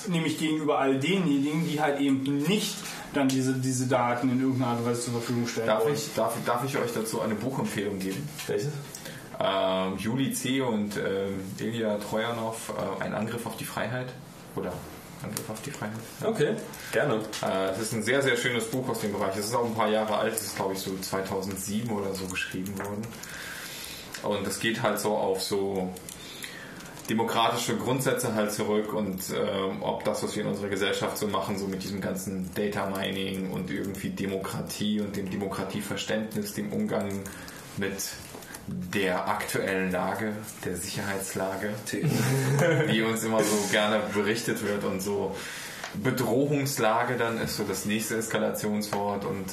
Nämlich 0.07 0.37
gegenüber 0.37 0.79
all 0.79 0.97
denjenigen, 0.99 1.67
die 1.67 1.81
halt 1.81 1.99
eben 1.99 2.23
nicht 2.47 2.75
dann 3.13 3.27
diese, 3.27 3.53
diese 3.53 3.87
Daten 3.87 4.29
in 4.29 4.39
irgendeiner 4.41 4.71
Art 4.71 4.79
und 4.79 4.85
Weise 4.85 5.01
zur 5.01 5.13
Verfügung 5.13 5.47
stellen 5.47 5.67
Darf 5.67 5.83
wollen. 5.85 5.93
ich, 5.95 6.13
darf, 6.13 6.33
darf 6.45 6.63
ich 6.65 6.77
euch 6.77 6.93
dazu 6.93 7.21
eine 7.21 7.35
Buchempfehlung 7.35 7.99
geben? 7.99 8.27
Welches? 8.47 8.69
Ähm, 9.39 9.97
Juli 9.97 10.33
C. 10.33 10.61
und 10.61 10.97
ähm, 10.97 11.41
Ilya 11.59 11.97
Trojanow, 11.99 12.55
äh, 12.99 13.03
Ein 13.03 13.13
Angriff 13.13 13.45
auf 13.45 13.55
die 13.57 13.65
Freiheit. 13.65 14.07
Oder 14.55 14.73
Angriff 15.23 15.49
auf 15.49 15.61
die 15.61 15.71
Freiheit. 15.71 15.95
Ja. 16.21 16.27
Okay, 16.29 16.55
gerne. 16.91 17.21
Äh, 17.41 17.69
Es 17.71 17.79
ist 17.79 17.93
ein 17.93 18.03
sehr, 18.03 18.21
sehr 18.21 18.37
schönes 18.37 18.65
Buch 18.65 18.87
aus 18.89 18.99
dem 18.99 19.13
Bereich. 19.13 19.35
Es 19.37 19.47
ist 19.47 19.55
auch 19.55 19.65
ein 19.65 19.75
paar 19.75 19.89
Jahre 19.89 20.17
alt. 20.17 20.33
Es 20.33 20.43
ist, 20.43 20.55
glaube 20.55 20.73
ich, 20.73 20.79
so 20.79 20.97
2007 20.97 21.89
oder 21.89 22.13
so 22.13 22.25
geschrieben 22.25 22.77
worden. 22.77 23.05
Und 24.23 24.47
es 24.47 24.59
geht 24.59 24.81
halt 24.81 24.99
so 24.99 25.15
auf 25.15 25.41
so 25.43 25.93
demokratische 27.09 27.77
Grundsätze 27.77 28.33
halt 28.35 28.51
zurück 28.51 28.93
und 28.93 29.21
ähm, 29.33 29.81
ob 29.81 30.03
das, 30.03 30.23
was 30.23 30.35
wir 30.35 30.43
in 30.43 30.49
unserer 30.49 30.67
Gesellschaft 30.67 31.17
so 31.17 31.27
machen, 31.27 31.57
so 31.57 31.65
mit 31.67 31.81
diesem 31.83 32.01
ganzen 32.01 32.49
Data 32.53 32.89
Mining 32.89 33.51
und 33.51 33.71
irgendwie 33.71 34.09
Demokratie 34.09 34.99
und 34.99 35.15
dem 35.15 35.29
Demokratieverständnis, 35.29 36.53
dem 36.53 36.73
Umgang 36.73 37.09
mit 37.77 37.95
der 38.67 39.27
aktuellen 39.27 39.91
Lage, 39.91 40.33
der 40.65 40.75
Sicherheitslage, 40.75 41.73
die 42.91 43.01
uns 43.01 43.23
immer 43.23 43.43
so 43.43 43.55
gerne 43.71 43.99
berichtet 44.13 44.63
wird 44.63 44.83
und 44.83 45.01
so 45.01 45.35
Bedrohungslage 45.93 47.15
dann 47.15 47.39
ist 47.39 47.57
so 47.57 47.63
das 47.63 47.85
nächste 47.85 48.17
Eskalationswort 48.17 49.25
und 49.25 49.45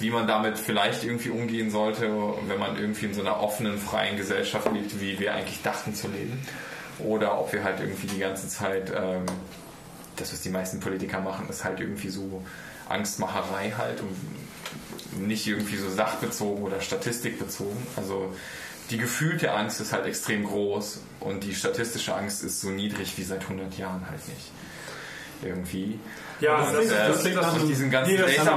wie 0.00 0.10
man 0.10 0.28
damit 0.28 0.58
vielleicht 0.58 1.04
irgendwie 1.04 1.30
umgehen 1.30 1.70
sollte, 1.70 2.08
wenn 2.46 2.58
man 2.58 2.78
irgendwie 2.78 3.06
in 3.06 3.14
so 3.14 3.20
einer 3.20 3.40
offenen, 3.40 3.78
freien 3.78 4.16
Gesellschaft 4.16 4.70
lebt, 4.72 5.00
wie 5.00 5.18
wir 5.18 5.34
eigentlich 5.34 5.60
dachten 5.62 5.92
zu 5.94 6.06
leben. 6.06 6.40
Oder 7.00 7.38
ob 7.40 7.52
wir 7.52 7.64
halt 7.64 7.80
irgendwie 7.80 8.06
die 8.06 8.18
ganze 8.18 8.48
Zeit, 8.48 8.92
ähm, 8.96 9.26
das 10.16 10.32
was 10.32 10.42
die 10.42 10.50
meisten 10.50 10.78
Politiker 10.78 11.20
machen, 11.20 11.48
ist 11.48 11.64
halt 11.64 11.80
irgendwie 11.80 12.10
so 12.10 12.42
Angstmacherei 12.88 13.72
halt 13.76 14.00
und 14.00 14.16
nicht 15.26 15.46
irgendwie 15.46 15.76
so 15.76 15.88
sachbezogen 15.90 16.62
oder 16.62 16.80
statistikbezogen. 16.80 17.76
Also 17.96 18.32
die 18.90 18.98
gefühlte 18.98 19.52
Angst 19.52 19.80
ist 19.80 19.92
halt 19.92 20.06
extrem 20.06 20.44
groß 20.44 21.00
und 21.20 21.44
die 21.44 21.54
statistische 21.54 22.14
Angst 22.14 22.42
ist 22.44 22.60
so 22.60 22.68
niedrig 22.70 23.18
wie 23.18 23.22
seit 23.24 23.42
100 23.42 23.76
Jahren 23.76 24.06
halt 24.08 24.26
nicht. 24.28 24.50
Irgendwie. 25.42 26.00
Ja, 26.40 26.60
das 26.60 26.70
klingt- 26.76 26.92
äh, 26.92 27.08
das 27.08 27.20
klingt 27.20 27.36
nach 27.36 27.58
diesen 27.66 27.90
ganzen 27.90 28.12
Nee, 28.12 28.16
das 28.18 28.30
ist 28.30 28.38
das, 28.38 28.48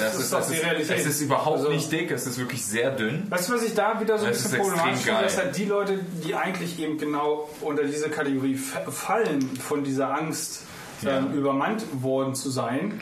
Das 0.00 0.14
ist, 0.14 0.20
ist 0.24 0.32
das 0.32 0.50
ist, 0.50 0.64
Realität. 0.64 0.98
es 0.98 1.06
ist 1.06 1.20
überhaupt 1.22 1.58
Also- 1.58 1.70
nicht 1.70 1.90
dick, 1.90 2.10
es 2.10 2.26
ist 2.26 2.38
wirklich 2.38 2.64
sehr 2.64 2.90
dünn. 2.90 3.26
Weißt 3.30 3.48
du, 3.48 3.54
was 3.54 3.62
ich 3.62 3.74
da 3.74 4.00
wieder 4.00 4.18
so 4.18 4.26
ein 4.26 4.32
bisschen 4.32 4.52
ist 4.52 4.58
problematisch 4.60 5.00
finde, 5.02 5.22
dass 5.22 5.36
halt 5.38 5.56
die 5.56 5.64
Leute, 5.64 5.98
die 6.24 6.34
eigentlich 6.34 6.78
eben 6.78 6.98
genau 6.98 7.48
unter 7.60 7.84
diese 7.84 8.08
Kategorie 8.10 8.56
fa- 8.56 8.88
fallen, 8.90 9.42
von 9.56 9.82
dieser 9.84 10.12
Angst 10.14 10.62
ähm, 11.06 11.32
übermannt 11.32 11.84
worden 12.02 12.34
zu 12.34 12.50
sein, 12.50 13.00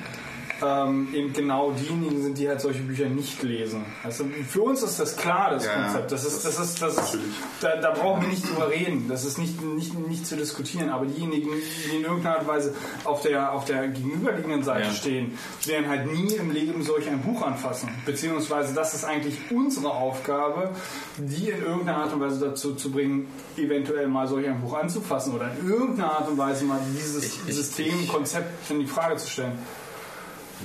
ähm, 0.63 1.09
eben 1.15 1.33
genau 1.33 1.73
diejenigen 1.73 2.23
sind, 2.23 2.39
die 2.39 2.49
halt 2.49 2.61
solche 2.61 2.81
Bücher 2.81 3.09
nicht 3.09 3.43
lesen. 3.43 3.85
Also 4.03 4.25
für 4.49 4.63
uns 4.63 4.83
ist 4.83 4.99
das 4.99 5.17
klar, 5.17 5.51
das 5.51 5.65
Ja, 5.67 5.75
Konzept. 5.83 6.13
Das 6.13 6.25
ist, 6.25 6.45
das 6.45 6.59
ist, 6.59 6.81
das 6.81 6.97
ist, 6.97 7.19
da, 7.61 7.77
da 7.77 7.91
brauchen 7.93 8.23
wir 8.23 8.29
nicht 8.29 8.49
drüber 8.49 8.71
reden. 8.71 9.07
Das 9.09 9.25
ist 9.25 9.39
nicht, 9.39 9.61
nicht, 9.63 9.99
nicht 10.09 10.27
zu 10.27 10.37
diskutieren. 10.37 10.89
Aber 10.91 11.07
diejenigen, 11.07 11.49
die 11.91 11.97
in 11.97 12.03
irgendeiner 12.05 12.37
Art 12.37 12.43
und 12.43 12.49
Weise 12.49 12.75
auf 13.05 13.23
der, 13.23 13.53
auf 13.53 13.65
der 13.67 13.89
gegenüberliegenden 13.89 14.63
Seite 14.63 14.87
Ja. 14.89 14.95
stehen, 14.95 15.39
werden 15.67 15.89
halt 15.89 16.11
nie 16.13 16.33
im 16.35 16.51
Leben 16.51 16.83
solch 16.83 17.09
ein 17.09 17.21
Buch 17.23 17.43
anfassen. 17.43 17.89
Beziehungsweise 18.07 18.75
das 18.75 18.95
ist 18.95 19.05
eigentlich 19.05 19.37
unsere 19.51 19.91
Aufgabe, 19.91 20.71
die 21.19 21.51
in 21.51 21.63
irgendeiner 21.63 21.99
Art 21.99 22.13
und 22.13 22.21
Weise 22.21 22.41
dazu 22.41 22.75
zu 22.75 22.91
bringen, 22.91 23.29
eventuell 23.57 24.07
mal 24.09 24.27
solch 24.27 24.47
ein 24.49 24.61
Buch 24.61 24.75
anzufassen 24.79 25.35
oder 25.35 25.51
in 25.61 25.69
irgendeiner 25.69 26.13
Art 26.13 26.29
und 26.29 26.39
Weise 26.39 26.65
mal 26.65 26.81
dieses 26.97 27.45
System, 27.47 28.09
Konzept 28.09 28.71
in 28.71 28.81
die 28.81 28.87
Frage 28.87 29.17
zu 29.17 29.29
stellen. 29.29 29.59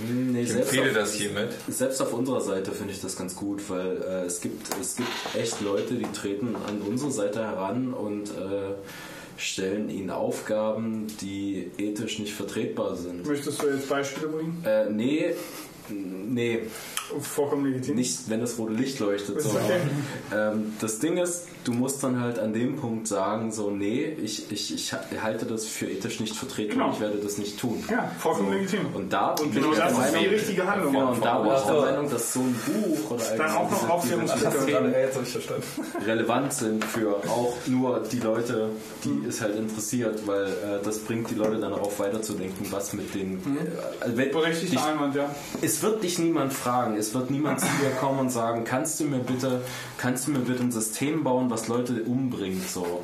Nee, 0.07 0.41
Ich 0.41 0.51
selbst 0.51 0.73
empfehle 0.73 0.91
auf, 0.91 0.97
das 0.97 1.13
hiermit. 1.13 1.49
Selbst 1.67 2.01
auf 2.01 2.13
unserer 2.13 2.41
Seite 2.41 2.71
finde 2.71 2.93
ich 2.93 3.01
das 3.01 3.17
ganz 3.17 3.35
gut, 3.35 3.61
weil 3.69 4.01
äh, 4.01 4.25
es, 4.25 4.39
gibt, 4.41 4.67
es 4.79 4.95
gibt 4.95 5.09
echt 5.37 5.61
Leute, 5.61 5.95
die 5.95 6.09
treten 6.13 6.55
an 6.55 6.81
unsere 6.81 7.11
Seite 7.11 7.39
heran 7.43 7.93
und 7.93 8.29
äh, 8.29 8.73
stellen 9.37 9.89
ihnen 9.89 10.09
Aufgaben, 10.11 11.07
die 11.19 11.71
ethisch 11.77 12.19
nicht 12.19 12.33
vertretbar 12.33 12.95
sind. 12.95 13.25
Möchtest 13.27 13.61
du 13.61 13.67
jetzt 13.67 13.89
Beispiele 13.89 14.27
bringen? 14.27 14.63
Äh, 14.65 14.89
nee, 14.89 15.33
nee, 15.89 16.59
Vollkommen 17.21 17.65
legitim. 17.65 17.95
nicht, 17.95 18.29
wenn 18.29 18.39
das 18.41 18.57
rote 18.57 18.73
Licht 18.73 18.99
leuchtet. 18.99 19.41
So. 19.41 19.49
okay. 19.49 19.79
Ähm, 20.33 20.73
das 20.79 20.99
Ding 20.99 21.17
ist, 21.17 21.47
du 21.65 21.73
musst 21.73 22.01
dann 22.03 22.21
halt 22.21 22.39
an 22.39 22.53
dem 22.53 22.77
Punkt 22.77 23.07
sagen, 23.07 23.51
so, 23.51 23.69
nee, 23.69 24.05
ich, 24.23 24.49
ich, 24.51 24.73
ich 24.73 24.93
halte 25.21 25.45
das 25.45 25.65
für 25.67 25.87
ethisch 25.89 26.19
nicht 26.21 26.35
vertretbar, 26.35 26.75
Genau. 26.77 26.91
ich 26.93 26.99
werde 27.01 27.17
das 27.17 27.37
nicht 27.37 27.59
tun. 27.59 27.83
Ja, 27.89 28.09
vollkommen 28.19 28.49
So. 28.51 28.53
legitim. 28.57 28.79
Und 28.93 29.11
da 29.11 29.33
bin 29.33 29.51
genau 29.51 29.71
ich 29.71 29.75
der 29.77 29.85
das 29.89 29.97
ist 29.97 30.07
die 30.09 30.15
Meinung- 30.15 30.29
richtige 30.33 30.67
Handlung. 30.67 30.93
Genau, 30.93 31.11
und 31.11 31.25
da 31.25 31.37
bin 31.39 31.51
ich 31.51 31.57
der 31.63 31.65
Also- 31.73 31.81
Meinung, 31.85 32.09
dass 32.09 32.33
so 32.33 32.39
ein 32.39 32.55
Buch 32.65 33.11
oder 33.11 33.23
Dann 33.37 33.51
auch 33.51 33.69
noch 33.69 33.77
diese- 33.79 33.91
Aufklärungsblätter. 33.91 34.51
diese 34.51 34.65
Themen 34.67 34.93
jetzt 34.93 35.15
habe 35.15 35.25
ich 35.25 35.31
verstanden. 35.31 35.63
relevant 36.05 36.53
sind 36.53 36.85
für 36.85 37.15
auch 37.27 37.53
nur 37.67 38.03
die 38.11 38.19
Leute, 38.19 38.69
die 39.03 39.27
es 39.27 39.41
halt 39.41 39.55
interessiert, 39.57 40.25
weil 40.25 40.45
äh, 40.47 40.83
das 40.83 40.99
bringt 40.99 41.29
die 41.29 41.35
Leute 41.35 41.59
dann 41.59 41.73
auch 41.73 41.91
weiterzudenken, 41.99 42.67
was 42.71 42.93
mit 42.93 43.13
den... 43.13 43.33
Äh, 43.37 44.03
also 44.03 44.15
Berechtigter 44.15 44.85
Einwand, 44.85 45.15
ja. 45.15 45.29
Es 45.71 45.81
wird 45.81 46.03
dich 46.03 46.19
niemand 46.19 46.51
fragen, 46.51 46.97
es 46.97 47.13
wird 47.13 47.31
niemand 47.31 47.61
zu 47.61 47.67
dir 47.81 47.91
kommen 47.91 48.19
und 48.19 48.29
sagen, 48.29 48.65
kannst 48.65 48.99
du 48.99 49.05
mir 49.05 49.19
bitte, 49.19 49.61
kannst 49.97 50.27
du 50.27 50.31
mir 50.31 50.39
bitte 50.39 50.61
ein 50.61 50.71
System 50.71 51.23
bauen, 51.23 51.49
was 51.49 51.69
Leute 51.69 52.03
umbringt, 52.03 52.69
so. 52.69 53.03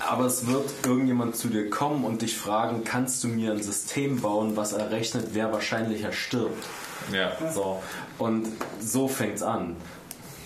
Aber 0.00 0.26
es 0.26 0.46
wird 0.48 0.68
irgendjemand 0.84 1.36
zu 1.36 1.48
dir 1.48 1.70
kommen 1.70 2.04
und 2.04 2.22
dich 2.22 2.36
fragen, 2.36 2.82
kannst 2.84 3.22
du 3.22 3.28
mir 3.28 3.52
ein 3.52 3.62
System 3.62 4.20
bauen, 4.20 4.56
was 4.56 4.72
errechnet, 4.72 5.28
wer 5.32 5.52
wahrscheinlicher 5.52 6.12
stirbt. 6.12 6.64
Ja. 7.12 7.32
So. 7.52 7.80
Und 8.18 8.48
so 8.80 9.06
fängt's 9.06 9.42
an. 9.42 9.76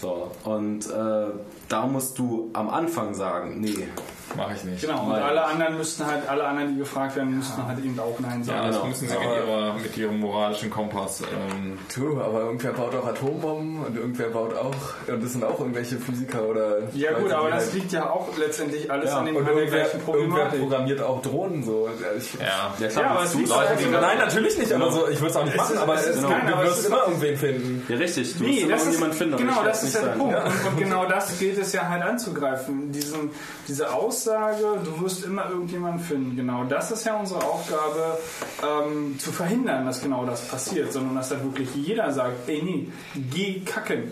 So. 0.00 0.30
Und 0.44 0.86
äh, 0.86 1.26
da 1.70 1.86
musst 1.86 2.18
du 2.18 2.50
am 2.52 2.68
Anfang 2.68 3.14
sagen, 3.14 3.60
nee, 3.60 3.88
Mache 4.36 4.52
ich 4.54 4.62
nicht. 4.62 4.80
Genau, 4.82 5.06
und 5.06 5.10
Weil- 5.10 5.22
alle 5.24 5.42
anderen 5.44 5.76
müssten 5.76 6.06
halt, 6.06 6.28
alle 6.28 6.44
anderen, 6.44 6.74
die 6.74 6.78
gefragt 6.78 7.16
werden, 7.16 7.36
müssten 7.38 7.66
halt 7.66 7.80
eben 7.84 7.98
auch 7.98 8.16
Nein 8.20 8.38
Ja, 8.38 8.44
sagen. 8.44 8.66
das 8.68 8.76
genau. 8.76 8.86
müssen 8.88 9.08
sie 9.08 9.14
mit, 9.14 9.24
ihrer, 9.24 9.74
mit 9.74 9.96
ihrem 9.96 10.20
moralischen 10.20 10.70
Kompass. 10.70 11.22
Ähm, 11.22 11.76
Du, 11.92 12.20
aber 12.20 12.42
irgendwer 12.42 12.72
baut 12.74 12.94
auch 12.94 13.08
Atombomben 13.08 13.84
und 13.84 13.96
irgendwer 13.96 14.28
baut 14.28 14.54
auch, 14.56 14.72
und 15.12 15.20
das 15.24 15.32
sind 15.32 15.42
auch 15.42 15.58
irgendwelche 15.58 15.96
Physiker 15.96 16.44
oder. 16.44 16.78
Ja 16.94 17.10
gut, 17.14 17.22
Leute, 17.22 17.38
aber 17.38 17.46
die 17.48 17.54
das 17.56 17.64
halt- 17.64 17.74
liegt 17.74 17.90
ja 17.92 18.08
auch 18.08 18.28
letztendlich 18.38 18.88
alles 18.88 19.10
Ja, 19.10 19.18
an, 19.18 19.26
den, 19.26 19.34
und 19.34 19.48
irgendwer, 19.48 19.92
irgendwer 19.92 20.44
programmiert 20.44 21.02
auch 21.02 21.22
Drohnen 21.22 21.64
so. 21.64 21.88
Ich, 22.16 22.34
ja. 22.34 22.72
Ja, 22.78 22.86
klar, 22.86 23.04
Ja, 23.04 23.10
aber 23.10 23.24
es 23.24 23.32
du 23.32 23.38
liegt 23.38 23.50
Leute, 23.50 23.68
halt 23.68 23.80
die- 23.80 23.84
so- 23.86 23.90
Nein, 23.90 24.18
natürlich 24.18 24.58
nicht, 24.58 24.72
aber 24.72 24.92
so, 24.92 25.08
ich 25.08 25.18
würde 25.18 25.30
es 25.30 25.36
auch 25.36 25.44
nicht 25.44 25.56
machen, 25.56 25.74
ist- 25.74 25.82
aber 25.82 25.94
es 25.96 26.06
ist- 26.06 26.22
nein, 26.22 26.46
du 26.46 26.52
aber 26.54 26.62
es 26.62 26.68
wirst 26.76 26.86
immer 26.86 27.02
irgendwen 27.04 27.36
finden. 27.36 27.82
Ja, 27.88 27.96
richtig. 27.96 28.38
Du 28.38 28.44
Nee, 28.44 28.50
musst 28.50 28.62
immer 28.62 28.70
das 28.76 28.86
ist, 28.86 28.92
jemanden 28.92 29.16
finden. 29.16 29.34
aber 29.34 29.42
genau, 29.42 29.64
das 29.64 29.82
ist 29.82 29.94
ja 29.96 30.00
der. 30.02 30.10
Punkt. 30.12 30.36
Und, 30.36 30.66
und 30.68 30.76
genau 30.78 31.04
das 31.06 31.36
gilt 31.36 31.58
es 31.60 31.72
ja 31.72 31.88
halt 31.88 32.02
anzugreifen. 32.02 32.92
Diesen, 32.92 33.30
diese 33.68 33.92
Aussage, 33.92 34.64
du 34.84 35.00
wirst 35.02 35.24
immer 35.24 35.48
irgendjemanden 35.50 36.00
finden. 36.00 36.36
Genau 36.36 36.64
das 36.64 36.90
ist 36.90 37.04
ja 37.04 37.16
unsere 37.16 37.42
Aufgabe, 37.42 38.18
ähm, 38.62 39.18
zu 39.18 39.32
verhindern, 39.32 39.86
dass 39.86 40.02
genau 40.02 40.24
das 40.24 40.46
passiert. 40.46 40.92
Sondern 40.92 41.14
dass 41.14 41.30
halt 41.30 41.44
wirklich 41.44 41.68
jeder 41.74 42.10
sagt, 42.12 42.48
ey 42.48 42.62
nee, 42.62 42.88
geh 43.30 43.60
kacken. 43.60 44.10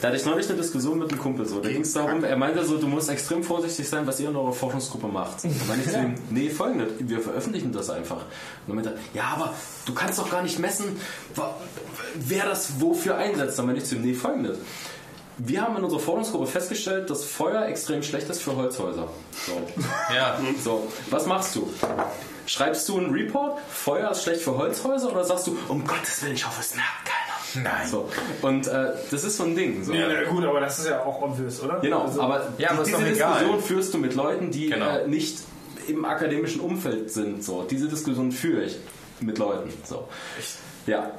Da 0.00 0.08
hatte 0.08 0.16
ich 0.16 0.24
neulich 0.24 0.48
eine 0.48 0.58
Diskussion 0.58 0.98
mit 0.98 1.10
einem 1.10 1.20
Kumpel 1.20 1.46
so. 1.46 1.60
Da 1.60 1.68
ging 1.68 1.82
es 1.82 1.92
darum, 1.92 2.24
er 2.24 2.36
meinte 2.36 2.64
so, 2.64 2.78
du 2.78 2.86
musst 2.86 3.08
extrem 3.08 3.42
vorsichtig 3.42 3.88
sein, 3.88 4.06
was 4.06 4.20
ihr 4.20 4.28
in 4.28 4.36
eurer 4.36 4.52
Forschungsgruppe 4.52 5.08
macht. 5.08 5.44
Da 5.44 5.48
meinte 5.68 5.84
ich 5.86 5.92
zu 5.92 5.98
ihm, 5.98 6.14
nee, 6.30 6.50
folgendes, 6.50 6.88
wir 6.98 7.20
veröffentlichen 7.20 7.72
das 7.72 7.90
einfach. 7.90 8.16
Und 8.16 8.24
dann 8.68 8.76
meinte 8.76 8.90
er, 8.90 8.96
ja, 9.14 9.24
aber 9.34 9.54
du 9.84 9.94
kannst 9.94 10.18
doch 10.18 10.30
gar 10.30 10.42
nicht 10.42 10.58
messen, 10.58 10.96
wer 12.14 12.46
das 12.46 12.80
wofür 12.80 13.16
einsetzt. 13.16 13.58
Dann 13.58 13.66
meinte 13.66 13.82
ich 13.82 13.88
zu 13.88 13.96
ihm, 13.96 14.02
nee, 14.02 14.14
folgendes. 14.14 14.58
Wir 15.38 15.60
haben 15.62 15.76
in 15.76 15.84
unserer 15.84 16.00
Forschungsgruppe 16.00 16.46
festgestellt, 16.46 17.10
dass 17.10 17.24
Feuer 17.24 17.66
extrem 17.66 18.02
schlecht 18.02 18.28
ist 18.30 18.42
für 18.42 18.56
Holzhäuser. 18.56 19.08
So. 19.46 19.52
Ja. 20.14 20.38
So, 20.62 20.90
was 21.10 21.26
machst 21.26 21.54
du? 21.56 21.68
Schreibst 22.46 22.88
du 22.88 22.96
einen 22.98 23.10
Report, 23.12 23.58
Feuer 23.68 24.10
ist 24.12 24.22
schlecht 24.22 24.40
für 24.42 24.56
Holzhäuser 24.56 25.10
oder 25.12 25.24
sagst 25.24 25.48
du, 25.48 25.56
um 25.68 25.84
Gottes 25.86 26.22
Willen, 26.22 26.34
ich 26.34 26.46
hoffe, 26.46 26.60
es 26.60 26.74
merkt 26.74 27.04
keiner? 27.04 27.68
Nein. 27.70 27.88
So. 27.88 28.08
Und 28.42 28.66
äh, 28.66 28.92
das 29.10 29.24
ist 29.24 29.36
so 29.36 29.44
ein 29.44 29.54
Ding. 29.56 29.82
So. 29.84 29.92
Ja, 29.92 30.24
gut, 30.24 30.44
aber 30.44 30.60
das 30.60 30.78
ist 30.78 30.88
ja 30.88 31.02
auch 31.02 31.20
obvious, 31.22 31.62
oder? 31.62 31.80
Genau, 31.80 32.02
Also, 32.02 32.20
aber, 32.22 32.52
Ja, 32.58 32.70
aber 32.70 32.84
diese 32.84 32.96
egal. 32.98 33.32
Diskussion 33.34 33.62
führst 33.62 33.94
du 33.94 33.98
mit 33.98 34.14
Leuten, 34.14 34.50
die 34.50 34.70
Genau. 34.70 34.88
äh, 34.88 35.06
nicht 35.08 35.38
im 35.88 36.04
akademischen 36.04 36.60
Umfeld 36.60 37.10
sind. 37.10 37.42
So. 37.44 37.62
Diese 37.68 37.88
Diskussion 37.88 38.30
führe 38.32 38.62
ich 38.64 38.76
mit 39.20 39.38
Leuten. 39.38 39.70
So. 39.84 40.06
Ja. 40.86 41.10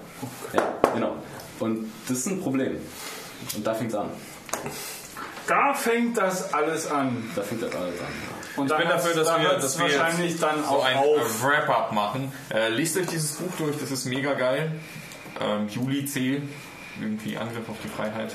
ja, 0.53 0.73
genau. 0.93 1.15
Und 1.59 1.91
das 2.07 2.19
ist 2.19 2.27
ein 2.27 2.39
Problem. 2.41 2.77
Und 3.55 3.65
da 3.65 3.73
fängt 3.73 3.91
es 3.91 3.95
an. 3.97 4.09
Da 5.47 5.73
fängt 5.73 6.17
das 6.17 6.53
alles 6.53 6.89
an. 6.91 7.31
Da 7.35 7.41
fängt 7.41 7.63
das 7.63 7.73
alles 7.75 7.99
an. 7.99 8.07
Und 8.57 8.71
Ich 8.71 8.77
bin 8.77 8.87
dafür, 8.89 9.13
dass 9.13 9.27
da 9.27 9.39
wir, 9.41 9.49
dass 9.53 9.77
wir 9.77 9.85
wahrscheinlich 9.85 10.31
jetzt 10.31 10.43
dann 10.43 10.63
so 10.63 10.69
auch 10.69 10.85
ein 10.85 10.97
auf. 10.97 11.43
äh, 11.43 11.43
Wrap-up 11.45 11.91
machen. 11.93 12.31
Äh, 12.53 12.69
lest 12.69 12.97
euch 12.97 13.05
dieses 13.07 13.33
Buch 13.33 13.51
durch, 13.57 13.77
das 13.79 13.91
ist 13.91 14.05
mega 14.05 14.33
geil. 14.33 14.71
Ähm, 15.39 15.67
Juli 15.69 16.05
C. 16.05 16.41
Irgendwie 16.99 17.37
Angriff 17.37 17.69
auf 17.69 17.75
die 17.83 17.89
Freiheit. 17.89 18.33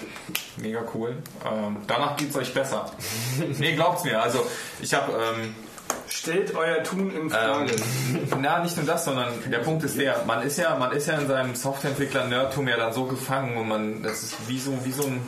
Mega 0.56 0.82
cool. 0.94 1.16
Ähm, 1.44 1.78
danach 1.88 2.16
geht's 2.16 2.36
euch 2.36 2.54
besser. 2.54 2.92
nee, 3.58 3.74
glaubt's 3.74 4.04
mir. 4.04 4.22
Also 4.22 4.46
ich 4.80 4.94
habe 4.94 5.12
ähm, 5.12 5.54
Stellt 6.08 6.54
euer 6.54 6.82
Tun 6.82 7.10
in 7.10 7.30
Frage. 7.30 7.72
ähm, 7.72 8.28
na, 8.40 8.62
nicht 8.62 8.76
nur 8.76 8.86
das, 8.86 9.04
sondern 9.04 9.32
der 9.50 9.58
Punkt 9.58 9.82
ist 9.84 9.98
der, 9.98 10.24
man 10.26 10.42
ist 10.42 10.58
ja, 10.58 10.76
man 10.76 10.92
ist 10.92 11.06
ja 11.08 11.18
in 11.18 11.26
seinem 11.26 11.54
Softwareentwickler-Nerdtum 11.54 12.68
ja 12.68 12.76
dann 12.76 12.92
so 12.92 13.04
gefangen 13.04 13.56
und 13.56 13.68
man, 13.68 14.02
das 14.02 14.22
ist 14.22 14.36
wie 14.48 14.58
so, 14.58 14.84
wie 14.84 14.92
so 14.92 15.04
ein, 15.04 15.20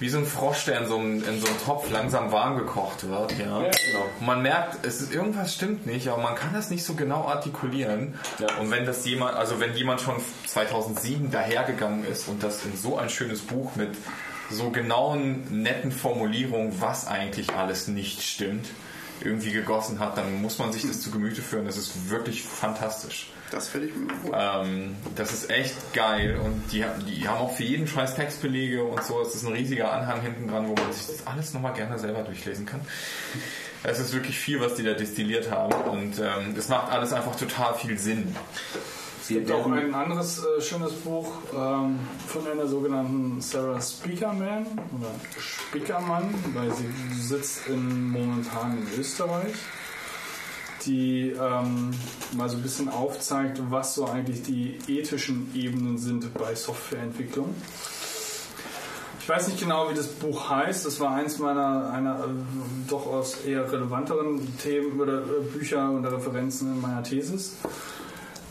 wie 0.00 0.08
so 0.08 0.18
ein 0.18 0.26
Frosch, 0.26 0.64
der 0.64 0.80
in 0.80 0.86
so 0.86 0.96
einem, 0.96 1.24
in 1.24 1.40
so 1.40 1.46
einem 1.46 1.58
Topf 1.64 1.90
langsam 1.90 2.30
warm 2.30 2.56
gekocht 2.56 3.08
wird, 3.08 3.32
ja. 3.32 3.58
genau. 3.58 4.04
Und 4.20 4.26
man 4.26 4.42
merkt, 4.42 4.86
es 4.86 5.00
ist, 5.00 5.12
irgendwas 5.12 5.54
stimmt 5.54 5.86
nicht, 5.86 6.08
aber 6.08 6.22
man 6.22 6.36
kann 6.36 6.52
das 6.54 6.70
nicht 6.70 6.84
so 6.84 6.94
genau 6.94 7.24
artikulieren. 7.24 8.14
Ja. 8.38 8.58
Und 8.60 8.70
wenn 8.70 8.86
das 8.86 9.04
jemand, 9.04 9.36
also 9.36 9.60
wenn 9.60 9.74
jemand 9.74 10.00
schon 10.00 10.16
2007 10.46 11.30
dahergegangen 11.30 12.04
ist 12.06 12.28
und 12.28 12.42
das 12.42 12.64
in 12.64 12.76
so 12.76 12.96
ein 12.96 13.10
schönes 13.10 13.40
Buch 13.40 13.74
mit 13.74 13.90
so 14.50 14.70
genauen, 14.70 15.62
netten 15.62 15.92
Formulierungen, 15.92 16.80
was 16.80 17.06
eigentlich 17.06 17.54
alles 17.54 17.88
nicht 17.88 18.22
stimmt, 18.22 18.66
irgendwie 19.22 19.52
gegossen 19.52 19.98
hat, 19.98 20.16
dann 20.16 20.40
muss 20.42 20.58
man 20.58 20.72
sich 20.72 20.82
das 20.82 21.00
zu 21.00 21.10
Gemüte 21.10 21.42
führen. 21.42 21.66
Das 21.66 21.76
ist 21.76 22.10
wirklich 22.10 22.42
fantastisch. 22.42 23.30
Das 23.50 23.68
finde 23.68 23.88
ich 23.88 23.94
gut. 23.94 24.10
Ähm, 24.32 24.96
das 25.16 25.32
ist 25.32 25.50
echt 25.50 25.94
geil 25.94 26.38
und 26.42 26.70
die, 26.72 26.84
die 27.06 27.26
haben 27.26 27.38
auch 27.38 27.54
für 27.54 27.62
jeden 27.62 27.86
Scheiß 27.86 28.14
Textbelege 28.14 28.84
und 28.84 29.02
so. 29.02 29.20
Es 29.22 29.34
ist 29.34 29.44
ein 29.44 29.52
riesiger 29.52 29.92
Anhang 29.92 30.20
hinten 30.20 30.48
dran, 30.48 30.68
wo 30.68 30.74
man 30.74 30.92
sich 30.92 31.06
das 31.06 31.26
alles 31.26 31.54
nochmal 31.54 31.72
gerne 31.72 31.98
selber 31.98 32.22
durchlesen 32.22 32.66
kann. 32.66 32.80
Es 33.82 33.98
ist 33.98 34.12
wirklich 34.12 34.38
viel, 34.38 34.60
was 34.60 34.74
die 34.74 34.82
da 34.82 34.94
destilliert 34.94 35.50
haben 35.50 35.72
und 35.88 36.18
ähm, 36.18 36.54
es 36.56 36.68
macht 36.68 36.90
alles 36.92 37.12
einfach 37.12 37.36
total 37.36 37.74
viel 37.74 37.96
Sinn. 37.98 38.34
Es 39.28 39.34
gibt 39.34 39.52
auch 39.52 39.70
ein 39.70 39.94
anderes 39.94 40.42
äh, 40.42 40.62
schönes 40.62 40.94
Buch 40.94 41.30
ähm, 41.54 41.98
von 42.26 42.46
einer 42.50 42.66
sogenannten 42.66 43.42
Sarah 43.42 43.78
Speakerman 43.78 44.64
oder 44.98 45.10
Spickermann, 45.38 46.32
weil 46.54 46.72
sie 46.74 46.88
sitzt 47.20 47.66
in, 47.68 48.08
momentan 48.08 48.78
in 48.78 48.98
Österreich, 48.98 49.52
die 50.86 51.36
ähm, 51.38 51.90
mal 52.38 52.48
so 52.48 52.56
ein 52.56 52.62
bisschen 52.62 52.88
aufzeigt, 52.88 53.60
was 53.68 53.96
so 53.96 54.06
eigentlich 54.06 54.44
die 54.44 54.78
ethischen 54.88 55.54
Ebenen 55.54 55.98
sind 55.98 56.32
bei 56.32 56.54
Softwareentwicklung. 56.54 57.54
Ich 59.20 59.28
weiß 59.28 59.48
nicht 59.48 59.60
genau, 59.60 59.90
wie 59.90 59.94
das 59.94 60.06
Buch 60.06 60.48
heißt. 60.48 60.86
Das 60.86 61.00
war 61.00 61.10
eins 61.10 61.38
meiner 61.38 61.90
einer 61.90 62.24
äh, 62.24 62.28
doch 62.88 63.06
aus 63.06 63.42
eher 63.44 63.70
relevanteren 63.70 64.56
Themen 64.56 64.98
oder 64.98 65.18
äh, 65.18 65.42
Bücher 65.52 65.90
oder 65.90 66.14
Referenzen 66.14 66.72
in 66.72 66.80
meiner 66.80 67.02
Thesis. 67.02 67.58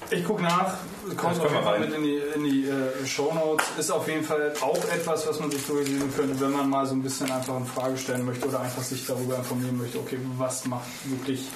Ich 0.09 0.23
gucke 0.23 0.41
nach, 0.41 0.75
kommt 1.17 1.39
auf 1.39 1.51
jeden 1.51 1.63
Fall 1.63 1.79
mit 1.79 1.93
in 1.93 2.03
die, 2.03 2.21
in 2.35 2.43
die 2.43 2.67
äh, 2.67 3.05
Show 3.05 3.33
Notes. 3.33 3.65
Ist 3.77 3.91
auf 3.91 4.07
jeden 4.07 4.23
Fall 4.23 4.53
auch 4.61 4.77
etwas, 4.85 5.27
was 5.27 5.39
man 5.39 5.51
sich 5.51 5.65
durchlesen 5.65 6.13
könnte, 6.15 6.39
wenn 6.39 6.51
man 6.51 6.69
mal 6.69 6.85
so 6.85 6.93
ein 6.93 7.03
bisschen 7.03 7.29
einfach 7.29 7.57
in 7.57 7.65
Frage 7.65 7.97
stellen 7.97 8.25
möchte 8.25 8.47
oder 8.47 8.61
einfach 8.61 8.83
sich 8.83 9.05
darüber 9.05 9.35
informieren 9.35 9.77
möchte, 9.77 9.99
okay, 9.99 10.17
was 10.37 10.65
macht 10.65 10.87
wirklich 11.05 11.49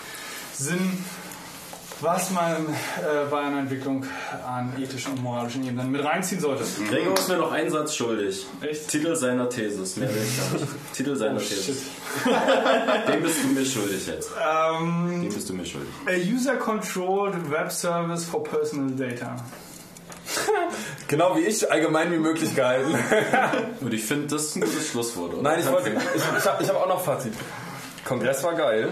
Sinn, 0.53 1.03
was 2.01 2.31
man 2.31 2.65
äh, 2.67 3.29
bei 3.29 3.39
einer 3.41 3.59
Entwicklung 3.59 4.05
an 4.47 4.73
ethischen 4.81 5.13
und 5.13 5.23
moralischen 5.23 5.63
Ebenen 5.65 5.91
mit 5.91 6.03
reinziehen 6.03 6.41
sollte. 6.41 6.63
Gregor 6.89 7.13
ist 7.13 7.27
mir 7.29 7.37
noch 7.37 7.51
einen 7.51 7.69
Satz 7.69 7.95
schuldig. 7.95 8.45
Echt? 8.61 8.87
Titel 8.87 9.15
seiner 9.15 9.49
Thesis. 9.49 9.97
Mehr 9.97 10.09
will 10.09 10.21
ich 10.23 10.37
gar 10.37 10.59
nicht. 10.59 10.93
Titel 10.93 11.15
seiner 11.15 11.35
Oh, 11.35 11.39
shit. 11.39 11.49
Thesis. 11.57 11.83
Den 13.07 13.21
bist 13.23 13.43
du 13.43 13.47
mir 13.49 13.65
schuldig 13.65 14.07
jetzt. 14.07 14.29
Ähm, 14.41 15.21
Den 15.21 15.33
bist 15.33 15.49
du 15.49 15.53
mir 15.53 15.65
schuldig. 15.65 15.89
a 16.07 16.11
User-Controlled 16.35 17.49
Web 17.51 17.71
Service 17.71 18.25
for 18.25 18.43
Personal 18.43 18.91
Data. 18.95 19.35
Genau 21.07 21.35
wie 21.35 21.41
ich, 21.41 21.69
allgemein 21.69 22.09
wie 22.13 22.17
möglich 22.17 22.55
gehalten. 22.55 22.95
Und 23.81 23.93
ich 23.93 24.05
finde, 24.05 24.27
das 24.27 24.43
ist 24.45 24.55
ein 24.55 24.61
gutes 24.61 24.87
Schlusswort, 24.87 25.33
oder? 25.33 25.41
Nein, 25.43 25.59
ich 25.59 25.69
wollte. 25.69 25.89
Ich, 25.89 26.21
ich 26.37 26.45
habe 26.45 26.65
hab 26.65 26.75
auch 26.75 26.87
noch 26.87 27.03
Fazit. 27.03 27.33
Kongress 28.05 28.41
war 28.43 28.53
geil. 28.55 28.89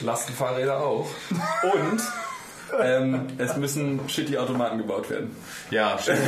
Lastenfahrräder 0.00 0.80
auch. 0.80 1.06
Und 1.62 2.00
ähm, 2.80 3.26
es 3.38 3.56
müssen 3.56 4.00
shitty 4.08 4.38
Automaten 4.38 4.78
gebaut 4.78 5.10
werden. 5.10 5.34
Ja, 5.70 5.98
stimmt. 5.98 6.18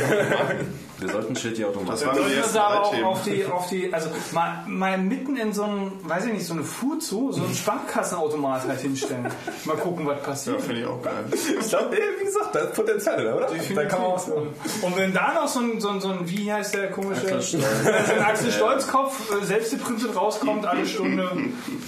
Wir 0.99 1.09
sollten 1.09 1.35
shitty 1.35 1.65
Automaten. 1.65 1.91
Das 1.91 2.05
waren 2.05 2.15
die 2.15 2.21
Sollten 2.21 2.35
wir 2.35 2.43
ersten 2.43 2.57
aber 2.57 2.81
auch 2.81 3.03
auf 3.03 3.23
die, 3.23 3.45
auf 3.45 3.69
die, 3.69 3.93
also 3.93 4.09
mal, 4.31 4.63
mal 4.67 4.97
mitten 4.97 5.35
in 5.35 5.53
so 5.53 5.63
einem, 5.63 5.91
weiß 6.03 6.25
ich 6.27 6.33
nicht, 6.33 6.45
so 6.45 6.53
eine 6.53 6.63
Fuzu, 6.63 7.31
so 7.31 7.43
einen 7.43 7.53
Sparkassenautomat 7.53 8.67
halt 8.67 8.79
hinstellen. 8.79 9.27
Mal 9.65 9.77
gucken, 9.77 10.05
was 10.05 10.21
passiert. 10.21 10.59
Ja, 10.59 10.63
finde 10.63 10.81
ich 10.81 10.87
auch 10.87 11.01
geil. 11.01 11.25
Ich 11.31 11.69
glaube, 11.69 11.97
wie 12.19 12.25
gesagt, 12.25 12.55
da 12.55 12.59
ist 12.59 12.73
Potenzial, 12.73 13.33
oder? 13.33 13.47
Da 13.75 13.85
kann 13.85 14.01
man 14.01 14.13
was 14.13 14.27
machen. 14.27 14.53
Und 14.81 14.97
wenn 14.97 15.13
da 15.13 15.33
noch 15.33 15.47
so 15.47 15.59
ein, 15.59 15.81
so 15.81 15.89
ein, 15.89 15.99
so 15.99 16.09
ein 16.09 16.29
wie 16.29 16.51
heißt 16.51 16.73
der 16.73 16.91
komische, 16.91 17.41
so 17.41 17.57
ein 18.13 18.23
Axel 18.23 18.51
Stolzkopf 18.51 19.31
äh, 19.31 19.45
selbst 19.45 19.71
geprintet 19.71 20.15
rauskommt, 20.15 20.65
alle 20.65 20.85
Stunde, 20.85 21.29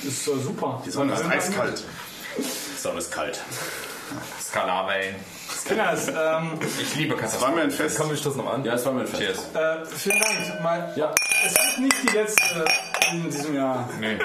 ist 0.05 0.27
doch 0.27 0.37
super. 0.37 0.81
Die 0.85 0.91
Sonne 0.91 1.13
ist 1.13 1.25
eiskalt. 1.25 1.83
Die 2.37 2.81
Sonne 2.81 2.99
ist 2.99 3.11
kalt. 3.11 3.39
Skalarwellen. 4.55 5.15
Kinders, 5.67 6.07
ähm, 6.07 6.59
Ich 6.79 6.95
liebe 6.95 7.13
War 7.13 7.19
Katastrophen. 7.21 7.55
mir 7.55 7.61
ein 7.63 7.71
Fest. 7.71 7.97
Komm, 7.99 8.13
ich 8.13 8.19
stoß 8.21 8.35
noch 8.37 8.53
an. 8.53 8.63
Ja, 8.63 8.73
es 8.75 8.85
war 8.85 8.93
mein 8.93 9.05
Fest. 9.05 9.21
Cheers. 9.21 9.39
äh, 9.53 9.85
vielen 9.85 10.19
Dank. 10.21 10.63
Mal, 10.63 10.93
Ja. 10.95 11.13
Es 11.45 11.51
ist 11.51 11.79
nicht 11.79 11.95
die 12.03 12.15
letzte 12.15 12.65
in 13.11 13.23
diesem 13.29 13.55
Jahr. 13.55 13.89
Nee. 13.99 14.17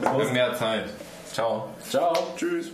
Wir 0.00 0.08
haben 0.10 0.32
mehr 0.32 0.54
Zeit. 0.56 0.90
Ciao. 1.32 1.70
Ciao. 1.88 2.12
Tschüss. 2.36 2.66